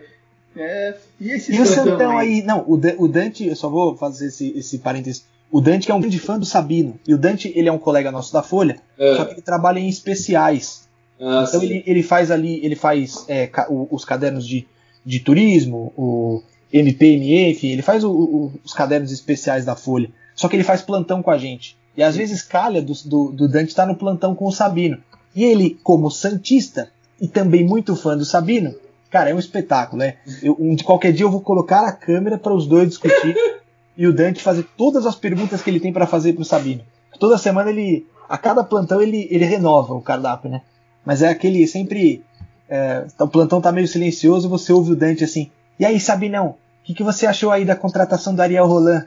É, 0.56 0.96
e 1.20 1.32
esse 1.32 1.54
e 1.54 1.60
o 1.60 1.66
Santão 1.66 2.18
aí? 2.18 2.40
aí? 2.40 2.44
Não, 2.44 2.62
o, 2.62 2.74
o 2.74 3.08
Dante, 3.08 3.46
eu 3.46 3.56
só 3.56 3.70
vou 3.70 3.98
fazer 3.98 4.28
esse, 4.28 4.58
esse 4.58 4.78
parênteses. 4.80 5.26
O 5.52 5.60
Dante 5.60 5.86
que 5.86 5.92
é 5.92 5.96
um 5.96 6.00
grande 6.00 6.20
fã 6.20 6.40
do 6.40 6.46
Sabino. 6.46 6.98
E 7.06 7.14
o 7.14 7.18
Dante, 7.18 7.52
ele 7.56 7.68
é 7.68 7.72
um 7.72 7.78
colega 7.78 8.12
nosso 8.12 8.32
da 8.32 8.42
Folha, 8.42 8.78
é. 8.98 9.18
só 9.18 9.26
que 9.26 9.34
ele 9.34 9.42
trabalha 9.42 9.80
em 9.80 9.90
especiais. 9.90 10.88
Ah, 11.20 11.46
então 11.48 11.62
ele, 11.62 11.84
ele 11.86 12.04
faz 12.04 12.32
ali, 12.32 12.64
ele 12.66 12.76
faz 12.76 13.26
é, 13.28 13.50
os 13.70 14.04
cadernos 14.04 14.48
de, 14.48 14.68
de 15.06 15.20
turismo, 15.20 15.94
o 15.96 16.42
MPME, 16.72 17.52
enfim, 17.52 17.70
ele 17.70 17.82
faz 17.82 18.04
o, 18.04 18.12
o, 18.12 18.54
os 18.64 18.74
cadernos 18.74 19.12
especiais 19.12 19.66
da 19.66 19.76
Folha. 19.76 20.10
Só 20.36 20.48
que 20.48 20.56
ele 20.56 20.64
faz 20.64 20.82
plantão 20.82 21.24
com 21.24 21.32
a 21.32 21.38
gente. 21.38 21.78
E 21.96 22.04
às 22.04 22.16
vezes 22.16 22.42
calha 22.42 22.82
do, 22.82 22.94
do, 23.06 23.32
do 23.32 23.48
Dante 23.48 23.70
estar 23.70 23.86
tá 23.86 23.92
no 23.92 23.98
plantão 23.98 24.36
com 24.36 24.46
o 24.46 24.52
Sabino. 24.52 24.98
E 25.34 25.44
ele, 25.44 25.80
como 25.84 26.12
Santista, 26.12 26.90
e 27.20 27.28
também 27.28 27.66
muito 27.66 27.96
fã 27.96 28.18
do 28.18 28.26
Sabino, 28.26 28.76
cara, 29.10 29.30
é 29.30 29.34
um 29.34 29.40
espetáculo, 29.40 30.00
né? 30.00 30.16
Eu, 30.44 30.56
um, 30.60 30.76
de 30.76 30.84
qualquer 30.84 31.14
dia 31.14 31.26
eu 31.26 31.32
vou 31.32 31.42
colocar 31.42 31.86
a 31.86 31.92
câmera 31.92 32.38
para 32.38 32.54
os 32.54 32.68
dois 32.68 32.90
discutir 32.90 33.36
e 33.98 34.06
o 34.08 34.14
Dante 34.14 34.44
fazer 34.44 34.68
todas 34.78 35.06
as 35.06 35.16
perguntas 35.16 35.62
que 35.62 35.70
ele 35.70 35.80
tem 35.80 35.94
para 35.94 36.06
fazer 36.06 36.34
pro 36.34 36.44
Sabino. 36.44 36.82
Toda 37.20 37.38
semana 37.38 37.70
ele, 37.70 38.06
a 38.28 38.38
cada 38.38 38.64
plantão 38.64 39.02
ele, 39.02 39.28
ele 39.32 39.46
renova 39.46 39.94
o 39.94 40.02
cardápio, 40.02 40.50
né? 40.50 40.62
Mas 41.06 41.22
é 41.22 41.30
aquele 41.30 41.66
sempre. 41.68 42.24
É, 42.68 43.06
o 43.20 43.28
plantão 43.28 43.62
tá 43.62 43.72
meio 43.72 43.88
silencioso, 43.88 44.50
você 44.50 44.74
ouve 44.74 44.92
o 44.92 44.96
Dante 44.96 45.24
assim. 45.24 45.52
E 45.80 45.86
aí, 45.86 46.00
Sabinão, 46.00 46.48
o 46.48 46.56
que, 46.84 46.94
que 46.94 47.04
você 47.04 47.26
achou 47.26 47.52
aí 47.52 47.64
da 47.64 47.76
contratação 47.76 48.34
do 48.34 48.42
Ariel 48.42 48.66
Roland? 48.66 49.06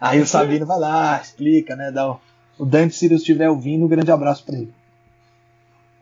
Aí 0.00 0.20
o 0.20 0.26
Sabino 0.26 0.66
vai 0.66 0.78
lá, 0.78 1.20
explica, 1.22 1.76
né? 1.76 1.90
Dá 1.90 2.10
o, 2.10 2.20
o 2.58 2.64
Dante, 2.64 2.94
se 2.94 3.06
ele 3.06 3.14
estiver 3.14 3.48
ouvindo, 3.48 3.84
um 3.84 3.88
grande 3.88 4.10
abraço 4.10 4.44
para 4.44 4.56
ele. 4.56 4.72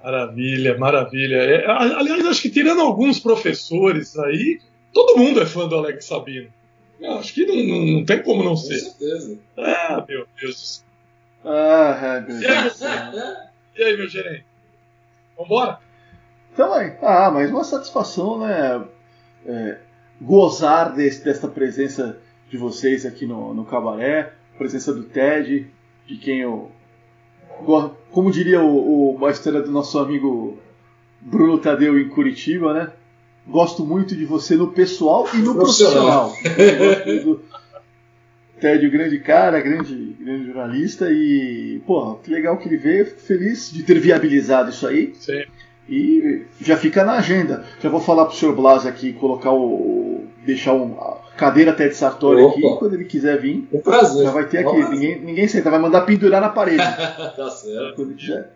Maravilha, 0.02 0.76
maravilha. 0.76 1.36
É, 1.36 1.70
aliás, 1.70 2.26
acho 2.26 2.42
que 2.42 2.50
tirando 2.50 2.80
alguns 2.80 3.20
professores 3.20 4.18
aí, 4.18 4.60
todo 4.92 5.18
mundo 5.18 5.40
é 5.40 5.46
fã 5.46 5.68
do 5.68 5.76
Alex 5.76 6.04
Sabino. 6.06 6.48
Eu 7.00 7.18
acho 7.18 7.34
que 7.34 7.46
não, 7.46 7.56
não, 7.56 7.86
não, 7.86 8.04
tem 8.04 8.22
como 8.22 8.42
não 8.42 8.56
ser. 8.56 8.80
Com 8.80 8.90
certeza. 8.90 9.38
Ah, 9.56 10.04
meu 10.08 10.26
Deus. 10.40 10.84
Ah, 11.44 12.24
meu 12.26 12.38
Deus. 12.38 12.80
E 13.74 13.82
aí, 13.82 13.96
meu 13.96 14.06
gerente? 14.06 14.44
Vambora? 15.34 15.78
Também. 16.54 16.94
Ah, 17.00 17.30
mas 17.30 17.50
uma 17.50 17.64
satisfação, 17.64 18.38
né? 18.38 18.84
É, 19.46 19.78
gozar 20.20 20.94
desse, 20.94 21.24
dessa 21.24 21.48
presença 21.48 22.18
de 22.52 22.58
vocês 22.58 23.06
aqui 23.06 23.24
no, 23.24 23.54
no 23.54 23.64
Cabaré, 23.64 24.34
presença 24.58 24.92
do 24.92 25.04
Ted, 25.04 25.66
de 26.06 26.16
quem 26.18 26.40
eu. 26.40 26.70
Como 28.10 28.30
diria 28.30 28.60
o, 28.60 29.18
o, 29.18 29.26
a 29.26 29.30
história 29.30 29.62
do 29.62 29.70
nosso 29.70 29.98
amigo 29.98 30.58
Bruno 31.18 31.56
Tadeu 31.56 31.98
em 31.98 32.10
Curitiba, 32.10 32.74
né? 32.74 32.92
Gosto 33.48 33.86
muito 33.86 34.14
de 34.14 34.26
você 34.26 34.54
no 34.54 34.70
pessoal 34.70 35.26
e 35.32 35.38
no 35.38 35.54
profissional. 35.54 36.30
profissional. 36.30 37.40
Ted, 38.60 38.86
o 38.86 38.90
grande 38.90 39.18
cara, 39.18 39.58
grande, 39.60 40.14
grande 40.20 40.46
jornalista 40.46 41.10
e, 41.10 41.80
pô, 41.86 42.16
que 42.16 42.30
legal 42.30 42.58
que 42.58 42.68
ele 42.68 42.76
veio, 42.76 43.06
fico 43.06 43.20
feliz 43.20 43.72
de 43.72 43.82
ter 43.82 43.98
viabilizado 43.98 44.70
isso 44.70 44.86
aí. 44.86 45.14
Sim. 45.18 45.42
E 45.94 46.46
já 46.58 46.74
fica 46.74 47.04
na 47.04 47.18
agenda. 47.18 47.66
Já 47.78 47.90
vou 47.90 48.00
falar 48.00 48.24
pro 48.24 48.34
senhor 48.34 48.56
Blas 48.56 48.86
aqui, 48.86 49.12
colocar 49.12 49.52
o. 49.52 50.24
deixar 50.38 50.72
um, 50.72 50.98
a 50.98 51.18
cadeira 51.36 51.74
Ted 51.74 51.94
Sartori 51.94 52.40
Opa. 52.40 52.54
aqui, 52.54 52.78
quando 52.78 52.94
ele 52.94 53.04
quiser 53.04 53.38
vir. 53.38 53.68
Um 53.70 53.78
prazer. 53.78 54.24
Já 54.24 54.30
vai 54.30 54.46
ter 54.46 54.66
aqui. 54.66 54.88
Ninguém, 54.88 55.20
ninguém 55.20 55.46
senta, 55.46 55.70
vai 55.70 55.78
mandar 55.78 56.00
pendurar 56.02 56.40
na 56.40 56.48
parede. 56.48 56.78
tá 57.36 57.50
certo. 57.50 57.96
Quando 57.96 58.14
quiser. 58.14 58.54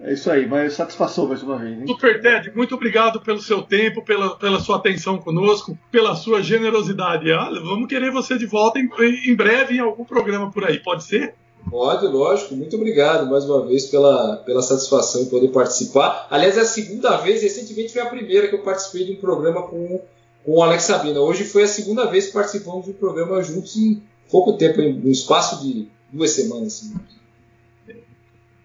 É 0.00 0.12
isso 0.12 0.30
aí, 0.30 0.46
mas 0.46 0.74
satisfação 0.74 1.26
mais 1.26 1.42
uma 1.42 1.58
vez. 1.58 1.80
Hein? 1.80 1.86
Super 1.88 2.20
Ted, 2.20 2.52
muito 2.54 2.76
obrigado 2.76 3.20
pelo 3.20 3.40
seu 3.40 3.62
tempo, 3.62 4.00
pela, 4.04 4.36
pela 4.36 4.60
sua 4.60 4.76
atenção 4.76 5.18
conosco, 5.18 5.76
pela 5.90 6.14
sua 6.14 6.40
generosidade. 6.40 7.28
Olha, 7.32 7.60
vamos 7.60 7.88
querer 7.88 8.12
você 8.12 8.38
de 8.38 8.46
volta 8.46 8.78
em, 8.78 8.88
em 9.26 9.34
breve 9.34 9.74
em 9.74 9.80
algum 9.80 10.04
programa 10.04 10.52
por 10.52 10.64
aí, 10.64 10.78
pode 10.78 11.02
ser? 11.02 11.34
Pode, 11.70 12.06
lógico. 12.06 12.54
Muito 12.54 12.76
obrigado 12.76 13.28
mais 13.28 13.44
uma 13.44 13.66
vez 13.66 13.86
pela, 13.86 14.36
pela 14.38 14.62
satisfação 14.62 15.22
em 15.22 15.26
poder 15.26 15.48
participar. 15.48 16.26
Aliás, 16.30 16.56
é 16.56 16.60
a 16.60 16.64
segunda 16.64 17.16
vez, 17.18 17.42
recentemente 17.42 17.92
foi 17.92 18.02
a 18.02 18.06
primeira 18.06 18.48
que 18.48 18.54
eu 18.54 18.62
participei 18.62 19.04
de 19.04 19.12
um 19.12 19.16
programa 19.16 19.62
com, 19.62 20.00
com 20.44 20.52
o 20.52 20.62
Alex 20.62 20.84
Sabina. 20.84 21.20
Hoje 21.20 21.44
foi 21.44 21.64
a 21.64 21.68
segunda 21.68 22.06
vez 22.06 22.26
que 22.26 22.32
participamos 22.32 22.86
de 22.86 22.92
um 22.92 22.94
programa 22.94 23.42
juntos 23.42 23.76
em 23.76 24.02
pouco 24.30 24.54
tempo, 24.54 24.80
em 24.80 24.98
um 25.06 25.10
espaço 25.10 25.62
de 25.62 25.88
duas 26.10 26.30
semanas. 26.30 26.68
Assim. 26.68 26.94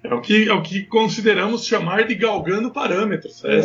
É 0.03 0.13
o 0.13 0.22
que, 0.22 0.49
é 0.49 0.53
o 0.53 0.61
que 0.61 0.83
consideramos 0.83 1.65
chamar 1.65 2.05
de 2.05 2.15
galgando 2.15 2.72
parâmetros. 2.72 3.43
É, 3.45 3.59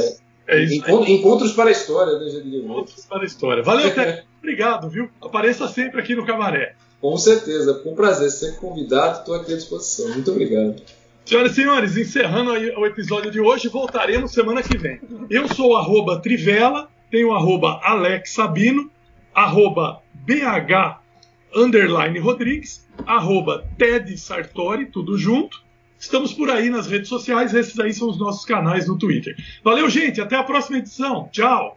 é, 0.47 0.58
é 0.58 0.65
isso. 0.65 0.84
Encontros 1.08 1.52
para 1.52 1.68
a 1.68 1.73
história, 1.73 2.18
né, 2.18 2.58
Encontros 2.58 3.05
para 3.07 3.23
a 3.23 3.24
história. 3.24 3.62
Valeu, 3.62 3.90
Té. 3.94 4.24
Obrigado, 4.39 4.89
viu? 4.89 5.10
Apareça 5.20 5.66
sempre 5.66 6.00
aqui 6.00 6.15
no 6.15 6.24
Camaré. 6.24 6.76
Com 7.01 7.17
certeza, 7.17 7.75
com 7.75 7.94
prazer. 7.94 8.31
Sempre 8.31 8.59
convidado, 8.59 9.20
estou 9.20 9.35
aqui 9.35 9.52
à 9.52 9.57
disposição. 9.57 10.09
Muito 10.09 10.31
obrigado. 10.31 10.83
Senhoras 11.25 11.52
e 11.52 11.55
senhores, 11.55 11.97
encerrando 11.97 12.52
o 12.52 12.86
episódio 12.86 13.31
de 13.31 13.39
hoje, 13.39 13.68
voltaremos 13.68 14.33
semana 14.33 14.62
que 14.62 14.78
vem. 14.78 14.99
Eu 15.28 15.47
sou 15.47 15.77
arroba 15.77 16.20
Trivela, 16.20 16.89
tenho 17.10 17.35
arroba 17.35 17.78
Alex 17.83 18.33
Sabino, 18.33 18.91
arroba 19.35 20.01
BH 20.15 21.01
underline 21.55 22.18
Rodrigues, 22.18 22.86
arroba 23.07 23.65
Ted 23.77 24.17
Sartori, 24.17 24.86
tudo 24.86 25.18
junto. 25.18 25.62
Estamos 25.99 26.33
por 26.33 26.49
aí 26.49 26.70
nas 26.70 26.86
redes 26.86 27.09
sociais, 27.09 27.52
esses 27.52 27.78
aí 27.78 27.93
são 27.93 28.09
os 28.09 28.18
nossos 28.18 28.44
canais 28.44 28.86
no 28.86 28.97
Twitter. 28.97 29.36
Valeu, 29.62 29.91
gente, 29.91 30.20
até 30.20 30.36
a 30.36 30.43
próxima 30.43 30.78
edição. 30.78 31.28
Tchau! 31.31 31.77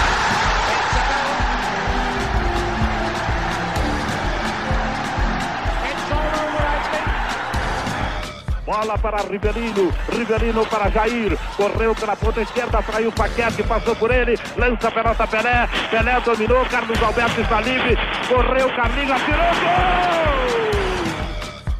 Bola 8.71 8.97
para 8.97 9.17
Rivelino, 9.23 9.91
Rivelino 10.07 10.65
para 10.65 10.89
Jair, 10.89 11.37
correu 11.57 11.93
pela 11.93 12.15
ponta 12.15 12.39
esquerda, 12.39 12.81
traiu 12.81 13.11
Paquete, 13.11 13.63
passou 13.63 13.93
por 13.97 14.09
ele, 14.09 14.39
lança 14.55 14.87
a 14.87 14.91
pelota 14.91 15.27
Pelé, 15.27 15.67
Pelé 15.89 16.17
dominou, 16.21 16.65
Carlos 16.67 17.03
Alberto 17.03 17.41
está 17.41 17.59
livre, 17.59 17.97
correu, 18.29 18.73
Carlinhos, 18.73 19.21
atirou, 19.21 19.53
gol! 19.59 20.71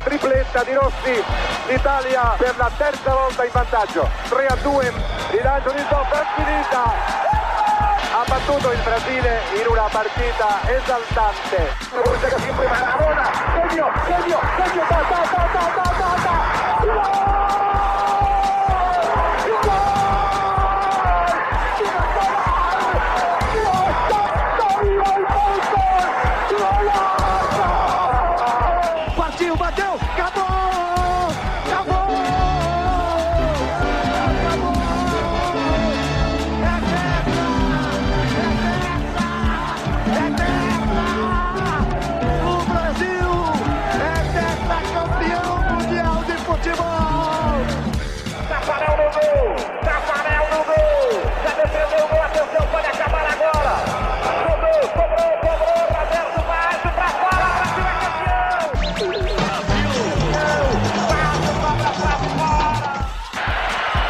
tripletta 0.03 0.64
di 0.66 0.74
Rossi, 0.74 1.24
l'Italia 1.70 2.36
per 2.38 2.58
la 2.58 2.70
terza 2.78 3.14
volta 3.14 3.45
in 3.45 3.52
vantaggio, 3.53 4.10
3 4.28 4.48
a 4.48 4.56
2, 4.61 4.94
rilancio 5.32 5.72
di 5.72 5.84
Zoppa, 5.88 6.26
finita! 6.36 7.70
Ha 8.22 8.25
battuto 8.27 8.72
il 8.72 8.80
Brasile 8.83 9.41
in 9.59 9.67
una 9.67 9.88
partita 9.90 10.59
esaltante. 10.69 11.74
Maradona, 12.69 13.32
genio, 13.67 13.91
genio, 14.06 14.40
genio, 14.58 14.85
ta, 14.88 15.01
ta, 15.09 15.22
ta, 15.32 15.50
ta, 15.51 15.66
ta, 15.75 15.88
ta, 15.98 16.16
ta. 16.24 16.35
Partiu, 29.16 29.56
bateu, 29.56 29.98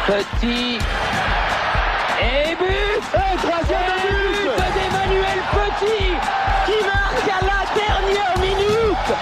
Petit. 0.06 0.78
Et 2.20 2.54
but 2.56 3.02
Et 3.14 3.36
troisième 3.36 3.80
Et 3.88 4.12
but, 4.44 4.58
d'Emmanuel 4.74 5.40
Petit 5.52 6.12
qui 6.66 6.78
marque 6.84 7.28
à 7.28 7.40
la 7.44 7.60
dernière 7.74 8.34
minute 8.38 9.12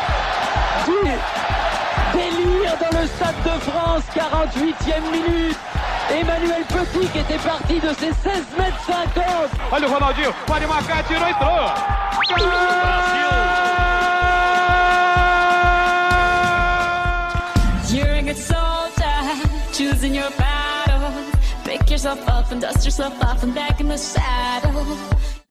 délire 2.12 2.76
dans 2.80 2.98
le 2.98 3.06
Stade 3.06 3.42
de 3.44 3.56
France, 3.70 4.04
48ème 4.14 5.10
minute. 5.10 5.58
Emmanuel 6.10 6.64
Petit 6.68 7.06
qui 7.08 7.18
était 7.18 7.38
parti 7.38 7.78
de 7.78 7.88
ses 7.94 8.12
16 8.12 8.44
mètres 8.58 8.80
50. 8.86 9.24
Olha 9.72 9.86
Ronaldinho, 9.86 10.30
pode 10.46 10.66
marcar, 10.66 11.04
tirou, 11.04 11.24
entrou. 11.24 12.10
Yourself 21.90 22.28
up 22.28 22.52
and 22.52 22.60
dust 22.60 22.84
yourself 22.84 23.20
off 23.20 23.42
and 23.42 23.52
back 23.52 23.80
in 23.80 23.88
the 23.88 23.98
saddle. 23.98 24.96